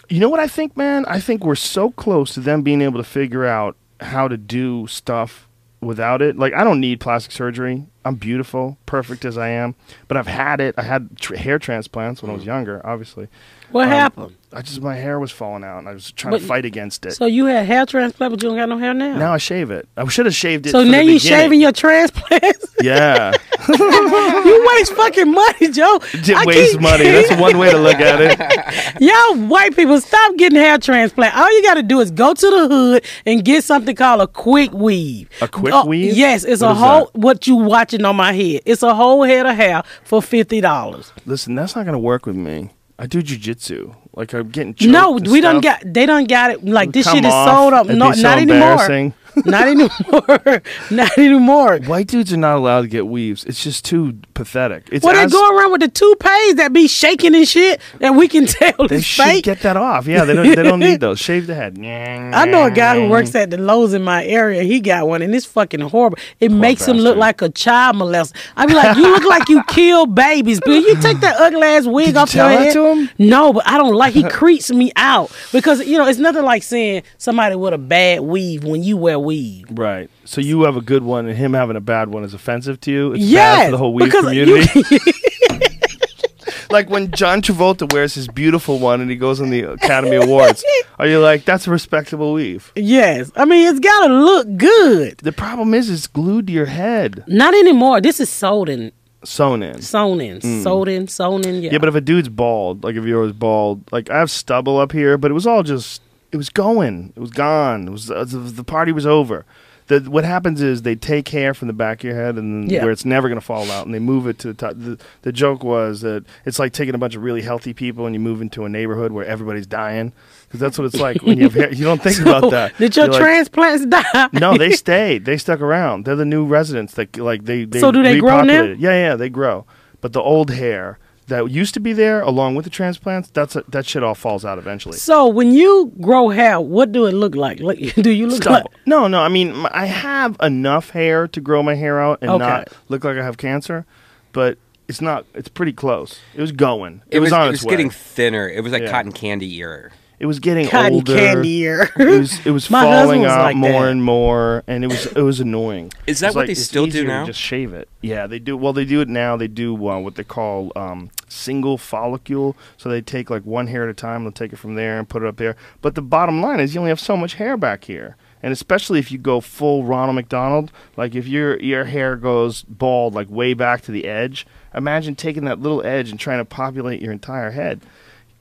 You 0.09 0.21
know 0.21 0.29
what 0.29 0.41
I 0.41 0.47
think, 0.47 0.77
man? 0.77 1.05
I 1.07 1.21
think 1.21 1.45
we're 1.45 1.55
so 1.55 1.91
close 1.91 2.35
to 2.35 2.41
them 2.41 2.63
being 2.63 2.83
able 2.83 2.99
to 2.99 3.05
figure 3.09 3.47
out 3.47 3.77
how 4.01 4.29
to 4.29 4.37
do 4.37 4.87
stuff 4.89 5.49
without 5.81 6.21
it. 6.23 6.37
Like, 6.37 6.53
I 6.55 6.65
don't 6.65 6.81
need 6.81 7.01
plastic 7.01 7.33
surgery. 7.33 7.87
I'm 8.05 8.17
beautiful, 8.17 8.79
perfect 8.85 9.25
as 9.25 9.39
I 9.39 9.49
am. 9.51 9.75
But 10.09 10.17
I've 10.17 10.27
had 10.27 10.61
it. 10.61 10.75
I 10.77 10.83
had 10.83 11.17
tr- 11.19 11.37
hair 11.37 11.59
transplants 11.59 12.21
when 12.21 12.31
I 12.31 12.35
was 12.35 12.45
younger, 12.45 12.85
obviously. 12.85 13.29
What 13.71 13.85
Um, 13.85 13.91
happened? 13.91 14.37
I 14.53 14.61
just, 14.63 14.83
my 14.83 14.97
hair 14.97 15.19
was 15.19 15.31
falling 15.31 15.65
out 15.65 15.79
and 15.79 15.89
I 15.89 15.93
was 15.93 16.11
trying 16.13 16.33
But- 16.33 16.41
to 16.41 16.47
fight 16.47 16.65
against 16.65 17.07
it. 17.07 17.13
So 17.13 17.27
you 17.27 17.47
had 17.47 17.65
hair 17.65 17.87
transplant, 17.87 18.33
but 18.35 18.43
you 18.43 18.49
don't 18.51 18.59
got 18.59 18.69
no 18.69 18.77
hair 18.79 18.93
now. 18.93 19.17
now 19.17 19.33
I 19.33 19.39
shave 19.39 19.71
it. 19.71 19.89
I 19.97 20.07
should 20.09 20.27
have 20.27 20.35
shaved 20.35 20.67
it. 20.67 20.71
so 20.73 20.83
now 20.85 20.99
you 21.01 21.15
beginning. 21.15 21.19
shaving 21.21 21.61
your 21.61 21.73
transplants. 21.85 22.67
Yeah. 22.83 23.33
you 23.69 24.62
waste 24.77 24.93
fucking 24.95 25.31
money, 25.33 25.69
Joe. 25.71 25.99
I 26.35 26.45
waste 26.47 26.81
money. 26.81 27.05
That's 27.05 27.35
one 27.41 27.59
way 27.59 27.71
to 27.71 27.79
look 27.79 27.97
at 27.97 28.21
it. 28.21 29.01
Y'all 29.01 29.47
white 29.49 29.75
people, 29.77 30.01
stop 30.01 30.37
getting 30.37 30.59
hair 30.59 30.79
transplant. 30.79 31.35
All 31.37 31.51
you 31.55 31.63
got 31.63 31.75
to 31.75 31.83
do 31.83 32.01
is 32.01 32.11
go 32.11 32.35
to 32.35 32.51
the 32.51 32.69
hood 32.69 33.05
and 33.27 33.45
get 33.45 33.65
something 33.65 33.95
called 33.97 34.21
a 34.21 34.27
quick 34.27 34.73
weave. 34.73 35.29
A 35.41 35.49
quick 35.49 35.73
Oh, 35.75 35.87
weave? 35.87 36.15
Yes, 36.17 36.45
it's 36.45 36.63
What 36.63 36.71
a 36.73 36.75
whole 36.75 37.05
that? 37.07 37.15
what 37.19 37.47
you 37.47 37.57
watching 37.57 38.05
on 38.05 38.17
my 38.17 38.33
head. 38.33 38.63
It's 38.67 38.83
a 38.83 38.95
whole 38.95 39.23
head 39.25 39.47
of 39.47 39.57
hair 39.57 39.83
for 40.05 40.21
fifty 40.23 40.61
dollars. 40.61 41.13
Listen, 41.27 41.55
that's 41.55 41.75
not 41.77 41.85
going 41.85 41.95
to 41.95 41.99
work 41.99 42.27
with 42.27 42.37
me. 42.37 42.71
I 42.99 43.07
do 43.07 43.23
jujitsu. 43.23 43.97
Like, 44.15 44.33
I'm 44.35 44.49
getting 44.51 44.75
choked 44.75 44.91
No, 44.93 45.13
we 45.13 45.41
don't 45.41 45.63
stuff. 45.63 45.81
got. 45.83 45.93
They 45.95 46.05
don't 46.07 46.29
got 46.29 46.51
it. 46.51 46.65
Like 46.65 46.93
this 46.93 47.07
Come 47.07 47.17
shit 47.17 47.25
is 47.25 47.33
off. 47.33 47.49
sold 47.49 47.73
up. 47.73 47.87
It'd 47.87 47.99
No, 47.99 48.11
be 48.11 48.17
so 48.17 48.23
not 48.23 48.39
anymore. 48.39 48.71
embarrassing. 48.73 49.15
not 49.47 49.67
anymore. 49.67 50.63
not 50.91 51.17
anymore. 51.17 51.79
White 51.87 52.09
dudes 52.09 52.35
are 52.35 52.37
not 52.37 52.59
allowed 52.59 52.83
to 52.83 52.89
get 52.89 53.07
weaves. 53.07 53.45
It's 53.45 53.65
just 53.65 53.83
too 53.83 54.19
pathetic. 54.35 54.87
It's 54.93 55.03
Well, 55.03 55.15
they 55.15 55.23
as- 55.23 55.33
go 55.33 55.57
around 55.57 55.73
with 55.73 55.81
the 55.81 55.89
toupees 55.89 56.57
that 56.57 56.75
be 56.75 56.87
shaking 56.87 57.35
and 57.35 57.49
shit 57.49 57.81
that 58.01 58.15
we 58.15 58.29
can 58.29 58.45
tell 58.59 58.89
They 58.89 58.97
is 58.97 59.07
should 59.07 59.25
fake. 59.25 59.45
get 59.45 59.61
that 59.61 59.79
off. 59.79 60.07
Yeah, 60.07 60.27
they 60.27 60.35
don't. 60.35 60.47
They 60.55 60.63
don't 60.63 60.81
need 60.81 61.01
those. 61.01 61.19
Shave 61.19 61.47
the 61.47 61.55
head. 61.55 61.79
I 61.83 62.45
know 62.45 62.65
a 62.65 62.71
guy 62.71 63.01
who 63.01 63.09
works 63.09 63.35
at 63.35 63.49
the 63.51 63.57
Lowe's 63.57 63.95
in 63.95 64.03
my 64.05 64.23
area. 64.27 64.65
He 64.65 64.81
got 64.81 65.09
one, 65.09 65.23
and 65.23 65.35
it's 65.35 65.47
fucking 65.47 65.81
horrible. 65.81 66.19
It 66.39 66.51
makes 66.53 66.87
him 66.87 66.99
look 66.99 67.17
bastard. 67.17 67.19
like 67.19 67.43
a 67.43 67.49
child 67.49 67.97
molester. 67.97 68.35
I 68.55 68.67
be 68.67 68.75
like, 68.75 68.99
you 68.99 69.03
look 69.11 69.25
like 69.25 69.49
you 69.49 69.63
kill 69.65 70.05
babies, 70.05 70.61
but 70.61 70.73
you 70.73 71.01
take 71.01 71.21
that 71.21 71.37
ugly 71.41 71.63
ass 71.63 71.87
wig 71.87 72.09
you 72.13 72.19
off 72.21 72.31
tell 72.31 72.51
your 72.51 72.59
that 72.59 72.65
head. 72.67 72.73
to 72.75 72.87
him? 72.95 73.11
No, 73.19 73.55
but 73.55 73.67
I 73.67 73.79
don't 73.79 73.95
like. 74.03 74.15
He 74.15 74.23
creeps 74.31 74.71
me 74.71 74.93
out 74.97 75.31
because 75.53 75.87
you 75.87 75.99
know 75.99 76.07
it's 76.07 76.19
nothing 76.19 76.45
like 76.45 76.63
seeing 76.63 77.03
somebody 77.19 77.57
with 77.57 77.75
a 77.75 77.79
bad 77.79 78.21
weave 78.21 78.65
when 78.65 78.83
you 78.83 78.97
wear 78.97 79.19
weave. 79.19 79.67
Right. 79.71 80.11
So 80.25 80.41
you 80.41 80.63
have 80.63 80.77
a 80.77 80.81
good 80.81 81.03
one, 81.03 81.27
and 81.27 81.37
him 81.37 81.55
having 81.55 81.77
a 81.77 81.81
bad 81.81 82.09
one 82.09 82.25
is 82.25 82.35
offensive 82.35 82.81
to 82.83 82.91
you. 82.91 83.13
It's 83.15 83.33
bad 83.33 83.67
for 83.67 83.71
the 83.73 83.79
whole 83.79 83.95
weave 83.95 84.13
community. 84.13 84.83
like 86.71 86.89
when 86.91 87.11
John 87.11 87.43
Travolta 87.43 87.93
wears 87.93 88.15
his 88.15 88.29
beautiful 88.29 88.79
one 88.79 89.01
and 89.01 89.11
he 89.11 89.17
goes 89.17 89.41
on 89.41 89.51
the 89.51 89.63
Academy 89.63 90.17
Awards. 90.17 90.65
Are 90.99 91.07
you 91.07 91.21
like 91.21 91.45
that's 91.45 91.67
a 91.67 91.71
respectable 91.71 92.33
weave? 92.33 92.73
Yes, 92.75 93.31
I 93.37 93.45
mean 93.45 93.69
it's 93.69 93.81
gotta 93.81 94.13
look 94.13 94.57
good. 94.57 95.19
The 95.19 95.33
problem 95.33 95.75
is 95.75 95.91
it's 95.91 96.07
glued 96.07 96.47
to 96.49 96.53
your 96.53 96.67
head. 96.67 97.25
Not 97.27 97.55
anymore. 97.55 98.01
This 98.01 98.21
is 98.21 98.31
sold 98.31 98.69
in 98.69 98.93
sewn 99.25 99.63
in. 99.63 99.81
sewn 99.83 100.21
in, 100.21 100.41
sewed 100.41 100.89
in, 100.89 101.09
sewn 101.09 101.45
in. 101.47 101.63
Yeah. 101.63 101.71
Mm. 101.71 101.73
Yeah, 101.73 101.79
but 101.79 101.89
if 101.89 101.95
a 101.95 102.01
dude's 102.01 102.29
bald, 102.29 102.85
like 102.85 102.97
if 102.97 103.05
yours 103.05 103.33
bald, 103.33 103.91
like 103.93 104.11
I 104.11 104.19
have 104.19 104.31
stubble 104.31 104.79
up 104.79 104.93
here, 104.93 105.17
but 105.19 105.31
it 105.31 105.35
was 105.35 105.47
all 105.47 105.63
just 105.63 106.03
it 106.33 106.37
was 106.37 106.49
going, 106.49 107.13
it 107.17 107.21
was 107.21 107.31
gone. 107.31 107.89
It 107.89 107.91
was 107.91 108.11
uh, 108.11 108.25
the, 108.25 108.39
the 108.39 108.65
party 108.65 108.93
was 108.93 109.07
over. 109.07 109.45
The, 109.89 109.99
what 110.01 110.25
happens 110.25 110.63
is 110.63 110.83
they 110.83 110.95
take 110.95 111.29
hair 111.29 111.55
from 111.55 111.67
the 111.67 111.75
back 111.75 111.99
of 112.01 112.05
your 112.05 112.15
head 112.15 112.37
and 112.37 112.71
Yeah. 112.71 112.83
where 112.85 112.93
it's 112.93 113.05
never 113.05 113.29
going 113.29 113.41
to 113.41 113.45
fall 113.45 113.69
out, 113.71 113.85
and 113.85 113.93
they 113.93 113.99
move 113.99 114.27
it 114.29 114.39
to 114.39 114.49
the 114.49 114.55
top. 114.55 114.75
The, 114.77 114.97
the 115.23 115.33
joke 115.33 115.65
was 115.65 116.01
that 116.03 116.25
it's 116.47 116.59
like 116.61 116.73
taking 116.73 116.95
a 116.95 116.99
bunch 116.99 117.17
of 117.17 117.23
really 117.23 117.43
healthy 117.43 117.75
people 117.75 118.07
and 118.07 118.15
you 118.15 118.21
move 118.21 118.41
into 118.41 118.65
a 118.65 118.69
neighborhood 118.69 119.11
where 119.13 119.27
everybody's 119.27 119.67
dying 119.67 120.13
because 120.53 120.61
that's 120.61 120.77
what 120.79 120.85
it's 120.85 121.01
like 121.01 121.23
when 121.23 121.39
you 121.39 121.45
have 121.45 121.55
hair. 121.55 121.73
You 121.73 121.85
don't 121.87 122.03
think 122.03 122.21
about 122.27 122.51
that. 122.51 122.77
Did 122.77 122.95
your 122.95 123.07
You're 123.07 123.13
like, 123.15 123.23
transplants 123.23 123.87
die? 123.87 124.29
no, 124.35 124.59
they 124.59 124.73
stayed. 124.73 125.25
They 125.25 125.39
stuck 125.39 125.63
around. 125.63 126.05
They're 126.05 126.15
the 126.15 126.27
new 126.27 126.45
residents. 126.45 126.93
That 126.95 127.17
like 127.17 127.45
they. 127.47 127.65
they 127.65 127.81
So 127.81 127.91
do 127.91 128.03
they 128.03 128.19
grow 128.21 128.43
now? 128.43 128.65
Yeah, 128.65 128.93
yeah, 128.93 129.17
they 129.17 129.31
grow. 129.31 129.65
But 130.03 130.13
the 130.13 130.21
old 130.21 130.51
hair 130.51 130.99
that 131.29 131.51
used 131.51 131.73
to 131.73 131.81
be 131.81 131.95
there, 131.95 132.21
along 132.21 132.55
with 132.57 132.65
the 132.65 132.71
transplants, 132.71 133.31
that's 133.31 133.57
a, 133.57 133.65
that 133.69 133.87
shit 133.87 134.03
all 134.03 134.15
falls 134.15 134.45
out 134.45 134.59
eventually. 134.59 134.99
So 134.99 135.27
when 135.29 135.53
you 135.55 135.91
grow 136.03 136.29
hair, 136.29 136.61
what 136.61 136.93
do 136.93 137.07
it 137.07 137.13
look 137.15 137.35
like? 137.35 137.61
Look, 137.61 137.79
do 137.97 138.11
you 138.11 138.27
look 138.27 138.45
like? 138.45 138.65
No, 138.85 139.09
no. 139.09 139.23
I 139.23 139.29
mean, 139.29 139.55
I 139.71 139.87
have 139.87 140.37
enough 140.43 140.91
hair 140.91 141.27
to 141.29 141.41
grow 141.41 141.63
my 141.63 141.75
hair 141.77 141.99
out 141.99 142.19
and 142.21 142.31
Okay. 142.31 142.45
not 142.45 142.69
look 142.91 143.05
like 143.05 143.17
I 143.17 143.25
have 143.25 143.39
cancer, 143.39 143.87
but 144.33 144.59
it's 144.89 145.01
not. 145.01 145.25
It's 145.35 145.49
pretty 145.49 145.73
close. 145.73 146.19
It 146.35 146.41
was 146.43 146.53
going. 146.53 147.01
It, 147.09 147.17
It, 147.17 147.21
was, 147.21 147.33
on 147.33 147.47
it 147.47 147.51
its 147.55 147.61
was 147.63 147.67
way. 147.67 147.71
getting 147.71 147.91
thinner. 147.91 148.47
It 148.49 148.63
was 148.63 148.73
like 148.73 148.83
Yeah. 148.83 148.91
cotton 148.91 149.13
candy 149.13 149.57
ear. 149.57 149.93
It 150.23 150.27
was 150.27 150.39
getting 150.39 150.69
Cotton 150.69 150.93
older. 150.95 151.17
candy 151.17 151.59
ear. 151.63 151.91
It 151.99 152.21
was, 152.21 152.47
it 152.47 152.53
was 152.53 152.71
My 152.71 152.79
husband 152.83 153.07
falling 153.07 153.23
was 153.23 153.33
out 153.33 153.43
like 153.43 153.57
more 153.57 153.73
that. 153.73 153.91
and 153.91 154.05
more, 154.05 154.63
and 154.69 154.85
it 154.85 154.87
was 154.87 155.07
it 155.07 155.21
was 155.23 155.41
annoying. 155.41 155.91
Is 156.07 156.21
that 156.21 156.29
It's 156.29 156.37
what 156.37 156.43
like, 156.43 156.47
they 156.47 156.53
it's 156.53 156.63
still 156.63 156.85
do 156.85 156.91
easier 156.91 157.03
to 157.03 157.09
now? 157.09 157.27
Just 157.27 157.41
shave 157.41 157.75
it. 157.75 157.89
Yeah, 158.03 158.29
they 158.29 158.39
do. 158.39 158.57
Well, 158.57 158.73
they 158.73 158.85
do 158.85 159.01
it 159.01 159.09
now. 159.09 159.37
They 159.37 159.49
do 159.49 159.75
uh, 159.89 159.99
what 159.99 160.15
they 160.15 160.23
call 160.23 160.71
um, 160.77 161.11
single 161.29 161.77
follicle. 161.77 162.57
So 162.77 162.89
they 162.89 163.01
take 163.01 163.31
like 163.31 163.43
one 163.45 163.67
hair 163.67 163.83
at 163.83 163.91
a 163.91 163.95
time. 163.95 164.23
They'll 164.23 164.31
take 164.31 164.53
it 164.53 164.61
from 164.61 164.77
there 164.77 164.97
and 164.97 165.09
put 165.09 165.25
it 165.25 165.27
up 165.27 165.39
there. 165.39 165.57
But 165.81 165.97
the 165.97 166.03
bottom 166.03 166.41
line 166.41 166.61
is, 166.61 166.73
you 166.73 166.79
only 166.81 166.91
have 166.91 167.01
so 167.01 167.17
much 167.17 167.35
hair 167.35 167.57
back 167.57 167.83
here. 167.83 168.17
And 168.45 168.53
especially 168.53 169.01
if 169.01 169.11
you 169.11 169.19
go 169.19 169.41
full 169.41 169.83
Ronald 169.83 170.15
McDonald, 170.15 170.71
like 170.97 171.17
if 171.17 171.27
your 171.27 171.59
your 171.61 171.87
hair 171.87 172.15
goes 172.15 172.63
bald 172.63 173.13
like 173.13 173.29
way 173.29 173.55
back 173.55 173.83
to 173.83 173.91
the 173.91 174.05
edge, 174.05 174.47
imagine 174.73 175.17
taking 175.17 175.47
that 175.47 175.59
little 175.59 175.85
edge 175.85 176.11
and 176.13 176.21
trying 176.21 176.39
to 176.39 176.45
populate 176.45 177.03
your 177.03 177.11
entire 177.11 177.51
head 177.51 177.81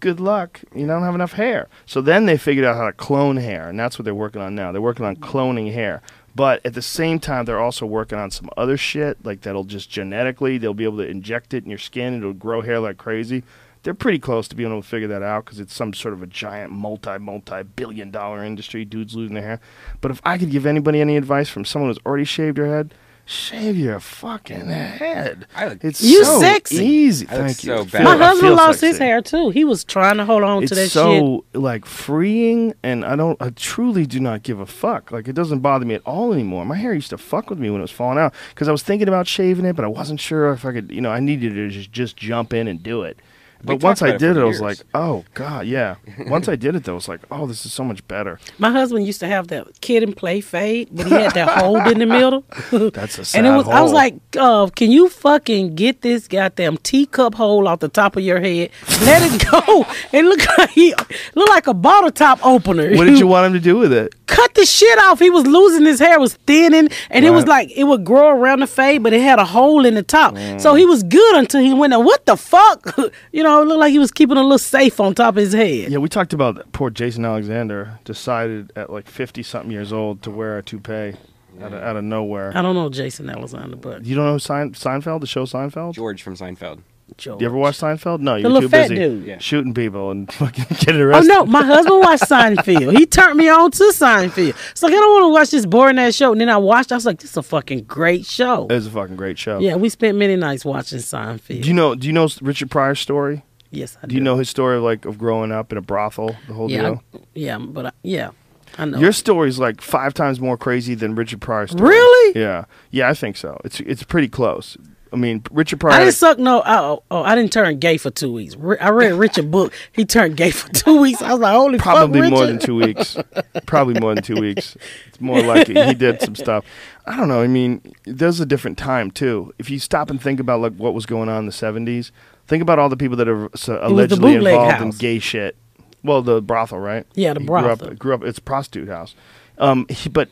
good 0.02 0.20
luck. 0.20 0.60
You 0.76 0.86
don't 0.86 1.04
have 1.04 1.16
enough 1.16 1.34
hair. 1.34 1.70
So 1.86 2.02
then 2.02 2.26
they 2.26 2.38
figured 2.38 2.66
out 2.66 2.76
how 2.76 2.86
to 2.88 2.92
clone 2.94 3.38
hair, 3.38 3.70
and 3.70 3.80
that's 3.80 3.98
what 3.98 4.04
they're 4.04 4.14
working 4.14 4.42
on 4.42 4.54
now. 4.54 4.74
They're 4.74 4.82
working 4.82 5.06
on 5.06 5.16
cloning 5.16 5.72
hair. 5.72 6.02
But 6.36 6.66
at 6.66 6.74
the 6.74 6.82
same 6.82 7.20
time, 7.20 7.46
they're 7.46 7.60
also 7.60 7.86
working 7.86 8.18
on 8.18 8.32
some 8.32 8.50
other 8.58 8.78
shit, 8.78 9.24
like 9.26 9.42
that'll 9.42 9.64
just 9.64 9.90
genetically, 9.90 10.58
they'll 10.58 10.74
be 10.74 10.84
able 10.84 10.98
to 10.98 11.08
inject 11.08 11.54
it 11.54 11.64
in 11.64 11.70
your 11.70 11.80
skin. 11.80 12.14
And 12.14 12.24
it'll 12.24 12.34
grow 12.34 12.62
hair 12.62 12.80
like 12.80 12.98
crazy. 12.98 13.44
They're 13.84 13.94
pretty 13.94 14.20
close 14.20 14.48
to 14.50 14.56
being 14.56 14.70
able 14.70 14.82
to 14.82 14.88
figure 14.88 15.08
that 15.08 15.24
out 15.24 15.46
because 15.46 15.60
it's 15.60 15.74
some 15.74 15.94
sort 15.94 16.14
of 16.14 16.22
a 16.22 16.28
giant 16.28 16.72
multi, 16.72 17.18
multi 17.18 17.64
billion 17.64 18.12
dollar 18.12 18.44
industry. 18.44 18.86
Dudes 18.86 19.16
losing 19.16 19.34
their 19.34 19.44
hair. 19.44 19.60
But 20.02 20.12
if 20.12 20.22
I 20.24 20.38
could 20.38 20.52
give 20.52 20.66
anybody 20.66 21.02
any 21.02 21.18
advice 21.18 21.50
from 21.50 21.66
someone 21.66 21.90
who's 21.90 22.00
already 22.06 22.26
shaved 22.26 22.58
their 22.58 22.68
head, 22.68 22.94
shave 23.26 23.78
your 23.78 24.00
fucking 24.00 24.68
head. 24.68 25.46
I 25.56 25.70
look- 25.70 25.84
it's 25.84 26.02
You 26.04 26.24
so 26.26 26.40
sexy. 26.40 26.84
easy. 26.86 27.28
I 27.30 27.36
Thank 27.36 27.64
you. 27.64 27.86
so 27.88 28.04
My 28.04 28.18
husband 28.18 28.42
feel 28.50 28.56
lost 28.56 28.82
his 28.82 28.98
hair 28.98 29.22
too. 29.22 29.50
He 29.52 29.64
was 29.64 29.84
trying 29.84 30.18
to 30.18 30.26
hold 30.26 30.44
on 30.44 30.64
it's 30.64 30.70
to 30.70 30.76
that 30.76 30.82
shit. 30.84 30.92
so 30.92 31.46
like 31.54 31.86
freeing 31.86 32.74
and 32.84 33.06
i 33.06 33.16
don't 33.16 33.42
i 33.42 33.50
truly 33.52 34.06
do 34.06 34.20
not 34.20 34.44
give 34.44 34.60
a 34.60 34.66
fuck 34.66 35.12
like 35.12 35.28
it 35.28 35.34
doesn't 35.34 35.60
bother 35.60 35.86
me 35.86 35.94
at 35.96 36.02
all 36.06 36.34
anymore 36.34 36.66
my 36.66 36.76
hair 36.76 36.94
used 36.94 37.10
to 37.10 37.18
fuck 37.18 37.50
with 37.50 37.60
me 37.60 37.70
when 37.70 37.80
it 37.80 37.84
was 37.84 37.92
falling 37.92 38.18
out 38.18 38.34
because 38.50 38.68
i 38.68 38.72
was 38.72 38.84
thinking 38.84 39.08
about 39.08 39.28
shaving 39.28 39.66
it 39.66 39.76
but 39.76 39.86
i 39.86 39.88
wasn't 39.88 40.20
sure 40.20 40.52
if 40.52 40.66
i 40.66 40.72
could 40.72 40.92
you 40.92 41.00
know 41.02 41.10
i 41.12 41.20
needed 41.20 41.54
to 41.54 41.70
just, 41.70 41.92
just 41.92 42.18
jump 42.18 42.54
in 42.54 42.68
and 42.68 42.82
do 42.84 43.04
it 43.04 43.18
but 43.64 43.74
talked 43.74 43.84
once 43.84 44.02
i 44.02 44.08
about 44.08 44.16
it 44.22 44.26
did 44.28 44.38
it 44.38 44.42
i 44.42 44.44
was 44.44 44.62
like 44.62 44.78
oh 44.94 45.24
god 45.34 45.66
yeah 45.66 45.96
once 46.28 46.48
i 46.48 46.56
did 46.56 46.76
it 46.76 46.84
though 46.84 46.94
i 46.94 46.96
was 46.96 47.08
like 47.08 47.22
oh 47.32 47.46
this 47.48 47.66
is 47.66 47.74
so 47.74 47.84
much 47.84 48.06
better 48.08 48.40
My 48.60 48.72
husband 48.72 49.06
used 49.06 49.20
to 49.22 49.28
have 49.28 49.48
that 49.50 49.80
Kid 49.82 50.04
'n 50.04 50.14
Play 50.14 50.42
fade, 50.42 50.90
but 50.92 51.06
he 51.08 51.14
had 51.14 51.34
that 51.34 51.50
hole 51.60 51.78
in 51.90 51.98
the 52.00 52.06
middle. 52.06 52.44
that's 52.92 53.18
a 53.18 53.26
sad 53.26 53.38
and 53.38 53.48
it 53.48 53.56
was 53.58 53.68
I 53.68 53.82
was 53.82 53.92
like, 53.94 54.16
uh, 54.38 54.68
can 54.76 54.92
you 54.92 55.10
fucking 55.10 55.76
get 55.76 56.02
this 56.02 56.28
goddamn 56.28 56.78
teacup 56.78 57.36
hole 57.36 57.68
off 57.68 57.80
the 57.80 57.90
top 57.90 58.16
of 58.16 58.24
your 58.24 58.40
head? 58.40 58.70
Let 59.02 59.22
it 59.26 59.46
go. 59.50 59.86
It 60.14 60.24
looked 60.26 60.48
like 60.58 60.70
he 60.72 60.94
looked 61.36 61.50
like 61.50 61.68
a 61.68 61.74
bottle 61.74 62.12
top 62.12 62.40
opener. 62.46 62.96
what 62.98 63.06
did 63.06 63.18
you 63.20 63.28
want 63.34 63.46
him 63.48 63.54
to 63.54 63.60
do 63.60 63.78
with 63.78 63.94
it 63.94 64.14
cut 64.32 64.54
the 64.56 64.66
shit 64.66 64.98
off. 65.00 65.20
He 65.20 65.30
was 65.30 65.46
losing 65.46 65.86
his 65.86 66.00
hair, 66.00 66.20
was 66.20 66.34
thinning, 66.48 66.90
and 67.10 67.26
it 67.26 67.32
was 67.32 67.46
like 67.46 67.70
it 67.76 67.84
would 67.84 68.04
grow 68.06 68.30
around 68.30 68.60
the 68.62 68.68
fade, 68.68 69.04
but 69.04 69.14
it 69.14 69.22
had 69.22 69.38
a 69.40 69.46
hole 69.46 69.86
in 69.86 69.94
the 69.96 70.04
top. 70.04 70.38
So 70.60 70.74
he 70.76 70.86
was 70.86 71.04
good 71.04 71.36
until 71.36 71.62
he 71.62 71.74
went. 71.74 71.94
What 71.94 72.26
the 72.26 72.38
fuck? 72.38 72.98
you 73.32 73.44
know, 73.44 73.62
it 73.62 73.66
looked 73.66 73.80
like 73.80 73.92
he 73.92 74.00
was 74.00 74.12
keeping 74.12 74.38
a 74.38 74.42
little 74.42 74.58
safe 74.58 75.00
on 75.00 75.14
top 75.14 75.36
of 75.36 75.42
his 75.44 75.54
head. 75.54 75.92
yeah 75.92 75.98
we 75.98 76.08
talked 76.08 76.34
about 76.34 76.72
poor 76.72 76.90
jason 76.90 77.26
alexander 77.26 78.00
decided 78.06 78.72
at 78.76 78.90
like 78.90 79.08
50 79.08 79.44
something 79.44 79.72
years 79.72 79.92
old 79.92 80.22
to 80.24 80.32
wear 80.32 80.58
a 80.58 80.64
toupee 80.64 81.14
out, 81.62 81.74
of, 81.74 81.84
out 81.84 81.96
of 81.98 82.04
nowhere 82.04 82.52
I 82.56 82.62
don't 82.62 82.76
know 82.76 82.90
Jason 82.90 83.30
Alexander, 83.30 83.76
but 83.76 84.06
you 84.06 84.16
don't 84.16 84.26
know 84.26 84.38
Sein- 84.38 84.72
seinfeld 84.74 85.20
the 85.22 85.28
show 85.28 85.46
seinfeld 85.46 85.94
George 85.94 86.22
from 86.24 86.36
Seinfeld. 86.36 86.80
Joe. 87.18 87.38
You 87.40 87.46
ever 87.46 87.56
watch 87.58 87.78
Seinfeld? 87.80 88.20
No, 88.20 88.36
you're 88.36 88.50
little 88.50 88.70
too 88.70 88.76
busy 88.76 88.96
dude. 88.96 89.26
Yeah. 89.26 89.38
shooting 89.38 89.74
people 89.74 90.12
and 90.12 90.32
fucking 90.34 90.66
getting 90.80 91.02
arrested. 91.02 91.32
Oh 91.32 91.44
no, 91.44 91.46
my 91.46 91.64
husband 91.64 92.00
watched 92.02 92.24
Seinfeld. 92.24 92.98
He 92.98 93.06
turned 93.06 93.38
me 93.38 93.50
on 93.50 93.70
to 93.72 93.84
Seinfeld. 93.94 94.56
It's 94.72 94.82
like 94.84 94.92
I 94.94 94.96
don't 94.96 95.14
want 95.14 95.24
to 95.32 95.34
watch 95.34 95.50
this 95.52 95.66
boring 95.66 96.00
ass 96.00 96.16
show. 96.16 96.32
And 96.32 96.42
then 96.42 96.50
I 96.50 96.58
watched. 96.58 96.92
I 96.92 96.96
was 96.96 97.06
like, 97.06 97.20
this 97.20 97.32
is 97.32 97.38
a 97.38 97.44
fucking 97.44 97.84
great 97.84 98.26
show. 98.26 98.68
It's 98.70 98.88
a 98.88 98.92
fucking 98.92 99.16
great 99.18 99.38
show. 99.38 99.60
Yeah, 99.60 99.76
we 99.76 99.90
spent 99.90 100.18
many 100.18 100.36
nights 100.36 100.66
watching 100.66 101.00
Seinfeld. 101.00 101.62
Do 101.62 101.68
you 101.68 101.74
know? 101.74 101.96
Do 101.96 102.08
you 102.08 102.14
know 102.14 102.28
Richard 102.42 102.72
Pryor's 102.72 103.00
story? 103.00 103.44
yes, 103.70 103.98
I 104.02 104.02
do. 104.02 104.10
Do 104.10 104.16
you 104.16 104.22
know 104.22 104.38
his 104.38 104.50
story 104.50 104.78
of 104.78 104.84
like 104.84 105.06
of 105.06 105.18
growing 105.18 105.52
up 105.52 105.72
in 105.72 105.78
a 105.78 105.82
brothel? 105.82 106.36
The 106.48 106.54
whole 106.54 106.70
Yeah, 106.72 106.82
deal. 106.82 107.04
I, 107.14 107.20
yeah, 107.36 107.58
but 107.58 107.86
I, 107.88 107.92
yeah, 108.04 108.32
I 108.78 108.86
know. 108.86 108.98
Your 109.00 109.12
story's 109.14 109.60
like 109.60 109.80
five 109.82 110.14
times 110.14 110.40
more 110.42 110.58
crazy 110.58 110.94
than 110.96 111.16
Richard 111.16 111.40
Pryor's 111.42 111.72
story. 111.72 111.90
Really? 111.90 112.40
Yeah. 112.42 112.66
Yeah, 112.90 113.10
I 113.10 113.14
think 113.14 113.38
so. 113.38 113.60
It's 113.64 113.80
it's 113.82 114.04
pretty 114.04 114.28
close. 114.28 114.78
I 115.14 115.18
mean, 115.18 115.44
Richard 115.52 115.80
Pryor. 115.82 115.94
I 115.94 116.00
didn't 116.00 116.14
suck 116.14 116.40
no. 116.40 116.64
Oh, 116.66 117.04
oh, 117.12 117.22
I 117.24 117.36
didn't 117.36 117.52
turn 117.52 117.80
gay 117.80 117.98
for 117.98 118.10
two 118.10 118.32
weeks. 118.32 118.56
I 118.80 118.90
read 118.92 119.12
Richard 119.14 119.52
book. 119.52 119.74
He 119.92 120.06
turned 120.06 120.38
gay 120.38 120.52
for 120.52 120.70
two 120.72 121.02
weeks. 121.02 121.22
I 121.22 121.32
was 121.32 121.40
like, 121.42 121.54
holy 121.54 121.80
probably 121.80 122.22
fuck, 122.22 122.30
more 122.32 122.46
than 122.46 122.60
two 122.60 122.76
weeks. 122.76 123.18
probably 123.66 124.00
more 124.00 124.16
than 124.16 124.24
two 124.24 124.40
weeks. 124.40 124.78
It's 125.08 125.20
more 125.20 125.42
like 125.42 125.70
it. 125.70 125.86
he 125.88 125.94
did 125.94 126.22
some 126.22 126.36
stuff. 126.36 126.64
I 127.06 127.18
don't 127.18 127.28
know. 127.28 127.42
I 127.42 127.48
mean, 127.48 127.82
there's 128.06 128.40
a 128.40 128.46
different 128.46 128.78
time 128.78 129.12
too. 129.12 129.54
If 129.60 129.70
you 129.70 129.80
stop 129.80 130.10
and 130.10 130.22
think 130.22 130.40
about 130.40 130.62
like 130.62 130.74
what 130.76 130.94
was 130.94 131.06
going 131.06 131.28
on 131.28 131.40
in 131.40 131.46
the 131.46 131.52
'70s, 131.52 132.12
think 132.48 132.62
about 132.62 132.80
all 132.80 132.88
the 132.88 132.98
people 132.98 133.18
that 133.18 133.28
are 133.28 133.50
so 133.54 133.80
allegedly 133.82 134.36
involved 134.36 134.82
in 134.82 134.90
gay 134.92 135.20
shit. 135.20 135.58
Well, 136.04 136.22
the 136.22 136.42
brothel, 136.42 136.80
right? 136.80 137.06
Yeah, 137.16 137.34
the 137.34 137.42
He 137.42 137.46
Grew 137.46 137.62
brothel. 137.62 137.90
up, 137.90 138.00
grew 138.00 138.14
up. 138.14 138.24
It's 138.24 138.40
a 138.40 138.42
prostitute 138.42 138.88
house. 138.88 139.14
Um, 139.58 139.86
he, 139.90 140.10
but 140.10 140.30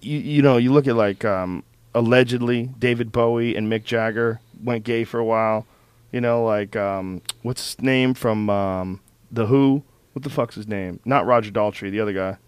you, 0.00 0.18
you 0.18 0.42
know, 0.42 0.58
you 0.58 0.72
look 0.72 0.86
at 0.86 0.96
like 0.96 1.24
um, 1.24 1.64
allegedly 1.94 2.70
David 2.78 3.12
Bowie 3.12 3.56
and 3.56 3.70
Mick 3.70 3.84
Jagger 3.84 4.40
went 4.62 4.84
gay 4.84 5.04
for 5.04 5.18
a 5.18 5.24
while. 5.24 5.66
You 6.12 6.20
know, 6.20 6.42
like 6.44 6.74
um, 6.76 7.22
what's 7.42 7.74
his 7.74 7.82
name 7.82 8.14
from 8.14 8.48
um, 8.48 9.00
the 9.30 9.46
Who? 9.46 9.82
What 10.12 10.22
the 10.22 10.30
fuck's 10.30 10.54
his 10.54 10.66
name? 10.66 11.00
Not 11.04 11.26
Roger 11.26 11.50
Daltrey, 11.50 11.90
the 11.90 12.00
other 12.00 12.12
guy. 12.12 12.38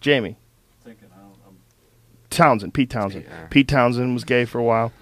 Jamie. 0.00 0.36
Thinking, 0.84 1.08
Townshend, 2.30 2.74
Pete 2.74 2.90
Townshend. 2.90 3.24
Yeah. 3.28 3.46
Pete 3.48 3.68
Townshend 3.68 4.14
was 4.14 4.24
gay 4.24 4.44
for 4.44 4.58
a 4.58 4.64
while. 4.64 4.92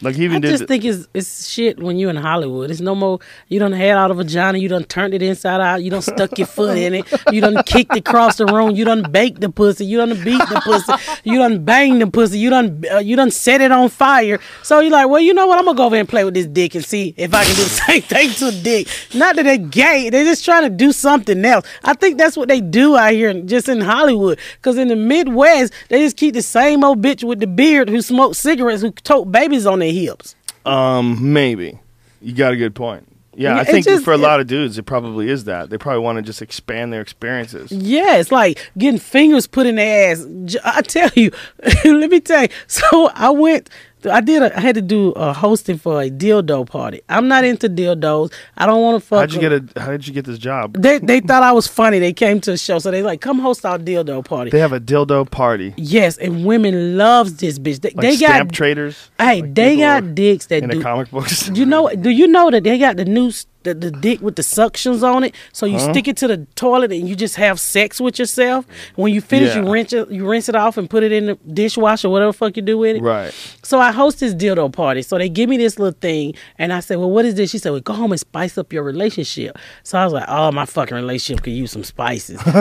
Like 0.00 0.14
he 0.14 0.24
even 0.24 0.36
I 0.36 0.40
did. 0.40 0.50
just 0.50 0.66
think 0.66 0.84
it's 0.84 1.08
it's 1.14 1.48
shit 1.48 1.78
when 1.82 1.98
you 1.98 2.08
in 2.08 2.16
Hollywood. 2.16 2.70
It's 2.70 2.80
no 2.80 2.94
more. 2.94 3.18
You 3.48 3.58
don't 3.58 3.72
had 3.72 3.96
out 3.96 4.10
of 4.10 4.18
vagina. 4.18 4.58
You 4.58 4.68
done 4.68 4.84
turned 4.84 5.14
it 5.14 5.22
inside 5.22 5.60
out. 5.60 5.82
You 5.82 5.90
done 5.90 6.02
stuck 6.02 6.38
your 6.38 6.46
foot 6.46 6.76
in 6.78 6.94
it. 6.94 7.06
You 7.32 7.40
done 7.40 7.62
kicked 7.64 7.96
it 7.96 8.08
across 8.08 8.36
the 8.36 8.46
room. 8.46 8.76
You 8.76 8.84
done 8.84 9.10
baked 9.10 9.40
the 9.40 9.50
pussy. 9.50 9.86
You 9.86 9.98
done 9.98 10.10
beat 10.22 10.38
the 10.38 10.60
pussy. 10.64 10.92
You 11.24 11.38
done 11.38 11.64
banged 11.64 12.00
the 12.00 12.06
pussy. 12.06 12.38
You 12.38 12.50
done 12.50 12.84
uh, 12.92 12.98
you 12.98 13.16
done 13.16 13.30
set 13.30 13.60
it 13.60 13.72
on 13.72 13.88
fire. 13.88 14.38
So 14.62 14.80
you're 14.80 14.90
like, 14.92 15.08
well, 15.08 15.20
you 15.20 15.34
know 15.34 15.46
what? 15.46 15.58
I'm 15.58 15.64
gonna 15.64 15.76
go 15.76 15.86
over 15.86 15.96
and 15.96 16.08
play 16.08 16.24
with 16.24 16.34
this 16.34 16.46
dick 16.46 16.74
and 16.74 16.84
see 16.84 17.14
if 17.16 17.34
I 17.34 17.44
can 17.44 17.54
do 17.56 17.62
the 17.64 17.68
same 17.86 18.02
thing 18.02 18.30
to 18.30 18.48
a 18.48 18.52
dick. 18.52 18.88
Not 19.14 19.36
that 19.36 19.42
they're 19.44 19.58
gay. 19.58 20.10
They're 20.10 20.24
just 20.24 20.44
trying 20.44 20.62
to 20.62 20.70
do 20.70 20.92
something 20.92 21.44
else. 21.44 21.66
I 21.84 21.94
think 21.94 22.18
that's 22.18 22.36
what 22.36 22.48
they 22.48 22.60
do 22.60 22.96
out 22.96 23.12
here, 23.12 23.34
just 23.42 23.68
in 23.68 23.80
Hollywood. 23.80 24.38
Because 24.56 24.78
in 24.78 24.88
the 24.88 24.96
Midwest, 24.96 25.72
they 25.88 26.00
just 26.00 26.16
keep 26.16 26.34
the 26.34 26.42
same 26.42 26.84
old 26.84 27.02
bitch 27.02 27.24
with 27.24 27.40
the 27.40 27.46
beard 27.46 27.88
who 27.88 28.00
smokes 28.00 28.38
cigarettes 28.38 28.82
who 28.82 28.90
tote 28.90 29.30
babies 29.32 29.66
on 29.66 29.78
their 29.80 29.87
hips. 29.92 30.34
Um, 30.64 31.32
maybe. 31.32 31.78
You 32.20 32.32
got 32.34 32.52
a 32.52 32.56
good 32.56 32.74
point. 32.74 33.04
Yeah, 33.34 33.54
Yeah, 33.54 33.60
I 33.60 33.64
think 33.64 33.84
just- 33.86 34.04
for 34.04 34.12
a 34.12 34.18
lot 34.18 34.40
of 34.40 34.48
dudes, 34.48 34.78
it 34.78 34.82
probably 34.82 35.28
is 35.30 35.44
that. 35.44 35.70
They 35.70 35.78
probably 35.78 36.00
want 36.02 36.16
to 36.16 36.22
just 36.22 36.42
expand 36.42 36.92
their 36.92 37.00
experiences. 37.00 37.70
Yeah, 37.70 38.16
it's 38.16 38.32
like 38.32 38.58
getting 38.76 38.98
fingers 38.98 39.46
put 39.46 39.66
in 39.66 39.76
their 39.76 40.10
ass. 40.10 40.26
I 40.64 40.82
tell 40.82 41.08
you, 41.14 41.30
let 41.84 42.10
me 42.10 42.18
tell 42.18 42.42
you. 42.42 42.48
So 42.66 43.10
I 43.14 43.30
went 43.30 43.70
I 44.06 44.20
did. 44.20 44.42
A, 44.42 44.56
I 44.56 44.60
had 44.60 44.74
to 44.76 44.82
do 44.82 45.10
a 45.12 45.32
hosting 45.32 45.78
for 45.78 46.00
a 46.02 46.10
dildo 46.10 46.66
party. 46.68 47.00
I'm 47.08 47.26
not 47.28 47.44
into 47.44 47.68
dildos. 47.68 48.32
I 48.56 48.66
don't 48.66 48.82
want 48.82 49.02
to 49.02 49.06
fuck. 49.06 49.18
How'd 49.20 49.32
you 49.32 49.40
them. 49.48 49.66
get 49.66 49.76
a? 49.76 49.80
How 49.80 49.90
did 49.92 50.06
you 50.06 50.14
get 50.14 50.24
this 50.24 50.38
job? 50.38 50.74
They 50.80 50.98
they 51.10 51.20
thought 51.20 51.42
I 51.42 51.52
was 51.52 51.66
funny. 51.66 51.98
They 51.98 52.12
came 52.12 52.40
to 52.42 52.52
the 52.52 52.56
show, 52.58 52.78
so 52.78 52.90
they 52.90 53.02
like 53.02 53.20
come 53.20 53.38
host 53.38 53.64
our 53.66 53.78
dildo 53.78 54.24
party. 54.24 54.50
They 54.50 54.60
have 54.60 54.72
a 54.72 54.80
dildo 54.80 55.30
party. 55.30 55.74
yes, 55.76 56.16
and 56.18 56.44
women 56.44 56.96
loves 56.96 57.36
this 57.36 57.58
bitch. 57.58 57.80
They, 57.80 57.90
Like 57.90 58.02
they 58.02 58.16
stamp 58.16 58.48
got 58.50 58.54
traders. 58.54 59.10
hey, 59.18 59.42
Like 59.42 59.54
they 59.54 59.76
got 59.76 60.14
dicks 60.14 60.46
that 60.46 60.62
in 60.62 60.70
do. 60.70 60.78
the 60.78 60.82
comic 60.82 61.10
books. 61.10 61.48
you 61.48 61.66
know? 61.66 61.88
Do 61.88 62.10
you 62.10 62.26
know 62.28 62.50
that 62.50 62.64
they 62.64 62.78
got 62.78 62.96
the 62.96 63.04
new 63.04 63.30
the, 63.62 63.74
the 63.74 63.90
dick 63.90 64.20
with 64.20 64.36
the 64.36 64.42
suctions 64.42 65.02
on 65.02 65.24
it? 65.24 65.34
So 65.52 65.66
you 65.66 65.78
stick 65.78 66.08
it 66.08 66.16
to 66.18 66.28
the 66.28 66.46
toilet 66.54 66.92
and 66.92 67.08
you 67.08 67.16
just 67.16 67.36
have 67.36 67.58
sex 67.58 68.00
with 68.00 68.18
yourself. 68.18 68.66
When 68.94 69.12
you 69.12 69.20
finish, 69.20 69.54
you 69.54 69.68
rinse 69.70 69.92
it, 69.92 70.10
you 70.10 70.28
rinse 70.28 70.48
it 70.48 70.54
off 70.54 70.76
and 70.76 70.88
put 70.88 71.02
it 71.02 71.12
in 71.12 71.26
the 71.26 71.34
dishwasher, 71.52 72.08
whatever 72.08 72.32
the 72.32 72.38
fuck 72.38 72.56
you 72.56 72.62
do 72.62 72.78
with 72.78 72.96
it. 72.96 73.02
Right. 73.02 73.32
So 73.62 73.80
I 73.80 73.92
host 73.92 74.20
this 74.20 74.34
dildo 74.34 74.72
party. 74.72 75.02
So 75.02 75.18
they 75.18 75.28
give 75.28 75.48
me 75.48 75.56
this 75.56 75.78
little 75.78 75.98
thing, 75.98 76.34
and 76.58 76.72
I 76.72 76.80
said, 76.80 76.98
"Well, 76.98 77.10
what 77.10 77.24
is 77.24 77.34
this?" 77.34 77.50
She 77.50 77.58
said, 77.58 77.70
"Well, 77.70 77.80
go 77.80 77.94
home 77.94 78.12
and 78.12 78.20
spice 78.20 78.56
up 78.56 78.72
your 78.72 78.82
relationship." 78.82 79.58
So 79.82 79.98
I 79.98 80.04
was 80.04 80.12
like, 80.12 80.26
"Oh, 80.28 80.52
my 80.52 80.64
fucking 80.64 80.96
relationship 80.96 81.42
could 81.42 81.52
use 81.52 81.72
some 81.72 81.84
spices." 81.84 82.40
so, 82.44 82.52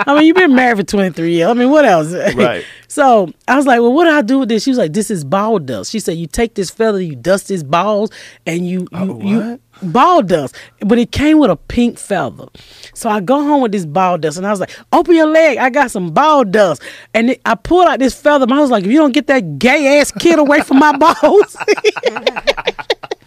I 0.00 0.14
mean, 0.14 0.24
you've 0.24 0.36
been 0.36 0.54
married 0.54 0.78
for 0.78 0.84
twenty 0.84 1.10
three 1.10 1.34
years. 1.34 1.48
I 1.50 1.54
mean, 1.54 1.70
what 1.70 1.84
else? 1.84 2.12
Right. 2.34 2.64
So 2.90 3.30
I 3.46 3.54
was 3.54 3.66
like, 3.66 3.80
"Well, 3.82 3.92
what 3.92 4.04
do 4.04 4.10
I 4.10 4.22
do 4.22 4.38
with 4.38 4.48
this?" 4.48 4.62
She 4.62 4.70
was 4.70 4.78
like, 4.78 4.94
"This 4.94 5.10
is 5.10 5.22
ball 5.22 5.58
dust." 5.58 5.90
She 5.92 6.00
said, 6.00 6.16
"You 6.16 6.26
take 6.26 6.54
this 6.54 6.70
feather, 6.70 6.98
you 6.98 7.14
dust 7.14 7.46
his 7.50 7.62
balls, 7.62 8.10
and 8.46 8.66
you 8.66 8.78
you, 8.78 8.88
oh, 8.92 9.17
you 9.22 9.60
ball 9.82 10.22
dust." 10.22 10.54
But 10.80 10.98
it 10.98 11.12
came 11.12 11.38
with 11.38 11.50
a 11.50 11.56
pink 11.56 11.98
feather. 11.98 12.46
So 12.94 13.08
I 13.08 13.20
go 13.20 13.42
home 13.42 13.62
with 13.62 13.72
this 13.72 13.86
ball 13.86 14.18
dust, 14.18 14.38
and 14.38 14.46
I 14.46 14.50
was 14.50 14.60
like, 14.60 14.70
"Open 14.92 15.14
your 15.14 15.26
leg, 15.26 15.58
I 15.58 15.70
got 15.70 15.90
some 15.90 16.10
ball 16.12 16.44
dust." 16.44 16.82
And 17.14 17.30
it, 17.30 17.40
I 17.44 17.54
pulled 17.54 17.88
out 17.88 17.98
this 17.98 18.14
feather. 18.14 18.44
and 18.44 18.52
I 18.52 18.60
was 18.60 18.70
like, 18.70 18.84
"If 18.84 18.90
you 18.90 18.98
don't 18.98 19.12
get 19.12 19.26
that 19.28 19.58
gay 19.58 20.00
ass 20.00 20.10
kid 20.12 20.38
away 20.38 20.60
from 20.60 20.78
my 20.78 20.96
balls." 20.96 21.56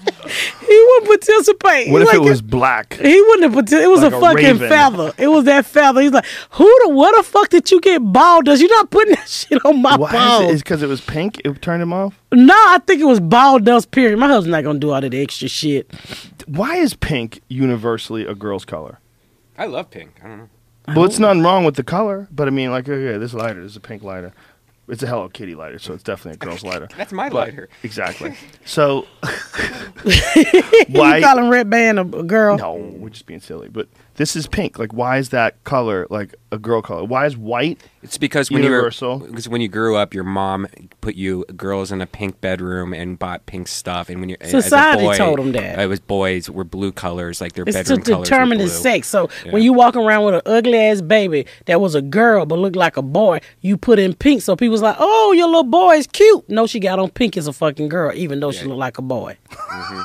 He 0.67 0.85
wouldn't 0.87 1.07
participate. 1.07 1.85
He's 1.85 1.91
What 1.93 2.01
if 2.03 2.07
like, 2.09 2.17
it 2.17 2.21
was 2.21 2.41
black? 2.41 2.93
He 2.93 3.21
wouldn't 3.21 3.53
have. 3.53 3.65
partic- 3.65 3.81
It 3.81 3.87
was 3.87 4.01
Like 4.01 4.13
a 4.13 4.17
a 4.17 4.19
fucking 4.21 4.45
raven. 4.45 4.69
feather. 4.69 5.13
It 5.17 5.27
was 5.27 5.45
that 5.45 5.65
feather. 5.65 6.01
He's 6.01 6.11
like, 6.11 6.25
who 6.51 6.65
the 6.83 6.89
what 6.93 7.15
the 7.17 7.23
fuck 7.23 7.49
did 7.49 7.69
you 7.71 7.81
get 7.81 7.99
bald? 7.99 8.45
Does 8.45 8.61
you 8.61 8.67
not 8.69 8.89
putting 8.89 9.15
that 9.15 9.27
shit 9.29 9.63
on 9.65 9.81
my 9.81 9.95
Why 9.97 10.11
balls? 10.11 10.43
is 10.45 10.49
it? 10.49 10.53
Is 10.55 10.61
because 10.63 10.83
it 10.83 10.87
was 10.87 11.01
pink? 11.01 11.41
It 11.43 11.61
turned 11.61 11.81
him 11.83 11.91
off. 11.93 12.19
no, 12.31 12.53
I 12.53 12.79
think 12.85 13.01
it 13.01 13.05
was 13.05 13.19
bald 13.19 13.65
dust. 13.65 13.91
Period. 13.91 14.17
My 14.19 14.27
husband's 14.27 14.51
not 14.53 14.63
gonna 14.63 14.79
do 14.79 14.91
all 14.91 15.01
that 15.01 15.13
extra 15.13 15.47
shit. 15.47 15.91
Why 16.47 16.75
is 16.77 16.93
pink 16.93 17.41
universally 17.49 18.25
a 18.25 18.35
girl's 18.35 18.65
color? 18.65 18.99
I 19.57 19.65
love 19.65 19.89
pink. 19.91 20.19
I 20.23 20.27
don't 20.27 20.37
know. 20.37 20.49
Well, 20.95 21.05
it's 21.05 21.19
nothing 21.19 21.43
wrong 21.43 21.63
with 21.63 21.75
the 21.75 21.83
color, 21.83 22.27
but 22.31 22.47
I 22.47 22.51
mean, 22.51 22.71
like, 22.71 22.89
okay, 22.89 23.17
this 23.17 23.33
lighter 23.33 23.61
is 23.61 23.75
a 23.75 23.79
pink 23.79 24.01
lighter. 24.03 24.33
It's 24.91 25.01
a 25.01 25.07
Hello 25.07 25.27
Kitty 25.29 25.55
lighter, 25.55 25.79
so 25.79 25.93
it's 25.93 26.03
definitely 26.03 26.35
a 26.35 26.37
girl's 26.45 26.63
lighter. 26.63 26.87
That's 26.95 27.11
my 27.13 27.29
But- 27.29 27.47
lighter. 27.47 27.69
Exactly. 27.81 28.35
So, 28.65 29.07
you 30.05 30.13
why? 30.89 31.19
calling 31.21 31.49
red 31.49 31.69
band 31.69 31.97
a, 31.97 32.01
a 32.01 32.23
girl? 32.23 32.57
No, 32.57 32.73
we're 32.75 33.09
just 33.09 33.25
being 33.25 33.39
silly. 33.41 33.69
But 33.69 33.87
this 34.15 34.35
is 34.35 34.45
pink. 34.47 34.77
Like, 34.77 34.93
why 34.93 35.17
is 35.17 35.29
that 35.29 35.63
color 35.63 36.05
like 36.09 36.35
a 36.51 36.57
girl 36.57 36.81
color? 36.81 37.03
Why 37.05 37.25
is 37.25 37.37
white? 37.37 37.79
It's 38.03 38.17
because 38.17 38.49
when 38.51 38.63
Universal. 38.63 39.13
you 39.13 39.19
were 39.23 39.27
because 39.29 39.47
when 39.49 39.61
you 39.61 39.67
grew 39.67 39.95
up, 39.95 40.13
your 40.13 40.23
mom 40.23 40.67
put 41.01 41.15
you 41.15 41.45
girls 41.55 41.91
in 41.91 42.01
a 42.01 42.05
pink 42.07 42.41
bedroom 42.41 42.93
and 42.93 43.17
bought 43.17 43.45
pink 43.45 43.67
stuff, 43.67 44.09
and 44.09 44.19
when 44.19 44.29
you 44.29 44.37
Society 44.43 45.05
as 45.07 45.17
a 45.19 45.23
boy, 45.23 45.25
told 45.25 45.39
'em 45.39 45.51
that. 45.53 45.79
it 45.79 45.87
was 45.87 45.99
boys 45.99 46.49
were 46.49 46.63
blue 46.63 46.91
colors, 46.91 47.39
like 47.41 47.53
their 47.53 47.63
It's 47.65 47.77
to 47.77 47.83
bedroom 47.83 48.01
colors 48.01 48.27
determine 48.29 48.57
were 48.57 48.63
the 48.65 48.69
blue. 48.69 48.79
sex. 48.79 49.07
So 49.07 49.29
Yeah. 49.45 49.51
when 49.53 49.61
you 49.63 49.71
walk 49.73 49.95
around 49.95 50.25
with 50.25 50.35
an 50.35 50.41
ugly 50.45 50.77
ass 50.79 51.01
baby 51.01 51.45
that 51.65 51.79
was 51.79 51.95
a 51.95 52.01
girl 52.01 52.45
but 52.45 52.57
looked 52.59 52.75
like 52.75 52.97
a 52.97 53.01
boy, 53.03 53.39
you 53.61 53.77
put 53.77 53.97
in 53.99 54.13
pink. 54.13 54.41
So 54.41 54.55
people's 54.55 54.81
like, 54.81 54.97
"Oh, 54.99 55.31
your 55.33 55.47
little 55.47 55.63
boy 55.63 55.95
is 55.95 56.07
cute." 56.07 56.49
No, 56.49 56.67
she 56.67 56.79
got 56.79 56.99
on 56.99 57.09
pink 57.11 57.37
as 57.37 57.47
a 57.47 57.53
fucking 57.53 57.87
girl, 57.89 58.11
even 58.15 58.39
though 58.39 58.51
she 58.51 58.65
looked 58.65 58.79
like 58.79 58.97
a 58.97 59.01
boy. 59.03 59.37
Mm-hmm. 59.51 60.01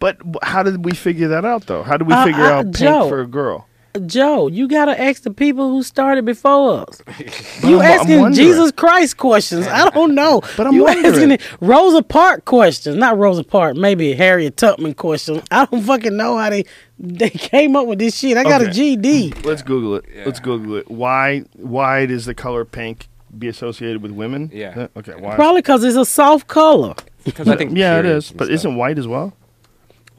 But 0.00 0.16
how 0.42 0.62
did 0.64 0.84
we 0.84 0.92
figure 0.92 1.28
that 1.28 1.44
out, 1.44 1.66
though? 1.66 1.82
How 1.84 1.96
did 1.96 2.08
we 2.08 2.14
Uh, 2.14 2.24
figure 2.24 2.42
uh, 2.44 2.52
out 2.58 2.64
pink 2.64 2.76
Joe. 2.78 3.08
for 3.08 3.20
a 3.20 3.26
girl? 3.26 3.66
Joe, 4.06 4.46
you 4.46 4.68
gotta 4.68 4.98
ask 5.00 5.22
the 5.24 5.32
people 5.32 5.68
who 5.68 5.82
started 5.82 6.24
before 6.24 6.86
us. 6.88 7.02
You 7.64 7.80
I'm- 7.80 8.00
I'm 8.00 8.10
asking. 8.10 8.32
Jesus 8.34 8.70
Christ 8.72 9.16
questions. 9.16 9.66
I 9.66 9.90
don't 9.90 10.14
know. 10.14 10.40
But 10.56 10.68
I'm 10.68 10.74
you 10.74 10.84
wondering. 10.84 11.32
asking 11.32 11.38
Rosa 11.60 12.00
Parks 12.02 12.42
questions. 12.46 12.96
Not 12.96 13.18
Rosa 13.18 13.42
Parks, 13.44 13.76
maybe 13.78 14.12
Harriet 14.14 14.56
Tubman 14.56 14.94
questions. 14.94 15.42
I 15.50 15.64
don't 15.66 15.82
fucking 15.82 16.16
know 16.16 16.38
how 16.38 16.50
they 16.50 16.64
they 17.00 17.30
came 17.30 17.74
up 17.76 17.86
with 17.88 17.98
this 17.98 18.16
shit. 18.16 18.36
I 18.36 18.44
got 18.44 18.62
a 18.62 18.66
GD. 18.66 19.44
Let's 19.44 19.62
Google 19.62 19.96
it. 19.96 20.04
Let's 20.24 20.38
Google 20.40 20.76
it. 20.76 20.88
Why? 20.90 21.40
Why 21.56 22.06
does 22.06 22.26
the 22.26 22.34
color 22.34 22.64
pink 22.64 23.08
be 23.36 23.48
associated 23.48 24.02
with 24.02 24.12
women? 24.12 24.50
Yeah. 24.52 24.86
Okay. 24.96 25.14
Why? 25.18 25.34
Probably 25.34 25.62
because 25.62 25.82
it's 25.82 25.96
a 25.96 26.04
soft 26.06 26.46
color. 26.46 26.94
Because 27.24 27.48
I 27.48 27.56
think 27.56 27.76
yeah, 27.76 27.98
it 27.98 28.02
periods 28.02 28.26
is. 28.26 28.30
and 28.30 28.38
But 28.38 28.44
stuff. 28.46 28.54
isn't 28.54 28.76
white 28.76 28.98
as 28.98 29.08
well? 29.08 29.32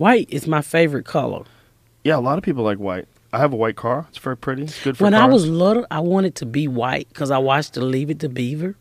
White 0.02 0.30
is 0.32 0.48
my 0.48 0.64
favorite 0.64 1.06
color. 1.06 1.44
Yeah, 2.04 2.18
a 2.18 2.20
lot 2.20 2.40
of 2.40 2.44
people 2.44 2.64
like 2.64 2.80
white. 2.80 3.08
I 3.32 3.38
have 3.38 3.54
a 3.54 3.56
white 3.56 3.76
car. 3.76 4.08
It's 4.10 4.18
very 4.18 4.36
pretty. 4.36 4.64
It's 4.64 4.84
good 4.84 4.98
for 4.98 5.04
When 5.04 5.14
I 5.14 5.28
was 5.28 5.48
little, 5.48 5.86
I 5.92 6.00
wanted 6.00 6.34
to 6.38 6.48
be 6.48 6.68
white 6.68 7.08
because 7.10 7.30
I 7.30 7.38
watched 7.38 7.76
the 7.76 7.82
Leave 7.86 8.10
It 8.10 8.20
to 8.22 8.28
Beaver. 8.28 8.76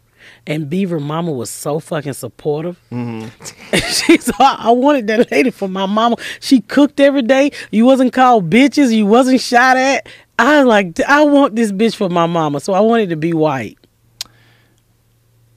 And 0.46 0.70
Beaver 0.70 0.98
Mama 0.98 1.30
was 1.32 1.50
so 1.50 1.78
fucking 1.78 2.14
supportive. 2.14 2.80
Mm-hmm. 2.90 3.76
She's, 3.76 4.30
I 4.40 4.56
I 4.60 4.70
wanted 4.70 5.08
that 5.08 5.30
lady 5.30 5.50
for 5.50 5.68
my 5.68 5.84
mama. 5.84 6.16
She 6.40 6.62
cooked 6.62 7.00
every 7.00 7.20
day. 7.20 7.50
You 7.70 7.84
wasn't 7.84 8.14
called 8.14 8.48
bitches. 8.48 8.90
You 8.90 9.04
wasn't 9.04 9.42
shot 9.42 9.76
at. 9.76 10.08
I 10.38 10.60
was 10.60 10.66
like, 10.68 11.00
I 11.00 11.22
want 11.26 11.54
this 11.54 11.70
bitch 11.70 11.96
for 11.96 12.08
my 12.08 12.24
mama. 12.24 12.60
So 12.60 12.72
I 12.72 12.80
wanted 12.80 13.10
to 13.10 13.16
be 13.16 13.34
white. 13.34 13.76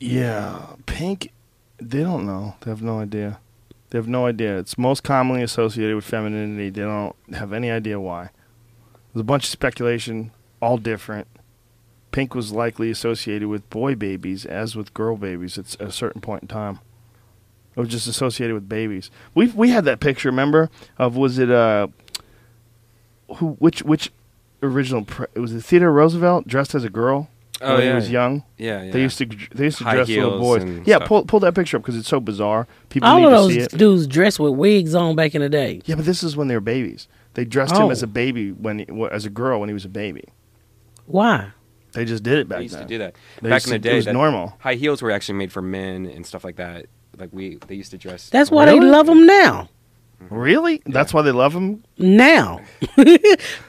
Yeah, 0.02 0.62
pink. 0.88 1.32
They 1.78 2.04
don't 2.04 2.26
know. 2.26 2.56
They 2.60 2.72
have 2.72 2.82
no 2.82 3.00
idea. 3.00 3.40
They 3.94 4.00
have 4.00 4.08
no 4.08 4.26
idea. 4.26 4.58
It's 4.58 4.76
most 4.76 5.04
commonly 5.04 5.44
associated 5.44 5.96
with 5.96 6.04
femininity. 6.04 6.72
They 6.72 6.82
don't 6.82 7.16
have 7.32 7.54
any 7.54 7.70
idea 7.70 8.00
why. 8.00 8.32
There's 9.14 9.22
a 9.22 9.24
bunch 9.24 9.44
of 9.44 9.52
speculation, 9.52 10.32
all 10.60 10.80
different. 10.80 11.28
Pink 12.12 12.34
was 12.34 12.52
likely 12.52 12.90
associated 12.90 13.50
with 13.50 13.70
boy 13.70 13.94
babies 13.94 14.48
as 14.48 14.76
with 14.76 14.96
girl 14.96 15.16
babies 15.16 15.60
at 15.60 15.80
a 15.80 15.92
certain 15.92 16.22
point 16.22 16.42
in 16.42 16.48
time. 16.48 16.80
It 17.76 17.82
was 17.82 17.90
just 17.90 18.08
associated 18.08 18.56
with 18.56 18.68
babies. 18.68 19.12
We 19.36 19.50
we 19.50 19.70
had 19.70 19.86
that 19.86 20.00
picture, 20.00 20.30
remember? 20.30 20.72
Of 20.98 21.16
was 21.16 21.38
it 21.38 21.52
uh 21.52 21.90
who 23.36 23.58
which 23.60 23.84
which 23.84 24.12
original 24.64 25.04
pre- 25.06 25.28
was 25.36 25.54
it 25.54 25.62
Theodore 25.62 25.92
Roosevelt 25.92 26.48
dressed 26.48 26.74
as 26.74 26.84
a 26.84 26.90
girl 26.90 27.30
Oh, 27.64 27.76
when 27.78 27.88
he 27.88 27.94
was 27.94 28.10
young. 28.12 28.44
Yeah, 28.58 28.84
yeah. 28.84 28.92
They 28.92 29.02
used 29.02 29.18
to 29.20 29.26
they 29.54 29.66
used 29.66 29.78
to 29.80 29.84
High 29.84 29.96
dress 29.96 30.08
little 30.10 30.40
boys. 30.40 30.64
and 30.64 30.86
Yeah, 30.88 30.98
stuff. 30.98 31.08
pull 31.08 31.26
pull 31.26 31.40
that 31.42 31.56
picture 31.56 31.78
up 31.78 31.84
because 31.84 31.98
it's 31.98 32.08
so 32.08 32.20
bizarre. 32.20 32.68
People 32.90 33.10
All 33.10 33.18
need 33.20 33.26
of 33.26 33.32
to 33.32 33.36
those 33.38 33.54
see 33.54 33.60
it. 33.60 33.78
dudes 33.78 34.08
dressed 34.08 34.40
with 34.40 34.54
wigs 34.54 34.94
on 34.96 35.16
back 35.16 35.34
in 35.36 35.42
the 35.42 35.50
day. 35.50 35.82
Yeah, 35.86 35.96
but 35.96 36.06
this 36.06 36.24
is 36.24 36.36
when 36.38 36.48
they 36.48 36.56
were 36.56 36.62
babies. 36.62 37.08
They 37.36 37.46
dressed 37.46 37.74
Oh. 37.76 37.86
him 37.86 37.92
as 37.92 38.04
a 38.04 38.08
baby 38.08 38.52
when 38.52 38.80
he, 38.80 38.88
as 39.12 39.26
a 39.26 39.30
girl 39.30 39.60
when 39.60 39.70
he 39.70 39.74
was 39.74 39.86
a 39.86 39.90
baby. 39.90 40.26
Why? 41.06 41.48
They 41.94 42.06
just 42.06 42.24
did 42.24 42.40
it 42.40 42.50
back 42.50 42.60
They 42.60 42.64
used 42.64 42.76
then. 42.76 42.84
to 42.84 42.88
do 42.88 42.98
that 43.00 43.16
They 43.42 43.50
back 43.50 43.64
in 43.66 43.72
the 43.72 43.80
to- 43.80 43.88
it 43.88 43.92
day. 43.92 43.96
was 43.98 44.06
that 44.06 44.14
normal. 44.14 44.54
High 44.60 44.76
heels 44.76 45.02
were 45.02 45.12
actually 45.12 45.36
made 45.38 45.52
for 45.52 45.62
men 45.62 46.06
and 46.06 46.26
stuff 46.26 46.44
like 46.44 46.56
that. 46.56 46.86
Like 47.18 47.30
we, 47.32 47.58
they 47.68 47.76
used 47.76 47.92
to 47.92 47.98
dress. 47.98 48.30
That's 48.30 48.50
why 48.50 48.66
Really? 48.66 48.80
they 48.80 48.86
love 48.88 49.06
them 49.06 49.26
now. 49.28 49.70
Mm-hmm. 50.26 50.36
Really? 50.36 50.82
That's 50.86 51.14
why 51.14 51.22
they 51.22 51.32
love 51.32 51.54
him. 51.54 51.84
now. 51.98 52.60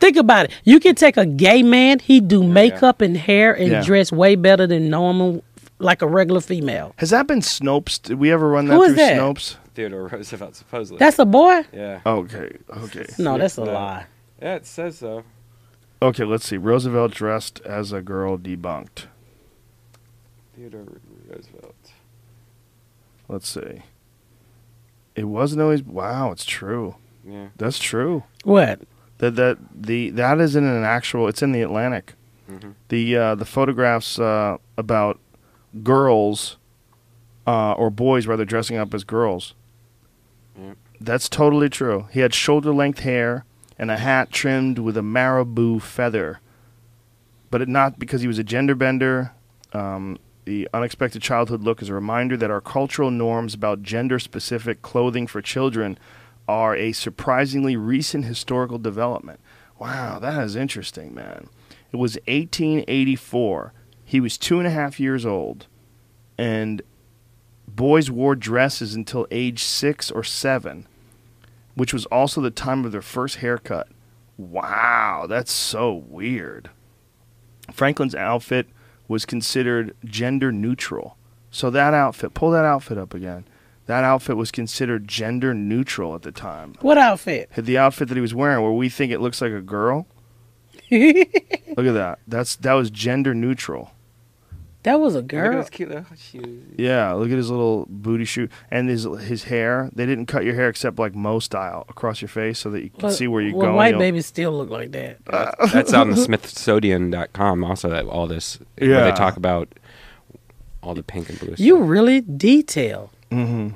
Think 0.00 0.16
about 0.16 0.46
it. 0.46 0.52
You 0.64 0.80
can 0.80 0.94
take 0.94 1.16
a 1.16 1.26
gay 1.26 1.62
man, 1.62 1.98
he 1.98 2.20
do 2.20 2.42
makeup 2.42 3.00
and 3.00 3.16
hair 3.16 3.52
and 3.54 3.70
Yeah. 3.70 3.82
dress 3.82 4.10
way 4.12 4.36
better 4.36 4.66
than 4.66 4.88
normal, 4.90 5.42
like 5.78 6.02
a 6.02 6.06
regular 6.06 6.40
female. 6.40 6.94
Has 6.98 7.10
that 7.10 7.26
been 7.26 7.40
Snopes? 7.40 8.00
Did 8.00 8.18
we 8.18 8.30
ever 8.32 8.48
run 8.48 8.66
that 8.66 8.74
Who 8.74 8.82
is 8.82 8.88
through 8.90 8.96
that? 8.96 9.16
Snopes? 9.18 9.56
Theodore 9.74 10.06
Roosevelt 10.08 10.54
supposedly. 10.54 10.98
That's 10.98 11.18
a 11.18 11.24
boy? 11.24 11.62
yeah. 11.72 12.00
Okay, 12.06 12.56
okay, 12.84 13.06
No, 13.18 13.36
that's 13.38 13.58
a 13.58 13.64
No. 13.64 13.72
lie. 13.72 14.06
Yeah, 14.40 14.54
it 14.56 14.66
says 14.66 14.98
so. 14.98 15.24
okay. 16.02 16.24
Let's 16.24 16.46
see. 16.46 16.56
Roosevelt 16.58 17.12
dressed 17.12 17.60
as 17.64 17.92
a 17.92 18.00
girl 18.02 18.36
debunked. 18.38 19.06
Theodore 20.54 20.86
Roosevelt. 21.28 21.74
Let's 23.28 23.48
see. 23.48 23.82
It 25.16 25.24
wasn't 25.24 25.62
always. 25.62 25.82
Wow, 25.82 26.32
it's 26.32 26.44
true. 26.44 26.96
Yeah. 27.26 27.48
That's 27.56 27.78
true. 27.78 28.24
What? 28.44 28.80
That 29.18 29.36
that 29.36 29.58
the 29.74 30.10
that 30.10 30.40
is 30.40 30.56
in 30.56 30.64
an 30.64 30.84
actual. 30.84 31.28
It's 31.28 31.42
in 31.42 31.52
the 31.52 31.62
Atlantic. 31.62 32.14
Mhm. 32.50 32.74
The 32.88 33.16
uh, 33.16 33.34
the 33.36 33.44
photographs 33.44 34.18
uh, 34.18 34.58
about 34.76 35.18
girls 35.82 36.56
uh, 37.46 37.72
or 37.72 37.90
boys 37.90 38.26
rather 38.26 38.44
dressing 38.44 38.76
up 38.76 38.92
as 38.94 39.04
girls. 39.04 39.54
Yep. 40.60 40.76
That's 41.00 41.28
totally 41.28 41.68
true. 41.68 42.06
He 42.12 42.20
had 42.20 42.32
shoulder 42.34 42.72
length 42.72 43.00
hair 43.00 43.44
and 43.78 43.90
a 43.90 43.96
hat 43.96 44.30
trimmed 44.30 44.78
with 44.78 44.96
a 44.96 45.02
marabou 45.02 45.80
feather, 45.80 46.40
but 47.50 47.60
it 47.62 47.68
not 47.68 47.98
because 47.98 48.20
he 48.20 48.28
was 48.28 48.38
a 48.38 48.44
gender 48.44 48.74
bender. 48.74 49.32
Um, 49.72 50.18
the 50.44 50.68
unexpected 50.74 51.22
childhood 51.22 51.62
look 51.62 51.80
is 51.80 51.88
a 51.88 51.94
reminder 51.94 52.36
that 52.36 52.50
our 52.50 52.60
cultural 52.60 53.10
norms 53.10 53.54
about 53.54 53.82
gender 53.82 54.18
specific 54.18 54.82
clothing 54.82 55.26
for 55.26 55.40
children 55.40 55.98
are 56.46 56.76
a 56.76 56.92
surprisingly 56.92 57.76
recent 57.76 58.26
historical 58.26 58.78
development. 58.78 59.40
Wow, 59.78 60.18
that 60.18 60.44
is 60.44 60.56
interesting, 60.56 61.14
man. 61.14 61.48
It 61.92 61.96
was 61.96 62.16
1884. 62.26 63.72
He 64.04 64.20
was 64.20 64.36
two 64.36 64.58
and 64.58 64.66
a 64.66 64.70
half 64.70 65.00
years 65.00 65.24
old, 65.24 65.66
and 66.36 66.82
boys 67.66 68.10
wore 68.10 68.36
dresses 68.36 68.94
until 68.94 69.26
age 69.30 69.62
six 69.62 70.10
or 70.10 70.22
seven, 70.22 70.86
which 71.74 71.94
was 71.94 72.04
also 72.06 72.40
the 72.40 72.50
time 72.50 72.84
of 72.84 72.92
their 72.92 73.02
first 73.02 73.36
haircut. 73.36 73.88
Wow, 74.36 75.26
that's 75.28 75.52
so 75.52 75.94
weird. 75.94 76.70
Franklin's 77.72 78.14
outfit 78.14 78.66
was 79.08 79.24
considered 79.24 79.96
gender 80.04 80.50
neutral. 80.52 81.16
So 81.50 81.70
that 81.70 81.94
outfit, 81.94 82.34
pull 82.34 82.50
that 82.50 82.64
outfit 82.64 82.98
up 82.98 83.14
again. 83.14 83.44
That 83.86 84.02
outfit 84.02 84.36
was 84.36 84.50
considered 84.50 85.06
gender 85.06 85.52
neutral 85.52 86.14
at 86.14 86.22
the 86.22 86.32
time. 86.32 86.74
What 86.80 86.96
outfit? 86.96 87.50
The 87.56 87.78
outfit 87.78 88.08
that 88.08 88.14
he 88.14 88.20
was 88.20 88.34
wearing, 88.34 88.62
where 88.62 88.72
we 88.72 88.88
think 88.88 89.12
it 89.12 89.20
looks 89.20 89.40
like 89.40 89.52
a 89.52 89.60
girl. 89.60 90.06
Look 90.90 91.86
at 91.86 91.94
that. 91.94 92.18
That's 92.26 92.56
that 92.56 92.72
was 92.74 92.90
gender 92.90 93.34
neutral. 93.34 93.92
That 94.84 95.00
was 95.00 95.14
a 95.14 95.18
Look 95.18 95.32
at 95.32 95.36
girl. 95.36 95.52
those 95.54 95.70
cute 95.70 95.88
little 95.88 96.04
shoes. 96.16 96.62
Yeah, 96.76 97.12
look 97.12 97.30
at 97.30 97.36
his 97.36 97.50
little 97.50 97.86
booty 97.88 98.24
shoot 98.24 98.50
and 98.70 98.88
his 98.88 99.04
his 99.22 99.44
hair. 99.44 99.90
They 99.94 100.06
didn't 100.06 100.26
cut 100.26 100.44
your 100.44 100.54
hair 100.54 100.68
except 100.68 100.98
like 100.98 101.14
Mo 101.14 101.38
style 101.40 101.84
across 101.88 102.20
your 102.22 102.28
face 102.28 102.58
so 102.58 102.70
that 102.70 102.82
you 102.84 102.90
can 102.90 103.00
Well- 103.02 103.12
see 103.12 103.26
where 103.26 103.40
you're 103.42 103.54
well, 103.56 103.66
going. 103.66 103.76
White 103.76 103.88
You'll- 103.90 103.98
babies 104.00 104.26
still 104.26 104.52
look 104.56 104.70
like 104.70 104.92
that. 104.92 105.18
Uh, 105.26 105.52
That's 105.72 105.92
on 105.92 106.10
the 106.10 106.16
Smithsonian.com. 106.16 107.64
Also, 107.64 107.88
that 107.88 108.04
all 108.06 108.26
this 108.26 108.58
where 108.78 109.04
they 109.04 109.12
talk 109.12 109.36
about 109.36 109.68
all 110.82 110.94
the 110.94 111.02
pink 111.02 111.30
and 111.30 111.38
blue. 111.40 111.54
You 111.56 111.76
stuff. 111.76 111.88
really 111.88 112.20
detail. 112.20 113.10
Mm-hmm. 113.30 113.74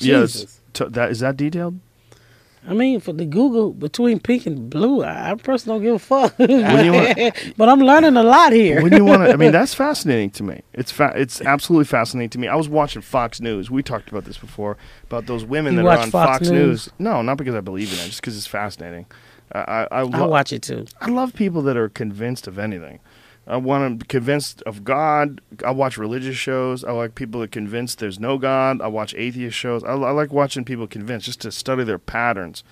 Yeah, 0.00 0.14
it's- 0.16 0.32
Jesus. 0.32 0.60
t- 0.74 0.84
that 0.90 1.10
is 1.10 1.20
that 1.20 1.36
detailed. 1.38 1.80
I 2.68 2.74
mean, 2.74 2.98
for 3.00 3.12
the 3.12 3.24
Google 3.24 3.72
between 3.72 4.18
pink 4.18 4.44
and 4.46 4.68
blue, 4.68 5.04
I, 5.04 5.30
I 5.30 5.34
personally 5.36 5.78
don't 5.78 5.84
give 5.84 5.94
a 5.94 5.98
fuck. 6.00 6.38
When 6.38 6.50
you 6.84 6.92
want- 6.92 7.54
but 7.56 7.68
I'm 7.68 7.78
learning 7.80 8.16
a 8.16 8.22
lot 8.24 8.52
here. 8.52 8.82
when 8.82 8.92
you 8.92 9.04
want 9.04 9.22
to, 9.24 9.32
I 9.32 9.36
mean, 9.36 9.52
that's 9.58 9.72
fascinating 9.74 10.30
to 10.30 10.42
me. 10.42 10.62
It's 10.72 10.90
fa- 10.90 11.12
it's 11.14 11.40
absolutely 11.40 11.84
fascinating 11.84 12.30
to 12.30 12.38
me. 12.38 12.48
I 12.48 12.56
was 12.56 12.68
watching 12.68 13.02
Fox 13.02 13.40
News. 13.40 13.70
We 13.70 13.82
talked 13.82 14.10
about 14.10 14.24
this 14.24 14.36
before 14.38 14.76
about 15.04 15.26
those 15.26 15.44
women 15.44 15.74
You 15.74 15.78
that 15.78 15.82
are 15.86 15.96
watch 15.96 16.00
on 16.06 16.10
Fox 16.10 16.38
Fox, 16.38 16.50
News? 16.50 16.86
News. 16.86 16.88
No, 16.98 17.22
not 17.22 17.36
because 17.38 17.54
I 17.54 17.60
believe 17.60 17.92
in 17.92 17.98
it, 18.00 18.06
just 18.06 18.20
because 18.20 18.36
it's 18.36 18.46
fascinating. 18.48 19.06
I 19.52 19.58
I, 19.60 19.82
I, 19.84 19.86
I 20.00 20.02
lo- 20.02 20.28
watch 20.28 20.52
it 20.52 20.62
too. 20.62 20.86
I 21.00 21.08
love 21.08 21.34
people 21.34 21.62
that 21.62 21.76
are 21.76 21.88
convinced 21.88 22.48
of 22.48 22.58
anything. 22.58 22.98
I 23.46 23.56
want 23.58 24.00
them 24.00 24.08
convinced 24.08 24.62
of 24.62 24.82
God. 24.82 25.40
I 25.64 25.70
watch 25.70 25.96
religious 25.96 26.36
shows. 26.36 26.82
I 26.82 26.90
like 26.90 27.14
people 27.14 27.40
that 27.42 27.52
convinced 27.52 28.00
there's 28.00 28.18
no 28.18 28.38
God. 28.38 28.80
I 28.80 28.88
watch 28.88 29.14
atheist 29.14 29.56
shows. 29.56 29.84
I, 29.84 29.92
I 29.92 30.10
like 30.10 30.32
watching 30.32 30.64
people 30.64 30.86
convinced 30.86 31.26
just 31.26 31.40
to 31.42 31.52
study 31.52 31.84
their 31.84 31.98
patterns. 31.98 32.64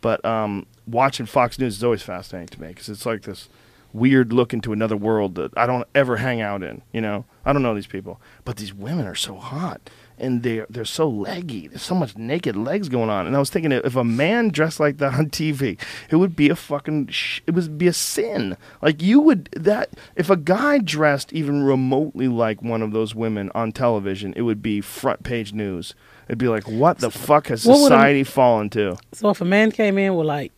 But 0.00 0.24
um, 0.24 0.66
watching 0.86 1.26
Fox 1.26 1.58
News 1.58 1.76
is 1.76 1.84
always 1.84 2.02
fascinating 2.02 2.48
to 2.48 2.62
me 2.62 2.68
because 2.68 2.88
it's 2.88 3.04
like 3.04 3.22
this 3.22 3.48
weird 3.92 4.32
look 4.32 4.54
into 4.54 4.72
another 4.72 4.96
world 4.96 5.34
that 5.34 5.52
I 5.56 5.66
don't 5.66 5.86
ever 5.94 6.18
hang 6.18 6.40
out 6.40 6.62
in. 6.62 6.82
You 6.92 7.00
know, 7.00 7.24
I 7.44 7.52
don't 7.52 7.62
know 7.62 7.74
these 7.74 7.86
people, 7.88 8.20
but 8.44 8.56
these 8.56 8.72
women 8.72 9.06
are 9.06 9.16
so 9.16 9.34
hot 9.34 9.90
and 10.20 10.42
they're 10.42 10.66
they're 10.70 10.84
so 10.84 11.08
leggy. 11.08 11.66
There's 11.68 11.82
so 11.82 11.94
much 11.94 12.16
naked 12.16 12.56
legs 12.56 12.88
going 12.88 13.10
on. 13.10 13.26
And 13.26 13.34
I 13.34 13.38
was 13.38 13.50
thinking, 13.50 13.72
if 13.72 13.96
a 13.96 14.04
man 14.04 14.50
dressed 14.50 14.78
like 14.78 14.98
that 14.98 15.14
on 15.14 15.30
TV, 15.30 15.78
it 16.10 16.16
would 16.16 16.36
be 16.36 16.48
a 16.48 16.56
fucking 16.56 17.08
sh- 17.08 17.40
it 17.46 17.52
would 17.54 17.78
be 17.78 17.86
a 17.86 17.92
sin. 17.92 18.56
Like 18.82 19.02
you 19.02 19.20
would 19.20 19.48
that 19.52 19.90
if 20.16 20.30
a 20.30 20.36
guy 20.36 20.78
dressed 20.78 21.32
even 21.32 21.62
remotely 21.64 22.28
like 22.28 22.62
one 22.62 22.82
of 22.82 22.92
those 22.92 23.14
women 23.14 23.50
on 23.54 23.72
television, 23.72 24.32
it 24.36 24.42
would 24.42 24.62
be 24.62 24.80
front 24.80 25.22
page 25.22 25.52
news. 25.52 25.94
It'd 26.28 26.38
be 26.38 26.48
like, 26.48 26.68
what 26.68 26.98
the 26.98 27.10
fuck 27.10 27.48
has 27.48 27.64
What 27.66 27.78
would 27.80 27.92
a- 27.92 27.96
society 27.96 28.24
fallen 28.24 28.70
to? 28.70 28.96
So 29.12 29.30
if 29.30 29.40
a 29.40 29.44
man 29.44 29.72
came 29.72 29.98
in 29.98 30.14
with 30.14 30.26
like 30.26 30.52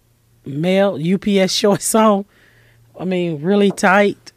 male 0.45 0.99
UPS 1.01 1.53
shorts 1.53 1.95
on, 1.95 2.25
I 3.01 3.05
mean, 3.05 3.41
really 3.43 3.71
tight. 3.71 4.33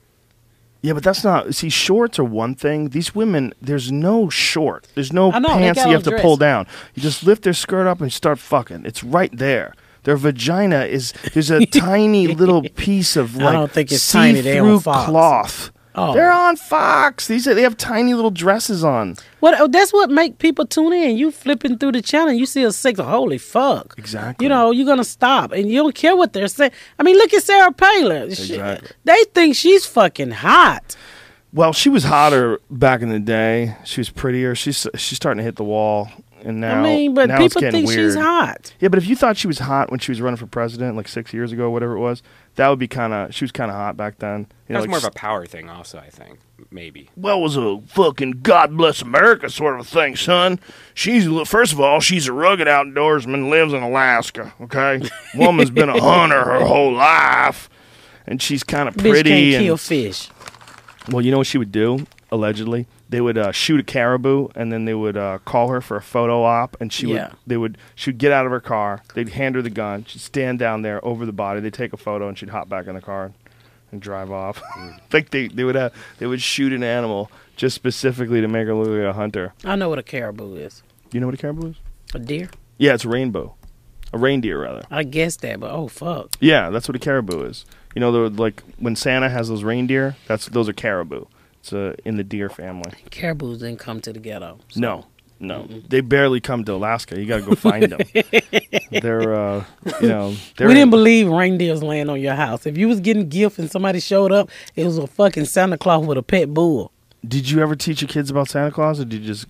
Yeah, 0.85 0.93
but 0.93 1.01
that's 1.03 1.23
not. 1.23 1.55
See, 1.55 1.69
shorts 1.69 2.19
are 2.19 2.23
one 2.23 2.53
thing. 2.53 2.89
These 2.89 3.15
women, 3.15 3.55
there's 3.59 3.91
no 3.91 4.29
short. 4.29 4.87
There's 4.93 5.11
no 5.11 5.31
know, 5.31 5.47
pants 5.47 5.83
you 5.83 5.93
have 5.93 6.03
to 6.03 6.11
dress. 6.11 6.21
pull 6.21 6.37
down. 6.37 6.67
You 6.93 7.01
just 7.01 7.23
lift 7.23 7.41
their 7.41 7.53
skirt 7.53 7.87
up 7.87 8.01
and 8.01 8.13
start 8.13 8.37
fucking. 8.37 8.85
It's 8.85 9.03
right 9.03 9.35
there. 9.35 9.73
Their 10.03 10.15
vagina 10.15 10.81
is 10.81 11.11
there's 11.33 11.49
a 11.49 11.65
tiny 11.65 12.27
little 12.27 12.61
piece 12.61 13.15
of 13.15 13.35
I 13.39 13.45
like 13.45 13.53
don't 13.53 13.71
think 13.71 13.91
it's 13.91 14.11
tiny. 14.11 14.41
They 14.41 14.59
on 14.59 14.65
see-through 14.65 14.79
Fox. 14.81 15.09
cloth. 15.09 15.71
Oh. 15.97 16.13
They're 16.13 16.31
on 16.31 16.57
Fox. 16.57 17.27
These 17.27 17.47
are, 17.47 17.53
they 17.53 17.61
have 17.61 17.77
tiny 17.77 18.13
little 18.13 18.31
dresses 18.31 18.83
on. 18.83 19.15
What? 19.39 19.59
oh, 19.59 19.67
That's 19.67 19.93
what 19.93 20.09
make 20.09 20.37
people 20.39 20.65
tune 20.65 20.91
in. 20.93 21.17
You 21.17 21.31
flipping 21.31 21.77
through 21.77 21.93
the 21.93 22.01
channel, 22.01 22.33
you 22.33 22.45
see 22.45 22.63
a 22.63 22.71
six. 22.71 22.99
Holy 22.99 23.37
fuck! 23.37 23.95
Exactly. 23.97 24.43
You 24.45 24.49
know, 24.49 24.71
you're 24.71 24.85
gonna 24.85 25.03
stop, 25.03 25.51
and 25.53 25.69
you 25.69 25.77
don't 25.81 25.95
care 25.95 26.15
what 26.15 26.33
they're 26.33 26.47
saying. 26.49 26.71
I 26.99 27.03
mean, 27.03 27.15
look 27.17 27.33
at 27.33 27.43
Sarah 27.43 27.71
Palin. 27.71 28.33
She- 28.33 28.53
Exactly. 28.55 28.89
they 29.05 29.23
think 29.33 29.55
she's 29.55 29.85
fucking 29.85 30.31
hot. 30.31 30.95
Well, 31.53 31.71
she 31.71 31.87
was 31.87 32.03
hotter 32.03 32.59
back 32.69 33.01
in 33.01 33.07
the 33.07 33.19
day. 33.19 33.77
She 33.85 34.01
was 34.01 34.09
prettier. 34.09 34.55
She's 34.55 34.85
she's 34.95 35.15
starting 35.15 35.37
to 35.37 35.43
hit 35.43 35.55
the 35.55 35.63
wall, 35.63 36.09
and 36.45 36.61
now 36.61 36.79
I 36.79 36.83
mean, 36.83 37.13
but 37.15 37.27
now 37.27 37.39
people 37.39 37.59
think 37.59 37.87
weird. 37.87 38.11
she's 38.11 38.15
hot. 38.15 38.73
Yeah, 38.79 38.89
but 38.89 38.99
if 38.99 39.07
you 39.07 39.15
thought 39.15 39.35
she 39.35 39.47
was 39.47 39.59
hot 39.59 39.89
when 39.89 39.99
she 39.99 40.11
was 40.11 40.21
running 40.21 40.37
for 40.37 40.45
president, 40.45 40.95
like 40.95 41.07
six 41.07 41.33
years 41.33 41.51
ago, 41.51 41.71
whatever 41.71 41.97
it 41.97 41.99
was, 41.99 42.21
that 42.55 42.69
would 42.69 42.77
be 42.77 42.87
kind 42.87 43.13
of. 43.13 43.33
She 43.33 43.43
was 43.43 43.51
kind 43.51 43.71
of 43.71 43.75
hot 43.75 43.97
back 43.97 44.19
then. 44.19 44.47
You 44.67 44.73
know, 44.73 44.79
That's 44.79 44.81
like 44.83 44.89
more 44.89 44.97
of 44.99 45.05
a 45.05 45.11
power 45.11 45.47
thing, 45.47 45.69
also. 45.69 45.97
I 45.97 46.09
think 46.09 46.37
maybe. 46.69 47.09
well, 47.17 47.39
it 47.39 47.41
was 47.41 47.57
a 47.57 47.81
fucking 47.87 48.41
God 48.43 48.77
bless 48.77 49.01
America 49.01 49.49
sort 49.49 49.79
of 49.79 49.87
a 49.87 49.89
thing, 49.89 50.15
son. 50.15 50.59
She's 50.93 51.27
first 51.47 51.73
of 51.73 51.81
all, 51.81 51.99
she's 51.99 52.27
a 52.27 52.33
rugged 52.33 52.67
outdoorsman, 52.67 53.49
lives 53.49 53.73
in 53.73 53.81
Alaska. 53.81 54.53
Okay, 54.61 55.01
woman's 55.35 55.71
been 55.71 55.89
a 55.89 55.99
hunter 55.99 56.43
her 56.43 56.63
whole 56.63 56.93
life, 56.93 57.71
and 58.27 58.39
she's 58.39 58.63
kind 58.63 58.87
of 58.87 58.95
Bitch 58.95 59.09
pretty. 59.09 59.29
can't 59.31 59.55
and, 59.55 59.63
kill 59.65 59.77
fish. 59.77 60.29
well, 61.09 61.25
you 61.25 61.31
know 61.31 61.39
what 61.39 61.47
she 61.47 61.57
would 61.57 61.71
do? 61.71 62.05
Allegedly, 62.31 62.85
they 63.09 63.21
would 63.21 63.37
uh, 63.37 63.51
shoot 63.51 63.79
a 63.79 63.83
caribou, 63.83 64.47
and 64.55 64.71
then 64.71 64.85
they 64.85 64.93
would 64.93 65.15
uh, 65.17 65.37
call 65.45 65.69
her 65.69 65.79
for 65.81 65.95
a 65.97 66.01
photo 66.01 66.43
op, 66.43 66.75
and 66.79 66.91
she 66.91 67.07
Yeah. 67.07 67.27
would 67.29 67.37
they 67.47 67.57
would 67.57 67.77
she 67.95 68.09
would 68.09 68.17
get 68.17 68.31
out 68.31 68.45
of 68.45 68.51
her 68.51 68.59
car. 68.59 69.01
They'd 69.13 69.29
hand 69.29 69.55
her 69.55 69.61
the 69.61 69.69
gun. 69.69 70.05
She'd 70.07 70.21
stand 70.21 70.59
down 70.59 70.81
there 70.81 71.03
over 71.05 71.25
the 71.25 71.31
body. 71.33 71.59
They'd 71.59 71.73
take 71.73 71.93
a 71.93 71.97
photo, 71.97 72.27
and 72.27 72.37
she'd 72.37 72.49
hop 72.49 72.67
back 72.69 72.87
in 72.87 72.95
the 72.95 73.01
car 73.01 73.31
and 73.91 74.01
drive 74.01 74.31
off. 74.31 74.61
like 75.13 75.29
they 75.29 75.47
they 75.47 75.63
would 75.63 75.75
have 75.75 75.93
they 76.17 76.25
would 76.25 76.41
shoot 76.41 76.73
an 76.73 76.83
animal 76.83 77.29
just 77.55 77.75
specifically 77.75 78.41
to 78.41 78.47
make 78.47 78.67
her 78.67 78.73
look 78.73 78.87
like 78.89 79.01
a 79.01 79.13
hunter. 79.13 79.53
I 79.63 79.75
know 79.75 79.89
what 79.89 79.99
a 79.99 80.03
caribou 80.03 80.55
is. 80.55 80.81
You 81.11 81.19
know 81.19 81.27
what 81.27 81.35
a 81.35 81.37
caribou 81.37 81.69
is? 81.69 81.75
A 82.13 82.19
deer. 82.19 82.49
Yeah, 82.77 82.93
it's 82.95 83.05
a 83.05 83.09
rainbow, 83.09 83.55
a 84.11 84.17
reindeer 84.17 84.59
rather. 84.61 84.83
I 84.91 85.03
guess 85.03 85.37
that, 85.37 85.59
but 85.61 85.71
oh 85.71 85.87
fuck. 85.87 86.35
Yeah, 86.41 86.69
that's 86.71 86.89
what 86.89 86.95
a 86.95 86.99
caribou 86.99 87.43
is. 87.43 87.65
You 87.93 88.01
know, 88.01 88.11
the 88.11 88.41
like 88.41 88.63
when 88.79 88.95
Santa 88.97 89.29
has 89.29 89.47
those 89.47 89.63
reindeer, 89.63 90.17
that's 90.27 90.47
those 90.47 90.67
are 90.67 90.73
caribou. 90.73 91.25
It's 91.65 91.73
uh, 91.73 91.95
in 92.05 92.15
the 92.15 92.23
deer 92.23 92.47
family. 92.47 92.91
Caribous 93.09 93.57
didn't 93.57 93.79
come 93.79 93.99
to 94.01 94.13
the 94.13 94.19
ghetto. 94.19 94.59
so- 94.69 94.79
No, 94.79 95.05
no, 95.39 95.67
they 95.89 96.01
barely 96.01 96.39
come 96.39 96.63
to 96.65 96.73
Alaska. 96.73 97.19
You 97.19 97.25
got 97.25 97.37
to 97.37 97.41
go 97.43 97.55
find 97.55 97.91
them. 97.91 98.01
they're, 98.91 99.33
uh, 99.33 99.65
you 99.99 100.07
know, 100.09 100.35
they're 100.57 100.67
we 100.67 100.75
didn't 100.75 100.91
believe 100.91 101.27
reindeers 101.27 101.81
land 101.81 102.11
on 102.11 102.21
your 102.21 102.35
house. 102.35 102.67
If 102.67 102.77
you 102.77 102.87
was 102.87 102.99
getting 102.99 103.29
gift 103.29 103.57
and 103.57 103.69
somebody 103.71 103.99
showed 103.99 104.31
up, 104.31 104.51
it 104.75 104.85
was 104.85 104.99
a 104.99 105.07
fucking 105.07 105.45
Santa 105.45 105.75
Claus 105.79 106.05
with 106.05 106.19
a 106.19 106.23
pet 106.23 106.53
bull. 106.53 106.91
Did 107.27 107.49
you 107.49 107.63
ever 107.63 107.75
teach 107.75 108.01
your 108.03 108.09
kids 108.09 108.29
about 108.29 108.47
Santa 108.47 108.69
Claus, 108.69 108.99
or 108.99 109.05
did 109.05 109.21
you 109.21 109.25
just 109.33 109.47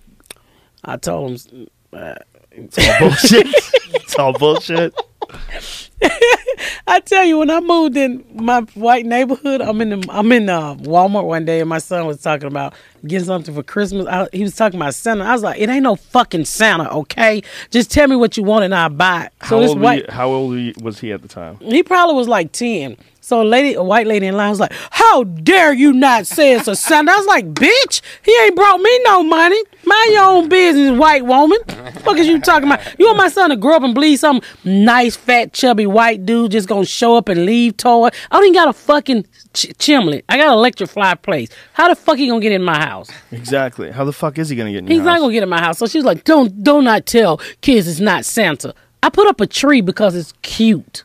I 0.84 0.96
told 0.96 1.38
them. 1.38 1.66
uh, 1.92 2.14
it's 2.50 2.78
all 2.78 2.98
bullshit? 2.98 3.46
it's 3.94 4.14
all 4.18 4.32
bullshit. 4.32 4.94
I 6.86 7.00
tell 7.00 7.24
you, 7.24 7.38
when 7.38 7.50
I 7.50 7.60
moved 7.60 7.96
in 7.96 8.24
my 8.34 8.60
white 8.74 9.06
neighborhood, 9.06 9.60
I'm 9.60 9.80
in 9.80 9.88
the, 10.00 10.06
I'm 10.10 10.30
in 10.32 10.48
uh, 10.48 10.74
Walmart 10.76 11.24
one 11.24 11.44
day, 11.44 11.60
and 11.60 11.68
my 11.68 11.78
son 11.78 12.06
was 12.06 12.20
talking 12.20 12.46
about 12.46 12.74
getting 13.06 13.26
something 13.26 13.54
for 13.54 13.62
Christmas. 13.62 14.06
I, 14.06 14.28
he 14.32 14.42
was 14.42 14.54
talking 14.54 14.78
about 14.80 14.94
Santa. 14.94 15.24
I 15.24 15.32
was 15.32 15.42
like, 15.42 15.60
it 15.60 15.68
ain't 15.68 15.82
no 15.82 15.96
fucking 15.96 16.44
Santa, 16.44 16.90
okay? 16.90 17.42
Just 17.70 17.90
tell 17.90 18.06
me 18.08 18.16
what 18.16 18.36
you 18.36 18.42
want 18.42 18.64
and 18.64 18.74
I'll 18.74 18.88
buy 18.88 19.24
it. 19.24 19.32
So 19.42 19.56
How 19.56 19.60
this 19.60 19.70
old, 19.70 19.80
white, 19.80 20.06
you, 20.06 20.12
how 20.12 20.28
old 20.28 20.82
was 20.82 21.00
he 21.00 21.12
at 21.12 21.22
the 21.22 21.28
time? 21.28 21.58
he 21.60 21.82
probably 21.82 22.14
was 22.14 22.28
like 22.28 22.52
ten. 22.52 22.96
So 23.26 23.42
a 23.42 23.42
lady, 23.42 23.74
a 23.74 23.82
white 23.82 24.06
lady 24.06 24.28
in 24.28 24.36
line 24.36 24.50
was 24.50 24.60
like, 24.60 24.72
"How 24.90 25.24
dare 25.24 25.72
you 25.72 25.92
not 25.92 26.28
say 26.28 26.54
it's 26.54 26.68
a 26.68 26.76
Santa?" 26.76 27.10
I 27.10 27.16
was 27.16 27.26
like, 27.26 27.52
"Bitch, 27.52 28.00
he 28.22 28.32
ain't 28.44 28.54
brought 28.54 28.78
me 28.78 29.00
no 29.02 29.24
money. 29.24 29.60
Mind 29.84 30.12
your 30.12 30.22
own 30.22 30.48
business, 30.48 30.96
white 30.96 31.26
woman. 31.26 31.58
fuck 32.04 32.18
is 32.18 32.28
you 32.28 32.40
talking 32.40 32.68
about? 32.68 32.80
You 33.00 33.06
want 33.06 33.18
my 33.18 33.28
son 33.28 33.50
to 33.50 33.56
grow 33.56 33.74
up 33.74 33.82
and 33.82 33.94
believe 33.94 34.20
some 34.20 34.40
nice, 34.62 35.16
fat, 35.16 35.52
chubby 35.52 35.86
white 35.86 36.24
dude 36.24 36.52
just 36.52 36.68
gonna 36.68 36.86
show 36.86 37.16
up 37.16 37.28
and 37.28 37.44
leave 37.44 37.76
toy? 37.76 38.06
I 38.06 38.36
don't 38.36 38.44
even 38.44 38.54
got 38.54 38.68
a 38.68 38.72
fucking 38.72 39.26
ch- 39.52 39.76
chimney. 39.76 40.22
I 40.28 40.36
got 40.36 40.46
an 40.46 40.52
electric 40.52 40.88
fireplace. 40.88 41.48
How 41.72 41.88
the 41.88 41.96
fuck 41.96 42.18
he 42.18 42.28
gonna 42.28 42.38
get 42.38 42.52
in 42.52 42.62
my 42.62 42.78
house? 42.78 43.10
Exactly. 43.32 43.90
How 43.90 44.04
the 44.04 44.12
fuck 44.12 44.38
is 44.38 44.50
he 44.50 44.54
gonna 44.54 44.70
get 44.70 44.84
in 44.84 44.86
He's 44.86 45.02
not 45.02 45.18
gonna 45.18 45.32
get 45.32 45.42
in 45.42 45.48
my 45.48 45.60
house. 45.60 45.78
So 45.78 45.88
she's 45.88 46.04
like, 46.04 46.22
"Don't, 46.22 46.62
don't 46.62 46.84
not 46.84 47.06
tell 47.06 47.38
kids 47.60 47.88
it's 47.88 47.98
not 47.98 48.24
Santa." 48.24 48.72
I 49.02 49.08
put 49.08 49.26
up 49.26 49.40
a 49.40 49.48
tree 49.48 49.80
because 49.80 50.14
it's 50.14 50.32
cute. 50.42 51.02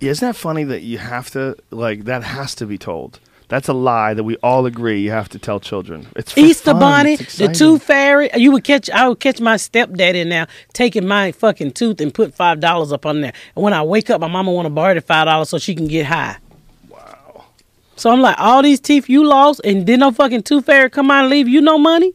Isn't 0.00 0.26
that 0.26 0.36
funny 0.36 0.64
that 0.64 0.82
you 0.82 0.98
have 0.98 1.30
to 1.30 1.56
like 1.70 2.04
that 2.04 2.22
has 2.22 2.54
to 2.56 2.66
be 2.66 2.78
told? 2.78 3.20
That's 3.48 3.66
a 3.68 3.72
lie 3.72 4.14
that 4.14 4.22
we 4.22 4.36
all 4.36 4.64
agree 4.64 5.00
you 5.00 5.10
have 5.10 5.28
to 5.30 5.38
tell 5.38 5.58
children. 5.58 6.06
It's 6.14 6.38
Easter 6.38 6.70
fun. 6.70 6.80
Bunny, 6.80 7.14
It's 7.14 7.36
the. 7.36 7.48
Tooth 7.48 7.82
Fairy. 7.82 8.30
You 8.36 8.52
would 8.52 8.62
catch. 8.62 8.88
I 8.90 9.08
would 9.08 9.18
catch 9.18 9.40
my 9.40 9.56
stepdaddy 9.56 10.22
now 10.24 10.46
taking 10.72 11.04
my 11.06 11.32
fucking 11.32 11.72
tooth 11.72 12.00
and 12.00 12.14
put 12.14 12.32
five 12.32 12.60
dollars 12.60 12.92
up 12.92 13.04
on 13.04 13.20
there. 13.22 13.32
And 13.56 13.64
when 13.64 13.72
I 13.74 13.82
wake 13.82 14.08
up, 14.08 14.20
my 14.20 14.28
mama 14.28 14.52
want 14.52 14.66
to 14.66 14.70
borrow 14.70 14.94
the 14.94 15.00
five 15.00 15.26
dollars 15.26 15.48
so 15.48 15.58
she 15.58 15.74
can 15.74 15.88
get 15.88 16.06
high. 16.06 16.36
Wow. 16.88 17.44
So 17.96 18.10
I'm 18.10 18.20
like, 18.20 18.36
all 18.38 18.62
these 18.62 18.78
teeth 18.80 19.08
you 19.08 19.24
lost, 19.26 19.60
and 19.64 19.84
did 19.84 19.98
no 19.98 20.12
fucking 20.12 20.44
Tooth 20.44 20.66
Fairy 20.66 20.88
come 20.88 21.10
out 21.10 21.22
and 21.24 21.30
leave 21.30 21.48
you 21.48 21.60
no 21.60 21.76
money? 21.76 22.14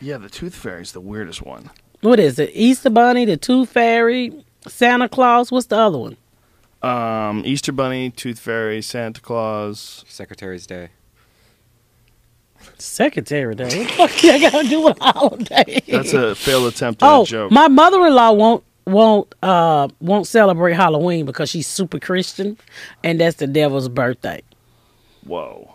Yeah, 0.00 0.16
the 0.16 0.30
Tooth 0.30 0.54
Fairy's 0.54 0.92
the 0.92 1.00
weirdest 1.00 1.42
one. 1.42 1.70
What 2.00 2.18
is 2.20 2.38
it? 2.38 2.50
Easter 2.54 2.88
Bunny, 2.90 3.24
the 3.26 3.36
Tooth 3.36 3.68
Fairy, 3.70 4.32
Santa 4.68 5.08
Claus. 5.08 5.50
What's 5.50 5.66
the 5.66 5.76
other 5.76 5.98
one? 5.98 6.16
Um, 6.82 7.42
Easter 7.44 7.72
Bunny, 7.72 8.10
Tooth 8.10 8.38
Fairy, 8.38 8.80
Santa 8.82 9.20
Claus. 9.20 10.04
Secretary's 10.08 10.66
Day. 10.66 10.90
Secretary 12.78 13.54
Day. 13.54 13.64
What 13.64 13.70
the 13.70 14.08
fuck 14.08 14.24
I 14.24 14.38
gotta 14.38 14.68
do 14.68 14.80
with 14.82 15.00
a 15.00 15.12
holiday? 15.12 15.82
That's 15.88 16.12
a 16.12 16.34
failed 16.34 16.72
attempt 16.72 17.02
at 17.02 17.08
oh, 17.08 17.22
a 17.22 17.26
joke. 17.26 17.50
my 17.50 17.68
mother-in-law 17.68 18.32
won't 18.32 18.64
won't 18.86 19.34
uh 19.42 19.88
won't 20.00 20.26
celebrate 20.26 20.74
Halloween 20.74 21.26
because 21.26 21.50
she's 21.50 21.66
super 21.66 21.98
Christian, 21.98 22.56
and 23.02 23.20
that's 23.20 23.36
the 23.36 23.46
devil's 23.46 23.88
birthday. 23.88 24.42
Whoa. 25.24 25.74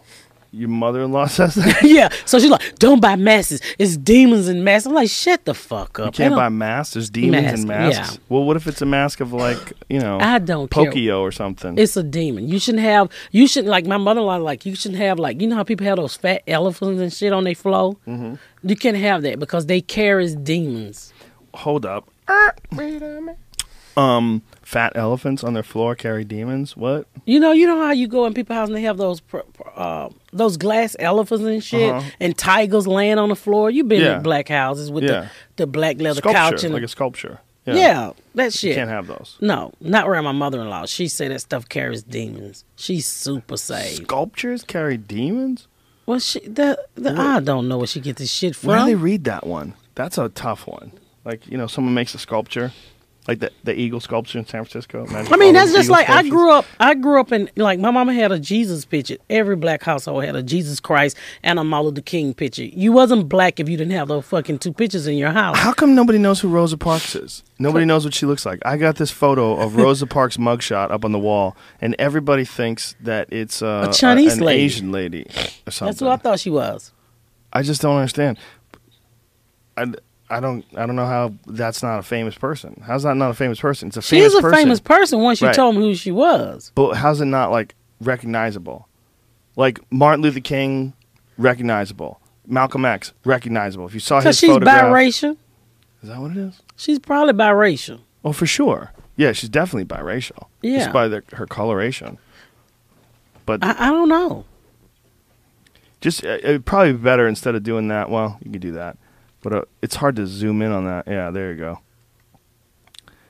Your 0.56 0.70
mother-in-law 0.70 1.26
says 1.40 1.56
that? 1.56 1.82
yeah, 1.82 2.10
so 2.26 2.38
she's 2.38 2.52
like, 2.52 2.78
"Don't 2.78 3.02
buy 3.02 3.16
masks. 3.16 3.60
It's 3.80 3.98
demons 3.98 4.48
and 4.48 4.64
masks." 4.64 4.86
I'm 4.86 4.94
like, 4.94 5.10
"Shut 5.10 5.44
the 5.46 5.56
fuck 5.56 6.00
up." 6.00 6.06
You 6.06 6.12
can't 6.12 6.36
buy 6.36 6.50
masks. 6.50 6.94
There's 6.94 7.10
demons 7.10 7.44
Mask, 7.44 7.58
and 7.58 7.68
masks. 7.68 8.14
yeah. 8.14 8.20
Well, 8.30 8.44
what 8.44 8.56
if 8.56 8.68
it's 8.68 8.82
a 8.82 8.86
mask 8.86 9.20
of 9.20 9.34
like, 9.34 9.74
you 9.90 10.00
know, 10.00 10.20
I 10.20 10.38
don't 10.38 10.70
care. 10.70 11.16
Or 11.16 11.32
something? 11.32 11.78
It's 11.78 11.98
a 11.98 12.04
demon. 12.04 12.48
You 12.48 12.60
shouldn't 12.60 12.84
have. 12.84 13.10
You 13.32 13.48
shouldn't 13.48 13.72
like 13.72 13.88
my 13.88 13.98
mother-in-law. 13.98 14.38
Like 14.38 14.66
you 14.66 14.76
shouldn't 14.76 15.02
have 15.02 15.18
like 15.18 15.42
you 15.42 15.48
know 15.48 15.56
how 15.56 15.64
people 15.64 15.88
have 15.88 15.98
those 15.98 16.16
fat 16.16 16.44
elephants 16.48 17.02
and 17.02 17.12
shit 17.12 17.34
on 17.34 17.46
their 17.46 17.56
flow. 17.56 17.98
Mm-hmm. 18.08 18.36
You 18.64 18.76
can't 18.76 18.98
have 18.98 19.24
that 19.24 19.40
because 19.40 19.66
they 19.66 19.82
carry 19.82 20.34
demons. 20.36 21.14
Hold 21.56 21.86
up. 21.86 22.08
wait 22.74 23.02
a 23.02 23.36
Um, 23.98 24.42
fat 24.64 24.94
elephants 24.96 25.44
on 25.44 25.54
their 25.54 25.64
floor 25.64 25.96
carry 25.96 26.24
demons. 26.24 26.76
What? 26.76 27.08
You 27.26 27.40
know, 27.40 27.52
you 27.52 27.68
know 27.68 27.78
how 27.80 27.92
you 27.92 28.08
go 28.08 28.26
in 28.26 28.34
people's 28.34 28.56
house 28.58 28.68
and 28.70 28.76
they 28.78 28.82
have 28.82 28.98
those 28.98 29.22
uh, 29.76 30.10
those 30.32 30.58
glass 30.58 30.96
elephants 31.00 31.44
and 31.46 31.64
shit, 31.64 31.92
Uh-huh. 31.94 32.10
and 32.20 32.38
tigers 32.38 32.88
laying 32.88 33.18
on 33.18 33.30
the 33.30 33.36
floor. 33.36 33.70
You've 33.70 33.88
been 33.88 34.02
Yeah. 34.02 34.18
in 34.18 34.24
black 34.24 34.48
houses 34.50 34.90
with 34.92 35.04
Yeah. 35.04 35.28
the, 35.56 35.64
the 35.66 35.68
black 35.68 36.00
leather 36.02 36.20
sculpture, 36.22 36.38
couch 36.40 36.64
and 36.64 36.74
like 36.74 36.84
a 36.84 36.88
sculpture. 36.88 37.40
yeah. 37.66 38.12
that 38.36 38.52
shit. 38.54 38.70
You 38.72 38.76
can't 38.76 38.90
have 38.90 39.08
those. 39.08 39.38
no, 39.42 39.72
not 39.80 40.08
around 40.08 40.24
my 40.26 40.32
mother-in-law. 40.34 40.86
She 40.88 41.08
said 41.08 41.32
that 41.32 41.40
stuff 41.40 41.68
carries 41.70 42.04
demons. 42.04 42.66
She's 42.76 43.06
super 43.08 43.58
saved. 43.58 44.04
Sculptures 44.04 44.64
carry 44.64 44.98
demons. 44.98 45.68
Well, 46.06 46.20
she 46.20 46.40
the, 46.42 46.78
the 46.96 47.12
I 47.18 47.40
don't 47.40 47.68
know 47.70 47.78
where 47.78 47.88
she 47.88 48.02
gets 48.02 48.20
this 48.20 48.32
shit 48.32 48.62
Where 48.64 48.80
do 48.80 48.86
they 48.86 48.96
read 48.96 49.24
that 49.26 49.46
one? 49.48 49.74
That's 49.96 50.18
a 50.18 50.28
tough 50.30 50.68
one. 50.68 50.92
Like 51.24 51.48
you 51.48 51.58
know, 51.58 51.68
someone 51.68 51.94
makes 51.94 52.14
a 52.14 52.18
sculpture, 52.20 52.74
like 53.28 53.40
the 53.40 53.52
the 53.64 53.74
eagle 53.78 54.00
sculpture 54.00 54.38
in 54.40 54.46
San 54.46 54.64
Francisco. 54.64 55.06
Imagine 55.06 55.34
I 55.34 55.38
mean, 55.38 55.54
that's 55.54 55.72
just 55.72 55.86
eagle 55.86 55.96
like 55.98 56.10
I 56.10 56.28
grew 56.28 56.52
up. 56.52 56.66
I 56.80 56.94
grew 56.94 57.20
up 57.20 57.32
in 57.32 57.50
like 57.56 57.80
my 57.80 57.92
mama 57.92 58.14
had 58.14 58.32
a 58.32 58.40
Jesus 58.40 58.84
picture. 58.86 59.18
Every 59.30 59.56
black 59.56 59.84
household 59.84 60.26
had 60.26 60.36
a 60.36 60.44
Jesus 60.44 60.80
Christ 60.80 61.16
and 61.42 61.58
a 61.58 61.64
Martin 61.64 61.90
Luther 61.90 62.02
King 62.02 62.34
picture. 62.34 62.64
You 62.66 62.92
wasn't 62.92 63.30
black 63.30 63.60
if 63.60 63.70
you 63.70 63.78
didn't 63.78 63.94
have 63.94 64.08
those 64.10 64.26
fucking 64.26 64.60
two 64.60 64.74
pictures 64.74 65.08
in 65.08 65.18
your 65.18 65.32
house. 65.32 65.58
How 65.58 65.74
come 65.74 65.96
nobody 65.96 66.18
knows 66.20 66.42
who 66.42 66.50
Rosa 66.50 66.78
Parks 66.78 67.16
is? 67.16 67.44
Nobody 67.60 67.86
knows 67.86 68.04
what 68.04 68.14
she 68.14 68.26
looks 68.26 68.46
like. 68.46 68.60
I 68.66 68.78
got 68.78 68.98
this 68.98 69.12
photo 69.12 69.56
of 69.58 69.76
Rosa 69.78 70.06
Parks' 70.06 70.38
mugshot 70.38 70.92
up 70.92 71.06
on 71.06 71.12
the 71.14 71.20
wall, 71.20 71.56
and 71.80 71.96
everybody 71.98 72.44
thinks 72.44 72.96
that 73.02 73.32
it's 73.32 73.62
uh, 73.62 73.88
A 73.90 73.94
Chinese 73.94 74.38
an 74.38 74.44
lady. 74.44 74.62
Asian 74.64 74.92
lady 74.92 75.26
or 75.66 75.72
something. 75.72 75.94
That's 75.94 76.02
what 76.02 76.12
I 76.12 76.18
thought 76.18 76.40
she 76.40 76.50
was. 76.50 76.92
I 77.54 77.62
just 77.62 77.82
don't 77.82 77.96
understand. 77.98 78.38
I, 79.78 79.94
I 80.36 80.40
don't 80.40 80.66
I 80.76 80.86
don't 80.86 80.96
know 80.96 81.06
how 81.06 81.34
that's 81.48 81.84
not 81.84 82.00
a 82.00 82.04
famous 82.04 82.36
person. 82.38 82.82
How's 82.86 83.04
that 83.04 83.16
not 83.16 83.30
a 83.32 83.34
famous 83.34 83.60
person? 83.60 83.88
It's 83.90 83.98
a 83.98 84.02
She 84.02 84.18
famous 84.18 84.34
is 84.34 84.40
a 84.40 84.42
person. 84.42 84.58
famous 84.60 84.80
person 84.80 85.20
once 85.22 85.42
you 85.42 85.48
Right. 85.48 85.56
told 85.56 85.76
me 85.76 85.82
who 85.84 85.96
she 85.96 86.12
was. 86.12 86.72
But 86.76 86.94
how's 86.96 87.22
it 87.22 87.26
not 87.26 87.52
like 87.52 87.76
recognizable? 88.02 88.88
Like 89.56 89.80
Martin 89.92 90.22
Luther 90.24 90.40
King, 90.40 90.94
recognizable. 91.38 92.20
Malcolm 92.48 92.84
X, 92.86 93.14
recognizable. 93.24 93.86
If 93.86 93.94
you 93.94 94.00
saw 94.00 94.18
his 94.18 94.24
Because 94.26 94.40
she's 94.40 94.50
photograph, 94.50 94.84
biracial. 94.86 95.38
is 96.02 96.10
that 96.10 96.20
what 96.20 96.32
it 96.32 96.38
is? 96.38 96.62
She's 96.76 97.00
probably 97.00 97.34
biracial. 97.34 98.00
Oh, 98.26 98.34
for 98.34 98.46
sure. 98.46 98.92
Yeah, 99.16 99.32
she's 99.32 99.50
definitely 99.50 99.86
biracial. 99.86 100.48
Yeah. 100.62 100.80
just 100.80 100.92
by 100.92 101.08
the, 101.08 101.24
her 101.34 101.46
coloration. 101.46 102.18
But 103.46 103.64
I, 103.64 103.76
I 103.88 103.92
don't 103.92 104.10
know. 104.10 104.46
just 106.02 106.26
uh, 106.26 106.38
it'd 106.42 106.66
probably 106.66 106.94
be 106.94 106.98
better 107.00 107.28
instead 107.28 107.56
of 107.56 107.64
doing 107.64 107.88
that. 107.90 108.10
Well, 108.10 108.38
you 108.44 108.52
could 108.52 108.62
do 108.62 108.72
that, 108.74 108.98
but 109.44 109.54
uh, 109.54 109.62
it's 109.84 109.96
hard 109.98 110.16
to 110.16 110.26
zoom 110.26 110.62
in 110.64 110.72
on 110.72 110.86
that. 110.86 111.06
Yeah, 111.08 111.30
there 111.30 111.52
you 111.52 111.58
go. 111.58 111.80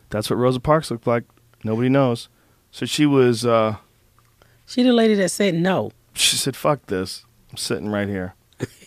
That's 0.10 0.30
what 0.30 0.38
Rosa 0.38 0.60
Parks 0.60 0.91
looked 0.91 1.07
like. 1.07 1.23
Nobody 1.64 1.90
knows. 1.90 2.30
So 2.72 2.85
she 2.85 3.06
was. 3.06 3.45
uh 3.45 3.77
She 4.65 4.84
the 4.84 4.94
lady 4.94 5.15
that 5.15 5.30
said 5.30 5.56
no. 5.56 5.91
She 6.14 6.35
said, 6.38 6.56
"Fuck 6.56 6.85
this. 6.85 7.26
I'm 7.52 7.57
sitting 7.57 7.90
right 7.90 8.07
here." 8.07 8.35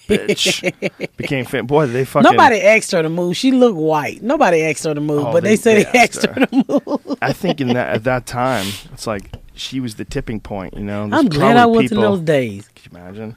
Bitch 0.09 0.63
became 1.17 1.45
fan. 1.45 1.67
Boy, 1.67 1.87
they 1.87 2.05
fucking. 2.05 2.31
Nobody 2.31 2.61
asked 2.61 2.93
her 2.93 3.03
to 3.03 3.09
move. 3.09 3.37
She 3.37 3.51
looked 3.51 3.77
white. 3.77 4.23
Nobody 4.23 4.63
asked 4.63 4.85
her 4.85 4.95
to 4.95 5.01
move, 5.01 5.27
Oh, 5.27 5.33
but 5.33 5.43
they- 5.43 5.51
they, 5.51 5.57
said 5.57 5.87
they 5.93 5.99
asked 5.99 6.19
asked 6.25 6.27
her 6.27 6.47
to 6.47 6.65
move. 6.69 7.19
I 7.21 7.33
think 7.33 7.61
in 7.61 7.69
that 7.69 7.95
at 7.97 8.05
that 8.05 8.25
time, 8.27 8.67
it's 8.93 9.07
like 9.07 9.33
she 9.55 9.81
was 9.81 9.97
the 9.97 10.05
tipping 10.05 10.39
point. 10.39 10.75
You 10.75 10.85
know. 10.85 11.09
There's 11.09 11.21
I'm 11.25 11.29
glad 11.29 11.57
I 11.57 11.67
was 11.67 11.91
in 11.91 11.99
those 12.01 12.21
days. 12.21 12.69
Could 12.75 12.93
you 12.93 12.99
imagine? 12.99 13.37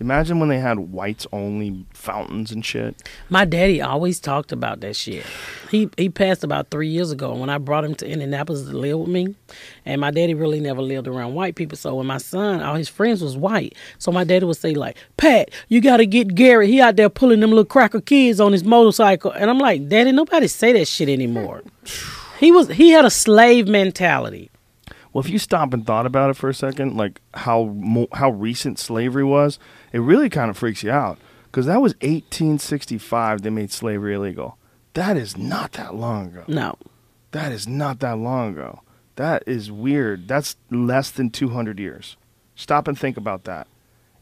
Imagine 0.00 0.40
when 0.40 0.48
they 0.48 0.58
had 0.58 0.78
whites 0.78 1.26
only 1.30 1.84
fountains 1.92 2.50
and 2.50 2.64
shit. 2.64 3.06
My 3.28 3.44
daddy 3.44 3.82
always 3.82 4.18
talked 4.18 4.50
about 4.50 4.80
that 4.80 4.96
shit. 4.96 5.26
He 5.70 5.90
he 5.98 6.08
passed 6.08 6.42
about 6.42 6.70
three 6.70 6.88
years 6.88 7.12
ago, 7.12 7.32
and 7.32 7.40
when 7.40 7.50
I 7.50 7.58
brought 7.58 7.84
him 7.84 7.94
to 7.96 8.08
Indianapolis 8.08 8.62
to 8.62 8.76
live 8.76 8.98
with 8.98 9.08
me, 9.08 9.34
and 9.84 10.00
my 10.00 10.10
daddy 10.10 10.32
really 10.32 10.58
never 10.58 10.80
lived 10.80 11.06
around 11.06 11.34
white 11.34 11.54
people. 11.54 11.76
So 11.76 11.96
when 11.96 12.06
my 12.06 12.16
son, 12.16 12.62
all 12.62 12.76
his 12.76 12.88
friends 12.88 13.22
was 13.22 13.36
white, 13.36 13.74
so 13.98 14.10
my 14.10 14.24
daddy 14.24 14.46
would 14.46 14.56
say 14.56 14.72
like, 14.72 14.96
"Pat, 15.18 15.50
you 15.68 15.82
got 15.82 15.98
to 15.98 16.06
get 16.06 16.34
Gary. 16.34 16.68
He 16.68 16.80
out 16.80 16.96
there 16.96 17.10
pulling 17.10 17.40
them 17.40 17.50
little 17.50 17.66
cracker 17.66 18.00
kids 18.00 18.40
on 18.40 18.52
his 18.52 18.64
motorcycle." 18.64 19.32
And 19.32 19.50
I'm 19.50 19.58
like, 19.58 19.86
"Daddy, 19.88 20.12
nobody 20.12 20.48
say 20.48 20.72
that 20.72 20.88
shit 20.88 21.10
anymore." 21.10 21.62
He 22.38 22.50
was 22.50 22.68
he 22.68 22.88
had 22.88 23.04
a 23.04 23.10
slave 23.10 23.68
mentality. 23.68 24.50
Well, 25.12 25.24
if 25.24 25.30
you 25.30 25.38
stop 25.38 25.74
and 25.74 25.84
thought 25.86 26.06
about 26.06 26.30
it 26.30 26.34
for 26.36 26.48
a 26.48 26.54
second, 26.54 26.96
like 26.96 27.20
how 27.34 27.64
mo- 27.64 28.08
how 28.12 28.30
recent 28.30 28.78
slavery 28.78 29.24
was, 29.24 29.58
it 29.92 29.98
really 29.98 30.30
kind 30.30 30.50
of 30.50 30.56
freaks 30.56 30.82
you 30.82 30.90
out 30.90 31.18
because 31.46 31.66
that 31.66 31.80
was 31.82 31.94
1865. 31.94 33.42
They 33.42 33.50
made 33.50 33.70
slavery 33.72 34.14
illegal. 34.14 34.56
That 34.94 35.16
is 35.16 35.36
not 35.36 35.72
that 35.72 35.94
long 35.94 36.28
ago. 36.28 36.44
No, 36.48 36.76
That 37.32 37.52
is 37.52 37.66
not 37.68 38.00
that 38.00 38.18
long 38.18 38.52
ago. 38.52 38.80
That 39.16 39.42
is 39.46 39.70
weird. 39.70 40.26
That's 40.28 40.56
less 40.70 41.10
than 41.10 41.30
200 41.30 41.78
years. 41.78 42.16
Stop 42.56 42.88
and 42.88 42.98
think 42.98 43.16
about 43.16 43.44
that. 43.44 43.66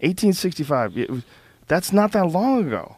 1865. 0.01 0.99
It 0.99 1.11
was, 1.11 1.23
that's 1.67 1.93
not 1.93 2.13
that 2.13 2.27
long 2.27 2.67
ago. 2.67 2.97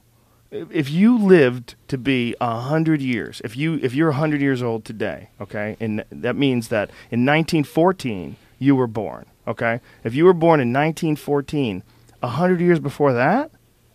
If 0.51 0.91
you 0.91 1.17
lived 1.17 1.77
to 1.89 1.97
be 1.97 2.35
a 2.41 2.61
hundred 2.61 3.01
years, 3.01 3.41
if 3.45 3.57
you 3.57 3.79
if 3.83 3.95
you're 3.95 4.09
a 4.11 4.15
hundred 4.15 4.41
years 4.41 4.63
old 4.63 4.85
today, 4.85 5.29
okay, 5.41 5.77
and 5.79 6.05
that 6.11 6.35
means 6.35 6.69
that 6.69 6.91
in 7.11 7.25
1914 7.25 8.37
you 8.59 8.75
were 8.75 8.89
born, 8.89 9.27
okay. 9.47 9.81
If 10.03 10.15
you 10.15 10.25
were 10.25 10.33
born 10.33 10.61
in 10.61 10.73
1914, 10.73 11.83
a 12.23 12.29
hundred 12.29 12.61
years 12.61 12.81
before 12.81 13.13
that, 13.13 13.53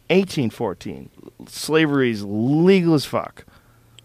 1814, 0.09 1.09
slavery 1.47 2.11
is 2.11 2.23
legal 2.23 2.93
as 2.93 3.05
fuck. 3.05 3.43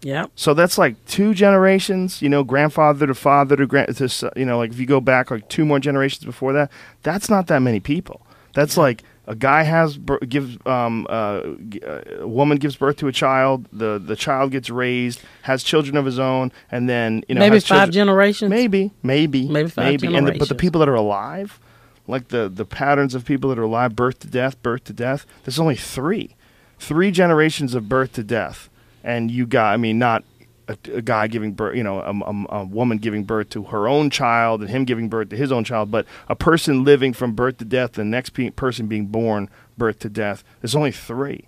yeah, 0.01 0.25
So 0.35 0.53
that's 0.53 0.77
like 0.77 1.03
two 1.05 1.33
generations, 1.33 2.21
you 2.21 2.29
know, 2.29 2.43
grandfather 2.43 3.07
to 3.07 3.13
father 3.13 3.55
to 3.55 3.67
grand, 3.67 3.95
to, 3.97 4.31
you 4.35 4.45
know, 4.45 4.57
like 4.57 4.71
if 4.71 4.79
you 4.79 4.85
go 4.85 4.99
back 4.99 5.31
like 5.31 5.47
two 5.47 5.63
more 5.63 5.79
generations 5.79 6.25
before 6.25 6.53
that, 6.53 6.71
that's 7.03 7.29
not 7.29 7.47
that 7.47 7.59
many 7.59 7.79
people. 7.79 8.25
That's 8.53 8.77
like 8.77 9.03
a 9.27 9.35
guy 9.35 9.63
has 9.63 9.97
gives 10.27 10.57
um 10.65 11.05
uh, 11.09 11.41
uh, 11.85 12.01
a 12.19 12.27
woman 12.27 12.57
gives 12.57 12.75
birth 12.75 12.97
to 12.97 13.07
a 13.07 13.11
child, 13.11 13.67
the 13.71 13.99
the 14.03 14.15
child 14.15 14.51
gets 14.51 14.69
raised, 14.69 15.21
has 15.43 15.63
children 15.63 15.95
of 15.95 16.05
his 16.05 16.19
own, 16.19 16.51
and 16.71 16.89
then 16.89 17.23
you 17.27 17.35
know 17.35 17.39
maybe 17.39 17.59
five 17.59 17.67
children- 17.67 17.91
generations. 17.91 18.49
Maybe, 18.49 18.91
maybe, 19.03 19.47
Maybe 19.47 19.69
five 19.69 20.03
And 20.03 20.27
the, 20.27 20.33
but 20.33 20.49
the 20.49 20.55
people 20.55 20.79
that 20.79 20.89
are 20.89 20.95
alive, 20.95 21.59
like 22.07 22.29
the 22.29 22.49
the 22.49 22.65
patterns 22.65 23.13
of 23.13 23.23
people 23.25 23.49
that 23.51 23.59
are 23.59 23.63
alive, 23.63 23.95
birth 23.95 24.19
to 24.19 24.27
death, 24.27 24.61
birth 24.63 24.83
to 24.85 24.93
death. 24.93 25.25
There's 25.43 25.59
only 25.59 25.75
three, 25.75 26.35
three 26.79 27.11
generations 27.11 27.75
of 27.75 27.87
birth 27.87 28.13
to 28.13 28.23
death, 28.23 28.69
and 29.03 29.29
you 29.29 29.45
got. 29.45 29.73
I 29.73 29.77
mean, 29.77 29.99
not 29.99 30.23
a, 30.71 30.97
a 30.97 31.01
guy 31.01 31.27
giving 31.27 31.53
birth, 31.53 31.75
you 31.75 31.83
know, 31.83 31.99
a, 31.99 32.11
a, 32.11 32.59
a 32.61 32.63
woman 32.65 32.97
giving 32.97 33.23
birth 33.23 33.49
to 33.51 33.63
her 33.65 33.87
own 33.87 34.09
child 34.09 34.61
and 34.61 34.69
him 34.69 34.85
giving 34.85 35.09
birth 35.09 35.29
to 35.29 35.37
his 35.37 35.51
own 35.51 35.63
child, 35.63 35.91
but 35.91 36.05
a 36.29 36.35
person 36.35 36.83
living 36.83 37.13
from 37.13 37.33
birth 37.33 37.57
to 37.57 37.65
death, 37.65 37.93
the 37.93 38.03
next 38.05 38.31
pe- 38.31 38.49
person 38.51 38.87
being 38.87 39.05
born 39.07 39.49
birth 39.77 39.99
to 39.99 40.09
death. 40.09 40.43
There's 40.61 40.75
only 40.75 40.91
three. 40.91 41.45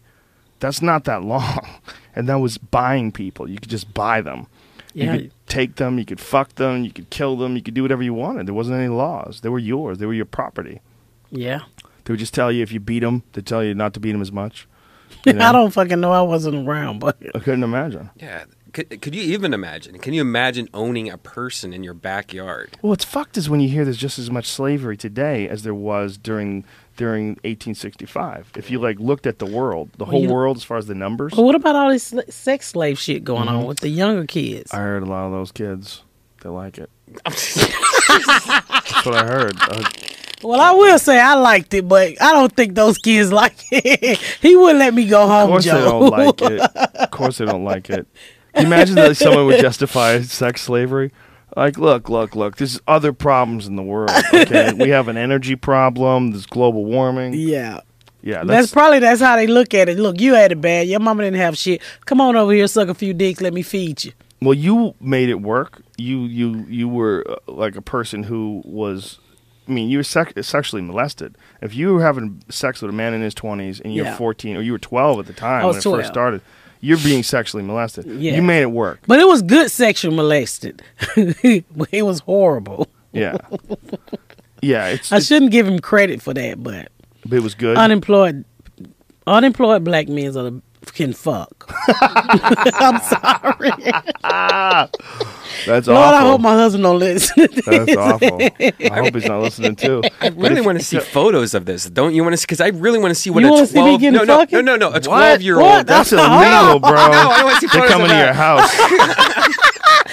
That's 0.60 0.82
not 0.82 1.04
that 1.06 1.24
long, 1.24 1.60
and 2.16 2.28
that 2.30 2.36
was 2.40 2.58
buying 2.58 3.12
people. 3.12 3.50
You 3.50 3.58
could 3.58 3.70
just 3.70 3.94
buy 3.94 4.22
them. 4.22 4.48
You 4.94 5.06
Yeah. 5.06 5.18
could 5.18 5.32
take 5.48 5.76
them, 5.76 5.98
you 6.00 6.06
could 6.06 6.20
fuck 6.20 6.56
them, 6.56 6.84
you 6.84 6.92
could 6.92 7.10
kill 7.10 7.36
them, 7.36 7.56
you 7.56 7.62
could 7.64 7.74
do 7.74 7.82
whatever 7.82 8.04
you 8.04 8.14
wanted. 8.14 8.46
There 8.48 8.54
wasn't 8.54 8.78
any 8.78 8.88
laws. 8.90 9.42
They 9.42 9.50
were 9.50 9.60
yours. 9.60 9.98
They 9.98 10.06
were 10.06 10.14
your 10.14 10.26
property. 10.26 10.82
Yeah, 11.32 11.62
They 12.06 12.14
would 12.14 12.20
just 12.20 12.34
tell 12.34 12.52
you 12.52 12.62
if 12.62 12.72
you 12.72 12.80
beat 12.80 13.00
them, 13.00 13.24
they'd 13.34 13.46
tell 13.46 13.64
you 13.64 13.74
not 13.74 13.94
to 13.96 14.00
beat 14.00 14.12
them 14.12 14.22
as 14.22 14.32
much. 14.32 14.68
You 15.26 15.34
know? 15.34 15.46
I 15.46 15.52
don't 15.54 15.72
fucking 15.72 16.00
know. 16.02 16.12
I 16.12 16.22
wasn't 16.22 16.68
around, 16.68 17.00
but 17.00 17.18
I 17.34 17.40
couldn't 17.40 17.64
imagine. 17.64 18.10
Yeah, 18.18 18.44
could, 18.74 19.02
could 19.02 19.14
you 19.16 19.22
even 19.22 19.54
imagine? 19.54 19.98
Can 20.00 20.14
you 20.14 20.22
imagine 20.22 20.68
owning 20.74 21.10
a 21.10 21.18
person 21.18 21.74
in 21.74 21.84
your 21.84 21.94
backyard? 21.94 22.72
Well, 22.82 22.90
what's 22.90 23.06
fucked 23.06 23.38
is 23.38 23.50
when 23.50 23.60
you 23.60 23.70
hear 23.70 23.86
there's 23.86 23.98
just 23.98 24.18
as 24.20 24.30
much 24.32 24.48
slavery 24.48 24.98
today 24.98 25.48
as 25.48 25.64
there 25.64 25.74
was 25.76 26.18
during 26.18 26.66
during 26.98 27.30
1865. 27.46 28.52
If 28.56 28.70
you 28.70 28.80
like 28.80 29.00
looked 29.00 29.26
at 29.26 29.40
the 29.40 29.46
world, 29.46 29.90
the 29.98 30.06
whole 30.06 30.24
you- 30.24 30.30
world 30.30 30.58
as 30.58 30.64
far 30.64 30.78
as 30.78 30.88
the 30.88 30.96
numbers, 30.96 31.34
But 31.36 31.44
what 31.44 31.56
about 31.56 31.76
all 31.76 31.90
this 31.90 32.14
sex 32.30 32.68
slave 32.70 33.00
shit 33.00 33.24
going 33.24 33.48
Mm-hmm. 33.48 33.56
on 33.58 33.66
with 33.66 33.80
the 33.80 33.90
younger 33.90 34.26
kids? 34.26 34.72
I 34.74 34.78
heard 34.78 35.04
a 35.04 35.08
lot 35.08 35.26
of 35.28 35.32
those 35.32 35.52
kids. 35.52 36.04
They 36.42 36.50
like 36.50 36.78
it. 36.78 36.90
That's 37.26 39.06
what 39.06 39.16
I 39.16 39.26
heard. 39.26 39.56
Uh, 39.60 39.84
Well, 40.44 40.60
I 40.60 40.72
will 40.72 41.00
say 41.00 41.20
I 41.20 41.36
liked 41.36 41.74
it, 41.74 41.88
but 41.88 42.22
I 42.22 42.34
don't 42.34 42.54
think 42.54 42.76
those 42.76 42.98
kids 42.98 43.32
like 43.42 43.56
it. 43.72 44.18
he 44.42 44.56
wouldn't 44.58 44.80
let 44.80 44.94
me 44.94 45.08
go 45.08 45.26
home. 45.26 45.44
of 45.44 45.50
course 45.50 45.64
Joe. 45.66 45.78
they 45.78 45.86
don't 45.86 46.10
like 46.10 46.42
it. 46.42 46.62
Of 47.04 47.12
course 47.12 47.38
they 47.38 47.46
don't 47.46 47.64
like 47.64 47.90
it. 47.90 48.08
You 48.56 48.66
imagine 48.66 48.96
that 48.96 49.18
someone 49.18 49.46
would 49.48 49.60
justify 49.62 50.22
sex 50.22 50.62
slavery? 50.62 51.12
Like, 51.56 51.78
look, 51.78 52.10
look, 52.10 52.36
look. 52.36 52.58
There's 52.58 52.80
other 52.88 53.14
problems 53.14 53.68
in 53.68 53.76
the 53.76 53.84
world. 53.84 54.12
Okay, 54.34 54.74
we 54.80 54.90
have 54.90 55.08
an 55.08 55.18
energy 55.18 55.56
problem. 55.56 56.32
There's 56.32 56.46
global 56.46 56.86
warming. 56.86 57.34
yeah. 57.34 57.82
Yeah, 58.26 58.38
That's, 58.46 58.48
that's, 58.48 58.72
probably 58.72 59.00
that's 59.00 59.20
how 59.20 59.36
they 59.36 59.48
look 59.48 59.74
at 59.74 59.90
it. 59.90 60.00
Look, 60.00 60.22
you 60.22 60.34
had 60.34 60.54
it 60.54 60.62
bad. 60.62 60.88
Your 60.88 61.02
mama 61.02 61.24
didn't 61.24 61.42
have 61.42 61.58
shit. 61.58 61.82
Come 62.06 62.22
on 62.22 62.38
over 62.38 62.54
here, 62.54 62.68
suck 62.68 62.88
a 62.88 62.94
few 62.94 63.14
dicks. 63.14 63.42
Let 63.42 63.54
me 63.54 63.62
feed 63.64 64.06
you. 64.06 64.14
Well, 64.42 64.54
you 64.54 64.96
made 65.02 65.28
it 65.28 65.42
work. 65.42 65.82
You 65.98 66.22
you 66.22 66.66
you 66.70 66.88
were 66.88 67.26
uh, 67.30 67.52
like 67.52 67.76
a 67.76 67.82
person 67.82 68.24
who 68.24 68.62
was. 68.64 69.20
I 69.68 69.72
mean, 69.72 69.90
you 69.90 69.98
were 69.98 70.04
sec- 70.06 70.42
sexually 70.42 70.82
molested. 70.82 71.38
If 71.62 71.76
you 71.76 71.94
were 71.96 72.02
having 72.02 72.42
sex 72.48 72.82
with 72.82 72.92
a 72.92 72.94
man 72.94 73.14
in 73.14 73.22
his 73.22 73.34
twenties 73.34 73.82
and 73.82 73.94
you're 73.94 74.06
Yeah. 74.06 74.16
14 74.16 74.56
or 74.56 74.62
you 74.62 74.72
were 74.72 74.80
12 74.80 75.20
at 75.20 75.26
the 75.26 75.34
time 75.34 75.62
I 75.64 75.66
when 75.66 75.76
was 75.76 75.86
it 75.86 75.90
first 75.90 76.08
started, 76.08 76.42
you're 76.84 76.98
being 76.98 77.24
sexually 77.24 77.64
molested. 77.64 78.06
Yeah. 78.06 78.36
You 78.36 78.42
made 78.42 78.62
it 78.62 78.72
work. 78.72 79.00
But 79.08 79.20
it 79.20 79.28
was 79.28 79.42
good 79.42 79.72
sexual 79.72 80.14
molested. 80.14 80.82
it 81.16 82.04
was 82.04 82.20
horrible. 82.20 82.90
Yeah. 83.14 83.38
yeah, 84.62 84.88
it's, 84.88 85.10
I 85.12 85.18
it's 85.18 85.28
shouldn't 85.28 85.52
give 85.52 85.66
him 85.66 85.80
credit 85.80 86.22
for 86.22 86.34
that, 86.34 86.62
but 86.62 86.90
it 87.32 87.40
was 87.40 87.56
good. 87.56 87.78
unemployed 87.78 88.44
unemployed 89.26 89.86
black 89.86 90.10
men 90.10 90.28
are 90.28 90.44
the 90.44 90.62
can 90.92 91.14
fuck. 91.14 91.72
I'm 91.90 93.00
sorry. 93.02 93.72
That's 95.66 95.88
awful. 95.88 95.94
Lord, 95.94 96.16
I 96.16 96.22
hope 96.22 96.42
my 96.42 96.54
husband 96.54 96.84
don't 96.84 97.00
listen. 97.00 97.48
to. 97.48 97.62
That's 97.62 97.96
awful. 97.96 98.40
I 98.42 99.00
hope 99.04 99.14
he's 99.16 99.26
not 99.26 99.42
listening 99.42 99.76
too. 99.76 100.02
I 100.20 100.28
really 100.30 100.62
want 100.62 100.80
to 100.80 100.84
see 100.84 101.00
photos 101.00 101.54
of 101.54 101.66
this. 101.66 101.86
Don't 101.86 102.14
you 102.14 102.24
want 102.24 102.34
to 102.34 102.38
see? 102.38 102.44
Because 102.44 102.60
I 102.62 102.68
really 102.70 103.00
want 103.00 103.12
to 103.12 103.16
see 103.16 103.30
what 103.30 103.42
You 103.44 103.50
a 103.50 103.52
wanna 103.52 103.68
see 103.68 103.76
me 103.76 103.82
twelve. 103.82 104.02
getting 104.02 104.14
no, 104.14 104.20
no, 104.20 104.26
no, 104.26 104.38
fucking? 104.40 104.66
no, 104.66 104.76
no, 104.76 104.92
a 104.94 105.00
twelve-year-old. 105.00 105.88
That's 105.88 106.12
No. 106.12 106.18
illegal, 106.26 106.80
bro. 106.80 106.92
No, 106.92 106.98
I 107.32 107.44
want 107.44 107.60
to 107.60 107.68
see 107.70 107.78
They're 107.78 107.88
coming 107.88 108.06
of 108.08 108.12
to 108.12 108.18
your 108.18 108.34
house. 108.34 108.70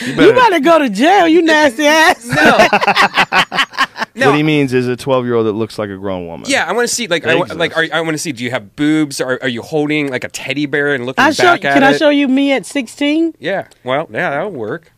You 0.02 0.09
You 0.12 0.16
better, 0.16 0.32
better 0.35 0.60
go 0.60 0.78
to 0.81 0.90
jail, 0.90 1.28
you 1.28 1.43
nasty 1.43 1.86
ass. 1.86 2.27
No. 4.12 4.27
What 4.31 4.36
he 4.36 4.43
means 4.43 4.74
is 4.74 4.89
a 4.89 4.97
12 4.97 5.24
year 5.24 5.35
old 5.36 5.47
that 5.47 5.52
looks 5.52 5.78
like 5.78 5.89
a 5.89 5.97
grown 5.97 6.27
woman. 6.27 6.51
Yeah, 6.51 6.66
I 6.66 6.72
want 6.72 6.89
to 6.89 6.93
see. 6.94 7.06
Like, 7.06 7.22
They 7.22 7.31
I, 7.31 7.35
wa- 7.36 7.47
like, 7.55 7.77
are, 7.77 7.86
I 7.93 8.01
want 8.01 8.14
to 8.14 8.18
see. 8.18 8.32
Do 8.32 8.43
you 8.43 8.51
have 8.51 8.74
boobs? 8.74 9.20
Or 9.20 9.40
are 9.40 9.48
you 9.48 9.62
holding 9.62 10.10
like 10.10 10.24
a 10.24 10.28
teddy 10.28 10.66
bear 10.66 10.94
and 10.94 11.06
looking 11.06 11.22
I 11.22 11.31
show, 11.31 11.44
back 11.44 11.64
at 11.64 11.74
can 11.74 11.82
it? 11.85 11.86
I 11.86 11.97
show 11.97 12.10
you 12.10 12.27
me 12.27 12.52
at 12.52 12.66
16? 12.66 13.35
Yeah. 13.39 13.68
Well, 13.85 14.09
yeah, 14.10 14.31
that'll 14.31 14.51
work. 14.51 14.90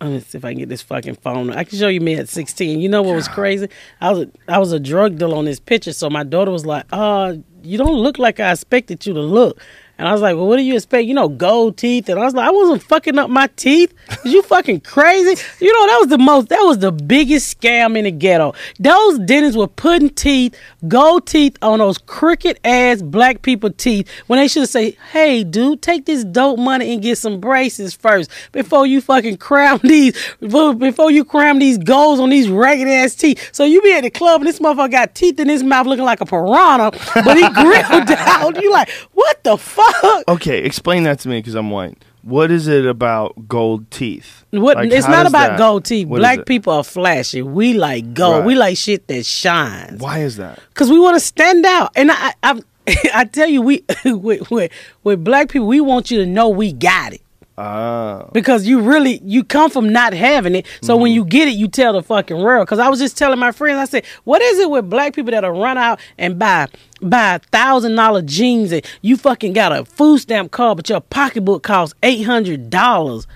Let 0.00 0.10
me 0.10 0.20
see 0.20 0.38
if 0.38 0.44
I 0.44 0.50
can 0.52 0.58
get 0.58 0.68
this 0.68 0.82
fucking 0.82 1.14
phone. 1.16 1.50
I 1.50 1.62
can 1.64 1.78
show 1.78 1.86
you 1.88 2.00
me 2.00 2.14
at 2.16 2.28
16. 2.28 2.80
You 2.80 2.88
know 2.88 3.02
what 3.02 3.14
was 3.14 3.28
crazy? 3.28 3.68
I 4.00 4.10
was 4.10 4.20
a, 4.26 4.30
I 4.52 4.58
was 4.58 4.72
a 4.72 4.80
drug 4.80 5.18
dealer 5.18 5.36
on 5.36 5.44
this 5.44 5.60
picture, 5.60 5.92
so 5.92 6.10
my 6.10 6.24
daughter 6.24 6.50
was 6.50 6.66
like, 6.66 6.84
"Uh, 6.92 7.34
you 7.62 7.78
don't 7.78 7.96
look 7.96 8.18
like 8.18 8.40
I 8.40 8.50
expected 8.52 9.06
you 9.06 9.14
to 9.14 9.20
look." 9.20 9.60
And 9.98 10.06
I 10.06 10.12
was 10.12 10.20
like, 10.20 10.36
"Well, 10.36 10.46
what 10.46 10.56
do 10.56 10.62
you 10.62 10.74
expect? 10.76 11.06
You 11.06 11.14
know, 11.14 11.28
gold 11.28 11.76
teeth." 11.76 12.08
And 12.08 12.20
I 12.20 12.24
was 12.24 12.34
like, 12.34 12.46
"I 12.46 12.50
wasn't 12.52 12.82
fucking 12.84 13.18
up 13.18 13.30
my 13.30 13.48
teeth. 13.56 13.92
Is 14.24 14.32
you 14.32 14.42
fucking 14.42 14.80
crazy? 14.80 15.42
You 15.60 15.72
know, 15.72 15.86
that 15.88 15.98
was 16.00 16.08
the 16.08 16.18
most. 16.18 16.48
That 16.50 16.62
was 16.62 16.78
the 16.78 16.92
biggest 16.92 17.60
scam 17.60 17.98
in 17.98 18.04
the 18.04 18.12
ghetto. 18.12 18.54
Those 18.78 19.18
dentists 19.18 19.56
were 19.56 19.66
putting 19.66 20.10
teeth, 20.10 20.56
gold 20.86 21.26
teeth, 21.26 21.56
on 21.62 21.80
those 21.80 21.98
crooked 21.98 22.60
ass 22.64 23.02
black 23.02 23.42
people 23.42 23.70
teeth 23.70 24.08
when 24.28 24.38
they 24.38 24.46
should 24.46 24.62
have 24.62 24.68
say, 24.68 24.96
"Hey, 25.12 25.42
dude, 25.42 25.82
take 25.82 26.06
this 26.06 26.22
dope 26.24 26.58
money 26.60 26.92
and 26.92 27.02
get 27.02 27.18
some 27.18 27.40
braces 27.40 27.94
first 27.94 28.30
before 28.52 28.86
you 28.86 29.00
fucking 29.00 29.38
cram 29.38 29.80
these 29.82 30.14
before 30.40 30.74
before 30.74 31.10
you 31.10 31.24
cram 31.24 31.58
these 31.58 31.76
golds 31.76 32.20
on 32.20 32.30
these 32.30 32.48
ragged 32.48 32.86
ass 32.86 33.16
teeth." 33.16 33.50
So 33.52 33.64
you 33.64 33.82
be 33.82 33.92
at 33.94 34.02
the 34.02 34.10
club 34.10 34.42
and 34.42 34.48
this 34.48 34.60
motherfucker 34.60 34.92
got 34.92 35.14
teeth 35.16 35.40
in 35.40 35.48
his 35.48 35.64
mouth 35.64 35.86
looking 35.86 36.04
like 36.04 36.20
a 36.20 36.26
piranha, 36.26 36.92
but 37.24 37.36
he 37.36 37.48
grilled 37.54 38.10
out. 38.10 38.62
You 38.62 38.70
like, 38.70 38.90
what 39.12 39.42
the 39.42 39.56
fuck? 39.56 39.87
Okay, 40.28 40.58
explain 40.64 41.04
that 41.04 41.18
to 41.20 41.28
me 41.28 41.38
because 41.38 41.54
I'm 41.54 41.70
white. 41.70 42.02
What 42.22 42.50
is 42.50 42.66
it 42.68 42.84
about 42.84 43.48
gold 43.48 43.90
teeth? 43.90 44.44
What? 44.50 44.76
Like, 44.76 44.92
it's 44.92 45.08
not 45.08 45.26
about 45.26 45.50
that- 45.50 45.58
gold 45.58 45.84
teeth. 45.86 46.08
Black 46.08 46.44
people 46.44 46.72
are 46.74 46.84
flashy. 46.84 47.40
We 47.42 47.72
like 47.74 48.12
gold. 48.12 48.38
Right. 48.38 48.44
We 48.46 48.54
like 48.54 48.76
shit 48.76 49.06
that 49.06 49.24
shines. 49.24 50.00
Why 50.00 50.18
is 50.18 50.36
that? 50.36 50.58
Cause 50.74 50.90
we 50.90 50.98
want 50.98 51.16
to 51.16 51.20
stand 51.20 51.64
out, 51.64 51.92
and 51.96 52.10
I, 52.12 52.34
I, 52.42 52.60
I 53.14 53.24
tell 53.24 53.48
you, 53.48 53.62
we 53.62 53.84
with, 54.04 54.50
with 54.50 54.72
with 55.04 55.24
black 55.24 55.48
people, 55.50 55.66
we 55.68 55.80
want 55.80 56.10
you 56.10 56.18
to 56.18 56.26
know 56.26 56.48
we 56.48 56.72
got 56.72 57.14
it. 57.14 57.22
Ah, 57.60 58.28
Because 58.32 58.66
you 58.68 58.80
really 58.80 59.20
you 59.24 59.42
come 59.42 59.68
from 59.68 59.88
not 59.92 60.12
having 60.12 60.54
it, 60.54 60.64
so 60.80 60.96
when 60.96 61.10
you 61.10 61.24
get 61.24 61.48
it, 61.48 61.54
you 61.54 61.66
tell 61.66 61.92
the 61.92 62.02
fucking 62.04 62.40
world. 62.40 62.66
Because 62.66 62.78
I 62.78 62.88
was 62.88 63.00
just 63.00 63.18
telling 63.18 63.40
my 63.40 63.50
friends, 63.50 63.78
I 63.78 63.84
said, 63.86 64.04
"What 64.22 64.40
is 64.40 64.60
it 64.60 64.70
with 64.70 64.88
black 64.88 65.12
people 65.16 65.32
that'll 65.32 65.50
run 65.50 65.76
out 65.76 65.98
and 66.18 66.38
buy 66.38 66.68
buy 67.02 67.38
thousand 67.50 67.96
dollar 67.96 68.22
jeans 68.22 68.70
and 68.70 68.86
you 69.02 69.16
fucking 69.16 69.54
got 69.54 69.72
a 69.72 69.84
food 69.84 70.18
stamp 70.18 70.52
card, 70.52 70.76
but 70.76 70.88
your 70.88 71.00
pocketbook 71.00 71.64
costs 71.64 71.96
eight 72.04 72.22
hundred 72.22 72.70
dollars." 72.70 73.26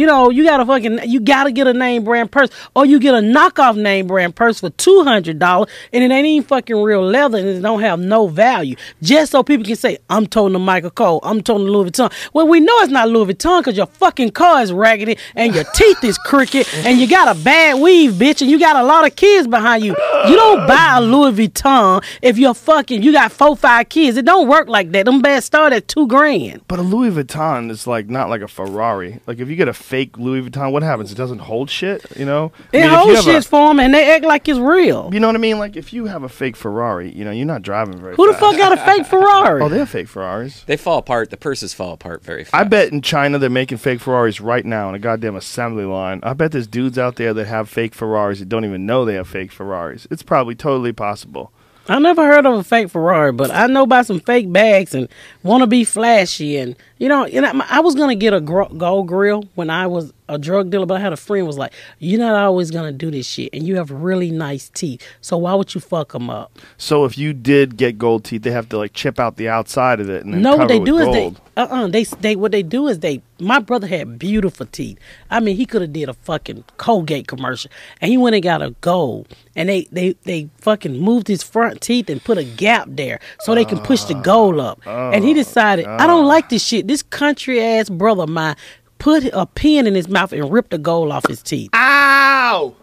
You 0.00 0.06
know, 0.06 0.30
you 0.30 0.44
gotta 0.44 0.64
fucking 0.64 1.00
you 1.10 1.20
gotta 1.20 1.52
get 1.52 1.66
a 1.66 1.74
name 1.74 2.04
brand 2.04 2.32
purse, 2.32 2.48
or 2.74 2.86
you 2.86 2.98
get 2.98 3.14
a 3.14 3.18
knockoff 3.18 3.76
name 3.76 4.06
brand 4.06 4.34
purse 4.34 4.58
for 4.60 4.70
two 4.70 5.04
hundred 5.04 5.38
dollars, 5.38 5.68
and 5.92 6.02
it 6.02 6.10
ain't 6.10 6.26
even 6.26 6.48
fucking 6.48 6.74
real 6.82 7.02
leather, 7.02 7.36
and 7.36 7.46
it 7.46 7.60
don't 7.60 7.80
have 7.80 8.00
no 8.00 8.26
value, 8.26 8.76
just 9.02 9.30
so 9.32 9.42
people 9.42 9.66
can 9.66 9.76
say, 9.76 9.98
"I'm 10.08 10.26
toting 10.26 10.54
the 10.54 10.58
Michael 10.58 10.90
Kors, 10.90 11.20
I'm 11.22 11.42
toting 11.42 11.66
the 11.66 11.70
Louis 11.72 11.90
Vuitton." 11.90 12.10
Well, 12.32 12.48
we 12.48 12.60
know 12.60 12.72
it's 12.78 12.90
not 12.90 13.10
Louis 13.10 13.34
Vuitton 13.34 13.60
because 13.60 13.76
your 13.76 13.88
fucking 13.88 14.30
car 14.30 14.62
is 14.62 14.72
raggedy, 14.72 15.18
and 15.36 15.54
your 15.54 15.64
teeth 15.74 16.02
is 16.02 16.16
crooked, 16.16 16.66
and 16.76 16.98
you 16.98 17.06
got 17.06 17.36
a 17.36 17.38
bad 17.38 17.78
weave, 17.78 18.12
bitch, 18.12 18.40
and 18.40 18.50
you 18.50 18.58
got 18.58 18.76
a 18.76 18.82
lot 18.82 19.06
of 19.06 19.14
kids 19.16 19.46
behind 19.48 19.84
you. 19.84 19.94
You 20.26 20.34
don't 20.34 20.66
buy 20.66 20.94
a 20.96 21.02
Louis 21.02 21.32
Vuitton 21.32 22.02
if 22.22 22.38
you're 22.38 22.54
fucking 22.54 23.02
you 23.02 23.12
got 23.12 23.32
four 23.32 23.54
five 23.54 23.90
kids. 23.90 24.16
It 24.16 24.24
don't 24.24 24.48
work 24.48 24.66
like 24.66 24.92
that. 24.92 25.04
Them 25.04 25.20
bags 25.20 25.44
start 25.44 25.74
at 25.74 25.88
two 25.88 26.06
grand. 26.06 26.62
but 26.68 26.78
a 26.78 26.82
Louis 26.82 27.10
Vuitton 27.10 27.70
is 27.70 27.86
like 27.86 28.08
not 28.08 28.30
like 28.30 28.40
a 28.40 28.48
Ferrari. 28.48 29.20
Like 29.26 29.40
if 29.40 29.50
you 29.50 29.56
get 29.56 29.68
a 29.68 29.74
fake 29.90 30.16
Louis 30.16 30.42
Vuitton, 30.48 30.70
what 30.70 30.84
happens? 30.84 31.10
It 31.10 31.16
doesn't 31.16 31.40
hold 31.40 31.68
shit. 31.68 32.04
You 32.16 32.24
know, 32.24 32.52
I 32.72 32.76
It 32.76 32.80
mean, 32.82 32.90
holds 32.90 33.16
have 33.18 33.26
a- 33.26 33.32
shit 33.32 33.44
for 33.44 33.68
them, 33.68 33.80
and 33.80 33.92
they 33.92 34.08
act 34.14 34.24
like 34.24 34.48
it's 34.48 34.58
real. 34.58 35.10
You 35.12 35.18
know 35.18 35.26
what 35.26 35.34
I 35.34 35.40
mean? 35.40 35.58
Like 35.58 35.76
if 35.76 35.92
you 35.92 36.06
have 36.06 36.22
a 36.22 36.28
fake 36.28 36.54
Ferrari, 36.56 37.12
you 37.12 37.24
know, 37.24 37.32
you're 37.32 37.44
not 37.44 37.62
driving 37.62 37.98
very. 37.98 38.14
Who 38.14 38.26
the 38.28 38.38
fuck 38.38 38.56
got 38.56 38.72
a 38.72 38.76
fake 38.76 39.04
Ferrari? 39.12 39.60
Oh, 39.60 39.68
they 39.68 39.78
have 39.78 39.90
fake 39.90 40.06
Ferraris. 40.08 40.62
They 40.64 40.76
fall 40.76 40.98
apart. 40.98 41.30
The 41.30 41.36
purses 41.36 41.74
fall 41.74 41.92
apart 41.92 42.22
very 42.22 42.44
fast. 42.44 42.54
I 42.54 42.64
bet 42.64 42.92
in 42.92 43.02
China 43.02 43.38
they're 43.38 43.50
making 43.50 43.78
fake 43.78 44.00
Ferraris 44.00 44.40
right 44.40 44.64
now 44.64 44.88
in 44.88 44.94
a 44.94 44.98
goddamn 45.00 45.34
assembly 45.34 45.84
line. 45.84 46.20
I 46.22 46.32
bet 46.34 46.52
there's 46.52 46.68
dudes 46.68 46.98
out 46.98 47.16
there 47.16 47.34
that 47.34 47.46
have 47.46 47.68
fake 47.68 47.94
Ferraris 47.94 48.38
that 48.38 48.48
don't 48.48 48.64
even 48.64 48.86
know 48.86 49.04
they 49.04 49.14
have 49.14 49.28
fake 49.28 49.50
Ferraris. 49.50 50.06
It's 50.10 50.22
probably 50.22 50.54
totally 50.54 50.92
possible. 50.92 51.52
I 51.88 51.98
never 51.98 52.24
heard 52.24 52.46
of 52.46 52.54
a 52.54 52.62
fake 52.62 52.88
Ferrari, 52.90 53.32
but 53.32 53.50
I 53.50 53.66
know 53.66 53.82
about 53.82 54.06
some 54.06 54.20
fake 54.20 54.52
bags 54.52 54.94
and 54.94 55.08
want 55.42 55.62
to 55.62 55.66
be 55.66 55.82
flashy. 55.82 56.56
And 56.56 56.76
you 57.00 57.08
know, 57.08 57.26
you 57.26 57.40
know, 57.40 57.50
I 57.68 57.80
was 57.80 57.94
gonna 57.94 58.14
get 58.14 58.34
a 58.34 58.40
gold 58.40 59.08
grill 59.08 59.48
when 59.54 59.70
I 59.70 59.86
was 59.86 60.12
a 60.28 60.38
drug 60.38 60.70
dealer, 60.70 60.86
but 60.86 60.98
I 60.98 61.00
had 61.00 61.12
a 61.14 61.16
friend 61.16 61.46
was 61.46 61.56
like, 61.58 61.72
"You're 61.98 62.20
not 62.20 62.34
always 62.34 62.70
gonna 62.70 62.92
do 62.92 63.10
this 63.10 63.26
shit, 63.26 63.50
and 63.54 63.66
you 63.66 63.76
have 63.76 63.90
really 63.90 64.30
nice 64.30 64.68
teeth, 64.68 65.02
so 65.22 65.38
why 65.38 65.54
would 65.54 65.74
you 65.74 65.80
fuck 65.80 66.12
them 66.12 66.28
up?" 66.28 66.58
So 66.76 67.06
if 67.06 67.18
you 67.18 67.32
did 67.32 67.78
get 67.78 67.98
gold 67.98 68.24
teeth, 68.24 68.42
they 68.42 68.50
have 68.50 68.68
to 68.68 68.78
like 68.78 68.92
chip 68.92 69.18
out 69.18 69.36
the 69.36 69.48
outside 69.48 69.98
of 69.98 70.08
it 70.08 70.24
and 70.24 70.34
then 70.34 70.42
No, 70.42 70.56
what 70.56 70.68
they 70.68 70.78
do 70.78 70.98
is 70.98 71.06
they, 71.06 71.20
gold. 71.20 71.40
uh, 71.56 71.66
uh 71.70 71.86
they, 71.88 72.04
they, 72.04 72.36
what 72.36 72.52
they 72.52 72.62
do 72.62 72.86
is 72.86 73.00
they. 73.00 73.22
My 73.40 73.58
brother 73.58 73.86
had 73.86 74.18
beautiful 74.18 74.66
teeth. 74.66 74.98
I 75.30 75.40
mean, 75.40 75.56
he 75.56 75.64
could 75.64 75.80
have 75.80 75.94
did 75.94 76.10
a 76.10 76.12
fucking 76.12 76.64
Colgate 76.76 77.26
commercial, 77.26 77.70
and 78.02 78.10
he 78.10 78.18
went 78.18 78.34
and 78.34 78.42
got 78.42 78.60
a 78.60 78.74
gold, 78.82 79.34
and 79.56 79.70
they, 79.70 79.88
they, 79.90 80.14
they 80.24 80.50
fucking 80.58 80.98
moved 80.98 81.26
his 81.26 81.42
front 81.42 81.80
teeth 81.80 82.10
and 82.10 82.22
put 82.22 82.36
a 82.36 82.44
gap 82.44 82.86
there 82.90 83.18
so 83.40 83.54
they 83.54 83.64
can 83.64 83.78
push 83.80 84.04
the 84.04 84.14
gold 84.14 84.60
up. 84.60 84.86
and 84.86 85.24
he 85.24 85.32
decided, 85.32 85.86
I 85.86 86.06
don't 86.06 86.26
like 86.26 86.50
this 86.50 86.62
shit. 86.62 86.86
This 86.90 87.04
country 87.04 87.62
ass 87.62 87.88
brother 87.88 88.24
of 88.24 88.30
mine 88.30 88.56
put 88.98 89.22
a 89.32 89.46
pin 89.46 89.86
in 89.86 89.94
his 89.94 90.08
mouth 90.08 90.32
and 90.32 90.50
ripped 90.50 90.70
the 90.70 90.78
gold 90.78 91.12
off 91.12 91.24
his 91.28 91.40
teeth. 91.40 91.70
Ow! 91.72 92.74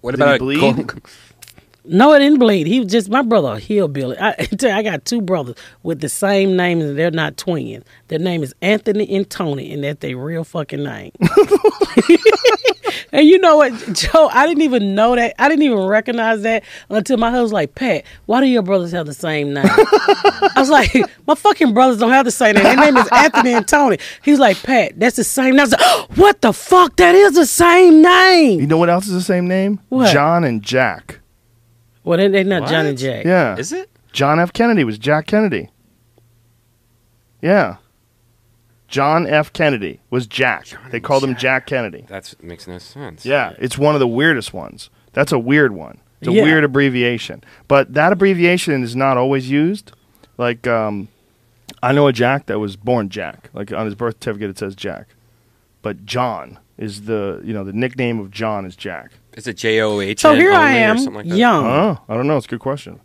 What 0.00 0.12
Did 0.12 0.20
about 0.22 0.30
he 0.30 0.36
a 0.36 0.74
bleed? 0.74 0.90
No, 1.88 2.12
it 2.12 2.18
didn't 2.18 2.38
bleed. 2.38 2.66
He 2.66 2.80
was 2.80 2.92
just 2.92 3.08
my 3.08 3.22
brother, 3.22 3.58
hillbilly. 3.58 4.18
I, 4.18 4.34
I 4.62 4.82
got 4.82 5.04
two 5.04 5.22
brothers 5.22 5.56
with 5.82 6.00
the 6.00 6.08
same 6.08 6.56
name, 6.56 6.80
and 6.80 6.98
they're 6.98 7.10
not 7.10 7.36
twins. 7.36 7.84
Their 8.08 8.18
name 8.18 8.42
is 8.42 8.54
Anthony 8.60 9.08
and 9.16 9.28
Tony, 9.28 9.72
and 9.72 9.82
that's 9.82 10.00
their 10.00 10.16
real 10.16 10.44
fucking 10.44 10.82
name. 10.82 11.12
and 13.12 13.26
you 13.26 13.38
know 13.38 13.56
what, 13.56 13.72
Joe? 13.92 14.28
I 14.32 14.46
didn't 14.46 14.62
even 14.62 14.94
know 14.94 15.16
that. 15.16 15.34
I 15.38 15.48
didn't 15.48 15.62
even 15.64 15.78
recognize 15.86 16.42
that 16.42 16.64
until 16.90 17.16
my 17.16 17.30
husband 17.30 17.42
was 17.44 17.52
like, 17.52 17.74
"Pat, 17.74 18.04
why 18.26 18.40
do 18.40 18.46
your 18.46 18.62
brothers 18.62 18.92
have 18.92 19.06
the 19.06 19.14
same 19.14 19.54
name?" 19.54 19.64
I 19.66 20.52
was 20.56 20.70
like, 20.70 20.94
"My 21.26 21.34
fucking 21.34 21.72
brothers 21.74 21.98
don't 21.98 22.10
have 22.10 22.24
the 22.24 22.30
same 22.30 22.54
name. 22.54 22.64
Their 22.64 22.76
name 22.76 22.96
is 22.96 23.08
Anthony 23.12 23.52
and 23.52 23.66
Tony." 23.66 23.98
He's 24.22 24.38
like, 24.38 24.62
"Pat, 24.62 24.98
that's 24.98 25.16
the 25.16 25.24
same." 25.24 25.56
name. 25.56 25.60
I 25.60 25.64
was 25.64 25.72
like, 25.72 26.10
"What 26.16 26.40
the 26.42 26.52
fuck? 26.52 26.96
That 26.96 27.14
is 27.14 27.34
the 27.34 27.46
same 27.46 28.02
name." 28.02 28.60
You 28.60 28.66
know 28.66 28.78
what 28.78 28.90
else 28.90 29.06
is 29.06 29.14
the 29.14 29.22
same 29.22 29.48
name? 29.48 29.80
What? 29.88 30.12
John 30.12 30.44
and 30.44 30.62
Jack. 30.62 31.20
Well, 32.08 32.16
they, 32.18 32.28
they're 32.28 32.44
not 32.44 32.68
John 32.68 32.86
and 32.86 32.96
What? 32.98 33.02
Jack. 33.02 33.24
Yeah. 33.26 33.56
Is 33.56 33.72
it? 33.72 33.90
John 34.12 34.40
F. 34.40 34.52
Kennedy 34.54 34.82
was 34.82 34.98
Jack 34.98 35.26
Kennedy. 35.26 35.68
Yeah. 37.42 37.76
John 38.88 39.26
F. 39.26 39.52
Kennedy 39.52 40.00
was 40.08 40.26
Jack. 40.26 40.66
they 40.90 41.00
called 41.00 41.22
him 41.22 41.36
Jack 41.36 41.66
Kennedy. 41.66 42.06
That 42.08 42.34
makes 42.42 42.66
no 42.66 42.78
sense. 42.78 43.26
Yeah, 43.26 43.52
it's 43.58 43.76
one 43.76 43.94
of 43.94 44.00
the 44.00 44.08
weirdest 44.08 44.54
ones. 44.54 44.88
That's 45.12 45.32
a 45.32 45.38
weird 45.38 45.72
one. 45.74 45.98
It's 46.20 46.28
a 46.28 46.32
Yeah. 46.32 46.42
weird 46.44 46.64
abbreviation. 46.64 47.44
But 47.68 47.92
that 47.92 48.12
abbreviation 48.12 48.82
is 48.82 48.96
not 48.96 49.18
always 49.18 49.50
used. 49.50 49.92
Like, 50.38 50.66
um, 50.66 51.08
I 51.82 51.92
know 51.92 52.06
a 52.08 52.12
Jack 52.14 52.46
that 52.46 52.58
was 52.58 52.76
born 52.76 53.10
Jack. 53.10 53.50
Like 53.52 53.70
on 53.72 53.84
his 53.84 53.94
birth 53.94 54.14
certificate, 54.14 54.48
it 54.50 54.58
says 54.58 54.74
Jack. 54.74 55.08
But 55.82 56.06
John 56.06 56.58
is 56.78 57.02
the 57.02 57.42
you 57.44 57.52
know 57.52 57.64
the 57.64 57.72
nickname 57.74 58.18
of 58.18 58.30
John 58.30 58.64
is 58.64 58.74
Jack. 58.74 59.10
Is 59.38 59.46
it 59.46 59.56
J 59.56 59.80
O 59.82 60.00
H? 60.00 60.22
So 60.22 60.34
here 60.34 60.52
I 60.52 60.72
am, 60.72 60.96
like 61.14 61.24
young. 61.24 61.64
Oh, 61.64 61.98
I 62.08 62.14
don't 62.14 62.26
know. 62.26 62.36
It's 62.38 62.46
a 62.46 62.48
good 62.48 62.58
question. 62.58 62.98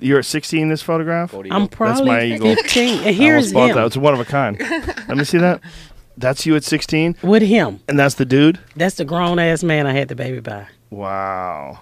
You're 0.00 0.20
at 0.20 0.24
16 0.24 0.62
in 0.62 0.68
this 0.70 0.80
photograph. 0.80 1.34
I'm 1.34 1.48
That's 1.48 1.74
probably 1.74 2.06
my 2.06 2.22
eagle. 2.24 2.54
15. 2.54 3.00
And 3.06 3.14
here's 3.14 3.52
almost 3.54 3.70
him 3.70 3.76
that. 3.76 3.86
It's 3.86 3.96
one 3.98 4.14
of 4.14 4.20
a 4.20 4.24
kind. 4.24 4.58
Let 4.58 5.18
me 5.18 5.24
see 5.24 5.36
that. 5.36 5.60
That's 6.16 6.46
you 6.46 6.56
at 6.56 6.64
16, 6.64 7.16
with 7.22 7.42
him. 7.42 7.80
and 7.86 7.98
that's 7.98 8.14
the 8.14 8.24
dude. 8.24 8.60
That's 8.76 8.94
the 8.94 9.04
grown 9.04 9.38
ass 9.38 9.62
man 9.62 9.86
I 9.86 9.92
had 9.92 10.08
the 10.08 10.14
baby 10.14 10.40
by. 10.40 10.68
Wow, 10.88 11.80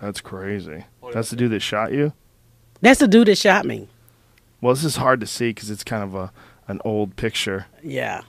that's 0.00 0.20
crazy. 0.20 0.84
That's 1.12 1.30
the 1.30 1.36
dude 1.36 1.52
that 1.52 1.60
shot 1.60 1.92
you. 1.92 2.12
That's 2.80 2.98
the 2.98 3.06
dude 3.06 3.28
that 3.28 3.38
shot 3.38 3.64
me. 3.64 3.86
Well, 4.60 4.74
this 4.74 4.82
is 4.82 4.96
hard 4.96 5.20
to 5.20 5.26
see 5.26 5.50
because 5.50 5.70
it's 5.70 5.84
kind 5.84 6.02
of 6.02 6.16
a 6.16 6.32
an 6.66 6.80
old 6.84 7.14
picture. 7.14 7.66
Yeah. 7.80 8.22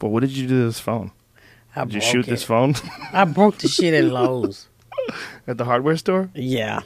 But 0.00 0.08
what 0.08 0.20
did 0.22 0.30
you 0.32 0.48
do 0.48 0.58
to 0.58 0.66
this 0.66 0.80
phone? 0.80 1.12
I 1.74 1.84
Did 1.84 1.94
you 1.94 2.00
shoot 2.00 2.26
it. 2.26 2.30
this 2.30 2.44
phone 2.44 2.74
I 3.12 3.24
broke 3.24 3.58
the 3.58 3.68
shit 3.68 3.94
in 3.94 4.10
Lowe's. 4.10 4.68
at 5.46 5.58
the 5.58 5.64
hardware 5.64 5.96
store? 5.96 6.30
Yeah. 6.34 6.80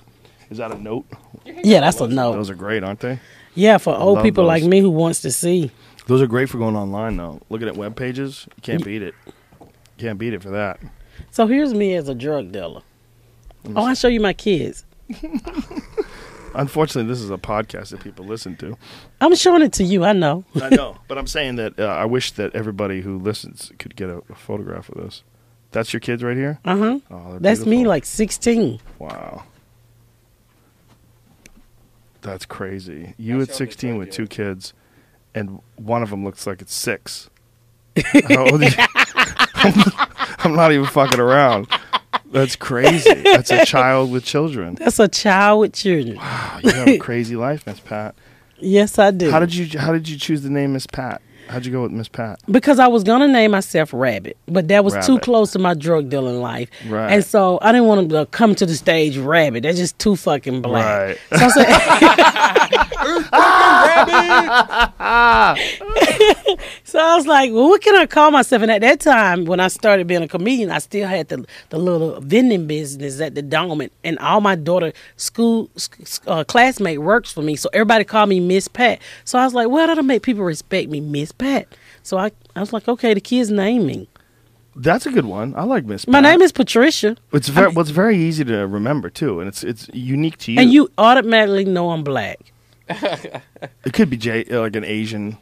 Is 0.51 0.59
that 0.59 0.71
a 0.73 0.79
note? 0.79 1.07
Yeah, 1.45 1.81
that's 1.81 2.01
a 2.01 2.07
note. 2.07 2.35
Those 2.35 2.51
are 2.51 2.55
great, 2.55 2.83
aren't 2.85 3.01
they? 3.01 3.21
Yeah, 3.55 3.79
for 3.79 3.97
old 3.97 4.17
love 4.17 4.25
people 4.25 4.45
like 4.45 4.63
me 4.63 4.81
who 4.81 4.91
wants 4.91 5.21
to 5.23 5.33
see. 5.33 5.71
Those 6.07 6.23
are 6.23 6.27
great 6.27 6.49
for 6.49 6.59
going 6.59 6.77
online 6.77 7.17
though. 7.17 7.41
Looking 7.49 7.69
at 7.69 7.77
web 7.77 7.97
pages, 7.97 8.47
you 8.57 8.63
can't 8.63 8.85
beat 8.85 9.03
it. 9.03 9.15
Can't 9.99 10.19
beat 10.19 10.35
it 10.35 10.43
for 10.43 10.51
that. 10.51 10.79
So 11.31 11.47
here's 11.47 11.75
me 11.75 11.95
as 11.95 12.09
a 12.09 12.15
drug 12.15 12.53
dealer. 12.53 12.83
Oh, 13.75 13.85
I 13.85 13.95
show 13.95 14.09
you 14.09 14.21
my 14.21 14.33
kids. 14.33 14.85
Unfortunately, 16.57 17.09
this 17.09 17.21
is 17.21 17.31
a 17.31 17.37
podcast 17.37 17.91
that 17.91 18.01
people 18.01 18.25
listen 18.25 18.57
to. 18.57 18.77
I'm 19.21 19.35
showing 19.35 19.63
it 19.63 19.73
to 19.75 19.85
you. 19.85 20.05
I 20.05 20.13
know. 20.13 20.45
I 20.61 20.71
know, 20.71 20.97
but 21.07 21.19
I'm 21.19 21.27
saying 21.27 21.57
that 21.57 21.79
uh, 21.79 21.85
I 21.85 22.07
wish 22.07 22.33
that 22.33 22.55
everybody 22.55 23.03
who 23.03 23.19
listens 23.19 23.73
could 23.79 23.95
get 23.95 24.09
a, 24.09 24.23
a 24.31 24.35
photograph 24.35 24.89
of 24.89 25.03
this. 25.03 25.23
That's 25.73 25.93
your 25.93 26.01
kids 26.01 26.23
right 26.23 26.37
here. 26.37 26.59
Uh 26.65 26.77
huh. 26.77 26.99
Oh, 27.11 27.31
they're 27.33 27.41
That's 27.41 27.67
me, 27.67 27.87
like 27.87 28.05
16. 28.07 28.81
Wow. 28.99 29.45
That's 32.23 32.47
crazy. 32.47 33.15
You 33.19 33.41
at 33.43 33.55
16 33.55 33.99
with 33.99 34.11
two 34.11 34.27
kids, 34.27 34.73
and 35.35 35.61
one 35.77 36.03
of 36.03 36.11
them 36.11 36.25
looks 36.25 36.47
like 36.47 36.63
it's 36.63 36.75
six. 36.75 37.31
How 38.29 38.51
old 38.51 38.63
are 38.63 38.69
you? 38.69 38.85
I'm 40.39 40.55
not 40.55 40.73
even 40.73 40.87
fucking 40.87 41.21
around. 41.21 41.69
That's 42.31 42.57
crazy. 42.57 43.13
That's 43.15 43.51
a 43.51 43.65
child 43.65 44.11
with 44.11 44.25
children. 44.25 44.75
That's 44.75 44.99
a 44.99 45.09
child 45.09 45.61
with 45.61 45.73
children. 45.75 46.17
Wow, 46.17 46.59
you 46.63 46.71
have 46.71 46.89
a 46.89 46.99
crazy 46.99 47.37
life, 47.37 47.67
Miss 47.67 47.81
Pat. 47.81 48.15
Yes, 48.59 48.99
I 48.99 49.11
do. 49.11 49.31
How 49.31 49.41
did 49.41 49.55
you 49.55 49.79
How 49.79 49.93
did 49.93 50.09
you 50.09 50.19
choose 50.19 50.43
the 50.43 50.51
name 50.51 50.73
Miss 50.73 50.87
Pat? 50.87 51.21
How'd 51.49 51.65
you 51.67 51.73
go 51.73 51.83
with 51.83 51.93
Miss 51.93 52.09
Pat? 52.09 52.41
because 52.51 52.79
I 52.79 52.87
was 52.89 53.05
gonna 53.05 53.29
name 53.29 53.53
myself 53.53 53.93
Rabbit, 53.93 54.37
but 54.47 54.69
that 54.69 54.85
was 54.85 54.95
too 55.07 55.19
close 55.21 55.53
to 55.53 55.59
my 55.59 55.75
drug 55.75 56.09
dealing 56.11 56.41
life, 56.41 56.69
Right. 56.89 57.13
and 57.13 57.25
so 57.25 57.59
I 57.63 57.73
didn't 57.73 57.87
want 57.87 58.11
to 58.11 58.27
come 58.27 58.55
to 58.57 58.67
the 58.67 58.75
stage 58.75 59.17
Rabbit. 59.19 59.63
That's 59.63 59.79
just 59.79 59.99
too 59.99 60.17
fucking 60.17 60.63
black. 60.63 61.19
Right. 61.31 61.39
So 61.39 61.45
I 61.47 61.51
said, 61.51 61.67
so 66.85 66.99
I 66.99 67.17
was 67.17 67.27
like, 67.27 67.53
well, 67.53 67.69
what 67.69 67.81
can 67.83 67.95
I 67.97 68.07
call 68.07 68.31
myself? 68.31 68.63
And 68.63 68.71
at 68.71 68.81
that 68.81 69.01
time, 69.01 69.45
when 69.45 69.61
I 69.61 69.69
started 69.69 70.07
being 70.07 70.23
a 70.23 70.29
comedian, 70.29 70.71
I 70.71 70.79
still 70.79 71.07
had 71.09 71.29
the 71.29 71.47
the 71.71 71.79
little 71.79 72.21
vending 72.21 72.67
business 72.67 73.21
at 73.21 73.35
the 73.35 73.43
Dome, 73.43 73.81
and, 73.83 73.91
and 74.05 74.19
all 74.19 74.41
my 74.41 74.55
daughter 74.57 74.93
school 75.17 75.71
uh, 76.27 76.45
classmate 76.45 77.01
works 77.01 77.33
for 77.33 77.43
me, 77.43 77.57
so 77.57 77.69
everybody 77.73 78.05
called 78.05 78.29
me 78.29 78.41
Miss 78.41 78.69
Pat. 78.69 79.01
So 79.25 79.39
I 79.39 79.45
was 79.45 79.55
like, 79.55 79.69
well, 79.69 79.87
that'll 79.87 80.05
make 80.05 80.23
people 80.23 80.45
respect 80.45 80.91
me, 80.91 81.01
Miss 81.01 81.33
Pat. 81.39 81.67
So 82.03 82.19
I, 82.19 82.31
I 82.55 82.61
was 82.61 82.73
like, 82.73 82.89
okay, 82.89 83.15
the 83.15 83.21
kids 83.21 83.51
name 83.51 83.87
me. 83.87 84.09
That's 84.75 85.07
a 85.07 85.11
good 85.11 85.25
one. 85.25 85.55
I 85.57 85.63
like 85.65 85.85
Miss. 85.87 86.07
My 86.07 86.21
Pat. 86.21 86.23
name 86.31 86.43
is 86.43 86.53
Patricia, 86.53 87.17
It's 87.33 87.49
very 87.49 87.69
well, 87.69 87.81
it's 87.81 87.91
very 87.91 88.17
easy 88.19 88.45
to 88.45 88.67
remember 88.67 89.09
too, 89.09 89.41
and 89.41 89.49
it's 89.49 89.65
it's 89.65 89.89
unique 89.95 90.37
to 90.39 90.53
you. 90.53 90.61
and 90.61 90.71
you 90.73 90.91
automatically 90.99 91.65
know 91.65 91.91
I'm 91.91 92.05
black. 92.05 92.39
It 93.85 93.93
could 93.93 94.11
be 94.11 94.17
J, 94.17 94.45
uh, 94.45 94.61
like 94.61 94.77
an 94.77 94.85
Asian. 94.85 95.39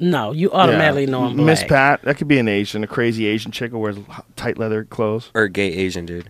No, 0.00 0.32
you 0.32 0.50
automatically 0.52 1.04
Yeah. 1.04 1.10
know 1.10 1.24
I'm 1.24 1.36
black. 1.36 1.46
Miss 1.46 1.64
Pat. 1.64 2.02
That 2.02 2.16
could 2.16 2.26
be 2.28 2.38
an 2.38 2.48
Asian, 2.48 2.82
a 2.82 2.86
crazy 2.88 3.26
Asian 3.26 3.52
chick 3.52 3.70
who 3.70 3.78
wears 3.78 3.96
tight 4.36 4.58
leather 4.58 4.84
clothes. 4.84 5.30
Or 5.34 5.42
a 5.44 5.48
gay 5.48 5.72
Asian 5.72 6.04
dude. 6.06 6.28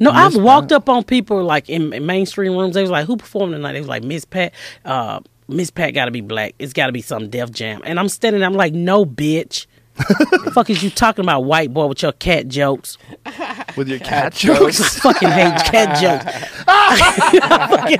No, 0.00 0.12
Miss 0.12 0.34
I've 0.36 0.42
walked 0.42 0.70
Pat. 0.70 0.76
up 0.78 0.88
on 0.88 1.04
people 1.04 1.44
like 1.44 1.68
in, 1.70 1.92
in 1.92 2.04
mainstream 2.04 2.56
rooms. 2.56 2.74
They 2.74 2.82
was 2.82 2.90
like, 2.90 3.06
"Who 3.06 3.16
performed 3.16 3.52
tonight?" 3.52 3.72
They 3.74 3.80
was 3.80 3.88
like, 3.88 4.02
"Miss 4.02 4.24
Pat." 4.24 4.52
Uh, 4.84 5.20
Miss 5.48 5.70
Pat 5.70 5.94
got 5.94 6.06
to 6.06 6.10
be 6.10 6.20
black. 6.20 6.54
It's 6.58 6.72
got 6.72 6.86
to 6.86 6.92
be 6.92 7.02
some 7.02 7.28
Def 7.28 7.50
Jam. 7.50 7.82
And 7.84 7.98
I'm 8.00 8.08
standing. 8.08 8.40
there, 8.40 8.48
I'm 8.48 8.54
like, 8.56 8.72
"No, 8.72 9.04
bitch." 9.04 9.66
fuck 10.54 10.70
is 10.70 10.82
you 10.82 10.88
talking 10.88 11.22
about, 11.22 11.44
white 11.44 11.72
boy, 11.74 11.86
with 11.86 12.00
your 12.02 12.12
cat 12.12 12.48
jokes? 12.48 12.96
With 13.76 13.88
your 13.88 13.98
cat 13.98 14.32
jokes. 14.34 14.80
I 14.80 15.12
fucking 15.12 15.28
hate 15.30 15.54
cat 15.64 15.98
jokes. 16.00 16.24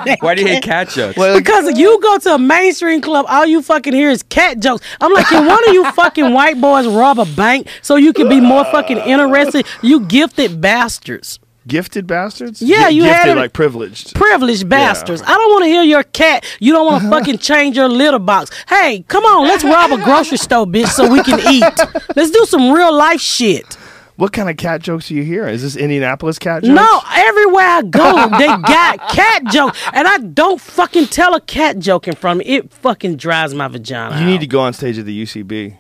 Hate 0.05 0.19
Why 0.23 0.35
do 0.35 0.43
you 0.43 0.49
hate 0.49 0.63
cat- 0.63 0.89
cat 0.89 0.95
jokes? 0.95 1.17
Well, 1.19 1.37
Because 1.39 1.79
you 1.79 2.01
go 2.03 2.19
to 2.19 2.35
a 2.35 2.39
mainstream 2.39 3.01
club, 3.01 3.27
all 3.29 3.47
you 3.47 3.63
fucking 3.63 3.93
hear 3.95 4.11
is 4.11 4.23
cat 4.23 4.59
jokes. 4.61 4.87
I'm 5.01 5.13
like, 5.13 5.27
can 5.27 5.47
one 5.47 5.67
of 5.69 5.75
you 5.75 5.91
fucking 5.93 6.33
white 6.33 6.61
boys 6.61 6.87
rob 6.87 7.19
a 7.19 7.25
bank 7.25 7.69
so 7.83 7.97
you 7.97 8.13
can 8.13 8.29
be 8.29 8.41
more 8.41 8.65
fucking 8.67 8.99
interested? 8.99 9.67
You 9.83 10.01
gifted 10.01 10.61
bastards. 10.61 11.39
Gifted 11.67 12.07
bastards? 12.07 12.61
Yeah, 12.63 12.89
you 12.89 13.03
gifted 13.03 13.29
had 13.29 13.37
like 13.37 13.53
privileged. 13.53 14.15
privileged 14.15 14.69
bastards. 14.69 15.23
I 15.23 15.35
don't 15.35 15.51
want 15.51 15.65
to 15.65 15.69
hear 15.69 15.83
your 15.83 16.03
cat. 16.03 16.45
You 16.61 16.73
don't 16.73 16.87
want 16.87 17.03
to 17.03 17.09
uh-huh. 17.09 17.19
fucking 17.19 17.39
change 17.39 17.77
your 17.77 17.89
litter 17.89 18.19
box. 18.19 18.51
Hey, 18.69 19.05
come 19.09 19.25
on, 19.25 19.47
let's 19.47 19.65
rob 19.65 19.93
a 19.93 20.03
grocery 20.03 20.39
store, 20.39 20.67
bitch, 20.67 20.89
so 20.89 21.11
we 21.11 21.23
can 21.23 21.41
eat. 21.53 21.63
Let's 22.17 22.31
do 22.31 22.45
some 22.47 22.73
real 22.73 22.93
life 22.95 23.21
shit. 23.21 23.77
What 24.17 24.33
kind 24.33 24.51
of 24.51 24.57
cat 24.57 24.83
jokes 24.83 25.11
are 25.11 25.15
you 25.15 25.23
hearing? 25.23 25.55
Is 25.55 25.63
this 25.63 25.75
Indianapolis 25.75 26.39
cat 26.39 26.63
jokes? 26.63 26.75
No, 26.75 27.01
everywhere 27.13 27.67
I 27.67 27.83
go, 27.83 28.29
they 28.39 28.47
got 28.47 29.09
cat 29.09 29.45
jokes, 29.47 29.79
and 29.93 30.07
I 30.07 30.19
don't 30.19 30.61
fucking 30.61 31.07
tell 31.07 31.35
a 31.35 31.41
cat 31.41 31.79
joke 31.79 32.07
in 32.07 32.15
front 32.15 32.41
of 32.41 32.47
me. 32.47 32.55
It 32.57 32.73
fucking 32.73 33.17
drives 33.17 33.55
my 33.55 33.69
vagina. 33.69 34.21
You 34.21 34.27
need 34.27 34.41
to 34.41 34.47
go 34.47 34.61
on 34.61 34.75
stage 34.75 34.99
at 34.99 35.07
the 35.07 35.23
UCB. 35.23 35.77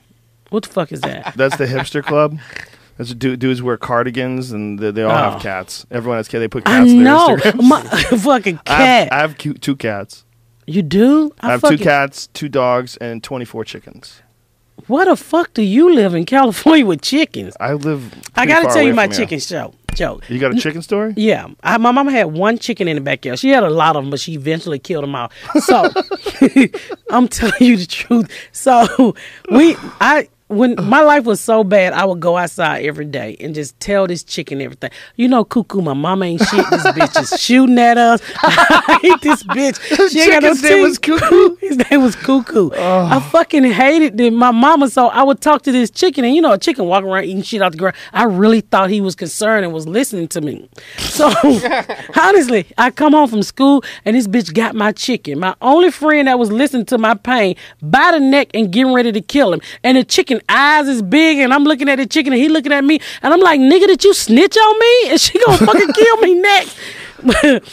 What 0.48 0.64
the 0.64 0.70
fuck 0.70 0.92
is 0.92 1.00
that? 1.02 1.34
That's 1.36 1.56
the 1.56 1.66
hipster 1.66 2.02
club. 2.02 2.38
That's 2.96 3.10
what 3.10 3.18
du- 3.18 3.36
dudes 3.36 3.62
wear 3.62 3.76
cardigans 3.76 4.52
and 4.52 4.78
they, 4.78 4.90
they 4.90 5.02
all 5.02 5.10
Oh. 5.12 5.30
have 5.32 5.42
cats. 5.42 5.86
Everyone 5.90 6.18
has 6.18 6.28
cats. 6.28 6.40
They 6.40 6.48
put 6.48 6.66
I 6.66 6.78
cats 6.80 6.90
in 6.90 7.02
know, 7.02 7.36
Instagrams. 7.36 7.62
my 7.68 7.82
fucking 8.18 8.60
I 8.66 8.70
have, 8.70 9.08
cat. 9.08 9.12
I 9.12 9.18
have 9.20 9.38
cute, 9.38 9.60
two 9.62 9.76
cats. 9.76 10.24
you 10.66 10.82
do? 10.82 11.32
I 11.40 11.52
have 11.52 11.60
fucking, 11.60 11.78
two 11.78 11.84
cats, 11.84 12.26
two 12.28 12.48
dogs, 12.48 12.96
and 12.98 13.22
24 13.22 13.64
chickens. 13.64 14.22
What 14.86 15.04
the 15.04 15.16
fuck 15.16 15.54
do 15.54 15.62
you 15.62 15.94
live 15.94 16.14
in 16.14 16.24
California 16.24 16.84
with 16.84 17.02
chickens? 17.02 17.54
I 17.60 17.74
live. 17.74 18.12
I 18.34 18.46
gotta 18.46 18.64
far 18.64 18.74
tell 18.74 18.82
you 18.82 18.94
my 18.94 19.06
chicken 19.06 19.38
show 19.38 19.74
joke. 19.94 20.28
You 20.28 20.38
got 20.38 20.54
a 20.54 20.58
chicken 20.58 20.82
story? 20.82 21.12
Yeah, 21.16 21.48
I, 21.62 21.76
my 21.78 21.92
mama 21.92 22.10
had 22.10 22.24
one 22.32 22.58
chicken 22.58 22.88
in 22.88 22.96
the 22.96 23.00
backyard. 23.02 23.38
She 23.38 23.50
had 23.50 23.62
a 23.62 23.70
lot 23.70 23.94
of 23.96 24.02
them, 24.02 24.10
but 24.10 24.18
she 24.18 24.32
eventually 24.32 24.78
killed 24.78 25.04
them 25.04 25.14
all. 25.14 25.30
So 25.60 25.84
I'm 27.10 27.28
telling 27.28 27.54
you 27.60 27.76
the 27.76 27.86
truth. 27.86 28.30
So 28.52 29.14
we, 29.50 29.76
I 30.00 30.28
when 30.52 30.76
my 30.84 31.00
life 31.02 31.24
was 31.24 31.40
so 31.40 31.64
bad, 31.64 31.92
I 31.92 32.04
would 32.04 32.20
go 32.20 32.36
outside 32.36 32.84
every 32.84 33.06
day 33.06 33.36
and 33.40 33.54
just 33.54 33.78
tell 33.80 34.06
this 34.06 34.22
chicken 34.22 34.60
everything. 34.60 34.90
You 35.16 35.28
know, 35.28 35.44
cuckoo, 35.44 35.80
my 35.80 35.94
mama 35.94 36.26
ain't 36.26 36.42
shit. 36.42 36.64
This 36.70 36.82
bitch 36.86 37.20
is 37.20 37.40
shooting 37.40 37.78
at 37.78 37.96
us. 37.96 38.20
I 38.42 38.98
hate 39.00 39.20
this 39.22 39.42
bitch. 39.44 39.80
She 40.12 40.20
ain't 40.20 40.32
got 40.32 40.42
no 40.42 40.54
Chicken's 40.54 40.62
name 40.62 40.82
was. 40.82 40.98
Cuckoo? 40.98 41.56
His 41.56 41.76
name 41.90 42.02
was 42.02 42.16
Cuckoo. 42.16 42.70
I 42.74 43.20
fucking 43.20 43.64
hated 43.64 44.18
the, 44.18 44.30
my 44.30 44.50
mama. 44.50 44.90
So 44.90 45.08
I 45.08 45.22
would 45.22 45.40
talk 45.40 45.62
to 45.62 45.72
this 45.72 45.90
chicken, 45.90 46.24
and 46.24 46.34
you 46.34 46.42
know, 46.42 46.52
a 46.52 46.58
chicken 46.58 46.86
walking 46.86 47.08
around 47.08 47.24
eating 47.24 47.42
shit 47.42 47.62
out 47.62 47.72
the 47.72 47.78
ground. 47.78 47.96
I 48.12 48.24
really 48.24 48.60
thought 48.60 48.90
he 48.90 49.00
was 49.00 49.14
concerned 49.14 49.64
and 49.64 49.72
was 49.72 49.86
listening 49.88 50.28
to 50.28 50.40
me. 50.40 50.68
So 50.98 51.32
honestly, 52.20 52.66
I 52.76 52.90
come 52.90 53.12
home 53.12 53.28
from 53.28 53.42
school, 53.42 53.84
and 54.04 54.16
this 54.16 54.26
bitch 54.28 54.52
got 54.52 54.74
my 54.74 54.92
chicken. 54.92 55.38
My 55.38 55.54
only 55.62 55.90
friend 55.90 56.28
that 56.28 56.38
was 56.38 56.50
listening 56.52 56.84
to 56.86 56.98
my 56.98 57.14
pain 57.14 57.56
by 57.80 58.10
the 58.12 58.20
neck 58.20 58.48
and 58.54 58.70
getting 58.70 58.92
ready 58.92 59.12
to 59.12 59.20
kill 59.20 59.52
him. 59.52 59.60
And 59.82 59.96
the 59.96 60.04
chicken 60.04 60.41
eyes 60.48 60.88
is 60.88 61.02
big, 61.02 61.38
and 61.38 61.52
I'm 61.52 61.64
looking 61.64 61.88
at 61.88 61.96
the 61.96 62.06
chicken, 62.06 62.32
and 62.32 62.40
he 62.40 62.48
looking 62.48 62.72
at 62.72 62.84
me, 62.84 63.00
and 63.22 63.32
I'm 63.32 63.40
like, 63.40 63.60
nigga, 63.60 63.86
did 63.86 64.04
you 64.04 64.14
snitch 64.14 64.56
on 64.56 64.78
me? 64.78 65.10
And 65.10 65.20
she 65.20 65.38
gonna 65.44 65.66
fucking 65.66 65.92
kill 65.92 66.16
me 66.18 66.34
next. 66.34 66.78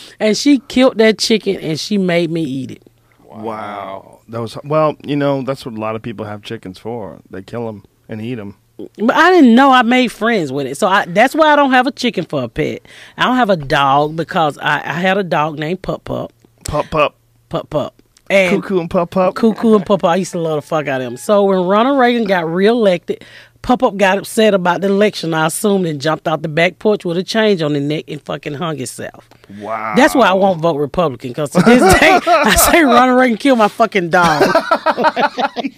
and 0.20 0.38
she 0.38 0.60
killed 0.60 0.98
that 0.98 1.18
chicken, 1.20 1.58
and 1.58 1.80
she 1.80 1.98
made 1.98 2.32
me 2.32 2.44
eat 2.44 2.72
it. 2.72 2.84
Wow. 3.24 4.20
That 4.28 4.42
was 4.42 4.58
well, 4.64 4.96
you 5.04 5.16
know, 5.16 5.42
that's 5.42 5.66
what 5.66 5.76
a 5.76 5.80
lot 5.80 5.96
of 5.96 6.02
people 6.02 6.26
have 6.26 6.44
chickens 6.44 6.78
for. 6.78 7.20
They 7.30 7.42
kill 7.42 7.66
them 7.66 7.84
and 8.08 8.22
eat 8.22 8.36
them. 8.36 8.58
But 8.98 9.16
I 9.16 9.32
didn't 9.32 9.56
know 9.56 9.72
I 9.72 9.82
made 9.82 10.10
friends 10.10 10.52
with 10.52 10.68
it. 10.68 10.78
So 10.78 10.88
I, 10.88 11.06
that's 11.06 11.36
why 11.36 11.48
I 11.48 11.56
don't 11.56 11.72
have 11.72 11.88
a 11.88 11.92
chicken 11.92 12.26
for 12.26 12.44
a 12.44 12.48
pet. 12.48 12.82
I 13.18 13.26
don't 13.26 13.36
have 13.36 13.50
a 13.50 13.58
dog 13.58 14.16
because 14.16 14.58
I, 14.60 14.78
I 14.78 14.94
had 14.94 15.18
a 15.18 15.24
dog 15.24 15.60
named 15.60 15.82
Pup 15.82 16.06
Pup. 16.06 16.32
Pup 16.64 16.90
pup. 16.90 17.16
Pup 17.50 17.70
Pup. 17.70 18.02
And 18.30 18.62
Cuckoo 18.62 18.80
and 18.80 18.90
pup 18.90 19.12
pup. 19.12 19.36
Cuckoo 19.36 19.76
and 19.76 19.86
Pup 19.86 20.02
Pup. 20.02 20.10
I 20.10 20.18
used 20.18 20.34
to 20.34 20.40
love 20.40 20.62
the 20.62 20.68
fuck 20.68 20.88
out 20.88 21.02
of 21.02 21.06
them. 21.06 21.18
So 21.18 21.46
when 21.46 21.66
Ronald 21.66 21.98
Reagan 22.00 22.26
got 22.26 22.48
reelected, 22.48 23.26
Pup 23.64 23.80
Pup 23.80 23.98
got 23.98 24.18
upset 24.20 24.54
about 24.54 24.82
the 24.82 24.88
election, 24.88 25.34
I 25.34 25.48
assumed, 25.48 25.86
and 25.88 26.00
jumped 26.00 26.28
out 26.28 26.44
the 26.44 26.48
back 26.48 26.80
porch 26.80 27.04
with 27.04 27.18
a 27.18 27.24
change 27.24 27.62
on 27.62 27.74
the 27.74 27.80
neck 27.80 28.06
and 28.08 28.22
fucking 28.22 28.54
hung 28.54 28.78
himself. 28.78 29.28
Wow. 29.60 29.96
That's 29.96 30.14
why 30.16 30.28
I 30.30 30.34
won't 30.34 30.62
vote 30.62 30.78
Republican 30.78 31.32
because 31.32 31.50
to 31.52 31.62
this 31.64 31.82
day, 32.00 32.20
I 32.28 32.56
say 32.56 32.84
Ronald 32.84 33.20
Reagan 33.20 33.38
killed 33.38 33.58
my 33.58 33.68
fucking 33.68 34.12
dog. 34.12 34.44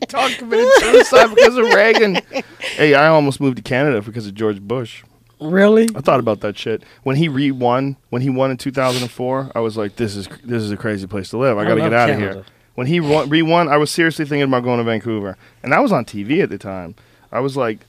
Talk 0.07 0.31
committed 0.37 0.69
suicide 0.79 1.33
because 1.33 1.57
of 1.57 1.65
Reagan. 1.73 2.19
Hey, 2.75 2.93
I 2.93 3.07
almost 3.07 3.41
moved 3.41 3.57
to 3.57 3.63
Canada 3.63 4.01
because 4.01 4.27
of 4.27 4.35
George 4.35 4.61
Bush. 4.61 5.03
Really? 5.41 5.89
I 5.95 6.01
thought 6.01 6.19
about 6.19 6.39
that 6.41 6.57
shit 6.57 6.83
when 7.03 7.15
he 7.17 7.27
re 7.27 7.51
won. 7.51 7.97
When 8.09 8.21
he 8.21 8.29
won 8.29 8.51
in 8.51 8.57
2004, 8.57 9.51
I 9.55 9.59
was 9.59 9.75
like, 9.77 9.95
"This 9.97 10.15
is 10.15 10.27
this 10.43 10.61
is 10.63 10.71
a 10.71 10.77
crazy 10.77 11.07
place 11.07 11.29
to 11.29 11.37
live. 11.37 11.57
I 11.57 11.61
I 11.61 11.65
got 11.65 11.75
to 11.75 11.81
get 11.81 11.93
out 11.93 12.09
of 12.09 12.17
here." 12.17 12.43
When 12.75 12.87
he 12.87 12.99
won, 13.01 13.27
re 13.29 13.41
won, 13.41 13.67
I 13.67 13.77
was 13.77 13.91
seriously 13.91 14.23
thinking 14.25 14.43
about 14.43 14.63
going 14.63 14.77
to 14.77 14.83
Vancouver, 14.83 15.37
and 15.61 15.73
that 15.73 15.81
was 15.81 15.91
on 15.91 16.05
TV 16.05 16.41
at 16.41 16.49
the 16.49 16.57
time. 16.57 16.95
I 17.31 17.39
was 17.41 17.57
like, 17.57 17.79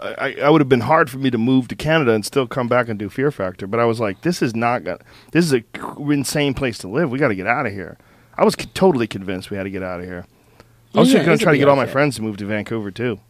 I, 0.00 0.14
I- 0.18 0.36
I 0.46 0.50
would 0.50 0.60
have 0.60 0.68
been 0.68 0.80
hard 0.80 1.08
for 1.10 1.18
me 1.18 1.30
to 1.30 1.38
move 1.38 1.68
to 1.68 1.76
Canada 1.76 2.12
and 2.12 2.24
still 2.24 2.46
come 2.48 2.66
back 2.68 2.88
and 2.88 2.98
do 2.98 3.08
Fear 3.08 3.30
Factor, 3.30 3.66
but 3.68 3.78
I 3.78 3.84
was 3.84 4.00
like, 4.00 4.22
"This 4.22 4.42
is 4.42 4.54
not 4.54 4.82
gonna. 4.84 4.98
This 5.30 5.44
is 5.44 5.52
a 5.52 5.62
insane 6.10 6.54
place 6.54 6.78
to 6.78 6.88
live. 6.88 7.10
We 7.10 7.18
got 7.18 7.28
to 7.28 7.34
get 7.36 7.46
out 7.46 7.66
of 7.66 7.72
here." 7.72 7.96
I 8.36 8.44
was 8.44 8.54
c- 8.58 8.68
totally 8.74 9.06
convinced 9.06 9.50
we 9.50 9.56
had 9.56 9.62
to 9.62 9.70
get 9.70 9.84
out 9.84 10.00
of 10.00 10.06
here. 10.06 10.26
I 10.92 10.98
was 11.00 11.08
Yeah, 11.08 11.18
just 11.18 11.26
gonna 11.26 11.38
try 11.38 11.52
to 11.52 11.58
get 11.58 11.68
all 11.68 11.76
my 11.76 11.86
friends 11.86 12.16
to 12.16 12.22
move 12.22 12.36
to 12.38 12.46
Vancouver 12.46 12.90
too. 12.90 13.20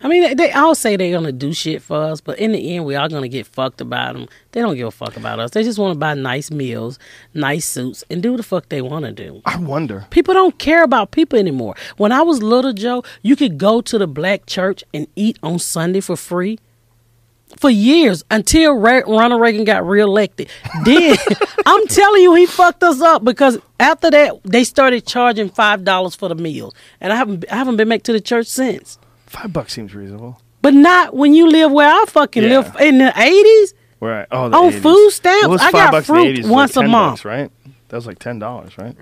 I 0.00 0.08
mean, 0.08 0.36
they, 0.36 0.52
all 0.52 0.74
say 0.74 0.96
they're 0.96 1.12
gonna 1.12 1.32
do 1.32 1.54
shit 1.54 1.80
for 1.80 1.96
us, 1.96 2.20
but 2.20 2.38
in 2.38 2.52
the 2.52 2.76
end, 2.76 2.84
we 2.84 2.94
all 2.94 3.08
gonna 3.08 3.28
get 3.28 3.46
fucked 3.46 3.80
about 3.80 4.14
them. 4.14 4.28
They 4.52 4.60
don't 4.60 4.76
give 4.76 4.86
a 4.86 4.90
fuck 4.90 5.16
about 5.16 5.40
us. 5.40 5.52
They 5.52 5.62
just 5.62 5.78
want 5.78 5.94
to 5.94 5.98
buy 5.98 6.12
nice 6.14 6.50
meals, 6.50 6.98
nice 7.32 7.66
suits, 7.66 8.04
and 8.10 8.22
do 8.22 8.36
the 8.36 8.42
fuck 8.42 8.68
they 8.68 8.82
want 8.82 9.06
to 9.06 9.12
do. 9.12 9.40
I 9.46 9.56
wonder. 9.56 10.06
People 10.10 10.34
don't 10.34 10.58
care 10.58 10.82
about 10.82 11.10
people 11.10 11.38
anymore. 11.38 11.74
When 11.96 12.12
I 12.12 12.20
was 12.20 12.42
little, 12.42 12.74
Joe, 12.74 13.02
you 13.22 13.34
could 13.34 13.56
go 13.56 13.80
to 13.80 13.96
the 13.96 14.06
black 14.06 14.44
church 14.44 14.84
and 14.92 15.06
eat 15.16 15.38
on 15.42 15.58
Sunday 15.58 16.00
for 16.00 16.16
free 16.16 16.58
for 17.58 17.70
years 17.70 18.24
until 18.30 18.74
Ronald 18.74 19.40
Reagan 19.40 19.64
got 19.64 19.86
reelected. 19.86 20.48
Then 20.84 21.16
I'm 21.66 21.86
telling 21.86 22.22
you, 22.22 22.34
he 22.34 22.46
fucked 22.46 22.82
us 22.82 23.00
up 23.00 23.24
because 23.24 23.58
after 23.80 24.10
that 24.10 24.42
they 24.44 24.64
started 24.64 25.06
charging 25.06 25.48
five 25.48 25.84
dollars 25.84 26.14
for 26.14 26.28
the 26.28 26.34
meals, 26.34 26.74
and 27.00 27.12
I 27.12 27.16
haven't 27.16 27.44
I 27.50 27.56
haven't 27.56 27.76
been 27.76 27.88
back 27.88 28.02
to 28.04 28.12
the 28.12 28.20
church 28.20 28.46
since. 28.48 28.98
Five 29.34 29.52
bucks 29.52 29.72
seems 29.74 29.94
reasonable. 29.94 30.40
But 30.62 30.72
not 30.74 31.14
when 31.14 31.34
you 31.34 31.46
live 31.48 31.70
where 31.72 31.88
I 31.88 32.04
fucking 32.08 32.42
Yeah. 32.42 32.58
live 32.60 32.76
in 32.80 32.98
the 32.98 33.12
eighties. 33.20 33.74
Right. 34.00 34.26
Oh, 34.30 34.48
the 34.48 34.56
On 34.56 34.70
80s. 34.72 34.80
food 34.82 35.10
stamps? 35.10 35.46
Well, 35.48 35.58
I 35.60 35.70
got 35.72 35.92
bucks 35.92 36.08
in 36.08 36.14
the 36.14 36.20
fruit 36.22 36.38
80s, 36.38 36.48
once 36.48 36.76
a 36.76 36.80
like 36.80 36.84
10 36.84 36.90
month. 36.90 37.12
bucks, 37.12 37.24
right? 37.24 37.50
That 37.88 37.96
was 37.96 38.06
like 38.06 38.18
ten 38.18 38.38
dollars, 38.38 38.76
right? 38.78 38.96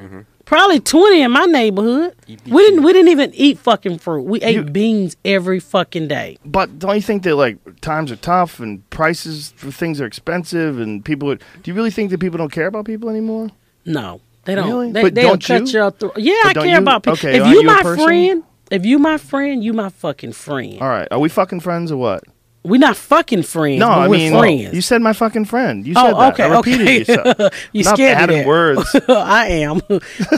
Probably 0.44 0.80
twenty 0.80 1.22
in 1.22 1.30
my 1.30 1.46
neighborhood. 1.46 2.14
We 2.28 2.36
didn't 2.64 2.82
we 2.82 2.92
didn't 2.92 3.08
even 3.10 3.32
eat 3.34 3.58
fucking 3.58 3.98
fruit. 3.98 4.22
We 4.24 4.42
ate 4.42 4.72
beans 4.72 5.16
every 5.24 5.60
fucking 5.60 6.08
day. 6.08 6.36
But 6.44 6.78
don't 6.80 6.94
you 6.96 7.00
think 7.00 7.22
that 7.22 7.36
like 7.36 7.56
times 7.80 8.10
are 8.12 8.16
tough 8.16 8.58
and 8.60 8.88
prices 8.90 9.54
for 9.56 9.70
things 9.70 10.00
are 10.00 10.04
expensive 10.04 10.78
and 10.80 11.02
people? 11.04 11.30
Are, 11.30 11.36
do 11.36 11.42
you 11.64 11.74
really 11.74 11.90
think 11.92 12.10
that 12.10 12.18
people 12.18 12.38
don't 12.38 12.52
care 12.52 12.66
about 12.66 12.84
people 12.84 13.08
anymore? 13.08 13.48
No, 13.86 14.20
they 14.44 14.54
don't. 14.56 14.68
Really? 14.68 14.92
They, 14.92 15.02
But 15.02 15.14
they'll 15.14 15.28
don't 15.36 15.44
cut 15.44 15.60
you? 15.68 15.78
your 15.80 15.90
throat. 15.92 16.12
Yeah, 16.16 16.34
But 16.42 16.56
I 16.58 16.60
care 16.64 16.72
you? 16.72 16.78
about 16.78 17.02
people. 17.04 17.12
Okay, 17.14 17.38
if 17.40 17.46
you 17.46 17.60
you 17.60 17.62
my 17.62 17.82
person? 17.82 18.04
friend, 18.04 18.42
if 18.72 18.84
you 18.86 18.98
my 18.98 19.18
friend, 19.18 19.62
you 19.62 19.72
my 19.72 19.88
fucking 19.90 20.32
friend. 20.32 20.80
All 20.80 20.88
right, 20.88 21.08
are 21.10 21.18
we 21.18 21.28
fucking 21.28 21.60
friends 21.60 21.92
or 21.92 21.96
what? 21.96 22.24
We 22.64 22.78
not 22.78 22.96
fucking 22.96 23.42
friends. 23.42 23.80
No, 23.80 23.88
I 23.88 24.06
we're 24.06 24.18
mean 24.18 24.32
friends. 24.38 24.72
you 24.72 24.82
said 24.82 25.02
my 25.02 25.12
fucking 25.12 25.46
friend. 25.46 25.84
You 25.84 25.94
Oh, 25.96 26.06
said 26.06 26.14
that. 26.14 26.32
okay, 26.34 26.42
I 26.44 26.56
repeated 26.56 26.86
okay. 26.86 26.98
yourself. 26.98 27.54
You 27.72 27.82
Not 27.82 27.94
scared 27.96 28.18
me 28.18 28.22
adding 28.36 28.46
words. 28.46 28.96
I 29.08 29.46
am. 29.48 29.80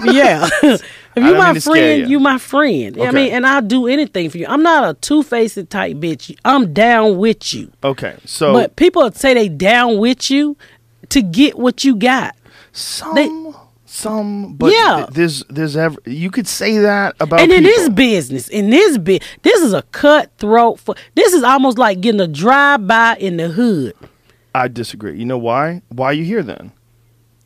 yeah. 0.04 0.48
if 0.62 0.82
you 1.16 1.34
my 1.34 1.48
mean 1.48 1.54
to 1.56 1.60
scare 1.60 1.74
friend, 1.74 2.00
you. 2.00 2.06
you 2.08 2.20
my 2.20 2.38
friend. 2.38 2.98
I 3.02 3.10
mean, 3.10 3.30
and 3.32 3.46
I'll 3.46 3.60
do 3.60 3.86
anything 3.88 4.30
for 4.30 4.38
you. 4.38 4.46
I'm 4.48 4.62
not 4.62 4.88
a 4.88 4.94
two 4.94 5.22
faced 5.22 5.68
type 5.68 5.98
bitch. 5.98 6.34
I'm 6.46 6.72
down 6.72 7.18
with 7.18 7.52
you. 7.52 7.70
Okay, 7.84 8.16
so 8.24 8.54
But 8.54 8.76
people 8.76 9.10
say 9.12 9.34
they 9.34 9.50
down 9.50 9.98
with 9.98 10.30
you 10.30 10.56
to 11.10 11.20
get 11.20 11.58
what 11.58 11.84
you 11.84 11.94
got. 11.94 12.34
some, 12.72 13.14
they- 13.16 13.28
some, 13.94 14.54
but 14.54 14.72
Yeah. 14.72 14.96
th- 15.06 15.08
there's 15.10 15.44
there's 15.48 15.76
ever 15.76 15.96
you 16.04 16.30
could 16.30 16.48
say 16.48 16.78
that 16.78 17.14
about 17.20 17.40
and 17.40 17.52
in 17.52 17.62
people. 17.62 17.70
this 17.80 17.88
business, 17.90 18.48
in 18.48 18.70
this 18.70 18.98
bit, 18.98 19.22
this 19.42 19.60
is 19.62 19.72
a 19.72 19.82
cutthroat. 19.92 20.80
For 20.80 20.94
this 21.14 21.32
is 21.32 21.42
almost 21.44 21.78
like 21.78 22.00
getting 22.00 22.20
a 22.20 22.26
drive 22.28 22.86
by 22.86 23.16
in 23.20 23.36
the 23.36 23.48
hood. 23.48 23.94
I 24.54 24.68
disagree. 24.68 25.16
You 25.18 25.24
know 25.24 25.38
why? 25.38 25.82
Why 25.90 26.06
are 26.06 26.12
you 26.12 26.24
here 26.24 26.42
then? 26.42 26.72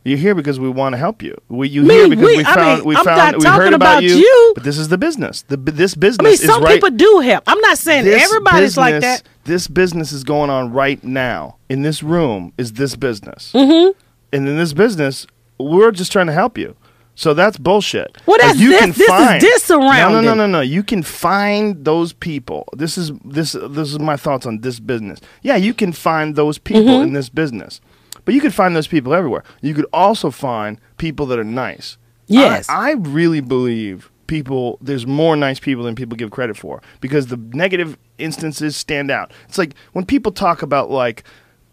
You're 0.05 0.17
here 0.18 0.35
because 0.35 0.59
we 0.59 0.70
want 0.70 0.94
to 0.94 0.97
help 0.97 1.23
you. 1.23 1.36
We 1.49 1.68
you 1.68 1.83
Me, 1.83 1.94
here 1.94 2.09
because 2.09 2.27
we- 2.28 2.36
we 2.39 2.44
I 2.44 2.55
found 2.55 2.78
mean, 2.78 2.89
we 2.89 2.97
I'm 2.97 3.05
found 3.05 3.36
we 3.36 3.44
heard 3.47 3.75
about, 3.75 3.99
about 3.99 4.02
you, 4.05 4.15
you. 4.17 4.52
But 4.55 4.65
this 4.65 4.78
is 4.78 4.89
the 4.89 4.97
business. 4.97 5.43
The 5.43 5.59
this 5.59 5.94
business 5.94 6.18
I 6.20 6.25
mean, 6.25 6.33
is 6.33 6.43
some 6.44 6.62
right. 6.62 6.75
people 6.75 6.91
do 6.97 7.20
help. 7.20 7.44
I'm 7.47 7.60
not 7.60 7.77
saying 7.77 8.05
this 8.05 8.25
everybody's 8.25 8.77
like 8.78 9.01
that. 9.02 9.23
This 9.44 9.68
business 9.68 10.12
is 10.12 10.25
going 10.25 10.49
on 10.49 10.73
right 10.73 11.02
now. 11.05 11.57
In 11.68 11.83
this 11.83 12.02
room 12.02 12.52
is 12.57 12.73
this 12.75 12.97
business. 12.97 13.52
Mm-hmm. 13.55 13.91
And 14.33 14.49
in 14.49 14.57
this 14.57 14.73
business, 14.73 15.27
we're 15.59 15.91
just 15.93 16.12
trying 16.12 16.27
to 16.28 16.33
help 16.33 16.57
you. 16.59 16.77
So 17.15 17.35
that's 17.35 17.59
bullshit. 17.59 18.17
Well, 18.27 18.39
Like, 18.41 18.57
you 18.59 18.69
this- 18.70 18.81
can 18.81 18.91
this 18.93 19.01
is 19.01 19.07
find, 19.09 19.43
No, 19.43 20.09
no, 20.09 20.20
no, 20.20 20.35
no, 20.35 20.47
no. 20.47 20.61
You 20.61 20.85
can 20.85 21.03
find 21.03 21.85
those 21.85 22.12
people. 22.12 22.69
This 22.77 22.97
is 22.97 23.11
this 23.25 23.53
this 23.53 23.91
is 23.93 23.99
my 23.99 24.17
thoughts 24.17 24.47
on 24.47 24.61
this 24.61 24.78
business. 24.78 25.19
Yeah, 25.43 25.57
you 25.57 25.75
can 25.75 25.93
find 25.93 26.37
those 26.37 26.59
people 26.59 26.83
Mm-hmm. 26.85 27.09
in 27.09 27.12
this 27.15 27.28
business, 27.28 27.81
but 28.25 28.35
you 28.35 28.41
could 28.41 28.55
find 28.55 28.77
those 28.77 28.87
people 28.87 29.12
everywhere. 29.15 29.43
You 29.62 29.75
could 29.75 29.87
also 29.93 30.31
find 30.31 30.81
people 30.97 31.27
that 31.27 31.41
are 31.41 31.45
nice. 31.45 31.97
Yes. 32.28 32.69
I, 32.69 32.91
I 32.91 32.93
really 32.93 33.41
believe 33.41 34.11
people. 34.28 34.78
There's 34.81 35.05
more 35.07 35.35
nice 35.35 35.59
people 35.59 35.83
than 35.83 35.97
people 35.97 36.17
give 36.17 36.31
credit 36.31 36.57
for 36.57 36.81
because 37.01 37.27
the 37.27 37.37
negative 37.53 37.99
instances 38.19 38.77
stand 38.77 39.11
out. 39.11 39.33
It's 39.49 39.59
like 39.59 39.75
when 39.93 40.07
people 40.07 40.31
talk 40.31 40.62
about 40.62 40.89
like 40.89 41.25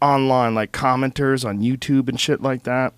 online, 0.01 0.55
like 0.55 0.71
commenters 0.71 1.45
on 1.47 1.59
YouTube 1.59 2.09
and 2.09 2.19
shit 2.19 2.41
like 2.41 2.63
that 2.63 2.93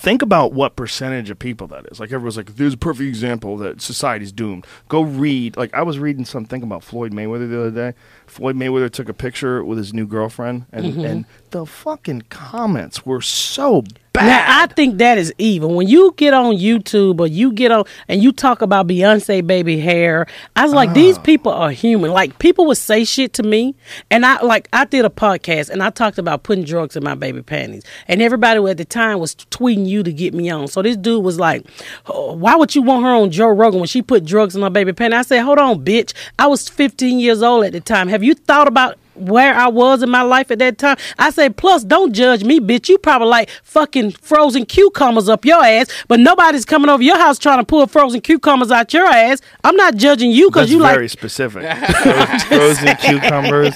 think 0.00 0.22
about 0.22 0.52
what 0.52 0.76
percentage 0.76 1.30
of 1.30 1.38
people 1.38 1.66
that 1.68 1.86
is. 1.90 2.00
Like 2.00 2.12
everyone's 2.12 2.36
like, 2.36 2.56
there's 2.56 2.74
a 2.74 2.78
perfect 2.78 3.08
example 3.08 3.56
that 3.58 3.80
society's 3.80 4.32
doomed. 4.32 4.66
Go 4.88 5.02
read. 5.02 5.56
Like 5.56 5.72
I 5.74 5.82
was 5.82 5.98
reading 5.98 6.24
something 6.24 6.62
about 6.62 6.82
Floyd 6.84 7.12
Mayweather 7.12 7.48
the 7.48 7.60
other 7.60 7.70
day. 7.92 7.98
Floyd 8.26 8.56
Mayweather 8.56 8.90
took 8.90 9.08
a 9.08 9.14
picture 9.14 9.64
with 9.64 9.78
his 9.78 9.92
new 9.94 10.06
girlfriend, 10.06 10.66
and 10.72 10.86
Mm-hmm. 10.86 11.04
and 11.04 11.24
the 11.50 11.66
fucking 11.66 12.22
comments 12.30 13.04
were 13.04 13.20
so 13.20 13.82
bad. 14.16 14.26
Now 14.26 14.62
I 14.62 14.66
think 14.66 14.98
that 14.98 15.18
is 15.18 15.32
evil. 15.38 15.74
When 15.74 15.86
you 15.88 16.12
get 16.16 16.34
on 16.34 16.56
YouTube 16.56 17.20
or 17.20 17.26
you 17.26 17.52
get 17.52 17.70
on 17.70 17.84
and 18.08 18.22
you 18.22 18.32
talk 18.32 18.62
about 18.62 18.86
Beyonce 18.88 19.46
baby 19.46 19.78
hair, 19.78 20.26
I 20.56 20.64
was 20.64 20.72
like, 20.72 20.90
Ah. 20.90 20.94
these 20.94 21.18
people 21.18 21.52
are 21.52 21.70
human. 21.70 22.10
Like 22.10 22.38
people 22.38 22.66
would 22.66 22.78
say 22.78 23.04
shit 23.04 23.32
to 23.34 23.42
me, 23.42 23.74
and 24.10 24.26
I 24.26 24.40
like 24.42 24.68
I 24.72 24.84
did 24.84 25.04
a 25.04 25.10
podcast 25.10 25.70
and 25.70 25.82
I 25.82 25.90
talked 25.90 26.18
about 26.18 26.42
putting 26.42 26.64
drugs 26.64 26.96
in 26.96 27.04
my 27.04 27.14
baby 27.14 27.42
panties, 27.42 27.84
and 28.08 28.20
everybody 28.20 28.58
at 28.68 28.76
the 28.78 28.84
time 28.84 29.18
was 29.20 29.34
tweeting 29.36 29.86
you 29.86 30.02
to 30.02 30.12
get 30.12 30.34
me 30.34 30.50
on. 30.50 30.68
So 30.68 30.82
this 30.82 30.96
dude 30.96 31.22
was 31.22 31.38
like, 31.38 31.64
oh, 32.06 32.32
"Why 32.32 32.56
would 32.56 32.74
you 32.74 32.82
want 32.82 33.04
her 33.04 33.10
on 33.12 33.30
Joe 33.30 33.48
Rogan 33.48 33.80
when 33.80 33.86
she 33.88 34.02
put 34.02 34.24
drugs 34.24 34.54
in 34.54 34.60
my 34.60 34.68
baby 34.68 34.92
panties?" 34.92 35.18
I 35.18 35.22
said, 35.22 35.42
"Hold 35.42 35.58
on, 35.58 35.84
bitch. 35.84 36.12
I 36.38 36.46
was 36.46 36.68
15 36.68 37.18
years 37.20 37.42
old 37.42 37.64
at 37.64 37.72
the 37.72 37.80
time. 37.80 38.08
Have 38.08 38.24
you 38.24 38.34
thought 38.34 38.66
about?" 38.68 38.96
Where 39.18 39.54
I 39.54 39.68
was 39.68 40.02
in 40.02 40.10
my 40.10 40.22
life 40.22 40.50
at 40.50 40.58
that 40.60 40.78
time. 40.78 40.96
I 41.18 41.30
said, 41.30 41.56
plus, 41.56 41.84
don't 41.84 42.12
judge 42.12 42.44
me, 42.44 42.60
bitch. 42.60 42.88
You 42.88 42.98
probably 42.98 43.28
like 43.28 43.50
fucking 43.62 44.12
frozen 44.12 44.66
cucumbers 44.66 45.28
up 45.28 45.44
your 45.44 45.64
ass, 45.64 45.86
but 46.08 46.20
nobody's 46.20 46.64
coming 46.64 46.88
over 46.88 47.02
your 47.02 47.16
house 47.18 47.38
trying 47.38 47.58
to 47.58 47.64
pull 47.64 47.86
frozen 47.86 48.20
cucumbers 48.20 48.70
out 48.70 48.92
your 48.92 49.06
ass. 49.06 49.40
I'm 49.64 49.76
not 49.76 49.96
judging 49.96 50.30
you 50.30 50.48
because 50.50 50.70
you 50.70 50.78
very 50.78 50.82
like. 50.88 50.94
Very 50.96 51.08
specific. 51.08 51.62
Frozen 52.46 52.96
cucumbers. 52.96 53.74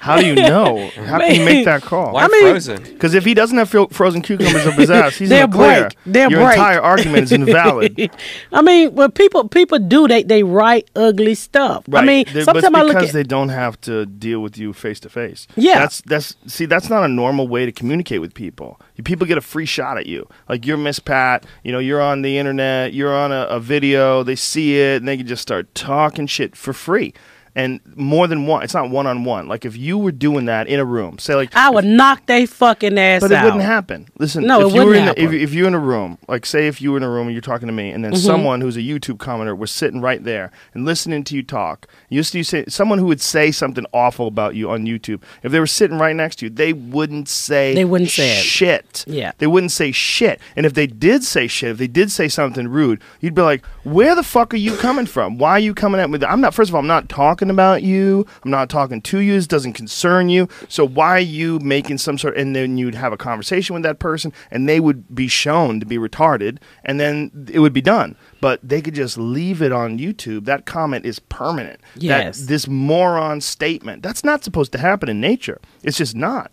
How 0.00 0.20
do 0.20 0.26
you 0.26 0.34
know? 0.34 0.88
How 0.90 1.18
can 1.18 1.34
you 1.34 1.44
make 1.44 1.64
that 1.64 1.82
call? 1.82 2.12
Why 2.14 2.26
mean- 2.28 2.42
frozen? 2.42 2.82
Because 2.82 3.14
if 3.14 3.24
he 3.24 3.34
doesn't 3.34 3.56
have 3.58 3.70
frozen 3.92 4.22
cucumbers 4.22 4.66
up 4.66 4.74
his 4.74 4.90
ass, 4.90 5.16
he's 5.16 5.28
They'll 5.28 5.44
in 5.44 5.50
the 5.50 5.56
clear. 5.56 5.90
They'll 6.06 6.30
Your 6.30 6.40
break. 6.40 6.56
entire 6.56 6.80
argument 6.80 7.24
is 7.24 7.32
invalid. 7.32 8.10
I 8.52 8.62
mean, 8.62 8.94
when 8.94 9.10
people 9.12 9.48
people 9.48 9.78
do 9.78 10.08
they 10.08 10.22
they 10.22 10.42
write 10.42 10.90
ugly 10.96 11.34
stuff. 11.34 11.84
I 11.92 12.04
mean, 12.04 12.24
They- 12.32 12.44
but 12.44 12.62
sometimes 12.62 12.74
I 12.76 12.82
look 12.82 12.94
because 12.94 13.10
at 13.10 13.14
they 13.14 13.22
don't 13.22 13.48
have 13.50 13.80
to 13.82 14.06
deal 14.06 14.40
with 14.40 14.58
you 14.58 14.72
face 14.78 15.00
to 15.00 15.08
face. 15.08 15.46
Yeah. 15.56 15.80
that's 15.80 16.00
that's 16.02 16.36
see 16.46 16.64
that's 16.66 16.88
not 16.88 17.04
a 17.04 17.08
normal 17.08 17.48
way 17.48 17.66
to 17.66 17.72
communicate 17.72 18.20
with 18.20 18.34
people. 18.34 18.80
People 19.04 19.26
get 19.26 19.38
a 19.38 19.42
free 19.42 19.66
shot 19.66 19.98
at 19.98 20.06
you. 20.06 20.28
Like 20.48 20.64
you're 20.64 20.76
Miss 20.76 20.98
Pat, 20.98 21.44
you 21.62 21.72
know, 21.72 21.78
you're 21.78 22.00
on 22.00 22.22
the 22.22 22.38
internet, 22.38 22.94
you're 22.94 23.14
on 23.14 23.32
a, 23.32 23.42
a 23.42 23.60
video, 23.60 24.22
they 24.22 24.36
see 24.36 24.78
it, 24.78 24.96
and 24.96 25.08
they 25.08 25.16
can 25.16 25.26
just 25.26 25.42
start 25.42 25.74
talking 25.74 26.26
shit 26.26 26.56
for 26.56 26.72
free. 26.72 27.12
And 27.58 27.80
more 27.96 28.28
than 28.28 28.46
one, 28.46 28.62
it's 28.62 28.72
not 28.72 28.88
one 28.88 29.06
on 29.08 29.24
one. 29.24 29.48
Like 29.48 29.64
if 29.64 29.76
you 29.76 29.98
were 29.98 30.12
doing 30.12 30.44
that 30.44 30.68
in 30.68 30.78
a 30.78 30.84
room, 30.84 31.18
say 31.18 31.34
like 31.34 31.54
I 31.56 31.68
would 31.70 31.84
knock 31.84 32.24
they 32.26 32.46
fucking 32.46 32.96
ass 32.96 33.20
but 33.20 33.32
it 33.32 33.34
out. 33.34 33.44
wouldn't 33.46 33.64
happen. 33.64 34.06
Listen, 34.18 34.44
No, 34.46 34.60
if 34.60 34.72
it 34.72 34.76
you 34.76 34.84
wouldn't 34.86 34.96
in 34.96 35.04
the, 35.06 35.10
if, 35.12 35.18
happen. 35.30 35.40
if 35.40 35.52
you're 35.54 35.66
in 35.68 35.74
a 35.74 35.78
room, 35.80 36.18
like 36.28 36.46
say 36.46 36.68
if 36.68 36.80
you 36.80 36.92
were 36.92 36.96
in 36.98 37.02
a 37.02 37.10
room 37.10 37.26
and 37.26 37.34
you're 37.34 37.40
talking 37.42 37.66
to 37.66 37.72
me, 37.72 37.90
and 37.90 38.04
then 38.04 38.12
Mm-hmm. 38.12 38.26
someone 38.26 38.60
who's 38.60 38.76
a 38.76 38.80
YouTube 38.80 39.16
commenter 39.18 39.58
was 39.58 39.70
sitting 39.72 40.00
right 40.00 40.22
there 40.22 40.52
and 40.72 40.84
listening 40.84 41.24
to 41.24 41.34
you 41.34 41.42
talk, 41.42 41.88
you 42.08 42.18
used 42.18 42.32
to 42.32 42.44
say 42.44 42.64
someone 42.68 42.98
who 42.98 43.06
would 43.06 43.20
say 43.20 43.50
something 43.50 43.84
awful 43.92 44.28
about 44.28 44.54
you 44.54 44.70
on 44.70 44.84
YouTube. 44.86 45.20
If 45.42 45.50
they 45.52 45.58
were 45.60 45.66
sitting 45.66 45.98
right 45.98 46.14
next 46.14 46.36
to 46.36 46.46
you, 46.46 46.50
they 46.50 46.72
wouldn't 46.72 47.28
say 47.28 47.74
They 47.74 47.84
wouldn't 47.84 48.10
say 48.10 48.38
it. 48.38 48.42
shit. 48.44 49.04
Yeah. 49.08 49.32
they 49.38 49.46
wouldn't 49.48 49.72
say 49.72 49.90
shit. 49.90 50.40
And 50.54 50.64
if 50.64 50.74
they 50.74 50.86
did 50.86 51.24
say 51.24 51.48
shit, 51.48 51.70
if 51.72 51.78
they 51.78 51.86
did 51.88 52.10
say 52.12 52.28
something 52.28 52.68
rude, 52.68 53.00
you'd 53.20 53.34
be 53.34 53.42
like, 53.42 53.64
"Where 53.82 54.14
the 54.14 54.22
fuck 54.22 54.54
are 54.54 54.58
you 54.58 54.76
coming 54.76 55.06
from? 55.06 55.38
Why 55.38 55.50
are 55.50 55.58
you 55.58 55.74
coming 55.74 56.00
at 56.00 56.08
me? 56.08 56.18
I'm 56.24 56.40
not. 56.40 56.54
First 56.54 56.70
of 56.70 56.76
all, 56.76 56.80
I'm 56.80 56.86
not 56.86 57.08
talking 57.08 57.47
about 57.50 57.82
you. 57.82 58.26
I'm 58.44 58.50
not 58.50 58.68
talking 58.68 59.00
to 59.02 59.18
you. 59.18 59.32
This 59.34 59.46
doesn't 59.46 59.72
concern 59.74 60.28
you. 60.28 60.48
So 60.68 60.86
why 60.86 61.08
are 61.10 61.18
you 61.20 61.58
making 61.60 61.98
some 61.98 62.18
sort? 62.18 62.36
And 62.36 62.54
then 62.54 62.78
you'd 62.78 62.94
have 62.94 63.12
a 63.12 63.16
conversation 63.16 63.74
with 63.74 63.82
that 63.82 63.98
person, 63.98 64.32
and 64.50 64.68
they 64.68 64.80
would 64.80 65.14
be 65.14 65.28
shown 65.28 65.80
to 65.80 65.86
be 65.86 65.98
retarded, 65.98 66.58
and 66.84 66.98
then 66.98 67.30
it 67.52 67.60
would 67.60 67.72
be 67.72 67.80
done. 67.80 68.16
But 68.40 68.60
they 68.62 68.80
could 68.80 68.94
just 68.94 69.18
leave 69.18 69.60
it 69.62 69.72
on 69.72 69.98
YouTube. 69.98 70.44
That 70.44 70.66
comment 70.66 71.04
is 71.06 71.18
permanent. 71.18 71.80
That- 71.94 72.02
Yes. 72.02 72.46
this 72.46 72.66
moron 72.68 73.40
statement. 73.40 74.02
That's 74.02 74.24
not 74.24 74.44
supposed 74.44 74.72
to 74.72 74.78
happen 74.78 75.08
in 75.08 75.20
nature. 75.20 75.58
It's 75.82 75.96
just 75.98 76.14
not. 76.16 76.52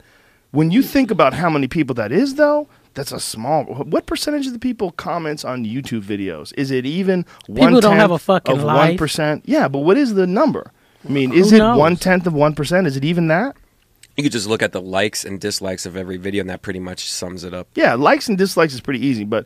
When 0.52 0.72
you 0.72 0.82
think 0.82 1.12
about 1.12 1.34
how 1.34 1.50
many 1.50 1.68
people 1.68 1.94
that 1.96 2.12
is, 2.12 2.36
though, 2.36 2.68
that's 2.94 3.12
a 3.12 3.20
small. 3.20 3.66
What 3.66 4.06
percentage 4.06 4.48
of 4.48 4.54
the 4.54 4.60
people 4.60 4.92
comments 4.92 5.44
on 5.44 5.66
YouTube 5.66 6.04
videos? 6.04 6.54
Is 6.58 6.72
it 6.72 6.86
even 6.86 7.26
one? 7.48 7.68
People 7.68 7.82
don't 7.82 7.98
have 7.98 8.12
a 8.12 8.18
fucking 8.18 8.56
of 8.56 8.64
life. 8.64 8.90
one 8.92 8.98
percent. 8.98 9.44
Yeah, 9.46 9.68
but 9.68 9.80
what 9.80 9.98
is 9.98 10.14
the 10.14 10.26
number? 10.26 10.72
I 11.06 11.10
mean, 11.10 11.34
is 11.34 11.50
Who 11.52 11.58
it 11.58 11.60
knows? 11.60 11.78
one 11.78 11.96
tenth 11.96 12.26
of 12.28 12.34
one 12.34 12.56
percent? 12.56 12.88
Is 12.88 12.98
it 12.98 13.04
even 13.04 13.28
that? 13.28 13.56
You 14.18 14.24
could 14.24 14.32
just 14.32 14.48
look 14.48 14.62
at 14.64 14.72
the 14.72 14.82
likes 14.82 15.26
and 15.26 15.40
dislikes 15.40 15.86
of 15.86 15.98
every 15.98 16.18
video, 16.18 16.42
and 16.42 16.50
that 16.50 16.62
pretty 16.62 16.80
much 16.80 17.12
sums 17.12 17.44
it 17.44 17.54
up. 17.54 17.68
Yeah, 17.76 17.96
likes 17.96 18.30
and 18.30 18.38
dislikes 18.38 18.74
is 18.74 18.80
pretty 18.82 19.06
easy, 19.06 19.26
but 19.26 19.46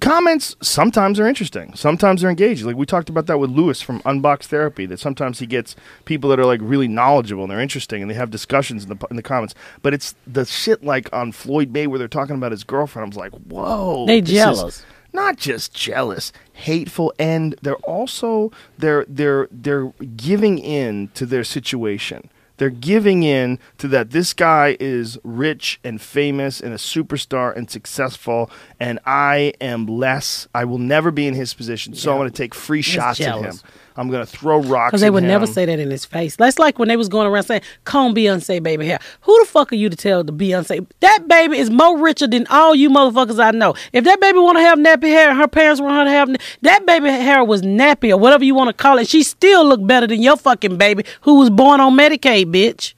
comments 0.00 0.56
sometimes 0.62 1.20
are 1.20 1.26
interesting. 1.26 1.74
Sometimes 1.74 2.20
they're 2.20 2.30
engaging. 2.30 2.66
Like 2.66 2.76
we 2.76 2.86
talked 2.86 3.08
about 3.08 3.26
that 3.26 3.38
with 3.38 3.50
Lewis 3.50 3.82
from 3.82 4.00
Unbox 4.02 4.44
Therapy. 4.44 4.86
That 4.86 5.00
sometimes 5.00 5.38
he 5.38 5.46
gets 5.46 5.76
people 6.06 6.30
that 6.30 6.40
are 6.40 6.46
like 6.46 6.60
really 6.62 6.88
knowledgeable 6.88 7.44
and 7.44 7.50
they're 7.50 7.60
interesting 7.60 8.02
and 8.02 8.10
they 8.10 8.14
have 8.14 8.30
discussions 8.30 8.84
in 8.84 8.88
the 8.96 9.06
in 9.10 9.16
the 9.16 9.22
comments. 9.22 9.54
But 9.82 9.94
it's 9.94 10.14
the 10.26 10.44
shit 10.44 10.82
like 10.82 11.12
on 11.12 11.32
Floyd 11.32 11.72
Mayweather 11.72 11.98
they're 11.98 12.08
talking 12.08 12.36
about 12.36 12.52
his 12.52 12.64
girlfriend. 12.64 13.04
I 13.04 13.08
was 13.08 13.16
like, 13.16 13.32
whoa, 13.32 14.06
They 14.06 14.20
this 14.20 14.30
is 14.30 14.34
jealous. 14.36 14.86
Not 15.16 15.38
just 15.38 15.72
jealous, 15.72 16.30
hateful, 16.52 17.10
and 17.18 17.54
they're 17.62 17.74
also 17.76 18.52
they're 18.76 19.06
they're 19.08 19.48
they're 19.50 19.86
giving 20.14 20.58
in 20.58 21.08
to 21.14 21.24
their 21.24 21.42
situation. 21.42 22.28
They're 22.58 22.68
giving 22.70 23.22
in 23.22 23.58
to 23.78 23.88
that 23.88 24.10
this 24.10 24.34
guy 24.34 24.76
is 24.78 25.18
rich 25.24 25.80
and 25.82 26.00
famous 26.00 26.60
and 26.60 26.72
a 26.74 26.76
superstar 26.76 27.56
and 27.56 27.70
successful, 27.70 28.50
and 28.78 28.98
I 29.06 29.54
am 29.58 29.86
less. 29.86 30.48
I 30.54 30.64
will 30.66 30.78
never 30.78 31.10
be 31.10 31.26
in 31.26 31.32
his 31.34 31.54
position, 31.54 31.94
so 31.94 32.12
I'm 32.12 32.18
going 32.18 32.30
to 32.30 32.36
take 32.36 32.54
free 32.54 32.82
shots 32.82 33.18
at 33.20 33.40
him. 33.40 33.54
I'm 33.96 34.10
going 34.10 34.24
to 34.24 34.30
throw 34.30 34.60
rocks. 34.60 34.90
Because 34.90 35.00
they 35.00 35.10
would 35.10 35.24
never 35.24 35.46
say 35.46 35.64
that 35.64 35.78
in 35.78 35.90
his 35.90 36.04
face. 36.04 36.36
That's 36.36 36.58
like 36.58 36.78
when 36.78 36.88
they 36.88 36.96
was 36.96 37.08
going 37.08 37.26
around 37.26 37.44
saying, 37.44 37.62
comb 37.84 38.14
Beyonce 38.14 38.62
baby 38.62 38.86
hair. 38.86 38.98
Who 39.22 39.38
the 39.40 39.46
fuck 39.46 39.72
are 39.72 39.76
you 39.76 39.88
to 39.88 39.96
tell 39.96 40.22
the 40.22 40.32
Beyonce? 40.32 40.86
That 41.00 41.26
baby 41.28 41.58
is 41.58 41.70
more 41.70 41.98
richer 41.98 42.26
than 42.26 42.46
all 42.48 42.74
you 42.74 42.90
motherfuckers 42.90 43.42
I 43.42 43.52
know. 43.52 43.74
If 43.92 44.04
that 44.04 44.20
baby 44.20 44.38
want 44.38 44.58
to 44.58 44.62
have 44.62 44.78
nappy 44.78 45.08
hair 45.08 45.30
and 45.30 45.38
her 45.38 45.48
parents 45.48 45.80
want 45.80 45.96
her 45.96 46.04
to 46.04 46.10
have, 46.10 46.36
that 46.62 46.86
baby 46.86 47.08
hair 47.08 47.42
was 47.44 47.62
nappy 47.62 48.10
or 48.10 48.18
whatever 48.18 48.44
you 48.44 48.54
want 48.54 48.68
to 48.68 48.74
call 48.74 48.98
it. 48.98 49.08
She 49.08 49.22
still 49.22 49.64
look 49.64 49.84
better 49.86 50.06
than 50.06 50.22
your 50.22 50.36
fucking 50.36 50.76
baby 50.76 51.04
who 51.22 51.38
was 51.38 51.50
born 51.50 51.80
on 51.80 51.96
Medicaid, 51.96 52.52
bitch. 52.52 52.94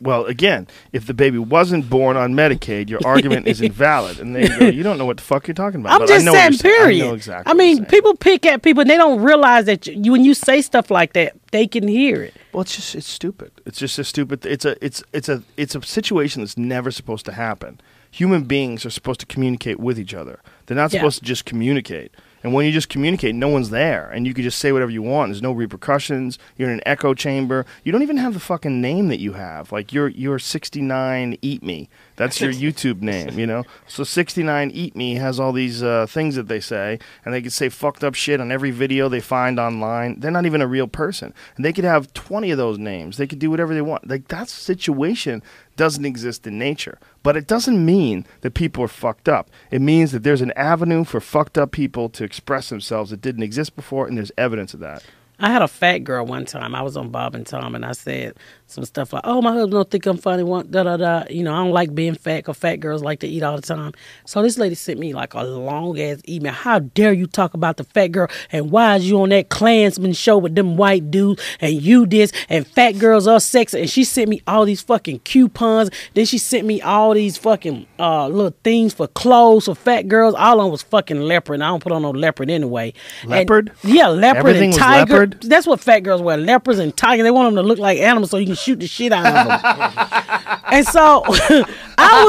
Well, 0.00 0.26
again, 0.26 0.68
if 0.92 1.06
the 1.06 1.14
baby 1.14 1.38
wasn't 1.38 1.90
born 1.90 2.16
on 2.16 2.34
Medicaid, 2.34 2.88
your 2.88 3.00
argument 3.04 3.48
is 3.48 3.60
invalid, 3.60 4.20
and 4.20 4.34
they 4.36 4.46
go, 4.48 4.66
you 4.66 4.82
don't 4.82 4.96
know 4.98 5.06
what 5.06 5.16
the 5.16 5.22
fuck 5.24 5.48
you're 5.48 5.54
talking 5.54 5.80
about. 5.80 5.92
I'm 5.94 5.98
But 6.00 6.10
I 6.10 6.14
just 6.18 6.24
saying, 6.26 6.34
you're 6.44 6.52
saying. 6.52 6.74
period. 6.76 7.04
I 7.04 7.08
know 7.08 7.14
exactly. 7.14 7.50
I 7.50 7.54
mean, 7.54 7.84
people 7.86 8.14
pick 8.16 8.46
at 8.46 8.62
people 8.62 8.82
and 8.82 8.90
they 8.90 8.96
don't 8.96 9.20
realize 9.20 9.64
that 9.66 9.86
you, 9.86 10.12
when 10.12 10.24
you 10.24 10.34
say 10.34 10.62
stuff 10.62 10.90
like 10.90 11.14
that, 11.14 11.32
they 11.50 11.66
can 11.66 11.88
hear 11.88 12.22
it. 12.22 12.34
Well, 12.52 12.62
it's 12.62 12.76
just 12.76 12.94
it's 12.94 13.08
stupid. 13.08 13.50
It's 13.66 13.78
just 13.78 13.98
a 13.98 14.04
stupid. 14.04 14.46
It's 14.46 14.64
a 14.64 14.76
it's 14.84 15.02
it's 15.12 15.28
a 15.28 15.42
it's 15.56 15.74
a 15.74 15.82
situation 15.82 16.42
that's 16.42 16.56
never 16.56 16.90
supposed 16.90 17.24
to 17.26 17.32
happen. 17.32 17.80
Human 18.10 18.44
beings 18.44 18.86
are 18.86 18.90
supposed 18.90 19.20
to 19.20 19.26
communicate 19.26 19.78
with 19.80 19.98
each 19.98 20.14
other. 20.14 20.40
They're 20.66 20.76
not 20.76 20.92
Yeah. 20.92 21.00
supposed 21.00 21.18
to 21.20 21.24
just 21.24 21.44
communicate. 21.44 22.12
And 22.42 22.54
when 22.54 22.66
you 22.66 22.72
just 22.72 22.88
communicate, 22.88 23.34
no 23.34 23.48
one's 23.48 23.70
there, 23.70 24.08
and 24.10 24.26
you 24.26 24.34
can 24.34 24.44
just 24.44 24.58
say 24.58 24.70
whatever 24.70 24.90
you 24.90 25.02
want. 25.02 25.30
There's 25.30 25.42
no 25.42 25.52
repercussions. 25.52 26.38
You're 26.56 26.68
in 26.68 26.74
an 26.74 26.82
echo 26.86 27.14
chamber. 27.14 27.66
You 27.82 27.92
don't 27.92 28.02
even 28.02 28.18
have 28.18 28.34
the 28.34 28.40
fucking 28.40 28.80
name 28.80 29.08
that 29.08 29.18
you 29.20 29.32
have. 29.32 29.72
Like 29.72 29.92
you're 29.92 30.08
you're 30.08 30.38
69 30.38 31.38
Eat 31.42 31.62
Me. 31.62 31.88
That's 32.18 32.40
your 32.40 32.52
YouTube 32.52 33.00
name, 33.00 33.38
you 33.38 33.46
know. 33.46 33.64
So 33.86 34.04
69 34.04 34.70
Eat 34.72 34.94
Me 34.94 35.14
has 35.14 35.40
all 35.40 35.52
these 35.52 35.82
uh, 35.82 36.06
things 36.06 36.34
that 36.34 36.48
they 36.48 36.60
say, 36.60 36.98
and 37.24 37.32
they 37.32 37.40
can 37.40 37.50
say 37.50 37.68
fucked 37.70 38.04
up 38.04 38.14
shit 38.14 38.40
on 38.40 38.52
every 38.52 38.72
video 38.72 39.08
they 39.08 39.20
find 39.20 39.58
online. 39.58 40.20
They're 40.20 40.30
not 40.30 40.44
even 40.44 40.60
a 40.60 40.66
real 40.66 40.88
person, 40.88 41.32
and 41.56 41.64
they 41.64 41.72
could 41.72 41.84
have 41.84 42.12
20 42.12 42.50
of 42.50 42.58
those 42.58 42.78
names. 42.78 43.16
They 43.16 43.26
could 43.26 43.38
do 43.38 43.50
whatever 43.50 43.72
they 43.72 43.80
want. 43.80 44.08
Like 44.08 44.28
that 44.28 44.48
situation 44.48 45.42
doesn't 45.76 46.04
exist 46.04 46.46
in 46.46 46.58
nature, 46.58 46.98
but 47.22 47.36
it 47.36 47.46
doesn't 47.46 47.84
mean 47.84 48.26
that 48.40 48.52
people 48.52 48.82
are 48.82 48.88
fucked 48.88 49.28
up. 49.28 49.48
It 49.70 49.80
means 49.80 50.10
that 50.12 50.24
there's 50.24 50.42
an 50.42 50.52
avenue 50.52 51.04
for 51.04 51.20
fucked 51.20 51.56
up 51.56 51.70
people 51.70 52.08
to 52.10 52.24
express 52.24 52.68
themselves 52.68 53.10
that 53.10 53.20
didn't 53.20 53.44
exist 53.44 53.76
before, 53.76 54.08
and 54.08 54.16
there's 54.16 54.32
evidence 54.36 54.74
of 54.74 54.80
that. 54.80 55.04
I 55.40 55.50
had 55.50 55.62
a 55.62 55.68
fat 55.68 55.98
girl 55.98 56.26
one 56.26 56.46
time. 56.46 56.74
I 56.74 56.82
was 56.82 56.96
on 56.96 57.10
Bob 57.10 57.36
and 57.36 57.46
Tom, 57.46 57.76
and 57.76 57.84
I 57.84 57.92
said 57.92 58.34
some 58.68 58.84
stuff 58.84 59.12
like, 59.12 59.22
"Oh, 59.24 59.40
my 59.42 59.52
husband 59.52 59.72
don't 59.72 59.90
think 59.90 60.06
I'm 60.06 60.16
funny." 60.18 60.42
One 60.42 60.70
da 60.70 60.82
da 60.84 60.96
da. 60.96 61.24
You 61.30 61.42
know, 61.42 61.52
I 61.54 61.56
don't 61.64 61.72
like 61.72 61.94
being 61.94 62.14
fat 62.14 62.38
because 62.38 62.56
fat 62.56 62.76
girls 62.76 63.02
like 63.02 63.20
to 63.20 63.26
eat 63.26 63.42
all 63.42 63.56
the 63.56 63.62
time. 63.62 63.92
So 64.24 64.42
this 64.42 64.58
lady 64.58 64.74
sent 64.74 64.98
me 65.00 65.12
like 65.14 65.34
a 65.34 65.42
long 65.42 65.98
ass 66.00 66.20
email. 66.28 66.52
How 66.52 66.78
dare 66.78 67.12
you 67.12 67.26
talk 67.26 67.54
about 67.54 67.78
the 67.78 67.84
fat 67.84 68.08
girl? 68.08 68.28
And 68.52 68.70
why 68.70 68.96
is 68.96 69.08
you 69.08 69.20
on 69.22 69.30
that 69.30 69.48
Klansman 69.48 70.12
show 70.12 70.38
with 70.38 70.54
them 70.54 70.76
white 70.76 71.10
dudes? 71.10 71.42
And 71.60 71.80
you 71.82 72.06
this 72.06 72.30
and 72.48 72.66
fat 72.66 72.92
girls 72.92 73.26
are 73.26 73.40
sexy. 73.40 73.80
And 73.80 73.90
she 73.90 74.04
sent 74.04 74.28
me 74.28 74.42
all 74.46 74.64
these 74.64 74.82
fucking 74.82 75.20
coupons. 75.20 75.90
Then 76.14 76.26
she 76.26 76.38
sent 76.38 76.66
me 76.66 76.80
all 76.82 77.14
these 77.14 77.36
fucking 77.38 77.86
uh, 77.98 78.28
little 78.28 78.54
things 78.64 78.92
for 78.94 79.08
clothes 79.08 79.64
for 79.64 79.74
fat 79.74 80.08
girls. 80.08 80.34
All 80.34 80.60
of 80.60 80.64
them 80.66 80.70
was 80.72 80.82
fucking 80.82 81.20
leopard. 81.20 81.54
And 81.54 81.64
I 81.64 81.68
don't 81.68 81.82
put 81.82 81.92
on 81.92 82.02
no 82.02 82.10
leopard 82.10 82.50
anyway. 82.50 82.92
And- 83.22 83.30
Leopard? 83.30 83.72
yeah, 83.82 84.08
leopard 84.08 84.38
Everything 84.40 84.70
and 84.70 84.78
tiger. 84.78 85.12
leopard? 85.12 85.42
That's 85.42 85.66
what 85.66 85.80
fat 85.80 86.00
girls 86.00 86.20
wear. 86.20 86.36
Leopards 86.36 86.78
and 86.78 86.94
tigers. 86.96 87.24
They 87.24 87.30
want 87.30 87.54
them 87.54 87.62
to 87.62 87.66
look 87.66 87.78
like 87.78 87.98
animals 87.98 88.30
so 88.30 88.36
you 88.36 88.46
can 88.46 88.54
shoot 88.58 88.80
the 88.80 88.86
shit 88.86 89.12
out 89.12 89.26
of 89.26 89.32
them. 89.34 90.60
and 90.72 90.86
so 90.86 91.22
I 91.98 92.24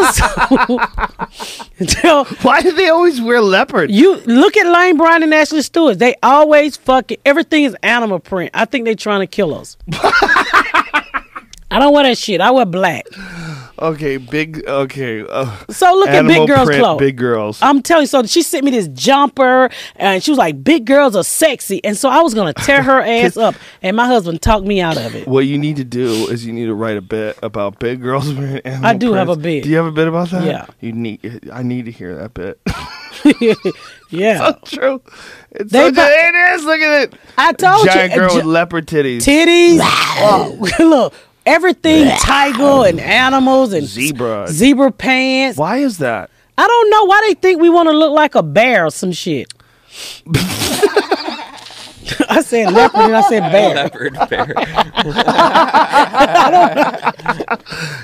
was. 1.79 1.89
so 2.01 2.23
Why 2.41 2.61
do 2.61 2.71
they 2.71 2.89
always 2.89 3.21
wear 3.21 3.41
leopard? 3.41 3.91
you 3.91 4.15
look 4.25 4.55
at 4.57 4.65
Lane 4.71 4.97
Bryant 4.97 5.23
and 5.23 5.33
Ashley 5.33 5.61
Stewart. 5.61 5.99
They 5.99 6.15
always 6.23 6.77
fucking 6.77 7.17
everything 7.25 7.63
is 7.65 7.75
animal 7.83 8.19
print. 8.19 8.51
I 8.53 8.65
think 8.65 8.85
they're 8.85 8.95
trying 8.95 9.21
to 9.21 9.27
kill 9.27 9.53
us. 9.53 9.77
I 11.71 11.77
don't 11.77 11.93
wear 11.93 12.03
that 12.03 12.17
shit. 12.17 12.41
I 12.41 12.51
wear 12.51 12.65
black. 12.65 13.05
Okay, 13.81 14.17
big. 14.17 14.65
Okay. 14.67 15.25
Uh, 15.27 15.55
So 15.69 15.93
look 15.95 16.09
at 16.09 16.25
big 16.27 16.47
girls' 16.47 16.65
print, 16.67 16.81
clothes. 16.81 16.99
Big 16.99 17.15
girls. 17.17 17.59
I'm 17.61 17.81
telling 17.81 18.03
you, 18.03 18.07
so 18.07 18.23
she 18.23 18.41
sent 18.41 18.65
me 18.65 18.71
this 18.71 18.87
jumper, 18.89 19.69
and 19.95 20.21
she 20.23 20.31
was 20.31 20.37
like, 20.37 20.63
"Big 20.63 20.85
girls 20.85 21.15
are 21.15 21.23
sexy," 21.23 21.81
and 21.85 21.97
so 21.97 22.09
I 22.09 22.19
was 22.21 22.33
gonna 22.33 22.53
tear 22.53 22.83
her 22.83 23.01
ass 23.17 23.37
up, 23.37 23.55
and 23.81 23.95
my 23.95 24.05
husband 24.07 24.41
talked 24.41 24.65
me 24.65 24.81
out 24.81 24.97
of 24.97 25.15
it. 25.15 25.27
What 25.27 25.45
you 25.45 25.57
need 25.57 25.77
to 25.77 25.83
do 25.85 26.27
is 26.29 26.45
you 26.45 26.51
need 26.53 26.65
to 26.65 26.73
write 26.75 26.97
a 26.97 27.01
bit 27.01 27.37
about 27.41 27.79
big 27.79 28.01
girls 28.01 28.31
wearing 28.33 28.57
animal 28.65 28.85
I 28.85 28.93
do 28.95 29.13
have 29.13 29.29
a 29.29 29.33
prints. 29.35 29.43
bit. 29.43 29.63
Do 29.63 29.69
you 29.69 29.77
have 29.77 29.85
a 29.85 29.91
bit 29.91 30.07
about 30.07 30.29
that? 30.31 30.43
Yeah. 30.45 30.65
You 30.81 30.91
need. 30.91 31.49
I 31.53 31.63
need 31.63 31.85
to 31.85 31.91
hear 31.91 32.15
that 32.15 32.33
bit. 32.33 32.59
yeah, 34.09 34.37
So 34.37 34.59
True. 34.65 35.01
It's 35.51 35.71
They 35.71 35.79
so, 35.89 35.91
bu- 35.91 36.01
it 36.01 36.35
is. 36.55 36.63
Look 36.63 36.79
at 36.79 37.01
it. 37.03 37.13
I 37.37 37.53
told 37.53 37.85
Giant 37.85 37.85
you, 37.85 37.93
Giant 37.93 38.13
girl 38.15 38.31
uh, 38.31 38.35
with 38.35 38.43
gi- 38.43 38.49
leopard 38.49 38.87
titties. 38.87 39.19
titties. 39.19 39.79
oh, 39.81 40.57
look, 40.79 41.13
everything 41.45 42.07
tiger 42.19 42.85
and 42.87 42.99
animals 42.99 43.73
and 43.73 43.85
Zebra. 43.87 44.47
zebra 44.49 44.91
pants. 44.91 45.57
Why 45.57 45.77
is 45.77 45.97
that? 45.99 46.29
I 46.57 46.67
don't 46.67 46.89
know 46.89 47.05
why 47.05 47.23
they 47.27 47.33
think 47.35 47.61
we 47.61 47.69
want 47.69 47.87
to 47.89 47.93
look 47.97 48.11
like 48.11 48.35
a 48.35 48.43
bear 48.43 48.85
or 48.85 48.91
some 48.91 49.11
shit. 49.11 49.51
I 52.27 52.41
said 52.41 52.73
leopard 52.73 53.01
and 53.01 53.15
I 53.15 53.21
said 53.21 53.51
bear. 53.51 53.75
Leopard 53.75 54.13
bear. 54.29 54.53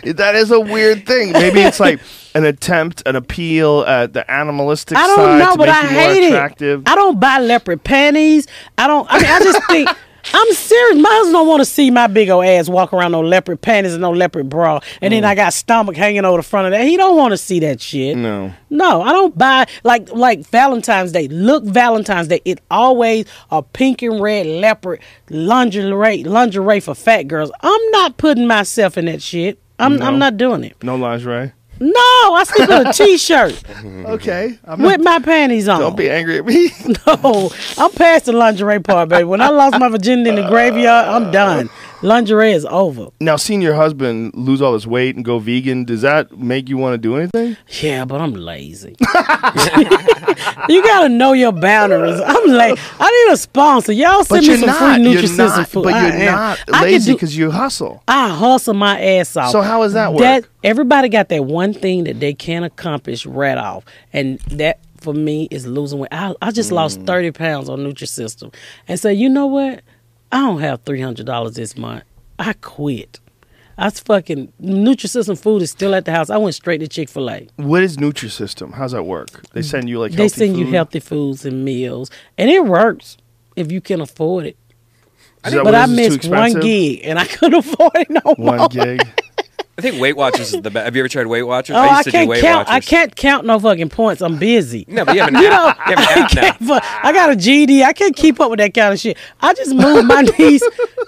That 0.16 0.36
is 0.36 0.52
a 0.52 0.60
weird 0.60 1.06
thing. 1.06 1.34
Maybe 1.34 1.62
it's 1.62 1.80
like 1.80 2.00
an 2.36 2.46
attempt, 2.46 3.02
an 3.06 3.16
appeal 3.16 3.82
at 3.88 4.14
the 4.14 4.30
animalistic 4.32 4.98
I 4.98 5.08
don't 5.08 5.18
side 5.18 5.40
know, 5.40 5.52
to 5.54 5.58
but 5.58 5.66
make 5.68 5.76
I 5.76 5.82
you 5.82 5.92
more 5.94 6.02
hate 6.02 6.28
attractive. 6.28 6.82
it. 6.82 6.90
I 6.90 6.96
don't 6.96 7.20
buy 7.20 7.40
leopard 7.40 7.84
panties. 7.84 8.48
I 8.78 8.88
don't. 8.88 9.08
I 9.10 9.18
mean, 9.18 9.26
I 9.32 9.40
just 9.40 9.68
think. 9.68 9.90
I'm 10.34 10.54
serious. 10.54 11.02
My 11.02 11.10
husband 11.10 11.34
don't 11.34 11.48
want 11.48 11.62
to 11.62 11.66
see 11.66 11.92
my 11.92 12.08
big 12.08 12.30
old 12.30 12.46
ass 12.46 12.68
walk 12.68 12.94
around 12.94 13.12
no 13.12 13.22
leopard 13.22 13.62
panties 13.62 13.94
and 13.94 14.02
no 14.02 14.12
leopard 14.12 14.50
bra, 14.50 14.80
and 15.02 15.12
Mm. 15.12 15.18
then 15.18 15.26
I 15.26 15.36
got 15.36 15.54
stomach 15.54 15.96
hanging 15.96 16.26
over 16.26 16.38
the 16.38 16.44
front 16.44 16.68
of 16.68 16.72
that. 16.72 16.86
He 16.88 16.98
don't 16.98 17.16
want 17.18 17.32
to 17.32 17.38
see 17.38 17.60
that 17.62 17.80
shit. 17.82 18.18
no. 18.18 18.52
No, 18.70 19.02
I 19.02 19.14
don't 19.14 19.38
buy 19.38 19.66
like 19.86 20.12
like 20.12 20.40
Valentine's 20.50 21.12
Day. 21.14 21.28
Look, 21.30 21.64
Valentine's 21.64 22.28
Day. 22.28 22.42
It 22.44 22.60
always 22.70 23.26
a 23.52 23.62
pink 23.64 24.02
and 24.02 24.20
red 24.22 24.46
leopard 24.48 25.00
lingerie 25.30 26.24
lingerie 26.24 26.80
for 26.82 26.96
fat 26.96 27.24
girls. 27.28 27.52
I'm 27.62 27.92
not 27.92 28.18
putting 28.18 28.48
myself 28.48 28.98
in 28.98 29.06
that 29.06 29.22
shit. 29.22 29.60
I'm 29.80 29.98
No. 29.98 30.06
I'm 30.06 30.20
not 30.20 30.38
doing 30.38 30.64
it. 30.64 30.76
No 30.84 30.96
lingerie. 30.96 31.52
No, 31.80 31.92
I 32.00 32.44
sleep 32.46 32.70
in 32.70 32.88
a 32.88 32.94
t-shirt 32.94 33.62
Okay. 34.06 34.58
I'm 34.66 34.82
with 34.82 35.02
my 35.02 35.20
panties 35.20 35.68
on. 35.68 35.80
don't 35.82 35.98
be 35.98 36.10
angry 36.10 36.38
at 36.40 36.46
me. 36.46 36.70
No, 37.08 37.52
I'm 37.78 37.92
past 37.92 38.26
the 38.26 38.34
lingerie 38.34 38.80
part, 38.80 39.10
baby. 39.10 39.24
When 39.26 39.42
I 39.42 39.50
lost 39.50 39.78
my 39.80 39.90
virginity 39.90 40.30
in 40.30 40.36
the 40.36 40.48
graveyard, 40.48 41.08
I'm 41.08 41.32
done. 41.32 41.70
Lingerie 42.06 42.52
is 42.54 42.66
over. 42.66 43.08
now, 43.20 43.36
seeing 43.36 43.62
your 43.62 43.74
husband 43.74 44.34
lose 44.36 44.62
all 44.62 44.74
his 44.74 44.86
weight 44.86 45.16
and 45.16 45.26
go 45.26 45.40
vegan, 45.40 45.84
does 45.86 46.02
that 46.02 46.38
make 46.38 46.70
you 46.70 46.78
want 46.78 46.94
to 46.94 46.98
do 46.98 47.16
anything? 47.18 47.58
Yeah, 47.82 48.06
but 48.06 48.22
I'm 48.22 48.34
lazy. 48.34 48.96
you 50.70 50.84
gotta 50.84 51.10
know 51.10 51.34
your 51.34 51.52
boundaries. 51.52 52.20
I'm 52.24 52.50
like, 52.50 52.78
I 53.00 53.26
need 53.28 53.34
a 53.34 53.38
sponsor. 53.38 53.92
Y'all 53.92 54.20
But 54.20 54.44
send 54.44 54.48
me 54.48 54.58
some 54.58 54.68
not. 54.68 54.96
free 54.98 55.12
You're 55.12 55.38
not. 55.38 55.68
food. 55.68 55.84
But 55.86 55.94
I 55.94 56.02
you're 56.08 56.30
am. 56.30 56.58
not 56.68 56.82
lazy 56.84 57.14
because 57.14 57.36
you 57.38 57.52
hustle. 57.52 58.04
I 58.08 58.30
hustle 58.30 58.74
my 58.74 59.00
ass 59.02 59.36
off. 59.36 59.52
So 59.52 59.62
how 59.62 59.82
does 59.82 59.94
that 59.94 60.12
work? 60.14 60.20
That 60.22 60.46
everybody 60.64 61.10
got 61.10 61.30
that 61.30 61.46
one 61.46 61.74
thing 61.74 62.04
that 62.06 62.20
they 62.20 62.34
can't 62.34 62.66
accomplish 62.66 63.26
right 63.26 63.58
off, 63.58 63.84
and 64.14 64.40
that 64.52 64.80
for 65.02 65.14
me 65.14 65.48
is 65.52 65.66
losing 65.68 66.00
weight. 66.00 66.10
I, 66.12 66.34
I 66.42 66.52
just 66.52 66.72
lost 66.72 67.00
Mm. 67.00 67.08
thirty 67.08 67.32
pounds 67.32 67.70
on 67.70 67.80
Nutrisystem, 67.80 68.54
and 68.88 69.00
so 69.00 69.10
you 69.10 69.30
know 69.30 69.48
what? 69.48 69.82
I 70.36 70.40
don't 70.40 70.60
have 70.60 70.82
three 70.82 71.00
hundred 71.00 71.28
dollars 71.28 71.54
this 71.54 71.78
month. 71.78 72.04
I 72.38 72.52
quit. 72.52 73.22
I 73.78 73.86
was 73.86 74.02
fucking 74.02 74.52
Nutrisystem 74.62 75.40
food 75.40 75.62
is 75.62 75.72
still 75.72 75.96
at 75.96 76.04
the 76.04 76.12
house. 76.12 76.30
I 76.30 76.36
went 76.36 76.56
straight 76.56 76.80
to 76.80 76.90
Chick 76.90 77.08
Fil 77.08 77.30
A. 77.30 77.48
What 77.56 77.84
is 77.84 77.96
Nutrisystem? 77.96 78.74
How's 78.74 78.92
that 78.92 79.04
work? 79.04 79.50
They 79.54 79.62
mm. 79.62 79.64
send 79.64 79.88
you 79.88 79.98
like 80.02 80.12
They 80.12 80.28
send 80.28 80.58
you 80.58 80.66
healthy 80.66 81.00
foods 81.00 81.46
and 81.46 81.64
meals, 81.64 82.12
and 82.38 82.50
it 82.50 82.66
works 82.66 83.16
if 83.56 83.72
you 83.72 83.80
can 83.80 84.02
afford 84.02 84.48
it. 84.48 84.58
But 85.42 85.74
I 85.74 85.86
it 85.86 85.90
is? 85.92 86.16
It's 86.16 86.26
too 86.26 86.32
missed 86.32 86.54
one 86.54 86.62
gig, 86.62 87.00
and 87.06 87.18
I 87.18 87.26
couldn't 87.28 87.60
afford 87.66 87.96
it 87.96 88.10
no 88.10 88.36
more. 88.38 88.58
One 88.58 88.68
gig. 88.68 89.08
I 89.78 89.82
think 89.82 90.00
Weight 90.00 90.16
Watchers 90.16 90.54
is 90.54 90.62
the 90.62 90.72
best. 90.72 90.86
Have 90.86 90.96
you 90.96 91.02
ever 91.02 91.10
tried 91.10 91.28
Weight 91.28 91.44
Watchers? 91.44 91.76
Oh, 91.76 91.80
I, 91.80 91.96
used 91.98 92.04
to 92.06 92.12
can't 92.12 92.30
Weight 92.30 92.42
count. 92.42 92.70
I 92.70 92.80
can't 92.80 93.14
count 93.14 93.46
no 93.46 93.60
fucking 93.60 93.90
points. 93.90 94.22
I'm 94.22 94.40
busy. 94.40 94.86
No, 94.88 95.04
but 95.04 95.16
you 95.16 95.22
have 95.22 95.34
an 95.34 95.36
You 95.42 95.50
know, 95.50 95.68
app. 95.68 95.90
You 95.90 95.96
have 95.96 96.00
an 96.00 96.06
I, 96.08 96.22
app 96.24 96.34
now. 96.34 96.42
can't, 96.42 96.58
fu- 96.60 96.88
I 97.04 97.12
got 97.12 97.30
a 97.32 97.36
GD. 97.36 97.84
I 97.84 97.92
can't 97.92 98.16
keep 98.16 98.40
up 98.40 98.50
with 98.50 98.60
that 98.60 98.74
kind 98.74 98.94
of 98.94 99.00
shit. 99.00 99.18
I 99.42 99.54
just 99.54 99.76
moved 99.76 100.08
my 100.08 100.22
niece. 100.40 100.64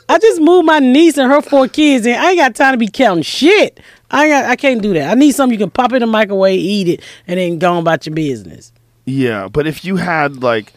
I 0.10 0.20
just 0.20 0.42
moved 0.42 0.66
my 0.66 0.80
niece 0.80 1.18
and 1.18 1.32
her 1.32 1.42
four 1.42 1.70
kids 1.70 2.06
and 2.06 2.16
I 2.18 2.32
ain't 2.32 2.40
got 2.40 2.56
time 2.56 2.74
to 2.74 2.78
be 2.78 2.90
counting 2.90 3.24
shit. 3.24 3.80
I 4.12 4.26
ain't 4.26 4.32
got, 4.32 4.46
I 4.46 4.56
can't 4.58 4.82
do 4.82 4.94
that. 4.96 5.12
I 5.12 5.14
need 5.14 5.32
something 5.32 5.58
you 5.58 5.64
can 5.66 5.72
pop 5.72 5.94
in 5.94 6.02
the 6.02 6.08
microwave, 6.08 6.60
eat 6.60 6.90
it, 6.90 7.02
and 7.26 7.40
then 7.40 7.60
go 7.60 7.72
on 7.72 7.80
about 7.80 8.06
your 8.06 8.16
business. 8.16 8.74
Yeah, 9.06 9.48
but 9.48 9.66
if 9.66 9.86
you 9.86 9.96
had 9.96 10.44
like, 10.44 10.74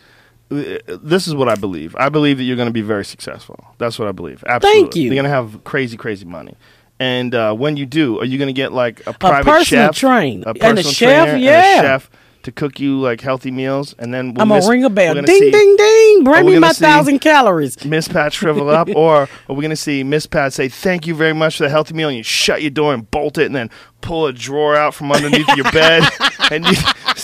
uh, 0.53 0.79
this 1.03 1.27
is 1.27 1.35
what 1.35 1.49
I 1.49 1.57
believe. 1.57 1.97
I 1.99 2.09
believe 2.09 2.39
that 2.39 2.45
you're 2.45 2.57
going 2.57 2.69
to 2.69 2.73
be 2.73 2.83
very 2.83 3.05
successful. 3.05 3.65
That's 3.79 3.99
what 3.99 4.07
I 4.07 4.13
believe. 4.13 4.45
Absolutely. 4.47 5.01
you. 5.01 5.07
You're 5.07 5.15
going 5.17 5.25
to 5.25 5.31
have 5.31 5.65
crazy, 5.65 5.97
crazy 5.97 6.25
money. 6.25 6.55
And 7.01 7.35
uh, 7.35 7.55
when 7.55 7.79
you 7.79 7.87
do, 7.87 8.21
are 8.21 8.27
you 8.27 8.37
going 8.39 8.49
to 8.49 8.53
get 8.53 8.73
like 8.73 9.05
a 9.07 9.15
private 9.15 9.47
personal 9.51 9.87
chef, 9.87 9.97
train. 9.97 10.45
a 10.45 10.51
And 10.51 10.57
a 10.57 10.61
personal 10.61 10.93
chef, 10.93 11.29
trainer, 11.31 11.39
yeah. 11.39 11.79
and 11.79 11.87
a 11.87 11.89
chef 11.89 12.11
to 12.43 12.53
cook 12.53 12.81
you 12.81 13.01
like 13.01 13.21
healthy 13.21 13.51
meals, 13.51 13.95
and 13.99 14.15
then 14.15 14.35
we'll 14.35 14.43
I'm 14.43 14.49
gonna 14.49 14.69
ring 14.69 14.85
a 14.85 14.91
bell. 14.91 15.15
Ding, 15.15 15.27
see 15.27 15.51
ding, 15.51 15.77
ding. 15.77 16.25
Bring 16.25 16.47
me 16.47 16.59
my 16.59 16.73
thousand 16.73 17.19
calories. 17.21 17.85
Miss 17.85 18.09
Pat 18.09 18.33
shrivel 18.33 18.69
up, 18.71 18.89
or 18.95 19.29
are 19.49 19.55
we 19.55 19.63
going 19.63 19.71
to 19.71 19.77
see 19.77 20.03
Miss 20.05 20.27
Pat 20.27 20.53
say 20.53 20.69
thank 20.69 21.07
you 21.07 21.15
very 21.15 21.33
much 21.35 21.57
for 21.57 21.65
the 21.65 21.71
healthy 21.71 21.95
meal, 21.95 22.09
and 22.09 22.17
you 22.17 22.23
shut 22.23 22.63
your 22.63 22.71
door 22.71 22.95
and 22.95 23.11
bolt 23.11 23.39
it, 23.39 23.47
and 23.47 23.55
then 23.55 23.71
pull 24.01 24.27
a 24.27 24.33
drawer 24.33 24.77
out 24.77 24.95
from 24.95 25.13
underneath 25.13 25.49
your 25.57 25.71
bed, 25.73 26.09
and 26.51 26.65
you 26.67 26.77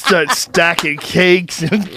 start 0.07 0.31
stacking 0.31 0.97
cakes 0.99 1.63
and 1.63 1.83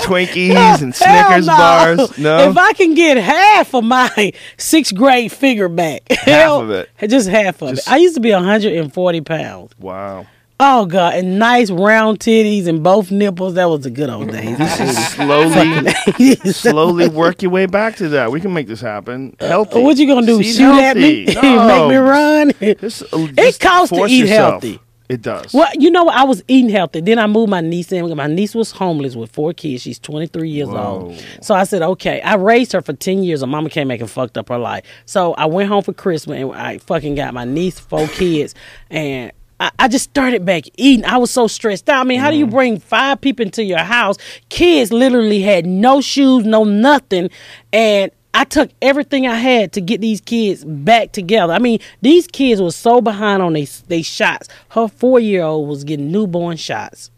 Twinkies 0.00 0.80
and 0.82 0.94
Snickers 0.94 1.46
no. 1.46 1.56
bars. 1.56 2.18
No, 2.18 2.48
If 2.50 2.56
I 2.56 2.72
can 2.72 2.94
get 2.94 3.16
half 3.18 3.74
of 3.74 3.84
my 3.84 4.32
sixth 4.56 4.94
grade 4.94 5.32
figure 5.32 5.68
back, 5.68 6.10
half 6.10 6.50
of 6.62 6.70
it. 6.70 6.88
just 7.08 7.28
half 7.28 7.60
of 7.62 7.70
Just- 7.70 7.86
it. 7.88 7.92
I 7.92 7.96
used 7.96 8.14
to 8.14 8.20
be 8.20 8.30
140 8.32 9.20
pounds. 9.22 9.72
wow. 9.78 10.26
Oh 10.60 10.86
god, 10.86 11.14
and 11.14 11.38
nice 11.38 11.70
round 11.70 12.18
titties 12.18 12.66
and 12.66 12.82
both 12.82 13.12
nipples. 13.12 13.54
That 13.54 13.66
was 13.66 13.86
a 13.86 13.90
good 13.90 14.10
old 14.10 14.32
days. 14.32 14.56
Slowly, 15.14 16.34
slowly 16.50 17.08
work 17.08 17.42
your 17.42 17.52
way 17.52 17.66
back 17.66 17.94
to 17.98 18.08
that. 18.08 18.32
We 18.32 18.40
can 18.40 18.52
make 18.52 18.66
this 18.66 18.80
happen. 18.80 19.36
Healthy. 19.38 19.78
Uh, 19.78 19.82
what 19.84 19.96
you 19.98 20.08
gonna 20.08 20.26
do? 20.26 20.42
Shoot 20.42 20.80
at 20.80 20.96
me? 20.96 21.26
No. 21.26 21.68
Make 21.68 21.90
me 21.90 21.96
run? 21.96 22.52
Just, 22.80 23.04
uh, 23.14 23.26
just 23.36 23.60
costs 23.60 23.94
to 23.96 24.04
eat 24.06 24.18
yourself. 24.18 24.64
healthy. 24.64 24.80
It 25.08 25.22
does. 25.22 25.54
Well, 25.54 25.70
you 25.74 25.90
know, 25.90 26.04
what? 26.04 26.16
I 26.16 26.24
was 26.24 26.42
eating 26.48 26.70
healthy. 26.70 27.00
Then 27.00 27.18
I 27.18 27.26
moved 27.26 27.50
my 27.50 27.62
niece 27.62 27.90
in. 27.92 28.14
My 28.14 28.26
niece 28.26 28.54
was 28.54 28.70
homeless 28.70 29.16
with 29.16 29.30
four 29.32 29.54
kids. 29.54 29.82
She's 29.82 29.98
23 29.98 30.50
years 30.50 30.68
Whoa. 30.68 30.76
old. 30.76 31.24
So 31.40 31.54
I 31.54 31.64
said, 31.64 31.80
okay. 31.80 32.20
I 32.20 32.34
raised 32.34 32.72
her 32.72 32.82
for 32.82 32.92
10 32.92 33.22
years. 33.22 33.40
Her 33.40 33.46
mama 33.46 33.70
came 33.70 33.88
back 33.88 34.00
and 34.00 34.10
fucked 34.10 34.36
up 34.36 34.50
her 34.50 34.58
life. 34.58 34.84
So 35.06 35.32
I 35.34 35.46
went 35.46 35.68
home 35.68 35.82
for 35.82 35.94
Christmas 35.94 36.38
and 36.38 36.52
I 36.52 36.78
fucking 36.78 37.14
got 37.14 37.32
my 37.32 37.44
niece, 37.44 37.80
four 37.80 38.06
kids, 38.08 38.54
and 38.90 39.32
I, 39.60 39.70
I 39.78 39.88
just 39.88 40.04
started 40.04 40.44
back 40.44 40.64
eating. 40.76 41.04
I 41.04 41.16
was 41.16 41.30
so 41.30 41.46
stressed 41.46 41.88
out. 41.88 42.00
I 42.00 42.04
mean, 42.04 42.20
how 42.20 42.30
do 42.30 42.36
you 42.36 42.46
mm-hmm. 42.46 42.54
bring 42.54 42.78
five 42.78 43.20
people 43.20 43.44
into 43.44 43.64
your 43.64 43.78
house? 43.78 44.16
Kids 44.48 44.92
literally 44.92 45.40
had 45.40 45.66
no 45.66 46.00
shoes, 46.00 46.44
no 46.44 46.64
nothing. 46.64 47.30
And 47.72 48.10
I 48.38 48.44
took 48.44 48.70
everything 48.80 49.26
I 49.26 49.34
had 49.34 49.72
to 49.72 49.80
get 49.80 50.00
these 50.00 50.20
kids 50.20 50.64
back 50.64 51.10
together. 51.10 51.52
I 51.52 51.58
mean, 51.58 51.80
these 52.02 52.28
kids 52.28 52.62
were 52.62 52.70
so 52.70 53.00
behind 53.00 53.42
on 53.42 53.52
they 53.52 54.02
shots. 54.02 54.48
Her 54.68 54.86
four 54.86 55.18
year 55.18 55.42
old 55.42 55.68
was 55.68 55.82
getting 55.82 56.12
newborn 56.12 56.56
shots. 56.56 57.10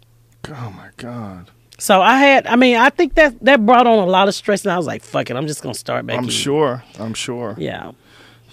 oh 0.49 0.75
my 0.75 0.89
god. 0.97 1.51
So 1.77 2.01
I 2.01 2.19
had, 2.19 2.47
I 2.47 2.57
mean, 2.57 2.77
I 2.77 2.89
think 2.89 3.15
that 3.15 3.39
that 3.45 3.67
brought 3.67 3.87
on 3.87 3.99
a 3.99 4.07
lot 4.07 4.29
of 4.29 4.35
stress, 4.35 4.65
and 4.65 4.73
I 4.73 4.79
was 4.79 4.87
like, 4.87 5.03
"Fuck 5.03 5.31
it, 5.31 5.37
I'm 5.37 5.47
just 5.47 5.63
gonna 5.63 5.75
start 5.75 6.07
back." 6.07 6.17
I'm 6.17 6.25
eating. 6.25 6.37
sure. 6.37 6.85
I'm 6.99 7.13
sure. 7.13 7.55
Yeah, 7.59 7.93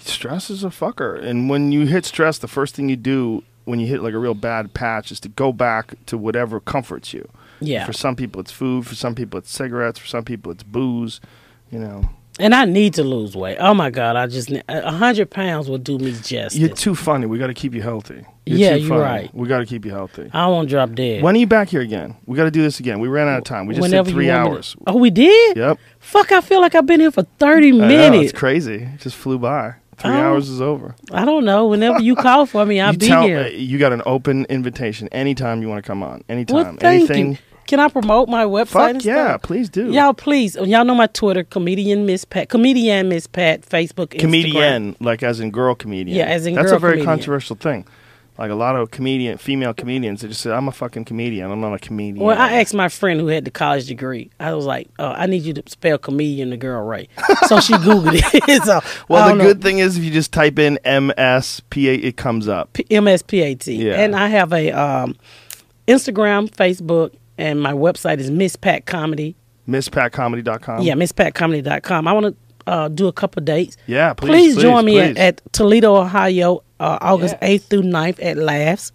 Stress 0.00 0.50
is 0.50 0.62
a 0.62 0.68
fucker. 0.68 1.22
And 1.22 1.48
when 1.48 1.72
you 1.72 1.86
hit 1.86 2.04
stress, 2.04 2.36
the 2.38 2.48
first 2.48 2.74
thing 2.74 2.90
you 2.90 2.96
do 2.96 3.44
when 3.64 3.80
you 3.80 3.86
hit 3.86 4.02
like 4.02 4.14
a 4.14 4.18
real 4.18 4.34
bad 4.34 4.74
patch 4.74 5.10
is 5.10 5.20
to 5.20 5.28
go 5.30 5.52
back 5.52 5.94
to 6.06 6.16
whatever 6.18 6.60
comforts 6.60 7.14
you. 7.14 7.28
yeah. 7.60 7.86
For 7.86 7.92
some 7.94 8.14
people, 8.14 8.40
it's 8.42 8.52
food. 8.52 8.86
For 8.86 8.94
some 8.94 9.14
people, 9.14 9.38
it's 9.38 9.50
cigarettes. 9.50 9.98
For 9.98 10.06
some 10.06 10.24
people, 10.24 10.52
it's 10.52 10.62
booze. 10.62 11.20
You 11.70 11.78
know, 11.78 12.08
And 12.38 12.54
I 12.54 12.64
need 12.66 12.94
to 12.94 13.02
lose 13.02 13.36
weight. 13.36 13.56
Oh 13.58 13.74
my 13.74 13.90
god, 13.90 14.16
I 14.16 14.26
just 14.28 14.50
a 14.68 14.90
hundred 14.90 15.30
pounds 15.30 15.68
will 15.68 15.78
do 15.78 15.98
me 15.98 16.12
justice. 16.12 16.56
you're 16.56 16.68
too 16.68 16.94
funny. 16.94 17.26
We 17.26 17.38
got 17.38 17.48
to 17.48 17.54
keep 17.54 17.74
you 17.74 17.82
healthy. 17.82 18.24
You're 18.46 18.58
Yeah, 18.58 18.74
you're 18.76 18.88
funny. 18.88 19.00
right. 19.00 19.34
We 19.34 19.48
got 19.48 19.58
to 19.58 19.66
keep 19.66 19.84
you 19.84 19.90
healthy. 19.90 20.30
I 20.32 20.46
won't 20.46 20.68
drop 20.68 20.92
dead. 20.94 21.22
When 21.22 21.34
are 21.34 21.38
you 21.38 21.46
back 21.46 21.68
here 21.68 21.80
again? 21.80 22.16
We 22.26 22.36
got 22.36 22.44
to 22.44 22.50
do 22.50 22.62
this 22.62 22.78
again. 22.80 23.00
We 23.00 23.08
ran 23.08 23.28
out 23.28 23.38
of 23.38 23.44
time. 23.44 23.66
We 23.66 23.74
just 23.74 23.82
Whenever 23.82 24.06
did 24.06 24.12
three 24.14 24.26
me 24.26 24.30
to- 24.30 24.36
hours. 24.36 24.76
Oh, 24.86 24.96
we 24.96 25.10
did. 25.10 25.56
Yep. 25.56 25.78
Fuck, 25.98 26.32
I 26.32 26.40
feel 26.40 26.60
like 26.60 26.74
I've 26.74 26.86
been 26.86 27.00
here 27.00 27.10
for 27.10 27.24
thirty 27.38 27.72
know, 27.72 27.86
minutes. 27.88 28.30
it's 28.30 28.38
crazy. 28.38 28.84
It 28.94 29.00
just 29.00 29.16
flew 29.16 29.38
by. 29.38 29.74
Three 29.96 30.12
Oh. 30.12 30.14
hours 30.30 30.48
is 30.48 30.60
over. 30.60 30.94
I 31.10 31.24
don't 31.24 31.44
know. 31.44 31.66
Whenever 31.66 31.98
you 32.00 32.14
call 32.14 32.46
for 32.46 32.64
me, 32.64 32.78
I'll 32.80 32.92
be 32.92 33.08
tell, 33.08 33.22
here. 33.24 33.40
uh, 33.40 33.48
you 33.48 33.78
got 33.78 33.92
an 33.92 34.02
open 34.06 34.46
invitation 34.48 35.08
anytime 35.08 35.60
you 35.60 35.68
want 35.68 35.82
to 35.84 35.86
come 35.86 36.04
on. 36.04 36.22
Anytime. 36.28 36.54
well, 36.54 36.64
thank 36.78 37.10
Anything. 37.10 37.32
you. 37.32 37.38
Can 37.68 37.80
I 37.80 37.88
promote 37.88 38.30
my 38.30 38.44
website? 38.46 38.94
Fuck 38.94 39.04
yeah, 39.04 39.28
stuff? 39.28 39.42
please 39.42 39.68
do. 39.68 39.92
Y'all, 39.92 40.14
please. 40.14 40.56
Y'all 40.56 40.86
know 40.86 40.94
my 40.94 41.06
Twitter, 41.06 41.44
comedian 41.44 42.06
Miss 42.06 42.24
Pat, 42.24 42.48
comedian 42.48 43.10
Miss 43.10 43.26
Pat, 43.26 43.60
Facebook, 43.60 44.08
Instagram. 44.08 44.18
comedian, 44.20 44.96
like 45.00 45.22
as 45.22 45.38
in 45.38 45.50
girl 45.50 45.74
comedian. 45.74 46.16
Yeah, 46.16 46.24
as 46.24 46.46
in 46.46 46.54
girl. 46.54 46.64
That's 46.64 46.72
a 46.74 46.78
very 46.78 46.92
comedian. 46.94 47.06
controversial 47.06 47.56
thing. 47.56 47.86
Like 48.38 48.50
a 48.50 48.54
lot 48.54 48.76
of 48.76 48.90
comedian, 48.92 49.36
female 49.36 49.74
comedians, 49.74 50.22
they 50.22 50.28
just 50.28 50.40
say, 50.40 50.50
"I'm 50.52 50.66
a 50.68 50.72
fucking 50.72 51.04
comedian. 51.04 51.50
I'm 51.50 51.60
not 51.60 51.74
a 51.74 51.78
comedian." 51.78 52.24
Well, 52.24 52.38
I 52.38 52.60
asked 52.60 52.72
my 52.72 52.88
friend 52.88 53.20
who 53.20 53.26
had 53.26 53.44
the 53.44 53.50
college 53.50 53.86
degree. 53.86 54.30
I 54.40 54.54
was 54.54 54.64
like, 54.64 54.88
oh, 54.98 55.08
"I 55.08 55.26
need 55.26 55.42
you 55.42 55.52
to 55.54 55.62
spell 55.66 55.98
comedian 55.98 56.50
the 56.50 56.56
girl 56.56 56.82
right." 56.84 57.10
So 57.48 57.60
she 57.60 57.72
googled 57.86 58.12
it. 58.14 58.62
so, 58.64 58.80
Well, 59.08 59.28
the 59.28 59.34
know. 59.34 59.44
good 59.44 59.60
thing 59.60 59.80
is 59.80 59.98
if 59.98 60.04
you 60.04 60.10
just 60.12 60.32
type 60.32 60.58
in 60.58 60.78
MSPA, 60.86 62.02
it 62.02 62.16
comes 62.16 62.48
up. 62.48 62.72
P- 62.72 62.84
MSPAT. 62.84 63.76
Yeah. 63.76 64.00
And 64.00 64.14
I 64.16 64.28
have 64.28 64.52
a 64.52 64.70
um, 64.70 65.16
Instagram, 65.88 66.48
Facebook, 66.48 67.14
and 67.38 67.60
my 67.60 67.72
website 67.72 68.18
is 68.18 68.30
Miss 68.30 68.56
Pat 68.56 68.84
Comedy. 68.86 69.36
MissPatComedy.com. 69.68 70.82
Yeah, 70.82 70.94
MissPatComedy.com. 70.94 72.08
I 72.08 72.12
want 72.12 72.26
to 72.66 72.70
uh, 72.70 72.88
do 72.88 73.06
a 73.06 73.12
couple 73.12 73.42
dates. 73.42 73.76
Yeah, 73.86 74.14
please, 74.14 74.54
please, 74.54 74.62
join 74.62 74.84
me 74.84 74.98
at, 75.00 75.14
please. 75.14 75.18
at 75.20 75.52
Toledo, 75.52 75.96
Ohio, 75.96 76.62
uh, 76.80 76.98
August 77.00 77.36
eighth 77.42 77.68
through 77.68 77.82
9th 77.82 78.18
at 78.24 78.36
Laughs. 78.36 78.92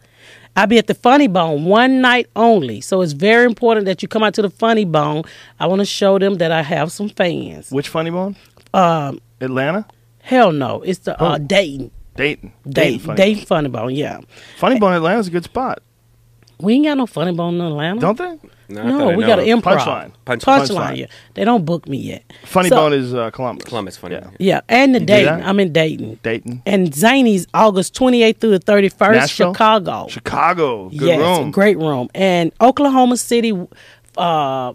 I'll 0.55 0.67
be 0.67 0.77
at 0.77 0.85
the 0.85 0.93
Funny 0.93 1.27
Bone 1.27 1.65
one 1.65 2.01
night 2.01 2.27
only, 2.35 2.79
so 2.81 3.01
it's 3.01 3.13
very 3.13 3.45
important 3.45 3.85
that 3.87 4.03
you 4.03 4.07
come 4.07 4.21
out 4.21 4.35
to 4.35 4.43
the 4.43 4.51
Funny 4.51 4.85
Bone. 4.85 5.23
I 5.59 5.65
want 5.65 5.79
to 5.79 5.85
show 5.85 6.19
them 6.19 6.35
that 6.35 6.51
I 6.51 6.61
have 6.61 6.91
some 6.91 7.09
fans. 7.09 7.71
Which 7.71 7.89
funny 7.89 8.11
bone? 8.11 8.35
Um, 8.71 9.19
Atlanta, 9.41 9.85
hell 10.21 10.51
no, 10.51 10.81
it's 10.83 10.99
the 10.99 11.19
uh, 11.21 11.35
Oh. 11.35 11.37
Dayton, 11.39 11.89
Dayton, 12.15 12.53
Dayton, 12.69 12.99
funny. 12.99 13.17
Dayton 13.17 13.45
Funny 13.45 13.69
Bone. 13.69 13.95
Yeah, 13.95 14.21
Funny 14.57 14.79
bone. 14.79 14.93
Atlanta's 14.93 15.27
a 15.27 15.31
good 15.31 15.43
spot, 15.43 15.81
we 16.59 16.73
ain't 16.75 16.85
got 16.85 16.97
no 16.97 17.05
Funny 17.05 17.33
Bone 17.33 17.55
in 17.55 17.61
Atlanta. 17.61 17.99
don't 17.99 18.17
they? 18.17 18.37
Not 18.69 18.85
no, 18.85 19.09
we 19.17 19.25
got 19.25 19.39
of. 19.39 19.45
an 19.47 19.61
improv. 19.61 19.77
Punchline. 19.79 20.11
Punch- 20.25 20.43
Punchline. 20.43 20.67
Punchline. 20.67 20.97
Yeah, 20.97 21.05
they 21.33 21.43
don't 21.43 21.65
book 21.65 21.87
me 21.87 21.97
yet. 21.97 22.23
Funny 22.45 22.69
So- 22.69 22.75
bone 22.77 22.93
is 22.93 23.13
uh, 23.13 23.29
Columbus. 23.31 23.65
Columbus 23.65 23.97
funny. 23.97 24.15
Yeah. 24.15 24.29
Yeah, 24.39 24.61
and 24.69 24.95
the 24.95 24.99
do 24.99 25.05
Dayton. 25.05 25.39
that? 25.39 25.47
I'm 25.47 25.59
in 25.59 25.73
Dayton. 25.73 26.19
Dayton, 26.23 26.61
And 26.65 26.91
Zanies 26.91 27.45
August 27.53 27.93
28th 27.95 28.37
through 28.37 28.57
the 28.57 28.59
31st, 28.59 29.11
Nashville? 29.11 29.53
Chicago. 29.53 30.07
Chicago. 30.09 30.89
Good 30.89 31.01
yes, 31.01 31.19
room. 31.19 31.51
great 31.51 31.77
room. 31.77 32.09
And 32.15 32.51
Oklahoma 32.61 33.17
City, 33.17 33.51
uh, 34.17 34.73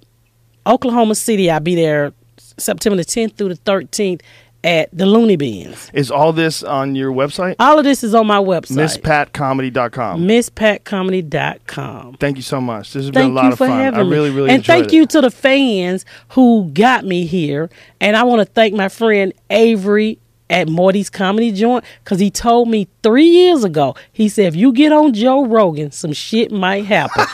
Oklahoma 0.66 1.15
City, 1.15 1.50
I'll 1.50 1.60
be 1.60 1.74
there 1.74 2.12
September 2.58 2.97
the 2.97 3.05
10th 3.05 3.36
through 3.36 3.48
the 3.48 3.57
13th 3.57 4.20
at 4.64 4.88
the 4.92 5.06
Looney 5.06 5.36
Bins. 5.36 5.90
Is 5.94 6.10
all 6.10 6.32
this 6.32 6.62
on 6.62 6.94
your 6.94 7.12
website? 7.12 7.56
All 7.58 7.78
of 7.78 7.84
this 7.84 8.02
is 8.02 8.14
on 8.14 8.26
my 8.26 8.38
website. 8.38 9.00
MissPatComedy.com. 9.32 10.26
MissPatComedy.com. 10.26 12.14
Thank 12.14 12.36
you 12.36 12.42
so 12.42 12.60
much. 12.60 12.92
This 12.92 13.04
has 13.04 13.10
been 13.10 13.22
Thank 13.22 13.30
a 13.30 13.34
lot 13.34 13.44
you 13.44 13.52
of 13.52 13.58
for 13.58 13.66
fun. 13.68 13.80
having 13.80 14.00
I 14.00 14.02
really, 14.02 14.30
really 14.30 14.50
and 14.50 14.64
thank 14.64 14.86
it. 14.88 14.92
you 14.92 15.06
to 15.06 15.20
the 15.20 15.30
fans 15.30 16.04
who 16.30 16.70
got 16.72 17.04
me 17.04 17.26
here. 17.26 17.70
And 18.00 18.16
I 18.16 18.24
want 18.24 18.40
to 18.40 18.44
thank 18.46 18.74
my 18.74 18.88
friend 18.88 19.32
Avery 19.50 20.18
at 20.50 20.68
Morty's 20.68 21.10
Comedy 21.10 21.52
Joint 21.52 21.84
because 22.04 22.18
he 22.18 22.30
told 22.30 22.68
me 22.68 22.88
three 23.02 23.28
years 23.28 23.64
ago. 23.64 23.94
He 24.12 24.28
said, 24.28 24.46
"If 24.46 24.56
you 24.56 24.72
get 24.72 24.92
on 24.92 25.12
Joe 25.12 25.44
Rogan, 25.46 25.90
some 25.90 26.12
shit 26.12 26.50
might 26.50 26.84
happen." 26.84 27.24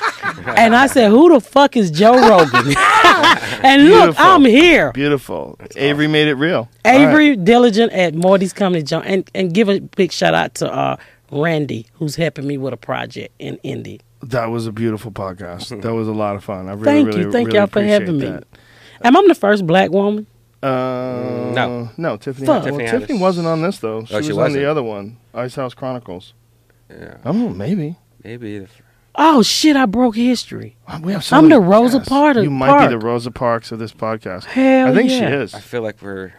and 0.57 0.75
I 0.75 0.87
said, 0.87 1.11
"Who 1.11 1.33
the 1.33 1.41
fuck 1.41 1.77
is 1.77 1.91
Joe 1.91 2.15
Rogan?" 2.15 2.75
and 3.63 3.89
look, 3.89 4.05
Beautiful. 4.07 4.25
I'm 4.25 4.45
here. 4.45 4.93
Beautiful. 4.93 5.59
Avery 5.77 6.09
made 6.09 6.29
it 6.29 6.35
real. 6.35 6.69
All 6.85 6.93
right. 6.93 7.09
Avery 7.09 7.37
Diligent 7.37 7.93
at 7.93 8.15
Morty's 8.15 8.53
Comedy 8.53 8.83
Joint, 8.83 9.07
and 9.07 9.31
and 9.35 9.55
give 9.55 9.69
a 9.69 9.81
big 9.81 10.13
shout 10.13 10.35
out 10.35 10.55
to 10.57 10.73
uh, 10.73 10.97
Randy 11.31 11.87
who's 11.95 12.17
helping 12.17 12.47
me 12.47 12.59
with 12.59 12.73
a 12.73 12.77
project 12.77 13.35
in 13.39 13.57
Indy. 13.63 14.01
That 14.23 14.47
was 14.47 14.67
a 14.67 14.73
beautiful 14.73 15.13
podcast. 15.13 15.83
That 15.83 15.95
was 15.95 16.09
a 16.09 16.13
lot 16.13 16.37
of 16.37 16.45
fun. 16.45 16.69
I 16.69 16.73
really, 16.73 16.85
Thank 16.85 17.07
really, 17.09 17.21
you, 17.21 17.33
thank 17.33 17.49
really 17.49 17.59
y'all 17.59 17.67
for 17.67 17.83
having 17.83 18.19
me. 18.19 18.27
that. 18.27 18.45
Am 19.03 19.17
I 19.17 19.25
the 19.29 19.35
first 19.35 19.67
black 19.67 19.91
woman? 19.91 20.27
Uh, 20.65 21.53
No. 21.55 21.91
no, 21.97 22.17
Tiffany. 22.17 22.47
Fuck. 22.47 22.65
well, 22.65 22.79
Tiffany 22.79 23.01
Tiffany, 23.01 23.19
wasn't 23.19 23.47
on 23.47 23.63
this 23.63 23.79
though. 23.79 24.05
She 24.05 24.15
Oh, 24.15 24.17
was 24.19 24.27
she 24.27 24.33
on 24.33 24.39
wasn't? 24.39 24.55
the 24.63 24.71
other 24.71 24.83
one, 24.83 25.19
Ice 25.35 25.55
House 25.57 25.75
Chronicles. 25.75 26.33
Yeah. 26.91 27.17
I 27.25 27.33
don't 27.33 27.41
know, 27.41 27.49
maybe. 27.51 27.97
Maybe. 28.23 28.59
The, 28.61 28.69
Oh 29.17 29.43
shit! 29.43 29.77
I 29.77 29.87
broke 29.87 30.17
history. 30.17 30.77
We 31.03 31.13
have 31.13 31.23
so 31.23 31.37
I'm 31.37 31.49
many 31.49 31.55
the 31.55 31.61
Rosa 31.69 31.99
guests. 31.99 32.09
Parks- 32.09 32.41
You 32.43 32.51
might 32.51 32.67
Park. 32.69 32.83
be 32.83 32.89
the 32.89 32.99
Rosa 32.99 33.31
Parks 33.31 33.71
of 33.71 33.79
this 33.79 33.93
podcast. 33.93 34.45
Hell 34.47 34.89
I 34.89 34.95
think 34.95 35.09
she 35.09 35.23
is. 35.23 35.55
I 35.55 35.61
feel 35.61 35.83
like 35.83 36.03
we're. 36.03 36.33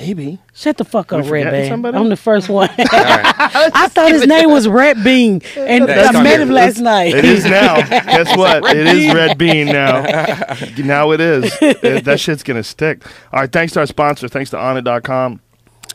Maybe. 0.00 0.38
Shut 0.54 0.76
the 0.76 0.84
fuck 0.84 1.12
up, 1.12 1.28
Red 1.28 1.50
Bean. 1.50 1.68
somebody? 1.68 1.96
I'm 1.98 2.08
the 2.08 2.16
first 2.16 2.48
one. 2.60 2.70
I 2.78 3.88
thought 3.90 4.12
his 4.12 4.26
name 4.28 4.48
was 4.50 4.68
Red 4.68 5.02
Bean, 5.02 5.42
and 5.56 5.88
That's 5.88 6.14
I 6.14 6.22
met 6.22 6.40
him 6.40 6.48
you. 6.48 6.54
last 6.54 6.78
night. 6.78 7.14
It 7.16 7.24
is 7.24 7.44
now. 7.44 7.76
Guess 7.88 8.36
what? 8.36 8.64
It 8.76 8.86
is 8.86 9.12
Red 9.12 9.36
Bean 9.36 9.66
now. 9.66 10.02
now 10.78 11.10
it 11.10 11.20
is. 11.20 11.52
Uh, 11.60 12.00
that 12.04 12.20
shit's 12.20 12.44
gonna 12.44 12.62
stick. 12.62 13.04
All 13.32 13.40
right. 13.40 13.50
Thanks 13.50 13.72
to 13.72 13.80
our 13.80 13.86
sponsor. 13.86 14.28
Thanks 14.28 14.50
to 14.50 14.56
Onnit.com. 14.56 15.40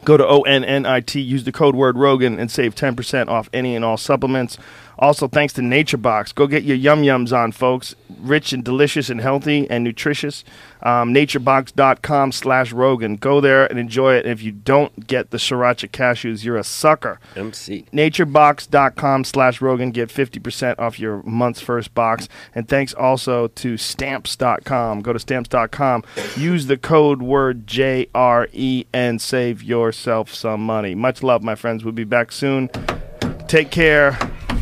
Go 0.03 0.17
to 0.17 0.27
O 0.27 0.41
N 0.41 0.65
N 0.65 0.85
I 0.85 0.99
T. 0.99 1.21
Use 1.21 1.45
the 1.45 1.53
code 1.53 1.75
word 1.75 1.97
Rogan 1.97 2.37
and 2.39 2.51
save 2.51 2.75
ten 2.75 2.95
percent 2.97 3.29
off 3.29 3.49
any 3.53 3.73
and 3.73 3.85
all 3.85 3.95
supplements. 3.95 4.57
Also, 4.99 5.27
thanks 5.27 5.53
to 5.53 5.61
Nature 5.61 5.97
Box. 5.97 6.31
Go 6.31 6.47
get 6.47 6.63
your 6.63 6.77
yum 6.77 7.03
yums 7.03 7.35
on, 7.35 7.51
folks. 7.51 7.95
Rich 8.19 8.53
and 8.53 8.63
delicious 8.63 9.09
and 9.09 9.19
healthy 9.21 9.69
and 9.69 9.83
nutritious. 9.83 10.43
Um, 10.81 11.13
naturebox.com 11.13 12.31
slash 12.31 12.71
Rogan. 12.71 13.15
Go 13.15 13.41
there 13.41 13.65
and 13.65 13.79
enjoy 13.79 14.15
it. 14.15 14.25
And 14.25 14.31
if 14.31 14.41
you 14.41 14.51
don't 14.51 15.07
get 15.07 15.31
the 15.31 15.37
Sriracha 15.37 15.89
cashews, 15.89 16.43
you're 16.43 16.57
a 16.57 16.63
sucker 16.63 17.19
MC. 17.35 17.85
naturebox.com 17.93 19.23
slash 19.23 19.61
rogan 19.61 19.91
get 19.91 20.09
50% 20.09 20.79
off 20.79 20.99
your 20.99 21.21
month's 21.23 21.61
first 21.61 21.93
box 21.93 22.27
and 22.53 22.67
thanks 22.67 22.93
also 22.93 23.47
to 23.47 23.77
stamps.com 23.77 25.01
go 25.01 25.13
to 25.13 25.19
stamps.com 25.19 26.03
use 26.35 26.67
the 26.67 26.77
code 26.77 27.21
word 27.21 27.65
jre 27.65 28.85
and 28.93 29.21
save 29.21 29.63
yourself 29.63 30.33
some 30.33 30.65
money 30.65 30.95
much 30.95 31.23
love 31.23 31.43
my 31.43 31.55
friends 31.55 31.83
we'll 31.83 31.93
be 31.93 32.03
back 32.03 32.31
soon 32.31 32.69
take 33.53 33.69
care 33.69 34.17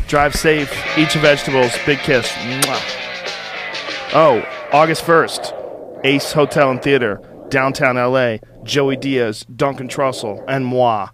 drive 0.06 0.34
safe 0.34 0.70
eat 0.98 1.14
your 1.14 1.22
vegetables 1.22 1.72
big 1.86 1.98
kiss 2.00 2.28
Mwah. 2.28 4.12
oh 4.12 4.46
august 4.70 5.02
1st 5.04 6.04
ace 6.04 6.32
hotel 6.32 6.70
and 6.70 6.82
theater 6.82 7.18
downtown 7.48 7.96
la 7.96 8.36
joey 8.64 8.94
diaz 8.94 9.46
duncan 9.56 9.88
trussell 9.88 10.44
and 10.46 10.66
moi 10.66 11.08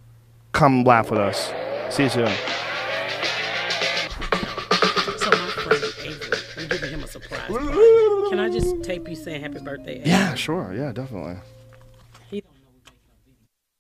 come 0.50 0.82
laugh 0.82 1.08
with 1.08 1.20
us 1.20 1.52
see 1.88 2.02
you 2.02 2.08
soon 2.08 2.26
So 5.18 5.30
my 5.30 5.48
friend 5.62 5.84
Avery, 6.00 6.38
I'm 6.56 6.68
giving 6.68 6.90
him 6.90 7.04
a 7.04 7.06
surprise. 7.06 7.46
Can 8.30 8.40
I 8.40 8.50
just 8.50 8.82
tape 8.82 9.08
you 9.08 9.14
saying 9.14 9.40
happy 9.40 9.60
birthday? 9.60 9.98
Avery? 9.98 10.10
Yeah, 10.10 10.34
sure. 10.34 10.74
Yeah, 10.74 10.90
definitely. 10.92 11.36